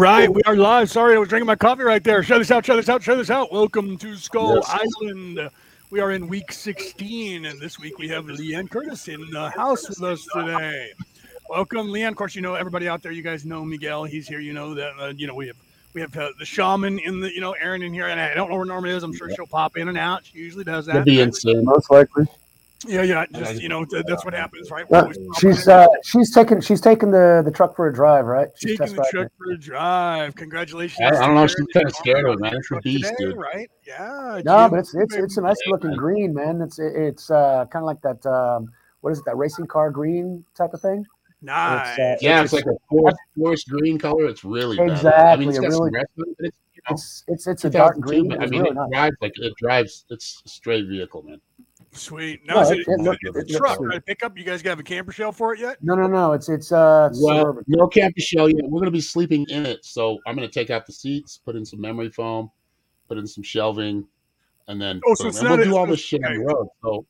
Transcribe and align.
Right, 0.00 0.32
we 0.32 0.40
are 0.46 0.56
live. 0.56 0.90
Sorry, 0.90 1.14
I 1.14 1.18
was 1.18 1.28
drinking 1.28 1.46
my 1.46 1.56
coffee 1.56 1.82
right 1.82 2.02
there. 2.02 2.22
Show 2.22 2.38
this 2.38 2.50
out, 2.50 2.64
show 2.64 2.74
this 2.74 2.88
out, 2.88 3.02
show 3.02 3.16
this 3.16 3.28
out. 3.28 3.52
Welcome 3.52 3.98
to 3.98 4.16
Skull 4.16 4.54
Yes. 4.54 4.80
Island. 5.02 5.50
We 5.90 6.00
are 6.00 6.12
in 6.12 6.26
week 6.26 6.52
16, 6.52 7.44
and 7.44 7.60
this 7.60 7.78
week 7.78 7.98
we 7.98 8.08
have 8.08 8.24
Leanne 8.24 8.70
Curtis 8.70 9.08
in 9.08 9.20
the 9.30 9.50
house 9.50 9.90
with 9.90 10.02
us 10.02 10.26
today. 10.32 10.92
Welcome, 11.50 11.88
Leanne. 11.88 12.08
Of 12.08 12.16
course, 12.16 12.34
you 12.34 12.40
know 12.40 12.54
everybody 12.54 12.88
out 12.88 13.02
there. 13.02 13.12
You 13.12 13.20
guys 13.20 13.44
know 13.44 13.62
Miguel. 13.62 14.04
He's 14.04 14.26
here. 14.26 14.40
You 14.40 14.54
know 14.54 14.72
that. 14.72 14.92
Uh, 14.98 15.12
you 15.14 15.26
know 15.26 15.34
we 15.34 15.48
have 15.48 15.56
we 15.92 16.00
have 16.00 16.16
uh, 16.16 16.30
the 16.38 16.46
shaman 16.46 16.98
in 17.00 17.20
the. 17.20 17.30
You 17.30 17.42
know 17.42 17.52
Aaron 17.52 17.82
in 17.82 17.92
here, 17.92 18.08
and 18.08 18.18
I 18.18 18.32
don't 18.32 18.48
know 18.48 18.56
where 18.56 18.64
Norma 18.64 18.88
is. 18.88 19.02
I'm 19.02 19.14
sure 19.14 19.28
she'll 19.34 19.46
pop 19.46 19.76
in 19.76 19.88
and 19.88 19.98
out. 19.98 20.24
She 20.24 20.38
usually 20.38 20.64
does 20.64 20.86
that. 20.86 21.04
be 21.04 21.20
insane. 21.20 21.62
most 21.62 21.90
likely. 21.90 22.26
Yeah, 22.86 23.02
yeah. 23.02 23.26
Just 23.34 23.60
you 23.60 23.68
know, 23.68 23.84
that's 23.84 24.24
what 24.24 24.32
happens, 24.32 24.70
right? 24.70 24.90
No, 24.90 25.00
Always 25.02 25.18
popping 25.18 25.32
she's 25.52 25.68
uh, 25.68 25.86
she's 26.02 26.32
taking 26.32 26.60
she's 26.62 26.80
taking 26.80 27.10
the 27.10 27.42
the 27.44 27.50
truck 27.50 27.76
for 27.76 27.88
a 27.88 27.92
drive, 27.92 28.24
right? 28.24 28.48
She's 28.56 28.78
taking 28.78 28.96
the 28.96 29.06
truck 29.10 29.28
for 29.36 29.52
a 29.52 29.58
drive. 29.58 30.34
Congratulations! 30.34 30.98
I, 31.02 31.08
I 31.22 31.26
don't 31.26 31.34
know. 31.34 31.46
She's 31.46 31.66
kind 31.74 31.86
of 31.86 31.94
scared 31.94 32.24
of 32.24 32.34
it, 32.34 32.40
man. 32.40 32.54
It's 32.56 32.70
a 32.70 32.76
beast, 32.80 33.04
today, 33.18 33.30
dude. 33.32 33.36
Right? 33.36 33.70
Yeah. 33.86 34.40
No, 34.46 34.62
Jim, 34.62 34.70
but 34.70 34.78
it's 34.78 34.94
it's 34.94 35.14
it's 35.14 35.36
a 35.36 35.42
nice 35.42 35.58
looking 35.66 35.94
green, 35.94 36.32
man. 36.32 36.62
It's 36.62 36.78
it's 36.78 37.30
uh 37.30 37.66
kind 37.70 37.82
of 37.82 37.86
like 37.86 38.00
that 38.00 38.24
um 38.26 38.70
what 39.02 39.10
is 39.12 39.18
it 39.18 39.24
that 39.26 39.36
racing 39.36 39.66
car 39.66 39.90
green 39.90 40.44
type 40.56 40.72
of 40.72 40.80
thing? 40.80 41.04
nice. 41.42 41.98
uh, 41.98 42.16
Yeah, 42.20 42.42
it's 42.42 42.52
like 42.52 42.66
a 42.66 42.76
forest, 42.88 43.16
forest 43.36 43.68
green 43.68 43.98
color. 43.98 44.26
It's 44.26 44.44
really 44.44 44.76
bad. 44.78 45.04
I 45.06 45.36
mean, 45.36 45.48
it's 45.50 45.58
a 45.58 45.62
got 45.62 45.72
some 45.72 45.80
really- 45.82 45.90
rest 45.92 46.08
to 46.16 46.22
it, 46.22 46.36
but 46.38 46.46
it's 46.46 46.56
you 46.74 46.80
know, 46.88 46.94
It's 46.94 47.24
it's 47.28 47.46
it's 47.46 47.64
a 47.66 47.70
dark 47.70 47.98
green. 48.00 48.28
but 48.28 48.38
but 48.38 48.46
I 48.46 48.50
mean, 48.50 48.60
really 48.62 48.70
it 48.70 48.74
nice. 48.74 48.90
drives 48.90 49.16
like 49.20 49.32
it 49.36 49.52
drives. 49.58 50.04
It's 50.08 50.42
a 50.46 50.48
straight 50.48 50.86
vehicle, 50.88 51.22
man. 51.22 51.40
Sweet. 51.92 52.46
No, 52.46 52.54
Now, 52.54 52.60
is 52.62 52.70
it- 52.70 52.78
it, 52.80 52.86
it 52.88 53.00
look- 53.00 53.18
it's 53.20 53.28
it 53.30 53.34
a 53.34 53.38
looks 53.40 53.56
truck, 53.56 53.76
sweet. 53.78 53.86
right? 53.88 54.06
Pickup. 54.06 54.38
You 54.38 54.44
guys 54.44 54.62
got 54.62 54.78
a 54.78 54.82
camper 54.82 55.10
shell 55.12 55.32
for 55.32 55.54
it 55.54 55.60
yet? 55.60 55.78
No, 55.82 55.94
no, 55.94 56.06
no. 56.06 56.32
It's 56.32 56.48
it's 56.48 56.70
uh 56.70 57.10
Well, 57.20 57.58
no 57.66 57.88
camper 57.88 58.20
shell 58.20 58.48
yet. 58.48 58.60
We're 58.68 58.78
gonna 58.80 58.90
be 58.92 59.00
sleeping 59.00 59.44
in 59.50 59.66
it, 59.66 59.84
so 59.84 60.18
I'm 60.26 60.36
gonna 60.36 60.48
take 60.48 60.70
out 60.70 60.86
the 60.86 60.92
seats, 60.92 61.38
put 61.44 61.56
in 61.56 61.64
some 61.64 61.80
memory 61.80 62.10
foam, 62.10 62.50
put 63.08 63.18
in 63.18 63.26
some 63.26 63.42
shelving, 63.42 64.06
and 64.68 64.80
then 64.80 65.00
Oh, 65.04 65.14
so 65.14 65.26
it's 65.28 65.38
in. 65.40 65.44
not 65.44 65.58
we'll 65.58 65.62
a- 65.62 65.64
do 65.64 65.76
all 65.76 65.86
so 65.86 65.90
this 65.90 66.00
it's- 66.00 66.06
shit 66.08 66.24
on 66.24 66.32
the 66.38 66.44
road. 66.44 66.68
So 66.82 67.06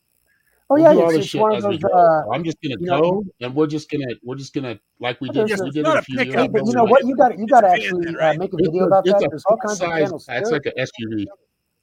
Oh 0.73 0.75
we'll 0.77 0.83
yeah, 0.85 0.93
do 0.95 1.01
all 1.03 1.09
it's, 1.11 1.19
this 1.19 1.27
shit 1.27 1.41
one 1.43 1.53
of 1.57 1.65
we 1.65 1.77
those. 1.77 1.83
go. 1.83 1.89
Uh, 1.91 2.23
So 2.25 2.33
I'm 2.33 2.45
just 2.45 2.57
gonna 2.63 2.77
you 2.81 2.87
know- 2.87 3.01
go, 3.03 3.25
and 3.43 3.55
we're 3.55 3.67
just 3.67 3.91
gonna 3.91 4.15
we're 4.23 4.37
just 4.37 4.55
gonna 4.55 4.79
like 4.99 5.21
we 5.21 5.29
did. 5.29 5.47
Yes, 5.51 5.61
we 5.61 5.71
did 5.73 5.85
a 5.85 5.99
a 5.99 6.03
few 6.03 6.17
years 6.19 6.35
but 6.35 6.45
ago. 6.45 6.63
you 6.65 6.73
know 6.73 6.85
what? 6.85 7.05
You 7.05 7.17
got 7.17 7.37
you 7.39 7.47
got 7.47 7.61
to 7.63 7.73
It's 7.75 7.87
a 7.93 7.97
van 7.97 8.07
actually 8.09 8.17
uh, 8.17 8.35
make 8.39 8.53
a 8.53 8.57
It's 8.57 8.67
video 8.69 8.85
a, 8.85 8.87
about 8.87 9.07
it's 9.07 9.13
that. 9.21 9.27
a 9.27 9.29
There's 9.29 9.45
all 9.45 9.57
full 9.59 9.69
kinds 9.69 9.73
of 9.83 9.89
size. 9.89 10.03
channels. 10.05 10.27
It's 10.31 10.51
like 10.51 10.65
an 10.67 10.73
SUV. 10.79 11.27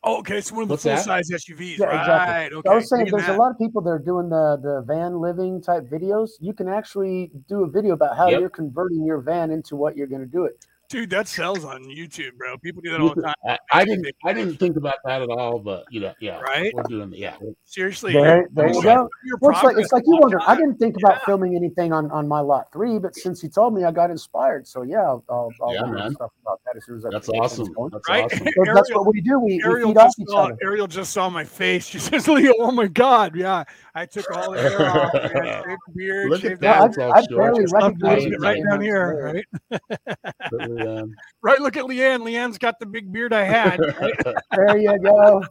Oh, 0.08 0.20
okay. 0.20 0.38
It's 0.38 0.52
one 0.54 0.62
of 0.64 0.68
the 0.70 0.74
What's 0.74 0.84
full 0.84 0.96
that? 0.96 1.04
size 1.04 1.30
SUVs. 1.30 1.80
Yeah, 1.80 1.88
exactly. 2.00 2.14
right. 2.16 2.50
So 2.52 2.58
Okay. 2.60 2.70
I 2.70 2.76
was 2.76 2.90
saying 2.90 3.06
Digging 3.06 3.18
there's 3.18 3.28
that. 3.28 3.36
a 3.36 3.40
lot 3.42 3.52
of 3.52 3.58
people 3.58 3.82
that 3.82 3.90
are 3.90 4.00
doing 4.00 4.30
the 4.30 4.58
the 4.64 4.84
van 4.88 5.20
living 5.20 5.62
type 5.62 5.84
videos. 5.90 6.30
You 6.40 6.54
can 6.54 6.70
actually 6.70 7.32
do 7.50 7.64
a 7.64 7.70
video 7.70 7.94
about 7.94 8.16
how 8.16 8.30
Yep. 8.30 8.40
you're 8.40 8.50
converting 8.50 9.06
your 9.06 9.20
van 9.20 9.52
into 9.52 9.76
what 9.76 9.98
you're 9.98 10.08
going 10.08 10.22
to 10.22 10.28
do 10.28 10.46
it. 10.46 10.66
Dude, 10.90 11.10
that 11.10 11.28
sells 11.28 11.66
on 11.66 11.84
YouTube, 11.84 12.38
bro. 12.38 12.58
People 12.60 12.82
do 12.82 12.92
that 12.92 13.02
all 13.02 13.14
the 13.14 13.22
time. 13.22 13.34
I, 13.46 13.58
I 13.74 13.84
didn't 13.84 14.08
I 14.24 14.32
didn't 14.32 14.56
think 14.58 14.78
about 14.78 14.96
that 15.04 15.22
at 15.22 15.28
all, 15.30 15.60
but 15.60 15.84
you 15.92 16.00
know, 16.00 16.14
yeah, 16.22 16.40
Right? 16.40 16.74
we're 16.74 16.84
doing 16.84 17.10
the 17.10 17.18
yeah. 17.18 17.36
Seriously. 17.66 18.14
There, 18.14 18.48
there 18.54 18.70
you 18.70 18.82
go. 18.82 19.10
your 19.26 19.38
Well, 19.42 19.52
it's 19.52 19.64
like 19.64 19.78
it's 19.78 19.92
like 19.92 20.04
you 20.08 20.16
wonder. 20.18 20.40
I 20.48 20.56
didn't 20.56 20.78
think 20.78 20.96
about 20.96 21.16
Yeah. 21.20 21.26
filming 21.26 21.58
anything 21.58 21.92
on 21.92 22.10
on 22.12 22.26
my 22.26 22.40
lot 22.40 22.72
three, 22.72 23.00
but 23.00 23.16
since 23.16 23.44
you 23.44 23.50
told 23.50 23.74
me, 23.74 23.84
I 23.84 23.92
got 23.92 24.12
inspired. 24.12 24.66
So 24.66 24.84
yeah, 24.84 25.00
I'll, 25.02 25.26
I'll, 25.30 25.54
I'll 25.62 25.74
Yeah, 25.74 26.08
do 26.08 26.16
stuff 26.16 26.32
about 26.42 26.62
that 26.66 26.78
as 26.78 26.86
soon 26.86 26.96
as 27.00 27.06
I 27.06 27.10
That's 27.12 27.28
awesome. 27.28 27.76
That's 27.92 28.08
Right? 28.08 28.24
awesome. 28.24 28.48
So 28.48 28.74
that's 28.74 28.94
what 28.96 29.08
we 29.08 29.20
do. 29.20 29.40
We, 29.40 29.58
we 29.58 29.64
Ariel 29.66 29.90
feed 29.90 29.98
off 29.98 30.06
just 30.08 30.20
each 30.22 30.28
saw 30.30 30.46
other. 30.46 30.58
Ariel 30.64 30.88
just 30.88 31.12
saw 31.12 31.30
my 31.30 31.44
face. 31.44 31.86
She 31.98 32.00
says, 32.00 32.30
"Leo, 32.30 32.54
oh 32.60 32.72
my 32.72 32.88
god, 32.88 33.36
yeah, 33.36 33.66
I 33.94 34.06
took 34.06 34.32
all 34.32 34.52
the 34.52 34.62
hair 34.62 34.90
off, 34.90 35.12
man, 35.14 35.64
shaved 35.66 35.82
beard, 35.96 36.30
Look 36.30 36.46
at 36.46 36.62
that. 36.62 36.82
I, 36.82 36.86
It's 36.86 36.98
I 36.98 37.22
short. 37.30 37.30
barely 37.30 37.64
It's 37.64 37.74
I'm 37.74 37.82
recognize 37.84 38.26
it 38.26 38.40
right 38.40 38.64
down 38.70 38.80
here, 38.82 39.34
right? 39.34 39.82
But, 40.78 40.88
um, 41.02 41.16
Right. 41.42 41.60
Look 41.60 41.78
at 41.78 41.86
Leanne. 41.86 42.22
Leanne's 42.22 42.58
got 42.58 42.80
the 42.80 42.86
big 42.86 43.12
beard 43.12 43.34
I 43.34 43.44
had. 43.44 43.80
Right. 44.00 44.14
There 44.56 44.78
you 44.78 45.00
go. 45.00 45.44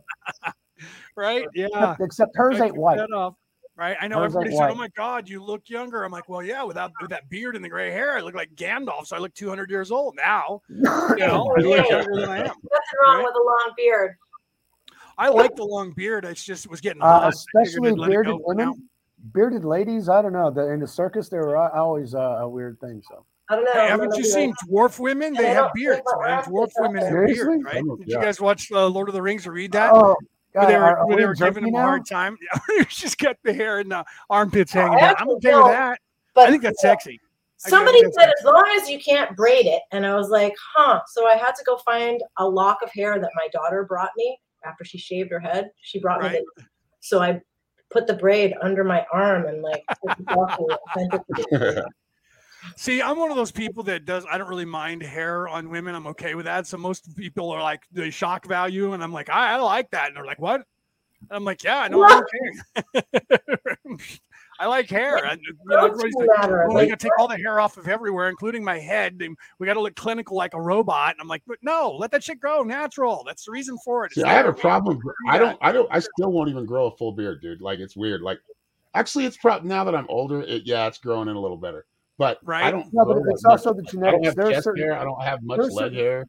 right? 1.17 1.47
Yeah. 1.55 1.97
Except 2.01 2.33
hers 2.37 2.61
ain't 2.61 2.77
white. 2.77 3.01
Right. 3.79 3.97
I 4.01 4.09
know 4.09 4.21
Hers 4.21 4.35
everybody 4.35 4.57
said, 4.57 4.71
"Oh 4.71 4.75
my 4.75 4.89
God, 4.97 5.29
you 5.29 5.45
look 5.45 5.69
younger." 5.69 6.03
I'm 6.03 6.11
like, 6.11 6.31
"Well, 6.31 6.43
yeah, 6.43 6.63
without 6.63 6.93
with 6.99 7.11
that 7.11 7.29
beard 7.29 7.57
and 7.57 7.63
the 7.65 7.69
gray 7.69 7.91
hair, 7.91 8.17
I 8.17 8.21
look 8.23 8.35
like 8.35 8.55
Gandalf, 8.55 9.07
so 9.07 9.17
I 9.17 9.19
look 9.19 9.35
200 9.35 9.69
years 9.71 9.91
old 9.91 10.15
now." 10.17 10.63
You 10.71 10.83
know, 11.19 11.55
I 11.55 11.61
look 11.61 11.87
younger 11.91 12.21
than 12.21 12.29
I 12.31 12.39
am. 12.39 12.45
Nothing 12.47 12.57
wrong 13.03 13.17
Right. 13.17 13.25
with 13.25 13.35
a 13.35 13.45
long 13.45 13.73
beard. 13.77 14.17
I 15.19 15.29
like 15.29 15.55
the 15.57 15.65
long 15.65 15.93
beard. 15.93 16.25
It's 16.25 16.43
just 16.43 16.65
it 16.65 16.71
was 16.71 16.81
getting 16.81 17.03
Uh, 17.03 17.07
hot. 17.07 17.25
I 17.25 17.29
especially 17.29 17.91
I'd 17.91 17.99
let 17.99 18.09
it 18.09 18.13
bearded 18.13 18.33
go 18.33 18.39
for 18.45 18.55
now. 18.55 18.65
women, 18.71 18.89
bearded 19.35 19.65
ladies. 19.67 20.09
I 20.09 20.23
don't 20.23 20.33
know. 20.33 20.51
The, 20.51 20.71
in 20.71 20.81
the 20.81 20.87
circus, 20.89 21.29
they 21.29 21.37
were 21.37 21.59
uh, 21.59 21.71
always 21.79 22.15
uh, 22.15 22.19
a 22.19 22.49
weird 22.49 22.81
thing. 22.81 23.03
So 23.07 23.27
I 23.49 23.55
don't 23.57 23.65
know. 23.65 23.73
Hey, 23.73 23.89
haven't 23.89 24.17
you 24.17 24.25
seen 24.25 24.51
like, 24.51 24.59
dwarf 24.69 24.99
women? 24.99 25.35
They 25.35 25.51
I 25.51 25.55
have 25.55 25.71
beards, 25.75 26.03
think 26.05 26.27
man. 26.27 26.43
Dwarf 26.45 26.71
women 26.79 27.03
have 27.03 27.27
beards, 27.27 27.65
right? 27.65 27.77
Some 27.77 27.97
Did 27.99 28.09
you 28.09 28.21
guys 28.21 28.41
watch 28.41 28.73
uh, 28.73 28.87
Lord 28.87 29.09
of 29.09 29.15
the 29.15 29.23
Rings 29.23 29.47
or 29.47 29.53
read 29.53 29.73
that? 29.73 29.93
oh, 29.95 30.17
where 30.53 30.67
they 30.67 30.77
were, 30.77 30.85
are- 30.85 30.99
are 30.99 31.17
they 31.17 31.27
were 31.27 31.35
giving 31.35 31.65
Germany 31.65 31.69
him 31.69 31.75
a 31.75 31.83
hard 31.83 32.07
time. 32.07 32.37
She's 32.89 33.15
got 33.15 33.37
the 33.45 33.53
hair 33.53 33.79
and 33.79 33.91
the 33.91 34.05
armpits 34.31 34.73
hanging 34.73 34.99
I 34.99 35.01
down. 35.01 35.15
I'm 35.19 35.29
okay 35.31 35.35
with 35.35 35.43
don't, 35.43 35.71
that. 35.71 36.01
But 36.35 36.49
I 36.49 36.51
think 36.51 36.63
that's 36.63 36.81
sexy. 36.81 37.21
Somebody 37.59 38.01
think 38.01 38.15
said 38.15 38.29
that's 38.29 38.41
as 38.41 38.45
long 38.47 38.81
as 38.81 38.89
you 38.89 39.01
can't 39.01 39.35
braid 39.35 39.67
it, 39.67 39.83
and 39.91 40.05
I 40.05 40.15
was 40.15 40.29
like, 40.29 40.55
huh. 40.75 41.01
So 41.09 41.27
I 41.27 41.37
had 41.37 41.53
to 41.53 41.65
go 41.65 41.79
find 41.79 42.23
a 42.39 42.49
lock 42.49 42.83
of 42.83 42.91
hair 42.91 43.19
that 43.19 43.31
my 43.35 43.49
daughter 43.53 43.85
brought 43.85 44.11
me 44.17 44.39
after 44.65 44.85
she 44.85 44.99
shaved 44.99 45.31
her 45.31 45.41
head. 45.41 45.71
She 45.81 45.99
brought 45.99 46.23
me 46.23 46.29
the. 46.29 46.65
So 47.01 47.23
I 47.23 47.41
put 47.91 48.07
the 48.07 48.15
braid 48.15 48.55
under 48.61 48.85
my 48.85 49.07
arm 49.13 49.47
and 49.47 49.63
like 49.63 49.85
See, 52.77 53.03
I'm 53.03 53.19
one 53.19 53.31
of 53.31 53.37
those 53.37 53.53
people 53.53 53.83
that 53.85 54.05
does. 54.05 54.25
I 54.31 54.39
don't 54.39 54.49
really 54.49 54.65
mind 54.65 55.03
hair 55.03 55.49
on 55.49 55.71
women. 55.71 55.95
I'm 55.95 56.07
okay 56.09 56.35
with 56.35 56.47
that. 56.47 56.67
So 56.67 56.77
most 56.77 57.17
people 57.17 57.51
are 57.51 57.63
like 57.63 57.83
the 57.93 58.11
shock 58.11 58.47
value, 58.47 58.93
and 58.93 59.03
I'm 59.03 59.13
like, 59.13 59.29
I, 59.31 59.55
I 59.55 59.57
like 59.57 59.91
that, 59.91 60.09
and 60.09 60.17
they're 60.17 60.25
like, 60.25 60.41
what? 60.41 60.63
And 61.23 61.37
I'm 61.37 61.45
like, 61.45 61.63
yeah, 61.65 61.89
no, 61.89 62.05
I'm 62.05 62.23
okay. 62.95 63.03
I 64.59 64.67
like 64.67 64.89
hair. 64.89 65.25
I, 65.27 65.33
you 65.33 65.39
know, 65.67 65.77
Don't 65.77 65.91
everybody's 65.91 66.15
you 66.17 66.27
like, 66.27 66.41
matter? 66.41 66.67
well, 66.69 66.79
we 66.79 66.89
got 66.89 66.99
to 66.99 67.05
take 67.05 67.19
all 67.19 67.29
the 67.29 67.37
hair 67.37 67.61
off 67.61 67.77
of 67.77 67.89
everywhere, 67.89 68.29
including 68.29 68.65
my 68.65 68.79
head. 68.79 69.17
And 69.21 69.37
we 69.59 69.67
got 69.67 69.75
to 69.75 69.81
look 69.81 69.97
clinical 69.97 70.37
like 70.37 70.55
a 70.55 70.61
robot. 70.61 71.13
And 71.13 71.21
I'm 71.21 71.29
like, 71.29 71.43
but 71.47 71.59
no, 71.63 71.95
let 71.99 72.11
that 72.13 72.25
shit 72.25 72.41
grow 72.41 72.63
natural. 72.63 73.23
That's 73.27 73.45
the 73.45 73.53
reason 73.53 73.77
for 73.85 74.07
it. 74.07 74.13
See, 74.13 74.23
I 74.23 74.33
have 74.33 74.47
a 74.47 74.53
problem. 74.53 75.01
I 75.29 75.39
don't. 75.39 75.59
I 75.61 75.73
don't. 75.73 75.89
I 75.91 75.99
still 75.99 76.33
won't 76.33 76.49
even 76.49 76.65
grow 76.65 76.87
a 76.87 76.97
full 76.97 77.13
beard, 77.13 77.43
dude. 77.43 77.61
Like 77.61 77.81
it's 77.81 77.97
weird. 77.97 78.23
Like 78.23 78.39
actually, 78.95 79.27
it's 79.27 79.37
probably 79.37 79.69
now 79.69 79.85
that 79.85 79.95
I'm 79.95 80.07
older. 80.09 80.41
It, 80.43 80.63
yeah, 80.65 80.87
it's 80.87 80.99
growing 80.99 81.29
in 81.29 81.37
a 81.37 81.41
little 81.41 81.59
better. 81.59 81.85
But 82.19 82.39
Right. 82.43 82.65
I 82.65 82.71
don't. 82.71 82.87
No, 82.93 83.05
but 83.05 83.19
it's 83.29 83.45
also 83.45 83.75
much. 83.75 83.91
the 83.93 83.99
I 83.99 84.11
don't 84.11 84.23
genetics. 84.23 84.27
have 84.27 84.37
There 84.37 84.47
are 84.47 84.51
chest 84.53 84.65
certain, 84.65 84.83
hair. 84.83 84.93
I 84.99 85.05
don't 85.05 85.23
have 85.23 85.43
much 85.43 85.59
there's 85.59 85.75
leg 85.75 85.85
certain- 85.87 85.99
hair. 85.99 86.27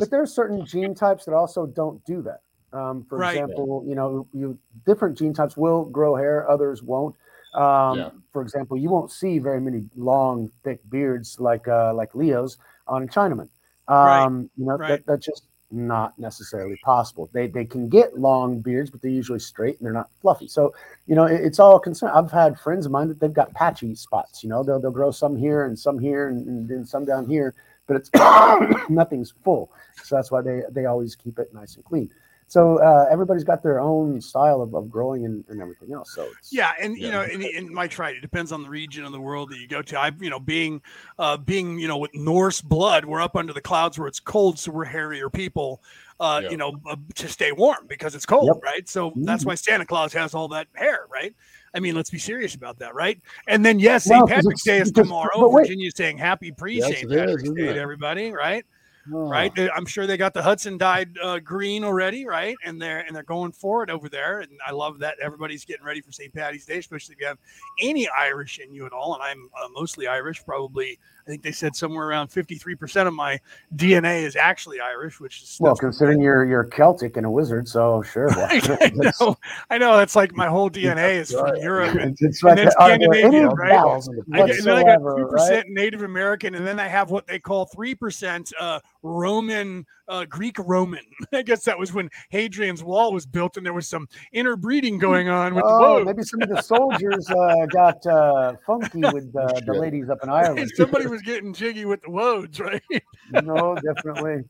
but 0.00 0.10
there 0.10 0.20
are 0.22 0.26
certain 0.26 0.64
gene 0.66 0.94
types 0.94 1.24
that 1.24 1.34
also 1.34 1.66
don't 1.66 2.04
do 2.04 2.20
that. 2.22 2.40
Um, 2.72 3.04
for 3.04 3.18
Right. 3.18 3.36
example, 3.36 3.84
you 3.86 3.94
know, 3.94 4.26
you 4.32 4.58
different 4.84 5.16
gene 5.16 5.32
types 5.32 5.56
will 5.56 5.84
grow 5.84 6.16
hair, 6.16 6.48
others 6.50 6.82
won't. 6.82 7.14
Um, 7.54 7.98
Yeah. 7.98 8.10
For 8.32 8.42
example, 8.42 8.76
you 8.76 8.90
won't 8.90 9.12
see 9.12 9.38
very 9.38 9.60
many 9.60 9.88
long, 9.94 10.48
thick 10.64 10.80
beards 10.90 11.38
like 11.38 11.68
uh, 11.68 11.94
like 11.94 12.12
Leo's 12.16 12.58
on 12.88 13.04
a 13.04 13.06
Chinaman. 13.06 13.48
Right. 13.88 14.24
Um, 14.24 14.50
You 14.56 14.64
know, 14.66 14.76
Right. 14.76 14.88
that, 14.88 15.06
that's 15.06 15.24
just 15.24 15.44
not 15.74 16.18
necessarily 16.18 16.76
possible. 16.84 17.28
They 17.32 17.48
they 17.48 17.64
can 17.64 17.88
get 17.88 18.18
long 18.18 18.60
beards, 18.60 18.90
but 18.90 19.02
they're 19.02 19.10
usually 19.10 19.40
straight 19.40 19.78
and 19.78 19.86
they're 19.86 19.92
not 19.92 20.10
fluffy. 20.22 20.48
So 20.48 20.74
you 21.06 21.14
know, 21.14 21.24
it, 21.24 21.40
it's 21.40 21.58
all 21.58 21.78
concern. 21.78 22.10
I've 22.14 22.30
had 22.30 22.58
friends 22.58 22.86
of 22.86 22.92
mine 22.92 23.08
that 23.08 23.20
they've 23.20 23.32
got 23.32 23.52
patchy 23.54 23.94
spots. 23.94 24.42
You 24.42 24.48
know, 24.48 24.62
they'll 24.62 24.80
they'll 24.80 24.90
grow 24.90 25.10
some 25.10 25.36
here 25.36 25.64
and 25.64 25.78
some 25.78 25.98
here 25.98 26.28
and, 26.28 26.46
and 26.46 26.68
then 26.68 26.86
some 26.86 27.04
down 27.04 27.26
here, 27.26 27.54
but 27.86 27.96
it's 27.96 28.10
nothing's 28.88 29.34
full. 29.44 29.72
So 30.02 30.14
that's 30.16 30.30
why 30.30 30.42
they 30.42 30.62
they 30.70 30.86
always 30.86 31.16
keep 31.16 31.38
it 31.38 31.52
nice 31.52 31.76
and 31.76 31.84
clean. 31.84 32.10
So 32.54 32.78
uh, 32.78 33.08
everybody's 33.10 33.42
got 33.42 33.64
their 33.64 33.80
own 33.80 34.20
style 34.20 34.62
of, 34.62 34.76
of 34.76 34.88
growing 34.88 35.24
and, 35.24 35.44
and 35.48 35.60
everything 35.60 35.92
else. 35.92 36.12
So 36.14 36.22
it's, 36.38 36.52
Yeah, 36.52 36.70
and 36.80 36.96
you 36.96 37.10
know, 37.10 37.22
and, 37.22 37.42
and 37.42 37.68
Mike's 37.68 37.98
right. 37.98 38.14
It 38.14 38.20
depends 38.20 38.52
on 38.52 38.62
the 38.62 38.70
region 38.70 39.04
of 39.04 39.10
the 39.10 39.20
world 39.20 39.50
that 39.50 39.58
you 39.58 39.66
go 39.66 39.82
to. 39.82 39.98
I, 39.98 40.12
you 40.20 40.30
know, 40.30 40.38
being, 40.38 40.80
uh, 41.18 41.36
being, 41.36 41.80
you 41.80 41.88
know, 41.88 41.98
with 41.98 42.14
Norse 42.14 42.60
blood, 42.60 43.06
we're 43.06 43.20
up 43.20 43.34
under 43.34 43.52
the 43.52 43.60
clouds 43.60 43.98
where 43.98 44.06
it's 44.06 44.20
cold, 44.20 44.60
so 44.60 44.70
we're 44.70 44.84
hairier 44.84 45.28
people. 45.28 45.82
Uh, 46.20 46.42
Yeah. 46.44 46.50
you 46.52 46.56
know, 46.56 46.74
uh, 46.88 46.94
to 47.16 47.26
stay 47.26 47.50
warm 47.50 47.88
because 47.88 48.14
it's 48.14 48.24
cold, 48.24 48.46
Yep. 48.46 48.56
right? 48.62 48.88
So 48.88 49.12
that's 49.16 49.42
Mhm. 49.42 49.46
why 49.48 49.54
Santa 49.56 49.84
Claus 49.84 50.12
has 50.12 50.32
all 50.32 50.46
that 50.46 50.68
hair, 50.74 51.06
right? 51.12 51.34
I 51.74 51.80
mean, 51.80 51.96
let's 51.96 52.10
be 52.10 52.20
serious 52.20 52.54
about 52.54 52.78
that, 52.78 52.94
right? 52.94 53.20
And 53.48 53.66
then 53.66 53.80
yes, 53.80 54.04
St. 54.04 54.20
'cause 54.20 54.30
Patrick's 54.30 54.62
Day 54.62 54.78
is 54.78 54.92
tomorrow. 54.92 55.50
Virginia's 55.50 55.96
saying 55.96 56.18
Happy 56.18 56.52
pre 56.52 56.76
Yes, 56.76 56.90
St. 56.90 57.10
is, 57.10 57.16
Patrick's 57.18 57.42
isn't 57.42 57.56
Day 57.56 57.72
to 57.72 57.80
everybody, 57.80 58.30
right? 58.30 58.64
Right? 59.06 59.52
I'm 59.74 59.86
sure 59.86 60.06
they 60.06 60.16
got 60.16 60.34
the 60.34 60.42
Hudson 60.42 60.78
dyed 60.78 61.16
uh, 61.22 61.38
green 61.38 61.84
already, 61.84 62.26
right? 62.26 62.56
And 62.64 62.80
they're 62.80 63.00
and 63.00 63.14
they're 63.14 63.22
going 63.22 63.52
for 63.52 63.82
it 63.82 63.90
over 63.90 64.08
there. 64.08 64.40
And 64.40 64.52
I 64.66 64.72
love 64.72 64.98
that 65.00 65.16
everybody's 65.22 65.64
getting 65.64 65.84
ready 65.84 66.00
for 66.00 66.12
St. 66.12 66.32
Patty's 66.32 66.66
Day, 66.66 66.78
especially 66.78 67.14
if 67.14 67.20
you 67.20 67.26
have 67.26 67.38
any 67.80 68.08
Irish 68.08 68.58
in 68.58 68.72
you 68.72 68.86
at 68.86 68.92
all. 68.92 69.14
And 69.14 69.22
I'm 69.22 69.50
uh, 69.62 69.68
mostly 69.74 70.06
Irish, 70.06 70.44
probably. 70.44 70.98
I 71.26 71.30
think 71.30 71.42
they 71.42 71.52
said 71.52 71.74
somewhere 71.74 72.06
around 72.06 72.28
53% 72.28 73.06
of 73.06 73.14
my 73.14 73.40
DNA 73.76 74.24
is 74.24 74.36
actually 74.36 74.78
Irish, 74.80 75.20
which 75.20 75.42
is 75.42 75.56
Well, 75.58 75.74
considering 75.74 76.20
you're 76.20 76.44
you're 76.44 76.64
Celtic 76.64 77.16
and 77.16 77.24
a 77.24 77.30
wizard, 77.30 77.66
so 77.66 78.02
sure. 78.02 78.28
well, 78.28 78.46
I, 78.50 78.90
know, 78.94 79.36
I 79.70 79.78
know. 79.78 79.96
That's 79.96 80.14
like 80.16 80.34
my 80.34 80.48
whole 80.48 80.68
DNA 80.78 81.14
is 81.14 81.32
from 81.32 81.44
Right. 81.44 81.62
Europe. 81.62 81.94
And, 81.96 82.10
It's, 82.14 82.22
it's 82.22 82.42
right 82.42 82.54
then 82.56 82.66
there. 82.66 82.74
Are 82.78 82.88
Scandinavia, 82.88 83.48
right? 83.48 84.02
I 84.32 84.46
get, 84.46 84.58
and 84.58 84.66
then 84.66 84.76
I 84.76 84.82
got 84.84 84.98
two 84.98 85.04
right? 85.04 85.30
percent 85.30 85.66
Native 85.70 86.02
American, 86.02 86.54
and 86.56 86.66
then 86.66 86.78
I 86.78 86.88
have 86.88 87.10
what 87.10 87.26
they 87.26 87.38
call 87.38 87.64
three 87.64 87.94
percent 87.94 88.52
uh, 88.60 88.80
Roman, 89.02 89.86
uh, 90.08 90.24
Greek 90.28 90.56
Roman. 90.58 91.04
I 91.32 91.42
guess 91.42 91.64
that 91.64 91.78
was 91.78 91.92
when 91.92 92.10
Hadrian's 92.30 92.82
Wall 92.82 93.12
was 93.12 93.26
built, 93.26 93.56
and 93.56 93.64
there 93.64 93.72
was 93.72 93.88
some 93.88 94.08
interbreeding 94.32 94.98
going 94.98 95.28
on 95.28 95.54
with 95.54 95.64
the 95.64 95.70
Oh, 95.70 95.80
boat. 95.98 96.06
maybe 96.06 96.22
some 96.22 96.42
of 96.42 96.48
the 96.48 96.60
soldiers 96.62 97.28
uh, 97.30 97.66
got 97.66 98.04
uh, 98.06 98.54
funky 98.66 99.00
with 99.12 99.34
uh, 99.36 99.60
the 99.66 99.74
ladies 99.74 100.08
up 100.10 100.18
in 100.22 100.28
Ireland. 100.30 100.70
somebody 100.76 101.06
was 101.06 101.22
getting 101.22 101.52
jiggy 101.54 101.84
with 101.84 102.02
the 102.02 102.10
woads, 102.10 102.60
right? 102.60 102.82
no, 103.30 103.76
definitely. 103.76 104.44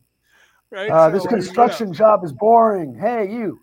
right. 0.71 0.91
Uh, 0.91 1.11
this 1.11 1.23
So, 1.23 1.29
construction 1.29 1.93
job 1.93 2.25
is 2.25 2.33
boring. 2.33 2.95
Hey, 2.99 3.31
you. 3.33 3.61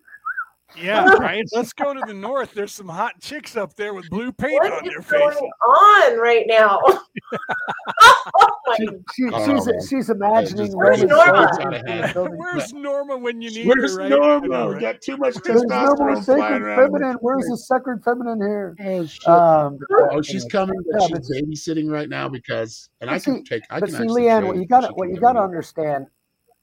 Yeah, 0.77 1.03
right. 1.19 1.45
Let's 1.51 1.73
go 1.73 1.93
to 1.93 2.01
the 2.07 2.13
north. 2.13 2.53
There's 2.53 2.71
some 2.71 2.87
hot 2.87 3.19
chicks 3.21 3.57
up 3.57 3.75
there 3.75 3.93
with 3.93 4.09
blue 4.09 4.31
paint 4.31 4.53
What 4.63 4.71
on 4.71 4.87
is 4.87 4.93
their 5.07 5.19
going 5.19 5.33
face. 5.33 5.41
on 5.67 6.17
right 6.19 6.45
now? 6.47 6.79
oh 7.33 8.47
She, 8.77 8.87
she, 9.15 9.23
Oh, 9.33 9.45
she's 9.45 9.65
man. 9.65 9.75
she's 9.89 10.09
imagining 10.09 10.71
Where's 10.71 11.01
Roman 11.01 11.09
Norma? 11.09 11.49
soldiers 11.53 11.81
in 11.85 12.01
the 12.01 12.11
building. 12.13 12.37
Where's 12.37 12.73
Norma 12.73 13.17
when 13.17 13.41
you 13.41 13.51
need 13.51 13.67
Where's 13.67 13.91
her? 13.93 13.97
Right? 13.97 14.05
I 14.05 14.09
know, 14.09 14.39
Norma? 14.39 14.67
We 14.67 14.73
right? 14.75 14.81
got 14.81 15.01
too 15.01 15.17
much 15.17 15.35
There's 15.43 15.63
no 15.63 15.93
testosterone 15.93 16.25
flying 16.25 16.61
around. 16.61 16.77
feminine. 16.91 17.17
Where's 17.19 17.45
the 17.47 17.57
sacred 17.57 18.01
feminine 18.05 18.39
here? 18.39 18.75
Oh, 18.79 19.05
shit. 19.05 19.27
Um, 19.27 19.77
oh, 20.11 20.21
she's 20.21 20.45
coming, 20.45 20.79
but 20.89 21.01
Yeah, 21.01 21.07
she's 21.07 21.43
babysitting 21.43 21.91
right 21.91 22.07
now 22.07 22.29
because, 22.29 22.89
and 23.01 23.09
I 23.09 23.19
can 23.19 23.37
see- 23.37 23.43
take. 23.43 23.63
I 23.69 23.81
but 23.81 23.87
can 23.89 23.97
see, 23.97 24.03
actually 24.03 24.21
Leanne, 24.23 24.47
what 24.47 24.55
you 24.55 24.61
you 24.61 24.67
got 24.67 24.81
to 24.81 24.87
what 24.93 25.09
you 25.09 25.17
got 25.19 25.33
to 25.33 25.41
understand, 25.41 26.07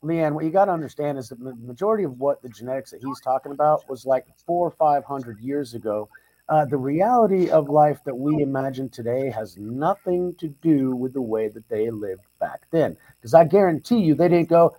Leanne, 0.03 0.33
what 0.33 0.45
you 0.45 0.51
got 0.51 0.67
to 0.67 0.73
understand 0.73 1.19
is 1.19 1.29
that 1.29 1.43
the 1.43 1.55
majority 1.57 2.05
of 2.05 2.19
what 2.21 2.41
the 2.41 2.49
genetics 2.49 2.91
that 2.93 3.03
he's 3.03 3.21
talking 3.21 3.53
about 3.53 3.89
was 3.89 4.07
like 4.07 4.27
four 4.47 4.67
or 4.67 4.71
five 4.71 5.05
hundred 5.05 5.41
years 5.41 5.75
ago. 5.75 6.09
Uh, 6.49 6.65
the 6.65 6.77
reality 6.77 7.51
of 7.51 7.69
life 7.69 7.99
that 8.05 8.15
we 8.15 8.43
imagine 8.43 8.89
today 8.89 9.29
has 9.29 9.59
nothing 9.59 10.35
to 10.37 10.49
do 10.63 10.97
with 10.97 11.13
the 11.13 11.21
way 11.21 11.49
that 11.49 11.69
they 11.69 11.91
lived 11.91 12.23
back 12.41 12.63
then. 12.71 12.97
Because 13.17 13.35
I 13.35 13.45
guarantee 13.45 13.99
you, 13.99 14.15
they 14.15 14.29
didn't 14.29 14.49
go. 14.49 14.75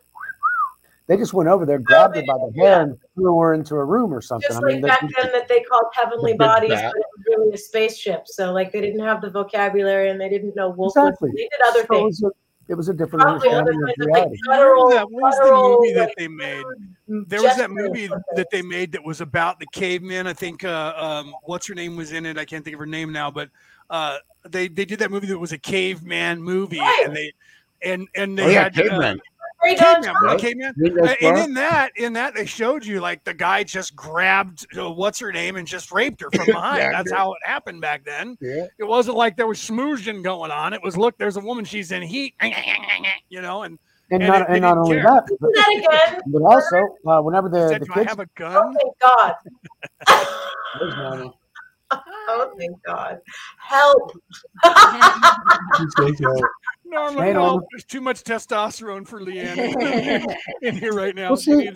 They 1.05 1.17
just 1.17 1.33
went 1.33 1.49
over 1.49 1.65
there, 1.65 1.79
grabbed 1.79 2.15
her 2.15 2.21
by 2.21 2.33
the 2.35 2.53
hair, 2.55 2.81
and 2.81 2.97
threw 3.15 3.39
her 3.39 3.53
into 3.55 3.75
a 3.75 3.83
room 3.83 4.13
or 4.13 4.21
something. 4.21 4.47
Just 4.47 4.63
I 4.63 4.65
mean, 4.65 4.81
like 4.81 4.91
back 4.91 5.01
that- 5.01 5.11
then 5.21 5.31
that 5.33 5.47
they 5.47 5.61
called 5.61 5.85
heavenly 5.93 6.33
The 6.33 6.37
bodies, 6.37 6.69
bat. 6.69 6.93
but 6.93 6.99
it 6.99 7.05
was 7.17 7.25
really 7.37 7.53
a 7.53 7.57
spaceship. 7.57 8.27
So 8.27 8.53
like 8.53 8.71
they 8.71 8.79
didn't 8.79 9.01
have 9.01 9.19
the 9.21 9.29
vocabulary 9.29 10.09
and 10.11 10.21
they 10.21 10.29
didn't 10.29 10.55
know 10.55 10.69
wolf. 10.69 10.93
Exactly. 10.95 11.31
They 11.35 11.49
did 11.51 11.61
other 11.67 11.81
so 11.81 11.87
things. 11.87 12.23
Was 12.75 12.89
a, 12.89 12.91
it 12.91 12.99
was 12.99 13.13
a 13.17 13.21
different 13.21 13.23
Probably 13.23 13.49
other 13.49 13.71
understanding 13.71 13.83
of 13.83 13.87
kinds 13.87 13.99
of 13.99 14.07
like 14.07 14.15
reality. 14.15 14.37
guttural, 14.45 14.89
That 14.89 15.11
was 15.11 15.37
the 15.37 15.51
movie 15.51 15.93
that 15.93 16.13
they 16.17 16.27
made. 16.27 16.65
There 17.27 17.41
was 17.41 17.55
that 17.57 17.71
movie 17.71 18.07
that 18.35 18.47
they 18.51 18.61
made 18.61 18.91
that 18.91 19.03
was 19.03 19.21
about 19.21 19.59
the 19.59 19.65
cavemen. 19.67 20.27
I 20.27 20.33
think 20.33 20.63
uh, 20.63 20.93
um, 20.95 21.35
what's 21.43 21.67
her 21.67 21.75
name 21.75 21.95
was 21.95 22.11
in 22.11 22.25
it. 22.25 22.37
I 22.37 22.45
can't 22.45 22.63
think 22.63 22.75
of 22.75 22.79
her 22.79 22.85
name 22.85 23.11
now, 23.11 23.31
but 23.31 23.49
uh, 23.89 24.17
they 24.47 24.67
they 24.67 24.85
did 24.85 24.99
that 24.99 25.11
movie 25.11 25.27
that 25.27 25.37
was 25.39 25.51
a 25.51 25.57
caveman 25.57 26.41
movie, 26.41 26.79
Right. 26.79 27.03
and 27.05 27.15
they 27.15 27.33
and 27.83 28.07
and 28.15 28.39
Oh 28.39 28.45
they 28.45 28.53
yeah, 28.53 28.63
had 28.63 28.79
uh, 28.79 28.83
caveman. 28.83 28.99
Great 28.99 29.21
Don 29.61 29.75
caveman, 29.77 30.03
John. 30.03 30.15
right? 30.23 30.39
caveman. 30.39 30.73
Uh, 31.01 31.13
and 31.21 31.37
in 31.37 31.53
that, 31.55 31.91
in 31.97 32.13
that, 32.13 32.33
they 32.35 32.45
showed 32.45 32.85
you 32.85 32.99
like 33.01 33.23
the 33.25 33.33
guy 33.33 33.63
just 33.63 33.95
grabbed 33.95 34.65
uh, 34.77 34.89
what's 34.89 35.19
her 35.19 35.31
name 35.31 35.55
and 35.57 35.67
just 35.67 35.91
raped 35.91 36.21
her 36.21 36.29
from 36.31 36.45
behind. 36.47 36.77
Yeah, 36.79 36.91
That's 36.91 37.11
how 37.11 37.33
it 37.33 37.39
happened 37.43 37.81
back 37.81 38.05
then. 38.05 38.37
Yeah. 38.41 38.65
It 38.77 38.85
wasn't 38.85 39.17
like 39.17 39.35
there 39.37 39.47
was 39.47 39.57
schmoozing 39.59 40.23
going 40.23 40.51
on. 40.51 40.73
It 40.73 40.81
was 40.83 40.95
look, 40.97 41.17
there's 41.17 41.37
a 41.37 41.41
woman, 41.41 41.65
she's 41.65 41.91
in 41.91 42.01
heat, 42.03 42.35
you 43.29 43.41
know, 43.41 43.63
and 43.63 43.77
And, 44.11 44.23
And 44.23 44.31
not 44.31 44.41
it- 44.43 44.47
and 44.49 44.61
not 44.61 44.77
only 44.77 44.95
care. 44.97 45.03
that, 45.03 45.23
but, 45.39 45.49
that 45.53 46.07
again. 46.09 46.21
but 46.27 46.41
also 46.41 46.95
uh, 47.05 47.21
whenever 47.21 47.49
the, 47.49 47.67
said, 47.69 47.81
the 47.81 47.85
"Do 47.85 47.91
I 47.91 47.95
kids 47.95 48.09
have 48.09 48.19
a 48.19 48.23
Oh 48.27 48.27
gun?" 48.35 48.75
thank 48.75 48.99
God. 48.99 49.35
There's 50.79 50.95
Norma. 50.95 51.33
oh 51.91 52.53
thank 52.57 52.83
God. 52.83 53.19
Help. 53.57 54.11
Norma, 56.89 57.23
Hey, 57.23 57.33
no, 57.33 57.61
there's 57.71 57.83
too 57.85 58.01
much 58.01 58.23
testosterone 58.23 59.07
for 59.07 59.21
Leanne 59.21 60.35
in 60.61 60.75
here 60.75 60.93
right 60.93 61.15
now. 61.15 61.29
Well, 61.29 61.37
She 61.37 61.51
see- 61.51 61.71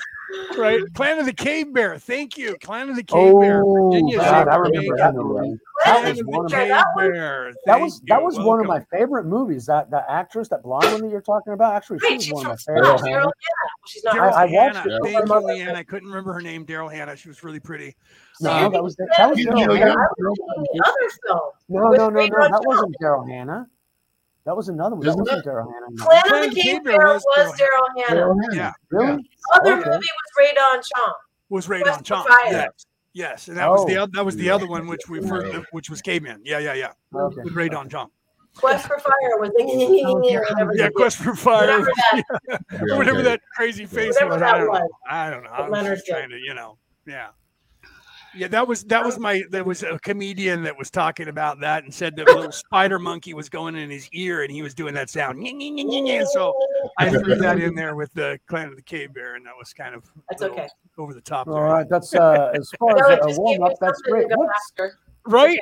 right, 0.57 0.81
Clan 0.95 1.19
of 1.19 1.25
the 1.25 1.33
Cave 1.33 1.73
Bear. 1.73 1.97
Thank 1.99 2.37
you, 2.37 2.55
Clan 2.63 2.89
of 2.89 2.95
the 2.95 3.03
Cave 3.03 3.33
Bear. 3.39 3.63
Oh, 3.65 3.89
Virginia 3.91 4.17
God, 4.17 4.47
I 4.47 4.55
remember 4.55 4.97
that 4.97 5.13
movie. 5.15 5.57
That 5.85 6.03
was 6.05 6.23
one 6.23 6.45
of 6.45 6.51
my- 6.51 6.67
that 6.67 6.85
was- 6.95 7.55
That 7.65 7.81
was 7.81 8.01
that 8.07 8.23
was 8.23 8.39
one 8.39 8.59
of 8.59 8.65
my 8.65 8.79
favorite 8.91 9.25
movies. 9.25 9.65
That 9.67 9.91
that 9.91 10.05
actress, 10.09 10.47
that 10.49 10.63
blonde 10.63 10.85
one 10.91 11.01
that 11.01 11.09
you're 11.09 11.21
talking 11.21 11.53
about, 11.53 11.75
actually, 11.75 11.99
she 11.99 12.05
Right, 12.07 12.15
was 12.15 12.23
she's 12.25 12.33
one 12.33 12.45
of 12.51 12.61
from 12.61 12.75
my 12.75 12.81
Daryl 12.81 12.85
favorites. 12.85 13.03
Hannah? 13.05 13.17
Daryl 13.17 13.21
Hannah. 13.21 13.31
She's 13.85 14.03
not. 14.03 14.15
Daryl 14.15 14.21
I- 14.21 14.25
I 14.25 14.45
watched 14.45 14.53
Hannah. 14.77 14.95
it. 14.95 15.01
Thank 15.03 15.27
you, 15.27 15.33
Leanne. 15.33 15.75
I 15.75 15.83
couldn't 15.83 16.07
remember 16.09 16.33
her 16.33 16.41
name. 16.41 16.65
Daryl 16.65 16.91
Hannah. 16.91 17.15
She 17.15 17.27
was 17.27 17.43
really 17.43 17.59
pretty. 17.59 17.95
No, 18.41 18.51
Um, 18.51 18.71
that 18.73 18.83
was 18.83 18.95
that 18.95 19.29
was 19.29 19.37
You 19.39 19.47
Daryl 19.47 19.77
Hannah. 19.77 19.91
yeah. 19.91 19.93
I 19.93 20.07
was 20.17 20.37
thinking 20.47 20.65
the 20.73 20.83
other 20.85 21.09
film. 21.27 21.39
No, 21.69 21.79
no, 21.89 22.09
no, 22.09 22.25
no. 22.25 22.47
That 22.49 22.63
wasn't 22.65 22.95
Daryl 23.01 23.29
Hannah. 23.29 23.67
That 24.45 24.55
was 24.57 24.67
another 24.69 24.95
one. 24.95 25.05
That 25.05 25.09
Isn't 25.11 25.19
wasn't 25.21 25.45
Daryl 25.45 25.71
Hannah. 25.73 25.85
no. 25.91 26.05
Clan 26.05 26.21
Clan 26.23 26.43
of 26.43 26.49
of 26.49 26.49
the 26.49 26.55
the 26.55 26.61
Cave 26.61 26.73
Cave 26.73 26.83
Bear 26.83 26.97
Bear 26.99 27.13
was 27.13 27.23
was 27.37 27.51
Daryl 27.53 27.57
Daryl 27.57 28.07
Hannah. 28.07 28.19
Daryl 28.21 28.35
Hannah. 28.41 28.55
Yeah. 28.55 28.71
Really? 28.89 29.29
Other 29.53 29.71
Okay. 29.73 29.89
movie 29.89 29.97
was 29.97 30.31
Rae 30.37 30.53
Dawn 30.53 30.81
Chong. 30.95 31.13
Was 31.49 31.69
Ray 31.69 31.81
Quest 31.81 32.03
Chong. 32.03 32.25
Yes. 32.49 32.69
Yes, 33.15 33.47
and 33.47 33.57
that 33.57 33.69
was 33.69 33.85
the 33.85 33.97
Oh. 33.97 34.07
that 34.13 34.25
was 34.25 34.35
the 34.35 34.45
Yeah. 34.45 34.55
other 34.55 34.67
one, 34.67 34.87
which 34.87 35.07
we 35.07 35.21
Yeah. 35.21 35.61
which 35.71 35.89
was 35.89 36.01
Caveman. 36.01 36.41
Yeah, 36.43 36.57
yeah, 36.57 36.73
yeah. 36.73 36.91
Okay. 37.15 37.41
With 37.43 37.53
Rae 37.53 37.69
Dawn 37.69 37.87
Chong. 37.89 38.09
Quest 38.55 38.85
for 38.87 38.99
Fire 38.99 39.39
was 39.39 39.49
like. 39.57 39.67
Oh, 40.05 40.21
yeah, 40.75 40.89
Quest 40.95 41.17
for 41.17 41.35
Fire. 41.35 41.79
Whatever 41.79 41.85
that- 42.11 42.23
Yeah, 42.87 42.97
whatever 42.97 43.21
that 43.23 43.39
crazy 43.55 43.85
face 43.85 44.13
Whatever 44.15 44.31
was. 44.31 44.39
that 44.41 44.55
I 44.55 44.57
don't 44.59 44.69
was. 44.69 44.79
know. 44.79 44.87
I 45.09 45.29
don't 45.29 45.43
know. 45.43 45.49
I 45.49 45.69
was 45.69 45.87
just 45.87 46.05
trying 46.07 46.29
to, 46.29 46.37
you 46.37 46.53
know, 46.53 46.77
yeah. 47.07 47.29
Yeah, 48.35 48.47
that 48.47 48.67
was 48.67 48.83
that 48.85 49.05
was 49.05 49.19
my 49.19 49.43
there 49.49 49.63
was 49.63 49.83
a 49.83 49.99
comedian 49.99 50.63
that 50.63 50.77
was 50.77 50.89
talking 50.89 51.27
about 51.27 51.59
that 51.59 51.83
and 51.83 51.93
said 51.93 52.15
that 52.15 52.29
a 52.29 52.33
little 52.33 52.51
spider 52.51 52.97
monkey 52.99 53.33
was 53.33 53.49
going 53.49 53.75
in 53.75 53.89
his 53.89 54.09
ear 54.13 54.43
and 54.43 54.51
he 54.51 54.61
was 54.61 54.73
doing 54.73 54.93
that 54.95 55.09
sound. 55.09 55.37
So 56.33 56.53
I 56.97 57.09
threw 57.09 57.35
that 57.35 57.59
in 57.59 57.75
there 57.75 57.95
with 57.95 58.13
the 58.13 58.39
Clan 58.47 58.67
of 58.69 58.75
the 58.75 58.81
Cave 58.81 59.13
Bear, 59.13 59.35
and 59.35 59.45
that 59.45 59.53
was 59.57 59.73
kind 59.73 59.93
of 59.93 60.03
That's 60.29 60.41
okay. 60.41 60.67
over 60.97 61.13
the 61.13 61.21
top. 61.21 61.47
All 61.47 61.55
there. 61.55 61.63
right, 61.63 61.87
that's 61.89 62.13
uh, 62.15 62.51
as 62.55 62.69
far 62.79 63.11
as 63.11 63.37
a 63.37 63.39
warm 63.39 63.63
up. 63.63 63.73
That's 63.79 64.01
great. 64.01 64.29
to 64.29 64.35
go 64.35 64.89
Right, 65.25 65.59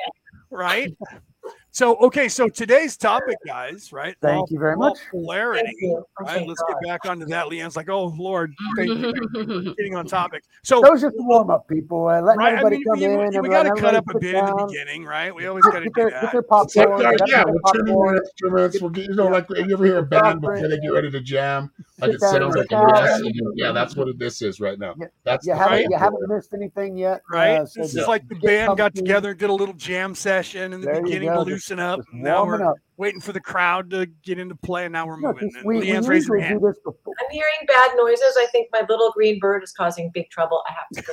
right. 0.50 0.96
So 1.74 1.96
okay, 2.02 2.28
so 2.28 2.48
today's 2.50 2.98
topic, 2.98 3.38
guys, 3.46 3.94
right? 3.94 4.14
Thank 4.20 4.40
Law- 4.40 4.46
you 4.50 4.58
very 4.58 4.76
much. 4.76 4.98
Polarity. 5.10 5.72
Thank. 5.80 6.04
Right, 6.20 6.46
let's 6.46 6.60
God. 6.60 6.74
get 6.82 6.86
back 6.86 7.06
onto 7.06 7.24
that. 7.26 7.46
Leanne's 7.46 7.76
like, 7.76 7.88
"Oh 7.88 8.08
Lord, 8.08 8.52
thank 8.76 8.90
you." 8.90 9.74
Getting 9.78 9.96
on 9.96 10.04
topic. 10.04 10.44
So 10.64 10.82
That 10.82 10.92
was 10.92 11.00
just 11.00 11.14
a 11.18 11.22
warm 11.22 11.48
up, 11.50 11.66
people. 11.68 12.08
Uh, 12.08 12.20
letting 12.20 12.40
right, 12.40 12.52
I 12.52 12.58
everybody 12.58 12.76
mean, 12.76 12.84
come 12.84 12.98
we, 12.98 13.04
in. 13.06 13.18
we, 13.18 13.24
and 13.24 13.42
we 13.42 13.48
got 13.48 13.62
to 13.62 13.72
cut 13.80 13.94
up 13.94 14.04
a 14.06 14.12
sit 14.12 14.20
bit 14.20 14.34
in 14.34 14.44
the 14.44 14.66
beginning, 14.68 15.04
right? 15.06 15.34
We 15.34 15.46
always 15.46 15.64
got 15.64 15.78
to 15.80 15.84
Get, 15.84 15.94
do 15.94 16.00
their, 16.02 16.10
that. 16.10 16.22
get 16.24 16.32
their 16.32 16.42
popcorn. 16.42 16.90
like, 16.90 16.98
they 17.12 17.16
got 17.16 17.28
yeah, 17.30 17.44
their 17.44 17.54
we're 17.54 17.72
tuning 17.72 17.86
popcorn. 17.94 18.16
in 18.16 18.22
instruments. 18.22 18.80
We're, 18.82 18.90
getting- 18.90 19.10
you 19.12 19.16
know, 19.16 19.28
like 19.28 19.46
you 19.48 19.72
ever 19.72 19.84
hear 19.86 19.98
a 19.98 20.02
band 20.02 20.42
before 20.42 20.68
they 20.68 20.78
get 20.78 20.88
ready 20.92 21.10
to 21.10 21.20
jam? 21.22 21.70
Like 21.98 22.12
it 22.12 22.20
sounds 22.20 22.54
like 22.54 22.66
a 22.70 22.86
mess. 22.86 23.22
Yeah, 23.54 23.72
that's 23.72 23.96
what 23.96 24.18
this 24.18 24.42
is 24.42 24.60
right 24.60 24.78
now. 24.78 24.94
Yeah, 25.00 25.06
That's 25.24 25.46
You 25.46 25.54
haven't, 25.54 25.86
you 25.90 25.96
haven't 25.96 26.28
missed 26.28 26.52
anything 26.52 26.98
yet. 26.98 27.22
right? 27.30 27.56
Uh, 27.56 27.62
this 27.62 27.74
just 27.74 27.96
is 27.96 28.06
like 28.08 28.28
the 28.28 28.34
band 28.34 28.76
got 28.76 28.92
comfy, 28.92 28.98
together, 29.00 29.32
did 29.34 29.48
a 29.48 29.54
little 29.54 29.74
jam 29.74 30.14
session 30.14 30.74
in 30.74 30.82
the 30.82 31.00
beginning 31.00 31.28
to 31.30 31.44
just- 31.46 31.61
loosen 31.62 31.78
up. 31.78 31.98
just 32.00 32.12
Now 32.12 32.44
we're 32.44 32.62
up. 32.62 32.76
waiting 32.96 33.20
for 33.20 33.32
the 33.32 33.40
crowd 33.40 33.90
to 33.90 34.06
get 34.24 34.38
into 34.38 34.54
play, 34.56 34.84
and 34.84 34.92
now 34.92 35.06
we're 35.06 35.20
No, 35.20 35.28
moving. 35.32 35.50
'cause 35.50 35.56
And 35.58 35.64
we, 35.66 35.74
we 35.78 35.80
raising 35.92 36.04
her 36.10 36.14
usually 36.14 36.40
do 36.40 36.60
this 36.60 36.78
before. 36.84 37.14
I'm 37.20 37.30
hearing 37.30 37.66
bad 37.66 37.92
noises. 37.96 38.36
I 38.38 38.46
think 38.46 38.68
my 38.72 38.80
little 38.88 39.10
green 39.12 39.38
bird 39.38 39.62
is 39.62 39.72
causing 39.72 40.10
big 40.12 40.28
trouble. 40.30 40.62
I 40.68 40.72
have 40.72 40.88
to 40.94 41.02
go. 41.02 41.12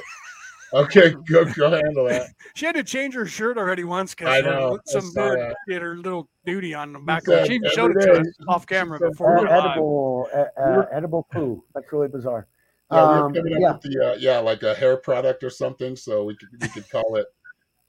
Okay, 0.71 1.15
go 1.27 1.45
go 1.45 1.71
handle 1.71 2.05
that. 2.05 2.27
She 2.53 2.65
had 2.67 2.75
to 2.75 2.83
change 2.83 3.15
her 3.15 3.25
shirt 3.25 3.57
already 3.57 3.83
once 3.83 4.13
because 4.13 4.43
some 4.85 5.11
bird 5.13 5.39
that. 5.39 5.55
did 5.67 5.81
her 5.81 5.95
little 5.95 6.29
duty 6.45 6.73
on 6.75 6.93
the 6.93 6.99
back 6.99 7.27
of 7.27 7.39
her. 7.39 7.45
She 7.47 7.55
even 7.55 7.65
every 7.65 7.75
showed 7.75 7.91
it 7.97 8.05
to 8.05 8.19
us 8.19 8.27
off 8.47 8.67
camera 8.67 8.99
said 8.99 9.09
before 9.11 9.33
we 9.35 9.39
Uh, 9.39 9.41
were 9.41 9.49
live. 9.49 9.65
edible, 9.71 10.27
uh, 10.31 10.61
uh, 10.61 10.85
edible 10.91 11.27
poo. 11.31 11.63
That's 11.73 11.91
really 11.91 12.07
bizarre. 12.07 12.47
Yeah, 12.91 13.01
we 13.01 13.07
were 13.19 13.25
Um, 13.25 13.33
coming 13.33 13.53
up 13.53 13.59
yeah. 13.61 13.71
with 13.73 13.81
the 13.81 14.11
uh, 14.11 14.15
yeah, 14.19 14.37
like 14.39 14.61
a 14.61 14.75
hair 14.75 14.97
product 14.97 15.43
or 15.43 15.49
something. 15.49 15.95
So 15.95 16.23
we 16.25 16.35
could 16.35 16.49
we 16.61 16.67
could 16.67 16.87
call 16.91 17.15
it. 17.15 17.25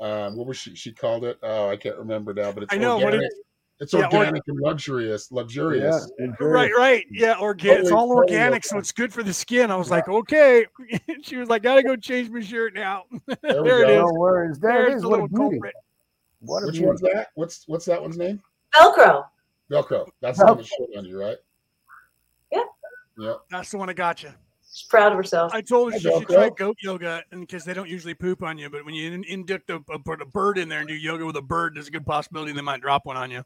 Um, 0.01 0.37
what 0.37 0.47
was 0.47 0.57
she? 0.57 0.75
She 0.75 0.93
called 0.93 1.25
it. 1.25 1.39
Oh, 1.43 1.69
I 1.69 1.77
can't 1.77 1.97
remember 1.99 2.33
now. 2.35 2.53
But 2.53 2.65
it's 2.65 2.75
I 2.75 2.79
know, 2.79 2.97
what 2.97 3.05
organic. 3.15 3.27
it- 3.31 3.39
it's 3.83 3.95
yeah, 3.95 4.01
or- 4.01 4.15
organic 4.15 4.43
and 4.47 4.61
luxurious. 4.61 5.33
Luxurious. 5.33 6.11
Yeah, 6.19 6.27
Right, 6.39 6.71
right. 6.77 7.07
Yeah, 7.11 7.37
organ- 7.41 7.79
it's 7.81 7.91
all 7.91 8.09
totally 8.09 8.37
organic, 8.37 8.63
so 8.63 8.77
it's 8.77 8.93
good 8.93 9.11
for 9.11 9.23
the 9.23 9.33
skin. 9.33 9.71
I 9.71 9.77
was 9.77 9.91
like, 9.91 10.07
okay. 10.07 10.67
she 11.23 11.37
was 11.37 11.49
like, 11.49 11.63
gotta 11.63 11.83
go 11.83 11.97
change 11.97 12.29
my 12.29 12.41
shirt 12.43 12.75
now. 12.75 13.05
There, 13.43 13.63
we 13.63 13.69
There 13.71 13.83
it 13.83 13.87
go. 13.87 13.93
is. 13.93 13.99
No 14.13 14.21
worries. 14.21 14.59
There 14.59 14.87
it 14.87 14.91
There's 14.91 15.03
the 15.03 15.09
What 15.09 15.21
a 15.21 15.23
little 15.23 15.37
culprit. 15.51 15.75
What 16.41 16.65
Which 16.65 16.73
beauty. 16.75 16.87
one's 16.89 17.01
that? 17.01 17.29
What's 17.37 17.65
what's 17.69 17.87
that 17.87 18.03
one's 18.03 18.19
name? 18.19 18.43
Velcro. 18.75 19.25
Velcro. 19.71 20.07
That's 20.21 20.39
the 20.39 20.45
one 20.47 20.57
that 20.59 20.67
showed 20.67 20.89
on 20.99 21.05
you, 21.07 21.19
right? 21.19 21.39
Yeah. 22.53 22.63
Yeah. 23.19 23.35
That's 23.51 23.71
the 23.71 23.79
one 23.79 23.89
that 23.89 23.95
got 23.95 24.23
you. 24.23 24.31
She's 24.73 24.87
proud 24.87 25.11
of 25.13 25.19
herself. 25.19 25.53
I 25.53 25.61
told 25.63 25.93
her 25.93 25.99
Hey, 25.99 26.03
she 26.05 26.11
should 26.19 26.29
try 26.29 26.49
goat 26.51 26.77
yoga, 26.81 27.23
and 27.33 27.41
because 27.41 27.65
they 27.65 27.75
don't 27.75 27.89
usually 27.89 28.15
poop 28.15 28.43
on 28.43 28.57
you, 28.57 28.71
but 28.71 28.85
when 28.85 28.95
you 28.95 29.11
in- 29.11 29.25
induct 29.25 29.69
a, 29.71 29.83
a, 29.91 29.99
put 29.99 30.23
a 30.23 30.27
bird 30.27 30.59
in 30.59 30.69
there 30.69 30.79
and 30.79 30.89
do 30.89 30.95
yoga 30.95 31.27
with 31.27 31.37
a 31.37 31.43
bird, 31.43 31.75
there's 31.75 31.89
a 31.89 31.91
good 31.91 32.07
possibility 32.07 32.53
they 32.53 32.61
might 32.61 32.81
drop 32.81 33.05
one 33.05 33.17
on 33.17 33.31
you. 33.31 33.43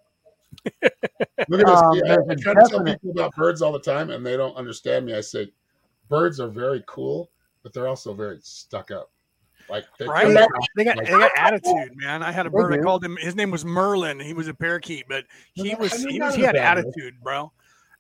Look 0.83 0.83
at 0.83 1.67
this. 1.67 1.69
Um, 1.69 1.95
Yeah, 1.95 2.17
there's 2.17 2.29
I 2.29 2.33
a 2.33 2.37
try 2.37 2.55
to 2.55 2.69
tell 2.69 2.85
people 2.85 3.11
about 3.11 3.35
birds 3.37 3.63
all 3.63 3.73
the 3.73 3.81
time, 3.81 4.11
and 4.11 4.25
they 4.25 4.37
don't 4.37 4.55
understand 4.57 5.07
me. 5.07 5.15
I 5.15 5.21
say, 5.23 5.51
birds 6.11 6.41
are 6.41 6.49
very 6.49 6.85
cool, 6.87 7.31
but 7.63 7.73
they're 7.73 7.89
also 7.89 8.13
very 8.13 8.39
stuck 8.43 8.91
up. 8.91 9.11
Like 9.71 9.85
they 9.99 10.07
Right? 10.07 10.27
can't- 10.27 10.51
They 10.77 10.85
got 10.85 10.97
Like- 10.99 11.07
they 11.07 11.13
got 11.13 11.31
attitude, 11.39 11.97
man. 11.97 12.23
I 12.23 12.33
had 12.33 12.45
a 12.45 12.51
bird. 12.51 12.75
I 12.75 12.83
called 12.83 13.03
him. 13.03 13.17
His 13.19 13.35
name 13.35 13.51
was 13.51 13.65
Merlin. 13.65 14.21
He 14.21 14.35
was 14.35 14.47
a 14.47 14.53
parakeet, 14.55 15.07
but 15.09 15.25
he 15.55 15.75
was 15.75 16.05
he 16.05 16.21
was 16.21 16.35
he 16.35 16.43
had 16.43 16.55
attitude, 16.55 17.15
bro. 17.23 17.51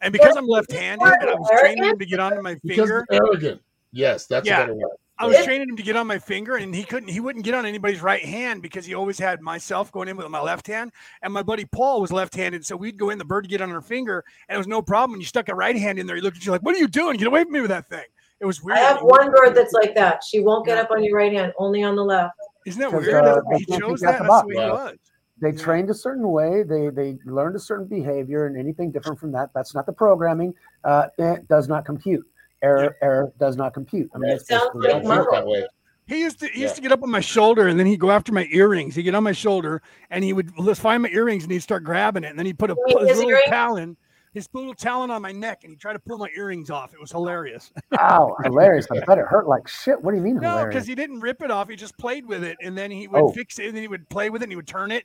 And 0.04 0.12
because 0.12 0.36
I'm 0.36 0.46
left-handed, 0.46 1.02
and 1.02 1.30
I 1.30 1.34
was 1.34 1.48
training 1.60 1.82
him 1.84 1.98
to 1.98 2.06
get 2.06 2.20
onto 2.20 2.42
my 2.42 2.54
finger. 2.56 3.04
they're 3.08 3.22
arrogant. 3.22 3.60
Yes, 3.90 4.26
that's 4.26 4.46
Yeah. 4.46 4.58
a 4.58 4.60
better 4.62 4.74
word. 4.74 4.90
I 5.16 5.26
was 5.26 5.36
training 5.44 5.68
him 5.70 5.76
to 5.76 5.82
get 5.82 5.94
on 5.96 6.06
my 6.08 6.18
finger, 6.18 6.56
and 6.56 6.74
he 6.74 6.82
couldn't. 6.84 7.08
He 7.08 7.20
wouldn't 7.20 7.44
get 7.44 7.54
on 7.54 7.64
anybody's 7.64 8.02
right 8.02 8.22
hand 8.24 8.60
because 8.62 8.84
he 8.84 8.94
always 8.94 9.16
had 9.18 9.40
myself 9.40 9.90
going 9.92 10.08
in 10.08 10.16
with 10.16 10.28
my 10.28 10.40
left 10.40 10.66
hand, 10.66 10.92
and 11.22 11.32
my 11.32 11.42
buddy 11.42 11.64
Paul 11.64 12.00
was 12.00 12.12
left-handed. 12.12 12.66
So 12.66 12.76
we'd 12.76 12.98
go 12.98 13.10
in 13.10 13.18
the 13.18 13.24
bird 13.24 13.44
to 13.44 13.48
get 13.48 13.60
on 13.62 13.70
her 13.70 13.80
finger, 13.80 14.24
and 14.48 14.56
it 14.56 14.58
was 14.58 14.66
no 14.66 14.82
problem. 14.82 15.12
When 15.12 15.20
you 15.20 15.26
stuck 15.26 15.48
a 15.48 15.54
right 15.54 15.76
hand 15.76 15.98
in 16.00 16.06
there, 16.06 16.16
he 16.16 16.22
looked 16.22 16.36
at 16.36 16.44
you 16.44 16.50
like, 16.52 16.62
"What 16.62 16.74
are 16.74 16.78
you 16.80 16.88
doing? 16.88 17.16
Get 17.16 17.28
away 17.28 17.44
from 17.44 17.52
me 17.52 17.60
with 17.60 17.70
that 17.70 17.88
thing!" 17.88 18.04
It 18.40 18.44
was 18.46 18.60
weird. 18.62 18.78
I 18.78 18.82
have 18.82 19.02
one 19.02 19.30
bird 19.30 19.54
that's 19.54 19.72
like 19.72 19.94
that. 19.94 20.22
She 20.24 20.40
won't 20.40 20.66
get 20.66 20.76
Yeah. 20.76 20.82
up 20.82 20.90
on 20.90 21.02
your 21.04 21.16
right 21.16 21.32
hand, 21.32 21.52
only 21.58 21.82
on 21.84 21.94
the 21.96 22.04
left. 22.04 22.34
Isn't 22.66 22.80
that 22.80 22.92
weird? 22.92 23.24
uh, 23.24 23.40
he 23.56 23.64
chose 23.78 24.00
that. 24.00 24.18
That's 24.18 24.26
box. 24.28 24.48
the 24.48 24.56
way 24.56 24.64
he 24.64 24.70
was. 24.70 24.96
They 25.40 25.50
Yeah. 25.50 25.58
trained 25.62 25.90
a 25.90 25.94
certain 25.94 26.30
way. 26.30 26.62
They 26.62 26.90
they 26.90 27.18
learned 27.24 27.56
a 27.56 27.58
certain 27.58 27.86
behavior, 27.86 28.46
and 28.46 28.56
anything 28.56 28.90
different 28.90 29.18
from 29.18 29.32
that, 29.32 29.50
that's 29.54 29.74
not 29.74 29.86
the 29.86 29.92
programming. 29.92 30.54
Uh, 30.84 31.08
it 31.18 31.48
does 31.48 31.68
not 31.68 31.84
compute. 31.84 32.24
Error 32.62 32.96
error 33.02 33.32
does 33.38 33.56
not 33.56 33.74
compute. 33.74 34.10
I 34.14 34.18
mean, 34.18 34.30
Right. 34.30 34.40
sounds 34.40 34.70
like 34.74 34.90
don't 34.90 35.04
what 35.04 35.16
think 35.18 35.30
that 35.32 35.46
way. 35.46 35.66
He 36.06 36.20
used 36.20 36.38
to 36.40 36.46
he 36.46 36.60
Yeah. 36.60 36.62
used 36.64 36.76
to 36.76 36.82
get 36.82 36.92
up 36.92 37.02
on 37.02 37.10
my 37.10 37.20
shoulder 37.20 37.66
and 37.66 37.78
then 37.78 37.86
he'd 37.86 37.98
go 38.00 38.10
after 38.10 38.32
my 38.32 38.46
earrings. 38.50 38.94
He'd 38.94 39.02
get 39.02 39.14
on 39.14 39.24
my 39.24 39.32
shoulder 39.32 39.82
and 40.10 40.22
he 40.22 40.32
would 40.32 40.50
let's 40.58 40.80
find 40.80 41.02
my 41.02 41.08
earrings 41.08 41.42
and 41.44 41.52
he'd 41.52 41.62
start 41.62 41.82
grabbing 41.82 42.24
it. 42.24 42.30
And 42.30 42.38
then 42.38 42.46
he'd 42.46 42.58
put 42.58 42.70
a 42.70 42.76
his 42.86 43.08
his 43.08 43.16
little 43.18 43.30
earrings? 43.30 43.44
talon, 43.48 43.96
his 44.34 44.48
little 44.52 44.74
talon 44.74 45.10
on 45.10 45.22
my 45.22 45.32
neck, 45.32 45.60
and 45.64 45.70
he 45.70 45.76
tried 45.76 45.94
to 45.94 45.98
pull 46.00 46.18
my 46.18 46.28
earrings 46.36 46.68
off. 46.68 46.92
It 46.92 47.00
was 47.00 47.10
hilarious. 47.12 47.72
Wow, 47.92 48.36
hilarious! 48.44 48.86
I 48.92 49.00
bet 49.06 49.16
it 49.18 49.24
hurt 49.26 49.46
like 49.48 49.66
shit. 49.66 50.00
What 50.02 50.10
do 50.10 50.18
you 50.18 50.22
mean 50.22 50.36
No, 50.36 50.66
because 50.66 50.86
he 50.86 50.94
didn't 50.94 51.20
rip 51.20 51.40
it 51.40 51.50
off. 51.50 51.68
He 51.70 51.76
just 51.76 51.96
played 51.96 52.26
with 52.26 52.44
it, 52.44 52.56
and 52.60 52.76
then 52.76 52.90
he 52.90 53.08
would 53.08 53.22
Oh. 53.22 53.32
fix 53.32 53.58
it, 53.58 53.66
and 53.68 53.74
then 53.76 53.82
he 53.82 53.88
would 53.88 54.06
play 54.10 54.28
with 54.28 54.42
it, 54.42 54.46
and 54.46 54.52
he 54.52 54.56
would 54.56 54.66
turn 54.68 54.90
it. 54.92 55.04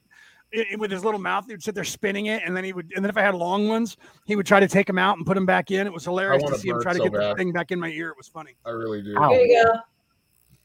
i- 0.51 0.65
i- 0.73 0.75
with 0.77 0.89
his 0.89 1.05
little 1.05 1.19
mouth, 1.19 1.45
he 1.45 1.53
would 1.53 1.61
sit 1.61 1.75
there 1.75 1.83
spinning 1.83 2.25
it, 2.25 2.41
and 2.43 2.57
then 2.57 2.63
he 2.63 2.73
would. 2.73 2.91
And 2.95 3.05
then 3.05 3.09
if 3.11 3.17
I 3.17 3.21
had 3.21 3.35
long 3.35 3.67
ones, 3.67 3.97
he 4.25 4.35
would 4.35 4.47
try 4.47 4.59
to 4.59 4.67
take 4.67 4.87
them 4.87 4.97
out 4.97 5.15
and 5.15 5.23
put 5.23 5.35
them 5.35 5.45
back 5.45 5.69
in. 5.69 5.85
It 5.85 5.93
was 5.93 6.03
hilarious 6.05 6.41
to 6.41 6.57
see 6.57 6.69
him 6.69 6.77
bird 6.77 6.81
try 6.81 6.93
to 6.93 6.97
so 6.97 7.03
get 7.03 7.13
the 7.13 7.35
thing 7.35 7.51
back 7.51 7.71
in 7.71 7.79
my 7.79 7.89
ear. 7.89 8.09
It 8.09 8.17
was 8.17 8.27
funny. 8.27 8.55
I 8.65 8.71
really 8.71 9.03
do. 9.03 9.15
Ow. 9.15 9.29
Here 9.29 9.41
you 9.45 9.63
go. 9.63 9.73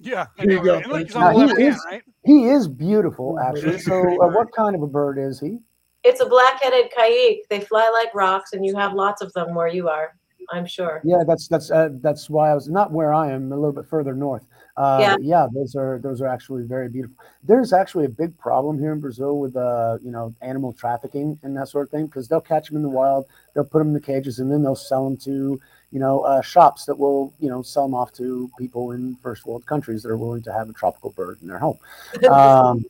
Yeah, 0.00 0.26
I 0.38 0.42
Here 0.42 0.50
you 0.52 0.56
know, 0.56 0.64
go. 0.64 0.75
right? 0.76 0.85
And 0.85 0.92
look, 0.92 1.02
he's 1.06 1.14
Now, 1.14 1.30
he 1.33 1.37
left 1.44 1.59
hand, 1.61 1.75
is- 1.75 1.87
right? 1.90 2.02
He 2.25 2.49
is 2.49 2.66
beautiful, 2.66 3.38
actually. 3.38 3.78
So, 3.78 3.94
uh, 4.23 4.28
what 4.28 4.50
kind 4.52 4.75
of 4.75 4.80
a 4.80 4.87
bird 4.87 5.18
is 5.18 5.38
he? 5.38 5.59
It's 6.04 6.20
a 6.20 6.26
black-headed 6.26 6.92
caique. 6.96 7.49
They 7.49 7.61
fly 7.61 7.88
like 7.90 8.14
rocks, 8.14 8.52
and 8.52 8.64
you 8.64 8.76
have 8.76 8.92
lots 8.92 9.23
of 9.23 9.32
them 9.32 9.54
where 9.54 9.68
you 9.68 9.88
are. 9.88 10.14
I'm 10.52 10.66
sure. 10.66 11.00
Yeah, 11.04 11.23
that's 11.26 11.49
that's 11.49 11.70
uh, 11.70 11.88
that's 12.02 12.28
why 12.28 12.50
I 12.50 12.54
was 12.54 12.68
not 12.68 12.92
where 12.92 13.14
I 13.14 13.30
am, 13.30 13.50
a 13.50 13.56
little 13.56 13.73
bit 13.73 13.87
further 13.87 14.14
north. 14.14 14.44
Uh, 14.76 14.99
Yeah. 15.00 15.16
yeah, 15.20 15.46
those 15.54 15.75
are 15.75 15.99
those 16.02 16.20
are 16.20 16.26
actually 16.26 16.64
very 16.64 16.88
beautiful. 16.88 17.16
There's 17.42 17.73
actually 17.73 18.04
a 18.04 18.11
big 18.11 18.37
problem 18.37 18.78
here 18.78 18.92
in 18.92 19.00
Brazil 19.00 19.38
with 19.38 19.56
uh, 19.56 19.99
you 20.02 20.11
know 20.11 20.34
animal 20.42 20.75
trafficking 20.75 21.38
and 21.42 21.56
that 21.56 21.68
sort 21.68 21.87
of 21.87 21.90
thing 21.90 22.06
because 22.06 22.28
they'll 22.28 22.40
catch 22.40 22.68
them 22.68 22.76
in 22.76 22.82
the 22.82 22.88
wild, 22.88 23.26
they'll 23.54 23.64
put 23.64 23.78
them 23.78 23.88
in 23.88 23.94
the 23.94 24.00
cages, 24.00 24.40
and 24.40 24.52
then 24.52 24.62
they'll 24.62 24.75
sell 24.75 25.04
them 25.04 25.16
to 25.18 25.58
you 25.90 26.00
know 26.00 26.20
uh, 26.23 26.42
shops 26.42 26.84
that 26.84 26.99
will 26.99 27.32
you 27.40 27.49
know 27.49 27.62
sell 27.62 27.84
them 27.84 27.94
off 27.94 28.12
to 28.14 28.50
people 28.58 28.90
in 28.90 29.16
first 29.23 29.46
world 29.46 29.64
countries 29.64 30.02
that 30.02 30.11
are 30.11 30.18
willing 30.18 30.42
to 30.42 30.52
have 30.52 30.68
a 30.68 30.73
tropical 30.75 31.11
bird 31.12 31.38
in 31.40 31.49
their 31.49 31.58
home. 31.58 31.78
Um. 32.30 32.84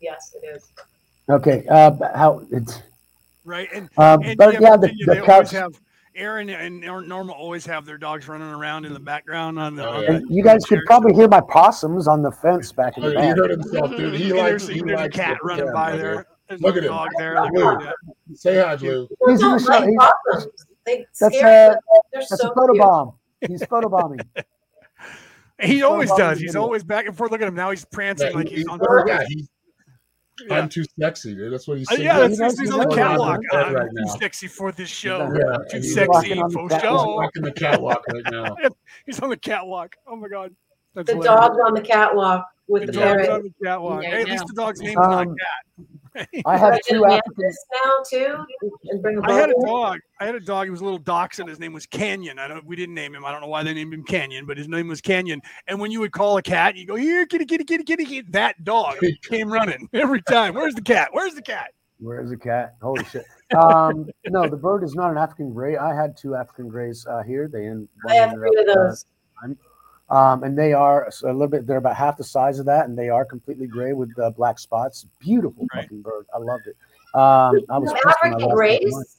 Yes, 0.00 0.34
it 0.34 0.46
is. 0.46 0.72
Okay, 1.30 1.64
uh, 1.68 1.92
how 2.14 2.42
it's 2.50 2.82
Right, 3.44 3.68
and 3.72 3.88
uh, 3.96 4.18
And 4.22 4.36
but 4.36 4.54
yeah, 4.54 4.60
yeah, 4.60 4.76
the, 4.76 4.88
Virginia, 4.88 5.06
the 5.06 5.12
they 5.14 5.18
always 5.20 5.50
couch. 5.50 5.50
have 5.52 5.80
Aaron 6.14 6.50
and 6.50 6.80
Norma 6.80 7.32
always 7.32 7.64
have 7.66 7.86
their 7.86 7.96
dogs 7.98 8.28
running 8.28 8.48
around 8.48 8.84
in 8.84 8.92
the 8.92 9.00
background 9.00 9.58
on 9.58 9.74
the. 9.76 9.88
Oh, 9.88 10.06
on 10.06 10.22
the- 10.22 10.26
you 10.28 10.42
guys 10.42 10.64
could 10.66 10.80
probably 10.86 11.14
hear 11.14 11.26
my 11.28 11.40
possums 11.40 12.06
on 12.06 12.20
the 12.22 12.30
fence 12.30 12.70
back 12.72 12.96
in 12.98 13.02
the 13.02 13.10
the 13.10 13.20
he 13.20 13.26
back. 13.28 13.36
heard 13.36 13.50
himself, 13.50 13.90
dude. 13.96 14.14
He 14.14 14.32
likes. 14.32 14.66
there's, 14.66 14.68
He 14.68 14.80
there's 14.82 14.92
a 15.00 15.02
likes 15.04 15.16
cat 15.16 15.38
the 15.40 15.46
running 15.48 15.64
cat 15.66 15.74
by 15.74 15.90
right 15.92 15.98
there. 15.98 16.26
There's 16.48 16.60
Look 16.60 16.74
a 16.74 16.78
at 16.78 16.84
him. 16.84 16.90
dog 16.90 17.08
there. 17.16 17.40
Look 17.42 17.52
Look 17.54 17.80
at 17.82 17.88
at 17.88 17.94
Say 18.34 18.56
hi, 18.62 18.76
Blue. 18.76 19.08
He's 19.26 19.28
in 19.28 19.34
the 19.36 19.38
Don't 19.40 19.60
show. 19.60 19.66
like 19.70 19.84
He's- 19.88 20.46
They 20.84 21.06
That's 21.20 21.36
scare 21.36 21.70
a- 21.70 21.74
me. 21.74 21.80
They're 22.12 22.22
That's 22.28 22.40
so 22.40 22.50
a 22.50 22.54
photo 22.54 22.74
bomb. 22.76 23.12
He's 23.48 23.62
photobombing. 23.62 24.20
that. 24.34 24.46
He 25.60 25.82
always 25.82 26.10
does. 26.12 26.38
He's 26.40 26.56
always 26.56 26.82
back 26.84 27.06
and 27.06 27.16
forth. 27.16 27.30
Look 27.30 27.40
at 27.42 27.48
him 27.48 27.54
now. 27.54 27.70
He's 27.70 27.84
prancing 27.84 28.30
Yeah, 28.30 28.36
like 28.36 28.48
he- 28.48 28.56
he's 28.56 28.66
on 28.66 28.78
yeah, 28.80 28.86
purpose. 28.86 29.26
he's, 29.28 29.48
Yeah. 30.48 30.54
I'm 30.58 30.68
too 30.68 30.84
sexy, 30.98 31.34
dude. 31.34 31.52
That's 31.52 31.66
what 31.68 31.78
he's 31.78 31.88
Uh, 31.90 31.96
saying. 31.96 32.06
yeah, 32.06 32.18
that's 32.20 32.38
knows- 32.38 32.58
he's 32.58 32.68
he 32.70 32.74
on 32.80 32.88
the 32.88 32.94
catwalk. 32.94 33.40
I'm 33.52 33.58
I'm 33.66 33.74
right 33.74 33.82
too 33.88 33.94
now. 33.94 34.14
sexy 34.14 34.46
for 34.48 34.72
this 34.72 34.88
show. 34.88 35.18
Yeah, 35.34 35.56
too 35.70 35.76
he's 35.78 35.94
sexy 35.94 36.08
walking 36.08 36.42
on 36.42 36.48
the 36.48 36.54
for 36.54 36.68
catwalk. 36.68 36.72
He's 36.72 36.82
show. 36.82 37.14
walking 37.16 37.42
the 37.42 37.52
catwalk 37.52 38.04
right 38.12 38.22
now. 38.32 38.56
He's 39.06 39.20
on 39.20 39.30
the 39.30 39.36
catwalk. 39.36 39.96
Oh 40.06 40.16
my 40.16 40.28
god. 40.28 40.54
That's 40.94 41.06
The 41.06 41.16
hilarious. 41.16 41.40
dog's 41.40 41.58
on 41.66 41.74
the 41.74 41.80
catwalk 41.82 42.46
with 42.68 42.86
The 42.86 42.86
the 42.86 42.92
dog's 42.92 43.04
parrot. 43.04 43.30
on 43.30 43.42
the 43.42 43.52
catwalk. 43.64 44.02
Yeah, 44.02 44.10
Hey, 44.10 44.22
at 44.22 44.28
least 44.28 44.46
the 44.46 44.54
dog's 44.54 44.80
name's 44.80 44.96
not 44.96 45.26
Um, 45.26 45.36
cat. 45.36 45.86
I 46.16 46.26
I 46.44 46.56
have 46.56 46.74
get 46.74 46.84
two 46.86 47.04
a 47.04 47.12
African. 47.14 47.52
now 47.72 48.02
too, 48.08 48.44
and 48.88 49.02
bring 49.02 49.18
a 49.18 49.22
I 49.22 49.32
had 49.34 49.50
a 49.50 49.54
dog. 49.64 50.00
I 50.20 50.26
had 50.26 50.34
a 50.34 50.40
dog. 50.40 50.66
He 50.66 50.70
was 50.70 50.80
a 50.80 50.84
little 50.84 50.98
dachshund. 50.98 51.48
His 51.48 51.60
name 51.60 51.72
was 51.72 51.86
Canyon. 51.86 52.38
I 52.38 52.48
don't. 52.48 52.64
We 52.64 52.76
didn't 52.76 52.94
name 52.94 53.14
him. 53.14 53.24
I 53.24 53.32
don't 53.32 53.40
know 53.40 53.46
why 53.48 53.62
they 53.62 53.74
named 53.74 53.94
him 53.94 54.04
Canyon, 54.04 54.46
but 54.46 54.58
his 54.58 54.68
name 54.68 54.88
was 54.88 55.00
Canyon. 55.00 55.40
And 55.66 55.78
when 55.80 55.90
you 55.90 56.00
would 56.00 56.12
call 56.12 56.36
a 56.36 56.42
cat, 56.42 56.76
you 56.76 56.86
go 56.86 56.96
here, 56.96 57.26
kitty, 57.26 57.44
kitty, 57.44 57.64
kitty, 57.64 57.84
kitty, 57.84 58.04
kitty. 58.04 58.28
That 58.30 58.64
dog 58.64 58.96
came 59.22 59.52
running 59.52 59.88
every 59.92 60.22
time. 60.22 60.54
Where's 60.54 60.74
the 60.74 60.82
cat? 60.82 61.10
Where's 61.12 61.34
the 61.34 61.42
cat? 61.42 61.72
Where 62.00 62.22
is 62.22 62.30
the 62.30 62.36
cat? 62.36 62.76
Holy 62.80 63.04
shit. 63.04 63.26
Um, 63.54 64.08
no, 64.28 64.48
the 64.48 64.56
bird 64.56 64.82
is 64.84 64.94
not 64.94 65.10
an 65.10 65.18
African 65.18 65.52
gray. 65.52 65.76
I 65.76 65.94
had 65.94 66.16
two 66.16 66.34
African 66.34 66.68
grays 66.68 67.06
uh, 67.06 67.22
here. 67.22 67.46
They 67.46 67.66
in, 67.66 67.88
I 68.08 68.14
have 68.14 68.32
three 68.32 68.48
of 68.58 68.68
up, 68.68 68.76
uh, 68.76 68.82
those. 68.88 69.04
Um, 70.10 70.42
and 70.42 70.58
they 70.58 70.72
are 70.72 71.08
a 71.22 71.32
little 71.32 71.46
bit. 71.46 71.66
They're 71.66 71.76
about 71.76 71.96
half 71.96 72.16
the 72.16 72.24
size 72.24 72.58
of 72.58 72.66
that, 72.66 72.86
and 72.88 72.98
they 72.98 73.08
are 73.08 73.24
completely 73.24 73.68
gray 73.68 73.92
with 73.92 74.10
uh, 74.18 74.30
black 74.30 74.58
spots. 74.58 75.06
Beautiful 75.20 75.66
Right. 75.72 75.84
fucking 75.84 76.02
bird. 76.02 76.26
I 76.34 76.38
loved 76.38 76.66
it. 76.66 76.76
Um, 77.14 77.64
I 77.70 77.78
was 77.78 77.90
You 77.90 77.94
have 77.94 78.02
pissed 78.02 78.16
when 78.22 78.32
I 78.32 78.36
African 78.36 78.54
grays? 78.54 79.16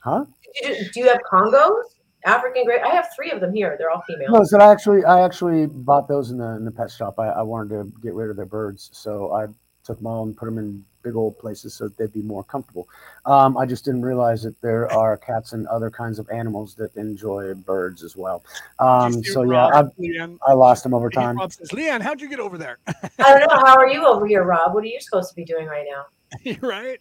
Huh? 0.00 0.24
Do 0.62 0.68
you, 0.68 0.90
do 0.92 1.00
you 1.00 1.08
have 1.08 1.20
Congos? 1.30 1.82
African 2.24 2.64
gray? 2.64 2.80
I 2.80 2.88
have 2.88 3.08
three 3.14 3.30
of 3.30 3.40
them 3.40 3.54
here. 3.54 3.76
They're 3.78 3.90
all 3.90 4.02
female. 4.06 4.32
No, 4.32 4.44
so 4.44 4.58
I 4.58 4.70
actually 4.70 5.04
I 5.04 5.24
actually 5.24 5.66
bought 5.66 6.08
those 6.08 6.30
in 6.32 6.38
the 6.38 6.56
in 6.56 6.64
the 6.64 6.72
pet 6.72 6.90
shop. 6.90 7.18
I, 7.18 7.28
I 7.28 7.42
wanted 7.42 7.70
to 7.70 7.92
get 8.02 8.14
rid 8.14 8.30
of 8.30 8.36
their 8.36 8.46
birds, 8.46 8.90
so 8.92 9.32
I 9.32 9.46
took 9.84 9.98
them 9.98 10.08
all 10.08 10.24
and 10.24 10.36
put 10.36 10.46
them 10.46 10.58
in 10.58 10.84
big 11.06 11.14
old 11.14 11.38
places 11.38 11.72
so 11.74 11.84
that 11.84 11.96
they'd 11.96 12.12
be 12.12 12.22
more 12.22 12.42
comfortable. 12.42 12.88
Um, 13.26 13.56
I 13.56 13.64
just 13.64 13.84
didn't 13.84 14.02
realize 14.02 14.42
that 14.42 14.60
there 14.60 14.90
are 14.92 15.16
cats 15.16 15.52
and 15.52 15.64
other 15.68 15.88
kinds 15.88 16.18
of 16.18 16.28
animals 16.30 16.74
that 16.74 16.94
enjoy 16.96 17.54
birds 17.54 18.02
as 18.02 18.16
well. 18.16 18.42
Um, 18.80 19.12
Did 19.12 19.18
you 19.18 19.24
see 19.24 19.32
so 19.34 19.42
yeah, 19.44 19.68
Rob, 19.68 19.92
I, 19.98 20.50
I 20.50 20.52
lost 20.54 20.82
them 20.82 20.94
over 20.94 21.08
time. 21.08 21.36
Rob 21.36 21.52
says, 21.52 21.70
Leanne, 21.70 22.00
how'd 22.00 22.20
you 22.20 22.28
get 22.28 22.40
over 22.40 22.58
there? 22.58 22.78
I 22.86 23.38
don't 23.38 23.48
know. 23.48 23.64
How 23.64 23.76
are 23.76 23.88
you 23.88 24.04
over 24.04 24.26
here, 24.26 24.42
Rob? 24.42 24.74
What 24.74 24.82
are 24.82 24.88
you 24.88 25.00
supposed 25.00 25.28
to 25.28 25.36
be 25.36 25.44
doing 25.44 25.66
right 25.66 25.86
now? 25.88 26.06
right? 26.60 26.98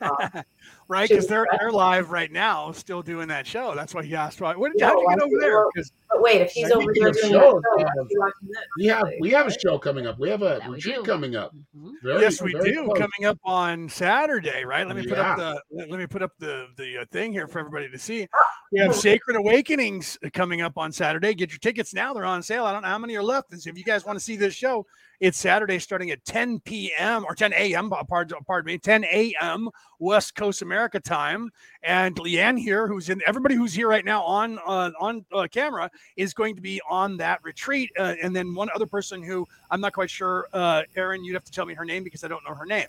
Oh. 0.00 0.16
right? 0.88 1.08
Shoot, 1.08 1.14
Because 1.14 1.26
they're 1.26 1.46
they're 1.58 1.70
live 1.72 2.10
right 2.10 2.30
now, 2.30 2.72
still 2.72 3.02
doing 3.02 3.28
that 3.28 3.46
show. 3.46 3.74
That's 3.74 3.94
why 3.94 4.02
he 4.04 4.14
asked, 4.14 4.40
why, 4.40 4.54
what, 4.56 4.72
Yeah, 4.76 4.86
how'd 4.88 4.98
you 4.98 5.08
get 5.08 5.18
why- 5.18 5.24
over 5.24 5.40
there? 5.40 5.64
'Cause- 5.76 5.92
But 6.10 6.20
wait, 6.22 6.40
if 6.40 6.50
he's 6.50 6.66
Speaking 6.66 6.82
over 6.82 6.92
there 6.94 7.10
doing 7.12 7.32
shows, 7.32 7.62
that, 7.62 7.78
show, 7.78 7.86
uh, 7.86 7.92
why 7.94 8.02
is 8.02 8.08
he 8.10 8.18
watching 8.18 8.48
this? 8.48 8.58
We 8.78 8.86
have 8.86 9.04
we 9.20 9.30
have 9.30 9.46
a 9.46 9.58
show 9.60 9.78
coming 9.78 10.06
up. 10.06 10.18
We 10.18 10.28
have 10.30 10.42
a 10.42 10.58
That 10.60 10.68
we 10.68 10.74
retreat 10.74 10.96
do. 10.96 11.02
coming 11.04 11.36
up. 11.36 11.54
Mhm. 11.76 11.92
Very, 12.02 12.20
yes, 12.20 12.42
we 12.42 12.52
do. 12.52 12.84
close. 12.86 12.98
Coming 12.98 13.26
up 13.28 13.38
on 13.44 13.88
Saturday, 13.88 14.64
right? 14.64 14.86
Let 14.86 14.96
me 14.96 15.06
put 15.06 15.18
up 15.18 15.36
the 15.38 15.62
let 15.70 15.90
let 15.90 15.98
me 16.00 16.06
put 16.06 16.22
up 16.22 16.32
the 16.38 16.66
the 16.76 16.98
uh, 17.02 17.04
thing 17.12 17.32
here 17.32 17.46
for 17.46 17.60
everybody 17.60 17.88
to 17.90 17.98
see. 17.98 18.26
We 18.72 18.80
have 18.80 18.94
Sacred 18.96 19.36
Awakenings 19.36 20.18
coming 20.32 20.62
up 20.62 20.76
on 20.76 20.90
Saturday. 20.92 21.34
Get 21.34 21.50
your 21.50 21.58
tickets 21.58 21.94
now; 21.94 22.12
they're 22.12 22.24
on 22.24 22.42
sale. 22.42 22.64
I 22.64 22.72
don't 22.72 22.82
know 22.82 22.88
how 22.88 22.98
many 22.98 23.14
are 23.16 23.22
left. 23.22 23.52
And 23.52 23.62
so 23.62 23.70
if 23.70 23.78
you 23.78 23.84
guys 23.84 24.04
want 24.04 24.18
to 24.18 24.24
see 24.24 24.34
this 24.36 24.54
show, 24.54 24.84
it's 25.20 25.38
Saturday 25.38 25.78
starting 25.78 26.10
at 26.10 26.24
10 26.24 26.60
p.m. 26.60 27.24
or 27.24 27.34
10 27.36 27.52
a.m. 27.52 27.90
Pardon, 28.08 28.38
pardon 28.50 28.66
me, 28.66 28.78
10 28.78 29.04
a.m. 29.04 29.68
West 30.00 30.34
Coast 30.34 30.60
America 30.60 30.98
time. 30.98 31.50
And 31.84 32.16
Leanne 32.16 32.58
here, 32.58 32.88
who's 32.88 33.08
in 33.08 33.22
everybody 33.24 33.54
who's 33.54 33.72
here 33.72 33.88
right 33.88 34.04
now 34.04 34.24
on 34.24 34.58
uh, 34.66 34.90
on 34.98 35.24
uh, 35.32 35.46
camera, 35.48 35.88
is 36.16 36.34
going 36.34 36.56
to 36.56 36.60
be 36.60 36.80
on 36.90 37.16
that 37.18 37.38
retreat. 37.44 37.92
Uh, 37.96 38.16
and 38.20 38.34
then 38.34 38.52
one 38.52 38.68
other 38.74 38.86
person 38.86 39.22
who 39.22 39.46
I'm 39.70 39.80
not 39.80 39.92
quite 39.92 40.10
sure, 40.10 40.48
uh, 40.52 40.82
Erin, 40.96 41.22
you'd 41.24 41.34
have 41.34 41.44
to 41.44 41.52
tell 41.52 41.64
me 41.64 41.74
her 41.74 41.84
name 41.84 42.02
because 42.02 42.24
I 42.24 42.28
don't 42.28 42.42
know 42.48 42.56
her 42.56 42.66
name. 42.66 42.88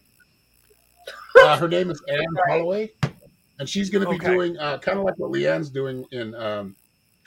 Uh, 1.39 1.55
her 1.57 1.67
name 1.67 1.91
is 1.91 2.01
Anne 2.07 2.25
Holloway, 2.47 2.89
and 3.59 3.69
she's 3.69 3.91
going 3.91 4.03
to 4.03 4.09
be 4.09 4.15
Okay. 4.15 4.33
doing 4.33 4.57
uh, 4.57 4.79
kind 4.79 4.97
of 4.97 5.05
like 5.05 5.17
what 5.19 5.31
Leanne's 5.31 5.69
doing 5.69 6.05
in 6.11 6.33
um, 6.33 6.75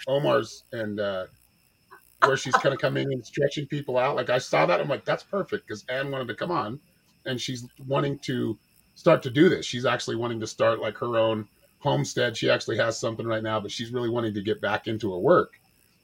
Omar's, 0.08 0.64
and 0.72 0.98
uh, 0.98 1.26
where 2.24 2.36
she's 2.36 2.54
kind 2.54 2.74
of 2.74 2.80
coming 2.80 3.12
and 3.12 3.24
stretching 3.24 3.68
people 3.68 3.96
out. 3.96 4.16
Like 4.16 4.30
I 4.30 4.38
saw 4.38 4.66
that, 4.66 4.80
I'm 4.80 4.88
like, 4.88 5.04
that's 5.04 5.22
perfect 5.22 5.68
because 5.68 5.84
Anne 5.88 6.10
wanted 6.10 6.26
to 6.26 6.34
come 6.34 6.50
on, 6.50 6.80
and 7.26 7.40
she's 7.40 7.66
wanting 7.86 8.18
to 8.20 8.58
start 8.94 9.22
to 9.22 9.30
do 9.30 9.48
this. 9.48 9.66
She's 9.66 9.86
actually 9.86 10.16
wanting 10.16 10.40
to 10.40 10.46
start 10.46 10.80
like 10.80 10.96
her 10.98 11.18
own 11.18 11.48
homestead. 11.78 12.36
She 12.36 12.48
actually 12.50 12.76
has 12.78 12.98
something 12.98 13.26
right 13.26 13.42
now, 13.42 13.60
but 13.60 13.70
she's 13.70 13.90
really 13.90 14.08
wanting 14.08 14.34
to 14.34 14.42
get 14.42 14.60
back 14.60 14.86
into 14.86 15.12
her 15.12 15.18
work. 15.18 15.52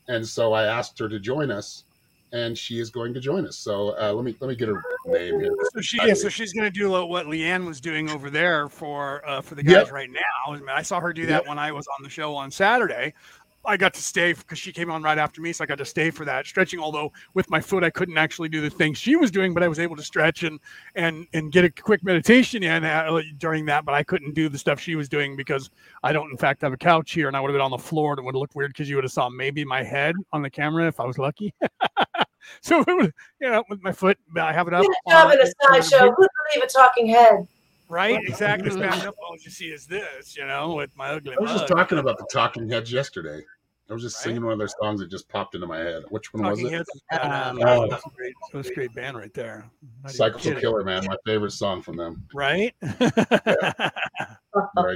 And 0.09 0.27
so 0.27 0.53
I 0.53 0.65
asked 0.65 0.99
her 0.99 1.09
to 1.09 1.21
join 1.21 1.51
us, 1.51 1.85
and 2.33 2.57
she 2.57 2.79
is 2.81 2.91
going 2.91 3.15
to 3.15 3.21
join 3.21 3.47
us. 3.47 3.59
So 3.59 3.97
uh, 4.01 4.13
let 4.13 4.25
me 4.25 4.37
let 4.41 4.49
me 4.49 4.57
get 4.57 4.69
her 4.69 4.83
name 5.07 5.41
here. 5.41 5.53
So 5.73 5.81
she, 5.81 5.99
yeah, 6.05 6.15
so 6.15 6.29
she's 6.29 6.53
going 6.53 6.65
to 6.65 6.71
do 6.71 6.91
what 6.91 7.27
Leanne 7.27 7.65
was 7.67 7.81
doing 7.81 8.11
over 8.11 8.29
there 8.31 8.69
for 8.69 9.27
uh, 9.29 9.41
for 9.41 9.55
the 9.55 9.63
guys 9.63 9.87
Yep. 9.87 9.93
right 9.93 10.11
now. 10.11 10.61
I 10.73 10.83
saw 10.83 11.01
her 11.01 11.13
do 11.13 11.27
that 11.27 11.47
when 11.47 11.59
I 11.59 11.73
was 11.73 11.87
on 11.99 12.03
the 12.03 12.11
show 12.11 12.35
on 12.35 12.51
Saturday. 12.51 13.15
I 13.65 13.77
got 13.77 13.93
to 13.95 14.03
stay 14.03 14.33
because 14.33 14.59
she 14.59 14.73
came 14.73 14.91
on 14.91 15.03
right 15.03 15.19
after 15.19 15.41
me, 15.41 15.53
so 15.53 15.65
I 15.65 15.67
got 15.67 15.79
to 15.79 15.85
stay 15.85 16.11
for 16.11 16.25
that 16.25 16.47
stretching. 16.47 16.81
Although 16.81 17.13
with 17.35 17.51
my 17.51 17.61
foot, 17.61 17.85
I 17.85 17.91
couldn't 17.91 18.17
actually 18.17 18.49
do 18.49 18.61
the 18.61 18.71
thing 18.71 18.95
she 18.95 19.17
was 19.17 19.31
doing, 19.31 19.53
but 19.53 19.63
I 19.63 19.69
was 19.69 19.79
able 19.79 19.97
to 19.97 20.03
stretch 20.03 20.43
and 20.45 20.59
and 20.95 21.27
and 21.35 21.53
get 21.53 21.65
a 21.65 21.71
quick 21.71 22.03
meditation 22.03 22.63
in 22.63 22.85
uh, 22.85 23.21
during 23.39 23.67
that. 23.67 23.85
But 23.85 23.95
I 23.95 24.03
couldn't 24.03 24.35
do 24.35 24.49
the 24.49 24.59
stuff 24.59 24.81
she 24.81 24.95
was 24.95 25.09
doing 25.09 25.37
because 25.37 25.71
I 26.03 26.13
don't, 26.13 26.31
in 26.31 26.37
fact, 26.37 26.63
have 26.63 26.73
a 26.73 26.79
couch 26.79 27.13
here, 27.13 27.29
and 27.29 27.37
I 27.37 27.41
would 27.41 27.49
have 27.49 27.55
been 27.55 27.61
on 27.61 27.71
the 27.71 27.79
floor, 27.79 28.13
and 28.13 28.21
it 28.21 28.25
would 28.25 28.35
have 28.35 28.41
looked 28.41 28.55
weird 28.55 28.73
because 28.73 28.89
you 28.89 28.97
would 28.97 29.05
have 29.05 29.13
saw 29.13 29.29
maybe 29.29 29.65
my 29.65 29.83
head 29.83 30.15
on 30.33 30.43
the 30.43 30.51
camera 30.51 30.87
if 30.87 30.99
I 30.99 31.05
was 31.05 31.19
lucky. 31.19 31.53
so 32.63 32.81
it 32.81 32.97
would, 32.97 33.13
you 33.41 33.51
know, 33.51 33.63
with 33.69 33.83
my 33.83 33.93
foot, 33.93 34.19
I 34.37 34.53
have 34.53 34.69
it 34.69 34.75
up. 34.75 34.83
Good 34.83 34.95
job 35.11 35.27
on- 35.27 35.33
in 35.35 35.41
a 35.41 35.51
sideshow. 35.63 36.11
Who'd 36.11 36.29
believe 36.55 36.65
a 36.65 36.67
talking 36.67 37.07
head? 37.07 37.47
Right, 37.91 38.21
exactly. 38.23 38.71
Standing 38.71 39.09
up, 39.09 39.17
all 39.21 39.35
you 39.37 39.51
see 39.51 39.67
is 39.67 39.85
this, 39.85 40.37
you 40.37 40.47
know, 40.47 40.75
with 40.75 40.91
my 40.97 41.09
ugly. 41.11 41.35
I 41.37 41.41
was 41.43 41.51
just 41.51 41.67
talking 41.67 41.99
about 41.99 42.19
the 42.19 42.27
Talking 42.33 42.69
Heads 42.69 42.93
yesterday. 42.93 43.43
I 43.89 43.93
was 43.93 44.03
just 44.03 44.17
Right. 44.19 44.27
singing 44.31 44.45
one 44.45 44.53
of 44.53 44.59
their 44.61 44.69
songs 44.69 45.01
that 45.01 45.11
just 45.11 45.29
popped 45.29 45.57
into 45.57 45.67
my 45.67 45.79
head. 45.79 46.05
Which 46.11 46.33
one 46.33 46.49
was 46.49 46.63
it? 46.63 46.71
Heads 46.71 46.89
is 46.95 47.03
badass. 47.13 47.51
Um, 47.51 47.59
Oh. 47.65 47.89
That's 47.89 48.07
a 48.07 48.11
great, 48.11 48.35
that's 48.53 48.69
a 48.71 48.75
great 48.75 48.95
band 48.95 49.17
right 49.17 49.35
there. 49.35 49.69
Not 50.05 50.11
even 50.13 50.17
Cycles 50.17 50.37
of 50.37 50.43
kidding. 50.45 50.61
Killer, 50.61 50.85
man. 50.85 51.05
My 51.07 51.17
favorite 51.27 51.51
song 51.51 51.83
from 51.83 51.97
them. 51.97 52.25
Right? 52.33 52.73
Very 52.81 53.01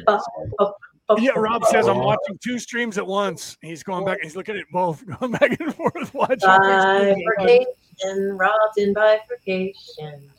good 0.07 0.21
song. 0.61 0.73
yeah, 1.19 1.33
Rob 1.37 1.65
says 1.67 1.89
I'm 1.89 1.99
watching 1.99 2.39
two 2.43 2.61
streams 2.61 2.97
at 2.97 3.07
once. 3.07 3.59
He's 3.61 3.83
going 3.83 4.05
back. 4.05 4.19
He's 4.23 4.37
looking 4.37 4.57
at 4.57 4.65
both, 4.73 5.05
going 5.21 5.33
back 5.33 5.59
and 5.61 5.75
forth, 5.75 6.15
watching. 6.15 6.39
two 6.39 6.47
streams 6.47 6.69
at 6.69 7.17
once. 7.39 7.67
Bifurcation, 7.99 8.37
robbed 8.39 8.79
in 8.79 8.93
bifurcation. 8.95 10.31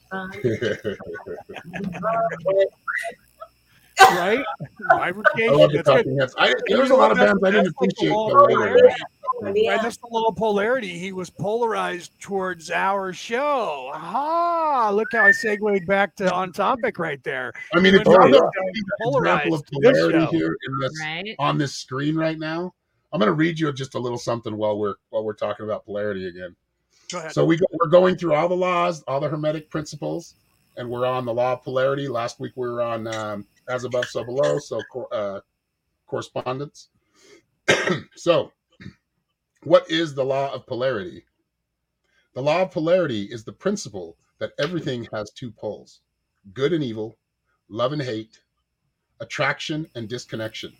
Right? 4.01 4.43
I 4.91 5.11
Bifurcation. 5.11 5.53
love 5.57 5.71
the 5.71 5.77
That's 5.77 5.87
good. 5.87 5.95
Talking 6.03 6.19
Heads. 6.19 6.35
There's 6.67 6.89
a 6.89 6.95
lot 6.95 7.11
of 7.11 7.17
bands 7.17 7.41
I 7.43 7.51
didn't 7.51 7.63
That's 7.65 7.75
like 7.81 7.89
the 7.91 8.07
appreciate. 8.07 8.11
law 8.11 8.29
till 8.29 8.39
of 8.43 8.49
polarity. 8.49 8.93
Right, 9.41 9.55
Yeah. 9.55 9.81
that's 9.81 9.97
the 9.97 10.07
little 10.11 10.33
polarity. 10.33 10.97
He 10.99 11.11
was 11.13 11.29
polarized 11.29 12.11
towards 12.19 12.71
our 12.71 13.13
show. 13.13 13.91
Ah, 13.93 14.89
Look 14.93 15.07
how 15.13 15.23
I 15.25 15.31
segued 15.31 15.85
back 15.87 16.15
to 16.17 16.31
on 16.33 16.51
topic 16.51 16.99
right 16.99 17.23
there. 17.23 17.53
I 17.73 17.79
mean, 17.79 17.93
He 17.93 17.99
if 17.99 18.05
y'all 18.05 18.15
from 18.15 18.31
don't 18.31 18.51
being 18.63 18.75
see 18.75 18.81
the 18.81 18.97
polarized 19.03 19.45
example 19.47 19.55
of 19.59 19.65
polarity 19.71 20.37
here 20.37 20.57
in 20.67 20.79
this 20.81 21.01
Right. 21.01 21.35
on 21.39 21.57
this 21.57 21.73
screen 21.73 22.15
right 22.17 22.37
now, 22.37 22.73
I'm 23.13 23.19
going 23.19 23.27
to 23.29 23.33
read 23.33 23.57
you 23.59 23.71
just 23.71 23.95
a 23.95 23.99
little 23.99 24.17
something 24.17 24.55
while 24.57 24.77
we're 24.77 24.95
while 25.09 25.23
we're 25.23 25.33
talking 25.33 25.65
about 25.65 25.85
polarity 25.85 26.27
again. 26.27 26.53
So 27.31 27.45
we 27.45 27.57
go, 27.57 27.65
we're 27.71 27.89
going 27.89 28.15
through 28.17 28.33
all 28.33 28.47
the 28.47 28.55
laws, 28.55 29.03
all 29.07 29.19
the 29.19 29.29
hermetic 29.29 29.69
principles, 29.69 30.35
and 30.77 30.89
we're 30.89 31.05
on 31.05 31.25
the 31.25 31.33
law 31.33 31.53
of 31.53 31.63
polarity. 31.63 32.07
Last 32.07 32.39
week 32.39 32.53
we 32.55 32.67
were 32.67 32.81
on 32.81 33.07
um, 33.07 33.45
as 33.69 33.83
above, 33.83 34.05
so 34.05 34.23
below, 34.23 34.57
so 34.57 34.81
uh, 35.11 35.39
correspondence. 36.07 36.89
so, 38.15 38.51
what 39.63 39.89
is 39.89 40.15
the 40.15 40.25
law 40.25 40.53
of 40.53 40.65
polarity? 40.65 41.25
The 42.33 42.41
law 42.41 42.63
of 42.63 42.71
polarity 42.71 43.23
is 43.23 43.43
the 43.43 43.53
principle 43.53 44.17
that 44.39 44.51
everything 44.59 45.07
has 45.13 45.31
two 45.31 45.51
poles: 45.51 46.01
good 46.53 46.73
and 46.73 46.83
evil, 46.83 47.17
love 47.69 47.93
and 47.93 48.01
hate, 48.01 48.41
attraction 49.19 49.87
and 49.95 50.09
disconnection. 50.09 50.73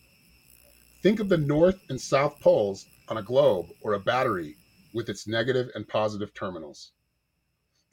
Think 1.02 1.20
of 1.20 1.30
the 1.30 1.38
north 1.38 1.80
and 1.90 2.02
south 2.02 2.40
poles 2.42 2.88
on 3.10 3.18
a 3.18 3.24
globe 3.24 3.68
or 3.82 3.94
a 3.94 4.00
battery 4.00 4.58
with 4.96 5.10
its 5.10 5.28
negative 5.28 5.70
and 5.76 5.86
positive 5.88 6.34
terminals. 6.34 6.94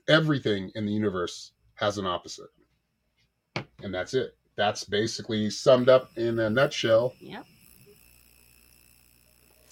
Everything 0.09 0.71
in 0.77 0.87
the 0.87 0.93
universe 0.93 1.51
has 1.75 1.99
an 1.99 2.07
opposite. 2.07 2.49
And 3.83 3.93
that's 3.93 4.15
it. 4.15 4.37
That's 4.55 4.85
basically 4.85 5.51
summed 5.51 5.89
up 5.89 6.11
in 6.17 6.39
a 6.39 6.49
nutshell. 6.49 7.15
Yep. 7.21 7.45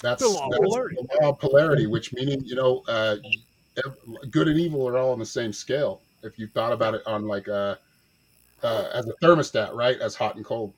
That's 0.03 0.23
The 0.23 0.29
law 0.29 0.47
of 0.47 0.51
that's 0.51 0.65
polarity. 0.65 0.97
the 0.97 1.19
law 1.23 1.29
of 1.31 1.39
polarity, 1.39 1.87
which 1.87 2.13
meaning, 2.13 2.43
you 2.45 2.57
know, 2.57 2.83
uh, 2.89 3.17
good 4.31 4.49
and 4.49 4.59
evil 4.59 4.87
are 4.89 4.99
all 4.99 5.13
on 5.13 5.19
the 5.21 5.27
same 5.27 5.53
scale. 5.53 6.01
If 6.23 6.39
you 6.39 6.49
thought 6.49 6.73
about 6.73 6.95
it 6.95 7.03
on 7.07 7.29
like 7.29 7.47
a, 7.47 7.79
uh, 8.63 8.89
as 8.93 9.07
a 9.07 9.13
thermostat, 9.23 9.73
right? 9.75 9.99
As 10.01 10.15
hot 10.17 10.35
and 10.35 10.45
cold. 10.45 10.73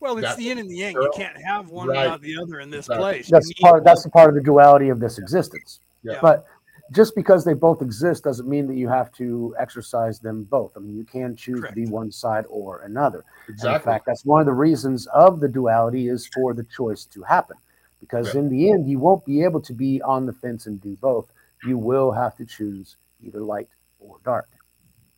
Well, 0.00 0.16
it's 0.18 0.26
That- 0.26 0.36
the 0.38 0.44
yin 0.44 0.58
and 0.58 0.68
the 0.68 0.76
yang. 0.76 0.94
You 0.94 1.10
can't 1.14 1.36
have 1.42 1.70
one 1.70 1.88
Right. 1.88 2.04
without 2.04 2.20
the 2.22 2.36
other 2.40 2.60
in 2.60 2.70
this 2.70 2.86
Exactly. 2.86 3.02
place. 3.02 3.30
That's 3.30 3.52
part. 3.60 3.84
That's 3.84 4.02
the 4.02 4.10
part 4.10 4.28
of 4.30 4.34
the 4.34 4.40
duality 4.40 4.88
of 4.88 4.98
this 4.98 5.18
existence. 5.18 5.80
Yeah. 6.02 6.18
But 6.22 6.46
just 6.92 7.14
because 7.14 7.44
they 7.44 7.52
both 7.52 7.82
exist 7.82 8.24
doesn't 8.24 8.48
mean 8.48 8.66
that 8.66 8.74
you 8.74 8.88
have 8.88 9.12
to 9.12 9.54
exercise 9.58 10.18
them 10.18 10.44
both. 10.44 10.72
I 10.76 10.80
mean, 10.80 10.96
you 10.96 11.04
can 11.04 11.36
choose 11.36 11.60
Correct. 11.60 11.74
to 11.76 11.84
be 11.84 11.86
one 11.90 12.10
side 12.10 12.46
or 12.48 12.80
another. 12.80 13.24
And 13.46 13.62
in 13.62 13.80
fact, 13.80 14.06
that's 14.06 14.24
one 14.24 14.40
of 14.40 14.46
the 14.46 14.52
reasons 14.54 15.06
of 15.08 15.38
the 15.40 15.48
duality 15.48 16.08
is 16.08 16.26
for 16.28 16.54
the 16.54 16.64
choice 16.64 17.04
to 17.06 17.22
happen. 17.22 17.56
Because 18.00 18.34
Yeah. 18.34 18.40
in 18.40 18.48
the 18.48 18.70
end, 18.70 18.88
you 18.88 18.98
won't 18.98 19.24
be 19.26 19.44
able 19.44 19.60
to 19.60 19.74
be 19.74 20.00
on 20.02 20.24
the 20.24 20.32
fence 20.32 20.66
and 20.66 20.80
do 20.80 20.96
both. 20.96 21.30
You 21.66 21.76
will 21.76 22.10
have 22.12 22.34
to 22.36 22.46
choose 22.46 22.96
either 23.22 23.40
light 23.40 23.68
or 24.00 24.16
dark. 24.24 24.48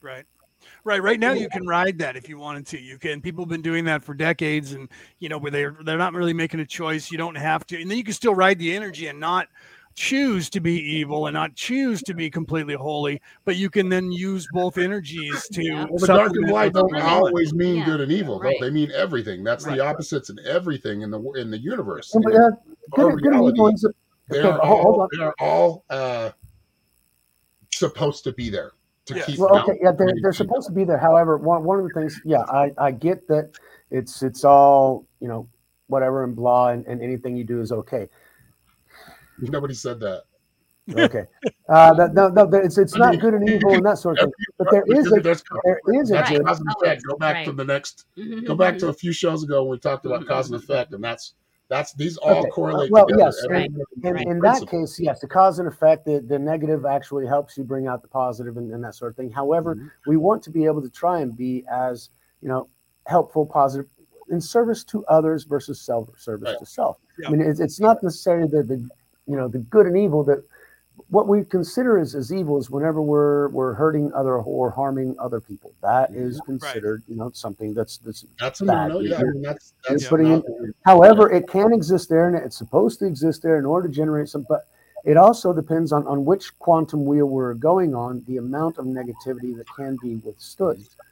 Right. 0.03 0.27
Right. 0.85 1.03
Right 1.03 1.21
now, 1.21 1.33
you 1.33 1.49
can 1.49 1.67
ride 1.67 1.99
that 1.99 2.17
if 2.17 2.29
you 2.29 2.39
wanted 2.39 2.67
to. 2.69 2.81
You 2.81 2.99
can. 2.99 3.21
People 3.21 3.45
have 3.45 3.49
been 3.51 3.63
doing 3.63 3.85
that 3.87 4.03
for 4.03 4.15
decades, 4.15 4.73
and 4.73 4.89
you 5.19 5.29
know, 5.29 5.39
where 5.39 5.51
they're 5.51 5.77
they're 5.85 5.99
not 5.99 6.13
really 6.15 6.33
making 6.33 6.61
a 6.61 6.67
choice. 6.67 7.11
You 7.11 7.19
don't 7.19 7.35
have 7.37 7.67
to, 7.69 7.81
and 7.81 7.91
then 7.91 7.99
you 7.99 8.05
can 8.05 8.15
still 8.15 8.35
ride 8.35 8.59
the 8.59 8.75
energy 8.75 9.07
and 9.09 9.19
not 9.21 9.49
choose 9.95 10.49
to 10.49 10.59
be 10.61 10.73
evil 10.81 11.27
and 11.27 11.35
not 11.35 11.55
choose 11.55 12.03
to 12.03 12.15
be 12.15 12.31
completely 12.31 12.75
holy. 12.75 13.21
But 13.45 13.57
you 13.57 13.69
can 13.69 13.89
then 13.91 14.11
use 14.11 14.47
both 14.53 14.79
energies 14.79 15.47
to. 15.53 15.63
Yeah. 15.63 15.85
Well, 15.91 15.99
the 15.99 16.07
dark 16.07 16.21
and 16.29 16.49
supplement 16.49 16.53
light 16.53 16.73
don't 16.73 16.97
always 17.03 17.53
mean 17.55 17.77
Yeah, 17.77 17.85
good 17.85 18.01
and 18.01 18.11
evil. 18.13 18.41
right. 18.41 18.57
They 18.61 18.71
mean 18.71 18.91
everything. 18.93 19.45
That's 19.45 19.67
Right. 19.67 19.77
the 19.77 19.85
opposites 19.85 20.31
in 20.31 20.39
everything 20.47 21.03
in 21.03 21.11
the 21.11 21.21
in 21.33 21.51
the 21.51 21.59
universe. 21.59 22.11
Yeah, 22.15 22.47
In 22.47 22.53
good, 22.91 23.23
good 23.23 23.35
and 23.35 23.49
evil 23.55 23.69
ends 23.69 23.87
They 24.29 24.39
are 24.41 24.53
but 24.53 24.61
hold- 24.65 24.81
hold 24.83 25.01
all, 25.01 25.09
they 25.17 25.23
are 25.23 25.35
all 25.41 25.85
uh, 25.91 26.31
supposed 27.75 28.25
to 28.25 28.33
be 28.33 28.49
there 28.51 28.73
to 29.13 29.19
Yes. 29.19 29.27
keep. 29.27 29.39
Well, 29.39 29.59
okay, 29.61 29.79
yeah, 29.83 29.93
they're, 29.93 30.15
they're 30.23 30.33
supposed 30.33 30.67
to 30.69 30.73
be 30.73 30.85
there. 30.85 30.99
However, 30.99 31.37
one, 31.39 31.65
one 31.65 31.79
of 31.79 31.85
the 31.85 31.95
things, 31.95 32.21
yeah, 32.25 32.43
I, 32.43 32.73
I 32.79 32.91
get 32.91 33.27
that 33.29 33.53
it's 33.91 34.23
it's 34.23 34.45
all 34.45 35.07
you 35.21 35.29
know, 35.29 35.49
whatever 35.87 36.25
and 36.25 36.35
blah, 36.35 36.69
and, 36.69 36.87
and 36.87 37.03
anything 37.03 37.37
you 37.37 37.45
do 37.45 37.61
is 37.61 37.73
okay. 37.73 38.09
Nobody 39.39 39.75
said 39.75 40.01
that. 40.01 40.25
Okay, 40.91 41.25
uh, 41.69 41.95
that, 41.95 42.13
no, 42.13 42.29
no, 42.29 42.49
it's 42.59 42.77
it's 42.77 42.95
I 42.97 42.99
not 42.99 43.11
mean, 43.13 43.21
good 43.21 43.35
and 43.35 43.49
evil 43.49 43.73
and 43.75 43.87
that 43.87 43.99
sort 43.99 44.19
of 44.19 44.25
thing. 44.25 44.33
But 44.59 44.69
there 44.73 44.85
Because 44.85 45.07
is 45.07 45.13
a 45.13 45.21
there's- 45.21 45.43
there 45.65 45.81
is 46.03 46.11
a 46.11 46.15
that's 46.15 46.31
Right. 46.31 46.39
good. 46.39 46.47
cause 46.47 46.61
and 46.61 46.69
effect. 46.77 47.03
Go 47.09 47.17
back 47.17 47.45
to 47.45 47.53
the 47.53 47.65
next. 47.65 48.07
Go 48.47 48.57
back 48.57 48.79
to 48.79 48.89
a 48.89 48.93
few 48.93 49.13
shows 49.13 49.45
ago 49.45 49.63
when 49.63 49.73
we 49.73 49.79
talked 49.79 50.07
about 50.07 50.27
cause 50.27 50.51
and 50.51 50.61
mm-hmm. 50.61 50.73
effect, 50.73 50.93
and 50.93 51.03
that's 51.05 51.35
that's 51.73 51.95
these 51.95 52.19
all 52.19 52.41
Okay, 52.41 52.51
correlate 52.51 52.91
well, 52.91 53.07
together. 53.07 53.25
yes, 53.25 53.45
Every- 53.47 53.65
In, 54.05 54.13
Right. 54.15 54.27
in 54.27 54.39
that 54.41 54.69
case, 54.69 55.01
yes, 55.01 55.21
the 55.21 55.27
cause 55.27 55.59
and 55.59 55.67
effect, 55.67 56.05
the, 56.05 56.21
the 56.21 56.39
negative 56.39 56.85
actually 56.85 57.27
helps 57.27 57.57
you 57.57 57.65
bring 57.65 57.87
out 57.87 58.03
the 58.03 58.09
positive 58.09 58.59
and, 58.59 58.71
and 58.73 58.85
that 58.85 58.95
sort 58.95 59.11
of 59.13 59.17
thing. 59.17 59.31
However, 59.31 59.77
Mhm. 59.77 59.91
we 60.07 60.17
want 60.19 60.43
to 60.43 60.51
be 60.51 60.67
able 60.67 60.83
to 60.83 60.91
try 60.91 61.21
and 61.21 61.35
be 61.37 61.65
as 61.71 62.11
you 62.43 62.49
know 62.49 62.69
helpful, 63.07 63.47
positive, 63.47 63.89
in 64.29 64.41
service 64.41 64.85
to 64.85 65.05
others 65.07 65.45
versus 65.45 65.81
self 65.81 66.09
service 66.19 66.51
Right. 66.51 66.59
to 66.59 66.67
self. 66.67 66.99
Yeah. 67.19 67.29
I 67.29 67.33
mean, 67.33 67.41
it's, 67.41 67.61
it's 67.61 67.81
not 67.81 68.03
necessarily 68.03 68.49
the, 68.49 68.63
the 68.63 68.77
you 69.27 69.37
know 69.37 69.49
the 69.49 69.59
good 69.59 69.87
and 69.87 69.97
evil 69.97 70.23
that 70.25 70.45
what 71.09 71.29
we 71.29 71.45
consider 71.45 71.99
as, 71.99 72.15
as 72.15 72.33
evil 72.33 72.59
is 72.59 72.71
whenever 72.71 73.03
we're 73.03 73.49
we're 73.49 73.75
hurting 73.75 74.13
other 74.15 74.37
or 74.37 74.71
harming 74.71 75.15
other 75.19 75.41
people. 75.41 75.73
That 75.83 76.11
mm-hmm. 76.11 76.23
is 76.23 76.41
considered 76.41 77.03
you 77.07 77.17
know 77.17 77.31
something 77.35 77.75
that's 77.75 77.99
that's 77.99 78.25
That's 78.39 78.61
bad. 78.61 78.89
no. 78.89 79.01
Yeah, 79.01 79.19
I 79.19 79.23
mean, 79.25 79.43
that's 79.43 79.75
that's 79.89 80.07
putting 80.07 80.29
not, 80.29 80.45
However, 80.85 81.31
it 81.31 81.49
can 81.49 81.73
exist 81.73 82.09
there 82.09 82.29
and 82.29 82.37
it's 82.37 82.57
supposed 82.57 82.99
to 83.01 83.07
exist 83.07 83.43
there 83.43 83.59
in 83.59 83.67
order 83.67 83.89
to 83.89 83.95
generate 83.95 84.29
some, 84.29 84.47
but 84.49 84.69
it 85.05 85.17
also 85.17 85.53
depends 85.53 85.93
on, 85.93 86.07
on 86.07 86.25
which 86.25 86.57
quantum 86.61 87.05
wheel 87.05 87.27
we're 87.27 87.55
going 87.55 87.95
on, 87.95 88.23
the 88.27 88.37
amount 88.37 88.79
of 88.79 88.87
negativity 88.87 89.57
that 89.57 89.67
can 89.77 89.99
be 90.01 90.17
withstood. 90.17 90.79
Mm-hmm. 90.79 91.12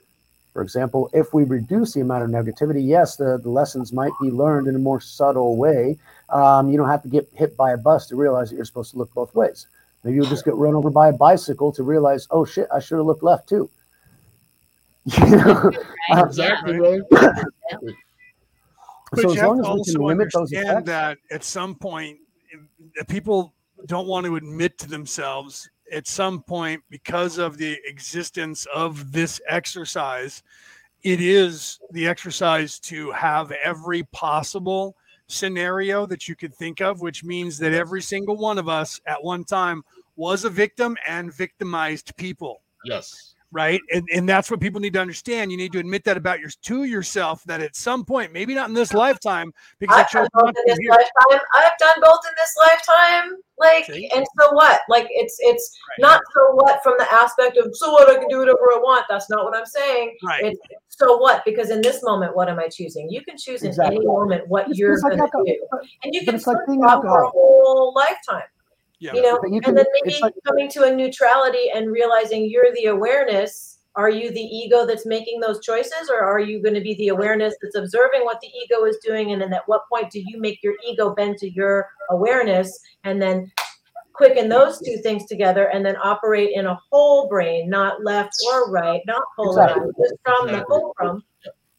For 0.53 0.63
example, 0.63 1.09
if 1.13 1.33
we 1.33 1.45
reduce 1.45 1.95
the 1.95 2.01
amount 2.01 2.25
of 2.25 2.31
negativity, 2.31 2.85
yes, 2.87 3.17
the, 3.17 3.39
the 3.39 3.49
lessons 3.49 3.93
might 3.93 4.13
be 4.21 4.31
learned 4.31 4.67
in 4.67 4.75
a 4.75 4.79
more 4.79 5.01
subtle 5.01 5.57
way. 5.57 5.97
Um, 6.29 6.69
you 6.69 6.77
don't 6.77 6.89
have 6.89 7.03
to 7.03 7.09
get 7.09 7.29
hit 7.35 7.57
by 7.57 7.71
a 7.73 7.77
bus 7.77 8.07
to 8.09 8.17
realize 8.17 8.51
that 8.51 8.57
you're 8.57 8.65
supposed 8.65 8.91
to 8.93 8.99
look 8.99 9.13
both 9.15 9.35
ways. 9.35 9.69
Maybe 10.03 10.17
you'll 10.17 10.27
just 10.27 10.45
get 10.45 10.55
run 10.55 10.75
over 10.75 10.91
by 10.91 11.09
a 11.09 11.13
bicycle 11.13 11.71
to 11.73 11.83
realize, 11.83 12.27
oh 12.31 12.45
shit, 12.45 12.67
I 12.75 12.81
should 12.81 12.97
have 12.97 13.07
looked 13.07 13.23
left 13.23 13.49
too. 13.49 13.71
You 15.19 15.37
know? 15.37 15.73
Uh, 16.13 16.25
exactly, 16.27 16.79
Right. 16.79 17.01
brother. 17.11 17.45
But 19.13 19.21
so 19.21 19.29
you 19.29 19.35
as 19.35 19.41
have 19.41 19.49
long 19.49 19.57
to 19.57 19.63
as 19.63 19.67
we 19.67 19.79
also 19.79 19.93
can 19.93 20.03
limit 20.03 20.29
those 20.33 20.53
understand 20.53 20.69
effects, 20.69 20.87
that 20.87 21.19
at 21.31 21.45
some 21.45 21.75
point, 21.75 22.19
people 23.09 23.55
don't 23.87 24.07
want 24.07 24.27
to 24.27 24.37
admit 24.37 24.79
to 24.79 24.89
themselves 24.89 25.69
at 25.93 26.07
some 26.07 26.43
point 26.43 26.83
because 26.91 27.39
of 27.39 27.59
the 27.59 27.79
existence 27.87 28.67
of 28.75 29.13
this 29.13 29.41
exercise 29.49 30.43
it 31.03 31.21
is 31.21 31.81
the 31.93 32.07
exercise 32.07 32.79
to 32.79 33.11
have 33.13 33.53
every 33.53 34.03
possible 34.13 34.97
scenario 35.29 36.07
that 36.07 36.29
you 36.29 36.37
could 36.37 36.55
think 36.55 36.81
of, 36.81 37.01
which 37.01 37.25
means 37.25 37.59
that 37.59 37.73
every 37.73 38.03
single 38.03 38.37
one 38.37 38.59
of 38.59 38.69
us 38.69 39.01
at 39.07 39.23
one 39.23 39.45
time 39.45 39.83
was 40.17 40.45
a 40.45 40.51
victim 40.51 40.97
and 41.07 41.33
victimized 41.33 42.15
people. 42.17 42.61
Yes. 42.85 43.35
Right. 43.53 43.81
And, 43.93 44.09
and 44.15 44.29
that's 44.29 44.49
what 44.49 44.61
people 44.61 44.81
need 44.81 44.93
to 44.93 45.01
understand. 45.01 45.51
You 45.51 45.57
need 45.57 45.73
to 45.73 45.81
admit 45.81 46.05
that 46.05 46.17
about 46.17 46.39
your 46.39 46.51
to 46.51 46.85
yourself 46.85 47.43
that 47.45 47.61
at 47.61 47.75
some 47.75 48.05
point, 48.05 48.33
maybe 48.33 48.55
not 48.55 48.69
in 48.69 48.75
this 48.75 48.93
lifetime, 48.93 49.53
because 49.81 49.99
I've 49.99 50.11
done 50.11 50.29
both 50.33 50.51
in 50.51 50.63
this 50.67 50.79
lifetime. 50.89 51.41
I've 51.55 51.79
done 51.79 52.01
both 52.01 52.21
in 52.29 52.35
this 52.37 52.55
lifetime. 52.59 53.37
Like, 53.59 53.87
See? 53.87 54.09
and 54.15 54.25
so 54.39 54.53
what? 54.53 54.83
Like, 54.89 55.09
it's 55.11 55.37
it's 55.41 55.77
right. 55.91 56.03
not 56.03 56.21
so 56.33 56.55
what 56.55 56.81
from 56.83 56.95
the 56.99 57.13
aspect 57.13 57.57
of 57.57 57.75
so 57.75 57.91
what 57.91 58.09
I 58.09 58.21
can 58.21 58.29
do 58.29 58.39
whatever 58.39 58.73
I 58.73 58.79
want. 58.79 59.07
That's 59.09 59.29
not 59.29 59.45
what 59.45 59.57
I'm 59.57 59.67
saying. 59.67 60.17
Right. 60.25 60.45
It's 60.45 60.61
so 60.89 61.17
what? 61.17 61.45
Because 61.45 61.71
in 61.71 61.83
this 61.83 62.05
moment, 62.05 62.37
what 62.37 62.49
am 62.49 62.61
I 62.61 62.69
choosing? 62.69 63.11
You 63.11 63.23
can 63.25 63.37
choose 63.37 63.63
in 63.63 63.69
exactly. 63.71 63.97
any 63.97 64.07
moment 64.07 64.47
what 64.47 64.69
it's, 64.69 64.79
you're 64.79 64.99
going 65.01 65.19
to 65.19 65.29
do, 65.45 65.57
and 66.05 66.15
you 66.15 66.25
can 66.25 66.37
it's 66.37 66.47
like 66.47 66.59
being 66.69 66.83
for 66.83 67.25
a 67.25 67.29
whole 67.29 67.93
lifetime. 67.97 68.45
Yeah. 69.01 69.15
You 69.15 69.23
know, 69.23 69.41
you 69.51 69.61
can, 69.61 69.71
and 69.71 69.79
then 69.79 69.87
maybe 70.05 70.19
like, 70.21 70.35
coming 70.47 70.71
to 70.71 70.85
a 70.85 70.95
neutrality 70.95 71.71
and 71.75 71.91
realizing 71.91 72.49
you're 72.49 72.73
the 72.75 72.87
awareness. 72.87 73.79
Are 73.97 74.09
you 74.09 74.31
the 74.31 74.41
ego 74.41 74.87
that's 74.87 75.05
making 75.05 75.41
those 75.41 75.61
choices, 75.65 76.09
or 76.09 76.21
are 76.21 76.39
you 76.39 76.63
going 76.63 76.77
to 76.77 76.81
be 76.81 76.95
the 76.95 77.09
awareness 77.09 77.55
that's 77.61 77.75
observing 77.75 78.25
what 78.25 78.41
the 78.41 78.47
ego 78.47 78.85
is 78.85 78.99
doing? 79.05 79.33
And 79.33 79.43
then 79.43 79.53
at 79.53 79.63
what 79.67 79.83
point 79.91 80.13
do 80.13 80.21
you 80.25 80.41
make 80.41 80.63
your 80.63 80.75
ego 80.87 81.13
bend 81.13 81.39
to 81.39 81.51
your 81.51 81.89
awareness 82.11 82.79
and 83.03 83.21
then 83.21 83.51
quicken 84.13 84.49
those 84.49 84.79
two 84.79 84.99
things 84.99 85.27
together 85.27 85.71
and 85.71 85.85
then 85.85 85.97
operate 86.05 86.51
in 86.55 86.67
a 86.67 86.79
whole 86.91 87.29
brain, 87.29 87.69
not 87.69 88.05
left 88.05 88.33
or 88.53 88.71
right, 88.71 89.01
not 89.07 89.23
polarized, 89.35 89.79
exactly. 89.79 89.93
just 89.99 90.15
from 90.25 90.49
exactly. 90.49 90.59
the 90.59 90.65
fulcrum. 90.67 91.25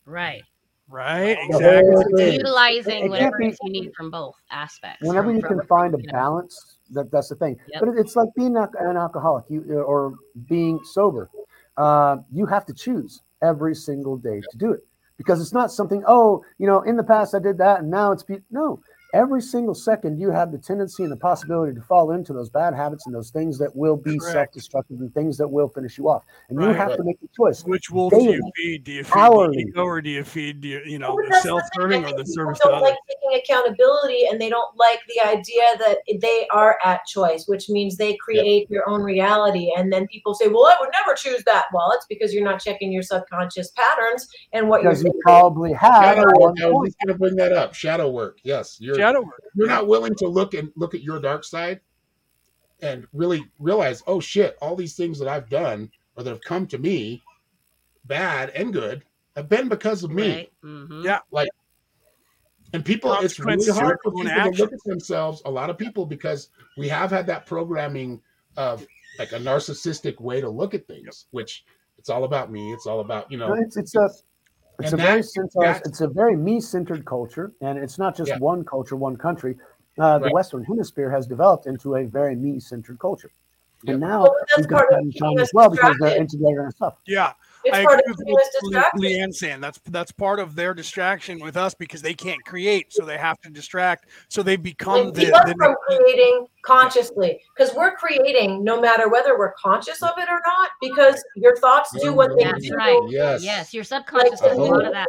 Right. 0.05 0.43
Right, 0.89 1.37
exactly. 1.39 2.33
Utilizing 2.33 3.09
whatever 3.09 3.41
you 3.41 3.53
need 3.63 3.93
from 3.95 4.11
both 4.11 4.35
aspects. 4.51 5.07
Whenever 5.07 5.27
from, 5.27 5.37
you 5.37 5.41
can 5.41 5.61
find 5.65 5.95
a 5.95 5.97
balance, 6.11 6.75
that, 6.91 7.11
that's 7.11 7.29
the 7.29 7.35
thing. 7.35 7.57
Yep. 7.73 7.79
But 7.79 7.89
it's 7.97 8.15
like 8.15 8.29
being 8.35 8.55
an 8.55 8.97
alcoholic, 8.97 9.45
you 9.49 9.79
or 9.79 10.15
being 10.47 10.79
sober. 10.83 11.29
Uh, 11.77 12.17
you 12.31 12.45
have 12.45 12.65
to 12.65 12.73
choose 12.73 13.21
every 13.41 13.75
single 13.75 14.17
day 14.17 14.41
to 14.51 14.57
do 14.57 14.71
it 14.71 14.81
because 15.17 15.41
it's 15.41 15.53
not 15.53 15.71
something. 15.71 16.03
Oh, 16.07 16.43
you 16.57 16.67
know, 16.67 16.81
in 16.81 16.95
the 16.95 17.03
past 17.03 17.33
I 17.35 17.39
did 17.39 17.57
that, 17.59 17.81
and 17.81 17.89
now 17.89 18.11
it's 18.11 18.25
no 18.49 18.81
every 19.13 19.41
single 19.41 19.75
second 19.75 20.19
you 20.19 20.31
have 20.31 20.51
the 20.51 20.57
tendency 20.57 21.03
and 21.03 21.11
the 21.11 21.17
possibility 21.17 21.73
to 21.73 21.81
fall 21.81 22.11
into 22.11 22.33
those 22.33 22.49
bad 22.49 22.73
habits 22.73 23.05
and 23.05 23.15
those 23.15 23.29
things 23.29 23.57
that 23.59 23.75
will 23.75 23.97
be 23.97 24.17
Correct. 24.17 24.33
self-destructive 24.33 24.99
and 24.99 25.13
things 25.13 25.37
that 25.37 25.47
will 25.47 25.67
finish 25.67 25.97
you 25.97 26.09
off. 26.09 26.23
And 26.49 26.57
right. 26.57 26.69
you 26.69 26.73
have 26.73 26.95
to 26.95 27.03
make 27.03 27.19
the 27.19 27.27
choice. 27.35 27.63
which 27.63 27.89
wolf 27.89 28.13
do 28.13 28.23
you 28.23 28.51
feed? 28.55 28.83
Do 28.83 28.91
you 28.91 29.03
feed 29.03 29.13
hourly. 29.13 29.57
the 29.57 29.69
ego 29.69 29.83
or 29.83 30.01
do 30.01 30.09
you 30.09 30.23
feed 30.23 30.63
you, 30.63 30.81
you 30.85 30.99
know 30.99 31.17
the 31.29 31.39
self-serving 31.41 32.05
or 32.05 32.17
the 32.17 32.25
service 32.25 32.59
don't 32.63 32.81
like 32.81 32.97
taking 33.07 33.39
accountability 33.39 34.25
and 34.29 34.39
they 34.39 34.49
don't 34.49 34.75
like 34.77 34.99
the 35.07 35.27
idea 35.27 35.63
that 35.79 35.97
they 36.21 36.47
are 36.51 36.77
at 36.83 37.05
choice 37.05 37.45
which 37.47 37.69
means 37.69 37.97
they 37.97 38.15
create 38.15 38.61
yep. 38.61 38.69
your 38.69 38.89
own 38.89 39.01
reality. 39.01 39.71
And 39.75 39.91
then 39.91 40.07
people 40.07 40.33
say 40.33 40.47
well 40.47 40.65
i 40.65 40.77
would 40.79 40.89
never 40.93 41.15
choose 41.15 41.43
that. 41.45 41.65
Well 41.73 41.91
it's 41.93 42.05
because 42.07 42.33
you're 42.33 42.43
not 42.43 42.61
checking 42.61 42.91
your 42.91 43.03
subconscious 43.03 43.71
patterns 43.71 44.27
and 44.53 44.69
what 44.69 44.83
because 44.83 45.03
you're 45.03 45.13
you 45.13 45.21
probably 45.23 45.73
have 45.73 45.91
I 45.91 46.15
was 46.15 46.95
going 47.03 47.07
to 47.07 47.15
bring 47.15 47.35
that 47.35 47.51
up. 47.53 47.73
Shadow 47.73 48.09
work. 48.09 48.39
Yes 48.43 48.77
you're 48.79 49.00
shadow 49.01 49.21
work. 49.21 49.43
You're 49.55 49.67
not 49.67 49.87
willing 49.87 50.15
to 50.15 50.27
look 50.27 50.53
and 50.53 50.71
look 50.75 50.93
at 50.93 51.01
your 51.01 51.19
dark 51.19 51.43
side 51.43 51.81
and 52.81 53.05
really 53.13 53.45
realize, 53.59 54.03
oh 54.07 54.19
shit, 54.19 54.57
all 54.61 54.75
these 54.75 54.95
things 54.95 55.19
that 55.19 55.27
I've 55.27 55.49
done 55.49 55.91
or 56.15 56.23
that 56.23 56.29
have 56.29 56.41
come 56.41 56.67
to 56.67 56.77
me, 56.77 57.21
bad 58.05 58.49
and 58.51 58.73
good, 58.73 59.03
have 59.35 59.49
been 59.49 59.69
because 59.69 60.03
of 60.03 60.11
me. 60.11 60.29
Right. 60.35 60.51
Mm-hmm. 60.63 61.05
Yeah. 61.05 61.19
Like 61.31 61.49
and 62.73 62.85
people, 62.85 63.13
it's 63.19 63.39
really 63.39 63.65
hard 63.71 63.97
for 64.03 64.11
people 64.11 64.23
to 64.23 64.51
look 64.57 64.73
at 64.73 64.83
themselves, 64.85 65.41
a 65.45 65.51
lot 65.51 65.69
of 65.69 65.77
people, 65.77 66.05
because 66.05 66.49
we 66.77 66.87
have 66.87 67.11
had 67.11 67.27
that 67.27 67.45
programming 67.45 68.21
of 68.55 68.85
like 69.19 69.33
a 69.33 69.39
narcissistic 69.39 70.21
way 70.21 70.39
to 70.39 70.49
look 70.49 70.73
at 70.73 70.87
things, 70.87 71.25
which 71.31 71.65
it's 71.97 72.09
all 72.09 72.23
about 72.23 72.49
me. 72.51 72.71
It's 72.71 72.87
all 72.87 73.01
about, 73.01 73.29
you 73.29 73.37
know, 73.37 73.53
it's, 73.53 73.75
it's 73.75 73.95
a, 73.95 74.09
it's 74.83 74.93
a 74.93 74.97
very 74.97 75.23
centralized, 75.23 75.85
it's 75.85 76.01
a 76.01 76.07
very 76.07 76.35
me-centered 76.35 77.05
culture, 77.05 77.51
and 77.61 77.77
it's 77.77 77.97
not 77.97 78.15
just 78.15 78.29
yeah. 78.29 78.37
one 78.39 78.63
culture, 78.63 78.95
one 78.95 79.15
country. 79.15 79.55
Uh, 79.99 80.17
the 80.17 80.25
right. 80.25 80.33
Western 80.33 80.63
Hemisphere 80.63 81.09
has 81.11 81.27
developed 81.27 81.67
into 81.67 81.95
a 81.95 82.05
very 82.05 82.35
me-centered 82.35 82.97
culture, 82.99 83.31
yep. 83.83 83.93
and 83.93 84.01
now 84.01 84.23
well, 84.23 84.35
we've 84.57 84.67
got 84.67 84.85
China 85.13 85.41
as 85.41 85.51
well 85.53 85.69
because 85.69 85.95
they're 85.99 86.17
integrated 86.17 86.59
and 86.59 86.73
stuff. 86.73 86.95
Yeah, 87.05 87.33
it's 87.63 87.77
I 87.77 87.81
agree 87.81 88.01
with 88.07 88.19
what 88.61 88.91
Leanne 88.97 89.33
saying. 89.33 89.61
That's 89.61 89.79
that's 89.87 90.11
part 90.11 90.39
of 90.39 90.55
their 90.55 90.73
distraction 90.73 91.39
with 91.39 91.57
us 91.57 91.73
because 91.73 92.01
they 92.01 92.13
can't 92.13 92.43
create, 92.45 92.91
so 92.91 93.05
they 93.05 93.17
have 93.17 93.39
to 93.41 93.49
distract. 93.49 94.07
So 94.29 94.43
they 94.43 94.55
become 94.55 95.05
like, 95.05 95.13
the, 95.13 95.25
the, 95.25 95.55
from 95.57 95.75
creating 95.87 96.47
consciously 96.65 97.41
because 97.55 97.75
we're 97.75 97.95
creating 97.95 98.63
no 98.63 98.79
matter 98.79 99.09
whether 99.09 99.37
we're 99.37 99.53
conscious 99.53 100.01
of 100.01 100.11
it 100.17 100.29
or 100.29 100.41
not. 100.45 100.69
Because 100.81 101.23
your 101.35 101.55
thoughts 101.57 101.91
do 102.01 102.13
what 102.13 102.31
they 102.37 102.45
That's 102.45 102.67
do. 102.67 102.75
Right. 102.75 102.99
Yes, 103.09 103.43
yes, 103.43 103.73
your 103.73 103.83
subconscious 103.83 104.41
like, 104.41 104.51
does 104.51 104.57
a 104.57 104.61
lot 104.61 104.85
of 104.85 104.93
that. 104.93 105.07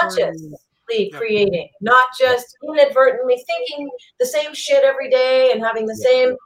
Consciously 0.00 1.10
creating, 1.12 1.68
not 1.80 2.06
just 2.18 2.56
inadvertently 2.62 3.42
thinking 3.46 3.88
the 4.20 4.26
same 4.26 4.52
shit 4.54 4.84
every 4.84 5.08
day 5.08 5.50
and 5.52 5.62
having 5.62 5.86
the 5.86 5.96
same 5.96 6.36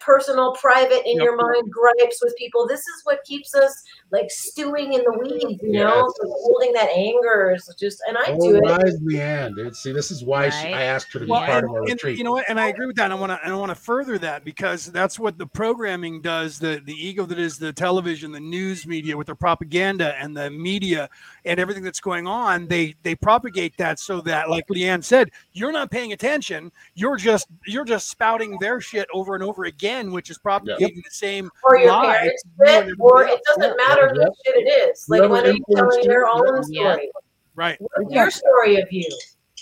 personal, 0.00 0.52
private, 0.54 1.08
in 1.08 1.16
yep. 1.16 1.24
your 1.24 1.36
mind 1.36 1.70
gripes 1.70 2.20
with 2.22 2.34
people. 2.36 2.66
This 2.66 2.80
is 2.80 3.00
what 3.04 3.22
keeps 3.24 3.54
us 3.54 3.82
like 4.10 4.30
stewing 4.30 4.92
in 4.92 5.02
the 5.02 5.18
weeds, 5.18 5.62
you 5.62 5.72
yes. 5.72 5.82
know, 5.82 6.12
so 6.20 6.28
holding 6.42 6.72
that 6.72 6.88
anger 6.94 7.54
is 7.56 7.72
just. 7.78 8.02
And 8.08 8.16
I 8.16 8.24
oh, 8.28 8.50
do 8.50 8.56
it. 8.56 8.62
Wise 8.62 8.98
Leanne, 9.00 9.56
dude. 9.56 9.74
See, 9.76 9.92
this 9.92 10.10
is 10.10 10.24
why 10.24 10.44
right. 10.44 10.52
she, 10.52 10.68
I 10.68 10.82
asked 10.82 11.12
her 11.12 11.20
to 11.20 11.24
be 11.26 11.30
well, 11.30 11.44
part 11.44 11.64
and, 11.64 11.64
of 11.64 11.70
our 11.70 11.82
and, 11.82 11.88
retreat. 11.88 12.18
You 12.18 12.24
know 12.24 12.32
what? 12.32 12.44
And 12.48 12.58
I 12.60 12.68
agree 12.68 12.86
with 12.86 12.96
that. 12.96 13.10
I 13.10 13.14
want 13.14 13.30
to. 13.30 13.40
I 13.44 13.52
want 13.54 13.70
to 13.70 13.74
further 13.74 14.18
that 14.18 14.44
because 14.44 14.86
that's 14.86 15.18
what 15.18 15.38
the 15.38 15.46
programming 15.46 16.20
does. 16.20 16.58
The 16.58 16.82
the 16.84 16.94
ego 16.94 17.26
that 17.26 17.38
is 17.38 17.58
the 17.58 17.72
television, 17.72 18.32
the 18.32 18.40
news 18.40 18.86
media 18.86 19.16
with 19.16 19.26
their 19.26 19.34
propaganda 19.34 20.14
and 20.20 20.36
the 20.36 20.50
media 20.50 21.08
and 21.44 21.60
everything 21.60 21.82
that's 21.82 22.00
going 22.00 22.26
on. 22.26 22.66
They 22.66 22.94
they 23.02 23.14
propagate 23.14 23.76
that 23.78 23.98
so 23.98 24.20
that, 24.22 24.50
like 24.50 24.66
Leanne 24.68 25.04
said, 25.04 25.30
you're 25.52 25.72
not 25.72 25.90
paying 25.90 26.12
attention. 26.12 26.72
You're 26.94 27.16
just 27.16 27.48
you're 27.66 27.84
just 27.84 28.08
spouting 28.08 28.58
their 28.60 28.80
shit 28.80 29.06
over 29.12 29.34
and 29.34 29.42
over 29.42 29.53
over 29.54 29.64
again, 29.64 30.12
which 30.12 30.30
is 30.30 30.38
propagating 30.38 30.96
yep. 30.96 31.04
the 31.04 31.10
same 31.10 31.50
or 31.62 31.78
your 31.78 32.02
parents 32.02 32.42
fit, 32.58 32.88
or 32.98 33.24
it 33.24 33.40
doesn't 33.46 33.76
matter 33.76 34.12
yep. 34.14 34.28
who 34.28 34.34
shit 34.44 34.66
it 34.66 34.90
is. 34.90 35.04
Like 35.08 35.28
when 35.30 35.44
they're 35.44 35.56
telling 35.76 36.06
their 36.06 36.26
own 36.26 36.62
story. 36.64 37.10
Right. 37.54 37.78
What's 37.80 38.12
your 38.12 38.30
story 38.30 38.80
of 38.80 38.90
you? 38.90 39.08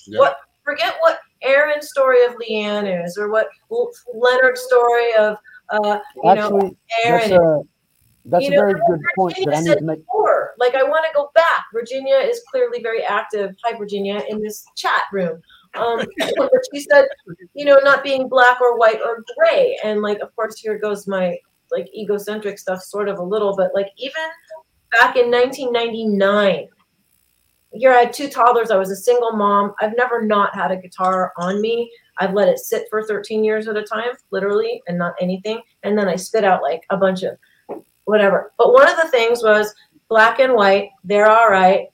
Yep. 0.07 0.18
What 0.18 0.37
forget 0.64 0.96
what 1.00 1.20
Aaron's 1.42 1.88
story 1.88 2.24
of 2.24 2.35
Leanne 2.37 3.05
is, 3.05 3.18
or 3.18 3.31
what 3.31 3.48
Leonard's 3.70 4.61
story 4.61 5.14
of 5.14 5.37
uh, 5.68 5.98
you 6.16 6.31
Actually, 6.31 6.62
know 6.62 6.76
Aaron. 7.05 7.31
That's 7.31 7.42
a, 7.42 7.62
that's 8.24 8.44
you 8.44 8.52
a 8.52 8.57
very 8.57 8.74
good 8.74 9.00
point 9.16 9.37
that 9.44 9.57
I 9.57 9.61
need 9.61 9.78
to 9.78 9.85
make. 9.85 9.98
Before. 9.98 10.52
Like 10.59 10.74
I 10.74 10.83
want 10.83 11.05
to 11.05 11.11
go 11.14 11.31
back. 11.35 11.64
Virginia 11.72 12.16
is 12.16 12.40
clearly 12.50 12.81
very 12.83 13.02
active. 13.02 13.55
Hi, 13.64 13.76
Virginia, 13.76 14.22
in 14.28 14.40
this 14.40 14.64
chat 14.76 15.02
room. 15.12 15.42
Um, 15.74 16.04
but 16.37 16.50
she 16.72 16.80
said, 16.80 17.06
you 17.54 17.64
know, 17.64 17.78
not 17.82 18.04
being 18.04 18.28
black 18.28 18.61
or 18.61 18.76
white 18.78 19.00
or 19.04 19.24
gray. 19.38 19.78
And 19.85 20.02
like, 20.02 20.20
of 20.20 20.35
course, 20.37 20.58
here 20.58 20.78
goes 20.78 21.06
my 21.06 21.37
like 21.70 21.88
egocentric 21.94 22.58
stuff, 22.58 22.82
sort 22.82 23.08
of 23.08 23.18
a 23.18 23.22
little, 23.22 23.56
but 23.56 23.70
like 23.74 23.88
even 23.96 24.22
back 24.90 25.16
in 25.16 25.30
1999, 25.30 26.68
here 27.72 27.92
I 27.92 28.00
had 28.00 28.12
two 28.12 28.28
toddlers. 28.28 28.70
I 28.70 28.76
was 28.76 28.90
a 28.90 28.96
single 28.96 29.32
mom. 29.32 29.74
I've 29.80 29.96
never 29.96 30.22
not 30.22 30.54
had 30.54 30.70
a 30.70 30.76
guitar 30.76 31.32
on 31.38 31.61
me. 31.61 31.90
I've 32.18 32.35
let 32.35 32.48
it 32.48 32.58
sit 32.58 32.87
for 32.90 33.02
13 33.02 33.42
years 33.42 33.66
at 33.68 33.76
a 33.76 33.82
time, 33.82 34.12
literally, 34.30 34.82
and 34.87 34.98
not 34.98 35.14
anything. 35.20 35.61
And 35.82 35.96
then 35.96 36.08
I 36.08 36.16
spit 36.16 36.44
out 36.44 36.62
like 36.62 36.82
a 36.90 36.96
bunch 36.96 37.22
of 37.22 37.38
whatever. 38.04 38.52
But 38.58 38.74
one 38.74 38.88
of 38.88 38.96
the 38.96 39.08
things 39.08 39.42
was 39.42 39.74
black 40.08 40.38
and 40.38 40.52
white. 40.52 40.90
They're 41.04 41.30
all 41.30 41.48
right. 41.48 41.88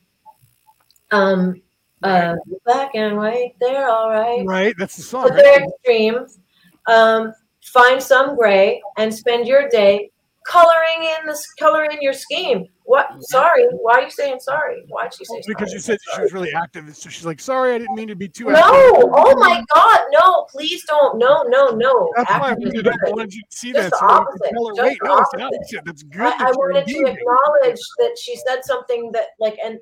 Um, 1.12 1.62
uh, 2.02 2.36
black 2.64 2.90
and 2.94 3.16
white, 3.16 3.54
they're 3.60 3.88
all 3.88 4.10
right. 4.10 4.44
Right, 4.46 4.74
that's 4.78 4.96
the 4.96 5.02
song. 5.02 5.28
But 5.28 5.36
they're 5.36 5.64
extreme. 5.64 6.26
Um, 6.86 7.32
find 7.62 8.02
some 8.02 8.36
gray 8.36 8.80
and 8.96 9.12
spend 9.12 9.46
your 9.46 9.68
day 9.68 10.10
coloring 10.48 11.04
in 11.20 11.26
this 11.26 11.46
coloring 11.58 11.98
your 12.00 12.12
scheme. 12.12 12.66
What? 12.84 13.06
Sorry, 13.20 13.66
why 13.82 13.98
are 13.98 14.02
you 14.04 14.10
saying 14.10 14.40
sorry? 14.40 14.82
Why'd 14.88 15.12
she 15.12 15.26
say? 15.26 15.42
Because 15.46 15.68
sorry? 15.68 15.74
you 15.74 15.80
said 15.80 15.98
she 16.14 16.22
was 16.22 16.32
really 16.32 16.54
active, 16.54 16.96
so 16.96 17.10
she's 17.10 17.26
like, 17.26 17.38
"Sorry, 17.38 17.74
I 17.74 17.78
didn't 17.78 17.94
mean 17.96 18.08
to 18.08 18.16
be 18.16 18.28
too." 18.28 18.46
No, 18.46 18.52
active. 18.54 19.10
oh 19.12 19.34
my 19.38 19.62
God, 19.74 20.00
no! 20.10 20.46
Please 20.50 20.82
don't. 20.86 21.18
No, 21.18 21.42
no, 21.48 21.68
no. 21.68 22.10
That's 22.16 22.30
why 22.30 22.50
I 22.52 22.54
wanted 23.10 23.34
you 23.34 23.42
to 23.42 23.56
see 23.56 23.72
Just 23.72 23.90
that. 23.90 23.98
So 23.98 24.06
opposite. 24.06 24.52
Her, 24.52 24.74
Just 24.74 24.88
Wait, 24.88 24.98
no, 25.04 25.12
opposite. 25.18 25.82
That's 25.84 26.02
good. 26.04 26.22
I, 26.22 26.48
I 26.48 26.50
wanted 26.52 26.86
to 26.86 26.98
acknowledge 26.98 27.80
that 27.98 28.16
she 28.18 28.36
said 28.36 28.64
something 28.64 29.12
that, 29.12 29.28
like, 29.38 29.58
and 29.62 29.78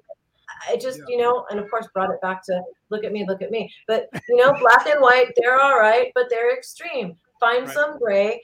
I 0.69 0.77
just, 0.77 0.99
yeah. 0.99 1.05
you 1.09 1.19
know, 1.19 1.47
and 1.51 1.59
of 1.59 1.71
course 1.71 1.87
brought 1.93 2.11
it 2.11 2.21
back 2.21 2.45
to 2.47 2.63
look 2.91 3.05
at 3.05 3.13
me, 3.13 3.25
look 3.27 3.43
at 3.43 3.51
me. 3.51 3.73
But 3.87 4.09
you 4.29 4.37
know, 4.37 4.53
black 4.61 4.87
and 4.87 5.01
white, 5.01 5.33
they're 5.37 5.61
all 5.61 5.79
right, 5.79 6.13
but 6.15 6.27
they're 6.31 6.57
extreme. 6.57 7.17
Find 7.41 7.67
right. 7.67 7.75
some 7.75 7.99
gray, 7.99 8.41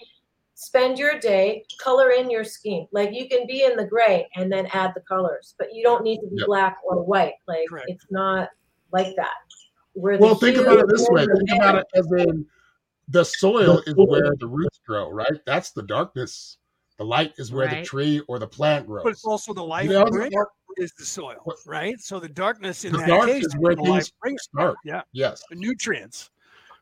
spend 0.55 0.99
your 0.99 1.19
day 1.19 1.65
color 1.81 2.11
in 2.11 2.31
your 2.31 2.45
scheme. 2.45 2.87
Like 2.93 3.11
you 3.13 3.29
can 3.29 3.47
be 3.47 3.65
in 3.65 3.77
the 3.77 3.85
gray 3.85 4.29
and 4.37 4.51
then 4.51 4.67
add 4.73 4.93
the 4.95 5.01
colors, 5.03 5.55
but 5.59 5.75
you 5.75 5.83
don't 5.83 6.05
need 6.05 6.19
to 6.19 6.27
be 6.27 6.37
Yep. 6.39 6.47
black 6.47 6.77
or 6.85 7.03
white. 7.03 7.35
Like 7.49 7.69
Correct. 7.69 7.87
it's 7.89 8.07
not 8.11 8.49
like 8.93 9.15
that. 9.17 9.31
Where 9.95 10.19
Well, 10.19 10.35
think 10.35 10.57
about 10.57 10.79
it 10.79 10.89
this 10.89 11.07
way. 11.11 11.27
the 11.27 11.45
Think 11.49 11.61
about 11.61 11.77
it 11.77 11.87
as 11.95 12.07
in 12.27 12.47
the 13.09 13.25
soil 13.25 13.83
is 13.87 13.95
where 13.95 14.35
the 14.39 14.47
roots 14.47 14.81
grow, 14.87 15.11
right? 15.11 15.41
That's 15.47 15.73
the 15.73 15.83
darkness. 15.83 16.59
The 16.99 17.05
light 17.05 17.33
is 17.37 17.51
where 17.53 17.69
the 17.69 17.83
tree 17.83 18.23
or 18.29 18.39
the 18.39 18.47
plant 18.47 18.87
grows. 18.87 19.03
But 19.03 19.13
it's 19.13 19.25
also 19.25 19.53
the 19.53 19.65
life 19.65 19.87
You 19.87 19.95
know, 19.95 20.05
bringer 20.05 20.31
the 20.31 20.47
is 20.83 20.93
the 20.99 21.05
soil, 21.05 21.37
right? 21.67 21.99
So 22.01 22.21
the 22.21 22.29
darkness 22.29 22.85
in 22.85 22.93
The 22.93 22.99
that 22.99 23.09
dark 23.09 23.29
case 23.29 23.45
is 23.47 23.55
where 23.57 23.75
the 23.75 23.83
life 23.83 24.05
things 24.05 24.13
bringer, 24.21 24.39
start. 24.39 24.77
Yeah. 24.85 25.03
Yes. 25.13 25.43
the 25.49 25.57
nutrients, 25.57 26.31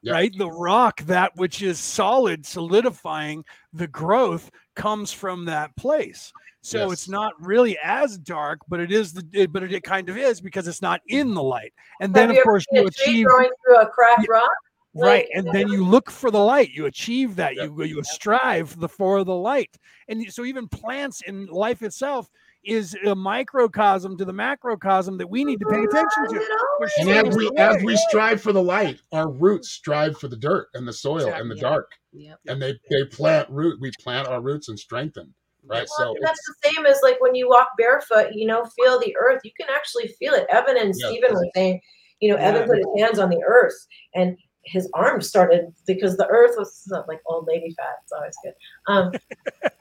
Yeah. 0.02 0.14
right? 0.14 0.32
The 0.36 0.50
rock, 0.50 1.00
that 1.02 1.36
which 1.36 1.62
is 1.62 1.78
solid, 1.78 2.44
solidifying 2.44 3.44
the 3.72 3.86
growth, 3.86 4.50
comes 4.74 5.12
from 5.12 5.44
that 5.44 5.76
place. 5.76 6.32
So 6.62 6.78
Yes. 6.84 6.92
it's 6.92 7.08
not 7.08 7.32
really 7.40 7.78
as 7.82 8.18
dark, 8.18 8.60
but 8.68 8.80
it 8.80 8.90
is 8.92 9.12
the 9.12 9.26
it, 9.32 9.52
but 9.52 9.62
it 9.62 9.82
kind 9.82 10.08
of 10.08 10.16
is 10.18 10.40
because 10.40 10.66
it's 10.68 10.82
not 10.82 11.00
in 11.06 11.32
the 11.34 11.42
light. 11.42 11.72
And 12.00 12.12
then 12.12 12.30
of 12.30 12.36
course 12.42 12.64
you 12.72 12.86
achieve 12.86 13.26
growing 13.26 13.50
through 13.64 13.78
a 13.80 13.86
cracked 13.86 14.26
rock? 14.28 14.50
right 14.92 15.28
and 15.34 15.46
then 15.52 15.68
you 15.68 15.84
look 15.84 16.10
for 16.10 16.32
the 16.32 16.38
light 16.52 16.68
you 16.70 16.86
achieve 16.86 17.36
that 17.36 17.54
Yep. 17.54 17.64
you 17.64 17.84
you 17.84 18.02
strive 18.02 18.76
the 18.80 18.88
for 18.88 19.22
the 19.22 19.32
light 19.32 19.76
and 20.08 20.20
so 20.32 20.44
even 20.44 20.66
plants 20.66 21.22
and 21.28 21.48
life 21.48 21.82
itself 21.82 22.28
is 22.64 22.94
a 23.07 23.14
microcosm 23.14 24.16
to 24.18 24.25
the 24.25 24.33
macrocosm 24.33 25.16
that 25.18 25.29
we 25.29 25.44
need 25.44 25.59
to 25.61 25.66
pay 25.66 25.79
attention 25.83 26.29
to 26.29 26.90
And 26.99 27.09
as 27.11 27.37
we 27.37 27.51
as 27.57 27.83
we 27.83 27.96
strive 28.09 28.42
for 28.42 28.53
the 28.53 28.62
light, 28.62 29.01
our 29.12 29.31
roots 29.31 29.70
strive 29.70 30.18
for 30.18 30.29
the 30.29 30.37
dirt 30.37 30.68
and 30.75 30.87
the 30.87 30.92
soil 30.92 31.29
and 31.33 31.51
the 31.51 31.55
Exactly. 31.55 31.61
dark. 31.61 31.90
Yep. 32.12 32.38
And 32.49 32.61
they 32.62 32.73
they 32.90 33.05
plant 33.11 33.49
root. 33.51 33.81
We 33.81 33.90
plant 34.03 34.29
our 34.29 34.40
roots 34.40 34.68
and 34.68 34.79
strengthen. 34.79 35.33
Right. 35.64 35.87
Well, 35.99 36.14
So 36.14 36.16
that's 36.23 36.40
the 36.46 36.70
same 36.70 36.87
as 36.87 37.01
like 37.03 37.20
when 37.20 37.35
you 37.35 37.49
walk 37.49 37.68
barefoot, 37.79 38.29
you 38.35 38.46
know, 38.46 38.64
feel 38.77 38.99
the 38.99 39.14
earth. 39.18 39.40
You 39.44 39.53
can 39.59 39.68
actually 39.75 40.09
feel 40.18 40.35
it. 40.35 40.46
Evan 40.51 40.77
and 40.77 40.94
Yeah. 40.96 41.09
Stephen 41.09 41.35
were 41.35 41.46
saying, 41.55 41.81
you 42.20 42.31
know, 42.31 42.38
Yeah. 42.38 42.49
Evan 42.49 42.68
put 42.68 42.79
his 42.79 42.87
hands 42.99 43.18
on 43.18 43.31
the 43.31 43.42
earth 43.46 43.75
and 44.14 44.37
his 44.64 44.90
arms 44.94 45.27
started 45.29 45.73
because 45.87 46.16
the 46.18 46.27
earth 46.27 46.55
was 46.59 46.87
like 47.09 47.20
old 47.27 47.46
lady 47.49 47.75
fat. 47.79 47.94
It's 48.03 48.12
always 48.12 48.37
good. 48.44 48.53
Um, 48.88 49.12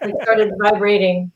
it 0.02 0.16
started 0.24 0.54
vibrating, 0.62 1.32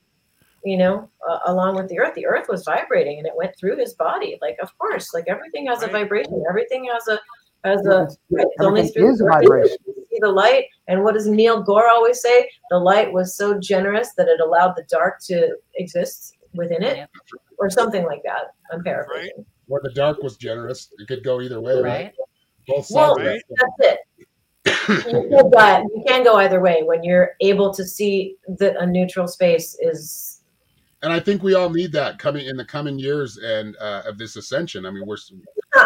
you 0.65 0.78
know, 0.78 1.10
uh, 1.30 1.39
along 1.47 1.76
with 1.76 1.89
the 1.89 1.99
earth. 1.99 2.13
The 2.15 2.26
earth 2.26 2.47
was 2.49 2.63
vibrating 2.63 3.17
and 3.17 3.28
it 3.28 3.34
went 3.36 3.56
through 3.58 3.78
his 3.78 3.93
body. 3.95 4.38
Like, 4.41 4.58
of 4.62 4.76
course, 4.78 5.13
like 5.13 5.26
everything 5.28 5.67
has 5.67 5.84
a 5.84 5.88
vibration. 5.88 6.43
Everything 6.49 6.89
has 6.91 7.08
a 7.08 7.19
has 7.65 7.86
a. 7.86 8.08
Right, 8.30 8.45
it's 8.49 8.63
only 8.65 8.88
through 8.89 9.12
is 9.13 9.17
the 9.19 9.26
vibration. 9.26 9.78
See 9.86 10.19
the 10.19 10.30
light, 10.30 10.65
and 10.88 11.04
what 11.04 11.15
does 11.15 11.28
Neil 11.28 11.62
Gore 11.63 11.89
always 11.89 12.21
say? 12.21 12.49
The 12.69 12.78
light 12.78 13.12
was 13.12 13.36
so 13.36 13.60
generous 13.60 14.13
that 14.17 14.28
it 14.28 14.39
allowed 14.41 14.76
the 14.76 14.84
dark 14.89 15.19
to 15.28 15.56
exist 15.76 16.36
within 16.54 16.84
it, 16.84 16.97
Yep. 16.97 17.10
or 17.58 17.69
something 17.69 18.06
like 18.06 18.21
that. 18.23 18.54
I'm 18.71 18.84
paraphrasing. 18.84 19.45
where 19.67 19.82
the 19.84 19.93
dark 19.93 20.21
was 20.21 20.36
generous, 20.38 20.89
it 20.99 21.08
could 21.08 21.23
go 21.23 21.41
either 21.41 21.60
way, 21.62 21.73
right? 21.76 21.84
Right. 21.84 22.13
Both 22.67 22.86
sides. 22.88 22.91
Well, 22.95 23.12
of 23.19 23.26
Right. 23.26 23.41
that. 23.49 23.69
That's 23.80 23.93
it. 23.93 23.99
you, 24.89 25.21
can 25.30 25.49
go, 25.49 25.88
you 25.95 26.04
can 26.08 26.23
go 26.23 26.36
either 26.36 26.60
way 26.60 26.84
when 26.84 27.04
you're 27.04 27.32
able 27.41 27.73
to 27.73 27.84
see 27.86 28.36
that 28.60 28.76
a 28.78 28.86
neutral 28.86 29.28
space 29.28 29.76
is. 29.80 30.32
And 31.03 31.11
I 31.11 31.19
think 31.19 31.43
we 31.43 31.53
all 31.53 31.69
need 31.69 31.91
that 31.91 32.17
coming 32.17 32.47
in 32.47 32.55
the 32.55 32.65
coming 32.65 32.97
years 32.97 33.37
and 33.37 33.75
uh, 33.77 34.03
of 34.05 34.17
this 34.17 34.37
ascension. 34.37 34.85
I 34.85 34.91
mean, 34.91 35.05
we're 35.05 35.17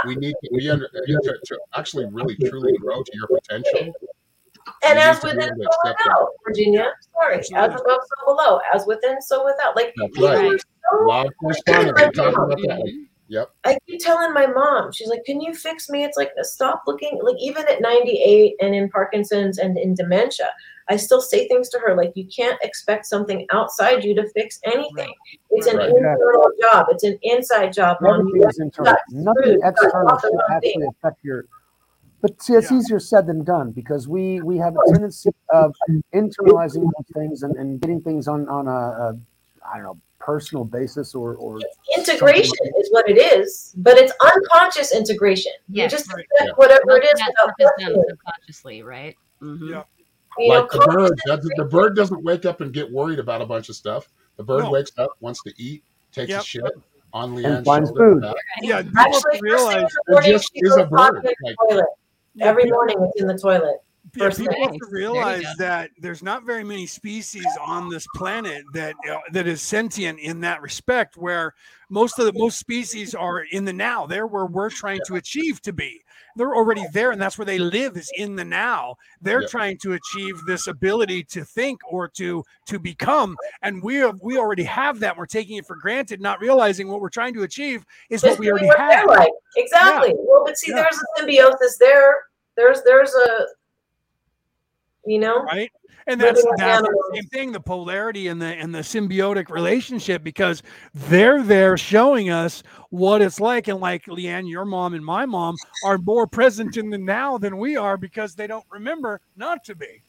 we 0.06 0.16
need 0.16 0.36
to, 0.44 0.50
we 0.52 0.70
under, 0.70 0.88
to, 0.88 1.40
to 1.46 1.60
actually 1.76 2.06
really 2.06 2.36
truly 2.36 2.78
grow 2.78 3.02
to 3.02 3.12
your 3.14 3.28
potential. 3.28 3.94
And 4.86 5.00
You 5.00 5.06
as 5.06 5.24
need 5.24 5.30
to 5.30 5.36
be 5.36 5.42
within, 5.42 5.56
so 5.62 5.70
without, 5.86 6.30
Virginia. 6.46 6.92
Sorry, 7.14 7.40
as 7.40 7.50
above, 7.52 7.74
so 7.84 8.26
below. 8.26 8.60
As 8.74 8.86
within, 8.86 9.22
so 9.22 9.44
without. 9.44 9.76
Like 9.76 9.94
That's 9.98 10.20
right. 10.20 10.62
so 10.62 11.06
Law 11.06 11.26
of 11.26 11.34
correspondence. 11.40 12.00
We 12.00 12.12
talked 12.12 12.38
about 12.38 12.50
that. 12.50 13.08
Yep. 13.30 13.52
I 13.66 13.78
keep 13.86 14.00
telling 14.00 14.34
my 14.34 14.46
mom, 14.48 14.92
she's 14.92 15.10
like, 15.10 15.24
"Can 15.26 15.42
you 15.42 15.54
fix 15.54 15.90
me?" 15.90 16.04
It's 16.04 16.18
like, 16.18 16.32
stop 16.42 16.84
looking. 16.88 17.20
Like 17.22 17.36
even 17.40 17.68
at 17.68 17.82
98 17.82 18.56
and 18.62 18.74
in 18.74 18.90
Parkinson's 18.90 19.58
and 19.58 19.78
in 19.78 19.94
dementia, 19.96 20.50
I 20.90 20.96
still 20.96 21.20
say 21.22 21.48
things 21.48 21.68
to 21.70 21.80
her 21.80 21.96
like, 21.96 22.14
"You 22.16 22.26
can't 22.28 22.58
expect 22.62 23.06
something 23.06 23.46
outside 23.52 24.04
you 24.06 24.16
to 24.16 24.30
fix 24.30 24.60
anything. 24.64 24.92
Right. 24.96 25.40
It's 25.52 25.68
an 25.68 25.78
Right. 25.78 25.90
internal 25.90 26.52
job. 26.62 26.88
It's 26.90 27.04
an 27.04 27.20
inside 27.22 27.74
job, 27.74 27.98
mom. 28.00 28.32
Is 28.34 28.60
internal. 28.60 28.96
Nothing 29.10 29.60
external 29.64 30.18
should 30.20 30.32
actually 30.50 30.72
thing. 30.72 30.88
affect 30.98 31.24
your. 31.24 31.46
But 32.22 32.42
see, 32.42 32.54
it's 32.54 32.72
Yeah. 32.72 32.78
easier 32.78 33.00
said 33.00 33.28
than 33.28 33.44
done 33.44 33.72
because 33.72 34.08
we 34.08 34.42
we 34.42 34.58
have 34.58 34.76
a 34.76 34.80
tendency 34.92 35.30
of 35.50 35.76
internalizing 36.14 36.90
things 37.14 37.44
and, 37.44 37.56
and 37.58 37.80
getting 37.82 38.02
things 38.02 38.28
on 38.28 38.48
on 38.48 38.68
a, 38.68 38.72
a 38.72 39.20
I 39.66 39.76
don't 39.76 39.84
know 39.84 39.98
personal 40.28 40.66
basis 40.66 41.16
or 41.16 41.36
or 41.36 41.60
Integration 41.98 42.54
is 42.80 42.88
what 42.92 43.10
it 43.10 43.18
is, 43.18 43.74
but 43.78 43.98
it's 43.98 44.12
unconscious 44.34 44.94
integration. 44.94 45.54
Yes. 45.70 45.92
you 45.92 45.98
just 45.98 46.14
Right. 46.14 46.26
accept 46.32 46.50
Yeah. 46.50 46.54
whatever 46.56 46.98
it 46.98 47.06
is 47.06 47.14
That 47.20 47.28
without 47.30 47.34
stuff 47.34 47.50
is 47.60 47.66
questioning 47.66 47.96
done 47.96 48.04
it. 48.04 48.10
subconsciously, 48.10 48.84
right? 48.84 49.16
Mhm. 49.42 49.70
Yeah. 49.72 49.84
You 50.38 50.50
know, 50.54 50.60
like 50.62 50.70
the 50.72 50.80
bird, 50.80 51.12
doesn't, 51.26 51.54
the 51.56 51.66
bird 51.66 51.96
doesn't 51.96 52.24
wake 52.24 52.46
up 52.46 52.60
and 52.62 52.74
get 52.74 52.92
worried 52.92 53.20
about 53.20 53.42
a 53.42 53.46
bunch 53.46 53.70
of 53.70 53.76
stuff. 53.76 54.08
The 54.36 54.44
bird 54.44 54.66
No. 54.66 54.72
wakes 54.72 54.92
up, 54.98 55.12
wants 55.22 55.42
to 55.44 55.54
eat, 55.58 55.84
takes 56.12 56.30
Yep. 56.30 56.42
a 56.42 56.44
shit 56.44 56.64
on 57.14 57.34
Leanne's 57.36 57.66
finds 57.66 57.90
food. 57.92 58.22
back. 58.22 58.36
yeah 58.62 58.82
people 58.82 59.00
Actually, 59.00 59.14
to 59.14 59.22
first 59.22 59.32
thing 59.32 59.38
in 59.38 59.44
realize 59.44 59.92
the 60.08 60.22
just 60.34 60.50
she 60.54 60.60
is 60.60 60.76
a 60.78 60.86
bird, 60.86 61.16
in 61.16 61.22
the 61.24 61.36
like- 61.44 61.56
toilet. 61.70 61.86
yeah, 62.36 62.46
Every 62.48 62.70
morning, 62.70 62.98
it's 63.02 63.22
in 63.22 63.28
the 63.28 63.38
toilet. 63.38 63.78
Yeah, 64.18 64.30
people 64.30 64.62
have 64.64 64.74
to 64.78 64.88
realize 64.90 65.46
that 65.58 65.92
there's 66.00 66.24
not 66.24 66.46
very 66.46 66.64
many 66.64 66.86
species 66.86 67.46
on 67.66 67.90
this 67.90 68.08
planet 68.16 68.64
that 68.74 68.96
uh, 69.10 69.18
that 69.32 69.48
is 69.48 69.62
sentient 69.62 70.20
in 70.20 70.42
that 70.42 70.62
respect. 70.62 71.18
Where 71.18 71.54
most 71.90 72.20
of 72.20 72.26
the 72.26 72.34
most 72.38 72.60
species 72.60 73.16
are 73.16 73.42
in 73.52 73.66
the 73.66 73.74
now. 73.74 74.06
They're 74.06 74.28
where 74.28 74.46
we're 74.46 74.70
trying 74.70 75.00
to 75.08 75.16
achieve 75.16 75.62
to 75.62 75.74
be. 75.74 76.04
They're 76.36 76.56
already 76.56 76.86
there, 76.94 77.12
and 77.12 77.22
that's 77.22 77.38
where 77.38 77.46
they 77.46 77.58
live 77.58 77.98
is 77.98 78.12
in 78.16 78.36
the 78.36 78.46
now. 78.46 78.96
They're 79.22 79.48
trying 79.48 79.78
to 79.80 79.94
achieve 79.94 80.36
this 80.46 80.68
ability 80.68 81.24
to 81.26 81.44
think 81.44 81.80
or 81.90 82.08
to 82.10 82.44
to 82.68 82.78
become, 82.80 83.36
and 83.64 83.82
we 83.82 83.96
have, 83.96 84.20
we 84.22 84.38
already 84.38 84.64
have 84.64 85.00
that. 85.00 85.18
We're 85.18 85.26
taking 85.26 85.58
it 85.58 85.66
for 85.66 85.76
granted, 85.78 86.22
not 86.22 86.40
realizing 86.40 86.90
what 86.90 87.02
we're 87.02 87.10
trying 87.10 87.34
to 87.36 87.44
achieve 87.44 87.86
is 88.10 88.22
Just 88.22 88.34
what 88.34 88.40
we 88.40 88.52
already 88.52 88.68
what 88.68 88.78
have. 88.78 89.08
like. 89.08 89.32
Exactly. 89.56 90.14
Well, 90.16 90.44
but 90.46 90.58
see, 90.58 90.72
Yeah. 90.72 90.84
there's 90.84 90.96
a 90.98 91.06
symbiosis 91.18 91.78
there. 91.80 92.16
There's 92.56 92.84
there's 92.84 93.14
a, 93.14 93.46
you 95.08 95.20
know, 95.20 95.42
right 95.44 95.72
and 96.10 96.22
that's 96.22 96.42
with 96.46 96.58
that's 96.58 96.82
the 96.82 97.12
same 97.16 97.24
thing 97.26 97.52
the 97.52 97.60
polarity 97.60 98.28
and 98.28 98.42
the 98.42 98.46
and 98.46 98.74
the 98.74 98.80
symbiotic 98.80 99.50
relationship 99.50 100.24
because 100.24 100.64
they're 100.94 101.42
there 101.44 101.78
showing 101.78 102.30
us 102.30 102.64
what 102.92 103.22
it's 103.22 103.40
like 103.40 103.68
and 103.68 103.80
like 103.80 104.06
leanne 104.06 104.50
your 104.50 104.64
mom 104.66 104.94
and 104.94 105.04
my 105.04 105.26
mom 105.26 105.56
are 105.84 105.98
more 105.98 106.26
present 106.28 106.78
in 106.78 106.90
the 106.90 106.98
now 106.98 107.38
than 107.38 107.58
we 107.58 107.76
are 107.76 107.98
because 107.98 108.36
they 108.36 108.48
don't 108.48 108.66
remember 108.70 109.20
not 109.36 109.64
to 109.66 109.76
be 109.76 110.02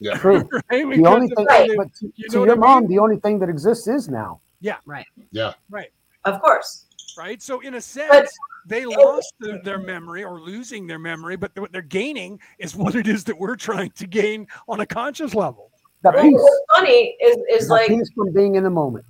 Yeah. 0.00 0.18
true. 0.18 0.46
right 0.70 0.86
The 0.88 1.06
only 1.06 1.28
thing, 1.28 1.46
the- 1.46 1.74
but 1.78 1.94
to, 1.94 2.12
you 2.16 2.26
know 2.30 2.40
what 2.40 2.46
your 2.46 2.56
I 2.56 2.58
mom, 2.58 2.82
mean? 2.82 2.90
the 2.90 2.98
only 2.98 3.16
thing 3.18 3.38
that 3.38 3.48
exists 3.48 3.86
is 3.88 4.08
now. 4.08 4.40
Yeah. 4.60 4.76
Right 4.86 5.06
yeah 5.30 5.54
right 5.70 5.90
of 6.24 6.40
course. 6.42 6.84
Right 7.18 7.42
so 7.42 7.60
in 7.60 7.74
a 7.74 7.80
sense 7.80 8.30
they 8.66 8.84
lost 8.84 9.32
their, 9.40 9.60
their 9.62 9.78
memory 9.78 10.24
or 10.24 10.40
losing 10.40 10.86
their 10.86 10.98
memory 10.98 11.36
but 11.36 11.50
what 11.58 11.72
they're 11.72 11.82
gaining 11.82 12.38
is 12.58 12.76
what 12.76 12.94
it 12.94 13.06
is 13.08 13.24
that 13.24 13.38
we're 13.38 13.56
trying 13.56 13.90
to 13.90 14.06
gain 14.06 14.46
on 14.68 14.80
a 14.80 14.86
conscious 14.86 15.34
level 15.34 15.70
That 16.02 16.14
Right. 16.14 16.22
Well, 16.22 16.30
peace, 16.32 16.40
what's 16.40 16.64
funny 16.76 17.16
is 17.22 17.36
is 17.50 17.68
that 17.68 17.74
like, 17.74 17.88
peace 17.88 18.10
from 18.14 18.32
being 18.32 18.54
in 18.54 18.62
the 18.62 18.70
moment. 18.70 19.04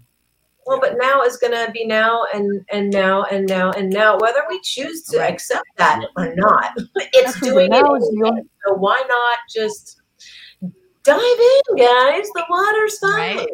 well, 0.66 0.80
but 0.80 0.96
now 0.98 1.22
is 1.22 1.36
gonna 1.36 1.70
be 1.72 1.84
now 1.84 2.24
and 2.34 2.64
and 2.72 2.90
now 2.90 3.24
and 3.24 3.46
now 3.46 3.70
and 3.72 3.90
now, 3.90 4.16
whether 4.18 4.42
we 4.48 4.58
choose 4.62 5.02
to 5.10 5.18
Right. 5.18 5.32
accept 5.32 5.64
that 5.76 6.00
or 6.16 6.34
not. 6.36 6.72
It's 6.96 7.36
Actually, 7.36 7.50
doing 7.50 7.70
now 7.70 7.94
it. 7.94 7.98
is 8.02 8.08
the 8.10 8.22
only- 8.26 8.42
So 8.66 8.74
why 8.74 9.02
not 9.08 9.38
just 9.54 10.00
dive 11.02 11.18
in, 11.20 11.76
guys? 11.76 12.28
The 12.34 12.44
water's 12.48 12.98
fine. 12.98 13.36
Right. 13.38 13.48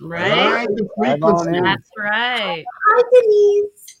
Right. 0.00 0.52
Ride 0.52 0.68
the 0.74 0.88
Dive 1.04 1.22
on 1.22 1.44
frequency. 1.44 1.58
in. 1.58 1.64
That's 1.64 1.90
right. 1.96 2.64
Hi, 2.88 3.02
Denise. 3.12 3.95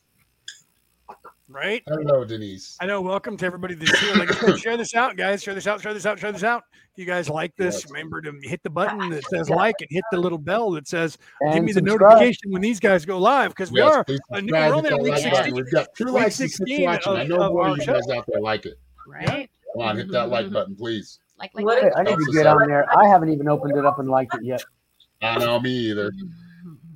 Right 1.56 1.82
Hello, 1.88 2.22
Denise. 2.24 2.76
I 2.82 2.86
know. 2.86 3.00
Welcome 3.00 3.36
to 3.38 3.46
everybody 3.46 3.74
that's 3.74 3.98
here. 3.98 4.14
Like 4.14 4.30
share 4.58 4.76
this 4.76 4.94
out, 4.94 5.16
guys. 5.16 5.42
Share 5.42 5.54
this 5.54 5.66
out. 5.66 5.80
Share 5.80 5.94
this 5.94 6.04
out. 6.04 6.18
Share 6.18 6.30
this 6.30 6.44
out. 6.44 6.64
If 6.92 6.98
you 6.98 7.06
guys 7.06 7.30
like 7.30 7.56
this, 7.56 7.76
Yes. 7.76 7.90
remember 7.90 8.20
to 8.20 8.32
hit 8.42 8.62
the 8.62 8.68
button 8.68 9.08
that 9.10 9.24
says 9.30 9.48
like 9.48 9.74
and 9.80 9.88
hit 9.90 10.04
the 10.12 10.18
little 10.18 10.36
bell 10.38 10.70
that 10.72 10.86
says 10.86 11.16
give 11.46 11.54
And 11.56 11.64
me 11.64 11.72
the 11.72 11.80
subscribe. 11.80 12.00
notification 12.18 12.50
when 12.52 12.60
these 12.60 12.78
guys 12.78 13.06
go 13.06 13.18
live 13.18 13.50
because 13.52 13.72
we 13.72 13.80
Yes, 13.80 13.90
are. 13.94 14.04
a 14.06 14.12
new- 14.42 14.48
subscribe, 14.48 14.50
we're 14.52 14.64
hit 14.64 14.72
only 14.74 14.88
that 14.90 14.94
on 14.96 15.02
week 15.02 15.12
like 15.12 15.22
16. 15.22 15.54
We've 15.54 15.70
got 15.72 15.86
two 15.96 16.04
Week 16.06 16.14
likes 16.14 16.40
and 16.40 16.50
six 16.50 16.58
16 16.58 16.84
watching. 16.84 17.12
I 17.14 17.24
know 17.24 17.36
of 17.40 17.52
more 17.52 17.68
of 17.68 17.76
you 17.78 17.84
show. 17.84 17.94
guys 17.94 18.08
out 18.10 18.26
there 18.28 18.40
like 18.42 18.66
it. 18.66 18.74
Right. 19.06 19.50
Come 19.74 19.82
on, 19.82 19.96
hit 19.96 20.10
that 20.12 20.28
like 20.28 20.50
button, 20.52 20.76
please. 20.76 21.20
Like 21.38 21.52
like 21.54 21.64
What 21.64 21.82
Hey, 21.82 21.90
I 21.96 22.02
need 22.02 22.16
to 22.16 22.32
get 22.34 22.46
on 22.46 22.68
there. 22.68 22.86
I 22.98 23.08
haven't 23.08 23.30
even 23.30 23.48
opened 23.48 23.76
it 23.78 23.86
up 23.86 23.98
and 23.98 24.08
liked 24.10 24.34
it 24.34 24.44
yet. 24.44 24.62
I 25.22 25.38
know 25.38 25.58
me 25.58 25.70
either. 25.70 26.12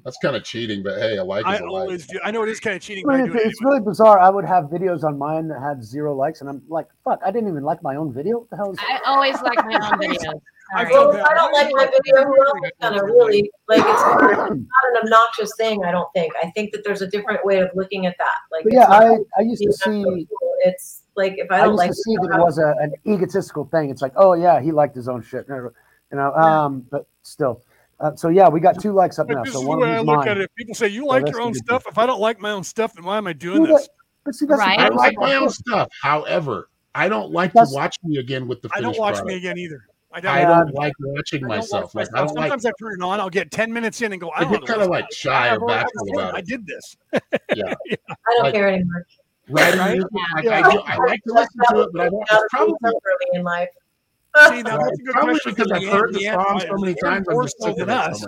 That's 0.04 0.16
kind 0.18 0.36
of 0.36 0.44
cheating, 0.44 0.82
but 0.82 0.98
hey, 0.98 1.16
a 1.16 1.24
like 1.24 1.44
I 1.44 1.56
is 1.56 1.60
a 1.60 1.64
like. 1.64 1.82
always 1.82 2.06
do. 2.06 2.18
I 2.24 2.30
know 2.30 2.42
it 2.42 2.48
is 2.48 2.60
kind 2.60 2.76
of 2.76 2.82
cheating, 2.82 3.04
I 3.08 3.12
but 3.12 3.14
I 3.14 3.22
mean, 3.22 3.32
do 3.32 3.38
it 3.38 3.46
it's 3.46 3.60
anyway. 3.60 3.74
really 3.76 3.84
bizarre. 3.84 4.18
I 4.18 4.30
would 4.30 4.44
have 4.44 4.64
videos 4.64 5.04
on 5.04 5.18
mine 5.18 5.48
that 5.48 5.60
had 5.60 5.82
zero 5.84 6.14
likes, 6.14 6.40
and 6.40 6.48
I'm 6.50 6.62
like, 6.68 6.86
"Fuck! 7.04 7.20
I 7.24 7.30
didn't 7.30 7.48
even 7.48 7.62
like 7.64 7.82
my 7.82 7.96
own 7.96 8.12
video. 8.12 8.38
What 8.40 8.50
the 8.50 8.56
hell 8.56 8.72
is 8.72 8.78
I 8.80 9.00
always 9.06 9.40
like 9.42 9.56
my 9.64 9.74
own 9.74 10.00
videos. 10.00 10.40
I 10.72 10.84
Well, 10.84 11.12
I 11.26 11.34
don't 11.34 11.52
like 11.52 11.68
my 11.72 11.86
video, 11.86 12.24
who 12.24 12.46
else 12.46 12.58
is 12.64 12.70
gonna 12.80 13.04
really 13.04 13.50
like? 13.68 13.80
It's 13.80 14.02
not, 14.02 14.20
not 14.22 14.50
an 14.50 14.96
obnoxious 15.02 15.50
thing. 15.56 15.84
I 15.84 15.90
don't 15.90 16.10
think. 16.12 16.32
I 16.42 16.50
think 16.50 16.72
that 16.72 16.84
there's 16.84 17.02
a 17.02 17.08
different 17.08 17.44
way 17.44 17.58
of 17.58 17.70
looking 17.74 18.06
at 18.06 18.16
that. 18.18 18.36
Like, 18.52 18.64
But 18.64 18.72
yeah, 18.72 18.86
I, 18.86 19.16
I 19.36 19.42
used 19.42 19.62
to 19.62 19.72
see 19.72 19.90
uncomfortable. 19.90 20.54
It's 20.60 21.02
like 21.16 21.34
if 21.38 21.50
I 21.50 21.56
I 21.56 21.58
don't 21.64 21.68
I 21.68 21.70
used 21.70 21.78
like 21.78 21.90
to 21.90 21.94
see 21.96 22.12
it, 22.12 22.20
that 22.22 22.38
it 22.38 22.42
was 22.42 22.58
a, 22.58 22.74
an 22.80 22.92
egotistical 23.06 23.64
thing. 23.66 23.90
It's 23.90 24.02
like, 24.02 24.12
oh 24.16 24.34
yeah, 24.34 24.60
he 24.60 24.70
liked 24.70 24.94
his 24.94 25.08
own 25.08 25.22
shit, 25.22 25.46
you 25.48 25.72
know. 26.12 26.32
Um, 26.34 26.86
but 26.90 27.06
still, 27.22 27.62
uh, 28.00 28.14
so 28.16 28.28
yeah, 28.28 28.48
we 28.48 28.60
got 28.60 28.80
two 28.80 28.92
likes 28.92 29.18
up 29.18 29.28
But 29.28 29.34
now. 29.34 29.44
this 29.44 29.52
So 29.52 29.58
is 29.60 29.64
the 29.64 29.68
one 29.68 29.80
way 29.80 29.90
of 29.90 29.96
I 29.96 29.98
look 29.98 30.16
mine. 30.18 30.28
at 30.28 30.38
it. 30.38 30.50
People 30.56 30.74
say 30.74 30.88
you 30.88 31.06
like 31.06 31.24
that's 31.24 31.32
your 31.32 31.42
own 31.42 31.52
good 31.52 31.62
stuff. 31.64 31.84
If 31.88 31.98
I 31.98 32.06
don't 32.06 32.20
like 32.20 32.40
my 32.40 32.50
own 32.50 32.64
stuff, 32.64 32.94
then 32.94 33.04
why 33.04 33.18
am 33.18 33.26
I 33.26 33.32
doing 33.32 33.62
Do 33.64 33.68
this? 33.68 33.88
But 34.24 34.34
see, 34.34 34.46
that's 34.46 34.58
Right. 34.58 34.78
I 34.78 34.88
like 34.88 35.16
my 35.18 35.34
own 35.36 35.50
stuff. 35.50 35.88
However, 36.02 36.68
I 36.94 37.08
don't 37.08 37.30
like 37.32 37.52
That's- 37.52 37.70
to 37.70 37.76
watch 37.76 37.96
me 38.02 38.18
again 38.18 38.48
with 38.48 38.62
the 38.62 38.70
I 38.74 38.80
don't 38.80 38.98
watch 38.98 39.14
product. 39.14 39.28
me 39.28 39.36
again 39.36 39.58
either. 39.58 39.84
I 40.12 40.18
I 40.18 40.20
don't. 40.20 40.34
Yeah. 40.36 40.44
don't 40.64 40.74
like 40.74 40.92
watching 41.00 41.38
I 41.44 41.48
don't 41.48 41.48
myself. 41.58 41.94
watch 41.94 42.08
Like 42.08 42.08
I 42.14 42.18
don't 42.24 42.34
like. 42.34 42.42
Sometimes 42.50 42.66
I 42.66 42.72
turn 42.80 42.94
it 43.00 43.02
on. 43.04 43.20
I'll 43.20 43.30
get 43.30 43.50
ten 43.52 43.72
minutes 43.72 44.02
in 44.02 44.10
and 44.12 44.20
go. 44.20 44.30
I, 44.30 44.40
I 44.40 44.42
don't 44.42 44.52
get 44.54 44.66
kind 44.66 44.82
of 44.82 44.88
like 44.88 45.06
shy 45.12 45.54
or 45.54 45.64
bashful 45.66 46.04
did- 46.06 46.14
about 46.16 46.34
I 46.34 46.40
did 46.40 46.66
this. 46.66 46.96
Yeah, 47.54 47.74
I 47.88 47.96
don't 48.32 48.42
like- 48.44 48.54
care 48.54 48.68
anymore. 48.70 49.06
Writing 49.48 49.80
Right? 49.80 49.92
music, 49.94 50.10
like 50.34 50.44
Yeah. 50.44 50.50
I, 50.66 50.72
do, 50.72 50.78
I 50.80 50.96
like 50.96 51.20
to 51.26 51.32
listen 51.32 51.60
to 51.70 51.80
it, 51.82 51.88
but 51.92 52.00
I 52.02 52.04
don't. 52.08 52.24
Now 52.30 52.38
It's 52.38 52.44
probably 52.50 52.74
early 52.84 53.26
in 53.34 53.42
life. 53.44 53.68
See, 54.48 54.62
now 54.62 54.76
uh, 54.76 54.84
that's 54.84 54.98
a 55.00 55.02
good 55.02 55.12
Probably 55.12 55.40
question. 55.40 55.54
because 55.54 55.72
I've 55.72 55.88
heard 55.88 56.14
the 56.14 56.24
song 56.24 56.60
so 56.60 56.76
many 56.76 56.94
times. 56.94 57.26
I'm 57.28 57.34
more 57.34 57.48
so 57.48 57.74
than 57.74 57.90
us. 57.90 58.20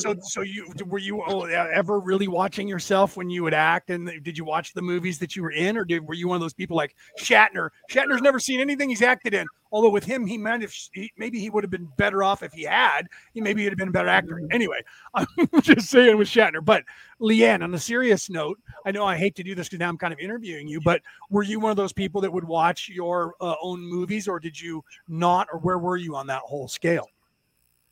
so 0.00 0.14
so 0.22 0.40
you 0.40 0.72
were 0.86 0.98
you 0.98 1.22
oh, 1.26 1.42
ever 1.42 2.00
really 2.00 2.28
watching 2.28 2.66
yourself 2.66 3.14
when 3.16 3.28
you 3.28 3.42
would 3.42 3.52
act, 3.52 3.90
and 3.90 4.10
did 4.22 4.38
you 4.38 4.44
watch 4.44 4.72
the 4.72 4.80
movies 4.80 5.18
that 5.18 5.36
you 5.36 5.42
were 5.42 5.50
in, 5.50 5.76
or 5.76 5.84
did 5.84 6.06
were 6.06 6.14
you 6.14 6.28
one 6.28 6.36
of 6.36 6.40
those 6.40 6.54
people 6.54 6.78
like 6.78 6.94
Shatner? 7.18 7.68
Shatner's 7.90 8.22
never 8.22 8.40
seen 8.40 8.58
anything 8.58 8.88
he's 8.88 9.02
acted 9.02 9.34
in. 9.34 9.46
Although 9.70 9.90
with 9.90 10.04
him, 10.04 10.26
he 10.26 10.38
might 10.38 10.62
have 10.62 10.72
he, 10.92 11.12
maybe 11.16 11.38
he 11.38 11.50
would 11.50 11.62
have 11.62 11.70
been 11.70 11.88
better 11.96 12.22
off 12.22 12.42
if 12.42 12.52
he 12.52 12.62
had. 12.62 13.08
He 13.34 13.40
maybe 13.40 13.62
he'd 13.62 13.70
have 13.70 13.78
been 13.78 13.88
a 13.88 13.92
better 13.92 14.08
actor. 14.08 14.40
Anyway, 14.50 14.80
I'm 15.14 15.26
just 15.60 15.88
saying 15.88 16.16
with 16.16 16.28
Shatner. 16.28 16.64
But 16.64 16.84
Leanne, 17.20 17.62
on 17.62 17.74
a 17.74 17.78
serious 17.78 18.30
note, 18.30 18.58
I 18.86 18.90
know 18.90 19.04
I 19.04 19.16
hate 19.16 19.34
to 19.36 19.42
do 19.42 19.54
this 19.54 19.68
because 19.68 19.80
now 19.80 19.88
I'm 19.88 19.98
kind 19.98 20.12
of 20.12 20.18
interviewing 20.18 20.68
you, 20.68 20.80
but 20.80 21.02
were 21.30 21.42
you 21.42 21.60
one 21.60 21.70
of 21.70 21.76
those 21.76 21.92
people 21.92 22.20
that 22.22 22.32
would 22.32 22.44
watch 22.44 22.88
your 22.88 23.34
uh, 23.40 23.56
own 23.60 23.80
movies, 23.80 24.26
or 24.26 24.40
did 24.40 24.58
you 24.58 24.82
not, 25.08 25.48
or 25.52 25.58
where 25.58 25.78
were 25.78 25.96
you 25.96 26.16
on 26.16 26.26
that 26.28 26.42
whole 26.42 26.68
scale? 26.68 27.08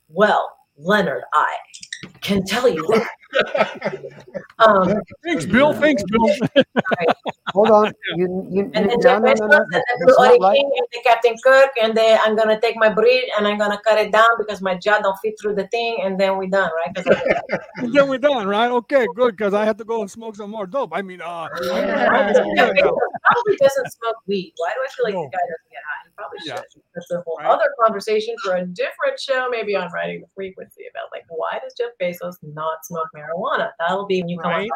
Well, 0.09 0.57
Leonard, 0.79 1.25
I 1.35 1.49
can 2.21 2.45
tell 2.45 2.69
you 2.69 2.87
that. 2.89 3.07
um, 4.59 4.95
Thanks, 5.25 5.45
Bill. 5.47 5.73
Thanks, 5.73 6.03
Bill. 6.05 6.65
Hold 7.53 7.71
on. 7.71 7.93
You, 8.17 8.47
you, 8.51 8.71
and 8.75 8.75
you, 8.75 8.75
then 8.75 8.87
no, 8.89 8.97
Jeff 9.03 9.23
no, 9.23 9.29
no, 9.29 9.35
Bezos 9.35 9.39
no. 9.51 9.57
and 9.57 9.73
That's 9.73 9.85
the 10.01 10.15
not 10.19 10.49
right. 10.49 10.59
And 10.59 10.87
the 10.93 11.01
Captain 11.05 11.35
Kirk, 11.45 11.71
and 11.83 11.97
then 11.97 12.19
I'm 12.25 12.37
gonna 12.37 12.61
take 12.61 12.77
my 12.77 12.89
breed 12.89 13.31
and 13.37 13.47
I'm 13.47 13.59
gonna 13.59 13.81
cut 13.87 13.99
it 13.99 14.13
down 14.13 14.29
because 14.39 14.61
my 14.63 14.75
jaw 14.75 15.01
don't 15.01 15.17
fit 15.23 15.35
through 15.41 15.55
the 15.55 15.67
thing, 15.69 15.99
and 16.03 16.19
then 16.19 16.37
we're 16.37 16.49
done, 16.49 16.71
right? 16.87 17.07
Then 17.93 18.09
we're 18.09 18.19
done, 18.19 18.47
right? 18.47 18.71
Okay, 18.71 19.07
good, 19.15 19.37
because 19.37 19.55
I 19.55 19.65
have 19.65 19.77
to 19.79 19.85
go 19.85 20.01
and 20.01 20.11
smoke 20.11 20.35
some 20.37 20.51
more 20.51 20.67
dope. 20.67 20.93
I 20.95 21.03
mean, 21.03 21.21
uh, 21.21 21.49
Yeah. 21.63 22.33
Jeff 22.57 22.71
Bezos 22.73 22.99
probably 23.25 23.57
doesn't 23.61 23.93
smoke 23.93 24.17
weed. 24.27 24.53
Why 24.57 24.71
do 24.75 24.81
I 24.83 24.89
feel 24.89 25.05
like 25.05 25.15
No. 25.15 25.23
the 25.25 25.31
guy 25.31 25.45
doesn't 25.45 25.71
get 25.71 25.83
high? 25.87 26.03
He 26.05 26.11
probably 26.17 26.39
Yeah. 26.45 26.55
should. 26.57 26.83
That's 26.95 27.11
a 27.13 27.21
whole 27.21 27.37
Right. 27.39 27.47
other 27.47 27.73
conversation 27.81 28.35
for 28.43 28.57
a 28.57 28.65
different 28.67 29.21
show, 29.21 29.49
maybe 29.51 29.77
on 29.77 29.91
writing 29.93 30.21
the 30.23 30.27
frequency 30.35 30.85
about 30.91 31.11
like 31.13 31.25
why 31.29 31.59
does 31.63 31.75
Jeff 31.75 31.86
Bezos 32.01 32.37
not 32.43 32.85
smoke 32.85 33.09
marijuana? 33.15 33.71
That'll 33.79 34.07
be 34.07 34.21
when 34.21 34.29
you 34.29 34.39
come 34.39 34.53
on. 34.53 34.61
Right. 34.61 34.71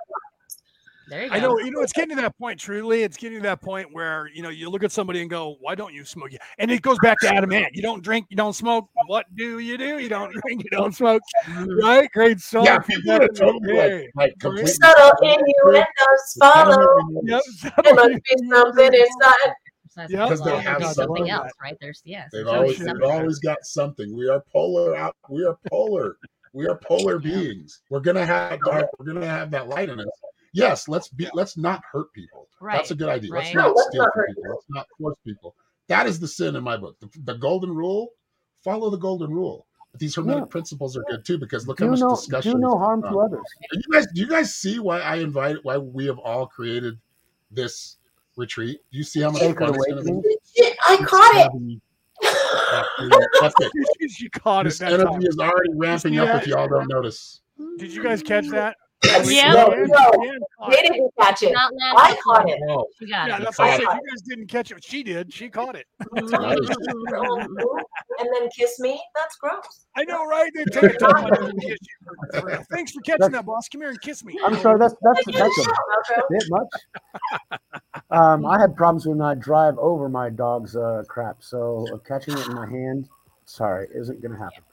There 1.11 1.25
you 1.25 1.29
go. 1.29 1.35
I 1.35 1.41
know, 1.41 1.59
you 1.59 1.73
know, 1.73 1.81
it's 1.81 1.93
getting 1.93 2.15
to 2.15 2.23
that 2.23 2.39
point. 2.39 2.61
Truly, 2.61 3.03
it's 3.03 3.17
getting 3.17 3.39
to 3.39 3.43
that 3.43 3.61
point 3.61 3.89
where 3.91 4.29
you 4.33 4.45
know 4.45 4.49
you 4.49 4.71
look 4.71 4.85
at 4.85 4.93
somebody 4.93 5.21
and 5.21 5.29
go, 5.29 5.57
"Why 5.61 5.75
don't 5.75 5.93
you 5.93 6.05
smoke?" 6.05 6.31
And 6.59 6.71
it 6.71 6.83
goes 6.83 6.99
back 7.03 7.19
to 7.21 7.35
Adam 7.35 7.53
Ant. 7.53 7.75
You 7.75 7.83
don't 7.83 8.01
drink, 8.01 8.27
you 8.31 8.37
don't 8.37 8.53
smoke. 8.53 8.89
What 9.09 9.27
do 9.35 9.59
you 9.59 9.77
do? 9.77 9.99
You 9.99 10.09
don't 10.09 10.33
drink, 10.43 10.63
you 10.63 10.71
don't 10.71 10.95
smoke. 10.95 11.21
Mm-hmm. 11.47 11.85
Right? 11.85 12.09
Great 12.13 12.39
song. 12.39 12.65
Yeah, 12.65 12.77
from 12.77 12.95
people 12.95 13.13
are 13.13 13.29
totally 13.29 13.73
like, 13.75 14.11
like 14.15 14.39
completely. 14.39 14.71
Subtle 14.71 15.11
innuendos 15.21 16.37
follow. 16.39 16.87
Yep. 17.25 17.43
There 17.83 17.95
must 17.95 18.09
be 18.11 18.49
something 18.49 18.95
inside. 18.95 19.55
Besides 19.83 20.13
Yeah. 20.13 20.25
Because 20.25 20.45
they 20.45 20.61
have 20.61 20.83
something. 20.83 20.95
something 20.95 21.31
else, 21.31 21.51
right? 21.61 21.77
There's 21.81 22.03
yes. 22.05 22.29
They've 22.33 22.47
always, 22.47 22.79
they've 22.79 23.03
always 23.03 23.41
got 23.41 23.59
something. 23.65 24.17
We 24.17 24.29
are 24.29 24.45
polar 24.53 24.95
out. 24.95 25.17
We 25.29 25.45
are 25.45 25.59
polar. 25.69 26.17
We 26.53 26.67
are 26.67 26.77
polar 26.77 27.19
beings. 27.19 27.83
We're 27.91 28.01
gonna 28.01 28.27
have 28.27 28.61
dark. 28.65 28.87
We're 28.99 29.13
gonna 29.13 29.27
have 29.27 29.51
that 29.53 29.69
light 29.69 29.89
in 29.89 30.01
us. 30.01 30.07
Yes, 30.53 30.89
let's 30.89 31.09
be. 31.09 31.29
Let's 31.33 31.57
not 31.57 31.83
hurt 31.93 32.13
people. 32.13 32.49
That's 32.61 32.91
a 32.91 32.95
good 32.95 33.09
idea. 33.09 33.31
Let's 33.33 33.55
not 33.55 33.75
No, 33.77 33.83
steal 33.89 34.03
from 34.05 34.11
hurt 34.15 34.29
people. 34.29 34.51
Let's 34.51 34.67
not 34.69 34.87
force 34.99 35.17
people. 35.25 35.55
That 35.87 36.07
is 36.07 36.19
the 36.21 36.29
sin 36.29 36.57
in 36.57 36.65
my 36.65 36.77
book. 36.77 36.97
The, 37.01 37.09
the 37.25 37.35
golden 37.35 37.73
rule. 37.75 38.11
Follow 38.65 38.91
the 38.91 38.97
golden 38.99 39.31
rule. 39.31 39.67
But 39.93 40.01
these 40.01 40.15
hermetic 40.15 40.43
Yeah. 40.43 40.47
principles 40.47 40.97
are 40.97 41.03
good 41.09 41.25
too 41.25 41.39
because 41.39 41.67
look 41.67 41.81
how 41.81 41.87
Do 41.87 41.91
much 41.93 42.01
no, 42.01 42.11
discussion. 42.15 42.53
do 42.53 42.59
no 42.59 42.77
harm 42.79 43.03
to 43.03 43.09
others. 43.19 43.41
Do 43.73 43.79
you 43.79 43.93
guys, 43.93 44.07
do 44.15 44.21
you 44.21 44.29
guys 44.29 44.55
see 44.55 44.79
why 44.79 45.01
I 45.01 45.17
invited? 45.17 45.61
Why 45.63 45.79
we 45.79 46.07
have 46.07 46.19
all 46.19 46.47
created 46.47 46.99
this 47.51 47.97
retreat? 48.37 48.81
Do 48.93 48.99
you 48.99 49.05
see 49.05 49.21
how 49.21 49.31
much 49.31 49.41
fun 49.43 49.51
it's 49.51 49.59
going 49.59 49.79
to 49.97 50.03
be? 50.03 50.11
awakening. 50.11 50.23
I 50.87 50.95
It's 51.01 51.11
caught 51.11 51.35
it. 51.55 51.81
Gonna 52.71 53.53
be- 53.59 53.67
it. 54.01 54.11
she 54.11 54.29
caught 54.31 54.67
it. 54.67 54.71
This 54.71 54.79
That 54.79 54.93
energy 54.93 55.27
is 55.27 55.39
already 55.39 55.71
ramping 55.75 56.19
up 56.19 56.27
that? 56.27 56.43
if 56.43 56.49
y'all 56.49 56.69
don't 56.69 56.89
notice. 56.89 57.41
Did 57.79 57.93
you 57.93 58.03
guys 58.03 58.23
catch 58.23 58.49
that? 58.49 58.77
Yeah. 59.25 59.55
No, 59.55 59.69
no, 59.69 60.11
Leanne 60.11 60.39
caught 60.59 60.71
they 60.71 60.83
didn't 60.83 61.11
catch 61.19 61.43
it. 61.43 61.53
Not 61.53 61.73
I 61.97 62.15
caught 62.23 62.47
it. 62.49 62.59
You 63.01 63.09
got 63.09 63.29
Yeah, 63.29 63.37
it. 63.39 63.45
that's 63.45 63.59
what 63.59 63.69
I 63.71 63.77
said. 63.79 63.81
You 63.81 63.87
guys 63.89 64.23
didn't 64.29 64.47
catch 64.49 64.71
it. 64.71 64.85
She 64.85 65.03
did. 65.03 65.33
She 65.33 65.49
caught 65.49 65.75
it. 65.75 65.87
and 66.13 66.29
then 68.35 68.49
kiss 68.55 68.79
me. 68.79 69.01
That's 69.15 69.37
gross. 69.37 69.87
I 69.97 70.05
know, 70.05 70.27
right? 70.27 70.51
They 70.55 70.65
take 70.65 70.95
a 70.95 70.99
time 70.99 71.25
out 71.25 71.35
to 71.35 71.53
kiss 71.61 71.79
you. 71.81 72.41
For, 72.41 72.41
for, 72.41 72.65
thanks 72.71 72.93
for 72.93 73.01
catching 73.01 73.31
that, 73.33 73.47
boss. 73.47 73.69
Come 73.71 73.81
here 73.81 73.91
and 73.91 74.01
kiss 74.03 74.23
me. 74.23 74.39
I'm 74.45 74.57
sorry. 74.59 74.79
That's 74.79 74.95
that's 75.03 75.27
Like, 75.27 75.37
that's 75.37 75.59
a 76.11 76.23
bit 76.31 76.45
much. 76.51 76.69
Um, 78.11 78.45
I 78.47 78.59
had 78.61 78.75
problems 78.77 79.07
when 79.07 79.21
I 79.21 79.35
drive 79.35 79.79
over 79.79 80.09
my 80.09 80.31
dog's 80.31 80.75
uh, 80.77 81.05
crap, 81.09 81.37
so 81.43 81.87
catching 82.07 82.37
it 82.37 82.47
in 82.49 82.55
my 82.55 82.69
hand, 82.69 83.09
sorry, 83.45 83.87
isn't 83.95 84.21
gonna 84.21 84.39
happen. 84.39 84.65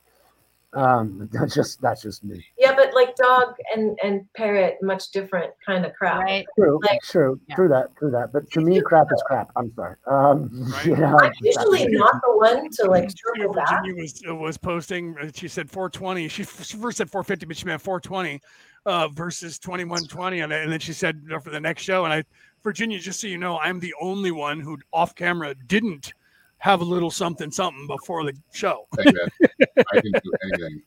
Um, 0.74 1.30
that's 1.34 1.54
just 1.56 1.80
that's 1.82 2.02
just 2.02 2.24
me. 2.24 2.44
Yeah, 2.58 2.76
but 2.76 2.94
like 2.94 3.16
dog 3.16 3.56
and 3.76 3.98
and 4.04 4.26
parrot, 4.34 4.78
much 4.82 5.12
different 5.12 5.54
kind 5.66 5.86
of 5.86 5.94
crap. 5.94 6.22
Right. 6.24 6.46
True, 6.58 6.80
Like- 6.84 7.02
true, 7.04 7.40
Yeah. 7.48 7.56
true 7.56 7.68
that, 7.70 7.96
true 7.98 8.12
that. 8.12 8.34
But 8.34 8.50
to 8.52 8.62
me, 8.62 8.82
crap 8.82 9.08
is 9.14 9.24
crap. 9.26 9.50
I'm 9.56 9.72
sorry. 9.76 9.96
Um, 10.08 10.50
Right. 10.72 10.86
you 10.86 10.98
know, 10.98 11.18
I'm 11.20 11.32
usually 11.42 11.80
that's- 11.86 11.94
not 12.00 12.22
the 12.22 12.36
one 12.36 12.70
to 12.72 12.86
like 12.92 13.04
Virginia, 13.04 13.14
circle 13.44 13.54
back. 13.54 13.82
Virginia 13.84 14.02
was 14.02 14.24
uh, 14.30 14.36
was 14.36 14.58
posting. 14.58 15.16
uh, 15.22 15.30
She 15.34 15.48
said 15.48 15.70
420. 15.72 16.28
She, 16.28 16.44
she 16.44 16.78
first 16.78 16.98
said 16.98 17.10
450, 17.10 17.46
but 17.46 17.56
she 17.56 17.66
meant 17.66 17.82
420 17.82 18.42
uh, 18.86 19.08
versus 19.10 19.58
2120, 19.60 20.42
and, 20.42 20.52
and 20.52 20.72
then 20.72 20.80
she 20.80 20.94
said 20.94 21.22
uh, 21.34 21.40
for 21.40 21.50
the 21.50 21.60
next 21.62 21.84
show. 21.84 22.04
And 22.06 22.14
I, 22.14 22.24
Virginia, 22.68 23.00
just 23.00 23.22
so 23.22 23.28
you 23.28 23.38
know, 23.38 23.58
I'm 23.60 23.80
the 23.80 23.94
only 24.02 24.32
one 24.32 24.60
who 24.60 24.78
off 24.92 25.16
camera 25.16 25.56
didn't 25.68 26.12
have 26.58 26.82
a 26.82 26.84
little 26.84 27.10
something 27.10 27.50
something 27.50 27.88
before 27.88 28.26
the 28.26 28.34
show. 28.52 28.86
Hey, 28.98 29.06
man, 29.06 29.68
I 29.94 30.02
can 30.02 30.12
do 30.12 30.32
anything. 30.44 30.82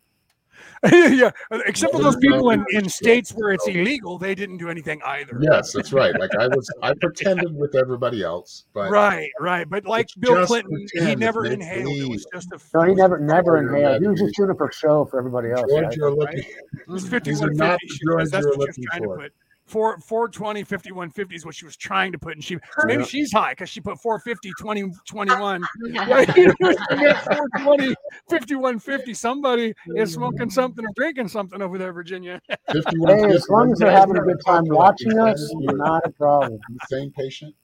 yeah, 1.19 1.31
except 1.65 1.95
for 1.95 2.03
those 2.03 2.17
people 2.17 2.51
in, 2.51 2.63
in 2.73 2.87
states 2.87 3.33
where 3.33 3.53
it's 3.53 3.67
illegal, 3.67 4.19
they 4.19 4.35
didn't 4.35 4.59
do 4.59 4.69
anything 4.69 5.01
either. 5.07 5.39
Yes, 5.41 5.73
that's 5.73 5.91
right. 5.91 6.15
Like 6.21 6.35
I 6.39 6.49
was, 6.49 6.71
I 6.83 6.93
pretended 7.01 7.57
with 7.57 7.75
everybody 7.75 8.23
else, 8.23 8.65
but 8.75 8.91
Right, 8.91 9.31
right. 9.41 9.67
But 9.67 9.87
like 9.87 10.09
Bill 10.19 10.35
just 10.35 10.49
Clinton, 10.49 10.87
he 10.93 11.17
never 11.17 11.47
it's 11.47 11.55
inhaled. 11.55 11.97
It 11.97 12.11
was 12.11 12.27
just 12.31 12.53
a. 12.53 12.59
No, 12.75 12.83
he 12.83 12.95
never, 12.95 13.19
never 13.19 13.57
inhaled. 13.57 14.03
He 14.03 14.09
was 14.09 14.21
just 14.21 14.37
doing 14.37 14.51
it 14.51 14.59
for 14.59 14.71
show 14.71 15.07
for 15.07 15.19
everybody 15.19 15.51
else. 15.51 15.65
George, 15.67 15.85
right? 15.85 15.97
you're 15.97 16.15
looking. 16.15 16.41
It 16.41 16.89
was 16.89 17.09
These 17.09 17.41
are 17.41 17.55
5150. 17.55 17.57
not 17.57 17.79
she 17.81 17.99
the 18.05 18.27
says. 18.27 18.43
you're 18.45 18.57
what 18.59 18.59
she 18.59 18.59
was 18.59 18.69
looking 18.69 18.85
trying 18.85 19.05
for. 19.05 19.17
to 19.17 19.23
put. 19.23 19.33
Four, 19.71 19.99
420, 20.01 20.65
5150 20.65 21.37
is 21.37 21.47
what 21.47 21.55
she 21.55 21.65
was 21.65 21.77
trying 21.77 22.11
to 22.11 22.19
put. 22.19 22.35
And 22.35 22.43
she, 22.43 22.57
so 22.57 22.87
maybe 22.87 23.03
Yeah. 23.03 23.07
she's 23.07 23.33
high 23.33 23.53
because 23.53 23.69
she 23.69 23.81
put 23.81 24.01
450, 24.01 24.51
20, 24.61 24.91
21. 25.07 25.63
Yeah. 25.87 26.11
Right? 26.11 26.29
She 26.35 26.45
got 26.47 27.25
420, 27.25 27.95
5150. 28.29 29.15
Somebody 29.15 29.73
is 29.95 30.13
smoking 30.13 30.51
something 30.51 30.85
or 30.85 30.89
drinking 30.97 31.29
something 31.29 31.63
over 31.63 31.79
there, 31.79 31.93
Virginia. 31.93 32.41
Hey, 32.49 33.25
as 33.33 33.49
long 33.49 33.71
as 33.73 33.79
they're 33.79 33.91
having 33.93 34.17
a 34.17 34.21
good 34.21 34.41
time 34.45 34.65
watching 34.67 35.17
us, 35.19 35.53
not 35.55 36.03
a 36.05 36.11
problem. 36.11 36.59
Same 36.89 37.13
patient. 37.13 37.55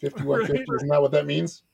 5150, 0.00 0.52
Right. 0.52 0.76
isn't 0.76 0.88
that 0.88 1.02
what 1.02 1.10
that 1.12 1.26
means? 1.26 1.64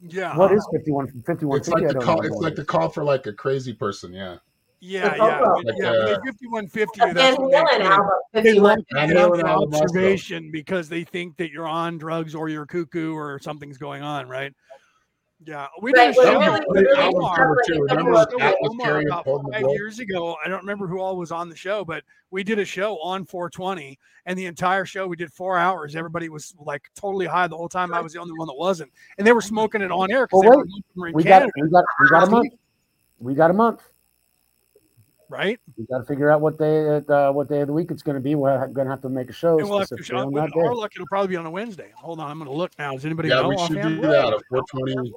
Yeah. 0.00 0.34
What 0.36 0.52
is 0.52 0.66
51? 0.72 1.22
51 1.26 1.58
It's 1.58 1.68
like 1.68 1.88
the 1.88 1.94
call. 1.94 2.22
It's 2.22 2.36
like 2.36 2.54
the 2.54 2.64
call 2.64 2.88
for 2.88 3.04
like 3.04 3.26
a 3.26 3.32
crazy 3.32 3.74
person. 3.74 4.12
Yeah. 4.14 4.36
Yeah, 4.80 5.14
yeah. 5.16 5.40
but- 5.40 5.76
yeah, 5.76 5.90
Like, 5.90 6.04
but 6.06 6.12
uh, 6.12 6.20
5150. 6.24 7.00
Van 7.00 7.14
That's 7.14 7.38
what 7.38 7.50
they, 7.50 7.56
Halen 7.58 7.78
they, 7.78 7.84
album, 7.86 8.08
they 8.32 8.42
51. 8.42 8.62
lump 8.62 8.86
Van 8.92 9.10
it 9.10 9.16
up 9.16 9.30
Halen 9.32 9.40
for 9.40 9.46
album 9.48 9.72
also. 9.74 9.84
observation 9.84 10.50
because 10.52 10.88
they 10.88 11.04
think 11.04 11.36
that 11.38 11.50
you're 11.50 11.66
on 11.66 11.98
drugs 11.98 12.34
or 12.34 12.48
you're 12.48 12.66
cuckoo 12.66 13.12
or 13.14 13.38
something's 13.40 13.76
going 13.78 14.02
on, 14.02 14.28
right? 14.28 14.54
Yeah, 15.44 15.66
we 15.80 15.92
Right, 15.92 16.12
did 16.14 16.18
a 16.24 16.26
show. 16.26 16.40
really- 16.40 16.64
with 16.66 16.84
really 16.84 17.14
Omar. 17.14 17.36
have, 17.38 17.48
like, 17.48 17.58
a 17.70 17.80
We 17.80 17.86
did 17.88 17.90
a 17.90 17.94
couple 17.96 18.14
show 18.14 18.22
of 18.22 18.28
with 18.32 18.42
Atlas 18.42 18.58
Omar 18.70 19.00
about 19.02 19.24
five 19.52 19.62
years 19.70 19.98
ago. 20.00 20.36
I 20.44 20.48
don't 20.48 20.60
remember 20.60 20.86
who 20.88 21.00
all 21.00 21.16
was 21.16 21.30
on 21.32 21.48
the 21.48 21.54
show, 21.56 21.84
but 21.84 22.02
we 22.30 22.42
did 22.44 22.58
a 22.58 22.64
show 22.64 22.98
on 23.00 23.24
420, 23.24 23.98
and 24.26 24.36
the 24.38 24.46
entire 24.46 24.84
show 24.84 25.06
we 25.06 25.14
did 25.16 25.32
four 25.32 25.56
hours. 25.56 25.94
Everybody 25.96 26.28
was 26.28 26.54
like 26.58 26.90
totally 26.96 27.26
high 27.26 27.46
the 27.46 27.56
whole 27.56 27.68
time. 27.68 27.94
I 27.94 28.00
was 28.00 28.12
the 28.12 28.20
only 28.20 28.34
one 28.36 28.48
that 28.48 28.56
wasn't, 28.56 28.90
and 29.16 29.24
they 29.26 29.32
were 29.32 29.40
smoking 29.40 29.80
it 29.80 29.92
on 29.92 30.10
air 30.10 30.26
Well, 30.32 30.42
they 30.42 30.48
were, 30.48 30.56
wait. 30.58 30.66
we 30.66 31.00
were 31.00 31.06
in 31.08 31.14
We 31.14 31.22
got 31.24 31.48
we 31.56 31.68
got 31.70 31.84
we 32.00 32.08
got 32.08 32.26
a 32.26 32.30
month. 32.30 32.52
We 33.20 33.34
got 33.34 33.50
a 33.50 33.54
month. 33.54 33.82
Right? 35.28 35.58
We 35.76 35.86
got 35.86 35.98
to 35.98 36.04
figure 36.04 36.30
out 36.30 36.40
what 36.40 36.58
day 36.58 36.96
uh, 37.08 37.32
what 37.32 37.48
day 37.48 37.60
of 37.60 37.66
the 37.66 37.72
week 37.72 37.90
it's 37.90 38.02
going 38.02 38.16
to 38.16 38.20
be. 38.20 38.34
We're 38.34 38.56
going 38.68 38.86
to 38.86 38.90
have 38.90 39.02
to 39.02 39.08
make 39.08 39.28
a 39.30 39.32
show 39.32 39.58
And 39.58 39.68
we'll 39.68 39.80
have 39.80 39.88
to 39.88 40.02
show. 40.02 40.16
on 40.16 40.32
that 40.34 40.52
day. 40.52 40.60
our 40.60 40.74
luck, 40.74 40.92
it'll 40.94 41.06
probably 41.06 41.28
be 41.28 41.36
on 41.36 41.46
a 41.46 41.50
Wednesday. 41.50 41.92
Hold 41.96 42.20
on, 42.20 42.30
I'm 42.30 42.38
going 42.38 42.50
to 42.50 42.56
look 42.56 42.72
now. 42.78 42.94
Does 42.94 43.04
anybody 43.04 43.28
Yeah, 43.28 43.42
know? 43.42 43.48
we 43.50 43.56
should 43.58 43.78
offhand? 43.78 44.00
do 44.02 44.08
that. 44.08 44.34
A 44.34 44.40
420. 44.50 45.12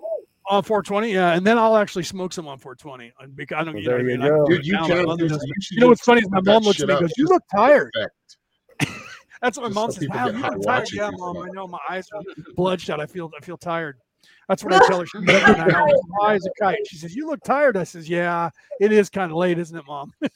On 0.50 0.64
420, 0.64 1.14
yeah, 1.14 1.34
and 1.34 1.46
then 1.48 1.58
I'll 1.58 1.78
actually 1.78 2.04
smoke 2.04 2.34
some 2.34 2.48
on 2.48 2.58
420. 2.58 3.14
uh, 3.22 3.28
Because 3.36 3.58
I 3.60 3.64
don't, 3.64 3.74
Well, 3.76 3.84
you 3.84 3.90
know, 3.90 3.96
what 3.96 4.00
I 4.02 4.04
you 4.04 4.18
mean? 4.18 4.28
Go. 4.28 4.46
Dude, 4.48 4.66
you 4.66 4.74
down, 4.74 4.88
can. 4.88 4.98
You, 5.20 5.40
You 5.72 5.80
know 5.80 5.88
what's 5.88 6.02
funny 6.02 6.22
is 6.22 6.30
my 6.32 6.42
mom 6.42 6.64
looks 6.64 6.82
at 6.82 6.88
me 6.88 6.94
and 6.96 7.02
goes, 7.02 7.14
"You 7.16 7.26
look 7.28 7.44
tired." 7.56 7.92
That's 9.42 9.58
what 9.58 9.64
my 9.64 9.68
Just 9.70 9.76
mom 9.76 9.92
says. 9.92 10.00
people 10.00 10.18
Wow, 10.18 10.28
you 10.28 10.34
high 10.34 10.50
look 10.50 10.64
tired. 10.64 10.90
Yeah, 10.94 11.10
mom. 11.14 11.38
I 11.38 11.48
know 11.54 11.68
my 11.68 11.80
eyes 11.90 12.08
are 12.14 12.22
bloodshot. 12.56 13.00
I 13.00 13.06
feel 13.06 13.32
I 13.40 13.44
feel 13.44 13.58
tired. 13.58 13.98
That's 14.52 14.66
what 14.66 14.74
I 14.74 14.80
tell 14.88 15.00
her. 15.00 15.06
She's 15.06 15.22
like, 15.22 15.44
I'm 15.48 15.60
high 16.20 16.34
as 16.36 16.46
a 16.46 16.50
kite. 16.62 16.78
She 16.86 16.98
says, 16.98 17.16
"You 17.16 17.26
look 17.26 17.42
tired." 17.42 17.78
I 17.78 17.86
says, 17.86 18.10
"Yeah, 18.10 18.50
it 18.82 18.92
is 18.92 19.10
kind 19.10 19.32
of 19.32 19.38
late, 19.38 19.58
isn't 19.58 19.78
it, 19.78 19.86
mom?" 19.88 20.12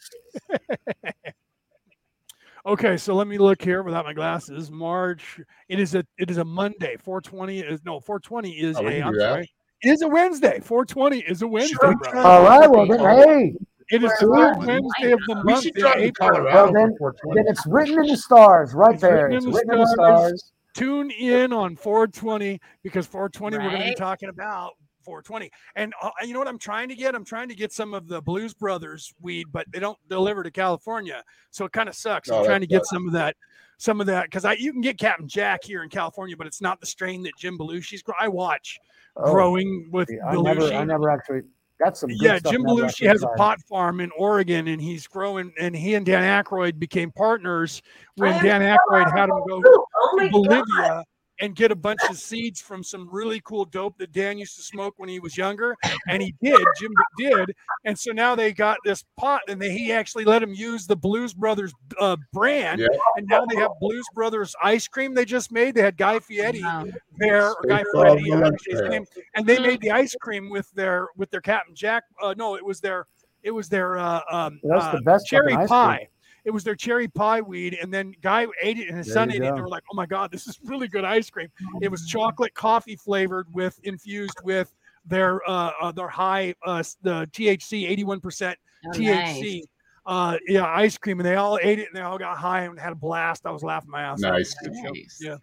okay, 2.66 2.96
so 2.96 3.14
let 3.14 3.28
me 3.28 3.38
look 3.38 3.62
here 3.62 3.84
without 3.84 4.06
my 4.06 4.14
glasses. 4.14 4.72
March. 4.72 5.42
It 5.68 5.82
is 5.82 5.96
a 5.96 6.06
it 6.18 6.32
is 6.32 6.38
a 6.38 6.46
Monday. 6.46 6.96
420 7.04 7.60
is 7.60 7.84
no 7.84 8.00
420 8.00 8.52
is 8.52 8.78
Oh, 8.78 8.84
we 8.84 8.88
a. 8.88 8.92
can 9.00 9.04
I'm 9.10 9.20
sorry. 9.20 9.52
It 9.84 9.90
is 9.90 10.02
a 10.02 10.08
Wednesday. 10.08 10.62
420 10.62 11.20
is 11.20 11.42
a 11.42 11.48
Wednesday, 11.48 11.76
Sure. 11.82 11.96
bro. 11.98 12.22
All 12.24 12.44
right. 12.44 12.72
Well 12.72 12.88
then, 12.88 13.00
hey, 13.00 13.54
It 13.92 14.02
is 14.02 14.12
the 14.22 14.28
third 14.34 14.58
Wednesday 14.66 15.12
of 15.12 15.20
the 15.28 15.44
We 15.46 15.52
month. 15.52 15.64
should 15.64 15.74
drive 15.76 15.98
to 16.02 16.12
Colorado 16.14 16.46
Well, 16.46 16.72
then- 16.74 16.96
for 16.98 17.14
then 17.36 17.44
it's 17.50 17.68
written 17.68 18.00
in 18.00 18.08
the 18.08 18.16
stars 18.18 18.74
right 18.74 18.94
It's 18.94 19.02
there. 19.02 19.28
written 19.28 19.36
It's 19.38 19.46
in 19.46 19.52
the 19.52 19.58
written 19.58 19.74
in 19.74 19.80
the 19.82 19.88
stars. 19.88 20.52
Stars. 20.76 20.88
tune 20.88 21.12
in 21.12 21.54
on 21.54 21.76
420 21.76 22.60
because 22.84 23.08
420 23.08 23.58
we're 23.58 23.70
going 23.70 23.82
to 23.82 23.90
be 23.90 23.96
talking 23.96 24.30
about 24.30 24.74
420 25.04 25.52
and 25.76 25.94
uh, 26.02 26.10
you 26.24 26.34
know 26.34 26.40
what 26.40 26.48
i'm 26.48 26.58
trying 26.58 26.90
to 26.90 26.96
get? 26.96 27.14
I'm 27.16 27.26
trying 27.26 27.48
to 27.50 27.56
get 27.56 27.72
some 27.72 27.94
of 27.94 28.08
the 28.08 28.22
blues 28.22 28.54
brothers 28.54 29.14
weed 29.22 29.48
but 29.52 29.66
they 29.72 29.80
don't 29.80 29.98
deliver 30.10 30.44
to 30.44 30.52
california 30.52 31.24
so 31.52 31.66
it 31.66 31.72
kind 31.72 31.88
of 31.90 31.96
sucks. 31.96 32.30
Oh, 32.30 32.40
i'm 32.40 32.46
trying 32.46 32.62
to 32.62 32.68
get 32.68 32.86
some 32.86 33.06
of 33.08 33.14
that 33.14 33.36
some 33.78 34.02
of 34.02 34.08
that 34.08 34.26
because 34.26 34.46
i 34.46 34.54
you 34.54 34.72
can 34.72 34.82
get 34.82 34.98
captain 34.98 35.28
jack 35.28 35.64
here 35.64 35.84
in 35.84 35.90
california 35.90 36.36
but 36.36 36.48
it's 36.48 36.62
not 36.62 36.80
the 36.80 36.86
strain 36.88 37.22
that 37.24 37.34
jim 37.38 37.58
belushi's 37.58 38.02
gr- 38.02 38.14
i 38.20 38.28
watch 38.28 38.80
Oh, 39.18 39.32
growing 39.32 39.88
with 39.92 40.10
see, 40.10 40.20
I 40.20 40.36
never, 40.36 40.74
I 40.74 40.84
never 40.84 41.10
actually 41.10 41.44
got 41.84 41.98
some. 41.98 42.10
Good 42.10 42.22
yeah, 42.22 42.38
stuff 42.38 42.52
Jim 42.52 42.64
Belushi 42.64 42.86
actually 42.86 43.08
has 43.08 43.24
a 43.24 43.28
pot 43.38 43.60
farm 43.70 44.00
in 44.00 44.12
Oregon, 44.18 44.68
and 44.68 44.82
he's 44.82 45.08
growing. 45.08 45.52
And 45.60 45.76
he 45.76 45.96
and 45.96 46.06
Dan 46.06 46.44
Aykroyd 46.44 46.80
became 46.80 47.12
partners 47.12 47.82
when 48.16 48.42
Dan 48.44 48.62
so 48.62 48.78
Aykroyd 48.78 49.12
had 49.16 49.30
him 49.30 49.42
go 49.48 49.62
Oh 49.66 50.16
my 50.18 50.26
to 50.26 50.32
god! 50.32 50.44
Bolivia 50.44 51.04
and 51.42 51.56
get 51.56 51.72
a 51.72 51.76
bunch 51.76 52.00
of 52.10 52.18
seeds 52.18 52.62
from 52.62 52.82
some 52.84 53.10
really 53.12 53.42
cool 53.44 53.66
dope 53.66 53.98
that 53.98 54.12
Dan 54.14 54.38
used 54.38 54.56
to 54.56 54.62
smoke 54.62 54.94
when 54.98 55.10
he 55.10 55.20
was 55.20 55.38
younger. 55.38 55.76
And 56.08 56.22
he 56.22 56.34
did, 56.42 56.60
Jim 56.80 56.94
did. 57.18 57.56
And 57.84 57.98
so 57.98 58.12
now 58.12 58.36
they 58.36 58.54
got 58.54 58.78
this 58.86 59.04
pot 59.18 59.42
and 59.50 59.62
they, 59.62 59.72
he 59.72 59.92
actually 59.92 60.24
let 60.24 60.42
him 60.42 60.54
use 60.54 60.88
the 60.88 60.96
Blues 60.96 61.34
Brothers 61.34 61.74
uh, 62.00 62.16
brand. 62.32 62.80
Yeah. 62.80 62.88
And 63.18 63.28
now 63.28 63.46
they 63.46 63.58
have 63.58 63.72
Blues 63.82 64.06
Brothers 64.14 64.56
ice 64.64 64.88
cream 64.88 65.14
they 65.14 65.26
just 65.26 65.52
made. 65.52 65.76
They 65.76 65.82
had 65.82 65.98
Guy 65.98 66.20
Fieri 66.20 66.62
Wow. 66.62 66.86
there, 67.18 67.50
or 67.50 67.62
Guy 67.68 67.80
Space 67.80 67.88
Fieri, 68.24 68.30
Dog 68.30 68.54
I 68.54 68.58
his 68.70 68.82
name. 68.90 69.06
and 69.36 69.46
they 69.46 69.60
made 69.60 69.82
the 69.82 69.92
ice 69.92 70.16
cream 70.22 70.50
with 70.50 70.72
their 70.72 71.08
with 71.18 71.30
their 71.32 71.42
Captain 71.42 71.76
Jack. 71.76 72.04
Uh, 72.22 72.34
no, 72.38 72.56
it 72.56 72.66
was 72.66 72.80
their 72.80 73.08
it 73.44 73.52
was 73.52 73.68
their 73.70 73.98
uh, 73.98 74.22
um, 74.32 74.60
That's 74.64 74.86
uh, 74.86 74.92
the 74.94 75.02
best 75.02 75.28
cherry 75.28 75.56
pie. 75.68 75.98
cream. 75.98 76.08
Pie. 76.46 76.50
It 76.50 76.52
was 76.54 76.64
their 76.64 76.76
cherry 76.76 77.08
pie 77.08 77.42
weed, 77.42 77.78
and 77.82 77.94
then 77.94 78.14
guy 78.22 78.48
ate 78.62 78.78
it 78.78 78.88
and 78.90 78.98
his 78.98 79.08
There 79.08 79.14
son 79.14 79.30
you 79.30 79.36
ate 79.36 79.42
it. 79.44 79.48
And 79.48 79.58
they 79.58 79.62
were 79.62 79.68
like, 79.70 79.84
"Oh 79.92 79.96
my 79.96 80.06
god, 80.06 80.32
this 80.32 80.48
is 80.48 80.60
really 80.64 80.88
good 80.88 81.04
ice 81.06 81.30
cream." 81.30 81.50
It 81.82 81.90
was 81.90 82.06
chocolate 82.06 82.54
coffee 82.54 82.96
flavored 82.96 83.48
with 83.54 83.80
infused 83.84 84.40
with 84.44 84.74
their 85.06 85.48
uh, 85.50 85.72
uh 85.82 85.92
their 85.92 86.08
high 86.08 86.56
uh 86.66 86.84
the 87.02 87.28
THC, 87.32 87.88
eighty 87.90 88.04
one 88.04 88.20
percent 88.20 88.58
Oh, 88.88 88.92
THC. 88.92 89.64
Uh, 90.06 90.38
yeah, 90.48 90.66
ice 90.66 91.00
cream, 91.00 91.20
and 91.20 91.26
they 91.26 91.36
all 91.36 91.58
ate 91.64 91.80
it, 91.80 91.88
and 91.88 91.96
they 91.96 92.02
all 92.02 92.20
got 92.20 92.38
high 92.38 92.62
and 92.62 92.80
had 92.80 92.92
a 92.92 92.96
blast. 92.96 93.48
I 93.48 93.52
was 93.52 93.64
laughing 93.64 93.90
my 93.90 94.04
ass 94.04 94.24
off. 94.24 94.34
Nice. 94.34 94.56
a 94.62 94.70
good 94.70 94.76
show. 94.78 94.92
Nice. 94.92 95.20
Yeah. 95.20 95.38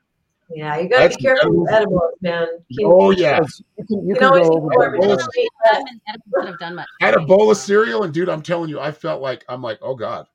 Yeah, 0.55 0.79
you 0.79 0.89
gotta 0.89 1.05
That's 1.05 1.17
be 1.17 1.23
careful 1.23 1.63
with 1.63 1.73
edible. 1.73 1.95
edibles, 1.95 2.13
man. 2.21 2.47
You 2.69 2.93
Oh 2.93 3.11
yeah, 3.11 3.41
You 3.79 3.85
can, 3.87 4.03
you 4.03 4.09
You 4.09 4.15
can 4.15 4.17
can 4.17 4.25
always 4.25 4.49
go 4.49 4.57
eat 4.57 4.77
over 4.77 4.97
edibles. 4.97 5.29
I 5.67 5.75
edibles 6.09 6.47
have 6.47 6.59
done 6.59 6.75
much. 6.75 6.89
I 7.01 7.07
had 7.07 7.15
a 7.15 7.21
bowl 7.21 7.51
of 7.51 7.57
cereal, 7.57 8.03
and 8.03 8.13
dude, 8.13 8.29
I'm 8.29 8.43
telling 8.43 8.69
you, 8.69 8.79
I 8.79 8.93
felt 8.93 9.23
like 9.23 9.45
I'm 9.49 9.63
like, 9.63 9.79
oh 9.81 9.95
god, 9.95 10.27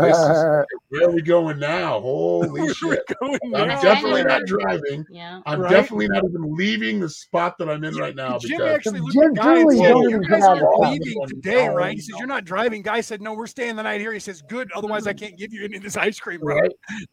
This 0.00 0.16
is- 0.16 0.64
where 0.88 1.08
are 1.08 1.10
we 1.10 1.22
going 1.22 1.58
now? 1.58 2.00
Holy 2.00 2.72
shit! 2.74 3.02
I'm 3.22 3.38
down. 3.52 3.68
definitely 3.82 4.24
not 4.24 4.42
driving. 4.46 5.04
Yeah. 5.10 5.40
I'm 5.46 5.60
Right? 5.60 5.70
definitely 5.70 6.08
not 6.08 6.24
even 6.24 6.54
leaving 6.54 7.00
the 7.00 7.08
spot 7.08 7.56
that 7.58 7.68
I'm 7.68 7.82
in 7.84 7.94
right 7.96 8.14
now 8.14 8.38
Jim 8.38 8.58
because 8.58 8.74
actually 8.74 9.00
looked 9.00 9.12
Jim- 9.14 9.30
at 9.30 9.34
Guy 9.34 9.58
and 9.60 9.70
said, 9.72 9.96
"You 9.96 10.20
guys 10.28 10.42
are 10.44 10.78
leaving 10.90 11.26
today, 11.28 11.68
right?" 11.68 11.94
He 11.94 12.00
says, 12.00 12.16
"You're 12.18 12.28
not 12.28 12.44
driving." 12.44 12.82
Guy 12.82 13.00
said, 13.00 13.20
"No, 13.22 13.34
we're 13.34 13.46
staying 13.46 13.76
the 13.76 13.82
night 13.82 14.00
here." 14.00 14.12
He 14.12 14.20
says, 14.20 14.42
"Good, 14.42 14.70
otherwise 14.74 15.06
I 15.06 15.12
can't 15.12 15.36
give 15.38 15.52
you 15.52 15.64
any 15.64 15.76
of 15.76 15.82
this 15.82 15.96
ice 15.96 16.18
cream." 16.18 16.40
Right? 16.42 16.54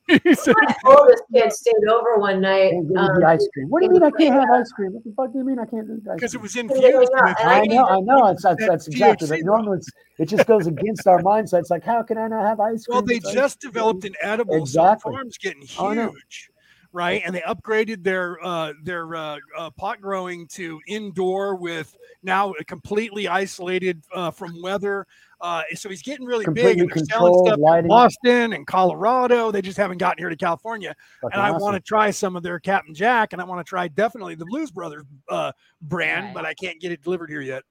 right? 0.08 0.22
he 0.24 0.34
said, 0.36 0.54
my 0.62 0.76
oldest 0.86 1.24
kid 1.34 1.52
stayed 1.54 1.74
over 1.90 2.18
one 2.18 2.42
night. 2.42 2.72
Can't 2.72 2.88
give 2.88 2.92
you 2.92 2.98
Um, 2.98 3.20
the 3.20 3.28
ice 3.28 3.48
cream. 3.54 3.68
What 3.70 3.80
do 3.82 3.86
you 3.88 3.92
mean 3.92 4.04
I 4.04 4.12
can't 4.12 4.34
have 4.34 4.50
ice 4.54 4.72
cream? 4.72 4.94
What 4.94 5.04
the 5.04 5.14
fuck 5.16 5.32
do 5.32 5.40
you 5.40 5.46
mean 5.46 5.60
I 5.60 5.66
can't 5.66 5.88
do 5.88 6.00
ice 6.10 6.16
because 6.16 6.36
it 6.36 6.42
was 6.42 6.56
Yeah, 6.56 6.62
infused 6.64 6.84
yeah, 6.84 6.98
with. 7.00 7.10
and 7.40 7.50
I 7.50 7.60
I 7.62 7.66
know, 7.66 7.86
I 7.88 8.00
know. 8.02 8.28
It's, 8.28 8.44
that's, 8.44 8.66
that's 8.68 8.88
exactly 8.88 9.30
right. 9.30 9.44
Normally, 9.44 9.78
it's, 9.78 9.90
it 10.22 10.30
just 10.30 10.46
goes 10.48 10.68
against 10.68 11.08
our 11.08 11.20
mindset. 11.22 11.60
It's 11.62 11.70
like, 11.72 11.84
how 11.84 12.04
can 12.04 12.18
I 12.18 12.28
not 12.28 12.46
have 12.46 12.60
ice 12.60 12.86
cream? 12.86 12.96
Well, 12.96 13.02
they 13.02 13.16
It's 13.16 13.26
like- 13.26 13.34
just 13.36 13.60
developed 13.60 14.06
an 14.06 14.14
edible, 14.22 14.56
Exactly. 14.56 15.12
so 15.12 15.16
farm's 15.18 15.38
getting 15.38 15.62
huge, 15.64 16.50
right? 16.94 17.22
And 17.26 17.34
they 17.36 17.42
upgraded 17.42 18.04
their 18.04 18.38
uh, 18.46 18.74
their 18.84 19.16
uh, 19.16 19.38
uh, 19.58 19.70
pot 19.72 20.00
growing 20.02 20.48
to 20.50 20.80
indoor 20.88 21.56
with 21.56 21.96
now 22.24 22.54
completely 22.68 23.28
isolated 23.28 24.04
uh, 24.14 24.32
from 24.32 24.62
weather. 24.62 25.08
Uh, 25.40 25.64
so 25.74 25.90
he's 25.90 26.04
getting 26.04 26.24
really 26.24 26.46
big, 26.46 26.54
completely 26.54 26.82
and 26.82 26.90
they're 26.92 26.98
selling 27.06 27.08
controlled 27.34 27.48
stuff 27.48 27.58
in 27.58 27.62
lighting. 27.64 27.88
Boston 27.88 28.54
and 28.54 28.68
Colorado. 28.68 29.50
They 29.52 29.64
just 29.64 29.76
haven't 29.78 29.98
gotten 29.98 30.22
here 30.22 30.30
to 30.30 30.36
California. 30.36 30.96
Fucking 31.20 31.34
and 31.34 31.42
I 31.42 31.50
awesome. 31.50 31.62
want 31.64 31.74
to 31.76 31.80
try 31.82 32.12
some 32.12 32.36
of 32.36 32.44
their 32.44 32.60
Captain 32.60 32.94
Jack, 32.94 33.34
and 33.34 33.42
I 33.42 33.46
want 33.46 33.60
to 33.66 33.68
try 33.68 33.88
definitely 33.88 34.36
the 34.36 34.46
Blues 34.46 34.70
Brothers 34.70 35.04
uh, 35.30 35.52
brand, 35.82 36.26
Right. 36.26 36.34
but 36.36 36.46
I 36.46 36.54
can't 36.54 36.80
get 36.80 36.92
it 36.92 37.02
delivered 37.02 37.32
here 37.32 37.42
yet. 37.42 37.64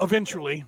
Eventually, 0.00 0.64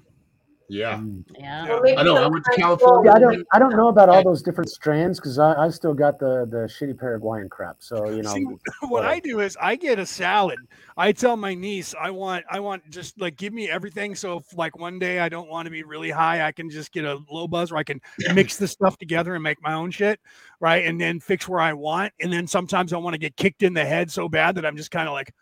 Yeah. 0.69 1.01
Yeah. 1.39 1.69
Well, 1.69 1.99
I 1.99 2.03
know, 2.03 2.17
I 2.17 2.27
went 2.27 2.45
to 2.45 2.51
California. 2.57 3.11
Yeah, 3.11 3.17
I 3.17 3.21
don't. 3.21 3.47
I 3.53 3.59
don't 3.59 3.77
know 3.77 3.89
about 3.89 4.09
all 4.09 4.25
those 4.25 4.43
different 4.43 4.69
strands 4.69 5.21
because 5.21 5.39
I, 5.39 5.55
I 5.55 5.69
still 5.71 5.95
got 5.95 6.19
the 6.19 6.47
the 6.51 6.69
shitty 6.69 6.99
Paraguayan 6.99 7.49
crap. 7.49 7.77
So 7.81 8.11
you 8.11 8.23
know, 8.23 8.33
See, 8.33 8.45
what 8.89 9.05
I 9.05 9.21
do 9.21 9.41
is 9.41 9.57
I 9.61 9.77
get 9.77 9.99
a 9.99 10.07
salad. 10.07 10.59
I 10.97 11.13
tell 11.13 11.37
my 11.37 11.55
niece 11.55 11.95
I 12.01 12.11
want 12.11 12.45
I 12.51 12.59
want 12.61 12.89
just 12.91 13.21
like 13.21 13.37
give 13.37 13.53
me 13.53 13.69
everything. 13.71 14.15
So 14.15 14.39
if 14.39 14.57
like 14.57 14.77
one 14.77 14.99
day 14.99 15.21
I 15.21 15.29
don't 15.29 15.49
want 15.49 15.67
to 15.67 15.71
be 15.71 15.83
really 15.85 16.11
high, 16.11 16.47
I 16.47 16.53
can 16.53 16.69
just 16.69 16.93
get 16.93 17.05
a 17.05 17.19
low 17.31 17.47
buzz 17.47 17.71
or 17.71 17.77
I 17.77 17.85
can 17.85 18.01
mix 18.35 18.57
the 18.57 18.69
stuff 18.69 18.97
together 18.99 19.35
and 19.35 19.43
make 19.43 19.63
my 19.63 19.75
own 19.75 19.91
shit, 19.91 20.19
right? 20.61 20.85
And 20.85 21.01
then 21.01 21.21
fix 21.21 21.47
where 21.47 21.61
I 21.61 21.75
want. 21.75 22.13
And 22.21 22.33
then 22.33 22.47
sometimes 22.47 22.93
I 22.93 22.97
want 22.97 23.15
to 23.15 23.19
get 23.19 23.37
kicked 23.37 23.63
in 23.63 23.73
the 23.73 23.85
head 23.85 24.11
so 24.11 24.29
bad 24.29 24.57
that 24.57 24.67
I'm 24.67 24.77
just 24.77 24.91
kind 24.91 25.09
of 25.09 25.15
like, 25.15 25.33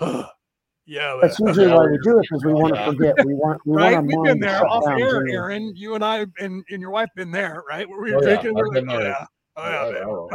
"Ugh, 0.00 0.26
yeah, 0.86 1.18
that's 1.20 1.38
but- 1.40 1.48
usually 1.48 1.68
why 1.68 1.86
we 1.86 1.98
do 2.02 2.18
it 2.18 2.22
because 2.22 2.44
we 2.44 2.52
want 2.62 2.74
to 2.74 2.84
forget. 2.84 3.14
We 3.24 3.34
want 3.34 3.60
we 3.66 3.76
right. 3.76 3.94
want 3.94 4.06
We've 4.06 4.16
our 4.18 4.24
been 4.24 4.40
to 4.40 4.46
there 4.46 4.66
off 4.66 4.84
down. 4.84 5.00
air, 5.00 5.08
generally. 5.08 5.32
Aaron. 5.32 5.72
You 5.76 5.94
and 5.94 6.04
I 6.04 6.26
and, 6.38 6.64
and 6.70 6.80
your 6.80 6.90
wife 6.90 7.08
been 7.16 7.30
there, 7.30 7.62
right? 7.68 7.88
Where 7.88 8.00
we 8.00 8.12
were 8.12 8.18
Oh, 8.18 8.20
yeah. 8.20 8.26
drinking. 8.40 8.50
I've 8.50 8.54
we're 8.56 8.68
like, 8.74 8.84
oh 8.88 9.00
yeah, 9.00 9.26
oh 9.56 9.70
yeah, 9.70 9.80
I, 9.86 9.90
don't- 9.92 10.30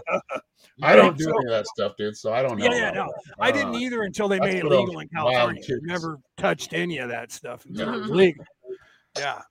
I 0.82 0.96
don't 0.96 1.18
do 1.18 1.24
So- 1.26 1.30
any 1.32 1.46
of 1.46 1.52
that 1.52 1.68
stuff, 1.68 1.94
dude. 1.98 2.16
So 2.18 2.34
I 2.34 2.42
don't 2.42 2.58
know. 2.58 2.66
Yeah, 2.66 2.76
yeah, 2.78 2.92
no. 2.92 3.06
that. 3.06 3.36
I 3.40 3.52
didn't 3.52 3.76
Uh, 3.76 3.80
either 3.80 4.04
until 4.04 4.28
they 4.28 4.40
that's 4.40 4.54
made 4.54 4.64
it 4.64 4.66
legal 4.66 5.00
in 5.00 5.08
California. 5.10 5.62
Never 5.84 6.18
touched 6.38 6.74
any 6.74 6.98
of 7.00 7.10
that 7.10 7.32
stuff 7.32 7.66
until 7.66 7.94
it 7.94 8.00
was 8.02 8.10
Mhm. 8.10 8.16
legal. 8.16 8.46
Yeah. 9.18 9.42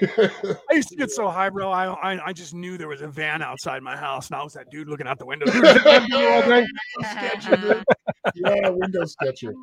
I 0.00 0.74
used 0.74 0.90
to 0.90 0.96
get 0.96 1.10
so 1.10 1.28
high, 1.28 1.48
bro. 1.48 1.70
I, 1.70 1.86
I 1.86 2.26
I 2.26 2.32
just 2.34 2.52
knew 2.52 2.76
there 2.76 2.86
was 2.88 3.00
a 3.00 3.08
van 3.08 3.40
outside 3.40 3.82
my 3.82 3.96
house, 3.96 4.28
and 4.28 4.36
I 4.36 4.42
was 4.42 4.52
that 4.52 4.70
dude 4.70 4.88
looking 4.88 5.06
out 5.06 5.18
the 5.18 5.24
window. 5.24 5.46
Dude, 5.46 5.54
is 5.54 5.62
that 5.84 6.06
van 6.10 6.12
all 6.12 6.42
day? 6.46 7.82
yeah, 8.34 8.68
window 8.68 9.04
sketcher. 9.06 9.54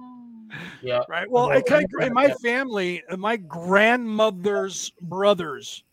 Yeah, 0.82 1.02
Right. 1.10 1.30
Well, 1.30 1.48
Well, 1.50 1.58
I 1.58 1.62
kind 1.62 1.86
of 2.00 2.06
in 2.08 2.14
my 2.14 2.30
family, 2.44 3.04
my 3.18 3.38
grandmother's 3.38 4.92
brothers, 5.02 5.84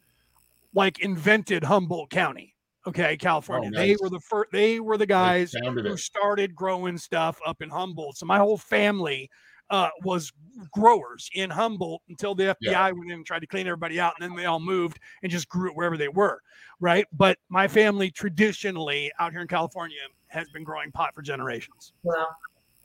like 0.75 1.01
invented 1.01 1.65
Humboldt 1.65 2.11
County. 2.11 2.55
Okay, 2.87 3.17
California. 3.17 3.71
They 3.71 3.77
Oh, 3.77 3.87
nice. 3.93 3.97
were 4.03 4.11
the 4.11 4.21
first. 4.21 4.53
They 4.53 4.79
were 4.79 4.99
the 4.99 5.07
guys 5.07 5.53
who 5.55 5.79
it. 5.79 5.99
started 5.99 6.55
growing 6.55 6.99
stuff 6.99 7.39
up 7.47 7.63
in 7.63 7.71
Humboldt. 7.71 8.19
So 8.19 8.27
my 8.27 8.39
whole 8.39 8.59
family 8.59 9.31
uh, 9.71 9.89
was 10.03 10.31
growers 10.71 11.31
in 11.35 11.49
Humboldt 11.49 12.03
until 12.11 12.35
the 12.35 12.45
FBI 12.55 12.57
Yeah. 12.71 12.91
went 12.91 13.07
in 13.07 13.13
and 13.13 13.27
tried 13.27 13.39
to 13.41 13.47
clean 13.47 13.67
everybody 13.67 13.99
out, 13.99 14.13
and 14.21 14.29
then 14.31 14.37
they 14.37 14.45
all 14.45 14.61
moved 14.61 15.01
and 15.23 15.33
just 15.33 15.49
grew 15.49 15.71
it 15.71 15.75
wherever 15.77 15.97
they 15.97 16.09
were. 16.09 16.41
Right. 16.81 17.07
But 17.13 17.39
my 17.49 17.67
family 17.67 18.11
traditionally 18.11 19.11
out 19.19 19.33
here 19.33 19.41
in 19.41 19.49
California 19.49 19.97
has 20.29 20.51
been 20.51 20.63
growing 20.65 20.93
pot 20.93 21.15
for 21.15 21.23
generations. 21.23 21.95
Wow. 22.03 22.27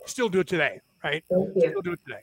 Still 0.05 0.29
do 0.29 0.39
it 0.39 0.47
today, 0.47 0.79
right? 1.03 1.23
Thank 1.29 1.55
you. 1.55 1.61
Still 1.69 1.81
do 1.81 1.93
it 1.93 1.99
today. 2.05 2.21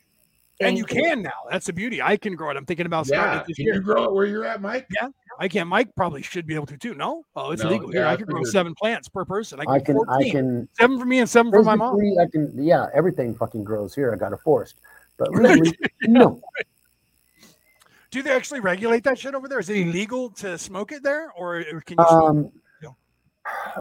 and 0.61 0.69
Thank 0.69 0.79
you 0.79 0.85
can 0.85 1.23
now. 1.23 1.31
That's 1.51 1.67
the 1.67 1.73
beauty. 1.73 2.01
I 2.03 2.17
can 2.17 2.35
grow 2.35 2.51
it. 2.51 2.57
I'm 2.57 2.65
thinking 2.65 2.87
about 2.87 3.07
starting 3.07 3.35
Yeah, 3.35 3.41
it 3.41 3.47
this 3.47 3.57
can 3.57 3.65
year. 3.67 3.75
you 3.75 3.81
grow 3.81 4.05
it 4.05 4.13
where 4.13 4.27
you're 4.27 4.45
at, 4.45 4.61
Mike? 4.61 4.87
Yeah, 4.91 5.09
I 5.39 5.49
can. 5.49 5.69
Mike 5.69 5.95
probably 5.97 6.23
should 6.23 6.47
be 6.47 6.55
able 6.55 6.67
to 6.67 6.79
too. 6.79 6.95
No, 6.95 7.25
oh, 7.37 7.51
it's 7.51 7.63
No, 7.63 7.69
legal 7.71 7.91
here. 7.91 8.03
yeah, 8.03 8.09
I 8.11 8.13
I 8.13 8.17
can 8.17 8.27
grow 8.27 8.43
seven 8.45 8.75
plants 8.75 9.09
per 9.09 9.25
person. 9.25 9.61
I 9.61 9.65
can. 9.65 9.73
I 9.75 9.81
can, 9.81 9.95
14. 9.97 10.09
I 10.27 10.31
can, 10.31 10.69
seven 10.79 10.99
for 10.99 11.05
me 11.07 11.19
and 11.21 11.29
seven 11.29 11.53
for 11.53 11.63
my 11.63 11.75
mom. 11.75 11.97
physically, 11.99 12.19
I 12.19 12.27
can, 12.31 12.65
yeah, 12.65 12.87
everything 12.95 13.35
fucking 13.35 13.65
grows 13.65 13.95
here. 13.95 14.13
I 14.13 14.17
got 14.17 14.33
a 14.33 14.37
forest, 14.39 14.81
but 15.19 15.31
legally, 15.35 15.77
no. 16.03 16.41
Do 18.13 18.23
they 18.23 18.31
actually 18.31 18.61
regulate 18.61 19.03
that 19.05 19.19
shit 19.19 19.35
over 19.35 19.49
there? 19.49 19.59
Is 19.59 19.69
it 19.69 19.77
illegal 19.77 20.31
to 20.31 20.57
smoke 20.57 20.93
it 20.93 21.03
there, 21.03 21.33
or, 21.37 21.57
or 21.73 21.81
can 21.83 21.99
you? 21.99 22.07
smoke 22.09 22.23
Um, 22.23 22.43
Yeah. 22.45 22.51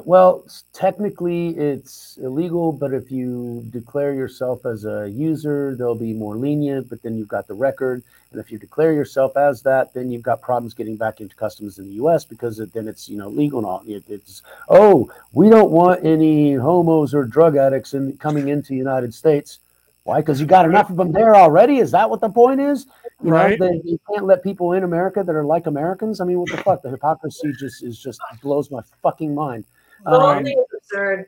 Well, 0.04 0.46
technically 0.74 1.50
it's 1.58 2.18
illegal, 2.22 2.72
but 2.72 2.94
if 2.94 3.12
you 3.12 3.66
declare 3.70 4.14
yourself 4.14 4.66
as 4.66 4.86
a 4.86 5.10
user, 5.10 5.76
they'll 5.76 5.96
be 5.96 6.14
more 6.14 6.36
lenient. 6.36 6.90
But 6.90 7.02
then 7.02 7.18
you've 7.18 7.28
got 7.28 7.48
the 7.48 7.54
record, 7.54 8.04
and 8.32 8.40
if 8.40 8.52
you 8.52 8.58
declare 8.58 8.94
yourself 8.94 9.38
as 9.38 9.62
that, 9.64 9.94
then 9.94 10.12
you've 10.12 10.24
got 10.24 10.42
problems 10.42 10.74
getting 10.74 10.98
back 10.98 11.22
into 11.22 11.36
customs 11.36 11.80
in 11.80 11.86
the 11.86 11.96
U.S. 11.96 12.26
because 12.26 12.60
it, 12.60 12.74
then 12.74 12.88
it's 12.88 13.08
you 13.08 13.18
know 13.18 13.30
legal 13.30 13.60
and 13.60 13.68
all. 13.68 13.84
It, 13.86 14.04
it's 14.08 14.42
oh, 14.70 15.12
we 15.34 15.50
don't 15.50 15.72
want 15.72 16.06
any 16.06 16.54
homos 16.54 17.14
or 17.14 17.26
drug 17.26 17.56
addicts 17.56 17.94
in, 17.94 18.18
coming 18.18 18.50
into 18.50 18.70
the 18.70 18.78
United 18.78 19.14
States. 19.14 19.60
Why? 20.06 20.22
Because 20.22 20.40
you 20.40 20.46
got 20.46 20.66
enough 20.66 20.92
of 20.92 20.98
them 20.98 21.12
there 21.12 21.36
already. 21.36 21.80
Is 21.80 21.90
that 21.92 22.08
what 22.10 22.22
the 22.22 22.30
point 22.30 22.62
is? 22.62 22.86
You 23.24 23.32
Right. 23.32 23.60
know, 23.60 23.68
they, 23.68 23.82
you 23.84 24.00
can't 24.14 24.26
let 24.26 24.44
people 24.44 24.74
in 24.74 24.84
America 24.84 25.24
that 25.24 25.36
are 25.36 25.44
like 25.44 25.66
Americans. 25.66 26.22
I 26.22 26.26
mean, 26.26 26.40
what 26.40 26.52
the 26.52 26.58
fuck? 26.58 26.84
The 26.84 26.92
hypocrisy 26.92 27.52
just 27.60 27.84
is 27.84 28.00
just 28.00 28.20
blows 28.44 28.70
my 28.70 28.82
fucking 29.02 29.34
mind. 29.34 29.66
The 30.04 30.12
whole 30.12 30.22
Um, 30.30 30.46
absurd. 30.78 31.26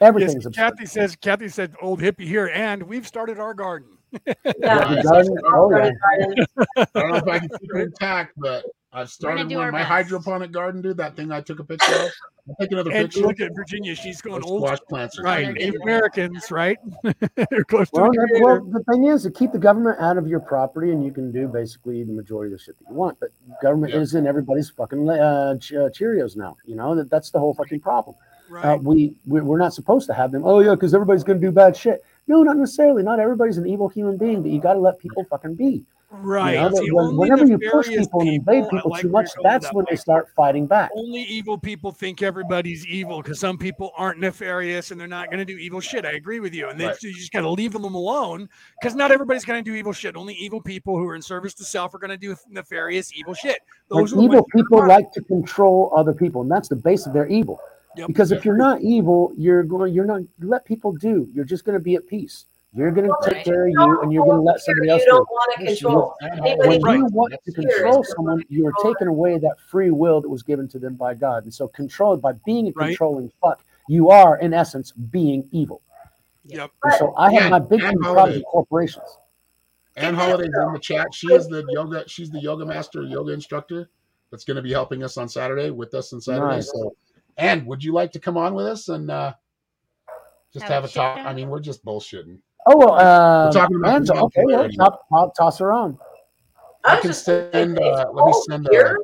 everything's 0.00 0.34
Yes, 0.34 0.46
absurd. 0.46 0.60
Kathy 0.72 0.86
says. 0.86 1.14
Kathy 1.16 1.48
said, 1.48 1.74
"Old 1.80 2.00
hippie 2.00 2.26
here," 2.26 2.50
and 2.52 2.82
we've 2.82 3.06
started 3.06 3.38
our 3.38 3.54
garden. 3.54 3.88
Yeah. 4.26 4.34
The 4.44 5.02
garden- 5.08 5.38
oh, 5.46 5.70
yeah. 5.70 5.90
I 6.08 6.16
don't 6.18 7.10
know 7.12 7.16
if 7.18 7.28
I 7.28 7.38
can 7.38 7.48
keep 7.60 7.70
it 7.72 7.80
intact, 7.82 8.32
but 8.36 8.64
I've 8.92 9.08
started 9.10 9.50
one. 9.52 9.70
My 9.70 9.78
best. 9.78 9.88
hydroponic 9.88 10.50
garden, 10.50 10.82
dude. 10.82 10.96
That 10.96 11.14
thing 11.14 11.30
I 11.30 11.40
took 11.40 11.60
a 11.60 11.64
picture 11.64 11.94
of. 11.94 12.10
I'll 12.48 12.56
take 12.60 12.72
another 12.72 12.90
And 12.90 13.08
picture. 13.08 13.20
look 13.20 13.38
at 13.38 13.54
Virginia; 13.54 13.94
she's 13.94 14.20
going 14.20 14.40
Those 14.42 14.50
old, 14.50 14.62
squash 14.64 14.78
plants 14.88 15.20
right? 15.20 15.52
Native. 15.54 15.80
Americans, 15.82 16.50
right? 16.50 16.76
They're 17.04 17.14
to 17.64 17.86
Well, 17.92 18.10
the 18.10 18.40
well, 18.42 18.60
the 18.64 18.82
thing 18.90 19.04
is 19.04 19.22
to 19.22 19.30
keep 19.30 19.52
the 19.52 19.58
government 19.60 20.00
out 20.00 20.18
of 20.18 20.26
your 20.26 20.40
property, 20.40 20.90
and 20.90 21.04
you 21.04 21.12
can 21.12 21.30
do 21.30 21.46
basically 21.46 22.02
the 22.02 22.12
majority 22.12 22.52
of 22.52 22.58
the 22.58 22.64
shit 22.64 22.78
that 22.80 22.86
you 22.90 22.94
want. 22.96 23.20
But 23.20 23.30
government 23.62 23.92
Yeah. 23.92 24.00
is 24.00 24.14
in 24.16 24.26
everybody's 24.26 24.70
fucking 24.70 25.08
uh, 25.08 25.12
uh, 25.12 25.54
Cheerios 25.58 26.36
now. 26.36 26.56
You 26.64 26.74
know 26.74 26.96
that 26.96 27.08
that's 27.10 27.30
the 27.30 27.38
whole 27.38 27.54
fucking 27.54 27.80
problem. 27.80 28.16
right. 28.48 28.64
Uh, 28.64 28.76
we 28.78 29.14
we- 29.26 29.40
we're 29.40 29.58
not 29.58 29.72
supposed 29.72 30.08
to 30.08 30.14
have 30.14 30.32
them. 30.32 30.42
Oh 30.44 30.58
yeah, 30.58 30.74
because 30.74 30.94
everybody's 30.94 31.22
going 31.22 31.40
to 31.40 31.46
do 31.46 31.52
bad 31.52 31.76
shit. 31.76 32.04
No, 32.26 32.42
not 32.42 32.56
necessarily. 32.56 33.04
Not 33.04 33.20
everybody's 33.20 33.58
an 33.58 33.66
evil 33.68 33.88
human 33.88 34.16
being, 34.16 34.42
but 34.42 34.50
you 34.50 34.60
got 34.60 34.74
to 34.74 34.80
let 34.80 34.98
people 34.98 35.22
fucking 35.24 35.54
be. 35.54 35.84
Right. 36.10 36.54
You 36.54 36.92
know, 36.92 37.08
when- 37.08 37.16
whenever 37.16 37.46
you 37.46 37.58
push 37.58 37.88
people 37.88 38.20
and 38.20 38.30
invade 38.30 38.64
people 38.68 38.90
like 38.90 39.02
too 39.02 39.08
much, 39.08 39.30
that's 39.42 39.72
when 39.72 39.84
that, 39.84 39.90
they 39.90 39.96
start 39.96 40.28
fighting 40.34 40.66
back. 40.66 40.90
only 40.96 41.22
evil 41.22 41.56
people 41.56 41.92
think 41.92 42.22
everybody's 42.22 42.86
evil 42.86 43.22
because 43.22 43.38
some 43.38 43.56
people 43.56 43.92
aren't 43.96 44.18
nefarious 44.18 44.90
and 44.90 45.00
they're 45.00 45.08
not 45.08 45.26
going 45.26 45.38
to 45.38 45.44
do 45.44 45.56
evil 45.58 45.80
shit. 45.80 46.04
I 46.04 46.12
agree 46.12 46.40
with 46.40 46.54
you, 46.54 46.68
and 46.68 46.80
Right. 46.80 47.00
you 47.02 47.12
just 47.14 47.32
got 47.32 47.40
to 47.42 47.50
leave 47.50 47.72
them 47.72 47.84
alone 47.84 48.48
because 48.80 48.94
not 48.94 49.10
everybody's 49.10 49.44
going 49.44 49.62
to 49.62 49.70
do 49.70 49.76
evil 49.76 49.92
shit. 49.92 50.16
Only 50.16 50.34
evil 50.34 50.60
people 50.60 50.96
who 50.96 51.06
are 51.06 51.14
in 51.14 51.22
service 51.22 51.54
to 51.54 51.64
self 51.64 51.94
are 51.94 51.98
going 51.98 52.10
to 52.10 52.16
do 52.16 52.34
nefarious 52.48 53.12
evil 53.14 53.34
shit. 53.34 53.60
Those 53.88 54.12
evil 54.14 54.44
people 54.54 54.86
like 54.86 55.12
to 55.12 55.22
control 55.22 55.92
other 55.96 56.12
people, 56.12 56.42
and 56.42 56.50
that's 56.50 56.68
the 56.68 56.76
base 56.76 57.06
of 57.06 57.12
their 57.12 57.26
evil. 57.26 57.60
Yep. 57.96 58.06
Because 58.06 58.30
if 58.30 58.44
you're 58.44 58.56
not 58.56 58.80
evil, 58.82 59.32
you're 59.36 59.64
going, 59.64 59.92
you're 59.92 60.04
not 60.04 60.20
you 60.20 60.48
let 60.48 60.64
people 60.64 60.92
do. 60.92 61.28
You're 61.34 61.44
just 61.44 61.64
going 61.64 61.76
to 61.76 61.82
be 61.82 61.96
at 61.96 62.06
peace. 62.06 62.44
You're 62.72 62.92
going 62.92 63.08
to 63.08 63.30
take 63.30 63.44
care 63.44 63.66
of 63.66 63.72
you, 63.72 64.00
and 64.00 64.12
you're 64.12 64.24
going 64.24 64.36
to 64.36 64.42
let 64.42 64.60
somebody 64.60 64.90
else 64.90 65.02
You 65.02 65.12
do. 65.12 65.16
don't 65.16 65.28
want 65.30 65.52
to 65.58 65.66
control. 65.66 66.14
Anybody 66.22 66.68
When 66.68 66.80
Right. 66.82 66.98
you 66.98 67.06
want 67.06 67.34
to 67.44 67.52
control 67.52 68.04
someone, 68.04 68.44
you 68.48 68.66
are 68.66 68.72
taking 68.84 69.08
away 69.08 69.38
that 69.38 69.58
free 69.68 69.90
will 69.90 70.20
that 70.20 70.28
was 70.28 70.42
given 70.44 70.68
to 70.68 70.78
them 70.78 70.94
by 70.94 71.14
God. 71.14 71.44
And 71.44 71.52
so, 71.52 71.66
control 71.66 72.16
by 72.16 72.32
being 72.46 72.68
a 72.68 72.72
Right. 72.72 72.90
controlling 72.90 73.32
fuck, 73.42 73.64
you 73.88 74.08
are 74.10 74.38
in 74.38 74.54
essence 74.54 74.92
being 74.92 75.48
evil. 75.50 75.82
Yep. 76.44 76.70
And 76.84 76.92
so, 76.94 77.12
I 77.16 77.32
have 77.32 77.42
Yeah, 77.42 77.48
my 77.48 77.58
big 77.58 77.82
and 77.82 78.00
problem 78.00 78.36
with 78.36 78.44
corporations. 78.44 79.18
And 79.96 80.14
holidays 80.14 80.52
in 80.54 80.72
the 80.72 80.78
chat. 80.78 81.12
She 81.12 81.32
is 81.34 81.48
the 81.48 81.66
yoga. 81.70 82.08
She's 82.08 82.30
the 82.30 82.38
yoga 82.38 82.64
master, 82.64 83.02
yoga 83.02 83.32
instructor. 83.32 83.90
That's 84.30 84.44
going 84.44 84.56
to 84.56 84.62
be 84.62 84.70
helping 84.70 85.02
us 85.02 85.16
on 85.16 85.28
Saturday 85.28 85.70
with 85.70 85.92
us 85.94 86.12
on 86.12 86.20
Saturday. 86.20 86.54
Nice. 86.54 86.70
So, 86.70 86.94
and 87.36 87.66
would 87.66 87.82
you 87.82 87.92
like 87.92 88.12
to 88.12 88.20
come 88.20 88.36
on 88.36 88.54
with 88.54 88.66
us 88.66 88.88
and 88.88 89.10
uh, 89.10 89.34
just 90.52 90.62
Have 90.66 90.74
have 90.74 90.84
a 90.84 90.86
a 90.86 90.90
talk? 90.90 91.16
chit-chat? 91.16 91.30
I 91.30 91.34
mean, 91.34 91.48
we're 91.48 91.58
just 91.58 91.84
bullshitting. 91.84 92.38
Oh 92.66 92.76
well, 92.76 92.92
uh, 92.94 93.50
talking 93.52 93.76
about 93.76 94.02
Anza, 94.02 94.10
okay, 94.10 94.16
well, 94.16 94.28
popularity. 94.64 94.76
top, 94.76 95.06
I'll 95.12 95.30
toss 95.30 95.58
her 95.58 95.72
on. 95.72 95.98
I 96.84 96.96
I 96.96 97.00
can 97.00 97.10
just 97.10 97.24
send. 97.24 97.78
if 97.78 97.78
Uh, 97.78 97.82
you 97.82 97.94
let 98.12 98.26
me 98.26 98.32
hold 98.32 98.44
send. 98.44 98.66
Uh, 98.66 98.70
fear, 98.70 98.98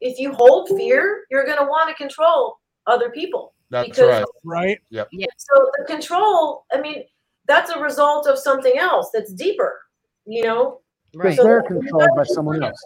if 0.00 0.18
you 0.18 0.32
hold 0.32 0.68
fear, 0.70 1.24
you're 1.30 1.44
going 1.44 1.58
to 1.58 1.64
want 1.64 1.88
to 1.90 1.94
control 1.94 2.58
other 2.86 3.10
people. 3.10 3.52
that's 3.70 3.88
because- 3.88 4.24
right. 4.44 4.78
Right. 4.92 5.06
So 5.36 5.70
the 5.78 5.84
control, 5.86 6.64
I 6.72 6.80
mean, 6.80 7.04
that's 7.46 7.70
a 7.70 7.78
result 7.78 8.26
of 8.26 8.38
something 8.38 8.78
else 8.78 9.10
that's 9.12 9.32
deeper. 9.32 9.80
You 10.24 10.44
know, 10.44 10.80
Because 11.12 11.38
Right. 11.38 11.44
they're 11.44 11.62
controlled 11.62 12.10
by 12.16 12.24
someone 12.24 12.62
else. 12.62 12.82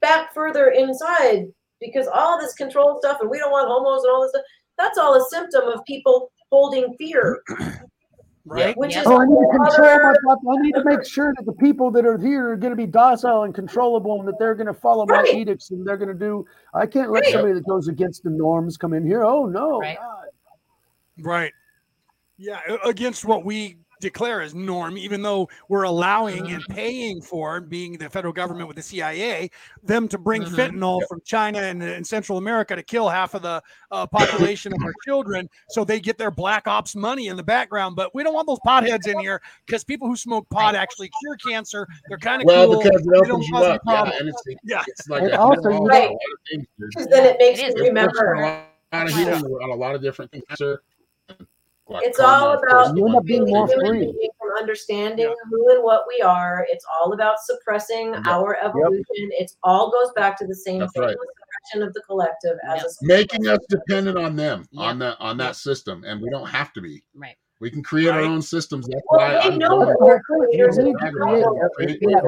back 0.00 0.32
further 0.34 0.68
inside 0.70 1.52
because 1.80 2.06
all 2.08 2.38
this 2.38 2.54
control 2.54 2.98
stuff 3.00 3.18
and 3.20 3.28
we 3.30 3.38
don't 3.38 3.50
want 3.50 3.68
homos 3.68 4.04
and 4.04 4.12
all 4.12 4.22
this 4.22 4.30
stuff. 4.30 4.42
That's 4.78 4.96
all 4.98 5.14
a 5.14 5.24
symptom 5.28 5.68
of 5.68 5.84
people 5.84 6.30
holding 6.52 6.94
fear, 6.98 7.42
Right. 8.48 8.76
which 8.76 8.94
Yeah. 8.94 9.02
is 9.02 9.06
Oh, 9.06 9.20
I 9.20 9.26
need 9.26 9.36
to 9.36 9.58
control 9.58 9.98
my 10.02 10.14
thoughts. 10.24 10.44
I 10.50 10.56
need 10.62 10.74
to 10.74 10.84
make 10.84 11.04
sure 11.04 11.34
that 11.36 11.44
the 11.44 11.52
people 11.52 11.90
that 11.90 12.06
are 12.06 12.18
here 12.18 12.50
are 12.50 12.56
going 12.56 12.70
to 12.70 12.76
be 12.76 12.86
docile 12.86 13.42
and 13.42 13.54
controllable, 13.54 14.18
and 14.20 14.28
that 14.28 14.38
they're 14.38 14.54
going 14.54 14.66
to 14.66 14.74
follow 14.74 15.04
my 15.06 15.20
Right. 15.20 15.34
edicts, 15.34 15.70
and 15.70 15.86
they're 15.86 15.96
going 15.96 16.08
to 16.08 16.14
do. 16.14 16.46
I 16.72 16.86
can't 16.86 17.10
let 17.10 17.24
Right. 17.24 17.32
somebody 17.32 17.54
that 17.54 17.66
goes 17.66 17.88
against 17.88 18.22
the 18.22 18.30
norms 18.30 18.76
come 18.76 18.94
in 18.94 19.04
here. 19.06 19.22
Oh 19.24 19.46
no! 19.46 19.80
Right. 19.80 19.98
God. 19.98 20.26
Right. 21.20 21.52
Yeah, 22.36 22.60
against 22.84 23.24
what 23.24 23.44
we 23.44 23.78
declare 24.00 24.40
as 24.40 24.54
norm, 24.54 24.96
even 24.96 25.22
though 25.22 25.48
we're 25.68 25.82
allowing 25.84 26.50
and 26.52 26.64
paying 26.68 27.20
for, 27.20 27.60
being 27.60 27.98
the 27.98 28.08
federal 28.08 28.32
government 28.32 28.68
with 28.68 28.76
the 28.76 28.82
CIA, 28.82 29.50
them 29.82 30.08
to 30.08 30.18
bring 30.18 30.42
Mhm. 30.42 30.54
fentanyl 30.54 31.00
from 31.08 31.20
China 31.24 31.58
and, 31.58 31.82
and 31.82 32.06
Central 32.06 32.38
America 32.38 32.76
to 32.76 32.82
kill 32.82 33.08
half 33.08 33.34
of 33.34 33.42
the 33.42 33.62
uh, 33.90 34.06
population 34.06 34.72
of 34.72 34.78
our 34.82 34.92
children, 35.04 35.48
so 35.70 35.84
they 35.84 35.98
get 36.00 36.18
their 36.18 36.30
black 36.30 36.66
ops 36.68 36.94
money 36.94 37.28
in 37.28 37.36
the 37.36 37.42
background. 37.42 37.96
But 37.96 38.14
we 38.14 38.22
don't 38.22 38.34
want 38.34 38.46
those 38.46 38.58
potheads 38.66 39.06
in 39.08 39.18
here 39.20 39.40
because 39.66 39.82
people 39.84 40.06
who 40.08 40.16
smoke 40.16 40.48
pot 40.50 40.74
actually 40.74 41.10
cure 41.20 41.36
cancer. 41.36 41.86
They're 42.08 42.18
kind 42.18 42.42
of 42.42 42.46
Well, 42.46 42.66
cool. 42.72 42.82
because 42.82 43.00
it 43.00 43.10
They 43.10 43.18
don't 43.20 43.30
opens 43.32 43.48
you 43.48 43.54
cause 43.54 43.64
up. 43.64 43.80
Yeah, 43.86 44.10
and 44.20 44.28
it's, 44.28 44.42
Yeah. 44.64 44.82
it's 44.86 45.08
like 45.08 45.22
And 45.22 45.32
a, 45.32 45.40
also, 45.40 45.68
a 45.68 45.72
you 45.72 45.80
lot 45.80 46.04
of 46.04 46.18
things, 46.50 46.66
because 46.78 47.06
then 47.08 47.24
it 47.26 47.36
makes 47.38 47.58
It 47.60 47.62
you 47.62 47.68
is. 47.68 47.74
It 47.74 47.94
works 47.94 48.18
on 48.18 48.26
remember. 48.26 48.34
a 48.34 48.96
lot 48.96 49.06
of 49.08 49.14
healing 49.14 49.44
on 49.62 49.70
a 49.70 49.74
lot 49.74 49.94
of 49.94 50.02
different 50.02 50.30
things. 50.30 50.44
Cancer, 51.88 52.08
It's 52.08 52.20
all 52.20 52.26
glaucoma, 52.40 52.54
of 52.54 52.60
course, 52.68 52.86
about 52.88 52.96
You 52.96 53.06
end 53.06 53.16
up 53.16 53.24
being 53.24 53.44
being 53.44 53.56
more 53.56 53.66
human 53.68 53.86
free. 53.92 53.98
being 54.12 54.30
from 54.38 54.50
understanding 54.58 55.26
Yeah. 55.26 55.34
who 55.50 55.70
and 55.74 55.82
what 55.82 56.04
we 56.06 56.20
are. 56.20 56.66
It's 56.68 56.84
all 57.00 57.12
about 57.12 57.40
suppressing 57.40 58.12
Yep. 58.14 58.22
our 58.26 58.56
evolution. 58.62 59.04
It's 59.32 59.56
all 59.62 59.90
goes 59.90 60.12
back 60.12 60.36
to 60.38 60.46
the 60.46 60.54
same 60.54 60.80
That's 60.80 60.92
thing: 60.92 61.02
right. 61.02 61.16
suppression 61.16 61.88
of 61.88 61.94
the 61.94 62.02
collective 62.02 62.58
as 62.64 62.82
Yep. 62.82 62.86
a 63.02 63.06
making 63.06 63.46
us 63.48 63.58
dependent 63.68 64.18
on 64.18 64.36
them 64.36 64.66
Yep. 64.72 64.84
on 64.84 64.98
that 65.00 65.16
on 65.20 65.36
that 65.38 65.46
Yep. 65.46 65.54
system, 65.56 66.04
and 66.06 66.20
we 66.20 66.28
don't 66.30 66.46
have 66.48 66.72
to 66.74 66.80
be. 66.80 67.02
Right. 67.14 67.36
We 67.60 67.70
can 67.70 67.82
create 67.82 68.08
our 68.08 68.20
own 68.20 68.40
systems. 68.42 68.86
That's 68.86 69.02
Well, 69.10 69.20
why 69.20 69.36
I'm 69.36 69.58
know 69.58 69.68
going 69.68 69.86
that 69.86 69.86
That's 69.86 69.98
to 69.98 69.98
the 69.98 70.04
we're 70.04 70.12
thing. 70.12 70.22
You 70.52 70.58
creators 70.58 70.78
need 70.78 70.94
of 70.94 71.00
to 71.00 71.06
the 71.06 71.12
create, 71.12 71.44
create 71.74 72.00
create 72.00 72.22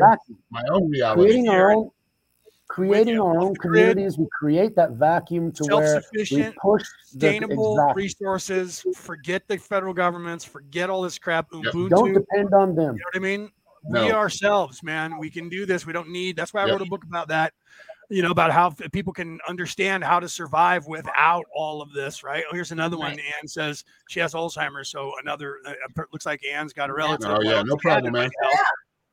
my 0.50 0.62
own 0.70 0.90
reality. 0.90 1.22
creating 1.22 1.48
our 1.48 1.70
own 1.72 1.90
creating 2.70 3.18
our 3.18 3.38
own 3.38 3.52
grid. 3.54 3.94
communities 3.94 4.16
we 4.16 4.26
create 4.32 4.76
that 4.76 4.92
vacuum 4.92 5.50
to 5.50 5.64
where 5.64 5.80
we 5.80 5.86
Self-sufficient, 5.86 6.56
push 6.56 6.82
the 6.82 6.86
sustainable 7.06 7.74
exactly. 7.74 8.02
resources. 8.02 8.84
Forget 8.94 9.42
the 9.48 9.58
federal 9.58 9.92
governments. 9.92 10.44
Forget 10.44 10.88
all 10.88 11.02
this 11.02 11.18
crap. 11.18 11.48
Yep. 11.52 11.74
Ubuntu. 11.74 11.90
don't 11.90 12.12
depend 12.12 12.54
on 12.54 12.74
them 12.76 12.94
You 12.94 13.00
know 13.00 13.04
what 13.12 13.16
I 13.16 13.18
mean? 13.18 13.50
No. 13.84 14.04
We 14.04 14.12
ourselves, 14.12 14.82
man, 14.82 15.18
we 15.18 15.30
can 15.30 15.48
do 15.48 15.66
this. 15.66 15.84
We 15.84 15.92
don't 15.92 16.10
need. 16.10 16.36
That's 16.36 16.54
why 16.54 16.62
I 16.62 16.66
Yep. 16.66 16.72
wrote 16.72 16.86
a 16.86 16.90
book 16.90 17.04
about 17.04 17.28
that. 17.28 17.54
You 18.08 18.22
know, 18.22 18.30
about 18.30 18.50
how 18.50 18.70
people 18.92 19.12
can 19.12 19.38
understand 19.48 20.02
how 20.02 20.18
to 20.20 20.28
survive 20.28 20.86
without 20.86 21.44
all 21.54 21.80
of 21.80 21.92
this. 21.92 22.22
Right? 22.22 22.44
Oh, 22.48 22.54
here's 22.54 22.72
another 22.72 22.98
one. 22.98 23.12
Right. 23.12 23.20
Anne 23.40 23.48
says 23.48 23.84
she 24.08 24.20
has 24.20 24.34
Alzheimer's, 24.34 24.90
so 24.90 25.12
another 25.22 25.58
uh, 25.66 25.70
uh, 25.70 26.02
looks 26.12 26.26
like 26.26 26.40
Anne's 26.44 26.72
got 26.72 26.90
a 26.90 26.92
relative. 26.92 27.30
Oh 27.30 27.40
yeah, 27.40 27.62
no 27.62 27.76
problem, 27.76 28.12
man. 28.12 28.30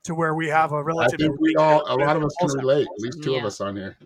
Myself, 0.07 0.15
To 0.15 0.15
where 0.15 0.33
we 0.35 0.47
have 0.47 0.71
a 0.71 0.83
relative. 0.83 1.19
I 1.19 1.23
think 1.23 1.39
we 1.39 1.55
all, 1.55 1.83
a 1.87 1.95
lot 1.95 2.15
of 2.15 2.23
us 2.23 2.35
can 2.39 2.49
relate. 2.57 2.87
At 2.87 2.99
least 2.99 3.23
two 3.23 3.35
of 3.35 3.43
us 3.45 3.61
on 3.61 3.75
here. 3.75 3.97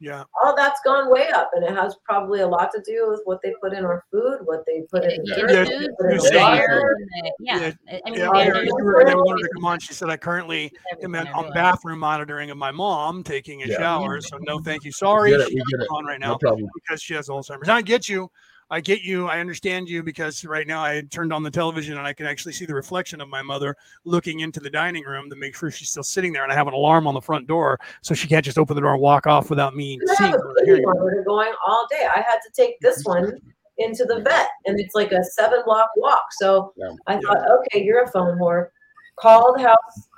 Yeah. 0.00 0.24
all 0.42 0.56
that's 0.56 0.80
gone 0.84 1.12
way 1.12 1.28
up 1.28 1.50
and 1.54 1.62
it 1.62 1.70
has 1.70 1.94
probably 2.04 2.40
a 2.40 2.46
lot 2.48 2.72
to 2.72 2.82
do 2.84 3.06
with 3.08 3.20
what 3.24 3.40
they 3.40 3.54
put 3.62 3.72
in 3.72 3.84
our 3.84 4.04
food 4.10 4.38
what 4.46 4.64
they 4.66 4.82
put 4.90 5.04
in 5.04 5.24
Yeah. 5.24 5.34
the 5.36 5.40
Yeah, 5.40 5.46
earth, 5.60 5.68
you- 5.70 5.78
they 5.78 5.88
put 5.96 6.06
in 6.06 6.10
you 6.16 6.16
the 6.22 6.28
say- 6.28 6.36
water. 6.38 6.96
Yeah. 7.38 7.56
Yeah. 7.56 7.72
I 8.04 8.10
mean, 8.10 8.18
Yeah, 8.18 8.30
they- 8.32 8.38
I 8.40 8.44
they're 8.44 8.54
heard 8.54 8.64
just 8.64 8.66
you 8.78 8.84
were- 8.84 9.04
they 9.04 9.10
really- 9.14 9.22
wanted 9.22 9.42
to 9.42 9.48
come 9.54 9.64
on. 9.64 9.78
She 9.78 9.94
said, 9.94 10.10
I 10.10 10.16
currently 10.16 10.72
am 11.04 11.14
everything 11.14 11.28
in, 11.28 11.28
I 11.28 11.38
on 11.46 11.52
bathroom 11.52 12.00
monitoring 12.00 12.50
of 12.50 12.56
my 12.58 12.72
mom 12.72 13.22
taking 13.22 13.62
a 13.62 13.66
Yeah. 13.66 13.76
shower. 13.78 14.20
So 14.20 14.38
no, 14.40 14.58
thank 14.58 14.82
you. 14.82 14.88
We 14.88 14.92
Sorry, 14.92 15.30
get 15.30 15.40
it. 15.42 15.48
she's 15.50 15.54
We 15.54 15.78
get 15.78 15.84
it. 15.84 15.88
on 15.92 16.04
right 16.04 16.18
No 16.18 16.30
now 16.32 16.38
problem. 16.38 16.68
because 16.74 17.00
she 17.00 17.14
has 17.14 17.28
Alzheimer's. 17.28 17.68
I 17.68 17.80
get 17.82 18.08
you. 18.08 18.28
I 18.72 18.80
get 18.80 19.02
you. 19.02 19.28
I 19.28 19.38
understand 19.38 19.86
you 19.86 20.02
because 20.02 20.46
right 20.46 20.66
now 20.66 20.82
I 20.82 21.02
turned 21.10 21.30
on 21.30 21.42
the 21.42 21.50
television 21.50 21.98
and 21.98 22.06
I 22.06 22.14
can 22.14 22.24
actually 22.24 22.54
see 22.54 22.64
the 22.64 22.74
reflection 22.74 23.20
of 23.20 23.28
my 23.28 23.42
mother 23.42 23.76
looking 24.06 24.40
into 24.40 24.60
the 24.60 24.70
dining 24.70 25.04
room 25.04 25.28
to 25.28 25.36
make 25.36 25.54
sure 25.54 25.70
she's 25.70 25.90
still 25.90 26.02
sitting 26.02 26.32
there. 26.32 26.42
And 26.42 26.50
I 26.50 26.54
have 26.54 26.68
an 26.68 26.72
alarm 26.72 27.06
on 27.06 27.12
the 27.12 27.20
front 27.20 27.46
door 27.46 27.78
so 28.00 28.14
she 28.14 28.26
can't 28.28 28.42
just 28.42 28.56
open 28.56 28.74
the 28.74 28.80
door 28.80 28.94
and 28.94 29.02
walk 29.02 29.26
off 29.26 29.50
without 29.50 29.76
me 29.76 30.00
I 30.10 30.14
seeing 30.14 30.32
her. 30.32 30.38
a 30.38 30.40
or 30.40 30.54
baby 30.54 30.66
hearing 30.70 30.84
her. 30.88 30.94
monitor 30.94 31.22
going 31.26 31.52
all 31.66 31.86
day. 31.90 32.06
I 32.16 32.20
had 32.26 32.38
to 32.38 32.50
take 32.56 32.80
this 32.80 33.04
one 33.04 33.38
into 33.76 34.06
the 34.06 34.20
vet, 34.20 34.48
and 34.64 34.80
it's 34.80 34.94
like 34.94 35.12
a 35.12 35.22
seven 35.22 35.60
block 35.66 35.90
walk. 35.96 36.24
So 36.38 36.72
Yeah. 36.76 36.92
I 37.08 37.14
Yeah. 37.14 37.20
thought, 37.26 37.50
okay, 37.60 37.84
you're 37.84 38.04
a 38.04 38.10
phone 38.10 38.38
whore. 38.38 38.68
Call 39.16 39.54
the 39.54 39.62
house 39.64 40.08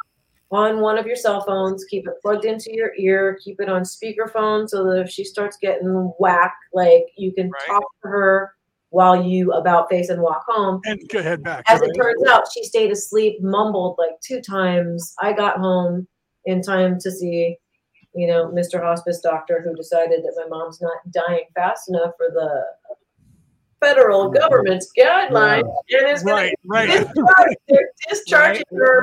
on 0.51 0.81
one 0.81 0.99
of 0.99 1.07
your 1.07 1.17
cell 1.17 1.43
phones. 1.45 1.85
Keep 1.85 2.07
it 2.07 2.15
plugged 2.23 2.45
into 2.45 2.75
your 2.75 2.93
ear. 2.99 3.39
Keep 3.43 3.61
it 3.61 3.69
on 3.69 3.83
speakerphone 3.83 4.69
so 4.69 4.85
that 4.85 5.01
if 5.01 5.11
she 5.11 5.25
starts 5.25 5.57
getting 5.61 6.13
whack, 6.19 6.55
like 6.73 7.07
you 7.17 7.33
can 7.33 7.51
Right. 7.51 7.67
talk 7.67 7.83
to 8.03 8.09
her 8.09 8.55
while 8.91 9.21
you 9.25 9.51
about 9.53 9.91
face 9.91 10.09
and 10.09 10.23
walk 10.23 10.45
home. 10.47 10.81
And 10.85 11.01
go 11.09 11.19
ahead 11.19 11.43
back. 11.43 11.65
As 11.67 11.81
right? 11.81 11.91
it 11.91 11.95
turns 11.95 12.25
out, 12.29 12.45
she 12.53 12.63
stayed 12.63 12.93
asleep, 12.93 13.43
mumbled 13.43 13.97
like 13.99 14.13
two 14.25 14.41
times. 14.41 15.15
I 15.21 15.33
got 15.33 15.59
home 15.59 16.07
in 16.45 16.63
time 16.63 16.99
to 17.01 17.11
see, 17.11 17.57
you 18.15 18.27
know, 18.29 18.47
Mr. 18.53 18.81
Hospice 18.81 19.21
doctor 19.21 19.61
who 19.65 19.75
decided 19.75 20.23
that 20.23 20.35
my 20.37 20.47
mom's 20.47 20.81
not 20.81 20.99
dying 21.11 21.45
fast 21.57 21.89
enough 21.89 22.13
for 22.17 22.29
the 22.33 22.65
federal 23.81 24.31
government's 24.31 24.91
guidelines 24.97 25.69
and 25.91 26.09
is 26.09 26.23
going 26.23 26.55
right, 26.65 26.89
right. 26.89 26.91
to 26.91 26.99
discharge. 27.05 27.57
They're 27.69 27.91
discharging 28.09 28.63
Right, 28.71 28.81
her. 28.81 29.03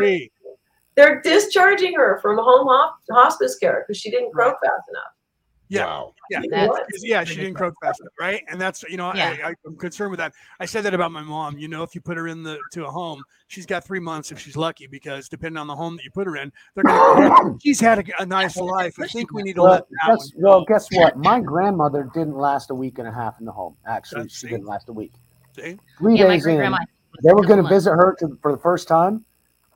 Agree. 0.97 1.03
They're 1.13 1.21
discharging 1.21 1.93
her 1.95 2.19
from 2.21 2.37
home 2.37 2.67
hop- 2.67 2.99
hospice 3.11 3.57
care 3.57 3.83
because 3.87 3.99
she 3.99 4.11
didn't 4.11 4.31
croak 4.31 4.55
fast 4.63 4.83
enough. 4.89 5.03
Yeah. 5.69 5.85
Wow. 5.85 6.13
Yeah. 6.29 6.41
That's- 6.49 6.67
What? 6.67 6.85
Because, 6.87 7.05
yeah, 7.05 7.23
she 7.23 7.35
didn't 7.37 7.53
croak 7.53 7.73
fast 7.81 8.01
enough, 8.01 8.11
right? 8.19 8.43
And 8.49 8.59
that's 8.59 8.83
you 8.83 8.97
know, 8.97 9.13
Yeah. 9.15 9.37
I, 9.41 9.49
I, 9.51 9.55
I'm 9.65 9.77
concerned 9.77 10.11
with 10.11 10.17
that. 10.17 10.33
I 10.59 10.65
said 10.65 10.83
that 10.83 10.93
about 10.93 11.13
my 11.13 11.21
mom. 11.21 11.57
You 11.57 11.69
know, 11.69 11.81
if 11.81 11.95
you 11.95 12.01
put 12.01 12.17
her 12.17 12.27
in 12.27 12.43
the 12.43 12.57
to 12.73 12.85
a 12.85 12.91
home, 12.91 13.23
she's 13.47 13.65
got 13.65 13.85
three 13.85 14.01
months 14.01 14.33
if 14.33 14.39
she's 14.39 14.57
lucky, 14.57 14.85
because 14.87 15.29
depending 15.29 15.57
on 15.57 15.67
the 15.67 15.75
home 15.75 15.95
that 15.95 16.03
you 16.03 16.11
put 16.11 16.27
her 16.27 16.35
in, 16.35 16.51
they're 16.75 16.83
gonna. 16.83 17.55
she's 17.63 17.79
had 17.79 17.99
a, 17.99 18.21
a 18.21 18.25
nice 18.25 18.57
life. 18.57 18.95
I 18.99 19.07
think 19.07 19.31
we 19.33 19.43
need 19.43 19.55
to 19.55 19.61
Well, 19.61 19.71
let 19.71 19.87
that 19.89 20.07
guess, 20.07 20.31
one. 20.35 20.43
well, 20.43 20.65
guess 20.65 20.87
what? 20.91 21.17
My 21.17 21.39
grandmother 21.39 22.09
didn't 22.13 22.35
last 22.35 22.69
a 22.69 22.75
week 22.75 22.99
and 22.99 23.07
a 23.07 23.11
half 23.13 23.39
in 23.39 23.45
the 23.45 23.53
home. 23.53 23.77
Actually, 23.87 24.23
That's- 24.23 24.33
she 24.33 24.47
see? 24.47 24.49
didn't 24.49 24.65
last 24.65 24.89
a 24.89 24.93
week. 24.93 25.13
See? 25.55 25.77
Three 25.99 26.17
Yeah, 26.19 26.27
days 26.27 26.43
great 26.43 26.59
in, 26.59 26.75
they 27.23 27.33
were 27.33 27.43
going 27.45 27.61
to 27.63 27.69
visit 27.69 27.91
her 27.91 28.15
to, 28.19 28.37
for 28.41 28.51
the 28.51 28.57
first 28.57 28.87
time. 28.89 29.23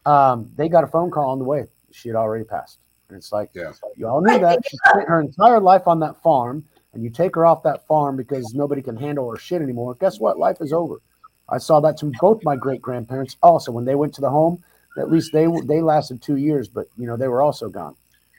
Um, 0.06 0.52
they 0.56 0.70
got 0.70 0.84
a 0.84 0.88
phone 0.88 1.12
call 1.12 1.30
on 1.32 1.40
the 1.40 1.46
way. 1.46 1.66
She 1.92 2.10
had 2.10 2.16
already 2.16 2.44
passed. 2.44 2.80
And 3.10 3.18
it's 3.18 3.32
like, 3.32 3.50
Yeah. 3.54 3.72
you 3.96 4.08
all 4.08 4.22
knew 4.22 4.40
that. 4.40 4.60
She 4.68 4.78
spent 4.90 5.08
her 5.08 5.20
entire 5.20 5.60
life 5.60 5.88
on 5.88 6.00
that 6.00 6.22
farm, 6.22 6.64
and 6.94 7.04
you 7.04 7.10
take 7.10 7.36
her 7.36 7.46
off 7.46 7.64
that 7.64 7.86
farm 7.88 8.16
because 8.16 8.54
nobody 8.54 8.82
can 8.82 8.96
handle 8.98 9.30
her 9.30 9.38
shit 9.38 9.62
anymore. 9.62 9.96
Guess 9.96 10.20
what? 10.20 10.38
Life 10.40 10.58
is 10.62 10.74
over. 10.74 11.02
I 11.50 11.58
saw 11.60 11.80
that 11.82 11.98
to 11.98 12.12
both 12.20 12.44
my 12.44 12.56
great 12.56 12.82
grandparents. 12.82 13.38
Also, 13.44 13.72
when 13.72 13.86
they 13.86 13.96
went 13.96 14.14
to 14.16 14.22
the 14.22 14.30
home, 14.30 14.64
at 14.98 15.12
least 15.12 15.32
they 15.34 15.46
they 15.66 15.82
lasted 15.82 16.22
two 16.22 16.38
years, 16.38 16.68
but 16.68 16.88
you 16.98 17.06
know 17.06 17.18
they 17.18 17.28
were 17.28 17.42
also 17.42 17.70
gone. 17.70 17.96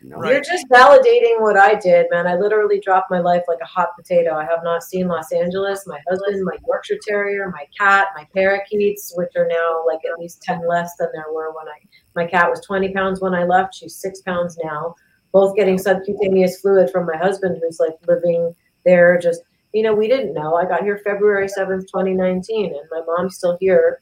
You 0.06 0.12
know? 0.12 0.18
Right. 0.18 0.34
You're 0.34 0.40
just 0.40 0.68
validating 0.68 1.40
what 1.40 1.56
I 1.56 1.74
did, 1.74 2.06
man. 2.12 2.28
I 2.28 2.36
literally 2.36 2.78
dropped 2.78 3.10
my 3.10 3.18
life 3.18 3.42
like 3.48 3.58
a 3.60 3.66
hot 3.66 3.88
potato. 3.96 4.36
I 4.36 4.44
have 4.44 4.60
not 4.62 4.84
seen 4.84 5.08
Los 5.08 5.32
Angeles. 5.32 5.84
My 5.84 5.98
husband, 6.08 6.44
my 6.44 6.56
Yorkshire 6.64 6.98
Terrier, 7.02 7.50
my 7.50 7.66
cat, 7.76 8.06
my 8.14 8.24
parakeets, 8.32 9.12
which 9.16 9.32
are 9.34 9.48
now 9.48 9.82
like 9.84 9.98
at 10.04 10.16
least 10.20 10.42
10 10.42 10.68
less 10.68 10.94
than 10.96 11.08
there 11.12 11.32
were 11.34 11.50
when 11.50 11.66
I, 11.66 11.78
my 12.14 12.24
cat 12.24 12.48
was 12.48 12.64
20 12.64 12.92
pounds 12.92 13.20
when 13.20 13.34
I 13.34 13.42
left. 13.42 13.74
She's 13.74 13.96
six 13.96 14.20
pounds 14.20 14.56
now, 14.62 14.94
both 15.32 15.56
getting 15.56 15.76
subcutaneous 15.76 16.60
fluid 16.60 16.88
from 16.90 17.06
my 17.06 17.16
husband, 17.16 17.58
who's 17.60 17.80
like 17.80 17.96
living 18.06 18.54
there. 18.84 19.18
Just, 19.18 19.42
you 19.74 19.82
know, 19.82 19.92
we 19.92 20.06
didn't 20.06 20.34
know. 20.34 20.54
I 20.54 20.66
got 20.66 20.84
here 20.84 21.00
February 21.02 21.48
7th, 21.48 21.88
2019, 21.88 22.66
and 22.66 22.88
my 22.92 23.02
mom's 23.08 23.38
still 23.38 23.56
here 23.58 24.00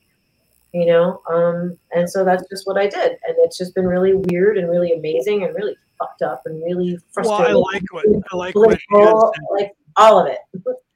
you 0.74 0.86
know 0.86 1.22
um 1.30 1.78
and 1.92 2.08
so 2.10 2.24
that's 2.24 2.42
just 2.50 2.66
what 2.66 2.76
i 2.76 2.86
did 2.86 3.12
and 3.12 3.36
it's 3.38 3.56
just 3.56 3.74
been 3.74 3.86
really 3.86 4.12
weird 4.14 4.58
and 4.58 4.68
really 4.68 4.92
amazing 4.92 5.44
and 5.44 5.54
really 5.54 5.76
fucked 5.98 6.22
up 6.22 6.42
and 6.46 6.60
really 6.64 6.98
frustrating 7.12 7.54
Well, 7.54 7.66
I 7.72 7.72
like 7.72 7.92
what 7.92 8.04
I 8.32 8.36
like 8.36 8.54
what 8.56 8.78
Ann 8.96 9.14
like 9.52 9.72
all 9.96 10.18
of 10.18 10.26
it 10.26 10.38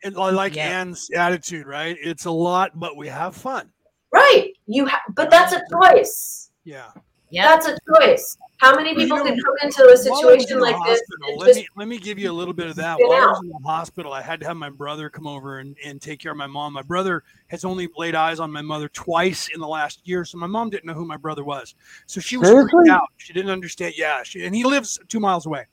And 0.03 0.17
I 0.19 0.31
like 0.31 0.57
Yeah. 0.57 0.81
Ann's 0.81 1.09
attitude, 1.11 1.67
right? 1.67 1.97
It's 2.03 2.25
a 2.25 2.31
lot, 2.31 2.79
but 2.79 2.97
we 2.97 3.07
have 3.09 3.37
fun. 3.37 3.71
right 4.13 4.53
you 4.67 4.87
ha- 4.87 5.03
but 5.15 5.31
that's 5.31 5.53
a 5.53 5.63
choice 5.73 6.51
Yeah. 6.65 6.91
Yeah. 7.31 7.47
that's 7.49 7.69
a 7.69 7.77
choice 7.97 8.37
how 8.59 8.75
many 8.75 8.93
Well, 8.93 9.03
you 9.03 9.07
people 9.07 9.19
know, 9.19 9.25
can 9.25 9.41
come 9.41 9.55
into 9.63 9.83
a 9.83 10.11
While 10.11 10.29
in 10.31 10.41
situation 10.41 10.61
like 10.61 10.77
this 10.85 11.01
let 11.37 11.55
me 11.55 11.69
let 11.77 11.89
me 11.89 11.99
give 11.99 12.19
you 12.19 12.31
a 12.31 12.33
little 12.33 12.55
bit 12.55 12.67
of 12.67 12.77
that. 12.77 12.97
spin 12.97 13.07
While 13.07 13.23
I 13.23 13.27
was 13.31 13.41
in 13.41 13.49
the 13.49 13.69
hospital, 13.69 14.13
I 14.13 14.21
had 14.23 14.41
to 14.41 14.47
have 14.47 14.57
my 14.57 14.71
brother 14.71 15.09
come 15.09 15.27
over 15.27 15.61
and, 15.61 15.77
and 15.85 16.01
take 16.01 16.19
care 16.19 16.33
of 16.33 16.39
my 16.39 16.47
mom. 16.47 16.73
My 16.73 16.83
brother 16.83 17.23
has 17.49 17.65
only 17.65 17.89
laid 17.97 18.15
eyes 18.15 18.41
on 18.41 18.51
my 18.51 18.63
mother 18.63 18.89
twice 18.89 19.49
in 19.55 19.61
the 19.61 19.69
last 19.69 20.01
year, 20.05 20.25
so 20.25 20.39
my 20.39 20.47
mom 20.47 20.71
didn't 20.71 20.87
know 20.87 20.95
who 20.95 21.07
my 21.07 21.17
brother 21.17 21.45
was. 21.45 21.75
So 22.07 22.21
she 22.21 22.37
was 22.37 22.49
Seriously? 22.49 22.71
freaked 22.73 22.91
out. 22.91 23.09
She 23.17 23.33
didn't 23.33 23.51
understand. 23.51 23.95
Yeah, 23.97 24.23
she, 24.25 24.45
and 24.45 24.55
he 24.55 24.65
lives 24.65 24.99
two 25.09 25.21
miles 25.21 25.47
away. 25.47 25.67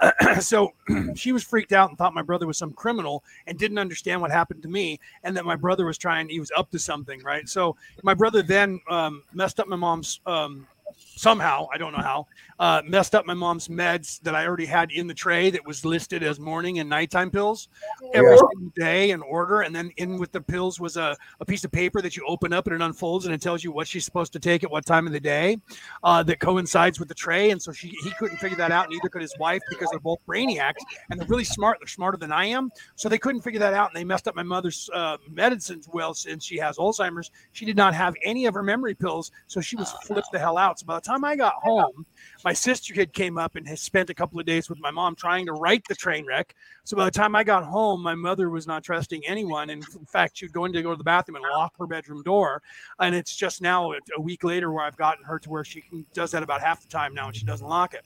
so 0.40 0.72
she 1.14 1.30
was 1.32 1.44
freaked 1.44 1.72
out 1.72 1.90
and 1.90 1.98
thought 1.98 2.14
my 2.14 2.22
brother 2.22 2.46
was 2.46 2.58
some 2.58 2.72
criminal 2.72 3.22
and 3.46 3.56
didn't 3.58 3.78
understand 3.78 4.20
what 4.20 4.30
happened 4.32 4.62
to 4.62 4.68
me 4.68 4.98
and 5.22 5.36
that 5.36 5.44
my 5.44 5.56
brother 5.56 5.86
was 5.86 5.96
trying. 5.96 6.28
He 6.28 6.40
was 6.40 6.50
up 6.56 6.70
to 6.70 6.78
something, 6.78 7.22
right? 7.22 7.48
So 7.48 7.76
my 8.02 8.14
brother 8.14 8.42
then 8.42 8.80
um, 8.90 9.22
messed 9.32 9.60
up 9.60 9.68
my 9.68 9.76
mom's. 9.76 10.20
Um, 10.26 10.66
somehow 10.98 11.66
i 11.72 11.78
don't 11.78 11.92
know 11.92 12.02
how 12.02 12.26
uh, 12.58 12.80
messed 12.86 13.14
up 13.14 13.26
my 13.26 13.34
mom's 13.34 13.68
meds 13.68 14.20
that 14.22 14.34
i 14.34 14.46
already 14.46 14.66
had 14.66 14.90
in 14.92 15.06
the 15.06 15.14
tray 15.14 15.50
that 15.50 15.64
was 15.66 15.84
listed 15.84 16.22
as 16.22 16.38
morning 16.38 16.78
and 16.78 16.88
nighttime 16.88 17.30
pills 17.30 17.68
every 18.14 18.30
Yeah. 18.30 18.36
single 18.36 18.72
day 18.76 19.10
in 19.10 19.22
order. 19.22 19.62
And 19.62 19.74
then 19.74 19.90
in 19.96 20.18
with 20.18 20.32
the 20.32 20.40
pills 20.40 20.78
was 20.80 20.96
a, 20.96 21.16
a 21.40 21.44
piece 21.44 21.64
of 21.64 21.72
paper 21.72 22.00
that 22.02 22.16
you 22.16 22.24
open 22.26 22.52
up 22.52 22.66
and 22.66 22.74
it 22.74 22.82
unfolds 22.84 23.24
and 23.26 23.34
it 23.34 23.40
tells 23.40 23.64
you 23.64 23.72
what 23.72 23.86
she's 23.88 24.04
supposed 24.04 24.32
to 24.34 24.38
take 24.38 24.64
at 24.64 24.70
what 24.70 24.84
time 24.86 25.06
of 25.06 25.12
the 25.12 25.20
day 25.20 25.58
uh, 26.04 26.22
that 26.24 26.40
coincides 26.40 26.98
with 26.98 27.08
the 27.08 27.14
tray. 27.14 27.50
And 27.50 27.60
so 27.60 27.72
she 27.72 27.88
he 28.04 28.10
couldn't 28.18 28.36
figure 28.38 28.56
that 28.58 28.70
out 28.70 28.90
neither 28.90 29.08
could 29.08 29.22
his 29.22 29.34
wife 29.38 29.62
because 29.68 29.88
they're 29.90 30.00
both 30.00 30.18
brainiacs 30.26 30.80
and 31.10 31.18
they're 31.20 31.28
really 31.28 31.44
smart 31.44 31.78
they're 31.80 31.88
smarter 31.88 32.18
than 32.18 32.32
i 32.32 32.44
am. 32.44 32.70
So 32.96 33.08
they 33.08 33.18
couldn't 33.18 33.40
figure 33.42 33.60
that 33.60 33.74
out 33.74 33.90
and 33.90 33.96
they 33.96 34.04
messed 34.04 34.28
up 34.28 34.34
my 34.36 34.42
mother's 34.42 34.88
uh, 34.92 35.16
medicines. 35.30 35.88
Well 35.92 36.14
since 36.14 36.44
she 36.44 36.58
has 36.58 36.76
alzheimer's 36.76 37.30
she 37.52 37.64
did 37.64 37.76
not 37.76 37.94
have 37.94 38.14
any 38.22 38.46
of 38.46 38.54
her 38.54 38.62
memory 38.62 38.94
pills. 38.94 39.30
So 39.46 39.60
she 39.60 39.76
was 39.76 39.90
flipped 40.04 40.32
the 40.32 40.38
hell 40.38 40.58
out 40.58 40.78
by 40.84 40.94
the 40.96 41.00
time 41.00 41.24
i 41.24 41.34
got 41.36 41.54
home 41.54 42.04
my 42.44 42.52
sister 42.52 42.94
had 42.94 43.12
came 43.12 43.38
up 43.38 43.56
and 43.56 43.66
has 43.68 43.80
spent 43.80 44.10
a 44.10 44.14
couple 44.14 44.38
of 44.38 44.46
days 44.46 44.68
with 44.68 44.78
my 44.80 44.90
mom 44.90 45.14
trying 45.14 45.46
to 45.46 45.52
right 45.52 45.82
the 45.88 45.94
train 45.94 46.26
wreck 46.26 46.54
so 46.84 46.96
by 46.96 47.04
the 47.04 47.10
time 47.10 47.36
I 47.36 47.44
got 47.44 47.64
home, 47.64 48.02
my 48.02 48.14
mother 48.14 48.50
was 48.50 48.66
not 48.66 48.82
trusting 48.82 49.22
anyone. 49.26 49.70
And 49.70 49.84
in 49.96 50.04
fact, 50.06 50.36
she'd 50.36 50.52
go 50.52 50.64
in 50.64 50.72
to 50.72 50.82
go 50.82 50.90
to 50.90 50.96
the 50.96 51.04
bathroom 51.04 51.36
and 51.36 51.44
lock 51.44 51.76
her 51.78 51.86
bedroom 51.86 52.22
door. 52.24 52.60
And 52.98 53.14
it's 53.14 53.36
just 53.36 53.62
now 53.62 53.92
a- 53.92 53.98
a 54.16 54.20
week 54.20 54.42
later 54.42 54.72
where 54.72 54.84
I've 54.84 54.96
gotten 54.96 55.24
her 55.24 55.38
to 55.38 55.50
where 55.50 55.64
she 55.64 55.80
can, 55.82 56.04
does 56.12 56.32
that 56.32 56.42
about 56.42 56.60
half 56.60 56.80
the 56.82 56.88
time 56.88 57.14
now 57.14 57.28
and 57.28 57.36
she 57.36 57.44
doesn't 57.44 57.66
lock 57.66 57.94
it. 57.94 58.04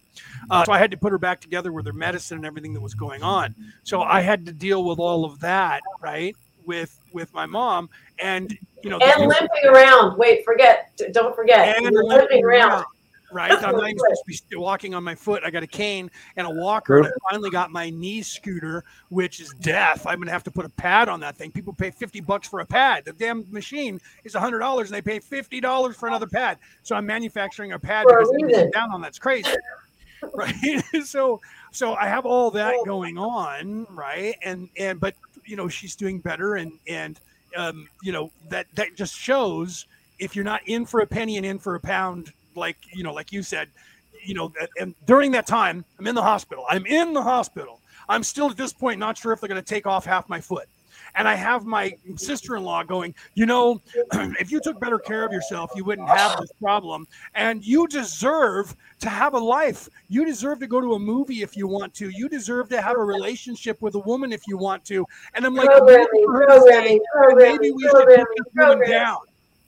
Uh, 0.50 0.64
so 0.64 0.72
I 0.72 0.78
had 0.78 0.90
to 0.90 0.96
put 0.96 1.10
her 1.12 1.18
back 1.18 1.40
together 1.40 1.72
with 1.72 1.86
her 1.86 1.92
medicine 1.94 2.36
and 2.36 2.46
everything 2.46 2.74
that 2.74 2.80
was 2.80 2.94
going 2.94 3.22
on. 3.22 3.54
So 3.82 4.02
I 4.02 4.20
had 4.20 4.44
to 4.46 4.52
deal 4.52 4.84
with 4.84 4.98
all 4.98 5.24
of 5.24 5.40
that, 5.40 5.80
right? 6.00 6.36
With 6.66 6.98
with 7.12 7.32
my 7.32 7.46
mom 7.46 7.88
and 8.18 8.58
you 8.82 8.90
know 8.90 8.98
and 8.98 9.28
limping 9.28 9.66
around 9.66 10.18
wait 10.18 10.44
forget 10.44 10.90
don't 11.12 11.34
forget 11.34 11.76
and 11.76 11.92
you're 11.92 12.04
limping 12.04 12.44
around 12.44 12.84
Right, 13.32 13.50
I'm 13.50 13.76
not 13.76 13.90
even 13.90 13.98
supposed 13.98 14.44
to 14.44 14.48
be 14.50 14.56
walking 14.56 14.94
on 14.94 15.02
my 15.02 15.16
foot. 15.16 15.42
I 15.44 15.50
got 15.50 15.64
a 15.64 15.66
cane 15.66 16.10
and 16.36 16.46
a 16.46 16.50
walker, 16.50 16.98
and 16.98 17.06
I 17.08 17.10
finally 17.28 17.50
got 17.50 17.72
my 17.72 17.90
knee 17.90 18.22
scooter, 18.22 18.84
which 19.08 19.40
is 19.40 19.52
death. 19.60 20.06
I'm 20.06 20.20
gonna 20.20 20.30
have 20.30 20.44
to 20.44 20.50
put 20.50 20.64
a 20.64 20.68
pad 20.68 21.08
on 21.08 21.18
that 21.20 21.36
thing. 21.36 21.50
People 21.50 21.72
pay 21.72 21.90
fifty 21.90 22.20
bucks 22.20 22.46
for 22.46 22.60
a 22.60 22.66
pad. 22.66 23.04
The 23.04 23.12
damn 23.12 23.44
machine 23.50 24.00
is 24.24 24.34
hundred 24.34 24.60
dollars, 24.60 24.90
and 24.90 24.96
they 24.96 25.02
pay 25.02 25.18
fifty 25.18 25.60
dollars 25.60 25.96
for 25.96 26.06
another 26.06 26.28
pad. 26.28 26.58
So 26.84 26.94
I'm 26.94 27.04
manufacturing 27.04 27.72
a 27.72 27.78
pad 27.80 28.04
For 28.04 28.16
because 28.16 28.30
they 28.30 28.44
reason. 28.44 28.70
down 28.70 28.92
on 28.92 29.00
that's 29.00 29.18
crazy, 29.18 29.50
right? 30.34 30.54
so, 31.04 31.40
so 31.72 31.94
I 31.94 32.06
have 32.06 32.26
all 32.26 32.52
that 32.52 32.76
going 32.86 33.18
on, 33.18 33.88
right? 33.90 34.36
And 34.44 34.68
and 34.78 35.00
but 35.00 35.14
you 35.46 35.56
know 35.56 35.68
she's 35.68 35.96
doing 35.96 36.18
better, 36.18 36.56
and 36.56 36.72
and 36.88 37.20
um, 37.56 37.88
you 38.02 38.12
know 38.12 38.30
that 38.48 38.66
that 38.74 38.96
just 38.96 39.14
shows 39.14 39.86
if 40.18 40.34
you're 40.34 40.44
not 40.44 40.62
in 40.66 40.86
for 40.86 41.00
a 41.00 41.06
penny 41.06 41.36
and 41.36 41.46
in 41.46 41.58
for 41.58 41.74
a 41.74 41.80
pound, 41.80 42.32
like 42.54 42.76
you 42.92 43.02
know, 43.02 43.12
like 43.12 43.32
you 43.32 43.42
said, 43.42 43.68
you 44.24 44.34
know, 44.34 44.52
and 44.80 44.94
during 45.06 45.32
that 45.32 45.46
time, 45.46 45.84
I'm 45.98 46.06
in 46.06 46.14
the 46.14 46.22
hospital. 46.22 46.64
I'm 46.68 46.86
in 46.86 47.12
the 47.12 47.22
hospital. 47.22 47.80
I'm 48.08 48.22
still 48.22 48.50
at 48.50 48.56
this 48.56 48.72
point 48.72 49.00
not 49.00 49.18
sure 49.18 49.32
if 49.32 49.40
they're 49.40 49.48
going 49.48 49.60
to 49.60 49.66
take 49.66 49.86
off 49.86 50.04
half 50.04 50.28
my 50.28 50.40
foot. 50.40 50.68
And 51.16 51.26
I 51.26 51.34
have 51.34 51.64
my 51.64 51.92
sister-in-law 52.16 52.84
going, 52.84 53.14
you 53.34 53.46
know, 53.46 53.80
if 54.38 54.52
you 54.52 54.60
took 54.60 54.78
better 54.78 54.98
care 54.98 55.24
of 55.24 55.32
yourself, 55.32 55.70
you 55.74 55.84
wouldn't 55.84 56.08
have 56.08 56.38
this 56.38 56.52
problem. 56.62 57.06
And 57.34 57.64
you 57.64 57.88
deserve 57.88 58.76
to 59.00 59.08
have 59.08 59.34
a 59.34 59.38
life. 59.38 59.88
You 60.08 60.24
deserve 60.24 60.60
to 60.60 60.66
go 60.66 60.80
to 60.80 60.94
a 60.94 60.98
movie 60.98 61.42
if 61.42 61.56
you 61.56 61.66
want 61.66 61.94
to. 61.94 62.10
You 62.10 62.28
deserve 62.28 62.68
to 62.70 62.80
have 62.80 62.96
a 62.96 63.04
relationship 63.04 63.80
with 63.80 63.94
a 63.94 64.00
woman 64.00 64.32
if 64.32 64.42
you 64.46 64.56
want 64.56 64.84
to. 64.86 65.06
And 65.34 65.44
I'm 65.44 65.54
like, 65.54 65.66
programming 65.66 66.06
waiting 66.12 66.24
for 66.24 66.32
her 66.34 66.46
to 66.46 66.60
say, 66.68 67.00
programming 67.12 67.58
maybe 67.60 67.72
we 67.72 67.82
should 67.82 67.92
put 67.92 68.04
programming 68.04 68.26
this 68.36 68.46
woman 68.54 68.78
programming 68.78 68.90
down. 68.90 69.18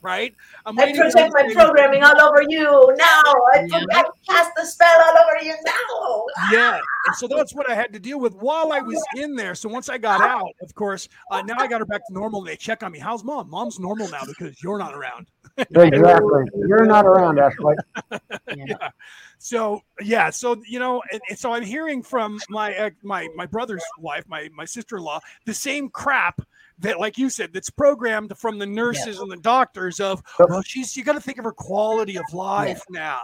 right? 0.03 0.35
I'm 0.69 0.79
I 0.79 0.93
project 0.93 1.33
my 1.33 1.51
programming 1.55 2.03
all 2.03 2.21
over 2.21 2.43
you 2.43 2.95
now. 2.99 3.23
I, 3.55 3.67
Yeah. 3.67 3.85
I 3.91 4.05
cast 4.29 4.51
the 4.55 4.67
spell 4.67 5.01
all 5.01 5.17
over 5.17 5.43
you 5.43 5.55
now. 5.65 6.27
Yeah, 6.53 6.79
ah! 6.79 7.07
and 7.07 7.17
so 7.17 7.27
that's 7.27 7.55
what 7.55 7.71
I 7.71 7.75
had 7.75 7.91
to 7.95 7.99
deal 7.99 8.21
with 8.21 8.35
while 8.35 8.71
I 8.73 8.81
was 8.81 9.03
in 9.17 9.35
there. 9.35 9.55
So 9.55 9.71
once 9.71 9.89
I 9.89 9.97
got 9.97 10.21
ah! 10.21 10.41
out, 10.41 10.51
of 10.61 10.75
course, 10.75 11.09
uh, 11.31 11.41
now 11.41 11.55
I 11.59 11.69
got 11.69 11.81
her 11.81 11.87
back 11.87 12.07
to 12.09 12.13
normal. 12.13 12.43
They 12.43 12.55
check 12.57 12.83
on 12.83 12.93
me. 12.93 12.99
How's 12.99 13.25
mom? 13.25 13.49
Mom's 13.49 13.79
normal 13.79 14.11
now 14.11 14.25
because 14.27 14.63
you're 14.63 14.79
not 14.79 14.95
around. 14.95 15.27
Exactly. 15.59 16.45
You're 16.69 16.87
not 16.87 17.05
around, 17.05 17.41
Ashley. 17.41 17.75
Yeah. 18.57 18.91
So 19.39 19.83
yeah, 20.01 20.31
so 20.31 20.63
you 20.67 20.79
know, 20.79 21.03
and, 21.11 21.21
and 21.29 21.39
so 21.39 21.53
I'm 21.53 21.63
hearing 21.65 22.03
from 22.03 22.39
my 22.49 22.73
ex- 22.73 22.97
my 23.03 23.29
my 23.35 23.47
brother's 23.47 23.83
wife, 23.99 24.25
my 24.29 24.49
my 24.55 24.65
sister-in-law, 24.65 25.21
the 25.47 25.55
same 25.55 25.89
crap 25.89 26.41
that, 26.81 26.99
like 27.01 27.19
you 27.19 27.29
said, 27.31 27.53
that's 27.53 27.71
programmed 27.71 28.33
from 28.39 28.59
the 28.59 28.67
nurses 28.67 29.19
and 29.21 29.31
the 29.31 29.37
doctors 29.39 30.01
of, 30.01 30.23
Yep. 30.39 30.49
well, 30.51 30.63
she's 30.63 30.97
you 30.97 31.05
got 31.05 31.15
to 31.15 31.21
think 31.21 31.39
of 31.39 31.45
her 31.45 31.53
quality 31.53 32.17
of 32.17 32.25
life 32.33 32.83
now. 32.91 33.21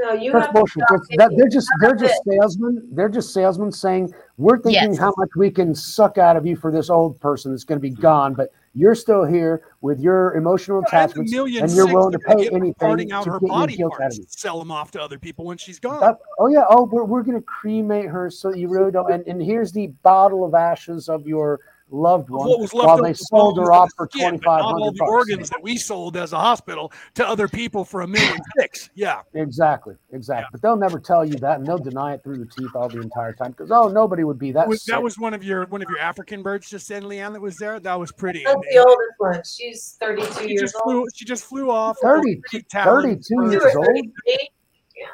No, 0.00 0.14
you 0.14 0.32
That's 0.32 0.46
have 0.46 0.54
to 0.54 0.60
bullshit. 0.60 0.82
stop 0.88 1.00
That's, 1.10 1.30
that, 1.30 1.36
they're 1.36 1.48
just 1.48 1.68
they're 1.80 1.94
just 1.94 2.20
That's 2.24 2.36
salesmen. 2.38 2.88
They're 2.92 3.08
just 3.10 3.32
salesmen 3.32 3.70
saying 3.70 4.12
we're 4.38 4.56
thinking 4.58 4.90
Yes. 4.92 4.98
how 4.98 5.12
much 5.18 5.28
we 5.36 5.50
can 5.50 5.74
suck 5.74 6.16
out 6.18 6.36
of 6.36 6.44
you 6.46 6.56
for 6.56 6.72
this 6.72 6.90
old 6.90 7.20
person 7.20 7.52
that's 7.52 7.62
going 7.62 7.78
to 7.78 7.82
be 7.82 7.90
gone, 7.94 8.32
but 8.34 8.48
you're 8.74 8.94
still 8.96 9.22
here 9.24 9.62
with 9.82 10.00
your 10.00 10.34
emotional 10.34 10.78
And 10.78 10.86
attachments, 10.88 11.30
million 11.30 11.64
and 11.64 11.72
you're 11.72 11.86
willing 11.92 12.12
to 12.12 12.18
pay 12.18 12.48
anything 12.48 12.74
farting 12.80 13.12
out 13.12 13.24
to 13.24 13.32
her 13.32 13.38
get 13.40 13.48
body 13.50 13.76
guilt 13.76 13.92
out 13.92 13.96
of 13.96 14.00
parts, 14.00 14.18
you. 14.18 14.24
sell 14.28 14.58
them 14.58 14.72
off 14.72 14.90
to 14.92 15.00
other 15.00 15.18
people 15.18 15.44
when 15.44 15.58
she's 15.58 15.78
gone. 15.78 16.00
That- 16.00 16.18
oh 16.38 16.46
yeah. 16.48 16.64
Oh, 16.70 16.84
we're, 16.90 17.04
we're 17.04 17.22
going 17.22 17.38
to 17.38 17.44
cremate 17.44 18.06
her 18.06 18.30
so 18.30 18.52
you 18.54 18.68
really 18.68 18.90
don't. 18.90 19.12
And, 19.12 19.24
and 19.28 19.40
here's 19.42 19.72
the 19.72 19.88
bottle 20.02 20.44
of 20.44 20.54
ashes 20.54 21.08
of 21.10 21.26
your 21.28 21.60
loved 21.92 22.30
one 22.30 22.48
what 22.48 22.58
was 22.58 22.72
left 22.74 22.86
while 22.86 23.02
they 23.02 23.10
was 23.10 23.28
sold 23.28 23.58
her 23.58 23.72
off 23.72 23.90
for 23.96 24.06
twenty 24.08 24.38
five 24.38 24.38
hundred. 24.38 24.38
twenty 24.38 24.38
but 24.38 24.44
five 24.44 24.60
not 24.60 24.74
all 24.80 24.92
the 24.92 24.98
bucks. 24.98 25.10
organs 25.10 25.50
that 25.50 25.62
we 25.62 25.76
sold 25.76 26.16
as 26.16 26.32
a 26.32 26.38
hospital 26.38 26.92
to 27.14 27.26
other 27.26 27.46
people 27.48 27.84
for 27.84 28.00
a 28.00 28.06
million 28.06 28.38
six. 28.58 28.90
Yeah, 28.94 29.22
Exactly, 29.34 29.94
exactly. 30.12 30.48
But 30.52 30.62
they'll 30.62 30.76
never 30.76 30.98
tell 30.98 31.24
you 31.24 31.34
that, 31.34 31.58
and 31.58 31.66
they'll 31.66 31.78
deny 31.78 32.14
it 32.14 32.22
through 32.22 32.38
the 32.38 32.46
teeth 32.46 32.70
all 32.74 32.88
the 32.88 33.00
entire 33.00 33.32
time 33.32 33.50
because 33.50 33.70
oh, 33.70 33.88
nobody 33.88 34.24
would 34.24 34.38
be 34.38 34.52
that. 34.52 34.60
that 34.60 34.68
was, 34.68 34.84
that 34.84 35.02
was 35.02 35.18
one 35.18 35.34
of 35.34 35.44
your 35.44 35.66
one 35.66 35.82
of 35.82 35.88
your 35.88 35.98
African 35.98 36.42
birds 36.42 36.68
just 36.70 36.86
said, 36.86 37.02
Leanne, 37.02 37.32
that 37.32 37.40
was 37.40 37.56
there. 37.56 37.78
That 37.80 37.98
was 37.98 38.12
pretty. 38.12 38.42
That's 38.44 38.60
the 38.70 38.78
oldest 38.78 39.12
one. 39.18 39.42
She's 39.44 39.96
32 40.00 40.32
she 40.40 40.48
years 40.50 40.60
just 40.60 40.76
old. 40.76 40.84
flew. 40.84 41.06
She 41.14 41.24
just 41.24 41.44
flew 41.44 41.70
off. 41.70 41.98
30, 42.02 42.40
32 42.72 43.50
years 43.50 43.62
Two 43.72 43.78
old? 43.78 44.06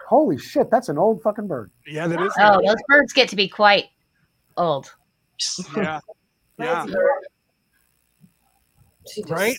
Holy 0.06 0.38
shit, 0.38 0.70
that's 0.70 0.88
an 0.88 0.98
old 0.98 1.22
fucking 1.22 1.46
bird. 1.46 1.70
Yeah, 1.86 2.06
that 2.06 2.20
is. 2.20 2.32
Oh, 2.38 2.60
those 2.64 2.76
birds 2.88 3.12
get 3.12 3.28
to 3.30 3.36
be 3.36 3.48
quite 3.48 3.86
old. 4.56 4.92
Yeah, 5.76 6.00
yeah. 6.59 6.74
That's 6.86 6.92
her. 6.92 7.11
She 9.12 9.22
just- 9.22 9.32
Right? 9.32 9.56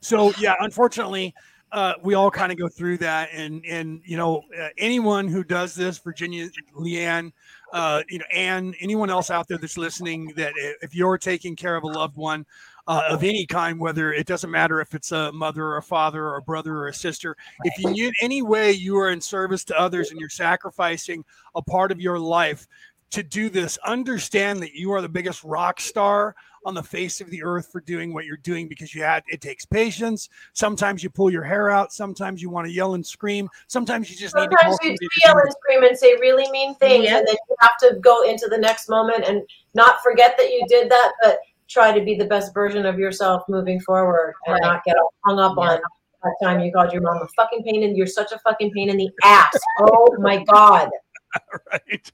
So 0.00 0.32
yeah, 0.38 0.54
unfortunately, 0.60 1.34
uh, 1.72 1.94
we 2.02 2.14
all 2.14 2.30
kind 2.30 2.50
of 2.52 2.56
go 2.58 2.68
through 2.68 2.98
that, 2.98 3.28
and 3.32 3.62
and 3.66 4.00
you 4.04 4.16
know, 4.16 4.42
uh, 4.58 4.68
anyone 4.78 5.28
who 5.28 5.44
does 5.44 5.74
this, 5.74 5.98
Virginia, 5.98 6.48
Leanne, 6.74 7.32
uh, 7.72 8.02
you 8.08 8.18
know, 8.18 8.24
and 8.32 8.74
anyone 8.80 9.10
else 9.10 9.30
out 9.30 9.48
there 9.48 9.58
that's 9.58 9.76
listening, 9.76 10.32
that 10.36 10.52
if 10.82 10.94
you're 10.94 11.18
taking 11.18 11.56
care 11.56 11.76
of 11.76 11.82
a 11.82 11.86
loved 11.88 12.16
one 12.16 12.46
uh, 12.86 13.02
of 13.10 13.22
any 13.22 13.44
kind, 13.44 13.78
whether 13.78 14.12
it 14.14 14.26
doesn't 14.26 14.50
matter 14.50 14.80
if 14.80 14.94
it's 14.94 15.12
a 15.12 15.30
mother 15.32 15.64
or 15.64 15.76
a 15.76 15.82
father 15.82 16.24
or 16.24 16.36
a 16.36 16.42
brother 16.42 16.76
or 16.76 16.88
a 16.88 16.94
sister, 16.94 17.36
if 17.64 17.74
you 17.78 18.06
in 18.06 18.12
any 18.22 18.40
way 18.40 18.72
you 18.72 18.96
are 18.96 19.10
in 19.10 19.20
service 19.20 19.64
to 19.64 19.78
others 19.78 20.10
and 20.10 20.18
you're 20.20 20.30
sacrificing 20.30 21.22
a 21.54 21.60
part 21.60 21.92
of 21.92 22.00
your 22.00 22.18
life 22.18 22.66
to 23.10 23.22
do 23.22 23.48
this, 23.48 23.78
understand 23.86 24.60
that 24.62 24.74
you 24.74 24.92
are 24.92 25.00
the 25.00 25.08
biggest 25.08 25.42
rock 25.44 25.80
star 25.80 26.34
on 26.66 26.74
the 26.74 26.82
face 26.82 27.20
of 27.20 27.30
the 27.30 27.42
earth 27.42 27.68
for 27.72 27.80
doing 27.80 28.12
what 28.12 28.26
you're 28.26 28.36
doing 28.38 28.68
because 28.68 28.94
you 28.94 29.02
had 29.02 29.22
it 29.28 29.40
takes 29.40 29.64
patience. 29.64 30.28
Sometimes 30.52 31.02
you 31.02 31.08
pull 31.08 31.30
your 31.30 31.44
hair 31.44 31.70
out. 31.70 31.92
Sometimes 31.92 32.42
you 32.42 32.50
want 32.50 32.66
to 32.66 32.72
yell 32.72 32.94
and 32.94 33.06
scream. 33.06 33.48
Sometimes 33.68 34.10
you 34.10 34.16
just 34.16 34.34
need 34.34 34.50
to 34.50 34.56
Sometimes 34.60 34.78
call 34.78 34.90
you 34.90 34.96
to 34.96 35.08
yell 35.24 35.34
do 35.34 35.40
and 35.40 35.52
scream 35.52 35.84
and 35.84 35.96
say 35.98 36.14
really 36.20 36.50
mean 36.50 36.74
things, 36.74 37.04
Yeah. 37.04 37.18
and 37.18 37.26
then 37.26 37.36
you 37.48 37.56
have 37.60 37.76
to 37.82 37.98
go 38.00 38.22
into 38.22 38.46
the 38.48 38.58
next 38.58 38.88
moment 38.88 39.24
and 39.26 39.42
not 39.74 40.02
forget 40.02 40.36
that 40.36 40.50
you 40.50 40.64
did 40.68 40.90
that, 40.90 41.12
but 41.22 41.38
try 41.68 41.96
to 41.96 42.04
be 42.04 42.14
the 42.14 42.24
best 42.26 42.52
version 42.52 42.84
of 42.84 42.98
yourself 42.98 43.42
moving 43.48 43.80
forward 43.80 44.34
and 44.46 44.54
Right. 44.54 44.62
not 44.62 44.84
get 44.84 44.96
hung 45.24 45.38
up 45.38 45.54
Yeah. 45.56 45.64
on 45.64 45.80
that 46.24 46.34
time 46.42 46.60
you 46.60 46.72
called 46.72 46.92
your 46.92 47.02
mom 47.02 47.22
a 47.22 47.28
fucking 47.36 47.62
pain 47.62 47.84
and 47.84 47.96
you're 47.96 48.06
such 48.06 48.32
a 48.32 48.38
fucking 48.40 48.72
pain 48.72 48.90
in 48.90 48.96
the 48.96 49.08
ass. 49.22 49.56
Oh 49.80 50.08
my 50.18 50.42
god. 50.44 50.90
right. 51.72 52.12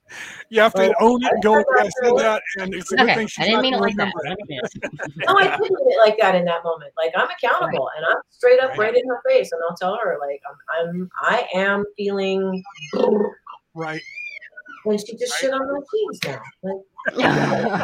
You 0.51 0.61
have 0.61 0.75
to 0.75 0.81
Right. 0.83 0.95
own 1.01 1.23
it. 1.23 1.43
Go. 1.43 1.55
I 1.55 1.65
I 1.79 1.83
said 1.83 1.93
said 2.05 2.17
that, 2.19 2.43
and 2.61 2.75
it's 2.75 2.93
a 2.93 2.97
good 2.97 3.05
Okay, 3.05 3.15
thing 3.15 3.29
I 3.39 3.45
didn't 3.45 3.55
not 3.55 3.63
mean 3.63 3.75
it 3.75 3.81
like 3.81 3.97
that. 3.97 4.03
remember 4.03 4.27
I 4.27 4.31
it. 4.31 4.37
didn't 4.37 4.49
mean 4.49 4.61
it. 4.65 4.73
No, 5.27 5.37
I 5.37 5.45
didn't 5.45 5.61
mean 5.61 5.71
it 5.93 5.99
like 5.99 6.19
that 6.19 6.35
in 6.35 6.45
that 6.47 6.65
moment. 6.65 6.93
Like 6.97 7.13
I'm 7.17 7.29
accountable 7.31 7.89
and 7.97 8.05
I'm 8.07 8.17
straight 8.31 8.61
up 8.61 8.71
Right. 8.71 8.79
right 8.79 8.97
in 8.97 9.09
her 9.09 9.21
face 9.27 9.53
and 9.53 9.61
I'll 9.69 9.77
tell 9.77 9.97
her 10.03 10.19
like 10.21 10.41
I'm, 10.49 10.87
I'm 10.89 11.11
I 11.21 11.49
am 11.55 11.85
feeling 11.97 12.63
Right. 13.75 14.03
when 14.85 14.99
she 14.99 15.17
just 15.17 15.39
shit 15.39 15.53
on 15.53 15.61
my 15.67 15.81
jeans 15.95 16.21
now. 16.25 16.43
Like 16.63 16.83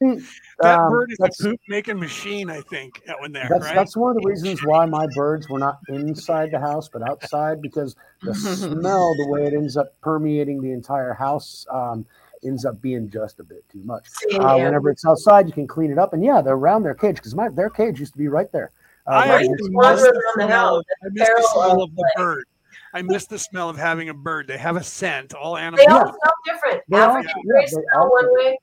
That 0.60 0.78
Um, 0.78 0.90
bird 0.90 1.10
is 1.10 1.18
a 1.20 1.22
that's, 1.22 1.40
poop 1.42 1.58
making 1.68 1.98
machine. 1.98 2.50
I 2.50 2.60
think 2.62 3.02
that 3.06 3.18
one 3.18 3.32
there. 3.32 3.46
that's, 3.50 3.64
right. 3.66 3.74
that's 3.74 3.96
one 3.96 4.14
of 4.16 4.22
the 4.22 4.28
reasons 4.28 4.62
why 4.64 4.84
my 4.86 5.06
birds 5.14 5.48
were 5.48 5.58
not 5.58 5.78
inside 5.88 6.50
the 6.50 6.58
house 6.60 6.88
but 6.88 7.00
outside 7.08 7.62
because 7.62 7.96
the 8.22 8.34
smell, 8.34 9.14
the 9.16 9.26
way 9.28 9.46
it 9.46 9.54
ends 9.54 9.76
up 9.76 9.98
permeating 10.02 10.60
the 10.60 10.72
entire 10.72 11.14
house, 11.14 11.66
um, 11.70 12.04
ends 12.44 12.64
up 12.64 12.80
being 12.82 13.08
just 13.10 13.40
a 13.40 13.42
bit 13.44 13.62
too 13.70 13.80
much. 13.84 14.06
Uh, 14.34 14.56
here. 14.56 14.64
whenever 14.66 14.90
it's 14.90 15.04
outside, 15.06 15.46
you 15.46 15.52
can 15.52 15.66
clean 15.66 15.90
it 15.90 15.98
up, 15.98 16.12
and 16.14 16.24
yeah, 16.24 16.40
they're 16.42 16.54
around 16.54 16.82
their 16.82 16.94
cage 16.94 17.16
because 17.16 17.34
my 17.34 17.48
their 17.50 17.68
cage 17.70 17.98
used 18.00 18.12
to 18.12 18.18
be 18.18 18.28
right 18.28 18.50
there. 18.52 18.70
Uh, 19.06 19.10
I 19.10 19.18
right 19.18 19.28
actually 19.40 19.48
miss 19.50 19.60
the 19.68 19.76
around 19.78 19.96
the 20.02 20.32
smell. 20.46 20.76
Of, 20.76 20.84
I 21.02 21.08
the 21.08 21.10
miss 21.14 21.28
the 21.28 21.48
smell 21.52 21.82
of, 21.82 21.90
of 21.90 21.96
the 21.96 22.12
bird. 22.16 22.44
I 22.92 23.02
miss 23.02 23.26
the 23.26 23.38
smell 23.38 23.68
of 23.68 23.76
having 23.76 24.08
a 24.08 24.14
bird. 24.14 24.46
They 24.46 24.58
have 24.58 24.76
a 24.76 24.82
scent. 24.82 25.32
All 25.34 25.56
animals. 25.56 25.80
They 25.86 25.92
animals. 25.94 26.14
all 26.14 26.18
Yeah. 26.24 26.52
smell 26.52 26.56
different. 26.56 26.84
They 26.88 26.98
all- 26.98 27.10
African 27.16 27.42
yeah, 27.44 27.52
gray 27.52 27.60
they 27.62 27.66
smell 27.68 27.84
all 27.96 28.10
one 28.10 28.24
do. 28.24 28.34
way. 28.34 28.58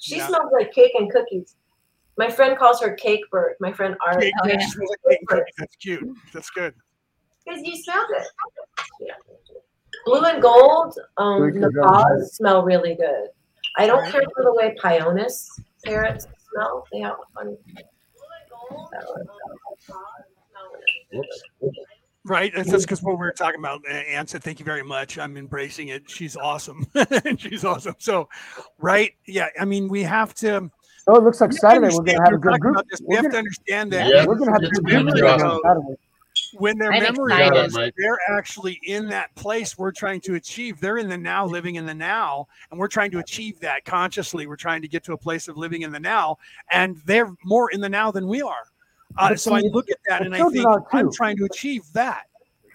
She 0.00 0.16
Yeah. 0.16 0.26
smells 0.28 0.52
like 0.52 0.72
cake 0.72 0.92
and 0.94 1.10
cookies. 1.10 1.56
My 2.16 2.30
friend 2.30 2.58
calls 2.58 2.80
her 2.80 2.94
cake 2.94 3.20
bird. 3.30 3.54
My 3.60 3.72
friend 3.72 3.96
Art. 4.04 4.20
Cake, 4.20 4.32
Oh, 4.42 4.48
yeah. 4.48 4.58
smells 4.58 4.90
like 4.90 4.98
cake 5.12 5.18
and 5.20 5.28
cookies. 5.28 5.54
That's 5.58 5.76
cute. 5.76 6.16
That's 6.32 6.50
good. 6.50 6.74
Because 7.44 7.62
you 7.62 7.76
smell 7.76 8.04
good. 8.08 8.24
Yeah. 9.00 9.14
Blue 10.04 10.24
and 10.24 10.42
gold, 10.42 10.98
um, 11.16 11.50
Good, 11.50 11.72
good, 11.72 12.28
smell 12.28 12.62
really 12.62 12.94
good. 12.94 13.28
I 13.76 13.86
don't 13.86 14.00
Right. 14.00 14.12
care 14.12 14.22
for 14.34 14.42
the 14.44 14.52
way 14.54 14.74
Pionus 14.82 15.48
parrots 15.84 16.26
smell. 16.50 16.86
They 16.92 17.00
have 17.00 17.16
a 17.20 17.26
funny. 17.34 17.56
Blue 17.56 18.24
and 18.40 18.50
gold. 18.50 18.90
Whoops. 22.24 22.30
Right. 22.30 22.52
That's 22.54 22.70
just 22.70 22.86
because 22.86 23.02
what 23.02 23.12
we 23.12 23.18
were 23.18 23.32
talking 23.32 23.60
about. 23.60 23.82
Uh, 23.88 23.94
Ann 23.94 24.26
said, 24.26 24.42
"Thank 24.42 24.58
you 24.58 24.64
very 24.64 24.82
much. 24.82 25.18
I'm 25.18 25.36
embracing 25.36 25.88
it. 25.88 26.08
She's 26.10 26.36
awesome. 26.36 26.86
She's 27.38 27.64
awesome." 27.64 27.94
So, 27.98 28.28
right? 28.78 29.12
Yeah. 29.26 29.48
I 29.60 29.64
mean, 29.64 29.88
we 29.88 30.02
have 30.02 30.34
to. 30.36 30.70
Oh, 31.06 31.16
it 31.16 31.22
looks 31.22 31.40
like 31.40 31.50
we 31.50 31.56
Saturday. 31.56 31.86
We're 31.94 32.02
going 32.02 32.16
to 32.18 32.22
have 32.24 32.32
a 32.34 32.38
good 32.38 32.60
group. 32.60 32.76
We 33.00 33.06
We're 33.06 33.16
have 33.16 33.22
gonna- 33.24 33.32
to 33.32 33.38
understand 33.38 33.92
that 33.92 34.08
Yeah. 34.08 34.26
We're 34.26 34.34
going 34.34 34.48
to 34.48 34.52
have 34.52 34.62
a 34.62 34.68
good 34.68 34.84
gonna 34.86 35.02
group 35.04 35.14
be 35.14 35.22
on 35.22 35.40
awesome. 35.42 35.60
Saturday. 35.64 35.94
when 36.58 36.76
their 36.78 36.92
I'm 36.92 37.02
memory 37.02 37.32
excited. 37.32 37.66
is, 37.66 37.74
Mike. 37.74 37.94
they're 37.96 38.18
actually 38.30 38.78
in 38.84 39.08
that 39.08 39.34
place 39.34 39.78
we're 39.78 39.90
trying 39.92 40.20
to 40.22 40.34
achieve. 40.34 40.80
They're 40.80 40.98
in 40.98 41.08
the 41.08 41.16
now, 41.16 41.46
living 41.46 41.76
in 41.76 41.86
the 41.86 41.94
now, 41.94 42.46
and 42.70 42.78
we're 42.78 42.88
trying 42.88 43.10
to 43.12 43.18
achieve 43.20 43.58
that 43.60 43.84
consciously. 43.86 44.46
We're 44.46 44.56
trying 44.56 44.82
to 44.82 44.88
get 44.88 45.02
to 45.04 45.14
a 45.14 45.16
place 45.18 45.48
of 45.48 45.56
living 45.56 45.80
in 45.82 45.92
the 45.92 46.00
now, 46.00 46.36
and 46.70 46.96
they're 47.06 47.32
more 47.44 47.70
in 47.70 47.80
the 47.80 47.88
now 47.88 48.10
than 48.10 48.28
we 48.28 48.42
are. 48.42 48.64
Uh, 49.18 49.34
so 49.36 49.54
I 49.54 49.60
look 49.60 49.90
at 49.90 49.98
that 50.08 50.22
and 50.22 50.34
I 50.34 50.48
think 50.48 50.66
I'm 50.92 51.12
trying 51.12 51.36
to 51.38 51.44
achieve 51.44 51.82
that. 51.92 52.24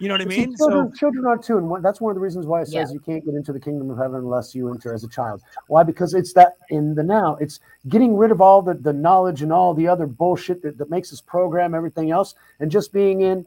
You 0.00 0.08
know 0.08 0.14
what 0.14 0.22
I 0.22 0.24
But 0.24 0.32
see, 0.34 0.46
mean? 0.46 0.56
children, 0.56 0.90
So 0.90 0.96
children 0.98 1.24
are 1.26 1.38
too, 1.38 1.56
and 1.56 1.68
one, 1.70 1.80
that's 1.80 2.00
one 2.00 2.10
of 2.10 2.16
the 2.16 2.20
reasons 2.20 2.46
why 2.46 2.62
it 2.62 2.66
says 2.68 2.92
you 2.92 2.98
can't 2.98 3.24
get 3.24 3.34
into 3.34 3.52
the 3.52 3.60
kingdom 3.60 3.90
of 3.90 3.96
heaven 3.96 4.16
unless 4.20 4.54
you 4.54 4.68
enter 4.70 4.92
as 4.92 5.04
a 5.04 5.08
child. 5.08 5.40
Why? 5.68 5.84
Because 5.84 6.14
it's 6.14 6.32
that 6.32 6.54
in 6.70 6.94
the 6.96 7.02
now. 7.02 7.36
It's 7.36 7.60
getting 7.88 8.16
rid 8.16 8.30
of 8.32 8.40
all 8.40 8.60
the, 8.60 8.74
the 8.74 8.92
knowledge 8.92 9.42
and 9.42 9.52
all 9.52 9.72
the 9.72 9.86
other 9.86 10.06
bullshit 10.06 10.62
that, 10.62 10.78
that 10.78 10.90
makes 10.90 11.12
us 11.12 11.20
program 11.20 11.74
everything 11.74 12.10
else, 12.10 12.34
and 12.60 12.70
just 12.70 12.92
being 12.92 13.20
in. 13.20 13.46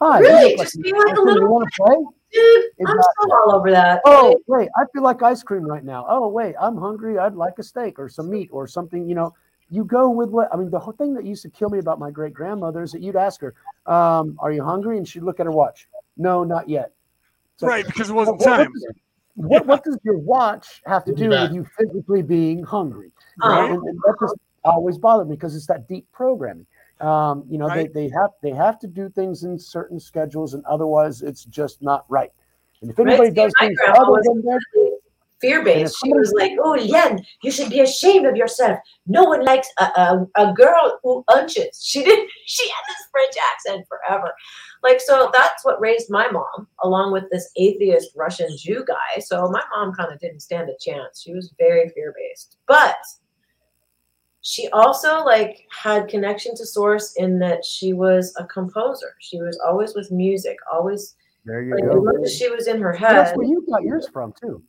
Hi, 0.00 0.20
Really? 0.20 0.56
Just 0.56 0.76
like 0.76 0.84
be 0.84 0.92
like 0.92 1.12
a 1.18 1.40
you 1.40 1.48
want 1.48 1.68
to 1.68 1.82
play? 1.82 1.96
dude. 2.32 2.64
I'm 2.64 2.70
Exactly. 2.78 3.02
so 3.28 3.32
all 3.34 3.54
over 3.56 3.70
that. 3.72 4.00
Oh, 4.04 4.38
wait, 4.46 4.68
I 4.76 4.84
feel 4.92 5.02
like 5.02 5.20
ice 5.22 5.42
cream 5.42 5.64
right 5.66 5.82
now. 5.84 6.06
Oh, 6.08 6.28
wait, 6.28 6.54
I'm 6.60 6.76
hungry. 6.76 7.18
I'd 7.18 7.34
like 7.34 7.54
a 7.58 7.62
steak 7.64 7.98
or 7.98 8.08
some 8.08 8.30
meat 8.30 8.48
or 8.52 8.68
something. 8.68 9.08
You 9.08 9.16
know, 9.16 9.34
you 9.70 9.84
go 9.84 10.08
with 10.10 10.30
what 10.30 10.48
I 10.52 10.56
mean. 10.56 10.70
The 10.70 10.78
whole 10.78 10.92
thing 10.94 11.14
that 11.14 11.24
used 11.24 11.42
to 11.42 11.50
kill 11.50 11.68
me 11.68 11.78
about 11.78 11.98
my 11.98 12.10
great 12.10 12.32
grandmother 12.34 12.82
is 12.82 12.92
that 12.92 13.02
you'd 13.02 13.16
ask 13.16 13.40
her, 13.40 13.54
um, 13.86 14.36
"Are 14.40 14.50
you 14.52 14.62
hungry?" 14.64 14.96
and 14.96 15.06
she'd 15.06 15.22
look 15.22 15.40
at 15.40 15.46
her 15.46 15.52
watch. 15.52 15.88
No, 16.16 16.44
not 16.44 16.68
yet. 16.68 16.92
It's 17.54 17.62
like, 17.62 17.70
right, 17.70 17.86
because 17.86 18.10
it 18.10 18.14
wasn't 18.14 18.38
what- 18.40 18.46
time. 18.46 18.72
what, 19.34 19.66
what 19.66 19.84
does 19.84 19.98
your 20.04 20.18
watch 20.18 20.82
have 20.86 21.04
to 21.04 21.14
do 21.14 21.28
that. 21.30 21.42
with 21.50 21.52
you 21.54 21.66
physically 21.78 22.22
being 22.22 22.62
hungry? 22.62 23.12
Right. 23.42 23.70
And, 23.70 23.82
and 23.82 23.98
that 23.98 24.16
just 24.20 24.34
always 24.64 24.98
bothered 24.98 25.28
me 25.28 25.36
because 25.36 25.54
it's 25.54 25.66
that 25.66 25.86
deep 25.88 26.06
programming. 26.12 26.66
Um, 27.00 27.44
you 27.48 27.58
know, 27.58 27.66
Right. 27.68 27.92
they, 27.92 28.08
they 28.08 28.14
have 28.14 28.30
they 28.42 28.50
have 28.50 28.78
to 28.80 28.86
do 28.88 29.08
things 29.08 29.44
in 29.44 29.58
certain 29.58 30.00
schedules, 30.00 30.54
and 30.54 30.64
otherwise, 30.64 31.22
it's 31.22 31.44
just 31.44 31.82
not 31.82 32.04
right. 32.08 32.32
And 32.80 32.90
if 32.90 32.98
anybody 32.98 33.28
see, 33.28 33.34
does 33.34 33.52
my 33.60 33.66
things 33.68 33.78
other 33.88 34.20
than 34.24 34.42
their 34.44 34.58
fear 35.40 35.62
based. 35.64 35.96
She 36.02 36.12
was 36.12 36.32
like, 36.36 36.52
"Oh, 36.62 36.74
Yen, 36.74 37.24
you 37.42 37.50
should 37.50 37.70
be 37.70 37.80
ashamed 37.80 38.26
of 38.26 38.36
yourself. 38.36 38.78
No 39.06 39.24
one 39.24 39.44
likes 39.44 39.68
a, 39.78 39.84
a, 39.84 40.26
a 40.36 40.52
girl 40.52 40.98
who 41.02 41.24
unches." 41.30 41.68
She 41.82 42.02
did. 42.04 42.28
She 42.46 42.68
had 42.68 42.82
this 42.88 43.08
French 43.10 43.34
accent 43.52 43.86
forever. 43.88 44.32
Like, 44.82 45.00
so 45.00 45.30
that's 45.32 45.64
what 45.64 45.80
raised 45.80 46.10
my 46.10 46.30
mom, 46.30 46.68
along 46.84 47.12
with 47.12 47.24
this 47.30 47.50
atheist 47.56 48.10
Russian 48.16 48.48
Jew 48.56 48.84
guy. 48.86 49.20
So 49.20 49.48
my 49.50 49.62
mom 49.74 49.92
kind 49.94 50.12
of 50.12 50.20
didn't 50.20 50.40
stand 50.40 50.70
a 50.70 50.76
chance. 50.80 51.22
She 51.22 51.32
was 51.34 51.52
very 51.58 51.88
fear 51.90 52.14
based, 52.16 52.58
but 52.66 52.96
she 54.40 54.68
also 54.68 55.24
like 55.24 55.66
had 55.70 56.08
connection 56.08 56.54
to 56.56 56.64
source 56.64 57.14
in 57.16 57.38
that 57.40 57.64
she 57.64 57.92
was 57.92 58.32
a 58.38 58.44
composer. 58.46 59.14
She 59.20 59.40
was 59.40 59.58
always 59.66 59.94
with 59.94 60.10
music, 60.10 60.56
always 60.72 61.16
There 61.44 61.62
you 61.62 61.74
like 61.74 61.84
go. 61.84 62.26
she 62.26 62.48
was 62.48 62.66
in 62.66 62.80
her 62.80 62.96
Well, 63.00 63.12
that's 63.12 63.36
where 63.36 63.46
you 63.46 63.66
got 63.68 63.82
yours 63.82 64.08
from 64.12 64.32
too. 64.40 64.62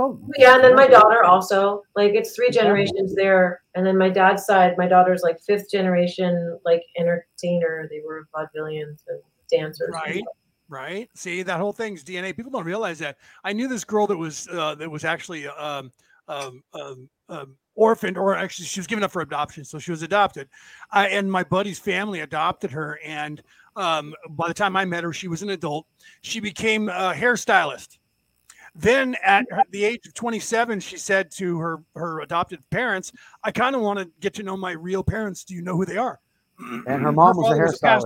So 0.00 0.18
Yeah, 0.38 0.54
and 0.54 0.64
then 0.64 0.74
my 0.74 0.86
daughter 0.86 1.24
also. 1.24 1.82
Like 1.94 2.14
it's 2.14 2.34
three 2.34 2.50
generations 2.50 3.14
there. 3.14 3.60
And 3.74 3.86
then 3.86 3.98
my 3.98 4.08
dad's 4.08 4.46
side, 4.46 4.78
my 4.78 4.88
daughter's 4.88 5.22
like 5.22 5.38
fifth 5.42 5.70
generation 5.70 6.58
like 6.64 6.82
entertainer. 6.98 7.86
They 7.90 8.00
were 8.06 8.26
vaudevillians 8.34 9.02
and 9.08 9.20
dancers. 9.50 9.90
Right. 9.92 10.14
stuff. 10.14 10.34
right? 10.70 11.08
See, 11.14 11.42
that 11.42 11.60
whole 11.60 11.72
thing's 11.72 12.02
DNA. 12.02 12.34
People 12.34 12.50
don't 12.50 12.64
realize 12.64 12.98
that. 13.00 13.18
I 13.44 13.52
knew 13.52 13.68
this 13.68 13.84
girl 13.84 14.06
that 14.06 14.16
was 14.16 14.48
uh, 14.50 14.74
that 14.76 14.90
was 14.90 15.04
actually 15.04 15.46
um, 15.48 15.92
um, 16.28 16.62
um, 16.72 17.10
um, 17.28 17.56
orphaned, 17.74 18.16
or 18.16 18.34
actually 18.34 18.66
she 18.66 18.80
was 18.80 18.86
given 18.86 19.04
up 19.04 19.10
for 19.10 19.20
adoption, 19.20 19.66
so 19.66 19.78
she 19.78 19.90
was 19.90 20.02
adopted. 20.02 20.48
I, 20.90 21.08
and 21.08 21.30
my 21.30 21.42
buddy's 21.42 21.78
family 21.78 22.20
adopted 22.20 22.70
her, 22.70 22.98
and 23.04 23.42
um, 23.76 24.14
by 24.30 24.48
the 24.48 24.54
time 24.54 24.76
I 24.76 24.86
met 24.86 25.04
her, 25.04 25.12
she 25.12 25.28
was 25.28 25.42
an 25.42 25.50
adult. 25.50 25.86
She 26.22 26.40
became 26.40 26.88
a 26.88 27.12
hairstylist. 27.14 27.98
Then, 28.74 29.16
at 29.24 29.46
the 29.70 29.84
age 29.84 30.06
of 30.06 30.14
27, 30.14 30.80
she 30.80 30.96
said 30.96 31.30
to 31.32 31.58
her 31.58 31.82
her 31.96 32.20
adopted 32.20 32.62
parents, 32.70 33.12
"I 33.42 33.50
kind 33.50 33.74
of 33.74 33.82
want 33.82 33.98
to 33.98 34.08
get 34.20 34.34
to 34.34 34.42
know 34.42 34.56
my 34.56 34.72
real 34.72 35.02
parents. 35.02 35.44
Do 35.44 35.54
you 35.54 35.62
know 35.62 35.76
who 35.76 35.84
they 35.84 35.96
are?" 35.96 36.20
and 36.58 37.02
her 37.02 37.12
mom 37.12 37.36
was 37.36 37.52
a 37.52 37.60
hairstylist. 37.60 38.04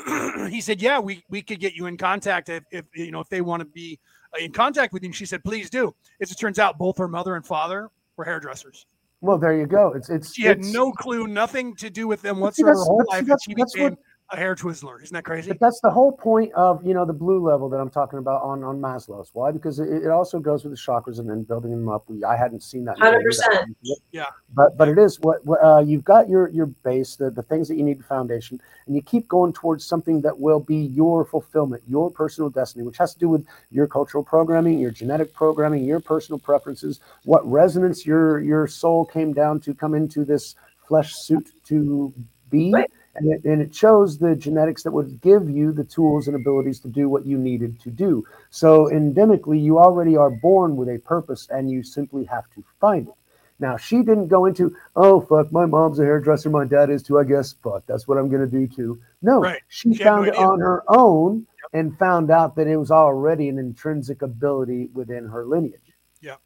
pastor. 0.00 0.48
he 0.48 0.60
said, 0.60 0.80
"Yeah, 0.82 0.98
we 0.98 1.24
we 1.30 1.42
could 1.42 1.60
get 1.60 1.74
you 1.74 1.86
in 1.86 1.96
contact 1.96 2.48
if, 2.48 2.64
if 2.70 2.84
you 2.94 3.10
know 3.10 3.20
if 3.20 3.28
they 3.28 3.40
want 3.40 3.60
to 3.60 3.66
be 3.66 3.98
uh, 4.34 4.42
in 4.44 4.52
contact 4.52 4.92
with 4.92 5.02
you." 5.02 5.08
And 5.08 5.16
she 5.16 5.26
said, 5.26 5.44
"Please 5.44 5.70
do." 5.70 5.94
As 6.20 6.30
it 6.32 6.36
turns 6.38 6.58
out, 6.58 6.78
both 6.78 6.98
her 6.98 7.08
mother 7.08 7.36
and 7.36 7.46
father 7.46 7.90
were 8.16 8.24
hairdressers. 8.24 8.86
Well, 9.22 9.36
there 9.36 9.52
you 9.52 9.66
go. 9.66 9.92
It's 9.92 10.08
it's 10.08 10.32
She 10.34 10.44
had 10.44 10.58
it's- 10.58 10.72
no 10.72 10.92
clue, 10.92 11.26
nothing 11.26 11.74
to 11.76 11.90
do 11.90 12.08
with 12.08 12.22
them 12.22 12.40
whatsoever. 12.40 12.78
Her 12.78 12.84
whole 12.84 13.04
life, 13.10 13.26
that's- 13.26 13.42
she 13.44 13.54
became 13.54 13.90
what- 13.90 13.98
a 14.32 14.36
hair 14.36 14.54
Twizzler. 14.54 15.02
Isn't 15.02 15.14
that 15.14 15.24
crazy? 15.24 15.48
But 15.48 15.60
that's 15.60 15.80
the 15.80 15.90
whole 15.90 16.12
point 16.12 16.52
of 16.54 16.84
you 16.86 16.94
know 16.94 17.04
the 17.04 17.12
blue 17.12 17.44
level 17.44 17.68
that 17.68 17.78
I'm 17.78 17.90
talking 17.90 18.18
about 18.18 18.42
on 18.42 18.62
on 18.62 18.80
Maslow's. 18.80 19.30
Why? 19.32 19.50
Because 19.50 19.78
it, 19.78 19.88
it 19.88 20.08
also 20.08 20.38
goes 20.38 20.64
with 20.64 20.72
the 20.72 20.78
chakras 20.78 21.18
and 21.18 21.28
then 21.28 21.42
building 21.42 21.70
them 21.70 21.88
up. 21.88 22.04
We, 22.08 22.22
I 22.24 22.36
hadn't 22.36 22.62
seen 22.62 22.84
that. 22.84 22.98
in 22.98 23.02
100%. 23.02 23.64
Yeah. 24.12 24.26
But 24.54 24.76
but 24.76 24.88
it 24.88 24.98
is 24.98 25.18
what, 25.20 25.44
what 25.44 25.62
uh, 25.62 25.80
you've 25.80 26.04
got 26.04 26.28
your 26.28 26.48
your 26.50 26.66
base, 26.66 27.16
the 27.16 27.30
the 27.30 27.42
things 27.42 27.68
that 27.68 27.76
you 27.76 27.82
need 27.82 27.98
the 27.98 28.04
foundation, 28.04 28.60
and 28.86 28.94
you 28.94 29.02
keep 29.02 29.26
going 29.28 29.52
towards 29.52 29.84
something 29.84 30.20
that 30.22 30.38
will 30.38 30.60
be 30.60 30.76
your 30.76 31.24
fulfillment, 31.24 31.82
your 31.88 32.10
personal 32.10 32.50
destiny, 32.50 32.84
which 32.84 32.98
has 32.98 33.12
to 33.14 33.18
do 33.18 33.28
with 33.28 33.44
your 33.70 33.86
cultural 33.86 34.22
programming, 34.22 34.78
your 34.78 34.90
genetic 34.90 35.34
programming, 35.34 35.84
your 35.84 36.00
personal 36.00 36.38
preferences, 36.38 37.00
what 37.24 37.44
resonance 37.50 38.06
your 38.06 38.40
your 38.40 38.66
soul 38.66 39.04
came 39.04 39.32
down 39.32 39.60
to 39.60 39.74
come 39.74 39.94
into 39.94 40.24
this 40.24 40.54
flesh 40.86 41.14
suit 41.14 41.50
to 41.66 42.12
be. 42.50 42.72
Right. 42.72 42.90
And 43.16 43.32
it, 43.32 43.44
and 43.44 43.60
it 43.60 43.72
chose 43.72 44.18
the 44.18 44.36
genetics 44.36 44.84
that 44.84 44.92
would 44.92 45.20
give 45.20 45.50
you 45.50 45.72
the 45.72 45.82
tools 45.82 46.28
and 46.28 46.36
abilities 46.36 46.78
to 46.80 46.88
do 46.88 47.08
what 47.08 47.26
you 47.26 47.38
needed 47.38 47.80
to 47.80 47.90
do. 47.90 48.24
So, 48.50 48.86
endemically, 48.86 49.60
you 49.60 49.78
already 49.80 50.16
are 50.16 50.30
born 50.30 50.76
with 50.76 50.88
a 50.88 50.98
purpose 50.98 51.48
and 51.50 51.68
you 51.68 51.82
simply 51.82 52.24
have 52.26 52.48
to 52.54 52.62
find 52.80 53.08
it. 53.08 53.14
Now, 53.58 53.76
she 53.76 53.98
didn't 53.98 54.28
go 54.28 54.46
into, 54.46 54.74
oh, 54.96 55.20
fuck, 55.20 55.50
my 55.52 55.66
mom's 55.66 55.98
a 55.98 56.04
hairdresser, 56.04 56.50
my 56.50 56.64
dad 56.64 56.88
is 56.88 57.02
too, 57.02 57.18
I 57.18 57.24
guess, 57.24 57.52
fuck, 57.52 57.84
that's 57.86 58.08
what 58.08 58.16
I'm 58.16 58.28
going 58.30 58.48
to 58.48 58.58
do 58.58 58.66
too. 58.66 59.00
No, 59.22 59.40
Right. 59.40 59.60
she, 59.68 59.92
She 59.92 60.02
had 60.02 60.10
no 60.10 60.16
found 60.16 60.28
it 60.28 60.36
on 60.36 60.60
her 60.60 60.82
own 60.88 61.46
and 61.74 61.98
found 61.98 62.30
out 62.30 62.54
that 62.56 62.66
it 62.68 62.76
was 62.76 62.90
already 62.90 63.48
an 63.48 63.58
intrinsic 63.58 64.22
ability 64.22 64.88
within 64.94 65.26
her 65.26 65.44
lineage. 65.44 65.92
Yeah. 66.22 66.36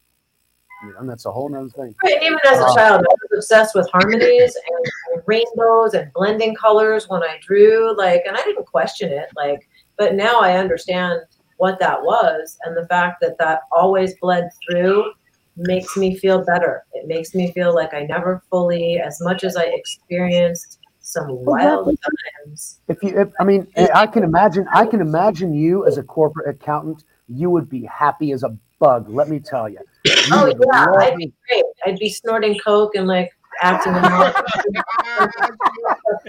You 0.83 0.91
know, 0.91 0.99
and 0.99 1.09
that's 1.09 1.25
a 1.25 1.31
whole 1.31 1.47
nother 1.47 1.69
thing. 1.69 1.95
Right, 2.03 2.21
even 2.21 2.37
as 2.45 2.59
a 2.59 2.65
Uh, 2.65 2.75
child, 2.75 3.05
I 3.09 3.13
was 3.13 3.37
obsessed 3.37 3.75
with 3.75 3.89
harmonies 3.91 4.55
and, 4.55 4.85
and 4.85 4.85
rainbows 5.27 5.93
and 5.93 6.11
blending 6.13 6.55
colors 6.55 7.07
when 7.09 7.23
I 7.23 7.39
drew. 7.41 7.95
Like, 7.97 8.23
and 8.27 8.37
I 8.37 8.43
didn't 8.43 8.65
question 8.65 9.11
it. 9.11 9.27
Like, 9.35 9.67
but 9.97 10.15
now 10.15 10.39
I 10.39 10.57
understand 10.57 11.21
what 11.57 11.79
that 11.79 12.01
was, 12.01 12.57
and 12.65 12.75
the 12.75 12.85
fact 12.87 13.21
that 13.21 13.37
that 13.39 13.61
always 13.71 14.13
bled 14.19 14.49
through 14.67 15.13
makes 15.55 15.95
me 15.95 16.17
feel 16.17 16.43
better. 16.43 16.83
It 16.93 17.07
makes 17.07 17.33
me 17.33 17.51
feel 17.53 17.73
like 17.73 17.93
I 17.93 18.03
never 18.03 18.43
fully, 18.49 18.99
as 18.99 19.21
much 19.21 19.43
as 19.43 19.55
I 19.55 19.63
experienced 19.63 20.79
some 20.99 21.45
wild 21.45 21.97
times. 22.45 22.79
If 22.87 23.01
you, 23.03 23.17
if, 23.17 23.29
I 23.39 23.43
mean, 23.43 23.67
I 23.93 24.07
can 24.07 24.23
imagine, 24.23 24.67
I 24.73 24.85
can 24.85 24.99
imagine 24.99 25.53
you 25.53 25.85
as 25.85 25.97
a 25.97 26.03
corporate 26.03 26.49
accountant, 26.49 27.03
you 27.27 27.49
would 27.49 27.69
be 27.69 27.85
happy 27.85 28.31
as 28.31 28.43
a 28.43 28.55
bug. 28.79 29.07
Let 29.09 29.29
me 29.29 29.39
tell 29.39 29.69
you. 29.69 29.79
You 30.03 30.13
Oh 30.31 30.47
yeah, 30.47 30.87
I'd 30.99 31.15
be 31.15 31.31
great. 31.47 31.63
I'd 31.85 31.99
be 31.99 32.09
snorting 32.09 32.59
coke 32.59 32.95
and 32.95 33.07
like 33.07 33.31
acting 33.61 33.95
in 33.95 34.03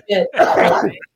shit. 0.08 0.28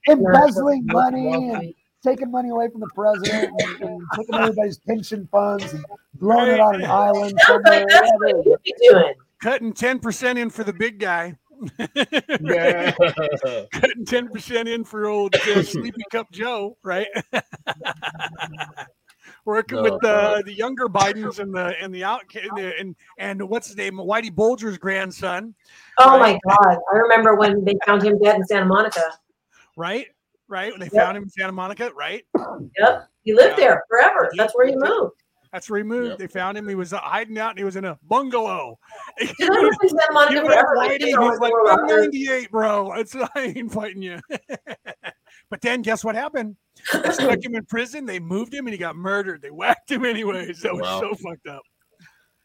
embezzling 0.08 0.86
money 0.86 1.32
and 1.32 1.74
taking 2.02 2.30
money 2.30 2.50
away 2.50 2.68
from 2.70 2.80
the 2.80 2.88
president 2.94 3.52
and, 3.58 3.80
and 3.82 4.02
taking 4.16 4.34
everybody's 4.34 4.78
pension 4.78 5.28
funds 5.30 5.72
and 5.72 5.84
blowing 6.14 6.50
it 6.50 6.60
on 6.60 6.76
an 6.76 6.84
island 6.84 7.38
somewhere. 7.46 7.84
that's 7.88 8.10
what 8.18 8.60
you 8.64 8.90
doing. 8.90 9.14
Cutting 9.42 9.72
ten 9.72 9.98
percent 9.98 10.38
in 10.38 10.50
for 10.50 10.64
the 10.64 10.72
big 10.72 10.98
guy. 10.98 11.36
Yeah. 12.40 12.92
Cutting 13.72 14.04
ten 14.06 14.28
percent 14.28 14.68
in 14.68 14.84
for 14.84 15.06
old 15.06 15.34
uh, 15.34 15.62
Sleepy 15.62 16.02
Cup 16.10 16.30
Joe, 16.30 16.76
right? 16.82 17.08
Working 19.46 19.78
No, 19.78 19.82
with 19.84 20.00
the 20.02 20.08
God. 20.08 20.44
the 20.46 20.52
younger 20.52 20.86
Bidens 20.86 21.38
and 21.38 21.54
the 21.54 21.74
and 21.80 21.94
the 21.94 22.04
out 22.04 22.22
and 22.34 22.58
and, 22.58 22.96
and 23.18 23.48
what's 23.48 23.68
his 23.68 23.76
name, 23.76 23.94
Whitey 23.94 24.34
Bulger's 24.34 24.78
grandson, 24.78 25.54
Oh 25.98 26.18
Right. 26.18 26.38
my 26.46 26.54
god! 26.54 26.78
I 26.92 26.96
remember 26.96 27.34
when 27.36 27.64
they 27.64 27.74
found 27.86 28.02
him 28.02 28.18
dead 28.18 28.36
in 28.36 28.44
Santa 28.46 28.66
Monica. 28.66 29.02
right? 29.76 30.06
Right 30.48 30.72
when 30.72 30.80
they 30.80 30.88
Yep. 30.92 31.04
found 31.04 31.16
him 31.16 31.22
in 31.24 31.30
Santa 31.30 31.52
Monica, 31.52 31.90
right? 31.94 32.24
Yep, 32.78 33.08
he 33.22 33.34
lived 33.34 33.58
Yeah. 33.58 33.64
there 33.66 33.84
forever. 33.88 34.28
He 34.32 34.38
That's 34.38 34.54
where 34.54 34.66
he 34.66 34.72
did. 34.72 34.80
moved. 34.80 35.14
That's 35.52 35.68
where 35.68 35.78
he 35.78 35.84
moved. 35.84 36.10
Yep. 36.10 36.18
They 36.18 36.26
found 36.28 36.56
him. 36.56 36.68
He 36.68 36.74
was 36.76 36.92
uh, 36.92 36.98
hiding 36.98 37.36
out, 37.38 37.50
and 37.50 37.58
he 37.58 37.64
was 37.64 37.76
in 37.76 37.84
a 37.84 37.98
bungalow. 38.04 38.78
Did 39.18 39.28
I 39.40 39.60
live 39.60 39.72
in 39.82 39.88
Santa 39.88 40.12
Monica 40.12 40.34
Give 40.34 40.44
it 40.44 40.52
up, 40.52 40.66
forever? 40.66 40.78
I 40.80 40.88
Whitey. 40.88 40.98
didn't 40.98 41.20
know 41.20 41.30
He's 41.30 41.40
like, 41.40 41.52
they 41.64 41.70
I'm 41.72 41.86
98, 41.86 42.50
bro. 42.50 42.92
It's 42.96 43.16
I 43.34 43.40
ain't 43.40 43.72
fighting 43.72 44.02
you. 44.02 44.20
but 45.50 45.60
then 45.60 45.82
guess 45.82 46.04
what 46.04 46.14
happened? 46.14 46.56
They 46.92 47.10
stuck 47.12 47.44
him 47.44 47.54
in 47.54 47.64
prison. 47.66 48.04
They 48.06 48.18
moved 48.20 48.52
him, 48.54 48.66
and 48.66 48.72
he 48.72 48.78
got 48.78 48.96
murdered. 48.96 49.42
They 49.42 49.50
whacked 49.50 49.90
him 49.90 50.04
anyways. 50.04 50.60
That 50.62 50.72
was 50.74 50.82
Wow. 50.82 51.00
so 51.00 51.14
fucked 51.14 51.46
up. 51.46 51.62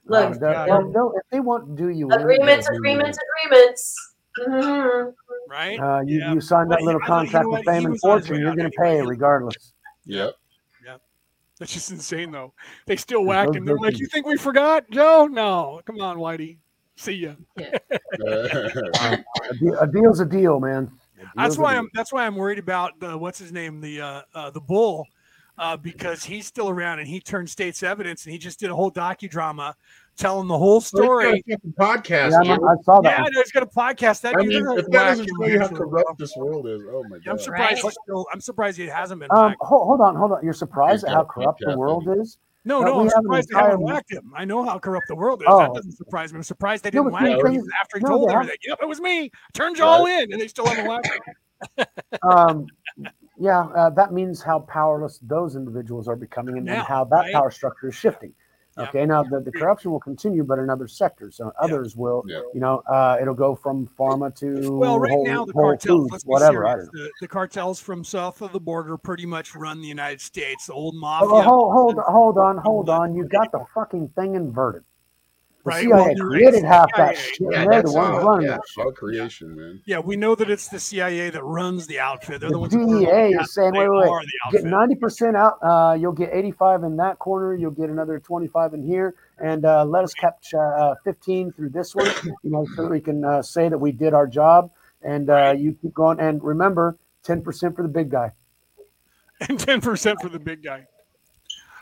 Look, 0.08 0.26
Um, 0.26 0.32
they'll- 0.34 0.40
God. 0.52 0.68
they'll- 0.70 0.92
they'll- 0.92 1.14
if 1.16 1.30
they 1.32 1.40
want 1.40 1.68
to 1.68 1.84
do 1.84 1.90
you 1.90 2.10
agreements, 2.12 2.68
they'll 2.68 2.76
in. 2.76 2.80
agreements, 2.80 3.18
agreements. 3.44 4.14
Mhm. 4.40 5.14
Right? 5.50 5.80
Uh, 5.80 6.02
you, 6.06 6.20
Yeah. 6.20 6.34
you 6.34 6.42
signed 6.42 6.70
that 6.72 6.80
But 6.80 6.86
little 6.86 7.00
he- 7.02 7.06
I 7.06 7.08
thought- 7.08 7.26
you 7.26 7.32
contract 7.32 7.48
with 7.50 7.66
fame 7.66 7.86
and 7.86 7.94
was 7.94 8.04
on 8.04 8.18
his 8.20 8.28
fortune. 8.28 8.42
You're 8.42 8.56
going 8.56 8.70
to 8.72 8.80
anyway. 8.84 9.02
pay 9.02 9.08
regardless. 9.08 9.74
Yep. 10.06 10.34
Yeah. 10.86 10.98
That's 11.60 11.74
just 11.74 11.90
insane, 11.92 12.32
though. 12.32 12.54
They 12.86 12.98
still 12.98 13.22
Those- 13.22 13.28
whacked 13.30 13.56
him. 13.56 13.66
They're 13.66 13.76
those 13.76 13.82
like, 13.84 14.00
"You 14.00 14.08
think 14.08 14.26
we 14.28 14.38
forgot, 14.38 14.90
Joe? 14.92 15.28
No, 15.28 15.82
come 15.86 16.02
on, 16.02 16.18
Whitey. 16.18 16.58
See 16.98 17.14
ya." 17.14 17.34
A, 17.58 19.54
deal, 19.60 19.80
a 19.80 19.88
deal's 19.88 20.20
a 20.20 20.26
deal, 20.26 20.60
man. 20.60 20.92
A 21.36 21.42
That's 21.42 21.58
why. 21.58 21.76
I'm. 21.76 21.90
That's 21.94 22.14
why 22.14 22.26
I'm 22.26 22.36
worried 22.36 22.60
about 22.60 23.00
the 23.00 23.18
what's 23.18 23.40
his 23.40 23.52
name, 23.52 23.82
the 23.82 24.02
uh, 24.02 24.22
uh 24.34 24.50
the 24.52 24.62
bull, 24.62 25.08
uh, 25.58 25.78
because 25.78 26.24
he's 26.24 26.46
still 26.46 26.70
around 26.70 27.00
and 27.00 27.08
he 27.08 27.20
turned 27.20 27.50
state's 27.50 27.84
evidence 27.84 28.26
and 28.26 28.34
he 28.34 28.38
just 28.38 28.60
did 28.60 28.70
a 28.70 28.76
whole 28.76 28.92
docudrama 28.92 29.74
telling 30.18 30.48
the 30.48 30.58
whole 30.58 30.82
story. 30.82 31.44
podcast. 31.80 32.32
Yeah, 32.32 32.56
dude. 32.56 32.64
I, 32.64 32.72
I 32.72 32.76
saw 32.84 33.02
that. 33.02 33.10
Yeah, 33.10 33.22
one. 33.24 33.32
no, 33.34 33.42
he's 33.42 33.52
got 33.52 33.64
a 33.64 33.68
podcast. 33.68 34.22
That 34.22 34.36
I 34.38 34.42
dude, 34.42 34.50
mean, 34.50 34.64
they're 34.64 34.80
if 34.80 34.86
gonna 34.86 34.92
that 34.92 34.92
whack 34.92 35.08
doesn't 35.08 35.30
him 35.30 35.36
show 35.42 35.48
you 35.48 35.60
how 35.60 35.68
corrupt 35.68 36.20
this 36.20 36.36
world 36.36 36.68
is, 36.68 36.82
oh 36.90 37.04
my 37.04 37.18
god! 37.18 37.28
I'm 37.28 37.36
god. 37.36 37.42
surprised. 37.42 37.84
Right. 37.84 37.94
Still, 38.04 38.26
I'm 38.34 38.42
surprised 38.42 38.78
he 38.78 38.88
hasn't 38.88 39.20
been. 39.20 39.30
Um, 39.32 39.56
hold, 39.60 39.88
hold 39.88 40.02
on, 40.02 40.16
hold 40.16 40.32
on. 40.34 40.40
You're 40.44 40.54
surprised 40.54 41.06
at 41.06 41.14
how 41.14 41.24
corrupt 41.24 41.62
the 41.66 41.78
world 41.78 42.08
is? 42.18 42.38
No, 42.66 42.82
no, 42.82 43.02
I'm 43.02 43.10
surprised 43.10 43.50
they 43.50 43.58
haven't 43.58 43.82
whacked 43.82 44.12
him. 44.12 44.34
I 44.36 44.44
know 44.44 44.64
how 44.64 44.80
corrupt 44.80 45.08
the 45.08 45.16
world 45.16 45.42
is. 45.42 45.46
That 45.46 45.70
Oh. 45.70 45.76
doesn't 45.76 45.94
surprise 45.94 46.34
me. 46.34 46.38
I'm 46.38 46.44
surprised 46.44 46.84
they 46.84 46.92
didn't 46.92 47.06
but 47.06 47.14
whack 47.14 47.28
him 47.28 47.64
after 47.82 47.98
he 48.00 48.04
no, 48.04 48.10
told 48.10 48.32
everything. 48.32 48.58
Yep, 48.64 48.80
it 48.82 48.88
was 48.88 49.00
me. 49.00 49.32
Turned 49.54 49.78
y'all 49.78 50.06
in, 50.06 50.32
and 50.32 50.42
they 50.42 50.48
still 50.48 50.68
haven't 50.68 50.86
whacked 50.86 51.08
him. 51.08 51.86
Um, 52.24 52.68
yeah, 53.38 53.66
uh, 53.76 53.90
that 53.92 54.14
means 54.14 54.42
how 54.42 54.60
powerless 54.60 55.20
those 55.22 55.56
individuals 55.56 56.08
are 56.08 56.16
becoming 56.16 56.58
and, 56.58 56.70
and 56.70 56.82
how 56.82 57.04
that 57.06 57.16
right? 57.18 57.34
power 57.34 57.52
structure 57.52 57.90
is 57.90 57.96
shifting. 57.96 58.34
Yeah. 58.78 58.84
Okay, 58.90 59.06
now 59.06 59.24
the, 59.24 59.40
the 59.40 59.52
corruption 59.54 59.92
will 59.92 60.02
continue, 60.02 60.44
but 60.44 60.60
in 60.60 60.70
other 60.70 60.88
sectors. 60.88 61.38
So 61.38 61.52
others 61.60 61.96
will, 61.96 62.26
Yeah. 62.28 62.42
you 62.54 62.60
know, 62.60 62.84
uh, 62.88 63.18
it'll 63.22 63.34
go 63.34 63.56
from 63.56 63.88
pharma 63.98 64.36
to 64.40 64.78
Well, 64.78 65.00
right 65.00 65.12
whole, 65.12 65.26
now 65.26 65.46
the 65.46 65.54
cartels, 65.54 66.10
foods, 66.10 66.26
whatever. 66.26 66.66
I 66.66 66.76
don't 66.76 66.86
know. 66.94 67.04
The, 67.04 67.10
the 67.22 67.28
cartels 67.30 67.80
from 67.80 68.04
south 68.04 68.42
of 68.42 68.52
the 68.52 68.60
border 68.60 68.98
pretty 68.98 69.26
much 69.26 69.56
run 69.56 69.82
the 69.82 69.88
United 69.88 70.20
States. 70.20 70.66
The 70.66 70.74
old 70.74 70.96
Oh, 70.96 71.00
mafia. 71.00 71.44
hold, 71.44 71.74
hold, 71.74 71.98
hold 72.06 72.38
on, 72.38 72.58
hold 72.58 72.90
on. 72.90 73.16
You 73.16 73.26
got 73.26 73.52
the 73.54 73.64
fucking 73.74 74.10
thing 74.10 74.36
inverted. 74.36 74.84
The 75.66 75.70
right? 75.72 75.82
CIA 75.82 76.14
you're 76.16 76.30
right, 76.30 76.38
created 76.38 76.64
half 76.64 76.88
that 76.96 77.18
shit. 77.18 77.40
Yeah, 77.42 77.66
they're 77.66 77.82
the 77.82 77.88
that's 77.88 77.94
ones 77.94 78.24
running 78.24 78.48
Yeah, 78.48 78.54
that 78.54 78.62
shit. 78.68 78.86
all 78.86 78.92
creation, 78.92 79.56
man. 79.56 79.82
Yeah, 79.86 79.98
we 79.98 80.16
know 80.16 80.36
that 80.36 80.48
it's 80.48 80.68
the 80.68 80.80
CIA 80.80 81.32
that 81.32 81.44
runs 81.44 81.88
the 81.88 82.00
outfit. 82.00 82.40
They're 82.40 82.50
the, 82.50 82.54
The 82.54 82.60
ones 82.60 82.74
that 82.74 82.80
run 82.80 83.00
DEA 83.00 83.34
the 83.34 83.42
is 83.42 83.54
saying, 83.54 83.74
They 83.74 83.80
wait, 83.90 84.12
wait, 84.12 84.28
Get 84.52 84.64
ninety 84.64 84.94
percent 84.94 85.36
out. 85.36 85.58
Uh, 85.64 85.98
you'll 86.00 86.12
get 86.12 86.30
eighty-five 86.32 86.84
in 86.84 86.96
that 86.98 87.18
corner. 87.18 87.56
You'll 87.56 87.72
get 87.72 87.90
another 87.90 88.20
twenty-five 88.20 88.76
in 88.76 88.84
here, 88.84 89.16
and 89.40 89.66
uh, 89.66 89.84
let 89.86 90.04
us 90.04 90.14
catch 90.14 90.54
uh, 90.54 90.94
fifteen 91.04 91.52
through 91.52 91.70
this 91.70 91.96
one. 91.96 92.12
You 92.44 92.52
know, 92.52 92.68
so 92.76 92.88
we 92.88 93.02
can 93.02 93.26
uh, 93.26 93.42
say 93.42 93.68
that 93.68 93.78
we 93.78 93.92
did 93.92 94.14
our 94.14 94.28
job. 94.28 94.70
And 95.02 95.32
uh, 95.32 95.56
you 95.58 95.76
keep 95.82 95.96
going. 95.96 96.20
And 96.20 96.44
remember, 96.44 96.98
ten 97.24 97.42
percent 97.42 97.76
for 97.76 97.82
the 97.82 97.90
big 97.90 98.12
guy. 98.12 98.32
and 99.50 99.60
ten 99.60 99.82
percent 99.82 100.22
for 100.22 100.30
the 100.30 100.40
big 100.40 100.64
guy. 100.64 100.86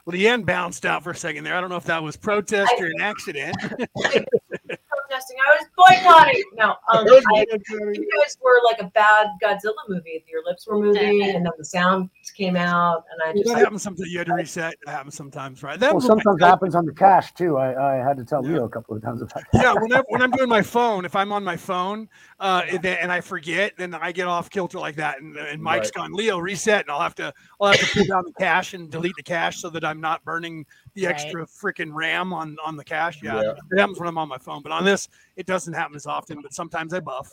Leanne 0.07 0.45
bounced 0.45 0.85
out 0.85 1.03
for 1.03 1.11
a 1.11 1.15
second 1.15 1.43
there. 1.43 1.55
I 1.55 1.61
don't 1.61 1.69
know 1.69 1.77
if 1.77 1.85
that 1.85 2.03
was 2.03 2.17
protest 2.17 2.73
or 2.77 2.85
an 2.85 3.01
accident. 3.01 3.55
Protesting. 3.61 5.37
I 5.47 5.57
was 5.57 5.67
boycotting. 5.77 6.43
No, 6.55 6.71
um, 6.91 7.07
I, 7.33 7.45
you 7.93 8.09
guys 8.19 8.37
were 8.41 8.59
like 8.65 8.81
a 8.81 8.89
bad 8.93 9.27
Godzilla 9.41 9.73
movie. 9.87 10.25
Your 10.27 10.43
lips 10.43 10.67
were 10.67 10.77
moving, 10.77 11.23
and 11.23 11.45
then 11.45 11.51
the 11.57 11.65
sound 11.65 12.09
came 12.33 12.55
out, 12.55 13.03
and 13.11 13.21
I 13.21 13.27
Well, 13.27 13.33
just 13.35 13.45
that 13.47 13.53
like, 13.53 13.63
happens 13.63 13.83
sometimes. 13.83 14.11
You 14.11 14.17
had 14.19 14.27
to 14.27 14.33
reset. 14.33 14.73
It 14.73 14.89
happens 14.89 15.15
sometimes, 15.15 15.63
right? 15.63 15.79
That 15.79 15.91
Well, 15.93 16.01
sometimes 16.01 16.39
my- 16.39 16.47
happens 16.47 16.75
on 16.75 16.85
the 16.85 16.93
cash 16.93 17.33
too. 17.33 17.57
I, 17.57 17.95
I 18.01 18.07
had 18.07 18.17
to 18.17 18.25
tell 18.25 18.43
Yeah. 18.45 18.53
Leo 18.53 18.65
a 18.65 18.69
couple 18.69 18.95
of 18.95 19.01
times 19.03 19.21
about 19.21 19.43
that. 19.51 19.61
yeah, 19.61 19.73
when, 19.73 19.93
I, 19.93 20.01
when 20.09 20.21
I'm 20.21 20.31
doing 20.31 20.49
my 20.49 20.61
phone, 20.61 21.05
if 21.05 21.15
I'm 21.15 21.31
on 21.31 21.43
my 21.43 21.55
phone 21.57 22.09
uh, 22.39 22.63
and, 22.67 22.81
then, 22.81 22.97
and 23.01 23.11
I 23.11 23.21
forget, 23.21 23.73
then 23.77 23.93
I 23.93 24.11
get 24.11 24.27
off 24.27 24.49
kilter 24.49 24.79
like 24.79 24.95
that, 24.95 25.21
and, 25.21 25.35
and 25.37 25.61
Mike's 25.61 25.87
Right. 25.95 26.03
gone, 26.03 26.13
Leo, 26.13 26.37
reset, 26.39 26.81
and 26.81 26.91
I'll 26.91 26.99
have 27.01 27.15
to 27.15 27.33
I'll 27.61 27.71
have 27.71 27.79
to 27.79 27.87
pull 27.95 28.05
down 28.05 28.23
the 28.25 28.33
cache 28.33 28.73
and 28.73 28.89
delete 28.89 29.15
the 29.15 29.23
cache 29.23 29.59
so 29.61 29.69
that 29.69 29.85
I'm 29.85 30.01
not 30.01 30.23
burning 30.25 30.65
the 30.95 31.05
Right. 31.05 31.11
extra 31.15 31.45
freaking 31.45 31.91
RAM 31.93 32.33
on 32.33 32.57
on 32.65 32.75
the 32.77 32.83
cache. 32.83 33.21
Yeah, 33.23 33.41
Yeah. 33.41 33.51
it 33.71 33.79
happens 33.79 33.99
when 33.99 34.07
I'm 34.09 34.17
on 34.17 34.27
my 34.29 34.37
phone, 34.37 34.61
but 34.61 34.71
on 34.71 34.83
this, 34.85 35.07
it 35.35 35.45
doesn't 35.45 35.73
happen 35.73 35.95
as 35.95 36.05
often. 36.07 36.41
But 36.41 36.53
sometimes 36.53 36.93
I 36.93 36.99
buff, 36.99 37.29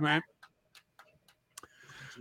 right? 0.00 0.22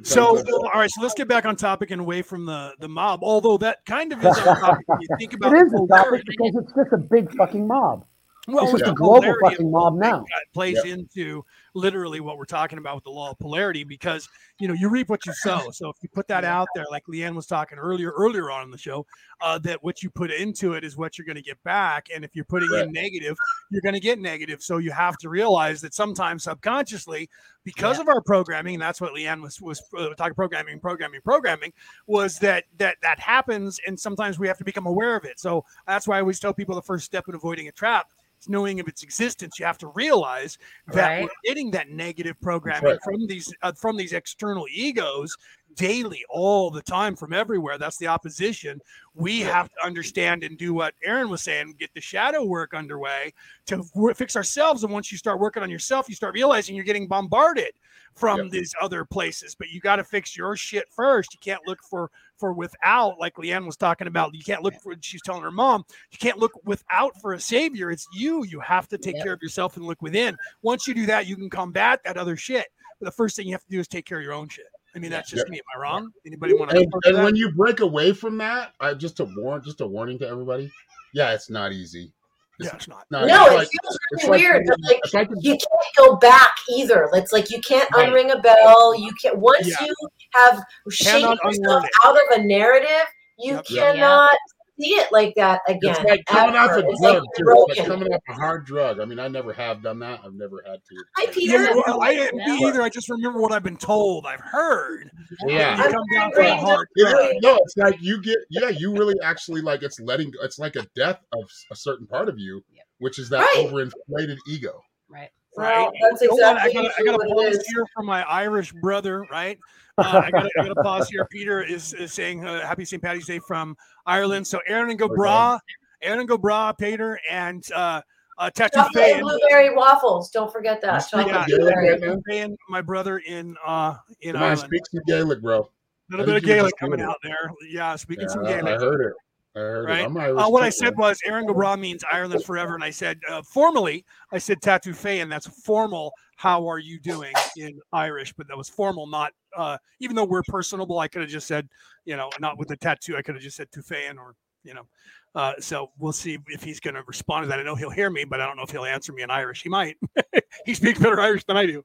So, 0.04 0.38
all 0.38 0.72
right, 0.74 0.89
so 0.89 1.02
let's 1.02 1.14
get 1.14 1.28
back 1.28 1.46
on 1.46 1.56
topic 1.56 1.92
and 1.92 2.02
away 2.02 2.22
from 2.22 2.46
the 2.46 2.74
the 2.80 2.88
mob. 2.88 3.22
Although 3.24 3.58
that 3.58 3.86
kind 3.86 4.14
of 4.14 4.20
is 4.20 4.38
on 4.38 4.60
topic 4.60 4.88
when 4.88 5.02
you 5.02 5.08
think 5.18 5.34
about 5.34 5.54
It 5.54 5.68
is 5.68 5.74
a 5.74 5.88
topic 5.88 6.24
because 6.26 6.56
it's 6.56 6.74
just 6.74 6.94
a 6.94 6.98
big 6.98 7.34
fucking 7.36 7.68
mob. 7.68 8.06
Well, 8.48 8.64
It's 8.64 8.80
just 8.80 8.92
a 8.92 8.94
global 8.94 9.36
fucking 9.44 9.70
mob 9.70 9.96
now. 9.98 10.20
That 10.20 10.46
plays 10.54 10.84
into 10.84 11.44
literally 11.74 12.19
what 12.19 12.38
we're 12.38 12.45
talking 12.45 12.78
about 12.78 12.95
with 12.95 13.03
the 13.03 13.09
law 13.09 13.32
of 13.32 13.39
polarity 13.39 13.84
because 13.84 14.28
you 14.59 14.67
know 14.67 14.74
you 14.74 14.89
reap 14.89 15.09
what 15.09 15.26
you 15.26 15.34
sow. 15.34 15.69
So 15.72 15.89
if 15.89 15.95
you 16.01 16.09
put 16.09 16.28
that 16.28 16.43
out 16.43 16.67
there, 16.76 16.86
like 16.91 17.05
Leanne 17.05 17.36
was 17.36 17.45
talking 17.45 17.78
earlier 17.78 18.11
earlier 18.11 18.51
on 18.51 18.63
in 18.63 18.72
the 18.72 18.78
show, 18.78 19.05
uh, 19.41 19.57
that 19.59 19.84
what 19.84 20.03
you 20.03 20.09
put 20.09 20.32
into 20.32 20.74
it 20.74 20.84
is 20.84 20.97
what 20.97 21.17
you're 21.17 21.26
going 21.26 21.36
to 21.36 21.41
get 21.41 21.61
back, 21.63 22.07
and 22.13 22.24
if 22.24 22.36
you're 22.36 22.45
putting 22.45 22.69
Right. 22.72 22.86
in 22.86 22.91
negative, 22.91 23.38
you're 23.69 23.82
going 23.82 23.93
to 23.93 23.99
get 23.99 24.19
negative. 24.19 24.61
So 24.61 24.78
you 24.78 24.91
have 24.91 25.17
to 25.17 25.30
realize 25.30 25.82
that 25.82 25.93
sometimes 25.93 26.43
subconsciously, 26.43 27.30
because 27.63 27.99
of 27.99 28.07
our 28.07 28.22
programming, 28.22 28.76
and 28.76 28.82
that's 28.82 29.01
what 29.01 29.13
Leanne 29.13 29.41
was 29.41 29.61
was 29.61 29.82
uh, 29.97 30.09
talking 30.15 30.36
programming, 30.36 30.80
programming, 30.80 31.22
programming, 31.22 31.74
was 32.07 32.39
that 32.39 32.65
that 32.78 32.97
that 33.01 33.19
happens, 33.19 33.80
and 33.88 33.99
sometimes 33.99 34.39
we 34.39 34.47
have 34.47 34.57
to 34.57 34.63
become 34.63 34.86
aware 34.86 35.15
of 35.15 35.26
it. 35.26 35.39
So 35.39 35.65
that's 35.88 36.07
why 36.07 36.17
I 36.17 36.22
always 36.22 36.39
tell 36.39 36.53
people 36.53 36.76
the 36.76 36.82
first 36.82 37.05
step 37.05 37.26
in 37.28 37.36
avoiding 37.36 37.67
a 37.67 37.72
trap 37.72 38.11
knowing 38.50 38.80
of 38.80 38.88
its 38.88 39.04
existence. 39.04 39.60
You 39.60 39.66
have 39.66 39.78
to 39.80 39.88
realize 39.88 40.58
that 40.88 41.08
Right. 41.08 41.24
we're 41.24 41.30
getting 41.46 41.72
that 41.72 41.89
negative 41.89 42.39
programming 42.42 42.92
right. 42.92 43.00
from 43.04 43.28
these 43.28 43.54
uh, 43.62 43.72
from 43.74 43.98
these 43.98 44.14
external 44.14 44.66
egos 44.72 45.36
daily, 45.76 46.24
all 46.30 46.72
the 46.72 46.82
time, 46.82 47.15
from 47.15 47.34
everywhere. 47.34 47.78
That's 47.78 47.97
the 47.97 48.07
opposition. 48.07 48.80
We 49.13 49.41
have 49.41 49.69
to 49.69 49.86
understand 49.86 50.43
and 50.43 50.57
do 50.57 50.74
what 50.74 50.93
Aaron 51.03 51.30
was 51.30 51.41
saying: 51.41 51.76
get 51.80 51.93
the 51.93 52.01
shadow 52.01 52.43
work 52.43 52.74
underway 52.74 53.34
to 53.67 53.84
fix 54.15 54.36
ourselves. 54.36 54.84
And 54.84 54.91
once 54.93 55.11
you 55.11 55.17
start 55.17 55.39
working 55.39 55.63
on 55.63 55.69
yourself, 55.69 56.09
you 56.09 56.15
start 56.15 56.34
realizing 56.34 56.76
you're 56.76 56.86
getting 56.86 57.07
bombarded 57.07 57.74
from 58.15 58.39
Yep. 58.39 58.49
these 58.51 58.76
other 58.82 59.05
places. 59.05 59.55
But 59.55 59.69
you 59.69 59.80
got 59.80 59.95
to 59.97 60.03
fix 60.03 60.36
your 60.36 60.55
shit 60.55 60.86
first. 60.91 61.34
You 61.34 61.39
can't 61.39 61.65
look 61.65 61.80
for 61.84 62.11
for 62.38 62.53
without, 62.53 63.19
like 63.19 63.36
Leanne 63.36 63.65
was 63.67 63.78
talking 63.78 64.07
about. 64.07 64.34
You 64.34 64.43
can't 64.43 64.63
look 64.63 64.74
for. 64.82 64.95
She's 65.01 65.22
telling 65.22 65.43
her 65.43 65.51
mom, 65.51 65.86
you 66.11 66.17
can't 66.17 66.39
look 66.39 66.53
without 66.65 67.19
for 67.22 67.34
a 67.34 67.39
savior. 67.39 67.91
It's 67.91 68.07
you. 68.15 68.43
You 68.45 68.59
have 68.61 68.88
to 68.89 68.97
take 68.97 69.15
Yep. 69.15 69.24
care 69.24 69.34
of 69.34 69.41
yourself 69.41 69.78
and 69.78 69.86
look 69.86 70.01
within. 70.01 70.36
Once 70.61 70.88
you 70.88 70.93
do 70.93 71.05
that, 71.05 71.28
you 71.28 71.36
can 71.36 71.49
combat 71.49 72.01
that 72.03 72.17
other 72.17 72.36
shit. 72.36 72.67
But 72.99 73.05
the 73.05 73.11
first 73.11 73.36
thing 73.36 73.47
you 73.47 73.53
have 73.53 73.63
to 73.63 73.69
do 73.69 73.80
is 73.80 73.88
take 73.88 74.05
care 74.05 74.17
of 74.17 74.24
your 74.24 74.34
own 74.34 74.49
shit. 74.49 74.65
I 74.96 75.00
mean, 75.00 75.12
that's 75.12 75.30
just 75.30 75.46
Yep. 75.46 75.50
me. 75.50 75.58
Am 75.58 75.80
I 75.80 75.82
wrong? 75.84 76.12
Anybody 76.26 76.54
want 76.54 76.72
to? 76.72 76.86
and 77.06 77.24
when 77.24 77.36
you 77.36 77.52
break 77.52 77.80
away 77.80 78.12
from 78.14 78.38
that, 78.39 78.74
I 78.80 78.94
just 78.94 79.20
a 79.20 79.26
warn, 79.38 79.64
just 79.64 79.82
a 79.82 79.88
warning 79.88 80.20
to 80.20 80.28
everybody. 80.28 80.72
Yeah, 81.14 81.32
it's 81.34 81.50
not 81.50 81.72
easy. 81.72 82.12
yeah, 82.60 82.76
it's 82.76 82.88
not. 82.88 83.06
No, 83.10 83.26
no, 83.26 83.46
it's 83.46 83.54
it 83.54 83.56
like, 83.58 83.68
feels 83.82 84.00
really 84.12 84.30
like- 84.30 84.39
weird. 84.42 84.66
But 84.68 84.78
like 84.88 85.00
it's 85.04 85.14
like 85.16 85.30
you 85.42 85.52
can't 85.54 85.96
go 85.98 86.16
back 86.18 86.52
either. 86.70 87.10
It's 87.14 87.32
like 87.32 87.50
you 87.50 87.60
can't 87.62 87.89
Right. 87.96 88.08
unring 88.10 88.32
a 88.32 88.39
bell. 88.39 88.94
You 88.94 89.12
can't 89.22 89.38
once 89.38 89.68
Yeah. 89.68 89.86
you 89.88 89.96
have 90.36 90.64
shaken 90.92 91.38
yourself 91.44 91.86
out 92.06 92.16
of 92.16 92.38
a 92.39 92.44
narrative, 92.44 93.08
you 93.39 93.54
Yep. 93.56 93.66
Yep. 93.70 93.94
cannot 93.96 94.38
see 94.82 94.89
it 94.95 95.11
like 95.11 95.34
that 95.36 95.61
again. 95.67 95.91
It's 95.91 96.03
like 96.03 96.25
coming 96.25 96.55
off 96.55 96.71
ever. 96.71 96.79
a 96.79 96.89
It's 96.91 96.99
like 97.01 97.13
drug, 97.13 97.23
too. 97.38 97.65
It's 97.69 97.79
like 97.79 97.88
coming 97.88 98.13
off 98.13 98.21
a 98.29 98.34
hard 98.34 98.65
drug. 98.65 98.99
I 98.99 99.05
mean, 99.05 99.19
I 99.19 99.27
never 99.27 99.53
have 99.53 99.82
done 99.84 99.99
that. 99.99 100.21
I've 100.25 100.34
never 100.34 100.63
had 100.65 100.79
to. 100.89 101.03
Hi, 101.17 101.32
Peter. 101.32 101.63
yeah, 101.63 101.73
well, 101.86 102.01
I 102.01 102.13
didn't 102.15 102.39
Yeah. 102.39 102.55
me 102.55 102.65
either. 102.67 102.82
I 102.82 102.89
just 102.89 103.09
remember 103.09 103.39
what 103.41 103.51
I've 103.51 103.63
been 103.63 103.77
told. 103.77 104.25
I've 104.25 104.39
heard. 104.41 105.09
Yeah. 105.45 105.77
You 105.77 105.91
come 105.91 106.03
down 106.13 106.32
very 106.36 106.47
from 106.49 106.57
a 106.57 106.61
hard 106.61 106.88
drug. 106.97 107.15
is- 107.36 107.36
no, 107.41 107.55
it's 107.61 107.77
like 107.77 108.01
you 108.01 108.21
get, 108.21 108.38
yeah, 108.49 108.69
you 108.69 108.91
really 108.93 109.15
actually 109.21 109.61
like 109.61 109.84
it's 109.84 109.99
letting, 109.99 110.32
it's 110.41 110.59
like 110.59 110.75
a 110.75 110.86
death 110.95 111.19
of 111.34 111.43
a 111.71 111.75
certain 111.75 112.07
part 112.07 112.29
of 112.29 112.39
you, 112.39 112.63
Yeah. 112.73 112.82
which 112.99 113.19
is 113.19 113.29
that 113.29 113.39
Right. 113.41 113.67
overinflated 113.67 114.38
ego. 114.47 114.82
Right. 115.09 115.29
right? 115.57 115.82
Well, 115.82 115.91
that's 116.01 116.25
Hold 116.25 116.41
on, 116.41 116.55
exactly 116.57 116.79
I 116.79 116.84
got 116.84 116.91
I 116.97 117.03
got 117.03 117.17
what 117.19 117.27
to 117.27 117.51
pause 117.57 117.65
here 117.67 117.86
for 117.93 118.03
my 118.03 118.23
Irish 118.23 118.71
brother, 118.82 119.25
right? 119.29 119.59
Uh, 119.97 120.21
I 120.25 120.32
got 120.32 120.45
I 120.45 120.49
got 120.63 120.73
to 120.73 120.75
pause 120.84 121.09
here. 121.09 121.27
Peter 121.29 121.61
is, 121.61 121.93
is 121.93 122.13
saying 122.13 122.45
uh, 122.45 122.65
Happy 122.65 122.86
St. 122.86 123.03
Patty's 123.03 123.27
Day 123.27 123.39
from 123.45 123.75
Ireland. 124.06 124.45
So 124.47 124.60
Aaron 124.68 124.89
and 124.89 124.99
Gobra, 124.99 125.60
Aaron 126.02 126.20
and 126.20 126.30
Gobra, 126.30 126.78
Peter 126.78 127.20
and 127.30 127.64
uh, 127.74 128.02
uh, 128.38 128.49
Tattoo 128.49 128.80
Chocolate 128.80 128.95
Faye 129.04 129.12
and 129.14 129.22
blueberry 129.22 129.76
waffles. 129.76 130.32
Don't 130.32 130.52
forget 130.52 130.82
that. 130.82 130.99
Chocolate 130.99 131.28
yeah, 131.28 131.45
Gaelic 131.47 131.62
blueberry. 131.62 131.91
right 131.91 132.02
now? 132.02 132.22
Faye 132.28 132.39
and 132.41 132.58
my 132.70 132.82
brother 132.82 133.20
in 133.20 133.56
uh, 133.66 133.95
in 134.22 134.34
Come 134.34 134.41
on, 134.43 134.49
Ireland. 134.49 134.68
speak 134.68 134.82
some 134.91 135.02
Gaelic, 135.08 135.41
bro. 135.41 135.60
A 135.60 135.64
little 136.10 136.26
bit 136.26 136.36
of 136.38 136.41
think 136.43 136.45
you 136.47 136.52
were 136.52 136.58
Gaelic 136.58 136.78
coming 136.78 136.99
it. 136.99 137.04
out 137.04 137.18
there. 137.24 137.52
Yeah, 137.70 137.95
speaking 137.95 138.24
Yeah, 138.24 138.34
some 138.34 138.45
I 138.45 138.72
heard 138.72 139.02
it. 139.02 139.14
I 139.56 139.60
heard 139.60 139.86
Right. 139.88 140.02
it. 140.02 140.06
I'm 140.06 140.18
Irish. 140.18 140.41
Uh, 140.41 140.49
what 140.49 140.64
I 140.64 140.70
said 140.70 140.97
man. 140.97 141.10
was 141.10 141.20
Erin 141.26 141.45
go 141.45 141.54
Bragh 141.54 141.80
means 141.80 142.04
Ireland 142.10 142.43
forever, 142.45 142.76
and 142.76 142.84
I 142.84 142.89
said 142.89 143.20
uh, 143.30 143.41
formally, 143.41 144.06
I 144.32 144.38
said 144.38 144.62
tattoo 144.62 144.93
Faye, 144.93 145.20
and 145.20 145.32
that's 145.32 145.47
formal. 145.47 146.14
How 146.38 146.68
are 146.70 146.80
you 146.80 146.99
doing 146.99 147.34
in 147.58 147.80
Irish? 147.91 148.34
But 148.34 148.47
that 148.47 148.58
was 148.58 148.70
formal, 148.70 149.08
not 149.08 149.34
uh, 149.56 149.78
even 149.99 150.16
though 150.16 150.24
we're 150.26 150.43
personable. 150.43 150.99
I 150.99 151.08
could 151.08 151.22
have 151.22 151.30
just 151.32 151.47
said, 151.47 151.68
you 152.06 152.16
know, 152.16 152.30
not 152.39 152.58
with 152.58 152.70
the 152.70 152.78
tattoo. 152.78 153.18
I 153.18 153.22
could 153.22 153.36
have 153.36 153.43
just 153.43 153.58
said 153.58 153.70
Tufayan 153.72 154.18
or 154.18 154.36
you 154.64 154.74
know. 154.74 154.88
Uh, 155.34 155.54
so 155.60 155.91
we'll 155.97 156.12
see 156.12 156.38
if 156.47 156.64
he's 156.64 156.80
going 156.80 156.93
to 156.93 157.04
respond 157.08 157.43
to 157.43 157.47
that. 157.47 157.60
I 157.60 157.64
know 157.64 157.76
he'll 157.76 157.89
hear 157.89 158.10
me, 158.10 158.26
but 158.26 158.41
I 158.41 158.45
don't 158.45 158.58
know 158.58 158.64
if 158.64 158.70
he'll 158.70 158.84
answer 158.84 159.14
me 159.14 159.22
in 159.22 159.32
Irish. 159.32 159.64
He 159.64 159.70
might. 159.70 159.97
he 160.66 160.74
speaks 160.74 160.99
better 160.99 161.20
Irish 161.20 161.45
than 161.45 161.58
I 161.58 161.66
do, 161.66 161.84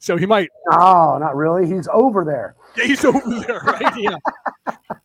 so 0.00 0.16
he 0.16 0.26
might. 0.26 0.48
No, 0.70 1.18
not 1.18 1.36
really. 1.36 1.66
He's 1.66 1.88
over 1.92 2.24
there. 2.24 2.54
Yeah, 2.76 2.84
he's 2.84 3.04
over 3.04 3.20
there, 3.46 3.60
right? 3.66 3.96
Yeah. 3.96 4.16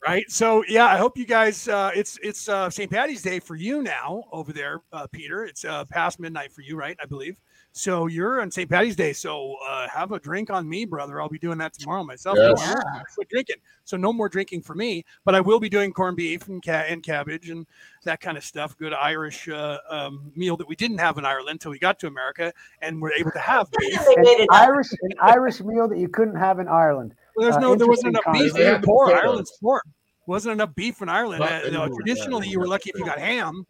Right. 0.07 0.29
So 0.29 0.63
yeah, 0.67 0.85
I 0.85 0.97
hope 0.97 1.17
you 1.17 1.25
guys 1.25 1.67
uh 1.67 1.91
it's 1.95 2.17
it's 2.21 2.47
uh 2.49 2.69
St. 2.69 2.89
Patty's 2.91 3.21
Day 3.21 3.39
for 3.39 3.55
you 3.55 3.81
now 3.81 4.23
over 4.31 4.53
there, 4.53 4.81
uh 4.93 5.07
Peter. 5.11 5.45
It's 5.45 5.65
uh 5.65 5.85
past 5.85 6.19
midnight 6.19 6.51
for 6.51 6.61
you, 6.61 6.75
right? 6.77 6.97
I 7.01 7.05
believe. 7.05 7.39
So 7.73 8.07
you're 8.07 8.41
on 8.41 8.49
St. 8.49 8.69
Patty's 8.69 8.95
Day. 8.95 9.13
So 9.13 9.55
uh 9.67 9.87
have 9.89 10.11
a 10.11 10.19
drink 10.19 10.49
on 10.49 10.67
me, 10.67 10.85
brother. 10.85 11.21
I'll 11.21 11.29
be 11.29 11.39
doing 11.39 11.57
that 11.59 11.73
tomorrow 11.73 12.03
myself. 12.03 12.37
Yes. 12.39 12.59
No 12.59 12.73
more- 12.73 13.03
quit 13.15 13.29
drinking. 13.29 13.57
So 13.83 13.97
no 13.97 14.11
more 14.11 14.29
drinking 14.29 14.61
for 14.63 14.75
me, 14.75 15.05
but 15.25 15.33
I 15.35 15.41
will 15.41 15.59
be 15.59 15.69
doing 15.69 15.91
corned 15.93 16.17
beef 16.17 16.47
and 16.47 16.63
ca- 16.63 16.85
and 16.89 17.01
cabbage 17.03 17.49
and 17.49 17.65
that 18.03 18.19
kind 18.19 18.37
of 18.37 18.43
stuff. 18.43 18.77
Good 18.77 18.93
Irish 18.93 19.47
uh, 19.47 19.77
um, 19.89 20.31
meal 20.35 20.57
that 20.57 20.67
we 20.67 20.75
didn't 20.75 20.97
have 20.99 21.17
in 21.17 21.25
Ireland 21.25 21.49
until 21.51 21.71
we 21.71 21.79
got 21.79 21.99
to 21.99 22.07
America 22.07 22.51
and 22.81 23.01
we're 23.01 23.13
able 23.13 23.31
to 23.31 23.39
have 23.39 23.67
beef. 23.79 23.99
An 23.99 24.05
made 24.17 24.39
it 24.41 24.49
up. 24.51 24.61
Irish, 24.61 24.87
an 25.01 25.11
Irish 25.21 25.61
meal 25.61 25.87
that 25.87 25.97
you 25.97 26.09
couldn't 26.09 26.35
have 26.35 26.59
in 26.59 26.67
Ireland. 26.67 27.13
Well, 27.35 27.43
there's 27.45 27.57
Uh, 27.57 27.59
no, 27.59 27.75
there 27.75 27.87
wasn't 27.87 28.07
enough 28.09 28.23
beef. 28.33 28.33
concept. 28.51 28.57
They're 28.57 28.73
Yeah, 28.73 28.81
poor. 28.83 29.13
Ireland's 29.13 29.51
poor. 29.61 29.81
Wasn't 30.27 30.51
enough 30.51 30.75
beef 30.75 31.01
in 31.01 31.09
Ireland. 31.09 31.41
Uh, 31.41 31.61
you 31.65 31.71
know, 31.71 31.87
traditionally, 31.87 32.45
yeah. 32.47 32.51
you 32.51 32.59
were 32.59 32.67
lucky 32.67 32.91
if 32.93 32.99
you 32.99 33.05
got 33.05 33.17
ham, 33.17 33.65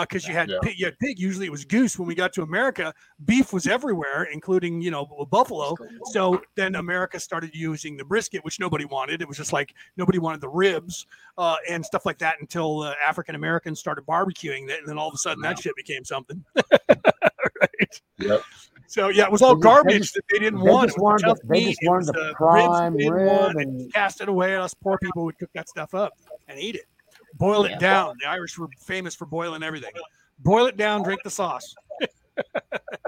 because 0.00 0.26
you 0.26 0.34
had 0.34 0.48
Yeah. 0.50 0.58
pig, 0.60 0.78
you 0.78 0.86
had 0.86 0.98
pig. 0.98 1.18
Usually, 1.18 1.46
it 1.46 1.50
was 1.50 1.64
goose. 1.64 1.98
When 1.98 2.08
we 2.08 2.16
got 2.16 2.32
to 2.34 2.42
America, 2.42 2.92
beef 3.24 3.52
was 3.52 3.66
everywhere, 3.68 4.24
including 4.24 4.82
you 4.82 4.90
know 4.90 5.06
buffalo. 5.30 5.76
So 6.12 6.42
then 6.56 6.74
America 6.74 7.20
started 7.20 7.54
using 7.54 7.96
the 7.96 8.04
brisket, 8.04 8.44
which 8.44 8.58
nobody 8.58 8.84
wanted. 8.84 9.22
It 9.22 9.28
was 9.28 9.36
just 9.36 9.52
like 9.52 9.72
nobody 9.96 10.18
wanted 10.18 10.40
the 10.40 10.48
ribs 10.48 11.06
uh, 11.38 11.56
and 11.68 11.84
stuff 11.86 12.04
like 12.04 12.18
that 12.18 12.36
until 12.40 12.80
uh, 12.82 12.94
African 13.06 13.36
Americans 13.36 13.78
started 13.78 14.04
barbecuing 14.04 14.68
it, 14.68 14.80
and 14.80 14.88
then 14.88 14.98
all 14.98 15.08
of 15.08 15.14
a 15.14 15.18
sudden 15.18 15.42
that 15.42 15.58
shit 15.60 15.76
became 15.76 16.04
something. 16.04 16.44
right. 16.58 18.00
Yep. 18.18 18.42
So 18.90 19.08
yeah, 19.08 19.22
it 19.26 19.30
was 19.30 19.40
all 19.40 19.54
They 19.54 19.60
garbage 19.62 19.98
just- 20.02 20.14
that 20.14 20.24
they 20.32 20.40
didn't 20.40 20.64
They 20.64 20.68
want. 20.70 20.88
just 20.88 20.98
wanted, 20.98 21.26
the, 21.28 21.36
they 21.44 21.60
meat. 21.60 21.66
just 21.68 21.78
wanted 21.84 21.98
was, 21.98 22.06
the 22.08 22.20
uh, 22.20 22.24
ribs 22.24 22.34
prime 22.36 22.94
rib 22.96 23.28
want. 23.28 23.60
and 23.60 23.92
cast 23.92 24.20
it 24.20 24.28
away. 24.28 24.54
At 24.56 24.62
us 24.62 24.74
poor 24.74 24.98
people 24.98 25.24
would 25.26 25.38
cook 25.38 25.50
that 25.54 25.68
stuff 25.68 25.94
up 25.94 26.14
and 26.48 26.58
eat 26.58 26.74
it. 26.74 26.86
Boil 27.34 27.64
it 27.66 27.70
Yeah. 27.70 27.78
down. 27.78 28.16
The 28.20 28.28
Irish 28.28 28.58
were 28.58 28.66
famous 28.80 29.14
for 29.14 29.26
boiling 29.26 29.62
everything. 29.62 29.92
Boil 30.40 30.66
it 30.66 30.76
down, 30.76 31.04
drink 31.04 31.20
the 31.22 31.30
sauce. 31.30 31.72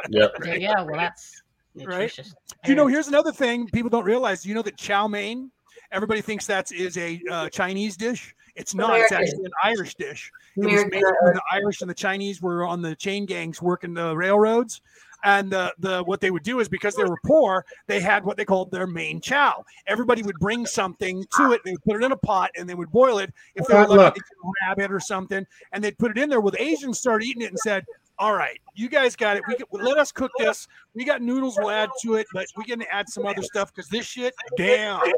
Yeah. 0.08 0.26
There 0.40 0.58
you 0.58 0.68
go. 0.68 0.84
Well, 0.84 0.96
that's 0.96 1.42
Right. 1.74 1.86
nutritious. 1.88 2.34
Do 2.64 2.70
you 2.70 2.76
know? 2.76 2.86
Here's 2.86 3.08
another 3.08 3.32
thing 3.32 3.66
people 3.68 3.88
don't 3.90 4.04
realize. 4.04 4.44
You 4.44 4.54
know 4.54 4.62
that 4.62 4.76
chow 4.76 5.08
mein? 5.08 5.50
Everybody 5.90 6.20
thinks 6.20 6.46
that 6.46 6.70
is 6.70 6.96
a 6.98 7.20
uh, 7.30 7.48
Chinese 7.48 7.96
dish. 7.96 8.34
It's 8.56 8.74
not. 8.74 8.98
It's 9.00 9.12
actually 9.12 9.44
an 9.46 9.52
Irish 9.64 9.94
dish. 9.94 10.30
It 10.56 10.66
was 10.70 10.84
made 10.90 11.02
when 11.22 11.34
the 11.34 11.42
Irish 11.50 11.80
and 11.80 11.88
the 11.88 11.94
Chinese 11.94 12.42
were 12.42 12.66
on 12.66 12.82
the 12.82 12.94
chain 12.94 13.24
gangs 13.24 13.62
working 13.62 13.94
the 13.94 14.14
railroads. 14.14 14.82
And 15.24 15.50
the, 15.50 15.72
the 15.78 16.02
what 16.02 16.20
they 16.20 16.30
would 16.30 16.42
do 16.42 16.60
is 16.60 16.68
because 16.68 16.94
they 16.94 17.04
were 17.04 17.18
poor, 17.24 17.64
they 17.86 18.00
had 18.00 18.24
what 18.24 18.36
they 18.36 18.44
called 18.44 18.70
their 18.70 18.86
main 18.86 19.20
chow. 19.20 19.64
Everybody 19.86 20.22
would 20.22 20.38
bring 20.38 20.66
something 20.66 21.24
to 21.36 21.52
it. 21.52 21.60
They 21.64 21.72
would 21.72 21.84
put 21.84 21.96
it 21.96 22.04
in 22.04 22.12
a 22.12 22.16
pot 22.16 22.50
and 22.56 22.68
they 22.68 22.74
would 22.74 22.90
boil 22.90 23.18
it. 23.18 23.32
If 23.54 23.66
they 23.66 23.74
were 23.74 23.86
lucky, 23.86 24.20
get 24.20 24.26
a 24.44 24.68
rabbit 24.68 24.92
or 24.92 25.00
something, 25.00 25.46
and 25.72 25.82
they'd 25.82 25.98
put 25.98 26.10
it 26.10 26.18
in 26.18 26.28
there. 26.28 26.40
Well, 26.40 26.50
the 26.50 26.62
Asians 26.62 26.98
started 26.98 27.26
eating 27.26 27.42
it 27.42 27.50
and 27.50 27.58
said, 27.58 27.84
"All 28.18 28.34
right, 28.34 28.60
you 28.74 28.88
guys 28.88 29.14
got 29.14 29.36
it. 29.36 29.42
We 29.46 29.54
can, 29.54 29.66
let 29.70 29.98
us 29.98 30.10
cook 30.10 30.32
this. 30.38 30.66
We 30.94 31.04
got 31.04 31.22
noodles. 31.22 31.56
We'll 31.58 31.70
add 31.70 31.90
to 32.02 32.16
it, 32.16 32.26
but 32.32 32.46
we 32.56 32.64
can 32.64 32.82
add 32.90 33.08
some 33.08 33.26
other 33.26 33.42
stuff 33.42 33.72
because 33.74 33.88
this 33.88 34.06
shit, 34.06 34.34
damn." 34.56 35.00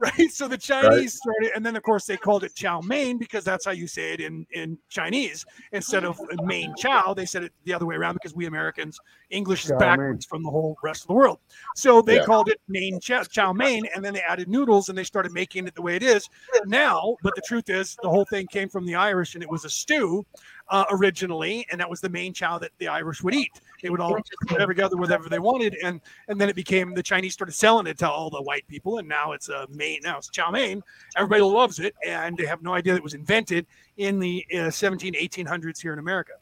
Right. 0.00 0.30
So 0.30 0.48
the 0.48 0.58
Chinese 0.58 1.14
started, 1.14 1.52
and 1.54 1.64
then 1.64 1.76
of 1.76 1.82
course 1.84 2.04
they 2.04 2.16
called 2.16 2.42
it 2.42 2.54
chow 2.54 2.80
mein 2.80 3.16
because 3.16 3.44
that's 3.44 3.64
how 3.64 3.70
you 3.70 3.86
say 3.86 4.12
it 4.12 4.20
in 4.20 4.44
in 4.50 4.76
Chinese 4.88 5.46
instead 5.72 6.04
of 6.04 6.20
main 6.42 6.74
chow. 6.76 7.14
They 7.14 7.26
said 7.26 7.44
it 7.44 7.52
the 7.62 7.72
other 7.72 7.86
way 7.86 7.94
around 7.94 8.14
because 8.14 8.34
we 8.34 8.46
Americans 8.46 8.98
English 9.34 9.64
is 9.64 9.70
Chow 9.70 9.78
mein. 9.78 9.88
backwards 9.88 10.26
from 10.26 10.42
the 10.42 10.50
whole 10.50 10.76
rest 10.82 11.02
of 11.02 11.08
the 11.08 11.14
world. 11.14 11.38
So 11.74 12.00
they 12.00 12.16
Yeah. 12.16 12.24
called 12.24 12.48
it 12.48 12.60
main 12.68 13.00
chow, 13.00 13.24
chow 13.24 13.52
mein, 13.52 13.86
and 13.94 14.04
then 14.04 14.14
they 14.14 14.20
added 14.22 14.48
noodles 14.48 14.88
and 14.88 14.96
they 14.96 15.04
started 15.04 15.32
making 15.32 15.66
it 15.66 15.74
the 15.74 15.82
way 15.82 15.96
it 15.96 16.02
is 16.02 16.28
now. 16.66 17.16
But 17.22 17.34
the 17.34 17.42
truth 17.42 17.68
is, 17.68 17.96
the 18.02 18.08
whole 18.08 18.24
thing 18.26 18.46
came 18.46 18.68
from 18.68 18.86
the 18.86 18.94
Irish, 18.94 19.34
and 19.34 19.42
it 19.42 19.50
was 19.50 19.64
a 19.64 19.70
stew 19.70 20.24
uh, 20.68 20.84
originally, 20.90 21.66
and 21.70 21.80
that 21.80 21.90
was 21.90 22.00
the 22.00 22.08
main 22.08 22.32
chow 22.32 22.58
that 22.58 22.70
the 22.78 22.88
Irish 22.88 23.22
would 23.22 23.34
eat. 23.34 23.50
They 23.82 23.90
would 23.90 24.00
all 24.00 24.14
put 24.14 24.52
whatever 24.52 24.72
together 24.72 24.96
whatever 24.96 25.28
they 25.28 25.38
wanted, 25.40 25.76
and 25.82 26.00
and 26.28 26.40
then 26.40 26.48
it 26.48 26.56
became 26.56 26.94
the 26.94 27.02
Chinese 27.02 27.34
started 27.34 27.52
selling 27.52 27.86
it 27.86 27.98
to 27.98 28.08
all 28.10 28.30
the 28.30 28.40
white 28.42 28.66
people, 28.68 28.98
and 28.98 29.08
now 29.08 29.32
it's 29.32 29.48
a 29.48 29.66
main 29.70 30.00
now 30.02 30.18
it's 30.18 30.30
chow 30.30 30.50
mein. 30.50 30.82
Everybody 31.16 31.42
loves 31.42 31.80
it, 31.80 31.94
and 32.06 32.36
they 32.36 32.46
have 32.46 32.62
no 32.62 32.72
idea 32.72 32.92
that 32.94 32.98
it 32.98 33.02
was 33.04 33.14
invented 33.14 33.66
in 33.96 34.18
the 34.18 34.44
uh, 34.58 34.70
17 34.70 35.14
1800s 35.14 35.80
here 35.82 35.92
in 35.92 35.98
America. 35.98 36.32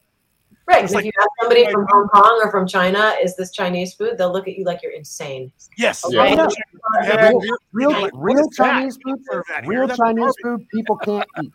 Right. 0.65 0.83
It's 0.83 0.93
If 0.93 0.95
like- 0.97 1.05
you 1.05 1.11
ask 1.19 1.29
somebody 1.41 1.69
from 1.71 1.85
Hong 1.91 2.07
Kong 2.07 2.39
or 2.43 2.49
from 2.49 2.65
China, 2.67 3.13
is 3.21 3.35
this 3.35 3.51
Chinese 3.51 3.93
food? 3.95 4.17
They'll 4.17 4.31
look 4.31 4.47
at 4.47 4.57
you 4.57 4.63
like 4.63 4.81
you're 4.81 4.93
insane. 4.93 5.51
Yes, 5.77 6.05
Yeah. 6.09 6.19
Right. 6.21 6.37
Yeah. 6.37 6.47
Yeah, 7.03 7.15
They're- 7.31 7.39
Real, 7.73 7.91
you're 7.91 8.01
like, 8.01 8.13
what 8.13 8.21
real? 8.35 8.49
Chinese 8.51 8.97
food, 9.03 9.19
Serve 9.29 9.43
that 9.49 9.65
here. 9.65 9.85
real 9.85 9.87
Chinese 9.89 10.33
food 10.41 10.65
people 10.69 10.95
can't 10.97 11.27
eat. 11.41 11.51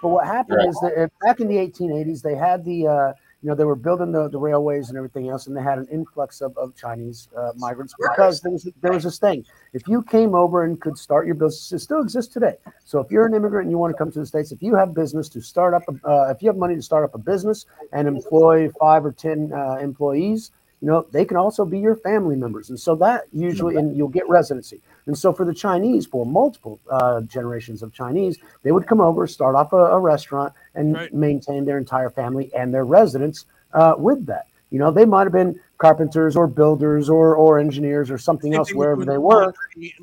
But 0.00 0.08
what 0.08 0.26
happened 0.26 0.58
Right. 0.58 0.68
is 0.68 0.80
that 0.82 1.10
back 1.20 1.40
in 1.40 1.48
the 1.48 1.58
1880s, 1.58 2.22
they 2.22 2.34
had 2.34 2.64
the, 2.64 2.86
uh, 2.86 3.12
you 3.42 3.48
know, 3.48 3.56
they 3.56 3.64
were 3.64 3.74
building 3.74 4.12
the, 4.12 4.28
the 4.28 4.38
railways 4.38 4.88
and 4.88 4.96
everything 4.96 5.28
else, 5.28 5.48
and 5.48 5.56
they 5.56 5.62
had 5.62 5.78
an 5.78 5.88
influx 5.90 6.40
of, 6.40 6.56
of 6.56 6.76
Chinese 6.76 7.28
uh, 7.36 7.50
migrants 7.56 7.92
because 7.98 8.40
there 8.40 8.52
was 8.52 8.68
there 8.80 8.92
was 8.92 9.02
this 9.02 9.18
thing. 9.18 9.44
If 9.72 9.88
you 9.88 10.02
came 10.02 10.34
over 10.34 10.62
and 10.62 10.80
could 10.80 10.96
start 10.96 11.26
your 11.26 11.34
business, 11.34 11.72
it 11.72 11.80
still 11.80 12.00
exists 12.00 12.32
today. 12.32 12.54
So 12.84 13.00
if 13.00 13.10
you're 13.10 13.26
an 13.26 13.34
immigrant 13.34 13.64
and 13.64 13.70
you 13.72 13.78
want 13.78 13.92
to 13.92 13.98
come 13.98 14.12
to 14.12 14.20
the 14.20 14.26
states, 14.26 14.52
if 14.52 14.62
you 14.62 14.76
have 14.76 14.94
business 14.94 15.28
to 15.30 15.40
start 15.40 15.74
up, 15.74 15.82
a, 15.88 16.08
uh, 16.08 16.30
if 16.30 16.40
you 16.40 16.48
have 16.48 16.56
money 16.56 16.76
to 16.76 16.82
start 16.82 17.02
up 17.02 17.16
a 17.16 17.18
business 17.18 17.66
and 17.92 18.06
employ 18.06 18.70
five 18.78 19.04
or 19.04 19.10
ten 19.10 19.52
uh, 19.52 19.78
employees, 19.80 20.52
you 20.80 20.86
know, 20.86 21.04
they 21.10 21.24
can 21.24 21.36
also 21.36 21.64
be 21.64 21.80
your 21.80 21.96
family 21.96 22.36
members, 22.36 22.70
and 22.70 22.78
so 22.78 22.94
that 22.96 23.24
usually, 23.32 23.74
and 23.76 23.96
you'll 23.96 24.08
get 24.08 24.28
residency. 24.28 24.80
And 25.06 25.16
so 25.18 25.32
for 25.32 25.44
the 25.44 25.54
Chinese, 25.54 26.06
for 26.06 26.24
multiple 26.24 26.78
uh, 26.90 27.22
generations 27.22 27.82
of 27.82 27.92
Chinese, 27.92 28.38
they 28.62 28.72
would 28.72 28.86
come 28.86 29.00
over, 29.00 29.26
start 29.26 29.54
off 29.56 29.72
a, 29.72 29.76
a 29.76 29.98
restaurant, 29.98 30.52
and 30.74 30.94
Right. 30.94 31.12
maintain 31.12 31.64
their 31.64 31.78
entire 31.78 32.10
family 32.10 32.50
and 32.54 32.72
their 32.72 32.84
residents 32.84 33.46
uh, 33.74 33.94
with 33.98 34.26
that. 34.26 34.46
You 34.70 34.78
know, 34.78 34.90
they 34.90 35.04
might 35.04 35.24
have 35.24 35.32
been 35.32 35.58
carpenters 35.78 36.36
or 36.36 36.46
builders 36.46 37.10
or 37.10 37.34
or 37.36 37.58
engineers 37.58 38.10
or 38.10 38.16
something 38.18 38.54
else 38.54 38.72
wherever 38.72 39.04
they 39.04 39.18
were. 39.18 39.52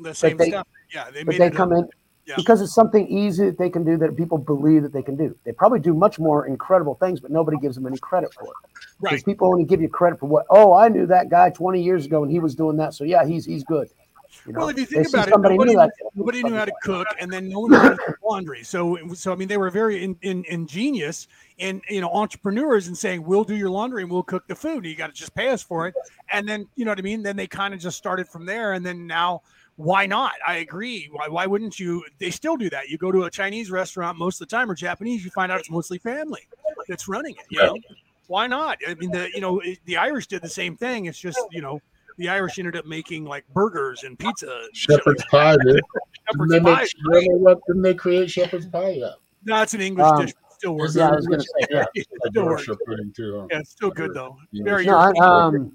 The 0.02 0.12
same 0.14 0.36
they- 0.36 0.50
stuff. 0.50 0.66
Yeah, 0.92 1.10
they 1.10 1.22
But 1.24 1.38
they 1.38 1.50
come 1.50 1.72
up. 1.72 1.78
in 1.78 1.88
Yeah. 2.26 2.34
because 2.36 2.60
it's 2.60 2.74
something 2.74 3.06
easy 3.08 3.46
that 3.46 3.58
they 3.58 3.70
can 3.70 3.82
do 3.84 3.96
that 3.96 4.16
people 4.16 4.38
believe 4.38 4.82
that 4.82 4.92
they 4.92 5.02
can 5.02 5.16
do. 5.16 5.34
They 5.44 5.52
probably 5.52 5.80
do 5.80 5.94
much 5.94 6.18
more 6.18 6.46
incredible 6.46 6.94
things, 6.96 7.18
but 7.20 7.30
nobody 7.30 7.56
gives 7.58 7.74
them 7.76 7.86
any 7.86 7.98
credit 7.98 8.32
for 8.34 8.44
it. 8.44 8.50
Because 9.00 9.12
Right. 9.18 9.24
people 9.24 9.48
only 9.48 9.64
give 9.64 9.80
you 9.80 9.88
credit 9.88 10.18
for 10.20 10.26
what. 10.26 10.46
Oh, 10.50 10.72
I 10.72 10.88
knew 10.88 11.06
that 11.06 11.28
guy 11.30 11.50
20 11.50 11.80
years 11.82 12.06
ago 12.06 12.22
and 12.22 12.30
he 12.30 12.38
was 12.38 12.54
doing 12.54 12.76
that, 12.76 12.92
so 12.94 13.04
yeah, 13.04 13.24
he's 13.24 13.44
he's 13.46 13.64
good. 13.64 13.88
You 14.46 14.52
know, 14.52 14.60
Well, 14.60 14.68
if 14.70 14.78
you 14.78 14.86
think 14.86 15.08
about 15.08 15.28
it, 15.28 15.32
nobody, 15.32 15.56
knew 15.58 15.76
that. 15.76 15.92
nobody 16.14 16.42
knew 16.42 16.54
how 16.54 16.64
to 16.64 16.72
cook, 16.82 17.06
and 17.18 17.30
then 17.32 17.48
no 17.48 17.60
one 17.60 17.70
knew 17.70 17.78
how 17.78 17.90
to 17.90 17.96
do 17.96 18.14
laundry. 18.24 18.62
So, 18.64 18.98
so 19.14 19.32
I 19.32 19.36
mean, 19.36 19.48
they 19.48 19.58
were 19.58 19.70
very 19.70 20.02
in, 20.02 20.16
in, 20.22 20.44
ingenious 20.48 21.28
and 21.58 21.82
you 21.88 22.00
know 22.00 22.10
entrepreneurs 22.10 22.86
and 22.86 22.96
saying, 22.96 23.22
"We'll 23.24 23.44
do 23.44 23.54
your 23.54 23.70
laundry 23.70 24.02
and 24.02 24.10
we'll 24.10 24.22
cook 24.22 24.46
the 24.46 24.54
food. 24.54 24.86
You 24.86 24.96
got 24.96 25.08
to 25.08 25.12
just 25.12 25.34
pay 25.34 25.48
us 25.48 25.62
for 25.62 25.86
it." 25.86 25.94
And 26.32 26.48
then 26.48 26.66
you 26.74 26.84
know 26.84 26.90
what 26.90 26.98
I 26.98 27.02
mean. 27.02 27.22
Then 27.22 27.36
they 27.36 27.46
kind 27.46 27.74
of 27.74 27.80
just 27.80 27.98
started 27.98 28.28
from 28.28 28.46
there, 28.46 28.72
and 28.72 28.84
then 28.84 29.06
now. 29.06 29.42
Why 29.76 30.04
not? 30.04 30.32
I 30.46 30.56
agree. 30.56 31.08
Why, 31.10 31.28
why 31.28 31.46
wouldn't 31.46 31.80
you? 31.80 32.04
They 32.18 32.30
still 32.30 32.58
do 32.58 32.68
that. 32.68 32.90
You 32.90 32.98
go 32.98 33.10
to 33.10 33.22
a 33.22 33.30
Chinese 33.30 33.70
restaurant 33.70 34.18
most 34.18 34.38
of 34.38 34.46
the 34.46 34.54
time, 34.54 34.70
or 34.70 34.74
Japanese, 34.74 35.24
you 35.24 35.30
find 35.30 35.50
out 35.50 35.58
it's 35.58 35.70
mostly 35.70 35.96
family 35.96 36.46
that's 36.86 37.08
running 37.08 37.34
it. 37.34 37.46
You 37.48 37.60
Yeah. 37.60 37.66
know, 37.68 37.76
why 38.26 38.46
not? 38.46 38.76
I 38.86 38.92
mean, 38.94 39.10
the 39.10 39.30
you 39.34 39.40
know 39.40 39.62
the 39.86 39.96
Irish 39.96 40.26
did 40.26 40.42
the 40.42 40.50
same 40.50 40.76
thing. 40.76 41.06
It's 41.06 41.18
just 41.18 41.40
you 41.50 41.62
know 41.62 41.80
the 42.20 42.28
Irish 42.28 42.58
ended 42.58 42.76
up 42.76 42.86
making 42.86 43.24
like 43.24 43.44
burgers 43.52 44.04
and 44.04 44.18
pizza. 44.18 44.46
and 44.46 44.76
shit 44.76 44.90
like 44.90 44.98
Shepherd's 45.00 45.24
pie, 45.30 45.56
dude. 45.64 45.80
Shepherd's 46.30 46.52
Didn't 46.52 46.64
they, 46.64 46.72
pie. 46.72 46.86
make, 47.06 47.28
what, 47.32 47.58
didn't 47.66 47.82
they 47.82 47.94
create 47.94 48.30
shepherd's 48.30 48.66
pie? 48.66 48.90
Yeah. 48.90 49.08
No, 49.44 49.62
it's 49.62 49.74
an 49.74 49.80
English 49.80 50.06
Um, 50.06 50.26
dish. 50.26 50.34
but 50.40 50.52
Still 50.52 50.74
works. 50.76 50.94
Yeah, 50.94 51.08
I 51.08 51.16
was 51.16 51.26
gonna 51.26 51.40
say, 51.42 51.66
yeah. 51.70 51.84
It 51.94 52.06
still 52.30 52.44
works. 52.44 52.66
too. 52.66 52.76
huh? 53.40 53.46
Yeah, 53.50 53.58
it's 53.60 53.70
still 53.70 53.90
good 53.90 54.12
though. 54.14 54.36
Yeah. 54.52 54.64
Very 54.64 54.84
No, 54.84 54.96
I, 54.98 55.12
um, 55.22 55.72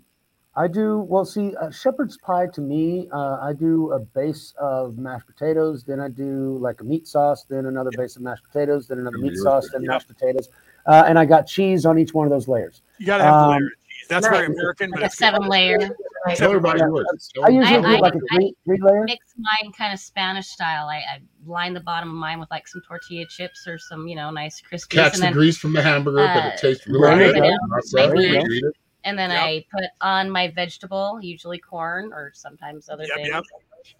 I 0.56 0.68
do. 0.68 1.00
Well, 1.00 1.26
see, 1.26 1.56
uh, 1.56 1.72
shepherd's 1.72 2.18
pie 2.18 2.46
to 2.54 2.62
me, 2.62 3.10
uh, 3.12 3.40
I 3.42 3.52
do 3.54 3.92
a 3.92 4.00
base 4.00 4.54
of 4.60 4.98
mashed 5.00 5.26
potatoes, 5.26 5.84
then 5.84 6.00
I 6.00 6.08
do 6.10 6.58
like 6.62 6.80
a 6.82 6.84
meat 6.84 7.08
sauce, 7.08 7.44
then 7.50 7.66
another 7.66 7.90
base 7.98 8.16
of 8.16 8.22
mashed 8.22 8.44
potatoes, 8.46 8.88
then 8.88 9.00
another 9.00 9.18
meat 9.18 9.34
you're 9.34 9.44
sauce, 9.44 9.68
then 9.74 9.82
Yeah. 9.82 9.88
mashed 9.90 10.08
potatoes, 10.08 10.48
uh, 10.86 11.04
and 11.08 11.18
I 11.20 11.26
got 11.26 11.48
cheese 11.48 11.86
on 11.88 11.98
each 11.98 12.14
one 12.14 12.26
of 12.28 12.32
those 12.32 12.48
layers. 12.48 12.84
you 13.00 13.06
gotta 13.08 13.24
have 13.24 13.34
the 13.34 13.40
um, 13.40 13.50
layer 13.50 13.58
of 13.66 13.72
cheese. 13.90 14.08
That's 14.08 14.28
very 14.28 14.48
Right. 14.48 14.56
American, 14.56 14.92
but 14.92 15.02
a 15.02 15.06
it's 15.06 15.16
good. 15.16 15.26
seven 15.26 15.42
layer. 15.50 15.80
Like, 16.26 16.38
Tell 16.38 16.50
everybody 16.50 16.80
Yeah. 16.80 16.88
what. 16.88 17.06
I 17.44 17.50
usually 17.50 17.76
I- 17.78 17.82
do 17.82 17.88
I- 17.88 18.00
like 18.00 18.16
a 18.16 18.20
three, 18.36 18.56
three 18.66 18.78
layer. 18.82 19.04
Mix 19.04 19.26
mine 19.38 19.72
kind 19.74 19.94
of 19.94 20.00
Spanish 20.00 20.48
style. 20.48 20.88
I, 20.88 20.96
I 20.98 21.20
line 21.46 21.74
the 21.74 21.82
bottom 21.82 22.10
of 22.10 22.16
mine 22.16 22.40
with 22.40 22.50
like 22.50 22.68
some 22.68 22.82
tortilla 22.88 23.26
chips 23.30 23.68
or 23.68 23.78
some, 23.78 24.08
you 24.08 24.16
know, 24.16 24.32
nice 24.32 24.60
crispy. 24.62 24.98
Catch 24.98 25.14
and 25.14 25.22
the 25.22 25.26
then 25.28 25.34
grease 25.34 25.58
from 25.58 25.74
the 25.74 25.82
hamburger, 25.84 26.18
but 26.34 26.44
uh, 26.44 26.48
it 26.48 26.58
tastes 26.60 26.88
really 26.88 27.08
There 27.20 27.28
you 27.28 27.34
good. 27.34 27.42
go. 27.42 27.58
That's 27.76 27.92
There 27.94 28.10
all. 28.10 28.22
you 28.22 28.28
You 28.28 28.34
go. 28.42 28.52
eat 28.54 28.64
it. 28.64 28.74
and 29.04 29.20
then 29.20 29.30
Yep. 29.30 29.40
I 29.40 29.66
put 29.72 29.84
on 30.02 30.30
my 30.32 30.50
vegetable, 30.50 31.20
usually 31.22 31.60
corn 31.60 32.12
or 32.12 32.32
sometimes 32.34 32.90
other 32.90 33.04
Yep, 33.04 33.16
things. 33.16 33.28
yep. 33.30 33.44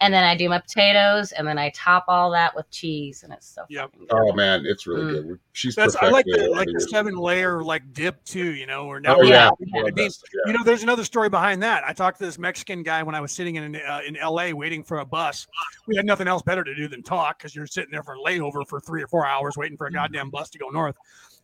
And 0.00 0.12
then 0.12 0.24
I 0.24 0.36
do 0.36 0.48
my 0.48 0.58
potatoes, 0.58 1.32
and 1.32 1.46
then 1.46 1.58
I 1.58 1.70
top 1.70 2.04
all 2.08 2.30
that 2.32 2.54
with 2.54 2.70
cheese, 2.70 3.22
and 3.22 3.32
it's 3.32 3.46
so. 3.46 3.62
Yep. 3.68 3.92
good. 3.98 4.08
Oh 4.10 4.32
man, 4.32 4.64
it's 4.66 4.86
really 4.86 5.02
Mm. 5.04 5.28
good. 5.28 5.38
She's 5.52 5.74
That's 5.74 5.96
I 5.96 6.08
like 6.10 6.26
perfected 6.26 6.50
the 6.52 6.56
like 6.56 6.66
the 6.66 6.72
the 6.74 6.80
seven 6.80 7.14
layer 7.16 7.62
like 7.62 7.92
dip 7.92 8.22
too. 8.24 8.52
You 8.54 8.66
know, 8.66 8.86
or 8.86 9.00
now. 9.00 9.16
Oh 9.18 9.22
yeah, 9.22 9.50
Yeah. 9.60 9.80
One 9.80 9.88
of 9.88 9.94
the 9.94 10.02
I 10.02 10.04
mean, 10.04 10.10
yeah. 10.34 10.52
You 10.52 10.58
know, 10.58 10.64
there's 10.64 10.82
another 10.82 11.04
story 11.04 11.28
behind 11.28 11.62
that. 11.62 11.82
I 11.86 11.92
talked 11.92 12.18
to 12.18 12.26
this 12.26 12.38
Mexican 12.38 12.82
guy 12.82 13.02
when 13.02 13.14
I 13.14 13.20
was 13.20 13.32
sitting 13.32 13.56
in 13.56 13.76
uh, 13.76 14.00
in 14.06 14.16
LA 14.22 14.50
waiting 14.52 14.82
for 14.82 14.98
a 14.98 15.04
bus. 15.06 15.46
We 15.86 15.96
had 15.96 16.04
nothing 16.04 16.28
else 16.28 16.42
better 16.42 16.64
to 16.64 16.74
do 16.74 16.88
than 16.88 17.02
talk 17.02 17.38
because 17.38 17.54
you're 17.54 17.66
sitting 17.66 17.90
there 17.90 18.02
for 18.02 18.14
a 18.14 18.18
layover 18.18 18.66
for 18.68 18.80
three 18.80 19.02
or 19.02 19.08
four 19.08 19.26
hours 19.26 19.56
waiting 19.56 19.76
for 19.76 19.86
a 19.86 19.92
goddamn 19.92 20.30
bus 20.30 20.50
to 20.50 20.58
go 20.58 20.68
north. 20.68 20.96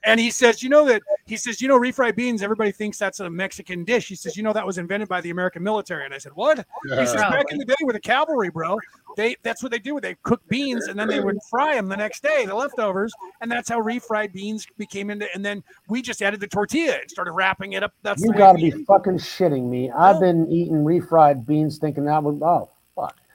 And 0.04 0.18
he 0.18 0.30
says, 0.30 0.62
you 0.62 0.68
know 0.68 0.84
that 0.86 1.02
he 1.26 1.36
says, 1.36 1.60
you 1.60 1.68
know, 1.68 1.78
refried 1.78 2.16
beans. 2.16 2.42
Everybody 2.42 2.72
thinks 2.72 2.98
that's 2.98 3.20
a 3.20 3.30
Mexican 3.30 3.84
dish. 3.84 4.08
He 4.08 4.16
says, 4.16 4.36
you 4.36 4.42
know, 4.42 4.52
that 4.52 4.66
was 4.66 4.78
invented 4.78 5.08
by 5.08 5.20
the 5.20 5.30
American 5.30 5.62
military. 5.62 6.04
And 6.04 6.12
I 6.12 6.18
said, 6.18 6.32
what? 6.34 6.66
He 6.84 7.06
says, 7.06 7.20
back 7.20 7.46
in 7.50 7.58
the 7.58 7.64
day 7.64 7.74
with 7.82 7.94
the 7.94 8.00
cavalry, 8.00 8.50
bro, 8.50 8.78
they 9.16 9.36
that's 9.42 9.62
what 9.62 9.70
they 9.70 9.78
do. 9.78 10.00
They 10.00 10.16
cook 10.22 10.40
beans 10.48 10.88
and 10.88 10.98
then 10.98 11.08
they 11.08 11.20
would 11.20 11.38
fry 11.48 11.74
them 11.74 11.88
the 11.88 11.96
next 11.96 12.22
day, 12.22 12.46
the 12.46 12.54
leftovers, 12.54 13.12
and 13.40 13.50
that's 13.50 13.68
how 13.68 13.80
refried 13.80 14.32
beans 14.32 14.66
became 14.76 15.10
into. 15.10 15.28
And 15.34 15.44
then 15.44 15.62
we 15.88 16.02
just 16.02 16.22
added 16.22 16.40
the 16.40 16.48
tortilla 16.48 16.98
and 17.00 17.10
started 17.10 17.32
wrapping 17.32 17.74
it 17.74 17.82
up. 17.82 17.92
That's 18.02 18.22
You 18.22 18.32
got 18.32 18.52
to 18.52 18.58
be 18.58 18.70
fucking 18.70 19.18
shitting 19.18 19.68
me. 19.68 19.90
I've 19.90 20.20
been 20.20 20.50
eating 20.50 20.84
refried 20.84 21.46
beans, 21.46 21.78
thinking 21.78 22.06
that 22.06 22.22
was 22.22 22.40
oh 22.42 22.68
fuck. 22.68 22.81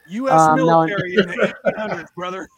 U.S. 0.10 0.40
Um, 0.42 0.58
no, 0.58 0.66
military 0.66 1.14
in 1.16 1.28
the 1.28 1.54
1800s, 1.66 2.14
brother. 2.16 2.48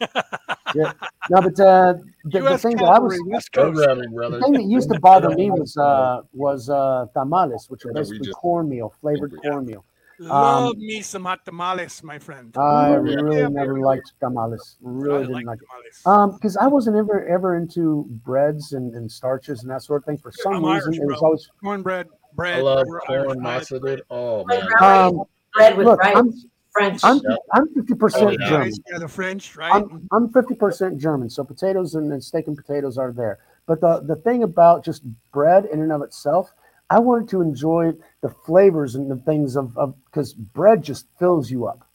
Yeah. 0.74 0.92
No, 1.30 1.42
but 1.42 1.60
uh, 1.60 1.92
the, 1.94 2.02
the 2.24 2.38
U.S. 2.40 2.62
thing 2.62 2.76
that 2.76 2.84
I 2.84 2.98
was 2.98 3.12
cavalry, 3.12 3.18
West 3.32 3.52
Programming, 3.52 4.12
brother. 4.14 4.38
the 4.38 4.42
thing 4.44 4.52
that 4.54 4.64
used 4.64 4.90
to 4.90 4.98
bother 5.00 5.30
me 5.30 5.50
was 5.50 5.76
uh, 5.76 6.22
was 6.32 6.68
uh, 6.70 7.06
tamales, 7.14 7.66
which 7.68 7.84
are 7.86 7.92
basically 7.92 8.20
just- 8.20 8.36
cornmeal, 8.38 8.92
flavored 9.00 9.32
Yeah. 9.44 9.50
cornmeal. 9.50 9.84
Love 10.18 10.72
Um, 10.74 10.78
me 10.78 11.00
some 11.02 11.24
hot 11.24 11.44
tamales, 11.46 12.02
my 12.02 12.18
friend. 12.18 12.54
I 12.58 12.94
really 12.94 13.38
Yeah, 13.38 13.48
never 13.48 13.74
baby. 13.74 13.84
liked 13.84 14.12
tamales. 14.20 14.76
Really 14.82 15.14
I 15.14 15.18
didn't 15.20 15.34
like 15.34 15.46
like 15.46 15.58
it. 15.62 15.66
tamales. 15.66 16.02
Um, 16.32 16.32
because 16.36 16.56
I 16.56 16.66
wasn't 16.66 16.96
ever 16.96 17.24
ever 17.26 17.56
into 17.56 18.04
breads 18.24 18.72
and, 18.72 18.94
and 18.94 19.10
starches 19.10 19.62
and 19.62 19.70
that 19.70 19.82
sort 19.82 20.02
of 20.02 20.06
thing. 20.06 20.18
For 20.18 20.30
some 20.32 20.54
I'm 20.54 20.64
reason, 20.64 20.94
Irish, 20.94 20.98
it 20.98 21.06
was 21.06 21.18
bro. 21.20 21.26
always 21.26 21.48
Cornbread, 21.62 22.06
bread. 22.34 22.58
I 22.58 22.62
love 22.62 22.86
we're 22.86 23.00
corn 23.00 23.40
masa, 23.40 23.80
dude. 23.84 24.02
Oh 24.10 24.44
man. 24.46 24.68
um, 24.82 25.22
bread 25.54 25.76
with 25.76 25.86
look. 25.86 26.00
rice, 26.00 26.16
I'm 26.16 26.32
French. 26.72 27.00
I'm 27.02 27.20
Yeah. 27.28 27.36
I'm 27.52 27.68
fifty 27.74 27.92
Oh, 27.94 27.96
percent 27.96 28.36
yeah. 28.40 28.48
German. 28.48 28.72
Yeah, 28.90 28.98
the 28.98 29.08
French, 29.08 29.56
right? 29.56 29.72
I'm 29.72 30.08
I'm 30.12 30.32
fifty 30.32 30.54
percent 30.54 30.98
German, 30.98 31.28
so 31.30 31.44
potatoes 31.44 31.94
and, 31.94 32.12
and 32.12 32.22
steak 32.22 32.46
and 32.46 32.56
potatoes 32.56 32.98
are 32.98 33.12
there. 33.12 33.38
But 33.66 33.80
the 33.80 34.00
the 34.00 34.16
thing 34.16 34.42
about 34.42 34.84
just 34.84 35.02
bread 35.32 35.66
in 35.66 35.80
and 35.80 35.92
of 35.92 36.02
itself, 36.02 36.52
I 36.90 36.98
wanted 36.98 37.28
to 37.30 37.40
enjoy 37.40 37.92
the 38.20 38.30
flavors 38.46 38.94
and 38.94 39.10
the 39.10 39.16
things 39.16 39.56
of 39.56 39.74
because 40.06 40.32
bread 40.34 40.82
just 40.82 41.06
fills 41.18 41.50
you 41.50 41.66
up. 41.66 41.86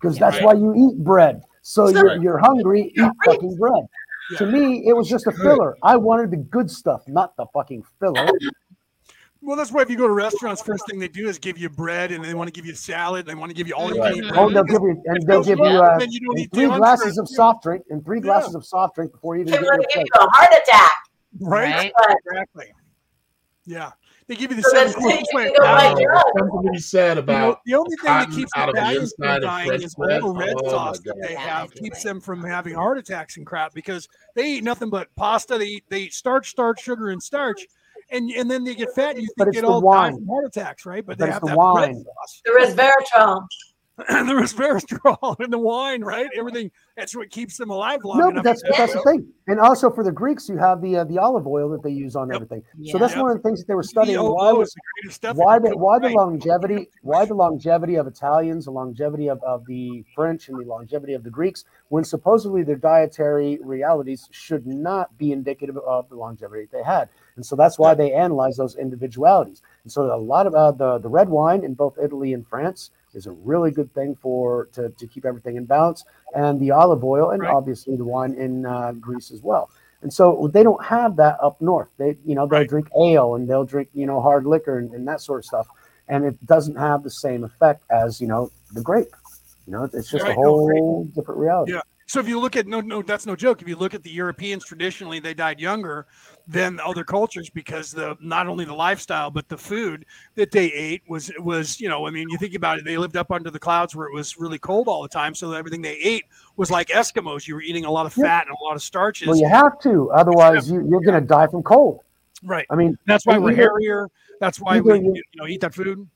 Because 0.00 0.18
that's 0.18 0.36
Right. 0.36 0.44
why 0.46 0.52
you 0.54 0.74
eat 0.74 1.02
bread. 1.02 1.42
So 1.62 1.90
Sure. 1.90 2.08
you're, 2.14 2.22
you're 2.22 2.38
hungry, 2.38 2.92
eat 2.94 3.10
fucking 3.24 3.56
bread. 3.56 3.84
Yeah. 4.32 4.38
To 4.38 4.46
me, 4.46 4.86
it 4.86 4.94
was 4.94 5.08
just 5.08 5.26
a 5.26 5.32
filler. 5.32 5.76
I 5.82 5.96
wanted 5.96 6.30
the 6.30 6.36
good 6.38 6.70
stuff, 6.70 7.02
not 7.08 7.36
the 7.36 7.46
fucking 7.54 7.84
filler. 8.00 8.28
Well, 9.46 9.56
that's 9.58 9.70
why 9.70 9.82
if 9.82 9.90
you 9.90 9.96
go 9.98 10.06
to 10.08 10.14
restaurants, 10.14 10.62
first 10.62 10.86
thing 10.88 10.98
they 10.98 11.08
do 11.08 11.28
is 11.28 11.38
give 11.38 11.58
you 11.58 11.68
bread, 11.68 12.12
and 12.12 12.24
they 12.24 12.32
want 12.32 12.48
to 12.48 12.52
give 12.52 12.64
you 12.64 12.74
salad. 12.74 13.26
They 13.26 13.34
want 13.34 13.50
to 13.50 13.54
give 13.54 13.68
you 13.68 13.74
all 13.74 13.92
you 13.94 14.00
Right. 14.00 14.14
can 14.14 14.24
eat. 14.24 14.32
Oh, 14.34 14.50
they'll 14.50 14.64
give 14.64 14.80
you 14.80 15.02
and 15.04 15.22
they'll 15.26 15.44
give 15.44 15.58
you 15.58 15.64
uh, 15.64 15.98
then 15.98 16.10
you 16.10 16.20
and 16.34 16.50
three 16.52 16.66
glasses 16.66 17.18
of 17.18 17.28
soft 17.28 17.62
drink 17.62 17.84
and 17.90 18.02
three 18.04 18.18
Yeah. 18.18 18.22
glasses 18.22 18.54
of 18.54 18.64
soft 18.64 18.94
drink 18.94 19.12
before 19.12 19.36
you 19.36 19.42
even 19.42 19.52
They're 19.52 19.60
get 19.60 19.66
your 19.66 19.78
give 19.80 19.88
plate. 19.92 20.06
you 20.14 20.20
a 20.26 20.30
heart 20.30 20.62
attack. 20.62 20.90
right? 21.40 21.92
Right? 22.08 22.16
Exactly. 22.26 22.72
Yeah, 23.66 23.92
they 24.28 24.34
give 24.34 24.50
you 24.50 24.56
the 24.56 24.62
So 24.62 24.70
seven 24.70 24.92
that's- 24.92 25.02
course 25.02 25.28
don't 25.32 25.58
Wow, 25.62 25.74
like 25.74 25.96
there's 25.96 26.22
something 26.38 26.62
to 26.64 26.70
be 26.72 26.78
said 26.78 27.08
You 27.08 27.14
know, 27.14 27.22
about 27.22 27.60
the 27.66 27.74
only 27.74 27.96
thing 27.96 28.04
that 28.12 28.30
keeps 28.30 28.52
out 28.56 28.68
of 28.68 28.74
the 28.74 28.80
Italians 28.80 29.14
from 29.16 29.24
inside 29.24 29.36
of 29.36 29.42
dying 29.42 29.82
is 29.82 29.94
all 29.98 30.04
bread. 30.06 30.22
the 30.22 30.28
red 30.30 30.54
Oh, 30.64 30.70
sauce 30.70 31.00
that 31.00 31.16
they 31.22 31.32
Yeah, 31.32 31.38
have 31.40 31.74
keeps 31.74 32.04
it. 32.04 32.08
them 32.08 32.20
from 32.20 32.44
having 32.44 32.74
heart 32.74 32.98
attacks 32.98 33.36
and 33.36 33.46
crap 33.46 33.72
because 33.74 34.06
they 34.34 34.46
eat 34.52 34.64
nothing 34.64 34.90
but 34.90 35.08
pasta. 35.16 35.56
They 35.58 35.66
eat 35.66 35.84
they 35.90 36.00
eat 36.02 36.14
starch, 36.14 36.48
starch, 36.50 36.82
sugar, 36.82 37.08
and 37.10 37.22
starch, 37.22 37.66
and 38.14 38.30
and 38.30 38.50
then 38.50 38.64
they 38.64 38.74
get 38.74 38.90
fat. 38.94 39.16
And 39.16 39.22
you 39.22 39.28
But 39.36 39.44
think 39.46 39.54
it's 39.56 39.58
it 39.58 39.66
the 39.66 39.72
all 39.72 39.82
wine. 39.82 40.12
dies 40.14 40.20
heart 40.28 40.44
attacks, 40.46 40.86
right? 40.86 41.04
But, 41.04 41.18
But 41.18 41.26
they 41.26 41.32
have 41.32 41.42
the 41.42 41.48
that 41.48 41.52
red 41.52 41.56
wine. 41.56 42.04
sauce 42.04 42.42
the 42.44 42.50
resveratrol. 42.52 43.46
and 44.08 44.28
the 44.28 44.32
resveratrol 44.32 45.40
in 45.44 45.50
the 45.50 45.58
wine, 45.58 46.02
right? 46.02 46.28
Everything 46.36 46.70
that's 46.96 47.14
what 47.14 47.30
keeps 47.30 47.56
them 47.56 47.70
alive 47.70 48.00
long 48.04 48.18
No, 48.18 48.32
but 48.32 48.42
that's 48.42 48.60
to- 48.62 48.74
that's 48.76 48.92
the 48.94 49.00
thing. 49.02 49.26
And 49.46 49.60
also 49.60 49.90
for 49.90 50.02
the 50.02 50.10
Greeks, 50.10 50.48
you 50.48 50.56
have 50.56 50.80
the 50.80 50.96
uh, 50.98 51.04
the 51.04 51.18
olive 51.18 51.46
oil 51.46 51.68
that 51.70 51.82
they 51.82 51.90
use 51.90 52.16
on 52.16 52.28
Yep. 52.28 52.34
everything. 52.34 52.62
So 52.84 52.98
that's 52.98 53.12
Yep. 53.14 53.22
one 53.22 53.30
of 53.30 53.36
the 53.36 53.42
things 53.42 53.60
that 53.60 53.68
they 53.68 53.74
were 53.74 53.82
studying. 53.84 54.18
VOO 54.18 54.32
Why 54.34 54.52
was 54.52 54.74
the 55.20 55.34
why 55.34 55.58
the 55.58 55.76
why 55.76 55.98
the 56.00 56.08
longevity 56.08 56.88
why 57.02 57.24
the 57.24 57.34
longevity 57.34 57.94
of 57.96 58.06
Italians, 58.06 58.64
the 58.64 58.70
longevity 58.72 59.28
of, 59.28 59.40
of 59.44 59.64
the 59.66 60.04
French, 60.14 60.48
and 60.48 60.58
the 60.58 60.64
longevity 60.66 61.12
of 61.14 61.22
the 61.22 61.30
Greeks, 61.30 61.64
when 61.88 62.02
supposedly 62.04 62.62
their 62.64 62.76
dietary 62.76 63.58
realities 63.62 64.28
should 64.32 64.66
not 64.66 65.16
be 65.18 65.30
indicative 65.32 65.76
of 65.78 66.08
the 66.08 66.16
longevity 66.16 66.66
they 66.72 66.82
had, 66.82 67.08
and 67.36 67.44
so 67.44 67.56
that's 67.56 67.78
why 67.78 67.94
they 67.94 68.12
analyze 68.12 68.56
those 68.56 68.76
individualities. 68.76 69.62
And 69.82 69.92
so 69.92 70.14
a 70.14 70.16
lot 70.16 70.46
of 70.46 70.54
uh, 70.54 70.72
the 70.72 70.98
the 70.98 71.08
red 71.08 71.28
wine 71.28 71.64
in 71.64 71.74
both 71.74 71.98
Italy 72.02 72.32
and 72.32 72.46
France 72.46 72.90
is 73.14 73.26
a 73.26 73.32
really 73.32 73.70
good 73.70 73.92
thing 73.94 74.16
for 74.16 74.66
to, 74.72 74.88
to 74.90 75.06
keep 75.06 75.24
everything 75.24 75.56
in 75.56 75.64
balance, 75.64 76.04
and 76.34 76.60
the 76.60 76.70
olive 76.70 77.04
oil, 77.04 77.30
and 77.30 77.42
Right. 77.42 77.54
obviously 77.54 77.96
the 77.96 78.04
wine 78.04 78.34
in 78.34 78.66
uh, 78.66 78.92
Greece 78.92 79.30
as 79.30 79.42
well. 79.42 79.70
And 80.02 80.12
so 80.12 80.50
they 80.52 80.62
don't 80.62 80.84
have 80.84 81.16
that 81.16 81.38
up 81.42 81.60
north. 81.62 81.88
They, 81.96 82.16
you 82.26 82.34
know, 82.34 82.46
they'll 82.46 82.58
Right. 82.60 82.68
drink 82.68 82.88
ale 83.00 83.36
and 83.36 83.48
they'll 83.48 83.64
drink, 83.64 83.88
you 83.94 84.04
know, 84.04 84.20
hard 84.20 84.44
liquor 84.44 84.78
and, 84.78 84.92
and 84.92 85.08
that 85.08 85.22
sort 85.22 85.38
of 85.38 85.44
stuff. 85.46 85.66
And 86.08 86.26
it 86.26 86.44
doesn't 86.44 86.76
have 86.76 87.02
the 87.02 87.10
same 87.10 87.42
effect 87.42 87.84
as, 87.90 88.20
you 88.20 88.26
know, 88.26 88.50
the 88.72 88.82
grape. 88.82 89.08
You 89.66 89.72
know, 89.72 89.84
it's 89.84 90.10
just 90.10 90.24
Right, 90.24 90.32
a 90.32 90.34
no, 90.34 90.42
whole 90.42 91.04
different 91.14 91.40
reality. 91.40 91.72
Yeah. 91.72 91.80
So 92.06 92.20
if 92.20 92.28
you 92.28 92.38
look 92.38 92.54
at 92.54 92.66
no, 92.66 92.82
no, 92.82 93.00
that's 93.00 93.24
no 93.24 93.34
joke. 93.34 93.62
If 93.62 93.68
you 93.68 93.76
look 93.76 93.94
at 93.94 94.02
the 94.02 94.10
Europeans, 94.10 94.62
traditionally 94.66 95.20
they 95.20 95.32
died 95.32 95.58
younger 95.58 96.06
than 96.46 96.78
other 96.80 97.04
cultures 97.04 97.48
because 97.48 97.90
the 97.90 98.16
not 98.20 98.46
only 98.46 98.66
the 98.66 98.74
lifestyle 98.74 99.30
but 99.30 99.48
the 99.48 99.56
food 99.56 100.04
that 100.34 100.50
they 100.50 100.66
ate 100.72 101.02
was 101.08 101.32
was 101.38 101.80
you 101.80 101.88
know 101.88 102.06
I 102.06 102.10
mean 102.10 102.28
you 102.28 102.36
think 102.36 102.54
about 102.54 102.78
it 102.78 102.84
they 102.84 102.98
lived 102.98 103.16
up 103.16 103.30
under 103.30 103.50
the 103.50 103.58
clouds 103.58 103.96
where 103.96 104.06
it 104.06 104.12
was 104.12 104.36
really 104.38 104.58
cold 104.58 104.86
all 104.86 105.00
the 105.02 105.08
time 105.08 105.34
so 105.34 105.52
everything 105.52 105.80
they 105.80 105.96
ate 105.96 106.24
was 106.56 106.70
like 106.70 106.88
Eskimos. 106.88 107.48
You 107.48 107.54
were 107.54 107.62
eating 107.62 107.86
a 107.86 107.90
lot 107.90 108.04
of 108.04 108.12
fat 108.12 108.46
and 108.46 108.54
a 108.60 108.62
lot 108.64 108.74
of 108.76 108.82
starches. 108.82 109.26
Well, 109.26 109.38
you 109.38 109.48
have 109.48 109.78
to, 109.80 110.10
otherwise 110.12 110.70
you, 110.70 110.86
you're 110.88 111.00
going 111.00 111.20
to 111.20 111.26
die 111.26 111.46
from 111.46 111.62
cold. 111.62 112.00
right. 112.44 112.66
I 112.70 112.76
mean, 112.76 112.96
That's 113.06 113.24
why 113.26 113.38
we're 113.38 113.52
either- 113.52 113.62
hairier. 113.62 114.08
That's 114.38 114.60
why 114.60 114.80
we 114.80 114.98
you- 115.00 115.14
you 115.14 115.22
know 115.36 115.46
eat 115.46 115.62
that 115.62 115.74
food. 115.74 116.06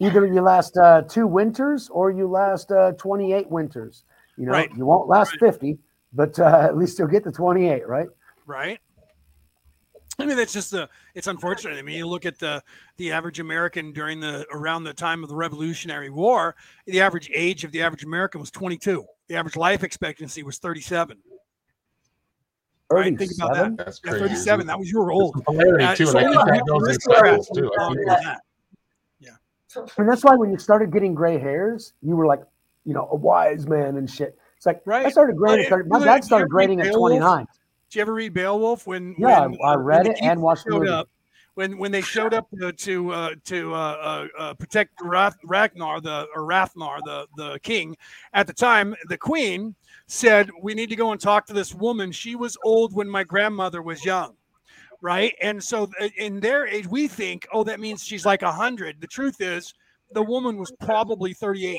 either 0.00 0.26
you 0.26 0.40
last 0.42 0.76
uh, 0.76 1.02
two 1.02 1.26
winters 1.28 1.88
or 1.90 2.10
you 2.10 2.26
last 2.26 2.72
uh, 2.72 2.92
28 2.98 3.48
winters. 3.50 4.02
You 4.36 4.46
know, 4.46 4.52
Right. 4.52 4.70
you 4.76 4.84
won't 4.84 5.08
last 5.08 5.36
50, 5.38 5.78
but 6.12 6.38
uh, 6.40 6.44
at 6.68 6.76
least 6.76 6.98
you'll 6.98 7.08
get 7.08 7.22
to 7.24 7.30
28, 7.32 7.86
right? 7.86 8.08
right? 8.46 8.78
I 10.18 10.26
mean, 10.26 10.36
that's 10.36 10.52
just 10.52 10.70
the. 10.70 10.88
It's 11.14 11.26
unfortunate. 11.26 11.76
I 11.76 11.82
mean, 11.82 11.96
you 11.96 12.06
look 12.06 12.24
at 12.24 12.38
the 12.38 12.62
the 12.96 13.12
average 13.12 13.40
American 13.40 13.92
during 13.92 14.20
the 14.20 14.46
around 14.50 14.84
the 14.84 14.94
time 14.94 15.22
of 15.22 15.28
the 15.28 15.36
Revolutionary 15.36 16.10
War. 16.10 16.56
The 16.86 17.00
average 17.00 17.30
age 17.34 17.64
of 17.64 17.72
the 17.72 17.82
average 17.82 18.04
American 18.04 18.40
was 18.40 18.50
22. 18.50 19.04
The 19.28 19.36
average 19.36 19.56
life 19.56 19.82
expectancy 19.82 20.42
was 20.42 20.58
37. 20.58 21.18
Right, 22.88 23.18
think 23.18 23.32
about 23.36 23.56
37? 23.56 23.76
That's 23.76 24.00
Yeah, 24.04 24.10
37. 24.12 24.66
That 24.66 24.78
was 24.78 24.90
your 24.90 25.10
old. 25.10 25.44
Polarity 25.44 25.84
Uh, 25.84 25.94
too, 25.94 26.06
so 26.06 26.18
and 26.18 26.26
I 26.26 26.30
we 26.30 26.36
think 26.36 26.48
have 26.48 26.58
that 26.58 26.66
goes 26.66 26.82
in 26.82 26.88
risk 26.88 27.02
cycles 27.02 27.48
factors 27.48 27.64
too. 27.64 27.72
I 27.78 27.88
think 27.88 28.06
that's. 28.06 28.40
And 29.98 30.08
that's 30.08 30.24
why 30.24 30.34
when 30.34 30.50
you 30.50 30.58
started 30.58 30.90
getting 30.92 31.14
gray 31.14 31.38
hairs, 31.38 31.92
you 32.02 32.16
were 32.16 32.26
like, 32.26 32.42
you 32.84 32.94
know, 32.94 33.08
a 33.10 33.16
wise 33.16 33.66
man 33.66 33.96
and 33.96 34.10
shit. 34.10 34.38
It's 34.56 34.64
like 34.64 34.80
right. 34.86 35.04
I 35.04 35.10
started 35.10 35.36
grading. 35.36 35.70
Well, 35.70 35.80
at 35.80 35.84
30 35.84 35.84
you 35.84 35.90
my 35.90 36.04
dad 36.04 36.24
started 36.24 36.44
ever 36.44 36.56
read 36.56 36.66
grading 36.68 36.80
at 36.80 36.94
29. 36.94 37.46
Did 37.90 37.96
you 37.96 38.02
ever 38.02 38.14
read 38.14 38.34
Beowulf 38.34 38.86
when? 38.86 39.14
Yeah, 39.16 39.46
when, 39.46 39.58
I 39.64 39.74
uh, 39.74 39.76
read 39.78 40.06
it 40.06 40.18
and 40.20 40.42
watched 40.42 40.64
showed 40.68 40.88
up? 40.88 41.08
When 41.54 41.78
when 41.78 41.92
they 41.92 42.02
showed 42.02 42.34
up 42.34 42.48
to 42.60 42.72
to 42.72 43.12
uh, 43.12 43.34
to 43.44 43.74
uh, 43.74 43.78
uh, 43.78 44.26
uh, 44.38 44.54
protect 44.54 45.00
Ragnar 45.02 46.00
the 46.00 46.26
or 46.34 46.42
Rathnar 46.42 46.98
the 47.04 47.26
the 47.36 47.58
king 47.60 47.96
at 48.32 48.46
the 48.46 48.52
time, 48.52 48.94
the 49.08 49.16
queen 49.16 49.74
said, 50.06 50.50
"We 50.60 50.74
need 50.74 50.90
to 50.90 50.96
go 50.96 51.12
and 51.12 51.20
talk 51.20 51.46
to 51.46 51.52
this 51.52 51.74
woman. 51.74 52.12
She 52.12 52.34
was 52.34 52.58
old 52.64 52.92
when 52.92 53.08
my 53.08 53.24
grandmother 53.24 53.82
was 53.82 54.04
young." 54.04 54.34
Right, 55.00 55.34
and 55.40 55.62
so 55.62 55.88
uh, 56.00 56.08
in 56.16 56.40
their 56.40 56.66
age, 56.66 56.86
we 56.88 57.06
think, 57.06 57.46
"Oh, 57.52 57.64
that 57.64 57.80
means 57.80 58.04
she's 58.04 58.26
like 58.26 58.42
a 58.42 58.52
hundred." 58.52 59.00
The 59.00 59.06
truth 59.06 59.40
is, 59.40 59.72
the 60.12 60.22
woman 60.22 60.56
was 60.56 60.72
probably 60.80 61.32
38, 61.32 61.78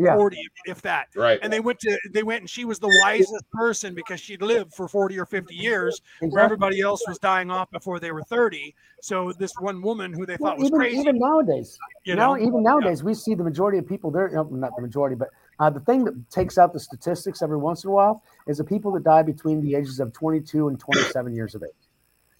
Yeah. 0.00 0.14
40, 0.14 0.38
if 0.64 0.80
that 0.82 1.08
Right. 1.14 1.38
and 1.42 1.52
they 1.52 1.60
went 1.60 1.78
to 1.80 1.98
they 2.12 2.22
went 2.22 2.40
and 2.40 2.48
she 2.50 2.64
was 2.64 2.78
the 2.78 2.88
wisest 3.02 3.44
person 3.52 3.94
because 3.94 4.18
she'd 4.18 4.40
lived 4.40 4.72
for 4.74 4.88
40 4.88 5.18
or 5.18 5.26
50 5.26 5.54
years 5.54 6.00
where 6.20 6.42
everybody 6.42 6.80
else 6.80 7.06
was 7.06 7.18
dying 7.18 7.50
off 7.50 7.70
before 7.70 8.00
they 8.00 8.10
were 8.10 8.22
30 8.22 8.74
so 9.02 9.32
this 9.38 9.52
one 9.60 9.82
woman 9.82 10.12
who 10.12 10.24
they 10.24 10.38
Well, 10.40 10.52
thought 10.52 10.58
was 10.58 10.68
even, 10.68 10.80
crazy 10.80 10.98
even 11.00 11.18
nowadays, 11.18 11.78
you 12.04 12.14
now 12.14 12.34
know 12.34 12.40
even 12.42 12.62
nowadays, 12.62 13.04
we 13.04 13.12
see 13.12 13.34
the 13.34 13.44
majority 13.44 13.76
of 13.76 13.86
people 13.86 14.10
there. 14.10 14.30
No, 14.30 14.44
not 14.44 14.74
the 14.74 14.82
majority, 14.82 15.16
but 15.16 15.28
uh, 15.58 15.68
the 15.68 15.80
thing 15.80 16.04
that 16.04 16.30
takes 16.30 16.56
out 16.56 16.72
the 16.72 16.80
statistics 16.80 17.42
every 17.42 17.58
once 17.58 17.84
in 17.84 17.90
a 17.90 17.92
while 17.92 18.22
is 18.46 18.56
the 18.58 18.64
people 18.64 18.90
that 18.92 19.04
die 19.04 19.22
between 19.22 19.60
the 19.60 19.74
ages 19.74 20.00
of 20.00 20.12
22 20.14 20.68
and 20.68 20.80
27 20.80 21.34
years 21.34 21.54
of 21.54 21.62
age. 21.62 21.89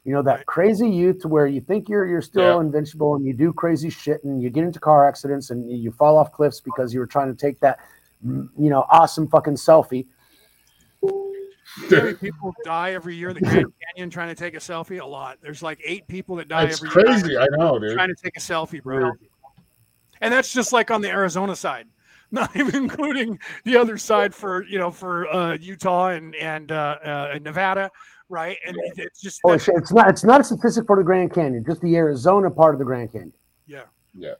You 0.05 0.15
know 0.15 0.23
that 0.23 0.37
Right. 0.39 0.47
crazy 0.47 0.89
youth 0.89 1.21
to 1.21 1.29
where 1.29 1.47
you 1.47 1.61
think 1.61 1.89
you're 1.89 2.07
you're 2.07 2.23
still 2.23 2.61
invincible 2.61 3.17
and 3.17 3.25
you 3.27 3.35
do 3.35 3.53
crazy 3.53 3.91
shit 3.91 4.25
and 4.25 4.41
you 4.43 4.49
get 4.49 4.65
into 4.65 4.81
car 4.81 5.07
accidents 5.07 5.51
and 5.51 5.71
you 5.71 5.93
fall 5.93 6.17
off 6.17 6.33
cliffs 6.33 6.59
because 6.61 6.95
you 6.95 7.01
were 7.01 7.07
trying 7.07 7.29
to 7.29 7.39
take 7.39 7.61
that 7.61 7.79
mm, 8.25 8.49
you 8.59 8.71
know 8.71 8.87
awesome 8.91 9.29
fucking 9.29 9.57
selfie. 9.57 10.07
how 11.91 12.13
people 12.21 12.55
die 12.65 12.93
every 12.93 13.15
year 13.15 13.29
in 13.29 13.35
the 13.35 13.41
grand 13.41 13.73
canyon 13.95 14.09
trying 14.11 14.29
to 14.29 14.35
take 14.35 14.55
a 14.55 14.59
selfie 14.59 15.01
a 15.01 15.05
lot 15.07 15.39
there's 15.43 15.63
like 15.63 15.79
eight 15.85 16.07
people 16.09 16.37
that 16.37 16.49
die 16.49 16.65
It's 16.65 16.79
every 16.79 16.89
crazy. 16.91 17.31
year 17.31 17.41
crazy. 17.41 17.55
I 17.55 17.57
know, 17.59 17.79
dude. 17.79 17.95
trying 17.95 18.09
to 18.09 18.15
take 18.15 18.37
a 18.37 18.41
selfie 18.41 18.83
bro 18.83 19.13
and 20.21 20.33
that's 20.33 20.53
just 20.53 20.73
like 20.73 20.91
on 20.91 21.01
the 21.03 21.11
arizona 21.11 21.55
side 21.55 21.87
not 22.31 22.55
even 22.57 22.77
including 22.77 23.39
the 23.65 23.77
other 23.77 23.99
side 23.99 24.35
for 24.35 24.65
you 24.65 24.79
know 24.79 24.91
for 24.91 25.27
uh, 25.29 25.57
utah 25.61 26.09
and 26.09 26.35
and 26.37 26.71
uh, 26.73 26.97
uh, 27.05 27.39
nevada 27.43 27.91
right 28.31 28.57
and 28.67 28.77
it's 28.97 29.21
just 29.21 29.41
Oh 29.45 29.51
that's- 29.51 29.69
It's 29.77 29.93
not 29.93 30.09
it's 30.09 30.25
not 30.25 30.41
a 30.41 30.45
statistic 30.45 30.87
for 30.87 30.97
the 30.97 31.03
Grand 31.03 31.35
Canyon, 31.35 31.65
just 31.67 31.81
the 31.83 31.97
Arizona 31.97 32.51
part 32.51 32.75
of 32.75 32.79
the 32.79 32.85
Grand 32.85 33.13
Canyon. 33.13 33.33
yeah 33.67 33.83
Yeah. 34.15 34.35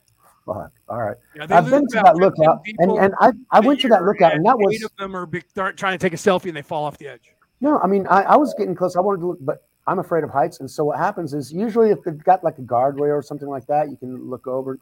Fuck. 0.45 0.71
All 0.89 0.97
right. 0.97 1.17
Yeah, 1.35 1.45
I've 1.51 1.69
been 1.69 1.85
to 1.87 2.01
that 2.03 2.15
lookout, 2.15 2.55
and 2.55 2.63
people 2.63 2.99
and 2.99 3.13
I 3.19 3.31
I 3.51 3.59
a 3.59 3.61
went 3.61 3.79
to 3.81 3.87
that 3.89 4.03
lookout, 4.03 4.33
and 4.33 4.43
that 4.45 4.57
was 4.57 4.73
eight 4.73 4.83
of 4.83 4.91
them 4.97 5.15
are 5.15 5.27
big, 5.27 5.47
start 5.47 5.77
trying 5.77 5.97
to 5.97 6.03
take 6.03 6.13
a 6.13 6.17
selfie 6.17 6.45
and 6.47 6.57
they 6.57 6.63
fall 6.63 6.83
off 6.83 6.97
the 6.97 7.07
edge. 7.07 7.31
No, 7.61 7.77
I 7.79 7.85
mean, 7.85 8.07
I, 8.07 8.23
I 8.23 8.35
was 8.37 8.55
getting 8.57 8.73
close. 8.73 8.95
I 8.95 9.01
wanted 9.01 9.19
to 9.21 9.27
look, 9.27 9.37
but 9.41 9.63
I'm 9.85 9.99
afraid 9.99 10.23
of 10.23 10.31
heights. 10.31 10.59
And 10.59 10.69
so 10.69 10.83
what 10.85 10.97
happens 10.97 11.35
is 11.35 11.53
usually 11.53 11.91
if 11.91 12.01
they've 12.03 12.17
got 12.23 12.43
like 12.43 12.57
a 12.57 12.61
guardrail 12.63 13.11
or 13.15 13.21
something 13.21 13.47
like 13.47 13.67
that, 13.67 13.91
you 13.91 13.97
can 13.97 14.29
look 14.31 14.47
over. 14.47 14.79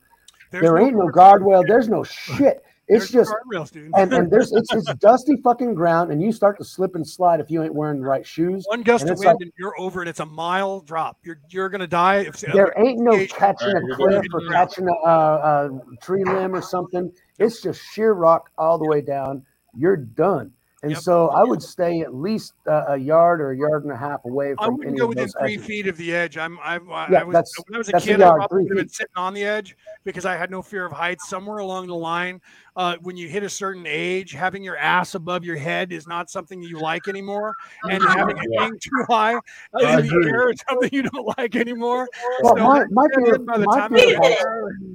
There's 0.49 0.61
there 0.63 0.77
ain't 0.79 0.95
no 0.95 1.07
guardrail. 1.09 1.67
There's 1.67 1.89
no 1.89 2.03
shit. 2.05 2.63
It's 2.91 3.11
There's 3.11 3.27
just 3.27 3.31
guardrails, 3.31 3.71
dude. 3.71 3.91
and, 3.95 4.11
and 4.11 4.31
there's 4.31 4.51
it's 4.51 4.73
it's 4.73 4.91
dusty 4.99 5.35
fucking 5.43 5.75
ground, 5.75 6.11
and 6.11 6.21
you 6.23 6.31
start 6.31 6.57
to 6.57 6.65
slip 6.65 6.95
and 6.95 7.07
slide 7.07 7.39
if 7.39 7.51
you 7.51 7.61
ain't 7.63 7.75
wearing 7.75 8.01
the 8.01 8.07
right 8.07 8.25
shoes. 8.25 8.65
one 8.67 8.81
gust 8.81 9.03
of 9.03 9.19
wind 9.19 9.25
like- 9.27 9.35
and 9.41 9.51
you're 9.59 9.79
over, 9.79 10.01
and 10.01 10.09
it's 10.09 10.19
a 10.19 10.25
mile 10.25 10.81
drop. 10.81 11.17
You're 11.23 11.39
you're 11.51 11.69
gonna 11.69 11.85
die. 11.85 12.21
If 12.21 12.39
There 12.41 12.73
ain't 12.77 12.99
no 12.99 13.13
Yeah, 13.13 13.27
catching 13.27 13.77
a 13.77 13.95
cliff 13.95 14.25
or 14.33 14.41
catching 14.49 14.87
a, 14.89 15.07
a, 15.07 15.67
a 15.67 15.79
tree 16.01 16.23
limb 16.23 16.55
or 16.55 16.63
something. 16.63 17.11
It's 17.37 17.61
just 17.61 17.79
sheer 17.93 18.13
rock 18.13 18.49
all 18.57 18.79
the 18.79 18.87
way 18.89 19.01
down. 19.01 19.45
You're 19.77 19.95
done. 19.95 20.51
And 20.81 20.91
Yep. 20.93 21.01
so 21.01 21.27
I 21.29 21.43
would 21.43 21.61
stay 21.61 22.01
at 22.01 22.15
least 22.15 22.53
uh, 22.65 22.85
a 22.89 22.97
yard 22.97 23.41
or 23.41 23.51
a 23.51 23.57
yard 23.57 23.83
and 23.83 23.91
a 23.91 23.97
half 23.97 24.23
away 24.23 24.53
from. 24.55 24.59
I 24.59 24.65
from 24.67 24.75
wouldn't 24.77 24.91
any 24.93 24.97
go 24.99 25.03
of 25.05 25.09
within 25.09 25.27
three 25.27 25.53
edges. 25.55 25.65
feet 25.65 25.87
of 25.87 25.97
the 25.97 26.15
edge. 26.15 26.37
I'm. 26.37 26.57
I'm 26.63 26.89
I, 26.89 27.07
Yeah, 27.09 27.19
I 27.19 27.23
was 27.25 27.33
that's- 27.33 27.51
when 27.67 27.75
I 27.75 27.77
was 27.79 27.89
a 27.89 27.91
that's 27.91 28.05
a 28.05 28.07
kid. 28.07 28.21
I 28.21 28.27
yard, 28.27 28.37
probably 28.39 28.63
three 28.63 28.69
would 28.69 28.77
have 28.77 28.85
been 28.87 28.89
sitting 28.93 29.11
on 29.17 29.33
the 29.33 29.43
edge 29.43 29.75
because 30.05 30.25
I 30.25 30.37
had 30.37 30.49
no 30.49 30.61
fear 30.61 30.85
of 30.85 30.93
heights. 30.93 31.27
Somewhere 31.29 31.57
along 31.57 31.87
the 31.87 31.95
line, 31.95 32.39
uh, 32.77 32.95
when 33.01 33.17
you 33.17 33.27
hit 33.27 33.43
a 33.43 33.49
certain 33.49 33.85
age, 33.85 34.31
having 34.31 34.63
your 34.63 34.77
ass 34.77 35.15
above 35.15 35.43
your 35.43 35.57
head 35.57 35.91
is 35.91 36.07
not 36.07 36.29
something 36.29 36.61
you 36.63 36.79
like 36.79 37.09
anymore, 37.09 37.55
and 37.83 38.01
having 38.07 38.37
it 38.37 38.47
Yeah. 38.49 38.67
being 38.69 38.79
too 38.79 39.05
high 39.09 39.33
in 39.33 39.39
the 39.73 40.23
air 40.31 40.49
is 40.51 40.63
something 40.69 40.89
you 40.93 41.03
don't 41.03 41.37
like 41.37 41.57
anymore. 41.57 42.07
Well, 42.41 42.55
So 42.55 42.63
my, 42.63 42.83
my 42.91 43.05
And 43.15 43.25
fear, 43.25 43.39
by 43.39 43.57
the 43.57 43.65
my 43.65 43.79
time 43.79 43.93
fear 43.93 44.05
Wait 44.07 44.15
of 44.15 44.21
a 44.21 44.25
heights- 44.27 44.45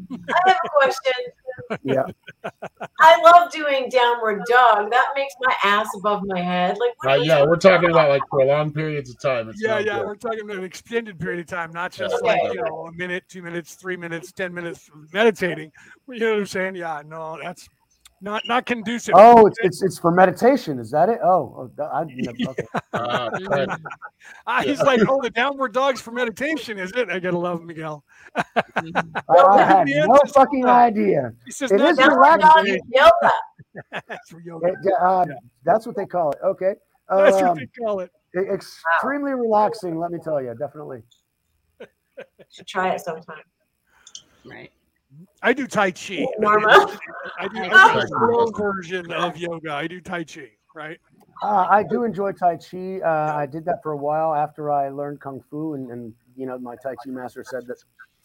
minute. 0.09 0.21
I 0.47 0.49
have 0.49 0.59
a 0.65 0.69
question. 0.81 1.13
Yeah. 1.83 2.05
I 3.01 3.21
love 3.23 3.51
doing 3.51 3.89
downward 3.91 4.43
dog. 4.49 4.91
That 4.91 5.09
makes 5.15 5.35
my 5.41 5.55
ass 5.65 5.89
above 5.97 6.23
my 6.25 6.41
head. 6.41 6.79
Like, 6.79 6.93
what 7.03 7.13
Uh, 7.13 7.23
yeah, 7.23 7.45
we're 7.45 7.57
talking 7.57 7.91
about 7.91 8.09
like 8.09 8.23
prolonged 8.29 8.75
periods 8.75 9.11
of 9.11 9.21
time. 9.21 9.49
It's 9.49 9.63
Yeah, 9.63 9.79
yeah, 9.79 9.99
good. 9.99 10.07
we're 10.07 10.15
talking 10.17 10.41
about 10.41 10.57
an 10.57 10.65
extended 10.65 11.19
period 11.19 11.41
of 11.41 11.47
time, 11.47 11.73
not 11.73 11.93
just 11.93 12.15
Okay. 12.15 12.27
like 12.27 12.55
you 12.55 12.63
know 12.63 12.87
a 12.87 12.93
minute, 12.93 13.25
two 13.29 13.43
minutes, 13.43 13.75
three 13.75 13.97
minutes, 13.97 14.33
ten 14.33 14.55
minutes 14.55 14.91
meditating. 15.13 15.73
You 16.09 16.19
know 16.19 16.31
what 16.33 16.39
I'm 16.41 16.47
saying? 16.47 16.77
Yeah, 16.77 17.03
no, 17.07 17.39
that's 17.43 17.69
not 18.25 18.43
not 18.49 18.65
conducive. 18.67 19.15
Oh, 19.17 19.47
it's, 19.47 19.59
it's 19.63 19.83
it's 19.83 19.99
for 19.99 20.11
meditation. 20.11 20.79
Is 20.79 20.91
that 20.91 21.09
it? 21.11 21.21
Oh, 21.23 21.71
oh 21.79 21.85
I, 21.85 22.03
okay. 22.49 22.65
Uh, 22.93 23.31
right. 23.49 23.69
Ah, 24.47 24.63
he's 24.63 24.81
like, 24.81 25.01
oh, 25.07 25.21
the 25.23 25.29
downward 25.31 25.73
dog's 25.75 26.01
for 26.01 26.11
meditation, 26.11 26.79
is 26.79 26.93
it? 26.93 27.11
I 27.11 27.19
gotta 27.19 27.39
love 27.39 27.63
Miguel. 27.63 28.03
I, 28.35 28.43
I 29.29 29.63
had 29.63 29.87
no 29.87 30.19
fucking 30.33 30.65
idea. 30.65 31.33
He 31.45 31.51
says, 31.53 31.71
It 31.71 31.77
not 31.77 31.91
is 31.93 31.99
for 32.01 32.09
Downward 32.09 32.41
dog 32.41 32.67
is 32.67 32.73
meditation, 32.73 32.91
yoga. 32.91 33.33
that's 34.09 34.31
for 34.31 34.41
yoga. 34.41 34.67
It- 34.69 34.93
uh, 35.01 35.27
That's 35.65 35.87
what 35.87 35.95
they 35.97 36.07
call 36.07 36.31
it. 36.33 36.39
Okay. 36.43 36.73
That's 37.11 37.35
what 37.37 37.45
Um, 37.45 37.59
they 37.59 37.67
call 37.67 38.01
it. 38.01 38.11
extremely 38.35 39.33
relaxing. 39.33 39.99
Let 39.99 40.11
me 40.11 40.19
tell 40.23 40.41
you, 40.43 40.55
definitely. 40.59 41.03
Should 42.51 42.67
try 42.67 42.95
it 42.95 43.01
sometime. 43.03 43.43
Right. 44.47 44.71
I 45.43 45.53
do 45.53 45.67
Tai 45.67 45.91
Chi. 45.93 46.27
Norma. 46.39 46.99
I 47.39 47.49
do, 47.49 47.59
I 47.59 47.93
do 47.93 47.99
a 48.05 48.09
slow 48.09 48.51
version 48.51 49.11
of 49.13 49.37
yoga. 49.37 49.73
I 49.73 49.87
do 49.87 50.01
Tai 50.01 50.25
Chi, 50.25 50.51
right? 50.75 50.99
Uh, 51.43 51.67
I 51.69 51.83
do 51.83 52.05
enjoy 52.05 52.33
Tai 52.33 52.57
Chi. 52.57 53.01
Uh, 53.01 53.35
I 53.37 53.47
did 53.47 53.65
that 53.67 53.83
for 53.83 53.93
a 53.93 53.97
while 53.97 54.35
after 54.35 54.71
I 54.71 54.89
learned 54.89 55.21
Kung 55.21 55.43
Fu, 55.51 55.75
and, 55.75 55.91
and 55.91 56.15
you 56.37 56.47
know, 56.47 56.59
my 56.59 56.77
Tai 56.77 56.95
Chi 57.05 57.11
master 57.11 57.45
said 57.45 57.67
that 57.67 57.77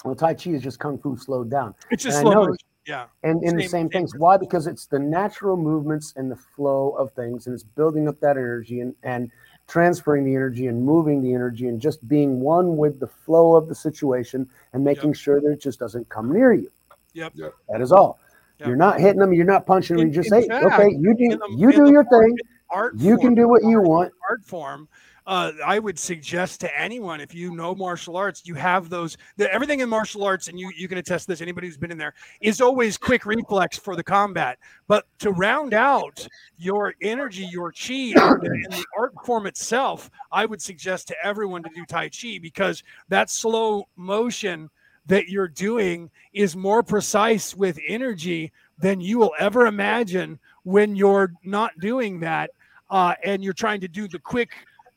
well, 0.05 0.15
Tai 0.15 0.33
Chi 0.35 0.51
is 0.51 0.61
just 0.63 0.79
Kung 0.79 0.97
Fu 0.97 1.17
slowed 1.17 1.49
down. 1.49 1.75
It's 1.91 2.03
just 2.03 2.19
And 2.19 2.27
slow. 2.27 2.55
Yeah. 2.87 3.05
and 3.23 3.43
in 3.43 3.55
the 3.55 3.63
Same- 3.63 3.69
same 3.69 3.69
same 3.69 3.89
things. 3.89 4.15
Why? 4.17 4.37
Because 4.37 4.65
it's 4.65 4.85
the 4.87 4.97
natural 4.97 5.57
movements 5.57 6.13
and 6.15 6.31
the 6.31 6.35
flow 6.37 6.91
of 6.91 7.11
things, 7.11 7.45
and 7.45 7.53
it's 7.53 7.63
building 7.63 8.07
up 8.07 8.19
that 8.21 8.37
energy 8.37 8.79
and, 8.79 8.95
and 9.03 9.29
transferring 9.67 10.23
the 10.25 10.33
energy 10.33 10.67
and 10.67 10.83
moving 10.83 11.21
the 11.21 11.33
energy 11.33 11.67
and 11.67 11.79
just 11.79 12.07
being 12.07 12.39
one 12.39 12.77
with 12.77 12.99
the 12.99 13.05
flow 13.07 13.55
of 13.55 13.67
the 13.67 13.75
situation 13.75 14.49
and 14.73 14.83
making 14.83 15.13
sure 15.13 15.39
that 15.39 15.51
it 15.51 15.61
just 15.61 15.77
doesn't 15.77 16.07
come 16.09 16.31
near 16.33 16.53
you. 16.53 16.71
Yep. 17.13 17.33
Yep. 17.35 17.53
That 17.69 17.81
is 17.81 17.91
all. 17.91 18.19
Yep. 18.59 18.67
You're 18.67 18.77
not 18.77 18.99
hitting 18.99 19.19
them. 19.19 19.33
You're 19.33 19.45
not 19.45 19.65
punching 19.65 19.97
them. 19.97 20.07
You 20.07 20.13
just 20.13 20.29
say, 20.29 20.47
fact, 20.47 20.65
okay, 20.65 20.89
you 20.91 21.13
do 21.15 21.29
the- 21.37 21.55
you 21.57 21.71
do 21.71 21.85
the 21.85 21.91
your 21.91 22.03
thing. 22.05 22.37
Art 22.71 22.93
You 22.97 23.15
form, 23.15 23.19
can 23.21 23.35
do 23.35 23.47
what 23.47 23.63
you 23.63 23.81
want. 23.81 24.11
art 24.29 24.43
form, 24.45 24.87
uh, 25.25 25.53
I 25.65 25.79
would 25.79 25.97
suggest 25.97 26.61
to 26.61 26.79
anyone 26.79 27.19
if 27.19 27.33
you 27.33 27.55
know 27.55 27.73
martial 27.73 28.15
arts, 28.15 28.43
you 28.45 28.53
have 28.55 28.89
those. 28.89 29.17
The, 29.37 29.51
everything 29.51 29.79
in 29.79 29.89
martial 29.89 30.23
arts, 30.23 30.49
and 30.49 30.59
you 30.59 30.71
you 30.75 30.87
can 30.87 30.99
attest 30.99 31.25
to 31.25 31.31
this. 31.31 31.41
Anybody 31.41 31.65
who's 31.67 31.77
been 31.77 31.91
in 31.91 31.97
there 31.97 32.13
is 32.41 32.61
always 32.61 32.95
quick 32.97 33.25
reflex 33.25 33.77
for 33.79 33.95
the 33.95 34.03
combat. 34.03 34.59
But 34.87 35.05
to 35.19 35.31
round 35.31 35.73
out 35.73 36.27
your 36.57 36.93
energy, 37.01 37.47
your 37.51 37.71
chi, 37.71 38.13
and 38.15 38.43
and 38.43 38.71
the 38.71 38.85
art 38.97 39.13
form 39.25 39.47
itself, 39.47 40.11
I 40.31 40.45
would 40.45 40.61
suggest 40.61 41.07
to 41.07 41.15
everyone 41.23 41.63
to 41.63 41.69
do 41.73 41.85
Tai 41.85 42.09
Chi 42.09 42.37
because 42.39 42.83
that 43.07 43.31
slow 43.31 43.87
motion 43.95 44.69
that 45.09 45.27
you're 45.27 45.47
doing 45.47 46.09
is 46.33 46.55
more 46.55 46.81
precise 46.81 47.55
with 47.55 47.77
energy 47.87 48.51
than 48.77 49.01
you 49.01 49.17
will 49.17 49.33
ever 49.39 49.65
imagine 49.65 50.39
when 50.63 50.95
you're 50.95 51.33
not 51.43 51.71
doing 51.79 52.19
that 52.19 52.51
uh, 52.91 53.15
and 53.23 53.43
you're 53.43 53.53
trying 53.53 53.81
to 53.81 53.87
do 53.87 54.07
the 54.07 54.19
quick 54.19 54.51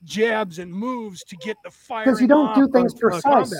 jabs 0.04 0.58
and 0.58 0.72
moves 0.72 1.24
to 1.24 1.36
get 1.36 1.56
the 1.64 1.70
fire. 1.70 2.04
Because 2.04 2.20
you 2.20 2.28
don't 2.28 2.54
do 2.54 2.68
things 2.68 2.94
precise. 2.94 3.52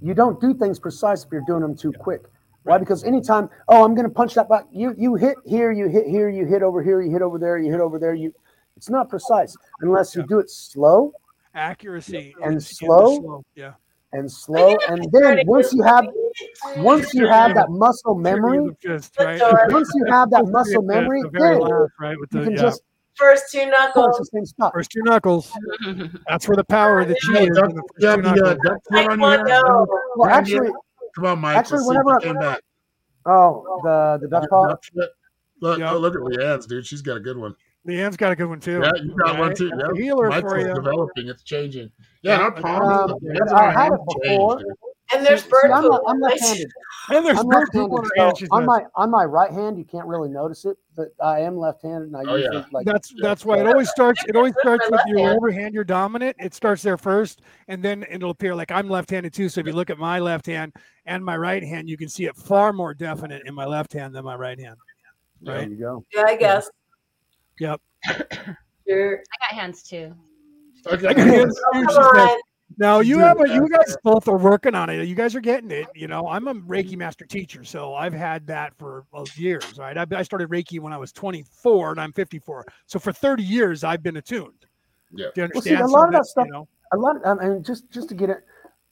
You 0.00 0.14
don't 0.14 0.40
do 0.40 0.54
things 0.54 0.80
precise 0.80 1.24
if 1.24 1.30
you're 1.30 1.44
doing 1.46 1.60
them 1.60 1.76
too 1.76 1.92
quick. 1.92 2.22
Why? 2.64 2.78
Because 2.78 3.04
anytime, 3.04 3.50
oh, 3.68 3.84
I'm 3.84 3.94
going 3.94 4.08
to 4.08 4.14
punch 4.14 4.34
that 4.34 4.48
back. 4.48 4.64
You 4.72 4.94
you 4.96 5.14
hit 5.14 5.36
here, 5.44 5.72
you 5.72 5.88
hit 5.88 6.06
here, 6.06 6.28
you 6.30 6.46
hit 6.46 6.62
over 6.62 6.82
here, 6.82 7.02
you 7.02 7.10
hit 7.10 7.20
over 7.22 7.38
there, 7.38 7.58
you 7.58 7.70
hit 7.70 7.80
over 7.80 7.98
there. 7.98 8.14
You, 8.14 8.32
it's 8.76 8.88
not 8.88 9.08
precise 9.10 9.56
unless 9.80 10.14
you 10.14 10.22
Yeah. 10.22 10.26
do 10.28 10.38
it 10.38 10.50
slow 10.50 11.12
Accuracy 11.54 12.34
And 12.42 12.56
is- 12.56 12.70
is 12.70 12.78
slow? 12.78 13.44
Yeah. 13.54 13.74
And 14.12 14.30
slow, 14.30 14.76
and 14.88 15.06
then 15.12 15.40
once 15.46 15.72
you 15.72 15.82
have 15.82 16.06
once 16.78 17.12
you 17.14 17.26
have 17.26 17.54
that 17.54 17.70
muscle 17.70 18.14
memory, 18.14 18.68
Trigger 18.80 19.00
right? 19.18 19.72
Once 19.72 19.90
you 19.94 20.04
have 20.06 20.30
that 20.30 20.46
muscle 20.46 20.82
The- 20.82 20.88
the 20.88 21.00
memory, 21.00 21.22
then 21.32 21.60
right? 22.00 22.18
With 22.18 22.32
you 22.34 22.42
can 22.44 22.56
just 22.56 22.82
First 23.14 23.52
two 23.52 23.66
knuckles. 23.66 24.16
the 24.32 24.70
first 24.72 24.90
two 24.90 25.02
knuckles. 25.02 25.52
That's 26.28 26.48
where 26.48 26.56
the 26.56 26.64
power 26.64 27.00
of 27.00 27.08
the 27.08 27.14
chi 27.26 27.40
Yeah, 27.42 27.50
is. 27.50 27.56
duck, 27.58 27.68
in 27.70 27.76
the 27.76 27.82
yeah, 27.98 28.16
two 28.16 28.22
the 28.22 28.30
knuckles. 28.30 28.58
duck 28.90 29.10
on 29.10 29.20
your 29.48 29.86
Well, 30.16 30.30
actually, 30.30 30.70
Come 31.14 31.26
on, 31.26 31.38
Mike. 31.40 31.56
Actually, 31.58 31.80
Let's 31.84 31.88
whenever- 31.88 32.20
came 32.20 32.38
back. 32.38 32.60
oh, 33.26 33.80
the 33.84 34.18
the 34.22 34.28
Dutch 34.28 34.48
call. 34.48 34.74
Look, 35.60 35.78
Yeah. 35.78 35.92
oh, 35.92 35.98
look 35.98 36.14
at 36.14 36.22
Leanne's, 36.22 36.66
dude. 36.66 36.86
She's 36.86 37.02
got 37.02 37.18
a 37.18 37.20
good 37.20 37.36
one. 37.36 37.54
Leanne's 37.86 38.16
got 38.16 38.32
a 38.32 38.36
good 38.36 38.48
one 38.48 38.60
too. 38.60 38.80
Yeah, 38.82 38.90
you 39.02 39.14
got 39.22 39.38
one 39.38 39.54
too. 39.54 39.68
That's 39.76 39.90
Yeah. 39.94 40.02
healer 40.04 40.28
Mike's 40.30 40.50
for 40.50 40.58
you. 40.58 40.72
developing. 40.74 41.28
It's 41.28 41.42
changing. 41.42 41.90
Yeah, 42.22 42.38
Yeah, 42.38 42.42
our 42.44 42.52
palms. 42.52 43.12
um, 43.12 43.18
I 43.54 43.66
on 43.66 43.72
had 43.74 43.92
it 43.92 44.00
before. 44.06 44.56
change. 44.58 44.68
And 45.14 45.26
there's 45.26 45.42
See, 45.42 45.50
bird 45.50 45.70
I'm, 45.70 45.82
not, 45.88 46.00
I'm 46.06 46.20
left-handed. 46.20 46.70
And 47.10 47.26
there's 47.26 47.38
I'm 47.38 47.46
bird 47.48 47.68
poop 47.70 47.90
on 47.90 47.96
left-handed. 48.02 48.10
her 48.16 48.24
hand. 48.24 48.38
So 48.38 48.46
on 48.52 48.64
my 48.64 48.84
on 48.94 49.10
my 49.10 49.24
right 49.24 49.50
hand, 49.50 49.76
you 49.76 49.84
can't 49.84 50.06
really 50.06 50.30
notice 50.30 50.64
it, 50.64 50.78
but 50.96 51.08
I 51.22 51.40
am 51.40 51.58
left-handed, 51.58 52.06
and 52.06 52.16
I 52.16 52.20
Oh, 52.26 52.36
usually 52.36 52.56
yeah. 52.58 52.64
like. 52.72 52.86
that's 52.86 53.10
Yeah. 53.12 53.18
that's 53.28 53.44
why 53.44 53.58
it 53.58 53.66
always 53.66 53.90
starts. 53.90 54.24
It 54.26 54.36
always 54.36 54.54
starts 54.60 54.88
with 54.88 55.00
your 55.06 55.18
hand. 55.18 55.28
whatever 55.40 55.50
hand 55.50 55.74
you're 55.74 55.84
dominant. 55.84 56.36
It 56.38 56.54
starts 56.54 56.80
there 56.80 56.96
first, 56.96 57.42
and 57.68 57.82
then 57.84 58.06
it'll 58.08 58.30
appear 58.30 58.54
like 58.54 58.70
I'm 58.70 58.88
left-handed 58.88 59.34
too. 59.34 59.50
So 59.50 59.60
if 59.60 59.66
you 59.66 59.74
look 59.74 59.90
at 59.90 59.98
my 59.98 60.18
left 60.18 60.46
hand 60.46 60.72
and 61.04 61.22
my 61.22 61.36
right 61.36 61.62
hand, 61.62 61.90
you 61.90 61.98
can 61.98 62.08
see 62.08 62.24
it 62.24 62.34
far 62.36 62.72
more 62.72 62.94
definite 62.94 63.42
in 63.46 63.54
my 63.54 63.66
left 63.66 63.92
hand 63.92 64.14
than 64.14 64.24
my 64.24 64.36
right 64.36 64.58
hand. 64.58 64.76
Right? 65.44 65.58
There 65.62 65.68
you 65.68 65.76
go. 65.76 66.04
Yeah, 66.14 66.24
I 66.26 66.36
guess. 66.36 66.70
Yep. 67.58 67.80
Sure. 68.88 69.18
I 69.18 69.46
got 69.50 69.60
hands 69.60 69.82
too. 69.82 70.14
Okay. 70.86 71.06
I 71.08 71.12
got 71.14 71.26
hands 71.26 71.56
too, 71.56 71.62
come 71.72 71.82
she 71.88 71.94
says. 71.94 71.98
on. 71.98 72.38
Now 72.78 73.00
you 73.00 73.18
have 73.18 73.38
a, 73.40 73.46
you 73.48 73.68
guys 73.68 73.96
both 74.02 74.28
are 74.28 74.38
working 74.38 74.74
on 74.74 74.88
it. 74.88 75.06
You 75.06 75.14
guys 75.14 75.34
are 75.34 75.40
getting 75.40 75.70
it. 75.70 75.86
You 75.94 76.08
know, 76.08 76.26
I'm 76.26 76.48
a 76.48 76.54
Reiki 76.54 76.96
master 76.96 77.26
teacher, 77.26 77.64
so 77.64 77.94
I've 77.94 78.14
had 78.14 78.46
that 78.46 78.72
for 78.78 79.04
years. 79.36 79.78
Right, 79.78 79.96
I, 79.98 80.06
I 80.16 80.22
started 80.22 80.48
Reiki 80.48 80.80
when 80.80 80.92
I 80.92 80.96
was 80.96 81.12
24, 81.12 81.90
and 81.90 82.00
I'm 82.00 82.12
54. 82.14 82.64
So 82.86 82.98
for 82.98 83.12
30 83.12 83.42
years, 83.42 83.84
I've 83.84 84.02
been 84.02 84.16
attuned. 84.16 84.54
Yeah. 85.14 85.26
Do 85.34 85.42
you 85.42 85.48
Well, 85.52 85.62
see, 85.62 85.74
understand? 85.76 85.84
a 85.84 85.88
So 85.88 85.92
lot 85.92 86.06
of 86.06 86.12
that 86.12 86.18
that, 86.20 86.26
stuff- 86.26 86.46
You 86.46 86.52
know, 86.52 86.68
A 86.92 86.96
lot, 86.96 87.16
of, 87.16 87.38
I 87.40 87.48
mean, 87.48 87.62
just 87.62 87.90
just 87.90 88.08
to 88.08 88.14
get 88.14 88.30
it, 88.30 88.38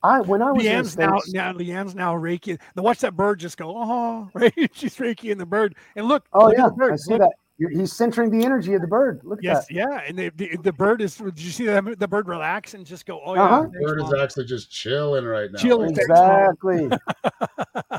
I 0.03 0.21
when 0.21 0.43
I 0.43 0.53
was 0.53 0.63
in 0.65 0.73
the 0.73 0.79
Leanne's 0.83 0.97
now, 0.99 1.19
States- 1.19 1.33
now 1.33 1.53
Leanne's 1.55 1.95
now 1.95 2.15
Reiki. 2.15 2.59
Now 2.77 2.83
watch 2.83 2.99
that 2.99 3.17
bird 3.17 3.41
just 3.41 3.57
go, 3.57 3.73
oh, 3.75 4.29
right? 4.35 4.53
She's 4.75 4.97
Reiki 4.97 5.31
in 5.31 5.39
the 5.39 5.47
bird, 5.47 5.75
and 5.97 6.07
look, 6.07 6.27
Oh 6.35 6.47
look 6.49 6.59
yeah, 6.59 6.67
the 6.67 6.73
bird. 6.73 6.93
I 6.93 6.97
see 6.97 7.13
Look, 7.15 7.21
that. 7.23 7.33
You're, 7.61 7.69
he's 7.71 7.93
centering 7.93 8.31
the 8.31 8.43
energy 8.43 8.73
of 8.73 8.81
the 8.81 8.87
bird. 8.89 9.21
Look 9.23 9.41
at 9.41 9.45
Yes, 9.45 9.67
that. 9.67 9.75
yeah, 9.75 10.01
and 10.09 10.19
the, 10.19 10.31
the, 10.35 10.57
the 10.63 10.73
bird 10.73 11.03
is. 11.03 11.17
Did 11.17 11.39
you 11.39 11.51
see 11.51 11.67
that? 11.67 11.99
The 11.99 12.09
bird 12.09 12.27
relax 12.27 12.73
and 12.73 12.87
just 12.87 13.05
go, 13.05 13.21
oh 13.23 13.35
yeah, 13.35 13.45
Uh-huh. 13.45 13.63
thanks, 13.65 13.79
Bird 13.83 14.03
is 14.03 14.15
actually 14.15 14.47
just 14.47 14.71
chilling 14.73 15.27
right 15.27 15.51
now. 15.53 15.59
Chilling. 15.59 15.95
Like, 15.95 16.07
Thanks, 16.07 16.09
Mom. 16.09 16.89
Exactly. 16.89 16.99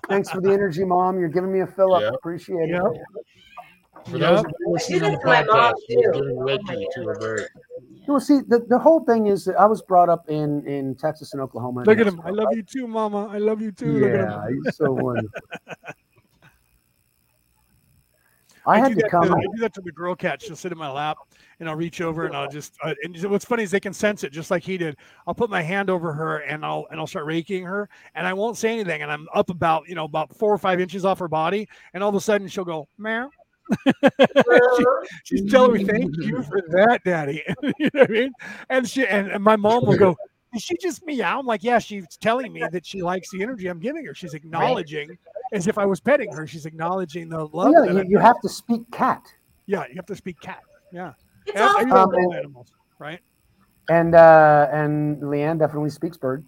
Thanks 0.09 0.29
for 0.31 0.41
the 0.41 0.51
energy, 0.51 0.83
mom. 0.83 1.19
You're 1.19 1.29
giving 1.29 1.53
me 1.53 1.59
a 1.59 1.67
fill 1.67 1.93
up. 1.93 2.01
Yeah. 2.01 2.09
Appreciate 2.09 2.69
Yep. 2.69 2.81
For 4.07 4.17
Yep. 4.17 4.19
those 4.19 4.39
of 4.39 4.51
you 4.59 4.71
listening 4.73 5.03
on 5.03 5.11
the 5.11 5.17
to 5.19 5.25
my 5.27 5.43
mom, 5.43 5.55
podcast, 5.55 5.73
she's 5.87 5.95
too. 5.97 6.11
giving 6.11 6.35
Reiki 6.37 6.85
to 6.95 7.01
a 7.09 7.19
bird. 7.19 7.39
it. 7.41 7.49
Well, 8.07 8.19
see, 8.19 8.39
the, 8.47 8.65
the 8.67 8.79
whole 8.79 9.01
thing 9.05 9.27
is 9.27 9.45
that 9.45 9.55
I 9.59 9.67
was 9.67 9.83
brought 9.83 10.09
up 10.09 10.27
in 10.27 10.65
in 10.65 10.95
Texas 10.95 11.33
and 11.33 11.41
Oklahoma. 11.41 11.81
and 11.81 11.87
Look 11.87 11.99
at 11.99 12.07
him. 12.07 12.19
I 12.25 12.31
love 12.31 12.47
you 12.51 12.63
too, 12.63 12.87
Mama. 12.87 13.27
I 13.27 13.37
love 13.37 13.61
you 13.61 13.71
too. 13.71 13.99
Look 13.99 14.09
at 14.09 14.19
him. 14.21 14.25
Yeah, 14.27 14.47
he's 14.65 14.75
so 14.75 14.91
wonderful. 14.91 15.29
I, 18.65 18.77
do 18.77 18.83
had 18.83 18.89
to 18.89 18.95
that 18.95 19.11
come. 19.11 19.27
To, 19.27 19.35
I 19.35 19.41
do 19.41 19.59
that 19.59 19.73
to 19.75 19.81
the 19.81 19.91
girl 19.91 20.15
cat. 20.15 20.41
She'll 20.41 20.55
sit 20.55 20.71
in 20.71 20.77
my 20.77 20.91
lap, 20.91 21.17
and 21.59 21.69
I'll 21.69 21.75
reach 21.75 22.01
over 22.01 22.25
and 22.25 22.35
I'll 22.35 22.49
just. 22.49 22.75
Uh, 22.83 22.93
and 23.03 23.15
what's 23.29 23.45
funny 23.45 23.63
is 23.63 23.71
they 23.71 23.79
can 23.79 23.93
sense 23.93 24.23
it, 24.23 24.31
just 24.31 24.51
like 24.51 24.63
he 24.63 24.77
did. 24.77 24.97
I'll 25.27 25.33
put 25.33 25.49
my 25.49 25.61
hand 25.61 25.89
over 25.89 26.13
her 26.13 26.39
and 26.39 26.65
I'll 26.65 26.87
and 26.91 26.99
I'll 26.99 27.07
start 27.07 27.25
raking 27.25 27.63
her, 27.63 27.89
and 28.15 28.27
I 28.27 28.33
won't 28.33 28.57
say 28.57 28.71
anything, 28.71 29.01
and 29.01 29.11
I'm 29.11 29.27
up 29.33 29.49
about 29.49 29.87
you 29.87 29.95
know 29.95 30.05
about 30.05 30.35
four 30.35 30.53
or 30.53 30.57
five 30.57 30.79
inches 30.79 31.05
off 31.05 31.19
her 31.19 31.27
body, 31.27 31.67
and 31.93 32.03
all 32.03 32.09
of 32.09 32.15
a 32.15 32.21
sudden 32.21 32.47
she'll 32.47 32.65
go 32.65 32.87
meow. 32.97 33.29
She- 34.77 34.85
she's 35.23 35.51
telling 35.51 35.73
me 35.73 35.83
thank 35.85 36.15
you 36.17 36.43
for 36.43 36.61
that, 36.71 37.01
Daddy. 37.05 37.43
you 37.77 37.89
know 37.93 38.01
what 38.01 38.09
I 38.09 38.13
mean? 38.13 38.31
And 38.69 38.89
she 38.89 39.05
and, 39.07 39.31
and 39.31 39.43
my 39.43 39.55
mom 39.55 39.85
will 39.85 39.97
go. 39.97 40.15
Is 40.53 40.61
she 40.61 40.75
just 40.81 41.05
meow? 41.05 41.39
I'm 41.39 41.45
like, 41.45 41.63
yeah, 41.63 41.79
she's 41.79 42.05
telling 42.19 42.51
me 42.51 42.61
that 42.71 42.85
she 42.85 43.01
likes 43.01 43.29
the 43.31 43.41
energy 43.41 43.67
I'm 43.67 43.79
giving 43.79 44.05
her. 44.05 44.13
She's 44.13 44.33
acknowledging, 44.33 45.17
as 45.51 45.67
if 45.67 45.77
I 45.77 45.85
was 45.85 45.99
petting 45.99 46.31
her. 46.33 46.47
She's 46.47 46.65
acknowledging 46.65 47.29
the 47.29 47.45
love. 47.47 47.73
yeah, 47.85 47.91
you, 48.01 48.03
you 48.09 48.17
have 48.19 48.39
to 48.41 48.49
speak 48.49 48.81
cat. 48.91 49.21
yeah, 49.65 49.85
you 49.89 49.95
have 49.95 50.05
to 50.07 50.15
speak 50.15 50.39
cat. 50.41 50.59
Yeah. 50.91 51.13
It's 51.47 51.55
And- 51.59 51.63
all 51.63 51.77
and 51.79 51.87
you 51.87 51.93
love 51.93 52.09
Um, 52.13 52.25
all 52.25 52.33
animals, 52.33 52.67
right? 52.99 53.19
And 53.89 54.15
uh, 54.15 54.67
and 54.71 55.21
Leanne 55.21 55.59
definitely 55.59 55.89
speaks 55.89 56.17
bird. 56.17 56.45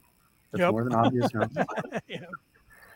That's 0.51 0.61
Yep. 0.61 0.71
more 0.71 0.83
than 0.83 0.93
obvious. 0.95 1.29
you 1.33 1.41
yeah. 2.07 2.19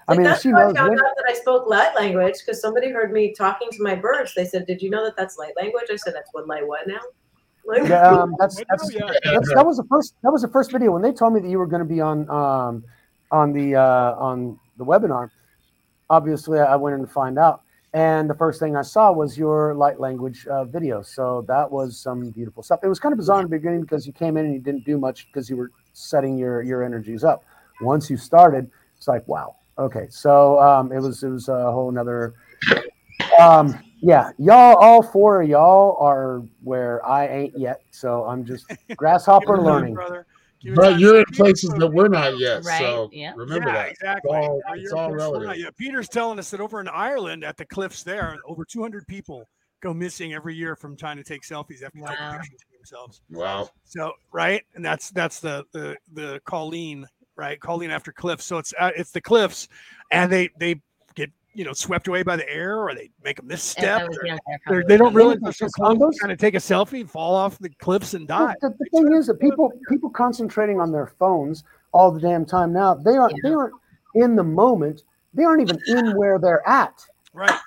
I 0.08 0.14
mean, 0.14 0.24
that's 0.24 0.42
she 0.42 0.52
how 0.52 0.58
I 0.60 0.64
knows. 0.68 0.76
found 0.78 0.92
out 0.94 1.14
that 1.18 1.26
I 1.28 1.34
spoke 1.34 1.68
light 1.68 1.94
language 2.00 2.36
because 2.46 2.62
somebody 2.62 2.92
heard 2.92 3.12
me 3.12 3.34
talking 3.34 3.70
to 3.72 3.84
my 3.84 3.96
birds. 3.96 4.34
They 4.36 4.46
said, 4.46 4.66
"Did 4.68 4.82
you 4.82 4.90
know 4.90 5.04
that 5.04 5.18
that's 5.18 5.38
light 5.38 5.54
language?" 5.58 5.86
I 5.92 5.96
said, 5.98 6.14
"That's 6.14 6.30
what 6.34 6.48
light 6.48 6.66
what 6.66 6.88
now?" 6.88 7.00
Like, 7.66 7.90
Yeah, 7.90 8.08
um, 8.10 8.34
that's, 8.40 8.56
that's, 8.70 8.94
yeah. 8.94 9.02
that's 9.26 9.54
that 9.54 9.66
was 9.66 9.76
the 9.78 9.84
first 9.90 10.16
that 10.24 10.32
was 10.32 10.44
the 10.44 10.48
first 10.48 10.72
video 10.72 10.92
when 10.92 11.02
they 11.02 11.12
told 11.12 11.34
me 11.34 11.42
that 11.42 11.50
you 11.50 11.58
were 11.58 11.68
going 11.68 11.82
to 11.82 11.86
be 11.94 12.00
on 12.00 12.30
um, 12.30 12.86
on 13.32 13.52
the 13.52 13.76
uh, 13.76 14.16
on 14.18 14.58
the 14.78 14.86
webinar. 14.86 15.30
Obviously, 16.10 16.60
I 16.60 16.76
went 16.76 16.96
in 16.96 17.02
to 17.02 17.08
find 17.08 17.38
out, 17.38 17.64
and 17.94 18.30
the 18.30 18.34
first 18.34 18.60
thing 18.60 18.76
I 18.76 18.82
saw 18.82 19.12
was 19.12 19.38
your 19.38 19.74
light 19.74 20.00
language 20.00 20.48
uh, 20.48 20.66
video. 20.66 21.02
So 21.02 21.44
that 21.48 21.70
was 21.70 21.98
some 21.98 22.30
beautiful 22.32 22.64
stuff. 22.64 22.80
It 22.84 22.88
was 22.88 23.00
kind 23.00 23.14
of 23.14 23.18
bizarre 23.18 23.40
in 23.40 23.46
the 23.46 23.58
beginning 23.58 23.82
because 23.82 24.08
you 24.08 24.14
came 24.14 24.38
in 24.38 24.46
and 24.46 24.54
you 24.54 24.62
didn't 24.62 24.86
do 24.86 24.98
much 24.98 25.28
because 25.28 25.50
you 25.50 25.58
were 25.58 25.72
setting 25.94 26.38
your 26.38 26.62
your 26.62 26.84
energies 26.84 27.24
up. 27.24 27.44
Once 27.82 28.10
you 28.10 28.18
started, 28.18 28.70
it's 28.98 29.08
like 29.08 29.28
wow, 29.28 29.56
okay. 29.78 30.08
So 30.10 30.60
um, 30.60 30.92
it 30.92 31.00
was 31.00 31.24
it 31.24 31.30
was 31.30 31.50
a 31.50 31.72
whole 31.72 31.90
another. 31.90 32.36
Um, 33.40 33.78
yeah, 34.00 34.32
y'all, 34.38 34.76
all 34.78 35.02
four 35.02 35.42
of 35.42 35.50
y'all 35.50 35.98
are 36.00 36.44
where 36.64 37.06
I 37.06 37.28
ain't 37.28 37.58
yet. 37.58 37.82
So 37.92 38.26
I'm 38.26 38.46
just 38.46 38.72
grasshopper 38.96 39.46
Give 39.56 39.56
it 39.56 39.58
time, 39.58 39.66
learning. 39.66 39.94
brother. 39.96 40.26
Give 40.62 40.74
it 40.74 40.76
But 40.76 41.00
you're 41.00 41.20
in 41.20 41.26
places 41.34 41.70
that 41.72 41.88
we're 41.88 42.08
not 42.08 42.38
yet. 42.40 42.64
Right, 42.66 42.80
So 42.80 43.10
yeah. 43.14 43.34
remember 43.36 43.68
yeah, 43.70 43.74
that. 43.76 43.92
exactly. 43.92 44.32
It's 44.38 44.48
all, 44.48 44.62
it's 44.76 44.92
all 44.94 45.12
in 45.12 45.18
places 45.18 45.32
we're 45.32 45.38
not 45.40 45.42
relative. 45.44 45.64
yet. 45.64 45.78
Peter's 45.78 46.10
telling 46.10 46.40
us 46.40 46.50
that 46.52 46.60
over 46.60 46.80
in 46.82 46.88
Ireland 46.88 47.44
at 47.44 47.58
the 47.58 47.66
cliffs 47.66 48.04
there, 48.04 48.36
over 48.48 48.66
200 48.66 49.06
people 49.08 49.48
go 49.82 49.94
missing 49.94 50.34
every 50.34 50.56
year 50.56 50.76
from 50.76 50.96
trying 50.98 51.18
to 51.18 51.24
take 51.24 51.44
selfies 51.44 51.84
after 51.84 52.00
taking 52.00 52.02
Wow. 52.02 52.40
pictures 52.42 52.60
of 52.68 52.74
themselves. 52.78 53.22
Wow. 53.30 53.70
So 53.84 54.14
right, 54.32 54.64
and 54.76 54.84
that's 54.84 55.12
that's 55.12 55.40
the 55.40 55.64
the 55.72 55.96
the 56.14 56.42
Colleen 56.46 57.06
right, 57.36 57.60
Colleen 57.60 57.92
after 57.92 58.12
cliffs. 58.12 58.44
So 58.46 58.58
it's 58.58 58.74
uh, 58.80 58.90
it's 58.96 59.12
the 59.12 59.22
cliffs, 59.22 59.68
and 60.12 60.32
they 60.32 60.50
they 60.60 60.74
get 60.74 60.82
you 61.58 61.66
know 61.66 61.74
swept 61.74 62.08
away 62.08 62.22
by 62.24 62.36
the 62.36 62.48
air, 62.50 62.78
or 62.80 62.94
they 62.94 63.10
make 63.24 63.40
a 63.40 63.42
If 63.42 63.46
I 63.46 63.48
misstep. 63.48 64.08
was 64.10 64.18
or 64.18 64.26
young, 64.28 64.40
they're- 64.68 64.84
They 64.88 64.96
don't 64.98 65.14
would. 65.14 65.16
realize 65.16 65.38
they're 65.42 65.52
so 65.54 65.68
close. 65.70 65.90
on 65.90 65.98
those- 66.00 66.18
Trying 66.18 66.30
to 66.30 66.38
take 66.38 66.54
a 66.54 66.60
selfie, 66.60 67.10
fall 67.10 67.36
off 67.36 67.58
the 67.60 67.70
cliffs, 67.80 68.14
and 68.14 68.28
die. 68.28 68.54
the, 68.62 68.70
the 68.78 68.86
thing 68.94 69.14
is 69.14 69.28
that 69.28 69.40
people 69.40 69.72
people 69.90 70.10
concentrating 70.10 70.80
on 70.80 70.92
their 70.92 71.08
phones 71.08 71.64
all 71.94 72.12
the 72.12 72.20
damn 72.20 72.46
time 72.46 72.72
now. 72.72 72.94
They 72.94 73.18
aren't 73.18 73.34
they 73.44 73.54
aren't 73.54 73.74
in 74.16 74.36
the 74.36 74.44
moment. 74.44 75.04
They 75.34 75.44
aren't 75.44 75.62
even 75.62 75.80
in 75.88 76.16
where 76.16 76.38
they're 76.40 76.68
at. 76.68 77.04
Right. 77.34 77.60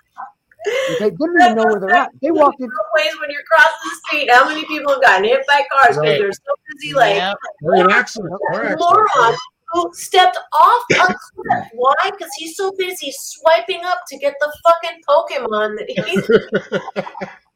They 0.98 1.10
don't 1.10 1.40
even 1.40 1.54
know 1.56 1.64
where 1.64 1.80
they're 1.80 1.90
at. 1.90 2.10
They 2.20 2.30
walked 2.30 2.60
in. 2.60 2.66
ways 2.94 3.12
when 3.20 3.30
you're 3.30 3.42
crossing 3.50 3.74
the 3.82 3.96
street, 4.06 4.30
how 4.30 4.46
many 4.48 4.64
people 4.66 4.92
have 4.92 5.02
gotten 5.02 5.24
hit 5.24 5.42
by 5.48 5.62
cars 5.72 5.96
because 5.96 5.98
Right. 5.98 6.18
they're 6.20 6.32
so 6.32 6.52
busy, 6.74 6.92
like 6.94 7.16
Yep. 7.16 7.36
Or 7.62 7.74
an 7.76 7.90
accident. 7.90 8.32
Or 8.52 8.64
accident. 8.64 8.80
moron 8.80 9.34
who 9.72 9.90
stepped 9.94 10.38
off 10.52 10.82
a 10.92 10.94
cliff. 10.96 11.68
Why? 11.74 11.94
Because 12.04 12.30
he's 12.36 12.56
so 12.56 12.72
busy 12.76 13.12
swiping 13.12 13.84
up 13.84 14.00
to 14.08 14.18
get 14.18 14.34
the 14.40 14.52
fucking 14.64 15.00
Pokemon 15.08 15.76
that 15.78 15.88
he. 15.88 17.02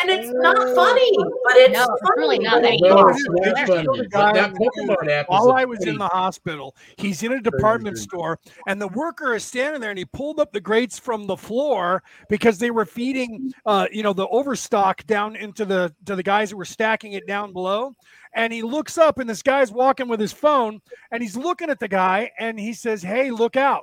and 0.00 0.10
it's 0.10 0.30
not 0.32 0.56
funny, 0.74 1.16
but 1.44 1.56
it's 1.56 1.72
No, 1.72 1.86
funny. 1.86 2.16
really 2.16 2.38
not. 2.38 2.64
I 2.64 2.70
mean, 2.70 2.80
No, 2.82 3.08
it's 3.08 3.28
not 3.28 3.58
funny. 3.66 3.82
still 3.82 3.96
the 3.96 4.08
But 4.10 4.10
guy 4.10 4.32
that 4.32 4.54
Pokemon 4.54 5.08
app 5.10 5.28
While 5.28 5.52
I 5.52 5.64
was 5.64 5.84
in 5.84 5.98
the 5.98 6.08
hospital, 6.08 6.74
he's 6.96 7.22
in 7.22 7.32
a 7.32 7.40
department 7.40 7.98
store, 7.98 8.38
and 8.66 8.80
the 8.80 8.88
worker 8.88 9.34
is 9.34 9.44
standing 9.44 9.80
there, 9.80 9.90
and 9.90 9.98
he 9.98 10.04
pulled 10.04 10.40
up 10.40 10.52
the 10.52 10.60
grates 10.60 10.98
from 10.98 11.26
the 11.26 11.36
floor 11.36 12.02
because 12.28 12.58
they 12.58 12.70
were 12.70 12.84
feeding, 12.84 13.52
uh, 13.66 13.86
you 13.92 14.02
know, 14.02 14.12
the 14.12 14.28
overstock 14.28 15.06
down 15.06 15.36
into 15.36 15.64
the 15.64 15.94
to 16.06 16.16
the 16.16 16.22
guys 16.22 16.50
who 16.50 16.56
were 16.56 16.64
stacking 16.64 17.12
it 17.14 17.26
down 17.26 17.52
below. 17.52 17.92
And 18.34 18.52
he 18.52 18.62
looks 18.62 18.96
up, 18.96 19.18
and 19.18 19.28
this 19.28 19.42
guy's 19.42 19.70
walking 19.70 20.08
with 20.08 20.18
his 20.18 20.32
phone, 20.32 20.80
and 21.10 21.22
he's 21.22 21.36
looking 21.36 21.68
at 21.68 21.78
the 21.80 21.88
guy, 21.88 22.30
and 22.38 22.58
he 22.58 22.72
says, 22.72 23.02
"Hey, 23.02 23.30
look 23.30 23.56
out!" 23.56 23.82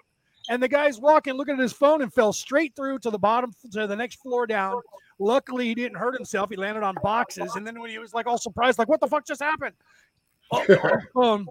And 0.50 0.64
the 0.64 0.68
guy's 0.68 1.00
walking, 1.00 1.36
looking 1.36 1.54
at 1.54 1.60
his 1.62 1.74
phone, 1.74 2.02
and 2.02 2.12
fell 2.12 2.34
straight 2.34 2.76
through 2.76 3.00
to 3.00 3.12
the 3.12 3.20
bottom 3.20 3.52
to 3.74 3.86
the 3.86 3.96
next 3.96 4.16
floor 4.22 4.48
down. 4.48 4.82
Luckily, 5.20 5.66
he 5.68 5.76
didn't 5.76 5.98
hurt 5.98 6.16
himself. 6.16 6.50
He 6.50 6.56
landed 6.56 6.84
on 6.84 6.96
boxes, 7.04 7.56
and 7.56 7.68
then 7.68 7.80
when 7.80 7.90
he 7.90 8.00
was 8.00 8.14
like 8.14 8.26
all 8.26 8.38
surprised, 8.38 8.80
like, 8.80 8.88
"What 8.88 9.02
the 9.02 9.08
fuck 9.08 9.26
just 9.26 9.42
happened?" 9.42 9.76
Oh, 11.16 11.16
on 11.16 11.46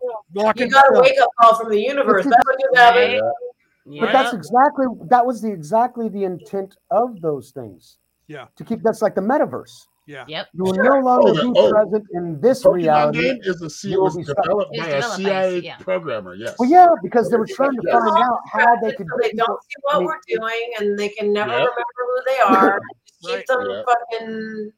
You 0.56 0.68
got 0.68 0.84
a 0.96 1.00
wake 1.00 1.20
up 1.20 1.28
call 1.40 1.60
from 1.60 1.70
the 1.70 1.80
universe. 1.80 2.24
That's 2.28 2.44
what 2.46 2.56
you 2.58 2.70
have. 2.74 2.94
Right. 2.96 4.00
But 4.00 4.12
that's 4.12 4.34
exactly 4.34 4.86
that 5.08 5.24
was 5.24 5.40
the 5.40 5.50
exactly 5.50 6.08
the 6.10 6.24
intent 6.24 6.76
of 6.90 7.20
those 7.22 7.52
things. 7.52 7.98
Yeah. 8.26 8.46
To 8.56 8.64
keep 8.64 8.82
that's 8.82 9.00
like 9.00 9.14
the 9.14 9.22
metaverse. 9.22 9.86
Yeah. 10.06 10.24
Yep. 10.28 10.46
You 10.54 10.64
will 10.64 10.74
no 10.74 10.98
longer 11.00 11.40
Oh, 11.40 11.52
be 11.52 11.58
oh. 11.58 11.70
present 11.70 12.04
in 12.12 12.40
this 12.40 12.64
Pokemon 12.64 12.74
reality. 12.74 13.22
game 13.22 13.38
is 13.42 13.62
a 13.62 13.70
C 13.70 13.96
was 13.96 14.16
developed 14.16 14.72
by 14.78 14.86
a 14.88 15.02
CIA 15.02 15.60
yeah. 15.60 15.76
programmer. 15.76 16.34
Yes. 16.34 16.54
Well, 16.58 16.68
yeah, 16.68 16.88
because 17.02 17.30
they 17.30 17.36
were 17.36 17.46
trying 17.46 17.72
to 17.76 17.82
Yes. 17.86 17.92
find 17.98 18.22
out 18.24 18.38
how 18.52 18.76
they 18.82 18.92
could 18.92 19.06
so 19.06 19.18
they 19.22 19.32
don't 19.32 19.62
see 19.62 19.74
what 19.82 20.02
we're 20.04 20.20
doing 20.26 20.72
and 20.80 20.98
they 20.98 21.08
can 21.10 21.32
never 21.32 21.50
Yep. 21.50 21.58
remember 21.60 21.82
who 21.96 22.20
they 22.26 22.40
are. 22.40 22.80
Just 23.22 23.36
keep 23.38 23.48
Right. 23.48 23.66
them 23.66 23.70
Yep. 23.70 23.86
fucking 23.86 24.72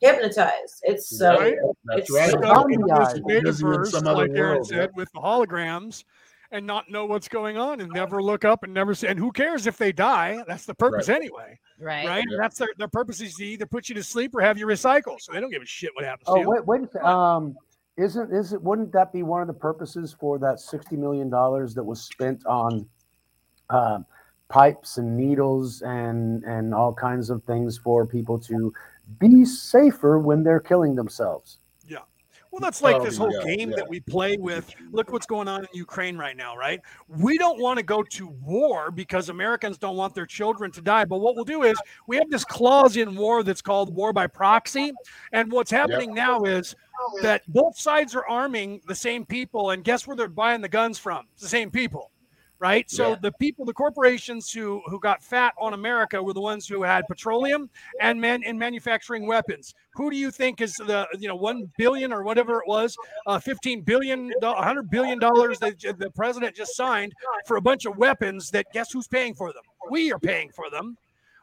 hypnotized. 0.00 0.80
It's 0.84 1.18
so 1.18 1.38
Right. 1.38 1.56
That's 1.84 2.00
it's 2.00 2.10
right. 2.12 2.30
so- 2.30 2.38
Stuck 2.38 2.42
in 2.44 2.48
Zombie 2.48 2.76
this 2.76 2.92
eyes. 2.92 3.20
Busy 3.20 3.64
in 3.66 3.72
metaverse, 3.72 3.86
some 3.88 4.06
other 4.06 4.28
like 4.28 4.30
Aaron 4.36 4.54
world, 4.56 4.66
said, 4.68 4.90
with 4.94 5.10
the 5.12 5.20
holograms, 5.20 6.04
and 6.52 6.64
not 6.66 6.88
know 6.90 7.06
what's 7.06 7.28
going 7.28 7.56
on, 7.56 7.80
and 7.80 7.90
never 7.92 8.22
look 8.22 8.44
up 8.44 8.62
and 8.62 8.72
never 8.72 8.94
see. 8.94 9.08
And 9.08 9.18
who 9.18 9.32
cares 9.32 9.66
if 9.66 9.76
they 9.78 9.90
die? 9.92 10.44
That's 10.46 10.64
the 10.66 10.74
purpose 10.74 11.08
anyway, 11.08 11.58
Right. 11.80 12.06
right? 12.06 12.24
Yeah. 12.30 12.36
That's 12.40 12.58
their 12.58 12.68
their 12.78 12.88
purpose 12.88 13.20
is 13.20 13.34
to 13.36 13.44
either 13.44 13.66
put 13.66 13.88
you 13.88 13.94
to 13.96 14.02
sleep 14.04 14.34
or 14.34 14.40
have 14.42 14.56
you 14.58 14.66
recycle. 14.66 15.18
So 15.20 15.32
they 15.32 15.40
don't 15.40 15.50
give 15.50 15.62
a 15.62 15.66
shit 15.66 15.90
what 15.94 16.04
happens 16.04 16.26
to 16.26 16.32
Oh 16.32 16.36
you. 16.36 16.48
wait, 16.50 16.64
wait. 16.66 16.82
a 16.82 16.88
sec. 16.88 17.02
Um, 17.02 17.56
isn't 17.96 18.32
is 18.32 18.52
it? 18.52 18.62
Wouldn't 18.62 18.92
that 18.92 19.12
be 19.12 19.22
one 19.24 19.40
of 19.40 19.48
the 19.48 19.54
purposes 19.54 20.14
for 20.20 20.38
that 20.38 20.60
sixty 20.60 20.96
million 20.96 21.30
dollars 21.30 21.74
that 21.74 21.82
was 21.82 22.02
spent 22.04 22.44
on 22.46 22.88
um, 23.70 24.06
pipes 24.48 24.98
and 24.98 25.16
needles 25.16 25.82
and 25.82 26.44
and 26.44 26.74
all 26.74 26.92
kinds 26.92 27.30
of 27.30 27.42
things 27.44 27.76
for 27.78 28.06
people 28.06 28.38
to 28.38 28.72
be 29.18 29.44
safer 29.44 30.18
when 30.18 30.42
they're 30.42 30.60
killing 30.60 30.94
themselves? 30.94 31.58
Yeah. 31.86 31.98
Well, 32.50 32.60
that's 32.60 32.80
like 32.80 32.96
Oh, 32.96 33.04
this 33.04 33.16
whole 33.16 33.32
yeah, 33.32 33.56
game 33.56 33.70
yeah. 33.70 33.76
that 33.76 33.88
we 33.88 34.00
play 34.00 34.36
with. 34.36 34.72
Look 34.90 35.12
what's 35.12 35.26
going 35.26 35.46
on 35.46 35.60
in 35.60 35.68
Ukraine 35.74 36.16
right 36.16 36.36
now, 36.36 36.56
right? 36.56 36.80
We 37.08 37.38
don't 37.38 37.60
want 37.60 37.78
to 37.78 37.82
go 37.82 38.02
to 38.02 38.28
war 38.28 38.90
because 38.90 39.28
Americans 39.28 39.78
don't 39.78 39.96
want 39.96 40.14
their 40.14 40.26
children 40.26 40.70
to 40.72 40.80
die. 40.80 41.04
But 41.04 41.18
what 41.18 41.34
we'll 41.36 41.44
do 41.44 41.64
is 41.64 41.76
we 42.06 42.16
have 42.16 42.30
this 42.30 42.44
clause 42.44 42.96
in 42.96 43.14
war 43.14 43.42
that's 43.42 43.62
called 43.62 43.94
war 43.94 44.12
by 44.12 44.26
proxy. 44.26 44.92
And 45.32 45.52
what's 45.52 45.70
happening 45.70 46.14
now 46.14 46.44
is 46.44 46.74
that 47.20 47.42
both 47.46 47.78
sides 47.78 48.14
are 48.14 48.26
arming 48.26 48.80
the 48.86 48.94
same 48.94 49.26
people. 49.26 49.70
And 49.70 49.84
guess 49.84 50.06
where 50.06 50.16
they're 50.16 50.28
buying 50.28 50.62
the 50.62 50.68
guns 50.68 50.98
from? 50.98 51.26
It's 51.34 51.42
the 51.42 51.48
same 51.48 51.70
people. 51.70 52.10
Right. 52.58 52.90
So 52.90 53.10
Yeah. 53.10 53.16
the 53.20 53.32
people, 53.32 53.66
the 53.66 53.74
corporations 53.74 54.50
who 54.50 54.80
who 54.86 54.98
got 54.98 55.22
fat 55.22 55.52
on 55.58 55.74
America 55.74 56.22
were 56.22 56.32
the 56.32 56.40
ones 56.40 56.66
who 56.66 56.82
had 56.82 57.06
petroleum 57.06 57.68
and 58.00 58.18
man 58.18 58.42
in 58.42 58.58
manufacturing 58.58 59.26
weapons. 59.26 59.74
Who 59.94 60.10
do 60.10 60.16
you 60.16 60.30
think 60.30 60.60
is 60.62 60.72
the 60.74 61.06
you 61.18 61.28
know 61.28 61.36
one 61.36 61.70
billion 61.76 62.12
or 62.12 62.22
whatever 62.22 62.58
it 62.60 62.66
was, 62.66 62.96
uh, 63.26 63.38
fifteen 63.38 63.82
billion, 63.82 64.32
hundred 64.42 64.88
billion 64.90 65.18
dollars 65.18 65.58
that 65.58 65.78
the 65.78 66.10
president 66.12 66.56
just 66.56 66.74
signed 66.76 67.12
for 67.46 67.56
a 67.56 67.60
bunch 67.60 67.84
of 67.84 67.98
weapons? 67.98 68.50
That 68.50 68.66
guess 68.72 68.90
who's 68.90 69.08
paying 69.08 69.34
for 69.34 69.52
them? 69.52 69.62
We 69.90 70.10
are 70.12 70.18
paying 70.18 70.50
for 70.50 70.70
them. 70.70 70.96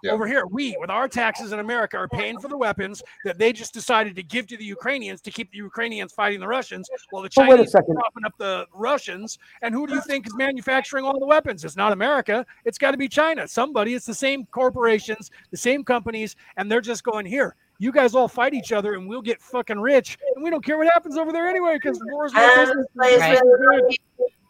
Yeah. 0.03 0.11
Over 0.11 0.27
here, 0.27 0.45
we, 0.45 0.75
with 0.81 0.89
our 0.89 1.07
taxes 1.07 1.53
in 1.53 1.59
America, 1.59 1.95
are 1.97 2.09
paying 2.09 2.37
for 2.37 2.49
the 2.49 2.57
weapons 2.57 3.01
that 3.23 3.37
they 3.37 3.53
just 3.53 3.73
decided 3.73 4.17
to 4.17 4.23
give 4.23 4.47
to 4.47 4.57
the 4.57 4.65
Ukrainians 4.65 5.21
to 5.21 5.31
keep 5.31 5.49
the 5.51 5.57
Ukrainians 5.57 6.11
fighting 6.11 6.41
the 6.41 6.47
Russians, 6.47 6.89
while 7.11 7.23
the 7.23 7.29
But 7.33 7.47
wait 7.47 7.53
a 7.53 7.55
Chinese 7.57 7.67
are 7.69 7.79
second. 7.79 7.95
propping 7.95 8.25
up 8.25 8.33
the 8.37 8.67
Russians. 8.73 9.39
And 9.61 9.73
who 9.73 9.87
do 9.87 9.93
you 9.93 10.01
think 10.01 10.27
is 10.27 10.35
manufacturing 10.35 11.05
all 11.05 11.17
the 11.21 11.25
weapons? 11.25 11.63
It's 11.63 11.77
not 11.77 11.93
America. 11.93 12.45
It's 12.65 12.77
got 12.77 12.91
to 12.91 12.97
be 12.97 13.07
China. 13.07 13.47
Somebody. 13.47 13.93
It's 13.93 14.05
the 14.05 14.13
same 14.13 14.45
corporations, 14.47 15.31
the 15.51 15.57
same 15.57 15.85
companies, 15.85 16.35
and 16.57 16.69
they're 16.69 16.81
just 16.81 17.05
going 17.05 17.25
here. 17.25 17.55
You 17.79 17.93
guys 17.93 18.13
all 18.13 18.27
fight 18.27 18.53
each 18.53 18.73
other, 18.73 18.95
and 18.95 19.07
we'll 19.07 19.21
get 19.21 19.41
fucking 19.41 19.79
rich, 19.79 20.17
and 20.35 20.43
we 20.43 20.49
don't 20.49 20.63
care 20.65 20.77
what 20.77 20.87
happens 20.87 21.15
over 21.17 21.31
there 21.31 21.47
anyway, 21.47 21.75
because 21.81 21.97
war 22.11 22.25
is 22.25 22.33
my 22.33 22.41
And 22.43 22.55
business. 22.67 22.85
plays 22.93 23.19
Right. 23.19 23.39
with 23.41 23.61
Lottie. 23.61 23.97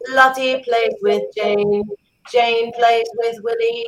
Lottie 0.09 0.63
plays 0.63 0.93
with 1.03 1.23
Jane. 1.37 1.83
Jane 2.31 2.71
plays 2.73 3.05
with 3.17 3.37
Willie. 3.43 3.85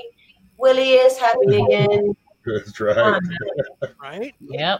Willie 0.58 0.94
is 0.94 1.18
happy 1.18 1.62
again. 1.62 2.16
That's 2.46 2.80
right. 2.80 3.22
right? 4.02 4.36
Yep. 4.40 4.80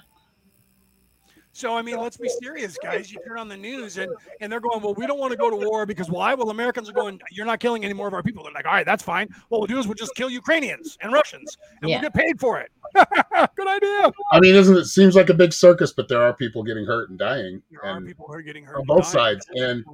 So 1.52 1.74
I 1.78 1.82
mean, 1.82 1.98
let's 1.98 2.18
be 2.18 2.28
serious, 2.28 2.78
guys. 2.84 3.14
You 3.14 3.20
turn 3.26 3.38
on 3.40 3.48
the 3.48 3.56
news 3.56 3.98
and 3.98 4.12
and 4.42 4.52
they're 4.52 4.60
going, 4.60 4.82
well, 4.82 4.94
we 4.94 5.08
don't 5.08 5.20
want 5.20 5.32
to 5.32 5.38
go 5.38 5.50
to 5.50 5.56
war 5.56 5.86
because 5.86 6.10
why? 6.10 6.34
Well, 6.34 6.50
Americans 6.50 6.90
are 6.90 6.94
going, 6.94 7.20
you're 7.32 7.46
not 7.46 7.62
killing 7.62 7.86
any 7.86 7.94
more 7.94 8.10
of 8.10 8.14
our 8.14 8.22
people. 8.22 8.44
They're 8.44 8.52
like, 8.52 8.66
all 8.66 8.74
right, 8.74 8.86
that's 8.86 9.02
fine. 9.02 9.30
What 9.48 9.60
we'll 9.62 9.68
do 9.68 9.80
is 9.80 9.88
we'll 9.88 9.94
just 9.94 10.14
kill 10.16 10.30
Ukrainians 10.30 10.98
and 11.02 11.14
Russians, 11.14 11.58
and 11.82 11.90
Yeah. 11.90 12.02
we'll 12.02 12.10
get 12.10 12.14
paid 12.14 12.42
for 12.42 12.60
it. 12.60 12.72
Good 13.56 13.68
idea. 13.68 14.12
I 14.34 14.40
mean, 14.42 14.54
isn't 14.54 14.76
it 14.78 14.86
seems 14.86 15.16
like 15.16 15.30
a 15.30 15.34
big 15.34 15.54
circus, 15.54 15.94
but 15.94 16.10
there 16.10 16.22
are 16.22 16.34
people 16.34 16.62
getting 16.62 16.86
hurt 16.86 17.10
and 17.10 17.18
dying, 17.18 17.62
There 17.72 17.86
are 17.86 17.98
and 17.98 18.06
people 18.06 18.28
who 18.28 18.34
are 18.34 18.42
getting 18.42 18.66
hurt 18.66 18.80
on 18.80 18.86
both 18.86 19.04
dying. 19.14 19.40
sides. 19.40 19.48
And 19.56 19.86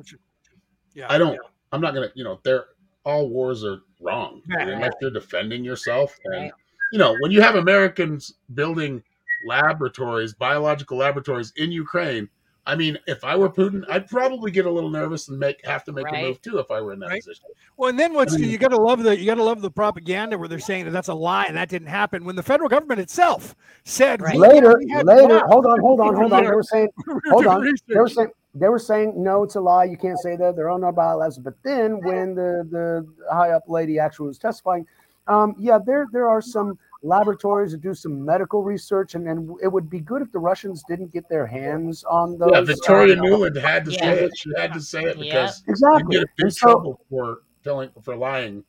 Yeah, 0.95 1.06
I 1.10 1.20
don't. 1.20 1.40
I'm 1.72 1.80
not 1.80 1.94
gonna. 1.94 2.10
You 2.16 2.24
know, 2.24 2.40
they're 2.44 2.66
all 3.06 3.30
wars 3.30 3.64
are 3.64 3.80
wrong 3.99 4.41
Yeah. 4.48 4.69
unless 4.69 4.94
you're 5.02 5.11
defending 5.11 5.64
yourself. 5.64 6.18
And 6.26 6.44
Right. 6.44 6.52
you 6.91 6.99
know, 6.99 7.15
when 7.19 7.32
you 7.32 7.41
have 7.41 7.56
Americans 7.56 8.34
building 8.53 9.02
laboratories, 9.44 10.34
biological 10.34 10.98
laboratories 10.98 11.52
in 11.56 11.72
Ukraine. 11.72 12.30
I 12.68 12.76
mean, 12.76 12.98
if 13.07 13.23
I 13.23 13.36
were 13.36 13.49
Putin, 13.49 13.84
I'd 13.90 14.07
probably 14.07 14.52
get 14.52 14.68
a 14.68 14.69
little 14.69 14.91
nervous 14.91 15.30
and 15.30 15.40
make 15.40 15.65
have 15.65 15.84
to 15.86 15.91
make 15.91 16.06
a 16.11 16.22
move 16.22 16.40
too 16.44 16.60
if 16.60 16.69
I 16.69 16.80
were 16.80 16.94
in 16.94 16.99
that 16.99 17.10
Right. 17.10 17.23
position. 17.23 17.45
Well, 17.76 17.90
and 17.90 17.98
then 17.98 18.14
what's 18.14 18.38
you 18.38 18.57
got 18.60 18.69
to 18.69 18.78
love 18.78 19.02
the 19.02 19.18
you 19.18 19.26
got 19.26 19.36
to 19.36 19.44
love 19.44 19.61
the 19.61 19.72
propaganda 19.72 20.38
where 20.38 20.48
they're 20.48 20.60
saying 20.60 20.86
that 20.86 20.91
that's 20.91 21.07
a 21.07 21.14
lie 21.14 21.45
and 21.45 21.57
that 21.57 21.69
didn't 21.69 21.88
happen 21.88 22.23
when 22.23 22.36
the 22.36 22.44
federal 22.44 22.69
government 22.69 22.99
itself 22.99 23.56
said 23.84 24.22
Right. 24.22 24.38
Later, 24.38 24.80
later, 25.03 25.41
hold 25.48 25.65
on, 25.65 25.80
hold 25.80 26.02
on, 26.02 26.15
hold 26.22 26.34
on. 26.34 26.44
They 26.44 26.52
were 26.52 26.61
saying, 26.61 26.90
hold 27.30 27.48
on. 27.48 27.61
research. 27.61 27.82
They 27.88 27.99
were 27.99 28.10
saying 28.10 28.30
they 28.53 28.68
were 28.68 28.80
saying 28.80 29.14
no, 29.15 29.44
it's 29.44 29.56
a 29.56 29.61
lie. 29.61 29.86
You 29.86 29.98
can't 29.98 30.19
say 30.19 30.36
that. 30.36 30.56
they're 30.56 30.69
all 30.69 30.80
no 30.80 30.91
biolabs. 30.91 31.41
But 31.41 31.53
then 31.64 31.99
when 32.02 32.36
the 32.36 32.68
the 32.69 33.07
high 33.34 33.52
up 33.52 33.64
lady 33.68 33.99
actually 33.99 34.28
was 34.28 34.38
testifying, 34.38 34.86
um, 35.28 35.56
yeah, 35.57 35.80
there 35.84 36.07
there 36.11 36.30
are 36.30 36.41
some 36.41 36.78
laboratories 37.03 37.72
that 37.72 37.82
do 37.82 37.94
some 37.94 38.23
medical 38.23 38.64
research, 38.64 39.15
and, 39.15 39.28
and 39.28 39.57
it 39.64 39.68
would 39.68 39.90
be 39.90 39.99
good 39.99 40.22
if 40.22 40.32
the 40.32 40.40
Russians 40.40 40.84
didn't 40.88 41.11
get 41.11 41.28
their 41.30 41.48
hands 41.48 42.03
on 42.03 42.38
those. 42.38 42.52
Yeah, 42.52 42.61
Victoria 42.61 43.14
um, 43.18 43.22
Nuland 43.26 43.60
had 43.60 43.86
to 43.86 43.91
Yeah. 43.91 43.99
say 43.99 44.23
it. 44.26 44.32
She 44.38 44.52
had 44.57 44.73
to 44.73 44.82
say 44.82 45.03
it 45.03 45.18
Yeah. 45.18 45.23
because 45.23 45.64
you 45.65 45.72
Exactly. 45.72 46.18
get 46.18 46.23
a 46.23 46.28
big 46.38 46.52
so, 46.52 46.68
trouble 46.72 47.02
for 47.10 47.40
telling 47.64 47.90
for 48.02 48.15
lying 48.15 48.64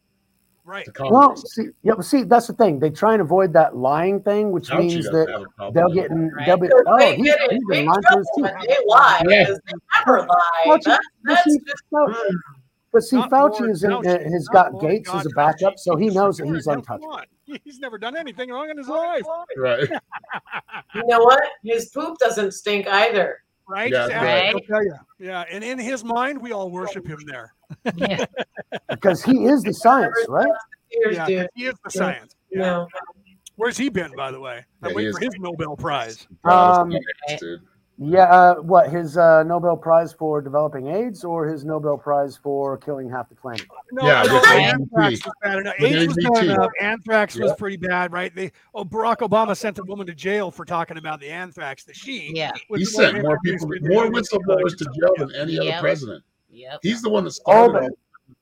right. 0.65 0.85
to 0.85 0.93
well, 1.11 1.37
see, 1.37 1.69
yeah, 1.83 1.93
but 1.97 2.05
see, 2.05 2.23
that's 2.25 2.47
the 2.47 2.53
thing. 2.55 2.79
They 2.79 2.91
try 2.91 3.13
and 3.13 3.23
avoid 3.23 3.53
that 3.55 3.77
lying 3.77 4.21
thing, 4.23 4.51
which 4.53 4.69
Fauci 4.69 4.79
means 4.79 5.05
that 5.11 5.29
have 5.31 5.43
a 5.43 5.47
problem 5.57 5.75
they'll 5.75 5.95
get 5.95 6.11
in. 6.11 6.29
Right. 6.31 6.47
They'll 6.47 6.57
be. 6.57 6.69
Oh, 6.73 6.99
they 6.99 7.17
he's, 7.17 7.27
get 7.27 7.41
in 7.43 7.51
he's 7.57 7.65
big 7.69 7.69
been 7.69 7.87
lying 7.87 8.03
to 8.03 8.19
his 8.19 8.31
trouble 8.39 8.49
teeth. 8.49 8.57
when 8.59 8.67
they 8.69 8.77
lie 8.87 9.23
Yeah. 9.29 9.45
because 9.45 9.61
they 9.67 9.73
never 10.07 10.19
lie. 10.27 10.65
Fauci- 10.67 10.83
That, 10.85 11.01
but 11.25 11.35
that's 11.35 11.45
see, 11.45 11.59
just 11.67 11.83
Fau-. 11.91 12.15
But 12.93 13.03
see, 13.03 13.17
Fauci 13.17 13.61
more- 13.61 13.71
is 13.71 13.85
in, 13.85 13.91
Fauci, 13.91 14.07
uh, 14.27 14.31
has 14.31 14.49
got 14.49 14.73
more 14.73 14.83
Gates 14.83 15.09
God 15.09 15.21
as 15.21 15.27
a 15.27 15.31
backup, 15.31 15.79
so 15.79 15.97
he 15.97 16.09
knows 16.11 16.37
that 16.37 16.47
he's 16.47 16.67
it. 16.67 16.73
Untouchable. 16.73 17.21
He's 17.65 17.79
never 17.79 17.99
done 17.99 18.17
anything 18.17 18.51
wrong 18.51 18.71
in 18.71 18.77
his 18.79 18.89
life. 18.89 19.23
Right. 19.57 19.89
You 20.95 21.03
know 21.07 21.21
what? 21.21 21.43
His 21.65 21.89
poop 21.89 22.19
doesn't 22.19 22.53
stink 22.53 22.87
either. 22.87 23.39
Right? 23.67 23.91
Yeah, 23.91 24.09
Just 24.09 24.15
right. 24.15 24.45
him, 24.45 24.59
he'll 24.59 24.67
tell 24.77 24.85
you. 24.85 24.95
Yeah. 25.19 25.45
And 25.51 25.65
in 25.65 25.79
his 25.79 26.05
mind, 26.05 26.39
we 26.41 26.53
all 26.53 26.71
worship 26.71 27.07
him 27.07 27.19
there. 27.27 27.55
Yeah. 27.95 28.25
Because 28.91 29.23
he 29.23 29.45
is 29.47 29.63
the 29.63 29.75
science, 29.75 30.17
right? 30.29 30.47
Yeah, 30.91 30.99
Cheers, 30.99 31.17
'cause 31.19 31.49
he 31.55 31.65
is 31.67 31.75
the 31.85 31.91
science. 31.91 32.35
Yeah. 32.51 32.85
Where's 33.57 33.77
he 33.77 33.89
been, 33.89 34.13
by 34.17 34.31
the 34.31 34.41
way? 34.41 34.65
I'm 34.83 34.91
Yeah, 34.91 34.97
waiting 34.97 35.13
for 35.13 35.21
his 35.21 35.35
Nobel 35.39 35.77
Prize. 35.77 36.27
Um, 36.45 36.93
Yeah, 37.99 38.25
uh, 38.25 38.55
what 38.57 38.89
his 38.89 39.17
uh, 39.17 39.43
Nobel 39.45 39.77
Prize 39.77 40.13
for 40.13 40.41
developing 40.41 40.89
AIDS 40.89 41.23
or 41.25 41.47
his 41.47 41.65
Nobel 41.65 41.97
Prize 41.99 42.37
for 42.37 42.79
killing 42.79 43.09
half 43.09 43.29
the 43.29 43.35
planet? 43.37 43.63
No, 43.93 44.07
Yeah, 44.07 44.23
no, 44.25 44.43
anthrax 44.45 45.25
was 45.25 45.35
bad 45.43 45.59
enough. 45.59 45.75
AIDS 45.79 46.17
was 46.17 46.29
bad 46.33 46.45
enough. 46.45 46.71
Anthrax 46.81 47.37
was 47.37 47.53
pretty 47.55 47.77
bad, 47.77 48.13
right? 48.13 48.35
They 48.35 48.51
oh, 48.75 48.85
Barack 48.85 49.19
Obama 49.19 49.57
sent 49.57 49.79
a 49.79 49.85
woman 49.85 50.07
to 50.07 50.15
jail 50.15 50.51
for 50.51 50.65
talking 50.65 50.97
about 50.97 51.21
the 51.21 51.29
anthrax. 51.29 51.85
The 51.85 51.95
she 51.95 52.33
Yeah. 52.35 52.51
He 52.75 52.85
sent 52.85 53.23
more 53.23 53.39
people, 53.45 53.69
more 53.83 54.07
whistleblowers 54.07 54.77
to 54.79 54.85
jail 54.99 55.15
than 55.19 55.35
any 55.37 55.59
other 55.59 55.79
president. 55.79 56.25
Yep. 56.53 56.79
He's 56.83 57.03
the 57.03 57.11
one 57.11 57.25
that 57.25 57.33
started. 57.33 57.77
Oh, 57.77 57.81
but 57.81 57.91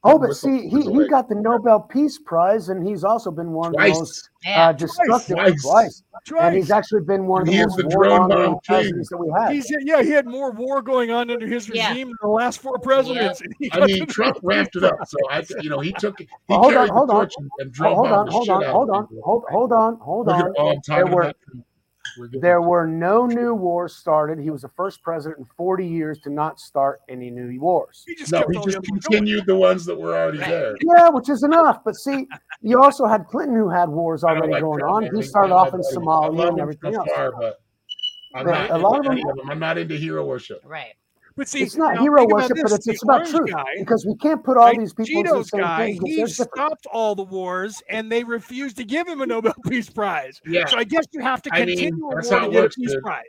all 0.02 0.14
oh, 0.14 0.18
but 0.18 0.34
see, 0.34 0.68
he, 0.68 0.82
he 0.82 1.08
got 1.08 1.28
the 1.28 1.34
Nobel 1.34 1.80
Peace 1.80 2.18
Prize, 2.18 2.68
and 2.68 2.86
he's 2.86 3.02
also 3.04 3.30
been 3.30 3.52
one 3.52 3.68
of 3.68 3.72
the 3.80 3.88
most. 3.88 4.30
Yeah. 4.44 4.68
uh, 4.68 4.72
destructive 4.72 5.36
Twice. 5.36 5.62
twice. 5.62 6.02
Twice. 6.26 6.42
and 6.42 6.56
he's 6.56 6.70
actually 6.70 7.02
been 7.02 7.26
one 7.26 7.42
of 7.42 7.48
And 7.48 7.54
the 7.54 7.58
he 7.58 7.64
most 7.64 7.78
is 7.78 7.84
the 7.84 7.90
drone 7.90 8.30
king. 8.30 8.60
presidents 8.64 9.08
that 9.10 9.16
we 9.18 9.30
had. 9.38 9.52
He's 9.52 9.70
yeah, 9.82 10.02
he 10.02 10.10
had 10.10 10.26
more 10.26 10.50
war 10.52 10.80
going 10.80 11.10
on 11.10 11.30
under 11.30 11.46
his 11.46 11.68
Yeah. 11.68 11.90
regime 11.90 12.08
than 12.08 12.16
the 12.22 12.28
last 12.28 12.60
four 12.60 12.78
presidents. 12.78 13.40
and 13.42 13.54
he 13.58 13.70
I 13.72 13.78
got 13.80 13.88
mean, 13.88 14.06
Trump 14.06 14.38
ramped 14.42 14.76
it 14.76 14.84
up. 14.84 14.96
So 15.06 15.18
I, 15.30 15.44
you 15.60 15.68
know, 15.70 15.80
he 15.80 15.92
took, 15.92 16.18
he 16.18 16.28
Well, 16.48 16.60
hold 16.60 16.74
on, 16.74 16.88
hold 16.88 17.10
on. 17.10 17.16
torch 17.16 17.34
and, 17.38 17.50
and 17.58 17.72
drone 17.72 17.94
hold 17.94 18.06
on, 18.08 18.12
bombed 18.12 18.28
the 18.28 18.32
hold 18.32 18.48
on, 18.50 18.64
hold 18.64 18.90
on, 18.90 19.06
people. 19.08 19.22
hold, 19.24 19.44
hold 19.50 19.72
on, 19.72 19.96
hold 19.96 20.28
on. 20.28 20.40
at 20.40 20.50
all 20.56 20.70
I'm 20.70 20.80
There 20.86 21.06
were 21.06 21.22
about. 21.22 21.36
We're 22.18 22.26
getting- 22.26 22.40
there 22.40 22.60
were 22.62 22.86
no 22.86 23.26
new 23.26 23.54
wars 23.54 23.94
started. 23.96 24.38
He 24.38 24.50
was 24.50 24.62
the 24.62 24.68
first 24.76 25.02
president 25.02 25.38
in 25.40 25.46
40 25.56 25.86
years 25.86 26.18
to 26.20 26.30
not 26.30 26.58
start 26.60 27.00
any 27.08 27.30
new 27.30 27.58
wars. 27.60 28.04
He 28.06 28.14
just 28.14 28.32
no, 28.32 28.38
kept 28.40 28.50
he 28.50 28.54
just 28.56 28.68
other 28.68 28.76
ones 28.78 28.88
going. 28.88 29.00
continued 29.20 29.46
the 29.46 29.56
ones 29.56 29.84
that 29.86 29.98
were 29.98 30.14
already 30.14 30.38
there. 30.38 30.76
Yeah, 30.82 31.08
which 31.10 31.28
is 31.28 31.42
enough. 31.42 31.82
But 31.84 31.96
see, 31.96 32.26
you 32.62 32.82
also 32.82 33.06
had 33.06 33.26
Clinton 33.26 33.56
who 33.56 33.68
had 33.68 33.88
wars 33.88 34.24
already 34.24 34.52
like 34.52 34.62
going 34.62 34.80
Trump. 34.80 35.06
on. 35.06 35.14
He 35.14 35.22
started 35.22 35.54
off 35.54 35.72
in 35.74 35.80
love 35.80 35.92
him. 35.92 36.08
I 36.08 36.12
Somalia 36.28 36.48
and 36.48 36.60
everything 36.60 36.94
so 36.94 37.00
else. 37.00 37.10
far, 37.14 37.32
but 37.32 37.56
I'm 38.34 38.44
But 38.46 38.50
not 38.52 38.70
a 38.70 38.78
lot 38.78 38.98
of 38.98 39.04
them- 39.04 39.28
of 39.28 39.36
them. 39.36 39.50
I'm 39.50 39.58
not 39.58 39.78
into 39.78 39.96
hero 39.96 40.24
worship. 40.24 40.60
Right. 40.64 40.94
But 41.40 41.48
see, 41.48 41.62
It's 41.62 41.74
not 41.74 41.98
hero 41.98 42.18
think 42.18 42.32
about 42.32 42.50
worship, 42.50 42.56
but 42.64 42.72
it's, 42.72 42.84
the 42.84 42.92
it's 42.92 43.02
about 43.02 43.26
truth 43.26 43.50
guy, 43.50 43.64
because 43.78 44.04
we 44.04 44.14
can't 44.16 44.44
put 44.44 44.58
all 44.58 44.66
right, 44.66 44.78
these 44.78 44.92
people 44.92 45.20
into 45.20 45.32
the 45.32 45.38
Cheetos 45.38 45.46
same 45.48 45.60
guy, 45.62 45.86
thing. 45.94 46.00
he 46.04 46.26
stopped 46.26 46.84
all 46.92 47.14
the 47.14 47.22
wars, 47.22 47.82
and 47.88 48.12
they 48.12 48.22
refused 48.24 48.76
to 48.76 48.84
give 48.84 49.08
him 49.08 49.22
a 49.22 49.26
Nobel 49.26 49.54
Peace 49.66 49.88
Prize. 49.88 50.38
Yeah, 50.44 50.66
So 50.66 50.76
I 50.76 50.84
guess 50.84 51.06
you 51.12 51.22
have 51.22 51.40
to 51.40 51.50
I 51.54 51.64
mean, 51.64 51.78
continue 51.78 52.08
a 52.10 52.14
that's 52.16 52.30
war 52.30 52.40
to 52.40 52.46
it 52.46 52.52
get 52.52 52.60
works, 52.62 52.76
a 52.76 52.80
peace 52.80 52.92
dude. 52.92 53.02
prize. 53.02 53.22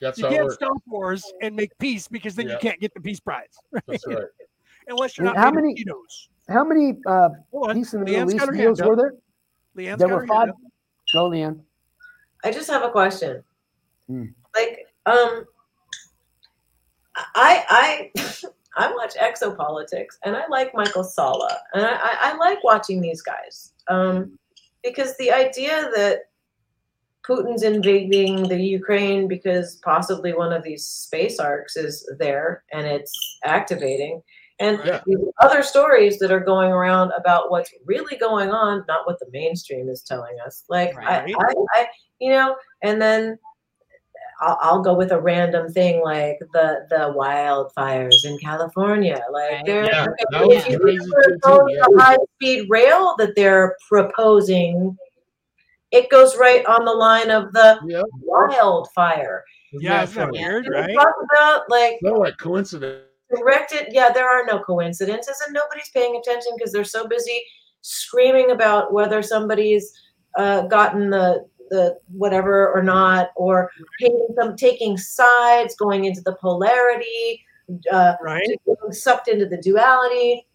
that's 0.00 0.18
You 0.20 0.28
can't 0.28 0.44
works. 0.44 0.54
stop 0.54 0.76
wars 0.86 1.24
and 1.42 1.56
make 1.56 1.76
peace 1.80 2.06
because 2.06 2.36
then 2.36 2.46
Yeah. 2.46 2.52
you 2.52 2.58
can't 2.60 2.78
get 2.78 2.94
the 2.94 3.00
peace 3.00 3.18
prize 3.18 3.48
That's 3.88 4.06
right. 4.06 4.18
unless 4.86 5.18
you're 5.18 5.26
And 5.26 5.34
not 5.34 5.42
how 5.44 5.50
many- 5.50 5.74
Cheetos. 5.74 6.28
How 6.48 6.62
many 6.62 6.94
uh, 7.04 7.30
peace 7.72 7.94
in 7.94 8.04
the 8.04 8.12
Leanne's 8.12 8.32
Middle 8.34 8.50
East 8.54 8.60
deals 8.60 8.80
were 8.82 8.94
there? 8.94 9.14
Leanne's 9.76 9.98
There 9.98 10.06
were 10.08 10.24
five. 10.28 10.50
Go, 11.12 11.30
Leanne. 11.30 11.58
I 12.44 12.52
just 12.52 12.70
have 12.70 12.84
a 12.84 12.90
question. 12.90 13.42
Hmm. 14.06 14.26
Like, 14.54 14.86
um, 15.06 15.44
I 17.40 18.10
I 18.16 18.48
I 18.76 18.92
watch 18.92 19.14
Exopolitics 19.16 20.16
and 20.24 20.36
I 20.36 20.46
like 20.48 20.74
Michael 20.74 21.02
Salla 21.02 21.58
and 21.74 21.84
I, 21.84 21.94
I, 21.94 22.16
I 22.22 22.36
like 22.36 22.62
watching 22.62 23.00
these 23.00 23.20
guys 23.20 23.72
um, 23.88 24.38
because 24.84 25.16
the 25.16 25.32
idea 25.32 25.90
that 25.96 26.30
Putin's 27.26 27.62
invading 27.62 28.48
the 28.48 28.60
Ukraine 28.60 29.28
because 29.28 29.76
possibly 29.76 30.32
one 30.32 30.52
of 30.52 30.62
these 30.62 30.84
space 30.86 31.38
arcs 31.38 31.76
is 31.76 32.08
there 32.18 32.64
and 32.72 32.86
it's 32.86 33.12
activating. 33.44 34.22
And 34.58 34.78
Yeah. 34.84 35.00
the 35.06 35.32
other 35.40 35.62
stories 35.62 36.18
that 36.18 36.30
are 36.30 36.40
going 36.40 36.70
around 36.70 37.12
about 37.16 37.50
what's 37.50 37.72
really 37.84 38.16
going 38.16 38.50
on, 38.50 38.84
not 38.88 39.06
what 39.06 39.18
the 39.18 39.26
mainstream 39.32 39.88
is 39.88 40.02
telling 40.02 40.38
us. 40.44 40.64
Like 40.68 40.96
Right. 40.96 41.34
I, 41.38 41.44
I, 41.46 41.54
I, 41.74 41.88
you 42.20 42.30
know, 42.30 42.56
and 42.82 43.00
then 43.00 43.38
I'll, 44.40 44.58
I'll 44.60 44.82
go 44.82 44.94
with 44.94 45.12
a 45.12 45.20
random 45.20 45.72
thing 45.72 46.02
like 46.02 46.38
the 46.52 46.86
the 46.90 47.14
wildfires 47.16 48.24
in 48.24 48.38
California. 48.38 49.22
Like 49.32 49.50
Right. 49.52 49.66
they're 49.66 49.84
Yeah, 49.84 50.06
if 50.18 50.28
that 50.30 50.46
was 50.46 50.66
you 50.66 50.78
crazy 50.78 51.10
look 51.10 51.26
too, 51.26 51.32
at 51.34 51.40
the 51.42 51.98
high 51.98 52.18
speed 52.36 52.66
rail 52.68 53.14
that 53.18 53.34
they're 53.36 53.76
proposing, 53.88 54.96
it 55.90 56.10
goes 56.10 56.36
right 56.36 56.64
on 56.66 56.84
the 56.84 56.92
line 56.92 57.30
of 57.30 57.52
the 57.52 57.78
Yep. 57.86 58.04
wildfire. 58.20 59.44
Yeah, 59.72 59.98
that 59.98 60.02
isn't 60.04 60.32
weird, 60.32 60.66
And 60.66 60.74
right? 60.74 60.94
talk 60.94 61.14
about 61.32 61.70
like 61.70 61.98
No, 62.02 62.14
like 62.14 62.36
coincidence. 62.38 63.04
directed 63.36 63.86
yeah 63.92 64.10
there 64.10 64.28
are 64.28 64.44
no 64.46 64.58
coincidences 64.58 65.40
and 65.46 65.54
nobody's 65.54 65.88
paying 65.90 66.16
attention 66.16 66.50
because 66.56 66.72
they're 66.72 66.82
so 66.82 67.06
busy 67.06 67.40
screaming 67.80 68.50
about 68.50 68.92
whether 68.92 69.22
somebody's 69.22 69.92
uh, 70.36 70.62
gotten 70.62 71.10
the 71.10 71.46
the 71.70 71.96
whatever 72.12 72.70
or 72.72 72.82
not 72.82 73.30
or 73.36 73.70
taking 74.00 74.26
some 74.38 74.56
taking 74.56 74.96
sides 74.98 75.74
going 75.76 76.04
into 76.04 76.20
the 76.22 76.36
polarity 76.40 77.44
uh, 77.92 78.14
Right? 78.20 78.46
getting 78.66 78.92
sucked 78.92 79.28
into 79.28 79.46
the 79.46 79.56
duality 79.58 80.46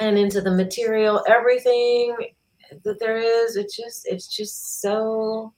and 0.00 0.18
into 0.18 0.40
the 0.40 0.50
material 0.50 1.24
everything 1.28 2.14
that 2.84 2.98
there 3.00 3.16
is 3.16 3.56
it's 3.56 3.76
just 3.76 4.06
it's 4.06 4.28
just 4.28 4.80
so 4.80 5.52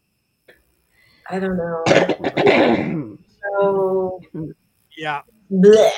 i 1.31 1.39
don't 1.39 1.57
know 1.57 1.85
so 3.59 4.21
Yeah. 4.97 5.23
bleh. 5.51 5.91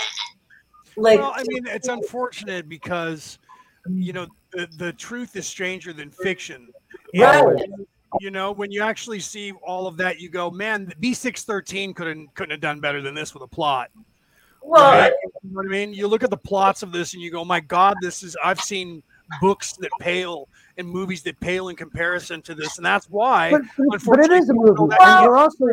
like 0.96 1.20
well, 1.20 1.32
I 1.34 1.42
mean, 1.44 1.66
it's 1.66 1.88
unfortunate 1.98 2.68
because 2.68 3.38
you 3.88 4.12
know 4.12 4.26
the 4.52 4.68
the 4.78 4.92
truth 4.92 5.36
is 5.36 5.46
stranger 5.46 5.92
than 5.92 6.10
fiction. 6.10 6.68
And, 7.14 7.22
Right. 7.22 7.58
You 8.20 8.30
know, 8.30 8.52
when 8.52 8.70
you 8.70 8.82
actually 8.82 9.20
see 9.20 9.52
all 9.62 9.86
of 9.86 9.96
that, 9.98 10.20
you 10.20 10.28
go, 10.28 10.50
"Man, 10.50 10.86
the 10.86 10.94
B 10.96 11.12
six 11.12 11.44
thirteen 11.44 11.92
couldn't 11.92 12.34
couldn't 12.34 12.52
have 12.52 12.60
done 12.60 12.80
better 12.80 13.02
than 13.02 13.14
this 13.14 13.34
with 13.34 13.42
a 13.42 13.48
plot." 13.48 13.90
well 14.62 14.92
Right? 14.92 15.12
You 15.42 15.50
know 15.50 15.56
what 15.56 15.66
I 15.66 15.68
mean? 15.68 15.92
You 15.92 16.08
look 16.08 16.22
at 16.22 16.30
the 16.30 16.36
plots 16.36 16.82
of 16.82 16.92
this, 16.92 17.14
and 17.14 17.22
you 17.22 17.30
go, 17.30 17.44
"My 17.44 17.60
God, 17.60 17.96
this 18.00 18.22
is." 18.22 18.36
I've 18.42 18.60
seen 18.60 19.02
books 19.40 19.72
that 19.80 19.90
pale 20.00 20.48
and 20.78 20.88
movies 20.88 21.22
that 21.24 21.38
pale 21.40 21.68
in 21.68 21.76
comparison 21.76 22.42
to 22.42 22.54
this, 22.54 22.76
and 22.76 22.86
that's 22.86 23.10
why. 23.10 23.50
But, 23.50 23.62
but 23.76 23.84
it 23.84 23.92
unfortunately, 23.94 24.38
is 24.38 24.50
a 24.50 24.54
movie, 24.54 24.82
and 24.82 24.92
actually- 24.92 25.28
we're 25.28 25.36
also 25.36 25.64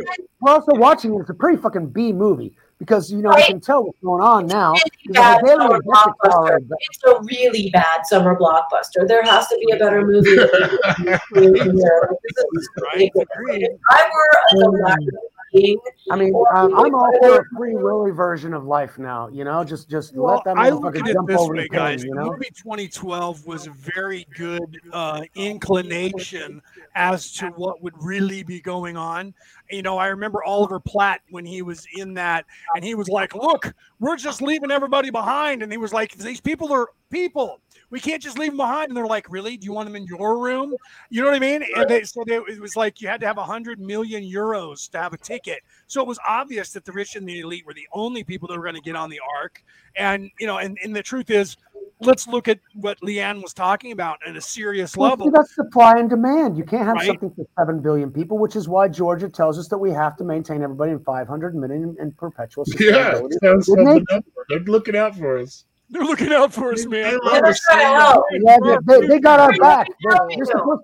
we're 0.42 0.52
also 0.52 0.76
watching 0.76 1.14
it. 1.14 1.20
It's 1.20 1.30
a 1.30 1.34
pretty 1.36 1.62
fucking 1.62 1.88
B 1.88 2.12
movie 2.12 2.56
because 2.86 3.12
you 3.12 3.22
know 3.22 3.30
we 3.30 3.36
Right. 3.36 3.46
can 3.48 3.62
tell 3.62 3.86
what's 3.86 3.98
going 4.04 4.22
on 4.22 4.48
now. 4.48 4.74
really 4.74 5.10
bad 5.14 5.42
summer 5.48 5.80
blockbuster. 5.82 6.60
It's 6.80 7.04
a 7.06 7.22
really 7.24 7.70
bad 7.72 8.06
summer 8.06 8.36
blockbuster. 8.38 9.08
There 9.08 9.24
has 9.24 9.48
to 9.48 9.56
be 9.66 9.72
a 9.74 9.78
better 9.80 10.06
movie. 10.06 10.36
that 10.36 10.48
we 10.98 11.10
can 11.10 11.20
create 11.32 11.64
here. 11.64 11.74
Like, 12.10 12.20
this 12.24 12.46
is 12.54 12.70
Right? 12.82 13.12
If 13.16 13.80
I 13.90 14.10
were 14.14 14.32
a 14.52 14.72
director, 14.72 15.20
being. 15.54 15.78
I 16.12 16.16
mean, 16.16 16.34
Or 16.34 16.56
um, 16.56 16.74
I'm 16.74 16.94
all 16.96 17.12
for 17.22 17.42
a 17.42 17.46
free 17.56 17.76
willy 17.76 18.12
version 18.12 18.54
of 18.54 18.66
life 18.66 18.98
now. 18.98 19.30
You 19.30 19.44
know, 19.44 19.64
just 19.64 19.90
just 19.90 20.16
Well, 20.16 20.36
let 20.36 20.44
that 20.46 20.58
I 20.58 20.70
look 20.70 20.96
at 20.98 21.08
it 21.08 21.14
jump 21.14 21.28
this 21.28 21.40
over 21.40 21.54
way, 21.54 21.64
the 21.64 21.70
pin, 21.70 21.80
guys. 21.80 22.04
You 22.04 22.14
know, 22.16 22.32
movie 22.32 22.50
2012 22.56 23.46
was 23.46 23.68
a 23.68 23.72
very 23.72 24.28
good 24.36 24.80
uh, 24.92 25.22
inclination 25.36 26.62
as 26.96 27.32
to 27.34 27.48
what 27.50 27.82
would 27.82 27.94
really 28.02 28.44
be 28.44 28.60
going 28.60 28.98
on. 28.98 29.34
You 29.70 29.82
know, 29.82 29.98
I 29.98 30.08
remember 30.08 30.44
Oliver 30.44 30.80
Platt 30.80 31.22
when 31.30 31.46
he 31.46 31.62
was 31.62 31.86
in 31.96 32.14
that, 32.16 32.46
and 32.76 32.84
he 32.84 32.96
was 32.96 33.08
like, 33.08 33.36
"Look, 33.36 33.74
we're 34.00 34.18
just 34.18 34.42
leaving 34.42 34.72
everybody 34.72 35.10
behind," 35.10 35.64
and 35.64 35.72
he 35.72 35.78
was 35.78 35.94
like, 35.94 36.14
"These 36.18 36.42
people 36.42 36.72
are 36.74 36.90
people." 37.10 37.60
We 37.94 38.00
can't 38.00 38.24
just 38.24 38.40
leave 38.40 38.50
them 38.50 38.58
behind. 38.58 38.88
And 38.88 38.98
they're 38.98 39.06
like, 39.06 39.30
really? 39.30 39.56
Do 39.56 39.66
you 39.66 39.72
want 39.72 39.86
them 39.88 39.96
in 39.96 40.06
your 40.08 40.40
room? 40.40 40.74
You 41.12 41.22
know 41.22 41.28
what 41.28 41.36
I 41.36 41.40
mean? 41.40 41.64
And 41.76 41.88
they, 41.88 42.02
so 42.04 42.24
they, 42.26 42.38
it 42.38 42.60
was 42.60 42.76
like 42.76 43.00
you 43.00 43.08
had 43.08 43.22
to 43.22 43.28
have 43.28 43.38
a 43.38 43.44
hundred 43.44 43.80
million 43.80 44.24
euros 44.24 44.90
to 44.94 44.98
have 44.98 45.14
a 45.14 45.18
ticket. 45.20 45.60
So 45.86 46.02
it 46.02 46.08
was 46.08 46.18
obvious 46.28 46.72
that 46.72 46.86
the 46.86 46.92
rich 46.92 47.16
and 47.16 47.30
the 47.30 47.42
elite 47.42 47.68
were 47.68 47.74
the 47.76 47.88
only 47.94 48.24
people 48.24 48.48
that 48.48 48.58
were 48.58 48.64
going 48.64 48.74
to 48.74 48.82
get 48.82 48.96
on 48.96 49.12
the 49.12 49.20
ark. 49.40 49.64
And 49.96 50.32
you 50.40 50.48
know, 50.48 50.58
and, 50.58 50.76
and 50.84 50.96
the 50.96 51.04
truth 51.04 51.30
is, 51.30 51.56
let's 52.02 52.28
look 52.28 52.48
at 52.48 52.58
what 52.74 53.00
Leanne 53.02 53.44
was 53.44 53.54
talking 53.54 53.92
about 53.92 54.18
at 54.28 54.36
a 54.36 54.42
serious 54.42 54.98
Well, 54.98 55.12
level. 55.12 55.28
see, 55.28 55.32
that's 55.32 55.54
supply 55.54 56.00
and 56.00 56.10
demand. 56.10 56.58
You 56.58 56.64
can't 56.64 56.86
have 56.88 56.96
Right. 56.96 57.06
something 57.06 57.30
for 57.36 57.46
seven 57.60 57.80
billion 57.80 58.10
people, 58.10 58.40
which 58.40 58.56
is 58.56 58.68
why 58.68 58.88
Georgia 58.88 59.30
tells 59.30 59.60
us 59.60 59.68
that 59.68 59.78
we 59.78 59.92
have 59.92 60.18
to 60.18 60.24
maintain 60.24 60.64
everybody 60.64 60.94
in 60.94 61.00
500 61.04 61.54
million 61.54 61.96
in 62.00 62.12
perpetual 62.14 62.66
Yeah, 62.80 63.14
sustainability. 63.14 63.34
sounds 63.44 63.68
Good 63.68 63.76
something 63.78 63.86
night. 63.86 64.04
up. 64.18 64.26
they're 64.50 64.60
looking 64.62 64.96
out 64.96 65.16
for 65.16 65.38
us. 65.38 65.66
They're 65.94 66.04
looking 66.04 66.34
out 66.34 66.52
for 66.52 66.74
us, 66.74 66.88
man. 66.88 67.20
I 67.24 67.42
They're 67.42 67.54
trying 67.70 67.80
to 67.80 68.00
help. 68.00 68.26
Yeah, 68.32 68.58
they, 68.60 69.00
they, 69.02 69.08
they 69.08 69.20
got 69.20 69.40
our 69.40 69.54
back. 69.60 69.88
They're, 70.02 70.16
Help 70.16 70.32
they're 70.36 70.46
supposed, 70.46 70.82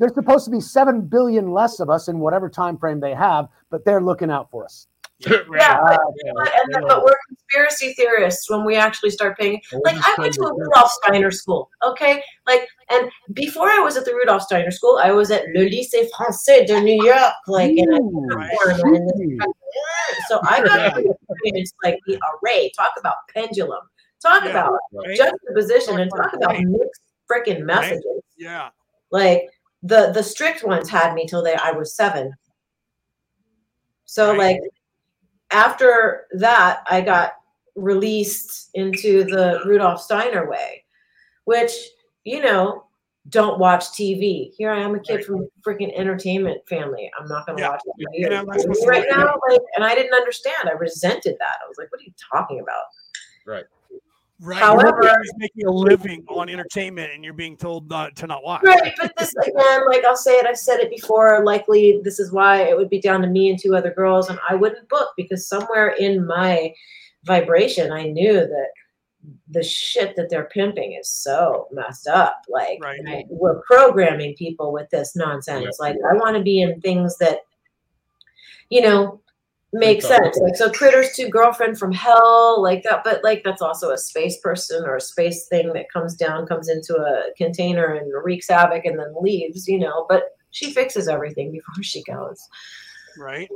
they're 0.00 0.08
supposed 0.08 0.44
to 0.46 0.50
be 0.50 0.60
seven 0.60 1.00
billion 1.02 1.52
less 1.52 1.78
of 1.78 1.88
us 1.88 2.08
in 2.08 2.18
whatever 2.18 2.48
time 2.48 2.76
frame 2.76 2.98
they 2.98 3.14
have, 3.14 3.48
but 3.70 3.84
they're 3.84 4.02
looking 4.02 4.30
out 4.30 4.50
for 4.50 4.64
us. 4.64 4.88
Yeah, 5.20 5.78
Uh, 5.80 5.86
but, 5.86 6.00
you 6.16 6.24
know 6.26 6.34
what? 6.34 6.52
and 6.54 6.74
then, 6.74 6.82
but 6.88 7.04
we're 7.04 7.16
conspiracy 7.28 7.92
theorists 7.94 8.50
when 8.50 8.64
we 8.64 8.76
actually 8.76 9.10
start 9.10 9.38
paying. 9.38 9.60
Like 9.84 9.96
I 9.96 10.14
went 10.18 10.34
to 10.34 10.42
a 10.42 10.54
Rudolf 10.54 10.90
Steiner 11.02 11.30
school, 11.32 11.70
okay? 11.82 12.22
Like, 12.46 12.68
and 12.90 13.10
before 13.32 13.68
I 13.68 13.78
was 13.78 13.96
at 13.96 14.04
the 14.04 14.14
Rudolf 14.14 14.42
Steiner 14.42 14.70
school, 14.70 15.00
I 15.02 15.10
was 15.12 15.30
at 15.30 15.42
Le 15.54 15.64
Lycée 15.64 16.08
Français 16.16 16.66
de 16.66 16.80
New 16.80 17.04
York, 17.04 17.32
like, 17.48 17.76
and 17.76 17.92
I 17.92 17.98
Ooh, 17.98 18.28
performed 18.60 18.96
in 18.96 19.06
this 19.06 19.46
shit. 19.46 20.26
so 20.28 20.40
I 20.48 20.62
got 20.62 20.94
to 20.94 21.14
experience 21.30 21.72
like 21.82 21.98
the 22.06 22.20
array. 22.42 22.70
Talk 22.76 22.92
about 22.98 23.16
pendulum. 23.34 23.82
Talk 24.22 24.44
Yeah. 24.44 24.50
about 24.50 24.78
Right. 24.92 25.16
juxtaposition, 25.16 26.00
and 26.00 26.10
talk 26.10 26.32
about 26.34 26.50
Right. 26.50 26.66
mixed 26.66 27.02
freaking 27.30 27.60
messages. 27.62 28.22
Yeah. 28.36 28.70
Like 29.10 29.48
the 29.82 30.10
the 30.12 30.22
strict 30.22 30.64
ones 30.64 30.88
had 30.88 31.14
me 31.14 31.26
till 31.26 31.42
they 31.42 31.54
I 31.54 31.70
was 31.70 31.94
seven. 31.94 32.34
So 34.04 34.30
Right. 34.30 34.38
like 34.60 34.60
after 35.50 36.26
that, 36.32 36.82
I 36.90 37.00
got 37.00 37.34
released 37.76 38.70
into 38.74 39.24
the 39.24 39.62
Rudolf 39.64 40.02
Steiner 40.02 40.48
way, 40.48 40.84
which 41.44 41.72
you 42.24 42.40
know. 42.42 42.84
Don't 43.30 43.58
watch 43.58 43.90
TV. 43.92 44.54
Here 44.56 44.70
I 44.70 44.80
am, 44.80 44.94
a 44.94 45.00
kid 45.00 45.22
from 45.22 45.42
a 45.42 45.46
freaking 45.60 45.92
entertainment 45.94 46.66
family. 46.66 47.12
I'm 47.18 47.28
not 47.28 47.44
gonna 47.44 47.60
Yeah. 47.60 47.68
watch 47.72 47.82
TV 47.98 48.06
Yeah, 48.20 48.40
I'm 48.40 48.46
not 48.46 48.58
supposed 48.58 48.80
to 48.80 48.88
right 48.88 49.04
now. 49.10 49.38
Like, 49.50 49.60
and 49.76 49.84
I 49.84 49.94
didn't 49.94 50.14
understand. 50.14 50.66
I 50.66 50.72
resented 50.72 51.36
that. 51.38 51.58
I 51.62 51.68
was 51.68 51.76
like, 51.76 51.92
"What 51.92 52.00
are 52.00 52.04
you 52.04 52.14
talking 52.32 52.60
about?" 52.60 52.84
Right. 53.44 53.66
However- 54.40 55.00
you're 55.02 55.22
making 55.38 55.66
a 55.66 55.70
living 55.70 56.24
on 56.28 56.48
entertainment 56.48 57.12
and 57.12 57.24
you're 57.24 57.32
being 57.32 57.56
told 57.56 57.88
not 57.90 58.14
to 58.16 58.26
not 58.26 58.44
watch. 58.44 58.62
Right, 58.62 58.94
but 59.00 59.12
this 59.16 59.34
again, 59.34 59.86
like 59.88 60.04
I'll 60.04 60.16
say 60.16 60.38
it, 60.38 60.46
I've 60.46 60.58
said 60.58 60.78
it 60.80 60.90
before. 60.90 61.44
Likely, 61.44 62.00
this 62.04 62.20
is 62.20 62.30
why 62.30 62.62
it 62.62 62.76
would 62.76 62.88
be 62.88 63.00
down 63.00 63.20
to 63.22 63.26
me 63.28 63.50
and 63.50 63.58
two 63.58 63.74
other 63.74 63.92
girls, 63.92 64.30
and 64.30 64.38
I 64.48 64.54
wouldn't 64.54 64.88
book 64.88 65.08
because 65.16 65.48
somewhere 65.48 65.88
in 65.98 66.24
my 66.24 66.72
vibration, 67.24 67.90
I 67.90 68.04
knew 68.04 68.32
that 68.34 68.68
the 69.50 69.62
shit 69.64 70.14
that 70.14 70.30
they're 70.30 70.44
pimping 70.52 70.92
is 70.92 71.08
so 71.10 71.66
messed 71.72 72.06
up. 72.06 72.40
Like 72.48 72.78
Right. 72.80 73.26
we're 73.28 73.60
programming 73.62 74.36
people 74.36 74.72
with 74.72 74.88
this 74.90 75.16
nonsense. 75.16 75.78
Like 75.80 75.96
I 76.08 76.14
want 76.14 76.36
to 76.36 76.42
be 76.42 76.62
in 76.62 76.80
things 76.80 77.18
that, 77.18 77.40
you 78.70 78.80
know, 78.82 79.20
make 79.72 80.02
Think 80.02 80.12
of- 80.12 80.24
sense. 80.34 80.38
Like 80.38 80.56
so, 80.56 80.70
Critters 80.70 81.10
Two, 81.14 81.28
Girlfriend 81.28 81.78
from 81.78 81.92
Hell, 81.92 82.62
like 82.62 82.82
that. 82.84 83.04
But 83.04 83.22
like 83.24 83.42
that's 83.44 83.62
also 83.62 83.90
a 83.90 83.98
space 83.98 84.38
person 84.40 84.84
or 84.84 84.96
a 84.96 85.00
space 85.00 85.46
thing 85.48 85.72
that 85.74 85.92
comes 85.92 86.14
down, 86.14 86.46
comes 86.46 86.68
into 86.68 86.96
a 86.96 87.32
container 87.36 87.94
and 87.94 88.10
wreaks 88.24 88.48
havoc 88.48 88.84
and 88.84 88.98
then 88.98 89.14
leaves. 89.20 89.68
You 89.68 89.78
know, 89.78 90.06
but 90.08 90.24
she 90.50 90.72
fixes 90.72 91.08
everything 91.08 91.52
before 91.52 91.82
she 91.82 92.02
goes. 92.04 92.40
Right. 93.18 93.48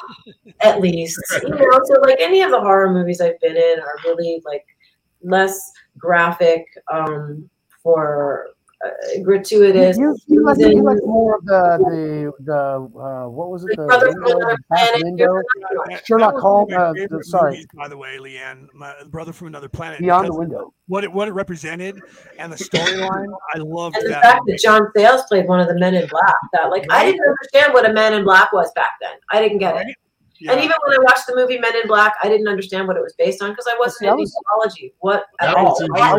At 0.62 0.80
least, 0.80 1.20
you 1.42 1.48
know. 1.50 1.80
So 1.84 2.00
like 2.00 2.20
any 2.20 2.42
of 2.42 2.50
the 2.50 2.60
horror 2.60 2.92
movies 2.92 3.20
I've 3.20 3.40
been 3.40 3.56
in 3.56 3.80
are 3.80 3.96
really 4.04 4.40
like 4.44 4.64
less 5.22 5.72
graphic 5.98 6.64
um 6.90 7.48
for 7.82 8.46
uh, 8.84 8.90
gratuitous. 9.22 9.98
You, 9.98 10.16
you, 10.26 10.44
like, 10.44 10.58
you 10.58 10.64
seasons. 10.64 10.84
like 10.84 10.98
more 11.04 11.36
of 11.36 11.44
the 11.44 11.78
the 11.84 12.32
the 12.44 12.98
uh, 12.98 13.28
what 13.28 13.50
was 13.50 13.64
it? 13.64 13.78
Like 13.78 14.00
The 14.00 14.06
window, 14.08 14.38
the 14.38 14.58
back 14.70 14.88
Planet. 14.90 15.04
window, 15.04 15.42
Sherlock 16.06 16.34
that 16.34 16.34
was 16.34 16.34
one 16.34 16.34
of 16.34 16.40
Holmes, 16.40 16.72
uh, 16.72 17.16
the- 17.18 17.24
sorry. 17.24 17.50
movies, 17.52 17.66
by 17.74 17.88
the 17.88 17.96
way, 17.96 18.18
Liane, 18.18 18.68
my 18.72 18.94
brother 19.08 19.32
from 19.32 19.48
another 19.48 19.68
planet. 19.68 20.00
beyond 20.00 20.28
the 20.28 20.34
window. 20.34 20.72
What 20.86 21.04
it 21.04 21.12
what 21.12 21.28
it 21.28 21.32
represented 21.32 22.00
and 22.38 22.52
the 22.52 22.56
storyline, 22.56 23.26
I 23.54 23.58
loved 23.58 23.96
And 23.96 24.06
the 24.06 24.10
that. 24.10 24.22
fact 24.22 24.42
that 24.46 24.58
John 24.60 24.88
Sayles 24.96 25.22
played 25.28 25.46
one 25.46 25.60
of 25.60 25.68
the 25.68 25.78
men 25.78 25.94
in 25.94 26.06
black, 26.08 26.34
that 26.54 26.70
like 26.70 26.86
I 26.90 27.04
didn't 27.04 27.20
understand 27.28 27.74
what 27.74 27.88
a 27.88 27.92
man 27.92 28.14
in 28.14 28.24
black 28.24 28.52
was 28.52 28.72
back 28.72 28.90
then. 29.00 29.12
I 29.30 29.40
didn't 29.40 29.58
get 29.58 29.76
it. 29.76 29.96
Right? 30.40 30.46
Yeah. 30.46 30.52
And 30.52 30.60
even 30.64 30.76
when 30.86 30.98
I 30.98 31.02
watched 31.02 31.26
the 31.26 31.34
movie 31.36 31.58
Men 31.58 31.74
in 31.76 31.86
Black, 31.86 32.14
I 32.22 32.28
didn't 32.28 32.48
understand 32.48 32.88
what 32.88 32.96
it 32.96 33.02
was 33.02 33.12
based 33.18 33.42
on 33.42 33.50
because 33.50 33.66
I 33.68 33.76
wasn't 33.78 33.98
See, 33.98 34.06
I 34.08 34.12
in 34.12 34.18
was- 34.18 34.34
mythology. 34.46 34.94
What 35.00 35.24
at 35.40 35.54
all? 35.54 35.76
seems 35.76 35.90
At. 35.96 36.02
I 36.02 36.14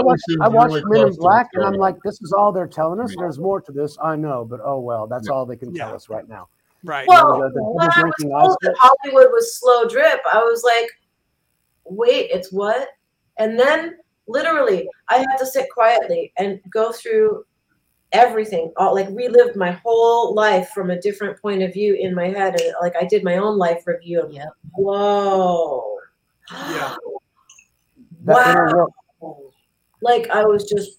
watched 0.00 0.22
I 0.42 0.48
watched 0.48 0.74
really 0.84 1.04
Men 1.04 1.08
in 1.08 1.14
Black, 1.16 1.48
and 1.54 1.64
I'm 1.64 1.74
like, 1.74 1.96
this 2.04 2.20
is 2.20 2.32
all 2.32 2.52
they're 2.52 2.66
telling 2.66 3.00
us. 3.00 3.10
Right. 3.10 3.16
There's 3.24 3.38
more 3.38 3.60
to 3.62 3.72
this. 3.72 3.96
I 4.02 4.16
know, 4.16 4.44
but 4.44 4.60
oh 4.62 4.80
well, 4.80 5.06
that's 5.06 5.28
Yeah. 5.28 5.34
all 5.34 5.46
they 5.46 5.56
can 5.56 5.72
tell 5.74 5.94
us 5.94 6.08
right 6.08 6.28
now. 6.28 6.48
right. 6.84 7.06
Well, 7.08 7.40
The- 7.40 7.50
the 7.50 7.62
when 7.62 7.88
I 7.90 8.02
was 8.04 8.14
told 8.20 8.56
that. 8.62 8.74
Hollywood 8.78 9.32
was 9.32 9.58
slow 9.58 9.88
drip, 9.88 10.20
I 10.32 10.38
was 10.44 10.62
like, 10.62 10.90
wait, 11.84 12.30
it's 12.30 12.52
what? 12.52 12.88
And 13.38 13.58
then 13.58 13.96
literally, 14.28 14.88
I 15.08 15.18
had 15.18 15.36
to 15.38 15.46
sit 15.46 15.68
quietly 15.72 16.32
and 16.38 16.60
go 16.70 16.92
through 16.92 17.44
everything, 18.16 18.72
all 18.76 18.94
like 18.94 19.08
relived 19.10 19.56
my 19.56 19.72
whole 19.72 20.34
life 20.34 20.70
from 20.70 20.90
a 20.90 21.00
different 21.00 21.40
point 21.40 21.62
of 21.62 21.72
view 21.72 21.94
in 21.94 22.14
my 22.14 22.28
head. 22.28 22.60
And 22.60 22.74
like 22.80 22.94
I 23.00 23.04
did 23.04 23.22
my 23.22 23.36
own 23.36 23.58
life 23.58 23.86
review. 23.86 24.22
And 24.22 24.34
Yep. 24.34 24.48
whoa. 24.72 25.98
Yeah. 26.50 26.94
Wow. 28.24 28.88
Like 30.00 30.30
I 30.30 30.44
was 30.44 30.64
just 30.64 30.98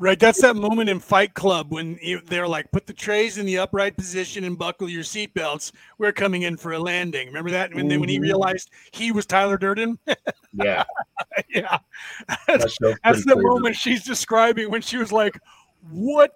Right, 0.00 0.18
that's 0.18 0.40
that 0.40 0.56
moment 0.56 0.90
in 0.90 0.98
Fight 0.98 1.34
Club 1.34 1.70
when 1.70 1.96
you, 2.02 2.20
they're 2.26 2.48
like, 2.48 2.70
"Put 2.72 2.86
the 2.86 2.92
trays 2.92 3.38
in 3.38 3.46
the 3.46 3.58
upright 3.58 3.96
position 3.96 4.42
and 4.42 4.58
buckle 4.58 4.88
your 4.88 5.04
seatbelts. 5.04 5.70
We're 5.98 6.12
coming 6.12 6.42
in 6.42 6.56
for 6.56 6.72
a 6.72 6.78
landing." 6.80 7.28
Remember 7.28 7.52
that? 7.52 7.72
When 7.72 7.86
they, 7.86 7.96
when 7.96 8.08
he 8.08 8.18
Mhm. 8.18 8.22
realized 8.22 8.70
he 8.92 9.12
was 9.12 9.24
Tyler 9.24 9.56
Durden, 9.56 9.98
Yeah, 10.52 10.82
yeah, 11.48 11.78
that 12.48 12.70
show's 12.82 12.96
that's 13.04 13.24
the 13.24 13.34
crazy. 13.34 13.46
moment 13.46 13.76
she's 13.76 14.04
describing 14.04 14.68
when 14.68 14.82
she 14.82 14.96
was 14.96 15.12
like, 15.12 15.38
"What?" 15.90 16.32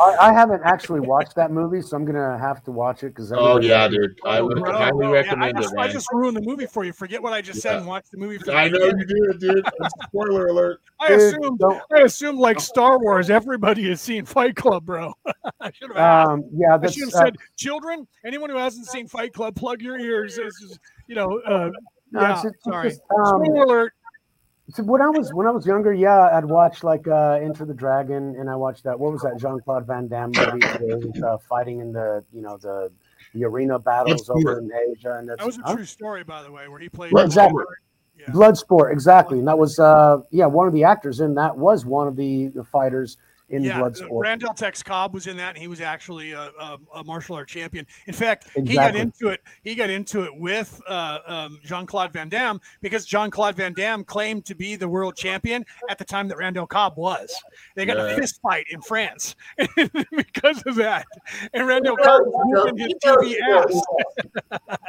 I, 0.00 0.16
I 0.28 0.32
haven't 0.32 0.62
actually 0.64 1.00
watched 1.00 1.34
that 1.34 1.50
movie, 1.50 1.82
so 1.82 1.94
I'm 1.96 2.04
gonna 2.06 2.38
have 2.38 2.62
to 2.64 2.70
watch 2.72 3.02
it 3.02 3.08
because. 3.08 3.32
Oh 3.32 3.60
yeah, 3.60 3.86
dude, 3.88 4.18
I 4.24 4.40
would 4.40 4.58
Bro, 4.58 4.72
highly 4.72 4.90
bro, 4.92 5.12
yeah, 5.12 5.18
I, 5.18 5.22
recommend 5.22 5.56
just, 5.58 5.72
it, 5.74 5.78
I 5.78 5.88
just 5.88 6.08
ruined 6.12 6.36
the 6.36 6.40
movie 6.42 6.66
for 6.66 6.84
you. 6.84 6.92
Forget 6.92 7.22
what 7.22 7.32
I 7.34 7.42
just 7.42 7.60
said 7.60 7.72
Yeah. 7.72 7.78
and 7.78 7.86
watch 7.86 8.06
the 8.10 8.16
movie. 8.18 8.38
From 8.38 8.56
I 8.56 8.68
the 8.68 8.78
know 8.78 8.86
you 8.86 9.04
did, 9.32 9.40
dude. 9.40 9.66
Spoiler 10.04 10.46
alert. 10.46 10.80
I 11.00 11.08
Dude, 11.08 11.20
assumed. 11.20 11.58
don't- 11.58 11.82
I 11.94 12.00
assumed 12.02 12.38
like 12.38 12.60
Star 12.60 12.98
Wars, 12.98 13.28
everybody 13.30 13.88
has 13.90 14.00
seen 14.00 14.24
Fight 14.24 14.54
Club, 14.56 14.86
bro. 14.86 15.12
I 15.60 15.70
should 15.72 15.94
have. 15.94 16.28
Um, 16.28 16.44
yeah, 16.52 16.78
I 16.80 16.90
should 16.90 17.04
have 17.12 17.14
uh, 17.14 17.24
said, 17.24 17.36
children, 17.56 18.06
anyone 18.24 18.48
who 18.50 18.56
hasn't 18.56 18.86
seen 18.86 19.06
Fight 19.08 19.32
Club, 19.34 19.54
plug 19.56 19.82
your 19.82 19.98
ears. 19.98 20.36
This 20.36 20.54
is, 20.62 20.78
you 21.08 21.14
know, 21.14 21.40
uh, 21.46 21.70
no, 22.12 22.20
yeah, 22.20 22.32
it's 22.32 22.42
just- 22.42 22.54
it's 22.54 22.64
sorry. 22.64 22.88
just, 22.90 23.00
um, 23.18 23.44
spoiler 23.44 23.62
alert. 23.64 23.92
So 24.72 24.82
when 24.82 25.00
I 25.00 25.08
was 25.08 25.32
when 25.32 25.46
I 25.46 25.50
was 25.50 25.66
younger, 25.66 25.92
yeah, 25.92 26.36
I'd 26.36 26.44
watch 26.44 26.82
like 26.84 27.08
uh 27.08 27.38
Enter 27.42 27.64
the 27.64 27.74
Dragon, 27.74 28.36
and 28.38 28.48
I 28.50 28.56
watched 28.56 28.84
that. 28.84 28.98
What 28.98 29.12
was 29.12 29.22
that 29.22 29.38
Jean 29.38 29.60
Claude 29.60 29.86
Van 29.86 30.06
Damme 30.08 30.32
movie? 30.34 30.58
where 30.60 30.98
he 30.98 31.06
was, 31.06 31.22
uh, 31.22 31.38
fighting 31.48 31.80
in 31.80 31.92
the 31.92 32.24
you 32.32 32.42
know 32.42 32.56
the 32.56 32.90
the 33.34 33.44
arena 33.44 33.78
battles 33.78 34.28
Bloodsport. 34.28 34.36
over 34.36 34.58
in 34.58 34.70
Asia, 34.90 35.16
and 35.18 35.28
that's 35.28 35.38
That 35.38 35.46
was 35.46 35.58
a 35.58 35.62
huh? 35.62 35.74
true 35.74 35.84
story, 35.84 36.24
by 36.24 36.42
the 36.42 36.50
way, 36.52 36.68
where 36.68 36.78
he 36.78 36.88
played. 36.88 37.12
Bloodsport. 37.12 37.24
Exactly. 37.26 37.64
Yeah. 38.18 38.26
Bloodsport, 38.26 38.92
exactly. 38.92 39.38
And 39.38 39.48
that 39.48 39.58
was 39.58 39.78
uh 39.78 40.18
yeah, 40.30 40.46
one 40.46 40.66
of 40.66 40.72
the 40.72 40.84
actors 40.84 41.20
in 41.20 41.34
that 41.36 41.56
was 41.56 41.86
one 41.86 42.06
of 42.06 42.16
the, 42.16 42.48
the 42.48 42.64
fighters 42.64 43.16
in 43.50 43.64
yeah, 43.64 43.78
blood 43.78 44.00
uh. 44.00 44.06
Randall 44.14 44.54
Tex 44.54 44.82
Cobb 44.82 45.12
was 45.12 45.26
in 45.26 45.36
that, 45.36 45.50
and 45.50 45.58
he 45.58 45.66
was 45.68 45.80
actually 45.80 46.32
a, 46.32 46.50
a, 46.60 46.78
a 46.96 47.04
martial 47.04 47.34
art 47.36 47.48
champion. 47.48 47.86
In 48.06 48.14
fact, 48.14 48.48
he 48.54 48.74
got 48.74 48.94
into 48.96 49.28
it. 49.28 49.40
He 49.64 49.74
got 49.74 49.90
into 49.90 50.22
it 50.22 50.34
with 50.36 50.80
uh, 50.88 51.18
um, 51.26 51.58
Jean 51.64 51.84
Claude 51.86 52.12
Van 52.12 52.28
Damme 52.28 52.60
because 52.80 53.04
Jean 53.04 53.30
Claude 53.30 53.56
Van 53.56 53.72
Damme 53.72 54.04
claimed 54.04 54.44
to 54.46 54.54
be 54.54 54.76
the 54.76 54.88
world 54.88 55.16
champion 55.16 55.64
at 55.90 55.98
the 55.98 56.04
time 56.04 56.28
that 56.28 56.36
Randall 56.38 56.66
Cobb 56.66 56.96
was. 56.96 57.34
They 57.74 57.84
got 57.86 57.96
Yeah. 57.96 58.14
a 58.14 58.16
fist 58.16 58.40
fight 58.42 58.66
in 58.70 58.80
France 58.82 59.34
because 59.76 60.62
of 60.66 60.76
that, 60.76 61.06
and 61.52 61.66
Randall 61.66 61.96
Cobb 61.96 62.22
was 62.26 62.64
whooping 62.64 62.78
his 62.78 62.94
TV 63.04 63.36
ass. 63.52 64.70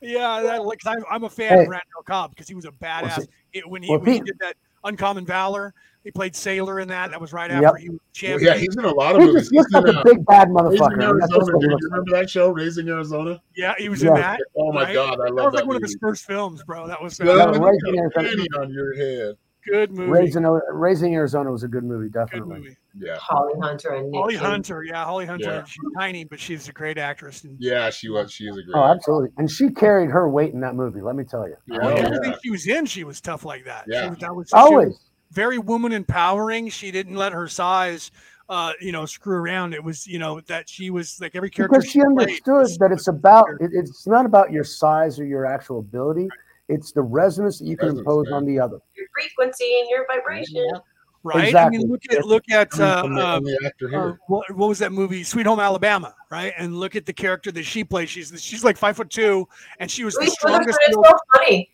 Yeah, 0.00 0.42
that, 0.42 0.64
like, 0.64 0.78
'cause 0.80 0.94
I'm, 0.96 1.04
I'm 1.10 1.24
a 1.24 1.28
fan 1.30 1.52
of 1.54 1.58
Hey. 1.64 1.68
Randall 1.68 2.02
Cobb 2.06 2.30
because 2.30 2.46
he 2.48 2.54
was 2.54 2.64
a 2.64 2.70
badass. 2.70 3.22
see- 3.22 3.28
It, 3.52 3.68
when 3.68 3.82
he, 3.82 3.90
well, 3.90 3.98
when 3.98 4.12
he 4.12 4.20
did 4.20 4.38
that 4.38 4.54
Uncommon 4.84 5.26
Valor, 5.26 5.74
he 6.08 6.12
played 6.12 6.34
Sailor 6.34 6.80
in 6.80 6.88
that. 6.88 7.10
That 7.10 7.20
was 7.20 7.34
right 7.34 7.50
Yep. 7.50 7.62
after 7.64 7.76
he 7.76 7.90
was 7.90 7.98
Well, 7.98 8.12
champion. 8.14 8.50
yeah, 8.54 8.58
he's 8.58 8.74
in 8.74 8.84
a 8.86 8.94
lot 8.94 9.14
of 9.14 9.20
He 9.20 9.26
movies. 9.26 9.42
just 9.50 9.52
looks 9.52 9.68
He's 9.74 9.78
in, 9.78 9.84
like 9.84 9.94
a 9.94 9.98
uh, 9.98 10.02
big 10.04 10.24
bad 10.24 10.48
Raising 10.48 10.54
motherfucker. 10.80 10.92
and 10.94 11.02
Arizona. 11.02 11.44
what 11.52 11.62
you 11.62 11.78
remember 11.82 12.10
that 12.12 12.30
show, 12.30 12.50
Raising 12.50 12.88
Arizona? 12.88 13.42
Yeah, 13.54 13.74
he 13.76 13.90
was 13.90 14.02
Yeah. 14.02 14.08
in 14.08 14.14
that. 14.14 14.40
Oh 14.56 14.72
my 14.72 14.84
Right? 14.84 14.94
god, 14.94 15.04
I 15.04 15.08
love 15.10 15.18
That 15.18 15.34
love 15.34 15.34
was 15.34 15.44
like 15.44 15.52
that 15.64 15.66
one 15.66 15.76
of 15.76 15.82
his 15.82 15.98
first 16.00 16.24
films, 16.24 16.62
bro. 16.64 16.86
That 16.86 17.02
was 17.02 17.18
Yeah, 17.18 17.26
Yeah, 17.26 17.32
good, 17.52 17.60
Raising 17.62 17.80
you 17.84 17.92
got 17.92 17.98
a 17.98 18.00
Arizona. 18.00 18.28
penny 18.30 18.48
on 18.58 18.72
your 18.72 18.96
head. 18.96 19.36
good 19.66 19.90
movie. 19.92 20.10
Raising, 20.10 20.44
Raising 20.44 21.14
Arizona 21.14 21.52
was 21.52 21.62
a 21.62 21.68
good 21.68 21.84
movie, 21.84 22.08
good 22.08 22.14
definitely. 22.26 22.60
movie. 22.60 22.76
Yeah, 22.98 23.16
Holly 23.18 23.52
Hunter 23.60 23.90
and 23.96 24.10
Nick 24.10 24.18
Holly 24.18 24.32
Cage. 24.34 24.42
Hunter, 24.42 24.82
yeah, 24.82 25.04
Holly 25.04 25.26
Hunter. 25.26 25.44
Yeah. 25.44 25.64
She's 25.64 25.78
tiny, 25.98 26.24
but 26.24 26.40
she's 26.40 26.68
a 26.70 26.72
great 26.72 26.96
actress. 26.96 27.44
And 27.44 27.54
yeah, 27.60 27.90
she 27.90 28.08
was. 28.08 28.32
She 28.32 28.44
is 28.44 28.56
a 28.56 28.62
great. 28.62 28.74
Oh, 28.74 28.82
actress. 28.82 28.96
absolutely. 29.00 29.28
And 29.36 29.50
she 29.50 29.68
carried 29.68 30.08
her 30.10 30.26
weight 30.30 30.54
in 30.54 30.60
that 30.60 30.74
movie. 30.74 31.02
Let 31.02 31.16
me 31.16 31.24
tell 31.24 31.46
you. 31.46 31.56
Yeah, 31.66 31.78
well, 31.82 31.90
oh, 31.90 31.96
everything 32.00 32.34
she 32.42 32.50
was 32.50 32.66
in, 32.66 32.86
she 32.86 33.04
was 33.04 33.20
tough 33.20 33.44
like 33.44 33.66
that. 33.66 33.84
She 33.86 33.92
Yeah. 33.92 34.08
was, 34.08 34.18
that 34.20 34.34
was, 34.34 34.48
she 34.48 34.56
was 34.56 34.64
Always. 34.64 34.98
Very 35.30 35.58
woman 35.58 35.92
empowering. 35.92 36.68
She 36.68 36.90
didn't 36.90 37.16
let 37.16 37.32
her 37.32 37.48
size, 37.48 38.10
uh, 38.48 38.72
you 38.80 38.92
know, 38.92 39.06
screw 39.06 39.36
around. 39.36 39.74
It 39.74 39.82
was, 39.82 40.06
you 40.06 40.18
know, 40.18 40.40
that 40.42 40.68
she 40.68 40.90
was 40.90 41.20
like 41.20 41.34
every 41.36 41.50
character. 41.50 41.78
Because 41.78 41.90
she 41.90 42.00
played 42.00 42.28
understood 42.28 42.68
that 42.80 42.92
it's 42.92 43.08
about 43.08 43.48
it, 43.60 43.70
it's 43.72 44.06
not 44.06 44.26
about 44.26 44.50
your 44.52 44.64
size 44.64 45.18
or 45.18 45.24
your 45.24 45.46
actual 45.46 45.80
ability. 45.80 46.28
It's 46.68 46.92
the 46.92 47.02
resonance 47.02 47.58
that 47.58 47.66
you 47.66 47.76
can 47.76 47.98
impose 47.98 48.26
yeah. 48.28 48.36
on 48.36 48.44
the 48.44 48.60
other. 48.60 48.78
Your 48.94 49.06
frequency 49.14 49.78
and 49.80 49.88
your 49.88 50.06
vibration. 50.06 50.56
Yep. 50.56 50.84
right. 51.22 51.44
Exactly. 51.46 51.78
I 51.78 51.78
mean, 51.78 51.90
look 51.90 52.02
at 52.10 52.26
look 52.26 52.44
at 52.50 52.78
uh, 52.78 53.02
And 53.06 53.16
the, 53.16 53.26
uh, 53.26 53.40
the 53.40 53.62
actor 53.64 53.86
uh, 53.86 53.90
here. 53.90 54.18
what, 54.26 54.54
what 54.54 54.68
was 54.68 54.78
that 54.80 54.92
movie 54.92 55.24
Sweet 55.24 55.46
Home 55.46 55.60
Alabama, 55.60 56.14
right? 56.30 56.52
And 56.58 56.76
look 56.78 56.94
at 56.94 57.06
the 57.06 57.12
character 57.12 57.50
that 57.52 57.62
she 57.64 57.84
plays. 57.84 58.10
She's 58.10 58.32
she's 58.42 58.64
like 58.64 58.76
five 58.76 58.96
foot 58.96 59.08
two, 59.08 59.48
and 59.78 59.90
she 59.90 60.04
was 60.04 60.14
the 60.14 60.26
strongest. 60.26 60.78
Witherspoon 60.88 61.04
so 61.04 61.18
funny. 61.34 61.70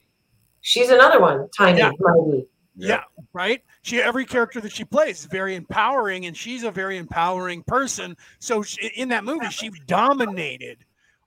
She's 0.60 0.90
another 0.90 1.20
one, 1.20 1.48
tiny, 1.56 1.78
Yeah. 1.78 1.90
mighty. 1.98 2.46
Yeah, 2.76 3.02
right. 3.32 3.62
She 3.82 4.00
every 4.00 4.24
character 4.24 4.60
that 4.60 4.72
she 4.72 4.84
plays 4.84 5.20
is 5.20 5.26
very 5.26 5.54
empowering, 5.54 6.26
and 6.26 6.36
she's 6.36 6.64
a 6.64 6.70
very 6.70 6.98
empowering 6.98 7.62
person. 7.62 8.16
So 8.40 8.62
she, 8.62 8.88
in 8.96 9.08
that 9.10 9.24
movie, 9.24 9.48
she 9.50 9.70
dominated 9.86 10.84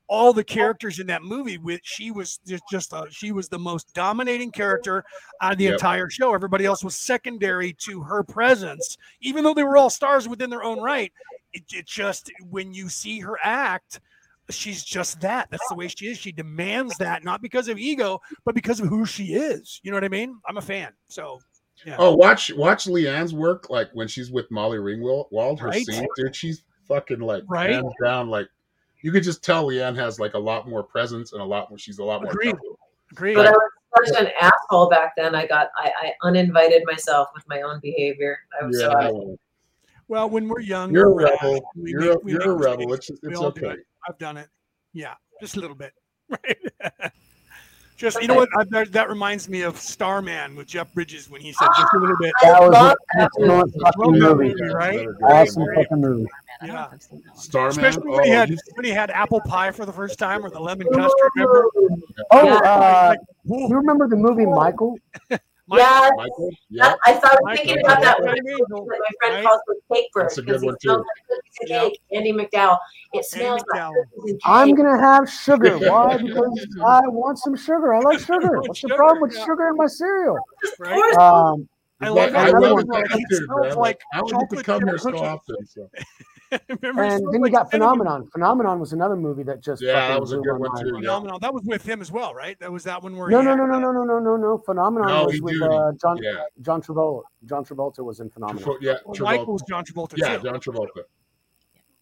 all 0.07 0.33
the 0.33 0.43
characters 0.43 0.99
in 0.99 1.07
that 1.07 1.23
movie. 1.23 1.57
With 1.57 1.79
she 1.83 2.11
was 2.11 2.39
just 2.45 2.63
just 2.69 2.93
uh, 2.93 3.05
she 3.09 3.31
was 3.31 3.47
the 3.47 3.59
most 3.59 3.93
dominating 3.93 4.51
character 4.51 5.05
on 5.41 5.57
the 5.57 5.65
Yep. 5.65 5.73
entire 5.73 6.09
show. 6.09 6.33
Everybody 6.33 6.65
else 6.65 6.83
was 6.83 6.95
secondary 6.95 7.73
to 7.85 8.01
her 8.01 8.23
presence, 8.23 8.97
even 9.21 9.43
though 9.43 9.53
they 9.53 9.63
were 9.63 9.77
all 9.77 9.89
stars 9.89 10.27
within 10.27 10.49
their 10.49 10.63
own 10.63 10.81
right. 10.81 11.13
It, 11.53 11.63
it 11.73 11.85
just 11.85 12.29
when 12.49 12.73
you 12.73 12.89
see 12.89 13.19
her 13.21 13.37
act. 13.41 14.01
She's 14.49 14.83
just 14.83 15.19
that. 15.21 15.49
That's 15.51 15.67
the 15.67 15.75
way 15.75 15.87
she 15.89 16.07
is. 16.07 16.17
She 16.17 16.31
demands 16.31 16.97
that, 16.99 17.23
not 17.23 17.41
because 17.41 17.67
of 17.67 17.77
ego, 17.77 18.19
but 18.45 18.55
because 18.55 18.79
of 18.79 18.87
who 18.87 19.05
she 19.05 19.33
is. 19.33 19.79
You 19.83 19.91
know 19.91 19.97
what 19.97 20.03
I 20.05 20.09
mean? 20.09 20.39
I'm 20.47 20.57
a 20.57 20.61
fan. 20.61 20.93
So 21.09 21.39
Oh, 21.99 22.15
watch 22.15 22.51
watch 22.55 22.85
Liane's 22.87 23.33
work. 23.33 23.69
Like 23.69 23.89
when 23.93 24.07
she's 24.07 24.31
with 24.31 24.49
Molly 24.49 24.77
Ringwald, 24.79 25.59
her 25.59 25.67
Right. 25.67 25.85
scenes, 25.85 26.07
dude. 26.15 26.35
She's 26.35 26.63
fucking 26.87 27.19
like 27.19 27.43
Right. 27.47 27.69
hands 27.71 27.93
down. 28.03 28.29
Like 28.29 28.47
you 29.03 29.11
could 29.11 29.23
just 29.23 29.43
tell 29.43 29.65
Liane 29.67 29.95
has 29.95 30.19
like 30.19 30.33
a 30.33 30.39
lot 30.39 30.67
more 30.67 30.81
presence 30.83 31.33
and 31.33 31.41
a 31.41 31.45
lot 31.45 31.69
more. 31.69 31.77
She's 31.77 31.99
a 31.99 32.03
lot 32.03 32.23
more. 32.23 32.31
Agreed. 32.31 32.55
Agreed. 33.11 33.35
But 33.35 33.47
I 33.47 33.51
was 33.51 34.09
such 34.09 34.21
an 34.25 34.31
asshole 34.41 34.89
back 34.89 35.13
then. 35.15 35.35
I 35.35 35.45
got 35.45 35.69
I, 35.77 35.91
I 36.01 36.13
uninvited 36.23 36.83
myself 36.85 37.29
with 37.35 37.43
my 37.47 37.61
own 37.61 37.79
behavior. 37.81 38.39
I 38.59 38.65
was 38.65 38.79
Yeah, 38.81 38.87
out- 38.87 39.37
Well, 40.07 40.29
when 40.29 40.47
we're 40.47 40.61
young, 40.61 40.91
you're 40.91 41.07
a 41.07 41.11
we're 41.11 41.25
rebel. 41.25 41.69
We 41.75 41.91
You're 41.91 41.99
make- 42.01 42.09
a, 42.15 42.19
we 42.23 42.31
you're 42.31 42.51
a 42.51 42.55
rebel. 42.55 42.93
It's 42.93 43.09
it's 43.09 43.39
okay. 43.39 43.67
it. 43.71 43.79
I've 44.07 44.17
done 44.17 44.37
it. 44.37 44.47
Yeah, 44.93 45.13
just 45.41 45.57
a 45.57 45.59
little 45.59 45.75
bit. 45.75 45.93
Right. 46.29 46.57
just 47.95 48.21
you 48.21 48.27
know 48.27 48.35
what? 48.35 48.49
I, 48.57 48.63
that, 48.71 48.91
that 48.91 49.07
reminds 49.09 49.47
me 49.47 49.61
of 49.61 49.77
Starman 49.77 50.55
with 50.57 50.67
Jeff 50.67 50.93
Bridges 50.93 51.29
when 51.29 51.39
he 51.41 51.53
said 51.53 51.69
just 51.77 51.93
a 51.93 51.97
little 51.99 52.17
bit. 52.19 52.33
That 52.43 52.59
was 52.61 52.71
love 52.73 52.95
an 53.13 53.21
movie. 53.21 53.23
excellent 53.23 53.73
fucking 53.81 54.11
movie. 54.19 54.49
movie, 54.49 54.73
right? 54.73 55.07
Awesome 55.23 55.63
movie. 55.63 55.75
fucking 55.75 56.01
movie. 56.01 56.21
Man, 56.21 56.29
I 56.61 56.67
don't 56.67 56.75
know 56.75 56.81
Yeah. 56.81 56.85
if 56.87 56.93
I've 56.93 57.01
seen 57.01 57.21
that 57.23 57.29
one. 57.33 57.37
Starman. 57.39 57.69
Especially 57.71 58.09
when 58.11 58.23
he 58.25 58.31
oh, 58.31 58.33
had 58.35 58.49
you- 58.49 58.57
when 58.73 58.85
he 58.85 58.91
had 58.91 59.09
apple 59.11 59.39
pie 59.41 59.71
for 59.71 59.85
the 59.85 59.93
first 59.93 60.19
time 60.19 60.45
or 60.45 60.49
the 60.49 60.59
lemon 60.59 60.85
custard. 60.93 61.11
Remember? 61.35 61.63
Oh, 62.31 62.45
Yeah. 62.45 62.53
uh, 62.55 63.15
Like, 63.45 63.69
you 63.69 63.75
remember 63.77 64.07
the 64.09 64.15
movie 64.17 64.45
Michael? 64.45 64.97
Mike- 65.69 65.79
Yeah, 65.79 66.09
Michael. 66.15 66.49
Yeah. 66.69 66.95
I 67.05 67.13
thought 67.13 67.37
Mike- 67.43 67.57
thinking 67.57 67.79
about 67.83 68.01
that 68.01 68.17
Mike- 68.19 68.27
one. 68.27 68.35
Mike- 68.43 68.45
that 68.87 68.99
my 68.99 69.09
friend 69.19 69.35
right? 69.35 69.43
calls 69.45 69.61
it 69.67 69.83
cake 69.93 70.11
bird 70.13 70.23
That's 70.25 70.37
a 70.37 70.41
good 70.41 70.47
because 70.47 70.63
one, 70.63 70.73
it 70.75 70.81
smells 70.81 70.97
too. 70.97 71.01
like 71.01 71.27
cookies 71.27 71.57
and 71.61 71.69
Yeah. 71.69 71.81
cake. 71.81 72.01
Andie 72.13 72.33
MacDowell. 72.33 72.79
It 73.13 73.25
smells 73.25 73.61
like 73.73 73.81
MacDowell. 73.81 73.93
cookies 74.15 74.35
I'm 74.45 74.75
gonna 74.75 74.97
have 74.99 75.29
sugar. 75.29 75.77
Why? 75.79 76.17
Because 76.17 76.67
I 76.85 77.01
want 77.07 77.37
some 77.39 77.55
sugar. 77.57 77.93
I 77.93 77.99
like 77.99 78.19
sugar. 78.19 78.61
What's 78.61 78.81
the 78.81 78.89
problem 78.89 79.21
with 79.21 79.35
yeah. 79.35 79.45
sugar 79.45 79.67
in 79.69 79.75
my 79.75 79.87
cereal? 79.87 80.37
right? 80.79 81.13
Um, 81.15 81.67
I 81.99 82.09
love 82.09 82.31
like, 82.31 82.35
I 82.35 82.49
another 82.49 82.69
love 82.69 82.79
it. 82.79 82.85
It 82.89 83.25
It 83.29 83.43
smells 83.45 83.45
smells 83.45 83.75
like 83.75 84.01
I 84.13 84.19
don't 84.19 84.49
to 84.51 84.63
come 84.63 84.83
here 84.85 84.97
so 84.97 85.17
often. 85.17 85.65
So. 85.65 85.89
Remember? 86.69 87.03
And 87.03 87.11
smells 87.19 87.31
then 87.31 87.33
you 87.33 87.39
like 87.41 87.51
got 87.51 87.69
cinnamon. 87.71 87.97
Phenomenon. 87.97 88.27
Phenomenon 88.31 88.79
was 88.79 88.93
another 88.93 89.15
movie 89.15 89.43
that 89.43 89.61
just 89.61 89.81
Yeah, 89.81 90.07
that 90.09 90.19
was 90.21 90.31
a 90.31 90.37
good 90.37 90.57
one, 90.57 90.69
mind. 90.73 90.87
too. 90.87 90.99
Yeah. 91.01 91.37
That 91.41 91.53
was 91.53 91.63
with 91.65 91.83
him 91.83 92.01
as 92.01 92.11
well, 92.11 92.33
right? 92.33 92.57
That 92.59 92.71
was 92.71 92.83
that 92.85 93.01
one 93.03 93.15
where 93.17 93.29
No, 93.29 93.39
he 93.39 93.45
no, 93.45 93.51
had- 93.51 93.57
no, 93.59 93.65
no, 93.65 93.79
no, 93.79 93.91
no, 93.91 94.03
no, 94.03 94.19
no, 94.19 94.37
no. 94.37 94.57
Phenomenon 94.59 95.07
No, 95.09 95.25
was 95.25 95.41
with 95.41 95.61
uh, 95.61 95.91
John 96.01 96.17
Yeah. 96.21 96.43
John 96.61 96.81
Travolta. 96.81 97.23
John 97.45 97.65
Travolta 97.65 97.99
was 98.05 98.19
in 98.19 98.29
Phenomenon. 98.29 98.63
Travo- 98.63 98.77
yeah. 98.81 98.93
Well, 99.05 99.15
Travolta. 99.15 99.21
Michael 99.23 99.53
was 99.53 99.63
John 99.67 99.83
Travolta 99.85 100.13
Yeah, 100.17 100.37
too. 100.37 100.43
John 100.43 100.59
Travolta. 100.59 101.03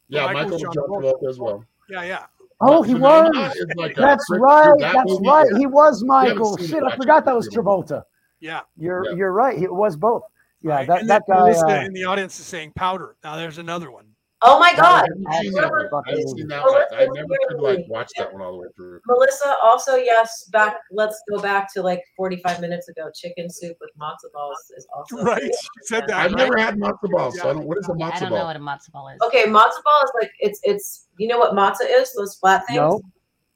Yeah, 0.08 0.26
Michael 0.26 0.34
Michael 0.34 0.52
was 0.52 0.52
was 0.54 0.62
John 0.62 0.74
John 0.74 0.84
Travolta. 0.90 1.14
Travolta 1.24 1.30
as 1.30 1.40
well. 1.40 1.66
Yeah, 1.90 2.04
yeah. 2.04 2.26
Oh, 2.62 2.82
he 2.84 2.96
was. 2.96 3.56
like 3.76 3.96
That's 3.96 4.26
frick- 4.28 4.42
right. 4.42 4.74
that 4.80 4.94
That's 4.94 5.12
movie 5.12 5.28
right. 5.28 5.48
is- 5.52 5.58
He 5.58 5.66
was 5.66 6.04
Michael. 6.04 6.58
seen 6.58 6.68
Shit, 6.68 6.84
I 6.84 6.96
forgot 6.96 7.26
that 7.26 7.36
was 7.36 7.50
Travolta. 7.50 8.04
Yeah. 8.40 8.62
You're 8.78 9.06
Yeah. 9.06 9.16
you're 9.16 9.32
right. 9.32 9.58
It 9.62 9.74
was 9.74 9.98
both. 9.98 10.24
Yeah, 10.62 10.76
right. 10.78 10.88
that 10.88 11.08
that 11.08 11.24
then 11.28 11.38
guy. 11.68 11.82
Uh, 11.84 11.86
in 11.86 11.94
the 11.94 12.06
audience 12.06 12.40
is 12.40 12.46
saying 12.46 12.72
powder. 12.76 13.16
Now 13.24 13.36
there's 13.36 13.58
another 13.60 13.92
one. 13.92 14.05
Oh 14.42 14.60
my 14.60 14.74
God. 14.76 15.06
I've 15.28 15.42
seen 15.42 15.54
that 15.54 15.64
excellent 15.64 15.72
one. 15.72 15.90
fucking 16.04 16.14
I've 16.20 16.26
movie. 16.26 16.40
seen 16.42 16.48
that 16.50 16.64
one. 16.64 16.84
I 16.92 17.06
never 17.14 17.36
could 17.48 17.60
like 17.62 17.78
Really? 17.78 17.86
watch 17.90 18.12
that 18.18 18.34
one 18.34 18.42
all 18.42 18.52
the 18.52 18.58
way 18.60 18.68
through. 18.76 19.00
Melissa, 19.08 19.56
also, 19.64 19.96
yes, 19.96 20.50
back, 20.52 20.78
let's 20.92 21.22
go 21.30 21.40
back 21.42 21.74
to 21.74 21.82
like 21.82 22.04
45 22.18 22.60
minutes 22.62 22.88
ago. 22.90 23.10
Chicken 23.14 23.50
soup 23.50 23.78
with 23.80 23.92
matzo 24.00 24.32
balls 24.34 24.72
is 24.78 24.86
also. 24.96 25.24
Right. 25.24 25.42
She 25.42 25.68
said 25.84 26.04
that. 26.08 26.18
I've 26.18 26.32
right? 26.34 26.38
never 26.38 26.58
had 26.58 26.76
matzo 26.76 27.10
balls, 27.10 27.40
so 27.40 27.50
I 27.50 27.54
don't. 27.54 27.66
What 27.66 27.78
is 27.78 27.88
a 27.90 27.94
I 27.94 27.96
matzo 27.96 28.20
don't 28.22 28.30
know 28.32 28.46
what 28.46 28.56
a 28.56 28.60
matzo 28.60 28.92
ball 28.92 29.08
is. 29.10 29.20
Okay, 29.26 29.46
matzo 29.46 29.82
ball 29.84 30.02
is 30.04 30.12
like, 30.22 30.32
it's, 30.40 30.60
it's, 30.64 31.08
you 31.18 31.28
know 31.28 31.40
what 31.40 31.54
matzo 31.54 31.82
is? 31.90 32.14
Those 32.14 32.36
flat 32.36 32.64
things? 32.68 32.78
No, 32.78 33.02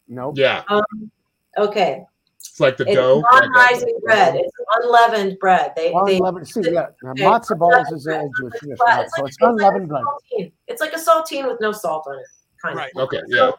no. 0.07 0.33
Yeah, 0.35 0.63
Um, 0.69 1.11
okay. 1.57 2.03
It's 2.39 2.59
like 2.59 2.77
the 2.77 2.85
It's 2.85 2.95
dough. 2.95 3.17
like 3.19 3.43
non-rising 3.43 3.99
bread. 4.03 4.35
It's 4.35 4.51
unleavened 4.81 5.37
bread. 5.39 5.73
They, 5.75 5.93
they, 6.05 6.17
Unleavened. 6.17 6.47
See, 6.47 6.61
yeah, 6.65 6.87
now, 7.03 7.11
Okay. 7.11 7.23
matzo 7.23 7.57
balls 7.57 7.91
is 7.91 8.07
a 8.07 8.27
Jewish 8.39 8.53
It's 8.55 8.65
dish, 8.67 8.77
flat- 8.77 8.97
right? 8.99 9.09
So 9.15 9.21
like- 9.21 9.27
it's 9.29 9.37
it's 9.37 9.41
like 9.41 9.49
unleavened 9.51 9.87
bread. 9.89 10.03
saltine. 10.03 10.51
It's 10.67 10.81
like 10.81 10.93
a 10.93 10.97
saltine 10.97 11.47
with 11.47 11.59
no 11.61 11.71
salt 11.71 12.05
on 12.07 12.17
it, 12.19 12.25
kind 12.61 12.77
Right. 12.77 12.91
of. 12.95 13.03
Okay, 13.03 13.21
yeah. 13.27 13.51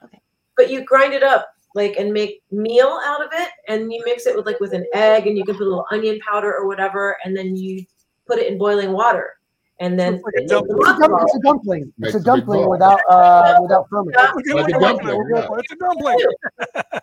But 0.57 0.71
you 0.71 0.85
grind 0.85 1.15
it 1.15 1.23
up 1.23 1.49
like 1.75 1.97
and 1.99 2.13
make 2.13 2.43
meal 2.51 2.99
out 3.05 3.23
of 3.25 3.31
it, 3.33 3.49
and 3.69 3.93
you 3.93 4.03
mix 4.05 4.27
it 4.27 4.35
with 4.37 4.47
like 4.47 4.61
with 4.61 4.73
an 4.73 4.85
egg, 4.95 5.27
and 5.27 5.37
you 5.39 5.45
can 5.45 5.55
put 5.57 5.63
a 5.67 5.69
little 5.69 5.87
onion 5.91 6.19
powder 6.27 6.53
or 6.55 6.67
whatever, 6.67 7.17
and 7.25 7.37
then 7.37 7.55
you 7.57 7.85
put 8.27 8.39
it 8.39 8.47
in 8.51 8.59
boiling 8.59 8.93
water, 8.93 9.35
and 9.81 9.99
then 9.99 10.15
It's 10.15 10.25
like 10.25 10.35
a 10.37 10.47
dumpling. 10.47 10.79
It's 10.81 10.91
a, 10.91 11.09
matzo 11.09 11.23
it's 11.25 11.35
a 11.35 11.41
dumpling. 11.41 11.93
It's 12.01 12.15
a 12.15 12.19
a 12.19 12.23
dumpling 12.23 12.69
without 12.71 13.01
uh 13.11 13.59
without 13.63 13.87
ferment. 13.91 14.17
Yeah. 14.19 14.33
Look 14.55 14.63
Like 14.63 14.75
a 14.75 14.79
look 14.79 15.03
at 15.03 15.05
it, 15.05 15.09
dumpling, 15.09 15.19
look 15.19 15.39
at 15.39 15.45
it. 15.45 15.51
yeah. 15.51 15.59
It's 15.59 15.73
a 15.73 15.77
dumpling. 15.77 16.19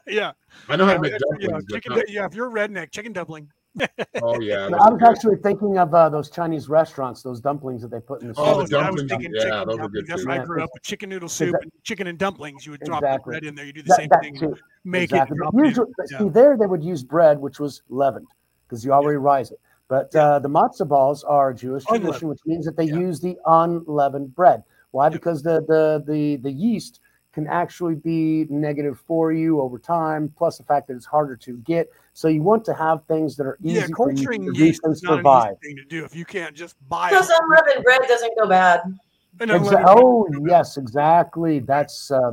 yeah. 0.08 0.32
I 0.70 0.76
know 0.76 0.86
how 0.86 0.92
to 0.94 0.96
Yeah, 0.98 1.02
make 1.02 1.12
it's- 1.14 1.22
yeah, 1.40 1.48
dumplings. 1.48 1.72
chicken, 1.72 1.94
not- 1.96 2.10
yeah, 2.10 2.26
if 2.26 2.34
you're 2.36 2.48
a 2.48 2.52
redneck, 2.68 2.92
chicken 2.92 3.14
dumpling. 3.14 3.50
Oh 4.24 4.40
yeah. 4.42 4.66
I 4.66 4.70
those 4.70 5.00
was 5.00 5.02
actually 5.04 5.36
thinking 5.38 5.78
of 5.78 5.94
uh, 5.94 6.10
those 6.10 6.32
Chinese 6.32 6.68
restaurants, 6.68 7.22
those 7.22 7.40
dumplings 7.40 7.84
that 7.84 7.90
they 7.92 8.00
put 8.00 8.22
in 8.24 8.30
the 8.30 8.34
Oh, 8.36 8.62
soup. 8.62 8.70
the 8.72 8.78
I 8.80 8.90
was 8.90 9.04
dumplings, 9.04 9.10
thinking 9.12 9.32
yeah, 9.36 9.42
chicken 9.44 9.68
those 9.68 9.76
are 9.76 9.78
dumplings. 9.82 9.92
good 9.94 10.08
That's 10.08 10.22
too. 10.24 10.28
what 10.30 10.40
I 10.40 10.44
grew 10.46 10.64
up 10.64 10.70
with 10.74 10.84
chicken 10.84 11.10
noodle 11.10 11.30
soup 11.30 11.52
that- 11.52 11.62
and 11.62 11.72
chicken 11.84 12.08
and 12.08 12.18
dumplings. 12.18 12.66
You 12.66 12.72
would 12.72 12.82
drop 12.82 13.02
the 13.02 13.08
Exactly. 13.08 13.32
bread 13.32 13.44
in 13.44 13.54
there. 13.56 13.66
You 13.66 13.74
do 13.74 13.84
the 13.84 13.90
That, 13.90 13.98
same 13.98 14.10
that 14.10 14.22
thing. 14.24 14.36
too. 14.40 14.56
Make 14.84 15.04
exactly. 15.04 15.36
it. 15.36 15.40
But 15.40 15.52
Drop 15.52 15.54
it 15.54 15.58
in. 15.60 15.66
usually, 15.66 15.88
Yeah. 16.12 16.18
see, 16.20 16.30
there 16.30 16.58
they 16.58 16.66
would 16.66 16.84
use 16.84 17.04
bread, 17.04 17.40
which 17.40 17.60
was 17.60 17.84
leavened, 17.90 18.28
because 18.68 18.84
you 18.84 18.92
already 18.94 19.18
rise 19.18 19.52
it. 19.52 19.60
But 19.90 20.14
uh, 20.16 20.40
the 20.40 20.50
matzah 20.50 20.88
balls 20.88 21.24
are 21.24 21.50
a 21.52 21.56
Jewish 21.56 21.84
Unleavened. 21.88 22.04
tradition, 22.06 22.28
which 22.30 22.40
means 22.46 22.66
that 22.66 22.76
they 22.76 22.86
Yeah. 22.86 22.98
use 23.00 23.20
the 23.22 23.38
unleavened 23.46 24.36
bread. 24.36 24.64
Why? 24.92 25.10
Because 25.10 25.42
the 25.44 25.62
the 25.68 26.04
the 26.06 26.36
the 26.38 26.52
yeast 26.52 27.00
can 27.34 27.46
actually 27.48 27.96
be 27.96 28.48
negative 28.50 29.00
for 29.00 29.32
you 29.32 29.62
over 29.62 29.78
time. 29.78 30.34
Plus 30.38 30.58
the 30.58 30.64
fact 30.64 30.88
that 30.88 30.96
it's 30.96 31.06
harder 31.06 31.36
to 31.38 31.58
get. 31.60 31.90
So 32.14 32.28
you 32.30 32.42
want 32.42 32.66
to 32.66 32.74
have 32.74 33.04
things 33.06 33.36
that 33.38 33.46
are 33.46 33.58
easy 33.62 33.76
Yeah, 33.76 33.82
for 33.96 34.12
you 34.12 34.18
culturing 34.18 34.42
to 34.46 34.58
yeast 34.60 34.82
research 34.84 34.96
is 34.98 35.04
not 35.04 35.18
survive. 35.18 35.50
an 35.52 35.58
easy 35.64 35.68
thing 35.68 35.76
to 35.78 35.86
do 35.86 36.04
if 36.04 36.16
you 36.16 36.26
can't 36.26 36.56
just 36.56 36.76
buy 36.90 37.10
Because 37.12 37.30
it. 37.30 37.36
unleavened 37.42 37.84
bread 37.84 38.02
doesn't 38.08 38.34
go 38.40 38.48
bad. 38.50 38.82
Exa- 39.40 39.84
oh 39.86 40.26
bread. 40.30 40.42
yes, 40.50 40.78
exactly. 40.78 41.60
That's 41.60 42.10
uh, 42.10 42.32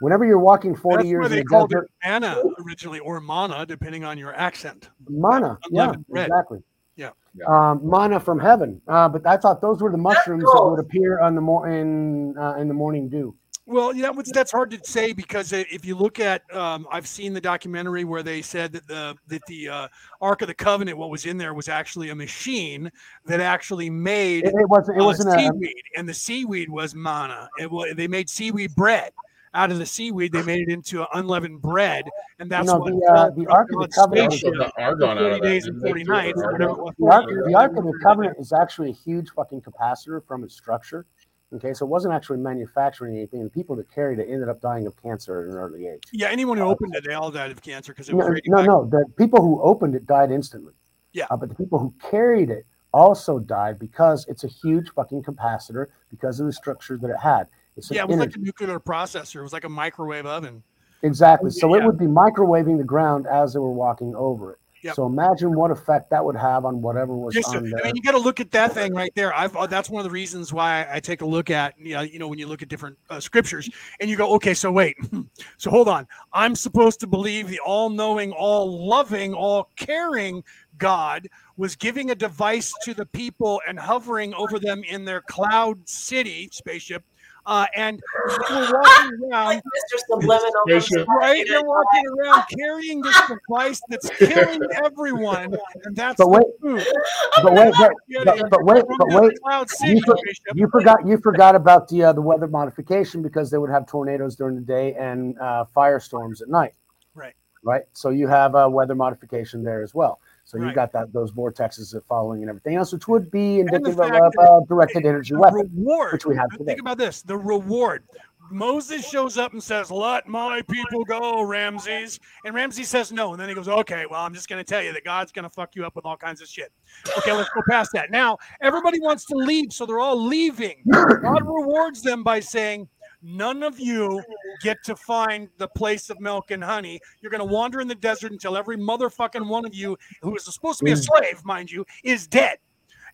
whenever 0.00 0.24
you're 0.24 0.38
walking 0.38 0.74
40 0.74 0.96
That's 0.96 1.08
years 1.08 1.20
why 1.20 1.26
in 1.26 1.38
the 1.38 1.44
called 1.44 1.70
desert. 1.70 1.84
it 1.84 2.08
manna 2.08 2.42
originally, 2.64 2.98
or 3.00 3.20
mana, 3.20 3.66
depending 3.66 4.04
on 4.04 4.18
your 4.18 4.34
accent. 4.34 4.90
Mana, 5.08 5.58
yeah, 5.70 5.82
unleavened 5.82 6.06
bread. 6.08 6.28
exactly. 6.28 6.62
Yeah. 6.96 7.10
Yeah. 7.34 7.44
Um, 7.46 7.80
mana 7.82 8.18
from 8.18 8.38
heaven. 8.38 8.80
Uh, 8.88 9.08
but 9.08 9.26
I 9.26 9.36
thought 9.36 9.60
those 9.60 9.80
were 9.80 9.90
the 9.90 9.98
mushrooms 9.98 10.42
that 10.42 10.52
cool. 10.52 10.70
would 10.72 10.80
appear 10.80 11.20
on 11.20 11.34
the 11.34 11.40
mor- 11.40 11.68
in 11.68 12.36
uh, 12.36 12.54
in 12.54 12.68
the 12.68 12.74
morning 12.74 13.08
dew. 13.08 13.34
Well, 13.66 13.94
yeah, 13.94 14.10
that's 14.12 14.32
that's 14.32 14.50
hard 14.50 14.70
to 14.70 14.80
say 14.82 15.12
because 15.12 15.52
if 15.52 15.84
you 15.84 15.94
look 15.94 16.20
at, 16.20 16.42
um, 16.56 16.88
I've 16.90 17.06
seen 17.06 17.34
the 17.34 17.40
documentary 17.40 18.02
where 18.04 18.22
they 18.22 18.40
said 18.40 18.72
that 18.72 18.88
the 18.88 19.14
that 19.26 19.44
the 19.46 19.68
uh, 19.68 19.88
Ark 20.22 20.40
of 20.40 20.48
the 20.48 20.54
Covenant, 20.54 20.96
what 20.96 21.10
was 21.10 21.26
in 21.26 21.36
there 21.36 21.52
was 21.52 21.68
actually 21.68 22.08
a 22.08 22.14
machine 22.14 22.90
that 23.26 23.40
actually 23.40 23.90
made 23.90 24.44
It, 24.46 24.54
it 24.56 24.68
wasn't. 24.68 24.96
It 24.96 25.02
uh, 25.02 25.04
wasn't 25.04 25.34
a. 25.34 25.38
seaweed, 25.38 25.82
and 25.96 26.08
the 26.08 26.14
seaweed 26.14 26.70
was 26.70 26.94
mana. 26.94 27.50
It 27.60 27.70
was, 27.70 27.92
they 27.94 28.08
made 28.08 28.30
seaweed 28.30 28.74
bread 28.74 29.12
out 29.54 29.70
of 29.70 29.78
the 29.78 29.86
seaweed. 29.86 30.32
They 30.32 30.42
made 30.42 30.68
it 30.68 30.72
into 30.72 31.06
unleavened 31.16 31.60
bread, 31.62 32.04
and 32.38 32.50
that's 32.50 32.66
No, 32.66 32.78
what 32.78 32.92
the, 32.92 33.12
uh, 33.12 33.30
the 33.30 33.46
Ark 33.46 33.68
of 33.72 33.80
the 33.82 33.88
Covenant- 33.88 34.32
spaceship 34.32 34.60
Also 34.60 34.72
argon 34.78 35.08
out 35.10 35.18
of 35.18 35.32
that, 35.32 35.42
days 35.42 35.66
and 35.66 35.80
40 35.82 36.04
nights, 36.04 36.40
or 36.42 36.52
whatever. 36.52 36.74
The 36.98 37.06
Ark, 37.10 37.24
the 37.46 37.54
Ark 37.54 37.76
of 37.76 37.84
the 37.84 37.98
Covenant 38.02 38.36
is 38.38 38.52
actually 38.52 38.90
a 38.90 38.94
huge 38.94 39.30
fucking 39.30 39.62
capacitor 39.62 40.22
from 40.26 40.44
its 40.44 40.54
structure. 40.54 41.06
Okay, 41.54 41.72
so 41.72 41.86
it 41.86 41.88
wasn't 41.88 42.12
actually 42.12 42.36
manufacturing 42.38 43.16
anything. 43.16 43.42
The 43.42 43.48
people 43.48 43.74
that 43.76 43.90
carried 43.90 44.18
it 44.18 44.28
ended 44.30 44.50
up 44.50 44.60
dying 44.60 44.86
of 44.86 44.94
cancer 45.02 45.40
at 45.40 45.48
an 45.48 45.54
early 45.56 45.86
age. 45.86 46.02
Yeah, 46.12 46.28
anyone 46.28 46.58
who 46.58 46.64
opened 46.64 46.94
it, 46.94 47.04
they 47.06 47.14
all 47.14 47.30
died 47.30 47.50
of 47.50 47.62
cancer 47.62 47.92
because 47.94 48.10
it 48.10 48.14
was 48.14 48.38
No, 48.46 48.58
no, 48.58 48.64
no. 48.66 48.84
The 48.84 49.06
people 49.16 49.40
who 49.40 49.58
opened 49.62 49.94
it 49.94 50.06
died 50.06 50.30
instantly. 50.30 50.74
Yeah. 51.12 51.24
Uh, 51.30 51.38
but 51.38 51.48
the 51.48 51.54
people 51.54 51.78
who 51.78 51.94
carried 52.10 52.50
it 52.50 52.66
also 52.92 53.38
died 53.38 53.78
because 53.78 54.26
it's 54.28 54.44
a 54.44 54.48
huge 54.48 54.90
fucking 54.90 55.22
capacitor 55.22 55.86
because 56.10 56.38
of 56.38 56.44
the 56.46 56.52
structure 56.52 56.98
that 56.98 57.08
it 57.08 57.16
had. 57.18 57.46
It's 57.78 57.90
Yeah, 57.90 58.02
it 58.02 58.08
was 58.08 58.18
like 58.18 58.34
a 58.34 58.38
nuclear 58.38 58.78
processor. 58.80 59.36
It 59.36 59.42
was 59.42 59.52
like 59.52 59.64
a 59.64 59.68
microwave 59.68 60.26
oven. 60.26 60.62
Exactly. 61.02 61.50
So 61.50 61.74
Yeah. 61.74 61.82
it 61.82 61.86
would 61.86 61.98
be 61.98 62.06
microwaving 62.06 62.76
the 62.76 62.84
ground 62.84 63.26
as 63.26 63.52
they 63.54 63.60
were 63.60 63.72
walking 63.72 64.14
over 64.16 64.52
it. 64.52 64.58
Yep. 64.82 64.94
So 64.94 65.06
imagine 65.06 65.56
what 65.56 65.72
effect 65.72 66.10
that 66.10 66.24
would 66.24 66.36
have 66.36 66.64
on 66.64 66.80
whatever 66.80 67.12
was 67.12 67.34
Yes, 67.34 67.48
on 67.48 67.56
I 67.56 67.86
mean, 67.86 67.96
you 67.96 68.02
got 68.02 68.12
to 68.12 68.18
look 68.18 68.38
at 68.38 68.52
that 68.52 68.74
thing 68.74 68.94
right 68.94 69.10
there. 69.16 69.34
I've 69.34 69.56
uh, 69.56 69.66
that's 69.66 69.90
one 69.90 70.00
of 70.00 70.04
the 70.04 70.10
reasons 70.10 70.52
why 70.52 70.86
I 70.88 71.00
take 71.00 71.20
a 71.20 71.26
look 71.26 71.50
at 71.50 71.74
you 71.78 71.94
know, 71.94 72.02
you 72.02 72.20
know 72.20 72.28
when 72.28 72.38
you 72.38 72.46
look 72.46 72.62
at 72.62 72.68
different 72.68 72.96
uh, 73.10 73.18
scriptures 73.18 73.68
and 73.98 74.08
you 74.08 74.16
go, 74.16 74.32
okay, 74.34 74.54
so 74.54 74.70
wait, 74.70 74.96
so 75.58 75.70
hold 75.70 75.88
on. 75.88 76.06
I'm 76.32 76.54
supposed 76.54 77.00
to 77.00 77.08
believe 77.08 77.48
the 77.48 77.58
all-knowing, 77.58 78.30
all-loving, 78.32 79.34
all-caring 79.34 80.44
God 80.78 81.28
was 81.56 81.74
giving 81.74 82.12
a 82.12 82.14
device 82.14 82.72
to 82.84 82.94
the 82.94 83.06
people 83.06 83.60
and 83.66 83.80
hovering 83.80 84.32
over 84.34 84.60
them 84.60 84.84
in 84.84 85.04
their 85.04 85.22
cloud 85.22 85.88
city 85.88 86.48
spaceship, 86.52 87.02
uh, 87.48 87.66
and 87.74 87.98
they 88.48 88.54
were 88.54 88.60
walking 88.72 89.18
around 89.32 89.46
Like 89.46 89.62
Mr. 89.62 89.98
Subliminal. 90.06 91.06
Right, 91.18 91.44
they're 91.48 91.64
walking 91.64 92.04
around 92.20 92.44
carrying 92.56 93.00
this 93.00 93.20
device 93.48 93.80
that's 93.88 94.10
killing 94.18 94.60
everyone, 94.84 95.56
and 95.84 95.96
that's 95.96 96.18
But 96.18 96.28
wait, 96.28 96.44
the 96.60 96.94
but 97.42 97.54
wait, 97.54 97.72
but, 97.78 97.92
Yeah, 98.06 98.22
but, 98.24 98.50
but 98.50 98.64
wait, 98.64 98.84
but 98.98 99.08
wait. 99.22 99.40
Cloud 99.42 99.70
City 99.70 100.00
for- 100.02 100.18
You 100.54 100.68
forgot. 100.70 101.06
You 101.06 101.16
forgot 101.18 101.54
about 101.54 101.88
the 101.88 102.04
uh, 102.04 102.12
the 102.12 102.20
weather 102.20 102.46
modification 102.46 103.22
because 103.22 103.50
they 103.50 103.58
would 103.58 103.70
have 103.70 103.86
tornadoes 103.86 104.36
during 104.36 104.54
the 104.54 104.60
day 104.62 104.94
and 104.94 105.38
uh, 105.40 105.64
firestorms 105.74 106.42
at 106.42 106.48
night. 106.48 106.74
Right. 107.14 107.34
Right. 107.62 107.84
So 107.94 108.10
you 108.10 108.28
have 108.28 108.54
a 108.56 108.68
weather 108.68 108.94
modification 108.94 109.62
there 109.64 109.82
as 109.82 109.94
well. 109.94 110.20
So 110.48 110.56
Right. 110.56 110.68
you've 110.68 110.74
got 110.76 110.92
that 110.92 111.12
those 111.12 111.30
vortexes 111.30 111.92
that 111.92 112.06
following 112.06 112.40
and 112.40 112.48
everything 112.48 112.76
else, 112.76 112.90
which 112.90 113.06
would 113.06 113.30
be 113.30 113.60
indicative 113.60 114.00
of 114.00 114.32
uh, 114.38 114.60
directed 114.60 115.04
energy 115.04 115.34
the 115.34 115.40
weapon. 115.40 115.70
reward. 115.74 116.14
which 116.14 116.24
we 116.24 116.34
have 116.36 116.48
today. 116.52 116.64
Think 116.68 116.80
about 116.80 116.96
this: 116.96 117.20
the 117.20 117.36
reward. 117.36 118.04
Moses 118.50 119.06
shows 119.06 119.36
up 119.36 119.52
and 119.52 119.62
says, 119.62 119.90
"Let 119.90 120.26
my 120.26 120.62
people 120.62 121.04
go, 121.04 121.42
Ramses," 121.42 122.18
and 122.46 122.54
Ramses 122.54 122.88
says 122.88 123.12
no, 123.12 123.32
and 123.32 123.38
then 123.38 123.50
he 123.50 123.54
goes, 123.54 123.68
"Okay, 123.68 124.06
well, 124.10 124.22
I'm 124.24 124.32
just 124.32 124.48
going 124.48 124.64
to 124.64 124.66
tell 124.66 124.82
you 124.82 124.94
that 124.94 125.04
God's 125.04 125.32
going 125.32 125.42
to 125.42 125.50
fuck 125.50 125.76
you 125.76 125.84
up 125.84 125.94
with 125.94 126.06
all 126.06 126.16
kinds 126.16 126.40
of 126.40 126.48
shit." 126.48 126.72
Okay, 127.18 127.32
let's 127.32 127.50
go 127.50 127.60
past 127.68 127.90
that. 127.92 128.10
Now 128.10 128.38
everybody 128.62 129.00
wants 129.00 129.26
to 129.26 129.36
leave, 129.36 129.70
so 129.74 129.84
they're 129.84 130.00
all 130.00 130.16
leaving. 130.18 130.82
God 130.86 131.42
rewards 131.44 132.00
them 132.00 132.22
by 132.22 132.40
saying. 132.40 132.88
None 133.22 133.62
of 133.62 133.80
you 133.80 134.22
get 134.62 134.78
to 134.84 134.94
find 134.94 135.48
the 135.58 135.68
place 135.68 136.08
of 136.08 136.20
milk 136.20 136.50
and 136.50 136.62
honey. 136.62 137.00
You're 137.20 137.30
going 137.30 137.46
to 137.46 137.52
wander 137.52 137.80
in 137.80 137.88
the 137.88 137.94
desert 137.94 138.30
until 138.32 138.56
every 138.56 138.76
motherfucking 138.76 139.46
one 139.48 139.64
of 139.64 139.74
you, 139.74 139.96
who 140.22 140.36
is 140.36 140.44
supposed 140.44 140.78
to 140.78 140.84
be 140.84 140.92
a 140.92 140.94
Mm. 140.94 141.04
slave, 141.04 141.44
mind 141.44 141.70
you, 141.70 141.84
is 142.04 142.26
dead. 142.26 142.58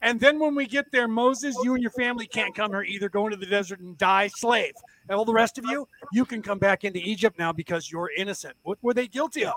And 0.02 0.20
then 0.20 0.38
when 0.38 0.54
we 0.54 0.66
get 0.66 0.90
there, 0.92 1.08
Moses, 1.08 1.56
you 1.62 1.72
and 1.72 1.82
your 1.82 1.92
family 1.92 2.26
can't 2.26 2.54
come 2.54 2.72
here 2.72 2.82
either. 2.82 3.08
Go 3.08 3.24
into 3.26 3.38
the 3.38 3.46
desert 3.46 3.80
and 3.80 3.96
die 3.96 4.26
slave. 4.26 4.74
And 5.08 5.16
all 5.16 5.24
the 5.24 5.32
rest 5.32 5.56
of 5.56 5.64
you, 5.64 5.88
you 6.12 6.26
can 6.26 6.42
come 6.42 6.58
back 6.58 6.84
into 6.84 6.98
Egypt 6.98 7.38
now 7.38 7.52
because 7.52 7.90
you're 7.90 8.10
innocent. 8.14 8.54
What 8.64 8.78
were 8.82 8.92
they 8.92 9.06
guilty 9.06 9.46
of? 9.46 9.54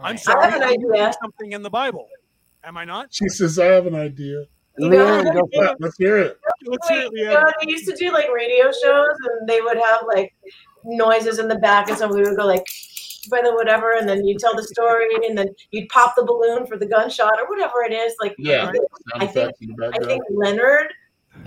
I'm 0.00 0.18
sorry. 0.18 0.46
I 0.46 0.50
have 0.50 0.62
an 0.62 0.68
idea. 0.68 1.12
Something 1.22 1.52
in 1.52 1.62
the 1.62 1.70
Bible. 1.70 2.08
Am 2.64 2.76
I 2.76 2.84
not? 2.84 3.14
She 3.14 3.28
says, 3.28 3.58
I 3.58 3.66
have 3.66 3.86
an 3.86 3.94
idea. 3.94 4.46
You 4.78 4.88
know, 4.88 5.22
go 5.24 5.48
for 5.54 5.64
it. 5.66 5.76
Let's 5.80 5.96
hear 5.98 6.18
it. 6.18 6.38
Let's 6.64 6.88
hear 6.88 6.98
Wait, 6.98 7.06
it, 7.06 7.12
you 7.18 7.24
know, 7.26 7.44
they 7.60 7.70
used 7.70 7.86
to 7.88 7.96
do 7.96 8.10
like 8.12 8.30
radio 8.32 8.72
shows 8.72 9.16
and 9.38 9.48
they 9.48 9.60
would 9.60 9.76
have 9.76 10.00
like 10.06 10.34
noises 10.84 11.38
in 11.38 11.48
the 11.48 11.56
back 11.56 11.88
and 11.88 11.98
somebody 11.98 12.22
would 12.22 12.36
go 12.36 12.46
like 12.46 12.66
by 13.30 13.40
the 13.42 13.52
whatever 13.52 13.92
and 13.92 14.08
then 14.08 14.24
you 14.26 14.36
tell 14.38 14.56
the 14.56 14.62
story 14.64 15.06
and 15.26 15.36
then 15.38 15.48
you'd 15.70 15.88
pop 15.90 16.14
the 16.16 16.24
balloon 16.24 16.66
for 16.66 16.76
the 16.78 16.86
gunshot 16.86 17.34
or 17.38 17.48
whatever 17.48 17.82
it 17.84 17.92
is. 17.92 18.14
Like 18.20 18.34
Yeah. 18.38 18.66
I 18.68 18.72
think- 18.72 18.84
I 19.14 19.18
think- 19.26 19.30
effects 19.30 19.60
in 19.60 19.68
the 19.76 19.84
I 19.84 19.90
background. 19.90 20.06
think 20.08 20.22
Leonard 20.30 20.92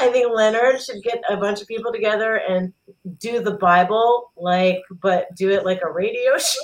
I 0.00 0.08
think 0.10 0.32
Leonard 0.34 0.80
should 0.80 1.02
get 1.02 1.22
a 1.28 1.36
bunch 1.36 1.60
of 1.60 1.68
people 1.68 1.92
together 1.92 2.36
and 2.36 2.72
do 3.18 3.40
the 3.40 3.52
Bible 3.52 4.32
like 4.36 4.82
but 5.00 5.32
do 5.36 5.50
it 5.50 5.64
like 5.64 5.80
a 5.84 5.90
radio 5.90 6.36
show. 6.38 6.58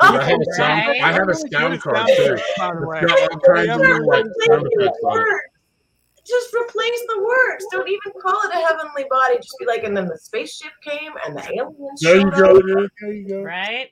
I 0.00 0.22
have 0.22 0.40
a 0.40 0.52
sound, 0.54 1.02
I 1.02 1.12
have 1.12 1.28
a 1.28 1.34
sound 1.34 1.80
card 1.82 2.06
too. 2.16 2.38
by 2.58 2.74
the 2.74 2.86
way. 2.86 3.00
I'm 3.00 3.40
trying 3.44 3.66
to 3.66 3.84
do 3.84 4.06
like 4.06 4.24
sound 4.46 4.66
effects 4.72 4.98
on 5.04 5.26
Just 6.24 6.54
replace 6.54 7.00
the 7.08 7.22
words. 7.24 7.66
Don't 7.72 7.88
even 7.88 8.12
call 8.22 8.38
it 8.44 8.54
a 8.54 8.58
heavenly 8.66 9.06
body. 9.10 9.36
Just 9.36 9.56
be 9.58 9.66
like, 9.66 9.84
and 9.84 9.96
then 9.96 10.06
the 10.06 10.18
spaceship 10.18 10.72
came 10.84 11.12
and 11.26 11.36
the 11.36 11.42
aliens 11.52 12.00
There 12.00 12.16
you 12.16 12.30
go. 12.30 12.56
up. 12.56 12.62
There, 12.64 12.88
there 13.00 13.12
you 13.12 13.28
go. 13.28 13.42
Right? 13.42 13.90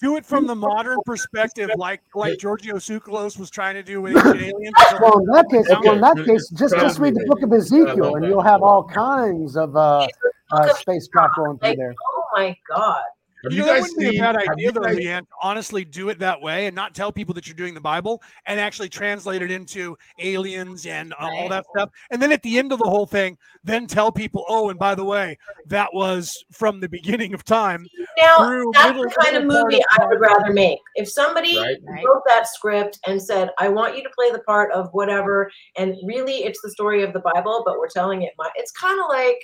Do 0.00 0.16
it 0.16 0.26
from 0.26 0.46
the 0.46 0.54
modern 0.54 0.98
perspective, 1.06 1.70
like 1.76 2.00
like 2.14 2.38
Giorgio 2.38 2.76
Tsoukalos 2.76 3.38
was 3.38 3.50
trying 3.50 3.74
to 3.74 3.82
do 3.82 4.02
with 4.02 4.16
Aliens. 4.26 4.74
Well, 5.00 5.20
in 5.20 5.26
that 5.26 5.46
case, 5.50 5.70
Okay. 5.70 5.80
well, 5.84 5.94
in 5.94 6.00
that 6.00 6.16
case, 6.26 6.48
just 6.50 6.74
just 6.74 6.98
read 6.98 7.14
the 7.14 7.24
book 7.26 7.42
of 7.42 7.52
Ezekiel, 7.52 8.16
and 8.16 8.24
you'll 8.26 8.42
have 8.42 8.62
all 8.62 8.84
kinds 8.84 9.56
of 9.56 9.76
uh, 9.76 10.06
uh, 10.50 10.74
spacecraft 10.74 11.36
going 11.36 11.58
through 11.58 11.76
there. 11.76 11.94
oh 12.16 12.22
my 12.34 12.56
god. 12.68 13.02
Have 13.44 13.52
You 13.52 13.58
you 13.58 13.64
know, 13.64 13.66
that 13.66 13.74
guys 13.74 13.82
wouldn't 13.82 13.98
be 13.98 14.04
seen? 14.10 14.20
a 14.20 14.22
bad 14.22 14.34
have 14.40 14.48
idea, 14.52 14.66
you 14.66 14.72
though, 14.72 14.80
guys- 14.80 14.96
Liane. 14.96 15.26
Honestly, 15.42 15.84
do 15.84 16.08
it 16.08 16.18
that 16.18 16.40
way 16.40 16.66
and 16.66 16.74
not 16.74 16.94
tell 16.94 17.12
people 17.12 17.34
that 17.34 17.46
you're 17.46 17.54
doing 17.56 17.74
the 17.74 17.80
Bible 17.80 18.22
and 18.46 18.58
actually 18.58 18.88
translate 18.88 19.42
it 19.42 19.50
into 19.50 19.96
aliens 20.18 20.86
and 20.86 21.12
uh, 21.14 21.16
all 21.20 21.30
Right. 21.42 21.50
that 21.50 21.66
stuff. 21.76 21.90
And 22.10 22.20
then 22.20 22.32
at 22.32 22.42
the 22.42 22.58
end 22.58 22.72
of 22.72 22.78
the 22.78 22.88
whole 22.88 23.06
thing, 23.06 23.36
then 23.62 23.86
tell 23.86 24.10
people, 24.10 24.44
oh, 24.48 24.70
and 24.70 24.78
by 24.78 24.94
the 24.94 25.04
way, 25.04 25.38
that 25.66 25.92
was 25.94 26.44
from 26.50 26.80
the 26.80 26.88
beginning 26.88 27.34
of 27.34 27.44
time. 27.44 27.86
Now 28.18 28.70
that's 28.72 28.86
little- 28.96 29.04
the 29.04 29.16
kind 29.22 29.36
of 29.36 29.44
movie 29.44 29.76
of 29.76 29.82
I 30.00 30.06
would 30.06 30.20
rather 30.20 30.52
make. 30.52 30.80
If 30.96 31.08
somebody 31.10 31.58
Right. 31.58 31.76
Right. 31.86 32.04
wrote 32.04 32.22
that 32.26 32.46
script 32.48 32.98
and 33.06 33.20
said, 33.22 33.50
"I 33.58 33.68
want 33.68 33.96
you 33.96 34.02
to 34.02 34.10
play 34.10 34.30
the 34.30 34.40
part 34.40 34.72
of 34.72 34.88
whatever," 34.92 35.50
and 35.76 35.94
really 36.04 36.44
it's 36.44 36.60
the 36.62 36.70
story 36.70 37.02
of 37.02 37.12
the 37.12 37.20
Bible, 37.20 37.62
but 37.66 37.78
we're 37.78 37.88
telling 37.88 38.22
it. 38.22 38.32
My, 38.38 38.48
it's 38.56 38.70
kind 38.72 38.98
of 39.00 39.06
like 39.08 39.38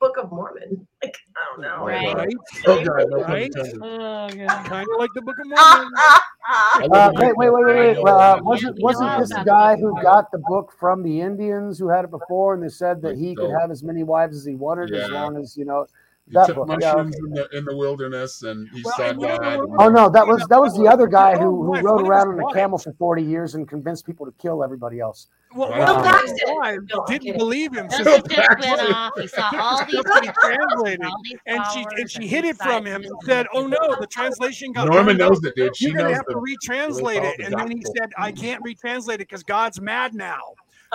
Book 0.00 0.16
of 0.16 0.30
Mormon. 0.30 0.86
Like 1.02 1.16
I 1.36 1.40
don't 1.50 1.62
know. 1.62 1.86
Right. 1.86 2.14
Right? 2.14 2.36
Oh 2.66 2.84
god, 2.84 3.04
Right? 3.12 3.52
Oh, 3.82 4.28
God. 4.28 4.66
Kind 4.66 4.88
of 4.92 4.98
like 4.98 5.10
the 5.14 5.22
Book 5.22 5.36
of 5.38 5.46
Mormon. 5.48 5.92
Uh, 6.92 7.12
wait, 7.16 7.36
wait, 7.36 7.52
wait, 7.52 7.64
wait, 7.64 7.76
wait. 7.76 8.02
Well, 8.02 8.18
uh, 8.18 8.40
wasn't 8.42 8.78
wasn't 8.80 9.18
this 9.18 9.28
the 9.30 9.42
guy 9.44 9.76
who 9.76 9.94
got 10.02 10.30
the 10.30 10.38
book 10.38 10.72
from 10.78 11.02
the 11.02 11.20
Indians 11.20 11.78
who 11.78 11.88
had 11.88 12.04
it 12.04 12.10
before, 12.10 12.54
and 12.54 12.62
they 12.62 12.68
said 12.68 13.02
that 13.02 13.16
he 13.16 13.34
could 13.34 13.50
have 13.60 13.70
as 13.70 13.82
many 13.82 14.02
wives 14.02 14.36
as 14.36 14.44
he 14.44 14.54
wanted 14.54 14.92
as 14.94 15.10
long 15.10 15.36
as 15.36 15.56
you 15.56 15.64
know. 15.64 15.86
He 16.28 16.34
that 16.34 16.46
took 16.46 16.56
book, 16.56 16.68
yeah, 16.68 16.92
mushrooms 16.92 17.16
in 17.16 17.30
the 17.30 17.48
in 17.56 17.64
the 17.64 17.74
wilderness 17.74 18.42
and 18.42 18.68
he 18.68 18.82
Well, 18.82 18.94
saw 18.94 19.08
and 19.10 19.22
God. 19.22 19.60
Oh 19.78 19.88
no, 19.88 20.10
that 20.10 20.26
was 20.26 20.46
that 20.48 20.60
was 20.60 20.76
the 20.76 20.86
other 20.86 21.06
guy 21.06 21.34
Oh, 21.36 21.38
who, 21.38 21.64
who 21.64 21.78
rode 21.78 22.02
around 22.02 22.28
on 22.28 22.40
a 22.40 22.52
camel 22.52 22.76
for 22.76 22.92
forty 22.94 23.22
years 23.22 23.54
and 23.54 23.66
convinced 23.66 24.04
people 24.04 24.26
to 24.26 24.32
kill 24.32 24.62
everybody 24.62 25.00
else. 25.00 25.28
Well, 25.54 25.70
Wow. 25.70 25.86
Bill 25.86 26.02
the 26.02 26.08
Paxton. 26.08 26.56
wives 26.56 26.84
No, 26.94 27.04
didn't 27.08 27.36
believe 27.38 27.72
him. 27.74 27.88
So 27.90 28.04
Joseph 28.04 28.28
just 28.28 28.40
Paxton. 28.40 28.70
went 28.70 28.82
off. 28.82 29.12
He 29.18 29.26
saw 29.28 29.50
all 29.58 29.84
these 29.84 29.94
took 29.96 30.06
what 30.08 30.24
he 30.24 30.30
translated. 30.30 31.06
And 31.46 31.64
she 31.72 31.86
and 31.96 32.10
she 32.10 32.26
hid 32.26 32.44
it 32.44 32.56
from 32.56 32.84
him 32.84 33.02
and 33.04 33.12
said, 33.24 33.46
"Oh 33.54 33.66
no, 33.66 33.78
the 33.98 34.06
translation 34.06 34.72
got 34.72 34.86
Norman 34.86 35.16
burned 35.16 35.18
knows 35.18 35.44
it, 35.44 35.54
dude. 35.54 35.76
She 35.76 35.86
You're 35.86 35.96
gonna 35.96 36.08
knows 36.08 36.16
have 36.16 36.26
the 36.26 36.34
to 36.34 36.38
retranslate 36.40 37.02
really 37.02 37.16
it." 37.16 37.20
called 37.22 37.34
And 37.40 37.58
then 37.58 37.70
he 37.70 37.82
said, 37.96 38.10
"I 38.18 38.30
can't 38.32 38.62
retranslate 38.62 39.14
it 39.14 39.18
because 39.20 39.42
God's 39.42 39.80
mad 39.80 40.14
now." 40.14 40.40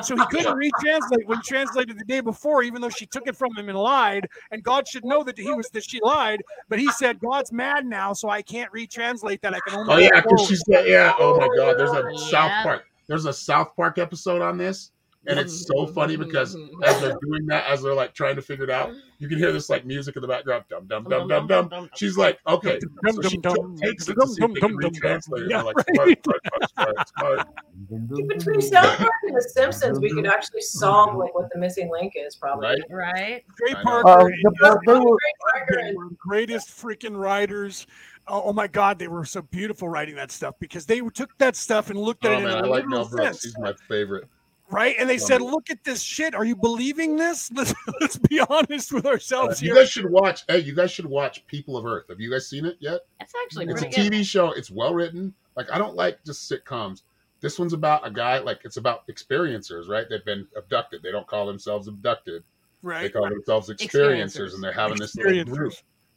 So 0.01 0.15
he 0.15 0.25
couldn't 0.27 0.55
retranslate 0.73 1.25
when 1.25 1.37
he 1.37 1.43
translated 1.43 1.97
the 1.99 2.05
day 2.05 2.21
before, 2.21 2.63
even 2.63 2.81
though 2.81 2.89
she 2.89 3.05
took 3.05 3.27
it 3.27 3.35
from 3.35 3.55
him 3.55 3.69
and 3.69 3.77
lied. 3.77 4.27
And 4.51 4.63
God 4.63 4.87
should 4.87 5.05
know 5.05 5.23
that 5.23 5.37
he 5.37 5.51
was 5.51 5.69
that 5.69 5.83
she 5.83 5.99
lied. 6.01 6.41
But 6.69 6.79
he 6.79 6.89
said, 6.91 7.19
God's 7.19 7.51
mad 7.51 7.85
now, 7.85 8.13
so 8.13 8.29
I 8.29 8.41
can't 8.41 8.71
retranslate 8.71 9.41
that. 9.41 9.53
I 9.53 9.59
can 9.59 9.79
only 9.79 9.93
Oh 9.93 9.97
yeah, 9.97 10.21
because 10.21 10.47
she's 10.47 10.63
got 10.63 10.87
yeah. 10.87 11.13
Oh 11.19 11.39
my 11.39 11.47
god, 11.55 11.77
there's 11.77 11.91
a 11.91 12.09
Yeah. 12.11 12.29
South 12.29 12.63
Park. 12.63 12.85
There's 13.07 13.25
a 13.25 13.33
South 13.33 13.75
Park 13.75 13.97
episode 13.97 14.41
on 14.41 14.57
this, 14.57 14.91
and 15.25 15.39
it's 15.39 15.67
so 15.67 15.87
funny 15.87 16.15
because 16.17 16.55
as 16.83 17.01
they're 17.01 17.17
doing 17.21 17.45
that, 17.47 17.65
as 17.67 17.81
they're 17.81 17.93
like 17.93 18.13
trying 18.13 18.35
to 18.35 18.41
figure 18.41 18.65
it 18.65 18.69
out, 18.69 18.91
you 19.19 19.29
can 19.29 19.37
hear 19.37 19.53
this 19.53 19.69
like 19.69 19.85
music 19.85 20.15
in 20.17 20.21
the 20.21 20.27
background, 20.27 20.65
dum 20.69 20.87
dum 20.87 21.07
dum 21.07 21.27
dum 21.27 21.47
dum. 21.47 21.89
She's 21.95 22.17
like, 22.17 22.39
okay, 22.47 22.79
so 23.09 23.21
she 23.21 23.37
takes 23.37 24.09
it 24.09 24.15
to 24.15 24.27
see 24.27 24.43
if 24.43 24.53
they 24.53 24.59
can 24.59 24.77
retranslate 24.77 25.43
it. 25.43 25.49
Yeah, 25.49 25.61
like, 25.61 25.75
right. 25.77 25.85
smart, 25.95 26.19
smart, 26.25 26.69
smart, 26.75 27.09
smart, 27.17 27.47
smart. 27.47 28.27
Between 28.27 28.61
South 28.61 28.97
Park 28.97 29.11
and 29.23 29.35
The 29.35 29.41
Simpsons, 29.41 29.99
we 29.99 30.11
could 30.13 30.27
actually 30.27 30.61
solve 30.61 31.15
like 31.15 31.33
what 31.33 31.49
the 31.53 31.59
missing 31.59 31.89
link 31.89 32.13
is, 32.15 32.35
probably. 32.35 32.67
Right? 32.89 33.13
Right? 33.13 33.45
Trey 33.57 33.81
Parker. 33.81 34.09
Uh, 34.09 34.25
and 34.25 34.33
the, 34.43 34.57
Jeff 34.61 34.77
they 34.85 34.93
were, 34.93 35.17
They 35.69 35.93
were 35.95 36.09
the 36.09 36.15
greatest 36.19 36.69
freaking 36.69 37.17
writers. 37.17 37.87
Oh, 38.27 38.43
oh 38.45 38.53
my 38.53 38.67
God, 38.67 38.99
they 38.99 39.07
were 39.07 39.25
so 39.25 39.41
beautiful 39.41 39.89
writing 39.89 40.15
that 40.15 40.31
stuff 40.31 40.55
because 40.59 40.85
they 40.85 41.01
took 41.01 41.37
that 41.39 41.55
stuff 41.55 41.89
and 41.89 41.99
looked 41.99 42.25
at 42.25 42.31
Oh 42.31 42.35
it 42.35 42.37
in 42.39 42.43
man, 42.45 42.53
I 42.55 42.59
a 42.59 42.61
like 42.61 42.83
literal 42.85 42.89
Mel 43.01 43.09
Brooks. 43.09 43.25
sense, 43.41 43.43
He's 43.43 43.57
my 43.57 43.73
favorite. 43.89 44.29
right? 44.69 44.95
And 44.97 45.09
they 45.09 45.17
said, 45.17 45.41
"Look 45.41 45.69
at 45.69 45.83
this 45.83 46.01
shit. 46.01 46.33
Are 46.33 46.45
you 46.45 46.55
believing 46.55 47.17
this? 47.17 47.51
Let's 47.55 47.73
let's 47.99 48.17
be 48.17 48.39
honest 48.39 48.93
with 48.93 49.05
Uh, 49.05 49.09
ourselves 49.09 49.61
you 49.61 49.75
guys 49.75 49.89
should 49.91 50.09
watch. 50.09 50.43
Hey, 50.47 50.59
you 50.59 50.73
guys 50.73 50.89
should 50.91 51.05
watch 51.05 51.45
People 51.47 51.75
of 51.75 51.85
Earth. 51.85 52.05
Have 52.09 52.21
you 52.21 52.31
guys 52.31 52.47
seen 52.47 52.65
it 52.65 52.77
yet? 52.79 53.01
That's 53.19 53.33
actually 53.43 53.65
It's 53.65 53.81
a 53.81 53.85
good. 53.89 54.11
TV 54.11 54.23
show. 54.25 54.51
It's 54.53 54.71
well 54.71 54.93
written. 54.93 55.33
Like 55.57 55.69
I 55.71 55.77
don't 55.77 55.95
like 55.95 56.23
just 56.25 56.49
sitcoms. 56.49 57.01
This 57.41 57.59
one's 57.59 57.73
about 57.73 58.07
a 58.07 58.09
guy. 58.09 58.39
Like 58.39 58.61
it's 58.63 58.77
about 58.77 59.05
experiencers, 59.07 59.89
right? 59.89 60.05
They've 60.09 60.23
been 60.23 60.47
abducted. 60.55 61.03
They 61.03 61.11
don't 61.11 61.27
call 61.27 61.45
themselves 61.45 61.89
abducted. 61.89 62.43
right 62.83 62.99
They 62.99 63.03
Right? 63.07 63.13
call 63.13 63.29
themselves 63.29 63.69
experiencers, 63.69 64.53
and 64.53 64.63
they're 64.63 64.71
having 64.71 64.97
this 64.97 65.13
little 65.17 65.43
group. 65.53 65.73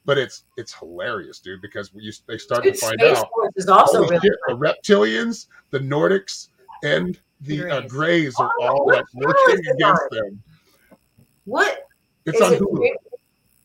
Experiencers. 0.07 0.13
But 0.17 0.19
it's 0.19 0.45
it's 0.57 0.73
hilarious, 0.75 1.39
dude, 1.41 1.61
because 1.63 1.91
you, 1.95 2.13
they 2.27 2.39
start 2.39 2.63
Dude, 2.65 2.75
to 2.75 2.81
find 2.81 3.01
Space 3.01 3.19
out 3.19 3.29
Force 3.35 3.53
is 3.57 3.69
also 3.69 4.01
really 4.03 4.19
shit, 4.21 4.33
the 4.49 4.55
reptilians, 4.57 5.47
the 5.71 5.79
Nordics, 5.81 6.49
and 6.85 7.19
the 7.43 7.69
uh, 7.71 7.81
Greys. 7.83 7.91
Greys 7.91 8.35
are 8.39 8.51
Oh, 8.61 8.67
all 8.67 8.87
like 8.87 9.05
working 9.15 9.59
against 9.75 10.03
on? 10.03 10.09
them. 10.13 10.43
What 11.45 11.81
It's 12.25 12.37
is 12.41 12.43
on 12.43 12.55
it? 12.55 12.61
Hulu. 12.61 12.89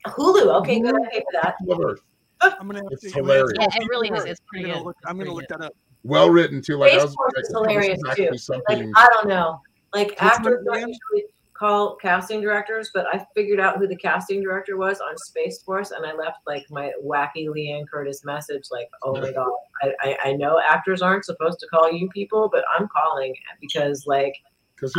Hulu. 0.08 0.60
Okay, 0.62 0.80
good. 0.80 0.96
I 0.96 1.10
pay 1.10 1.20
for 1.20 1.42
that. 1.42 1.58
People 1.60 1.74
of 1.76 1.92
Earth. 1.92 2.02
I'm 2.42 2.68
gonna 2.68 2.80
have 2.80 2.88
It's 2.92 3.02
to. 3.04 3.20
I'm 3.20 3.26
gonna 3.26 3.34
hilarious. 3.34 3.58
Yeah, 3.60 3.68
it 3.82 3.88
really 3.90 4.10
is. 4.10 4.22
I'm 4.24 4.28
It's 4.28 4.42
pretty 4.48 4.66
gonna 4.66 4.78
good. 4.80 4.86
look- 4.88 4.98
I'm 5.06 5.18
gonna 5.18 5.34
look 5.34 5.48
that 5.50 5.62
up. 5.62 5.74
Well 6.04 6.30
written 6.32 6.62
too. 6.62 6.78
Like 6.78 6.92
Space 6.92 7.02
I 7.02 7.06
was 7.06 7.14
Force 7.16 7.34
like, 7.36 7.44
is 7.44 7.50
hilarious, 7.50 8.00
actually 8.10 8.38
too. 8.40 8.62
Like. 8.68 8.86
I 8.96 9.08
don't 9.14 9.28
know. 9.28 9.62
Like 9.94 10.10
Which 10.10 10.20
one 10.20 10.30
actors 10.32 10.66
don't 10.66 10.76
again? 10.78 10.90
usually 10.90 11.30
call 11.62 11.96
casting 11.96 12.42
directors, 12.42 12.90
but 12.92 13.06
I 13.14 13.24
figured 13.36 13.60
out 13.60 13.78
who 13.78 13.86
the 13.88 13.96
casting 13.96 14.42
director 14.42 14.78
was 14.78 15.00
on 15.00 15.16
Space 15.18 15.62
Force, 15.62 15.92
and 15.92 16.04
I 16.04 16.14
left 16.14 16.40
like 16.48 16.66
my 16.72 16.92
wacky 17.06 17.48
Liane 17.54 17.86
Curtis 17.86 18.26
message, 18.26 18.64
like, 18.72 18.90
"Oh 19.04 19.14
my 19.14 19.32
god, 19.32 19.52
I, 19.84 19.94
I, 20.02 20.18
I 20.30 20.34
know 20.34 20.60
actors 20.60 21.04
aren't 21.04 21.24
supposed 21.24 21.60
to 21.60 21.68
call 21.68 21.92
you 21.92 22.10
people, 22.10 22.50
but 22.52 22.66
I'm 22.76 22.88
calling 22.88 23.36
because 23.62 24.08
like 24.08 24.34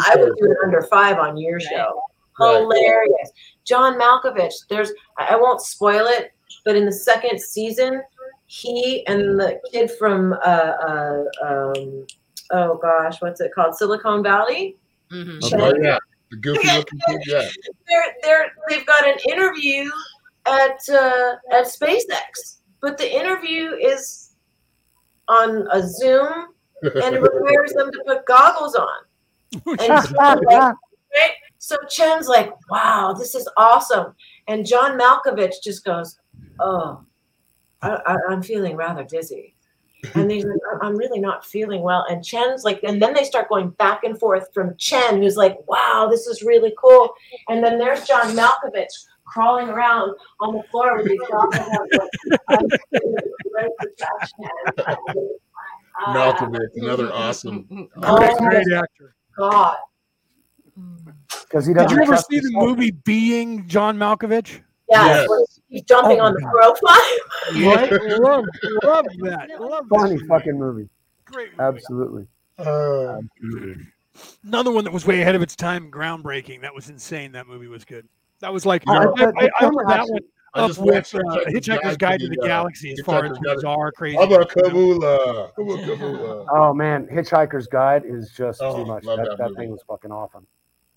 I 0.06 0.14
would 0.14 0.36
do 0.36 0.52
it 0.52 0.56
under 0.62 0.82
five 0.82 1.18
on 1.18 1.36
your 1.36 1.56
Right. 1.56 1.66
show. 1.68 2.00
Right. 2.38 2.60
Hilarious. 2.60 3.32
John 3.64 3.98
Malkovich. 3.98 4.54
There's 4.68 4.92
I 5.18 5.34
I 5.34 5.36
won't 5.36 5.60
spoil 5.60 6.06
it, 6.06 6.30
but 6.64 6.76
in 6.76 6.86
the 6.86 6.92
second 6.92 7.40
season, 7.40 8.02
he 8.46 9.04
and 9.08 9.40
the 9.40 9.60
kid 9.72 9.90
from 9.98 10.34
uh, 10.34 10.36
uh 10.46 11.24
um 11.44 12.06
oh 12.52 12.78
gosh, 12.80 13.20
what's 13.20 13.40
it 13.40 13.50
called? 13.52 13.74
Silicon 13.74 14.22
Valley. 14.22 14.76
Mhm. 15.10 15.40
Oh 15.60 15.74
yeah, 15.82 15.98
the 16.32 16.38
goofy 16.38 16.66
looking 16.66 16.98
kid. 17.06 17.20
Yeah, 17.26 17.48
They're 17.86 18.14
they're 18.22 18.52
they've 18.68 18.86
got 18.86 19.06
an 19.06 19.18
interview 19.28 19.90
at 20.46 20.80
uh, 20.90 21.34
at 21.52 21.66
SpaceX, 21.66 22.60
but 22.80 22.96
the 22.96 23.14
interview 23.14 23.72
is 23.74 24.32
on 25.28 25.68
a 25.70 25.86
Zoom 25.86 26.48
and 26.82 27.14
it 27.14 27.22
requires 27.22 27.72
them 27.74 27.92
to 27.92 28.02
put 28.06 28.26
goggles 28.26 28.74
on. 28.74 28.88
And 29.78 30.04
so, 30.04 30.14
like, 30.16 30.48
right? 30.48 30.74
So 31.58 31.76
Chen's 31.88 32.26
like, 32.26 32.52
wow, 32.70 33.14
this 33.16 33.34
is 33.34 33.48
awesome. 33.56 34.14
And 34.48 34.66
John 34.66 34.98
Malkovich 34.98 35.62
just 35.62 35.84
goes, 35.84 36.18
oh, 36.58 37.04
I, 37.82 38.00
I, 38.06 38.16
I'm 38.30 38.42
feeling 38.42 38.74
rather 38.76 39.04
dizzy. 39.04 39.51
And 40.14 40.30
he's 40.30 40.44
like, 40.44 40.58
"I- 40.74 40.84
I'm 40.86 40.96
really 40.96 41.20
not 41.20 41.46
feeling 41.46 41.82
well. 41.82 42.04
And 42.08 42.24
Chen's 42.24 42.64
like, 42.64 42.82
and 42.82 43.00
then 43.00 43.14
they 43.14 43.24
start 43.24 43.48
going 43.48 43.70
back 43.70 44.02
and 44.04 44.18
forth 44.18 44.48
from 44.52 44.76
Chen, 44.76 45.22
who's 45.22 45.36
like, 45.36 45.56
wow, 45.68 46.08
this 46.10 46.26
is 46.26 46.42
really 46.42 46.74
cool. 46.78 47.14
And 47.48 47.62
then 47.62 47.78
there's 47.78 48.04
John 48.06 48.34
Malkovich 48.36 48.88
crawling 49.24 49.68
around 49.68 50.14
on 50.40 50.54
the 50.56 50.62
floor 50.70 50.96
with 50.98 51.06
his 51.06 51.18
goggles 51.30 51.54
on. 51.54 51.88
like, 52.28 52.40
"I'm 52.48 52.68
feeling 52.90 53.14
great 53.52 53.70
protection." 53.78 55.28
Malkovich, 56.08 56.60
another 56.76 57.12
awesome. 57.12 57.88
Oh 58.02 58.16
Great, 58.16 58.40
my 58.40 58.48
great 58.48 58.72
actor. 58.72 59.14
God. 59.38 59.76
Mm. 60.78 61.14
because 61.42 61.66
he 61.66 61.74
Did 61.74 61.80
doesn't 61.82 61.96
you 61.98 62.02
ever 62.02 62.16
see 62.16 62.40
the 62.40 62.50
movie 62.54 62.90
Being 62.90 63.68
John 63.68 63.98
Malkovich? 63.98 64.60
Yes, 64.90 65.28
Yes. 65.30 65.60
He's 65.72 65.82
jumping 65.82 66.20
Oh, 66.20 66.24
on 66.26 66.34
the 66.34 66.40
God. 66.40 66.52
profile. 66.52 67.18
Right? 67.66 67.92
love, 68.20 68.44
love 68.84 69.06
that. 69.22 69.50
Love 69.60 69.84
Funny 69.88 70.14
movie. 70.14 70.26
fucking 70.28 70.58
movie. 70.58 70.88
Great. 71.24 71.50
movie. 71.52 71.62
Absolutely. 71.62 72.26
Uh, 72.58 73.18
Another 74.44 74.70
one 74.70 74.84
that 74.84 74.92
was 74.92 75.06
way 75.06 75.20
ahead 75.22 75.34
of 75.34 75.42
its 75.42 75.56
time, 75.56 75.90
groundbreaking. 75.90 76.60
That 76.60 76.74
was 76.74 76.88
insane. 76.90 77.32
That 77.32 77.46
movie 77.48 77.66
was 77.66 77.84
good. 77.84 78.06
That 78.40 78.52
was 78.52 78.66
like 78.66 78.82
Oh, 78.86 78.92
I, 78.92 79.06
but- 79.06 79.34
I, 79.38 79.50
I 79.60 79.64
remember 79.66 79.84
that 79.88 80.06
one 80.06 80.20
I 80.54 80.60
up 80.64 80.76
with 80.78 81.14
uh, 81.14 81.18
Hitchhiker's 81.48 81.96
Guide 81.96 82.20
to 82.20 82.28
the 82.28 82.38
uh, 82.42 82.46
Galaxy 82.46 82.92
as 82.92 83.00
far 83.06 83.24
as 83.24 83.32
Hitchhiker's 83.32 83.38
Guide 83.46 83.54
bizarre, 83.56 83.92
crazy. 83.92 84.18
Abba 84.18 84.44
Kabula. 84.44 85.50
Kabula. 85.58 86.46
Oh 86.52 86.74
man, 86.74 87.06
Hitchhiker's 87.06 87.66
Guide 87.66 88.02
is 88.04 88.30
just 88.36 88.60
Oh, 88.62 88.76
too 88.76 88.84
much. 88.84 89.02
That, 89.04 89.16
that 89.16 89.38
that 89.38 89.54
thing 89.56 89.70
was 89.70 89.80
fucking 89.88 90.12
awesome. 90.12 90.46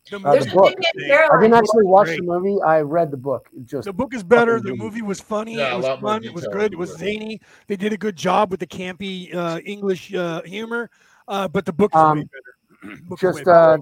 The, 0.09 0.17
Uh, 0.17 0.35
the 0.35 0.51
book. 0.51 0.73
I 0.77 1.41
didn't 1.41 1.53
actually 1.55 1.85
watch 1.85 2.07
Great. 2.07 2.19
the 2.19 2.25
movie. 2.25 2.61
I 2.61 2.81
read 2.81 3.09
the 3.11 3.17
book. 3.17 3.49
It 3.55 3.65
just 3.65 3.85
the 3.85 3.93
book 3.93 4.13
is 4.13 4.23
better. 4.23 4.59
The 4.59 4.69
movie. 4.69 4.83
movie 4.83 5.01
was 5.01 5.19
funny. 5.19 5.55
Yeah, 5.55 5.73
it 5.73 5.77
was 5.81 5.99
fun. 5.99 6.23
It 6.23 6.33
was 6.33 6.47
good. 6.51 6.73
It 6.73 6.77
was 6.77 6.95
zany. 6.97 7.41
They 7.67 7.75
did 7.75 7.91
a 7.91 7.97
good 7.97 8.15
job 8.15 8.51
with 8.51 8.59
the 8.59 8.67
campy 8.67 9.33
uh, 9.33 9.59
English 9.65 10.13
uh, 10.13 10.41
humor. 10.43 10.89
Uh, 11.27 11.47
but 11.47 11.65
the 11.65 11.73
book 11.73 11.91
is 11.95 11.99
Um, 11.99 12.19
way 12.19 12.23
better. 12.83 12.97
Book 13.09 13.17
is 13.19 13.23
way 13.23 13.31
just 13.31 13.45
better. 13.45 13.73
uh, 13.73 13.77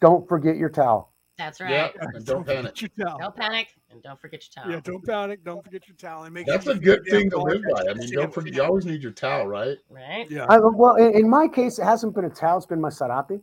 don't 0.00 0.26
forget 0.26 0.56
your 0.56 0.70
towel. 0.70 1.12
That's 1.36 1.60
Yeah, 1.60 1.82
right. 1.82 1.96
and 2.14 2.24
don't 2.24 2.46
panic. 2.46 2.72
forget 2.74 2.80
your 2.96 3.06
towel. 3.06 3.18
Don't 3.18 3.36
panic 3.36 3.68
and 3.90 4.02
don't 4.02 4.18
forget 4.18 4.42
your 4.42 4.64
towel. 4.64 4.72
Yeah, 4.72 4.80
don't 4.82 5.04
panic. 5.04 5.44
Don't 5.44 5.62
forget 5.62 5.86
your 5.86 5.96
towel. 5.98 6.24
And 6.24 6.32
make 6.32 6.46
That's 6.46 6.64
sure 6.64 6.72
a 6.72 6.78
good 6.78 7.04
thing 7.10 7.28
to 7.28 7.38
live 7.42 7.60
by. 7.70 7.82
I 7.90 7.92
mean, 7.92 8.10
don't 8.10 8.32
forget. 8.32 8.54
You 8.54 8.62
always 8.62 8.86
need 8.86 9.02
your 9.02 9.12
towel, 9.12 9.46
right? 9.46 9.76
Right? 9.90 10.30
Yeah. 10.30 10.46
I, 10.48 10.56
well, 10.58 10.94
in, 10.96 11.12
in 11.14 11.28
my 11.28 11.46
case, 11.46 11.78
it 11.78 11.84
hasn't 11.84 12.14
been 12.14 12.24
a 12.24 12.30
towel; 12.30 12.56
it's 12.56 12.64
been 12.64 12.80
my 12.80 12.88
sarape, 12.88 13.42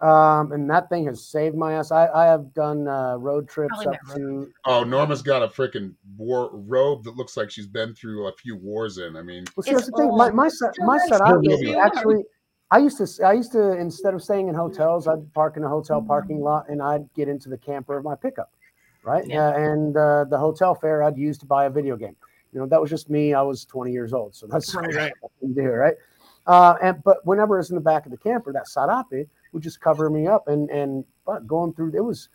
um, 0.00 0.52
and 0.52 0.68
that 0.68 0.88
thing 0.90 1.06
has 1.06 1.26
saved 1.26 1.56
my 1.56 1.74
ass. 1.74 1.90
I, 1.90 2.08
I 2.08 2.26
have 2.26 2.52
done 2.52 2.86
uh, 2.86 3.16
road 3.16 3.48
trips 3.48 3.82
Probably 3.82 3.96
up 3.96 4.16
to. 4.16 4.52
Oh, 4.66 4.84
Norma's 4.84 5.22
got 5.22 5.42
a 5.42 5.48
freaking 5.48 5.94
war 6.18 6.50
robe 6.52 7.04
that 7.04 7.16
looks 7.16 7.36
like 7.36 7.50
she's 7.50 7.66
been 7.66 7.94
through 7.94 8.26
a 8.26 8.32
few 8.32 8.56
wars 8.56 8.98
in. 8.98 9.16
I 9.16 9.22
mean, 9.22 9.44
Well, 9.56 9.64
see, 9.64 9.72
that's 9.72 9.86
the 9.86 9.92
thing. 9.96 10.14
My 10.14 10.30
my 10.30 10.48
sa- 10.48 10.70
my 10.78 10.98
Still 10.98 11.20
sarape 11.20 11.42
nice. 11.44 11.60
is 11.60 11.74
actually. 11.76 12.24
I 12.70 12.78
used 12.78 12.98
to 12.98 13.24
I 13.24 13.32
used 13.32 13.52
to 13.52 13.72
instead 13.78 14.12
of 14.12 14.22
staying 14.22 14.48
in 14.48 14.54
hotels, 14.54 15.06
I'd 15.06 15.32
park 15.32 15.56
in 15.56 15.62
a 15.62 15.68
hotel 15.68 16.02
parking 16.02 16.40
lot 16.40 16.68
and 16.68 16.82
I'd 16.82 17.08
get 17.14 17.28
into 17.28 17.48
the 17.48 17.56
camper 17.56 17.96
of 17.96 18.04
my 18.04 18.16
pickup, 18.16 18.50
right? 19.04 19.24
Yeah. 19.24 19.48
Uh, 19.48 19.52
and 19.52 19.96
uh, 19.96 20.24
the 20.24 20.36
hotel 20.36 20.74
fare 20.74 21.04
I'd 21.04 21.16
use 21.16 21.38
to 21.38 21.46
buy 21.46 21.66
a 21.66 21.70
video 21.70 21.96
game. 21.96 22.16
You 22.52 22.60
know, 22.60 22.66
that 22.66 22.80
was 22.80 22.90
just 22.90 23.08
me. 23.08 23.34
I 23.34 23.42
was 23.42 23.64
20 23.66 23.92
years 23.92 24.12
old, 24.12 24.34
so 24.34 24.48
that's 24.48 24.74
Right, 24.74 24.94
right. 24.94 25.12
what 25.20 25.30
I 25.36 25.40
can 25.40 25.54
do, 25.54 25.62
right? 25.62 25.94
Uh, 26.46 26.74
and 26.82 27.02
but 27.04 27.24
whenever 27.24 27.56
I 27.56 27.58
was 27.58 27.70
in 27.70 27.76
the 27.76 27.80
back 27.80 28.04
of 28.04 28.10
the 28.10 28.18
camper, 28.18 28.52
that 28.52 28.64
sarape 28.66 29.28
would 29.56 29.62
just 29.62 29.80
cover 29.80 30.10
me 30.10 30.26
up, 30.26 30.48
and 30.48 30.68
and 30.70 31.02
but 31.24 31.46
going 31.46 31.72
through 31.72 31.92
it 31.96 32.04
was 32.04 32.28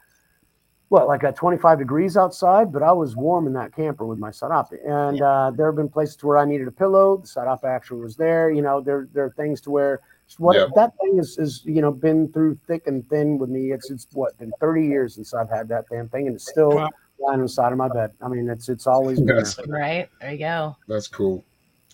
what 0.89 1.07
like 1.07 1.23
at 1.23 1.35
25 1.37 1.77
degrees 1.77 2.17
outside, 2.17 2.73
but 2.73 2.81
I 2.83 2.91
was 2.91 3.15
warm 3.15 3.45
in 3.47 3.53
that 3.53 3.73
camper 3.73 4.05
with 4.05 4.17
my 4.19 4.29
sarape. 4.31 4.75
And 4.85 5.21
uh, 5.21 5.51
there 5.55 5.67
have 5.67 5.75
been 5.77 5.87
places 5.87 6.21
where 6.23 6.37
I 6.37 6.43
needed 6.45 6.67
a 6.67 6.71
pillow. 6.71 7.17
The 7.17 7.27
sarape 7.27 7.63
actually 7.63 8.01
was 8.01 8.15
there. 8.17 8.49
You 8.51 8.61
know, 8.63 8.81
there 8.81 9.07
there 9.13 9.25
are 9.25 9.29
things 9.37 9.61
to 9.61 9.69
where 9.71 10.01
what 10.37 10.55
Yeah. 10.55 10.65
that 10.75 10.91
thing 10.99 11.19
is 11.19 11.37
is 11.37 11.61
you 11.63 11.81
know 11.81 11.91
been 11.91 12.31
through 12.33 12.57
thick 12.67 12.87
and 12.87 13.07
thin 13.07 13.37
with 13.37 13.49
me. 13.51 13.71
It's 13.71 13.89
it's 13.91 14.07
what 14.13 14.37
been 14.39 14.51
30 14.59 14.85
years 14.85 15.15
since 15.15 15.33
I've 15.33 15.49
had 15.49 15.67
that 15.69 15.85
damn 15.91 16.09
thing, 16.09 16.25
and 16.27 16.35
it's 16.35 16.49
still 16.49 16.75
Wow. 16.75 16.89
lying 17.19 17.39
on 17.39 17.43
the 17.43 17.49
side 17.49 17.71
of 17.71 17.77
my 17.77 17.87
bed. 17.87 18.11
I 18.19 18.27
mean, 18.27 18.49
it's 18.49 18.67
it's 18.67 18.87
always 18.87 19.19
been 19.19 19.27
there. 19.27 19.45
Right? 19.67 20.09
There 20.19 20.31
you 20.31 20.39
go. 20.39 20.75
that's 20.87 21.07
cool. 21.07 21.45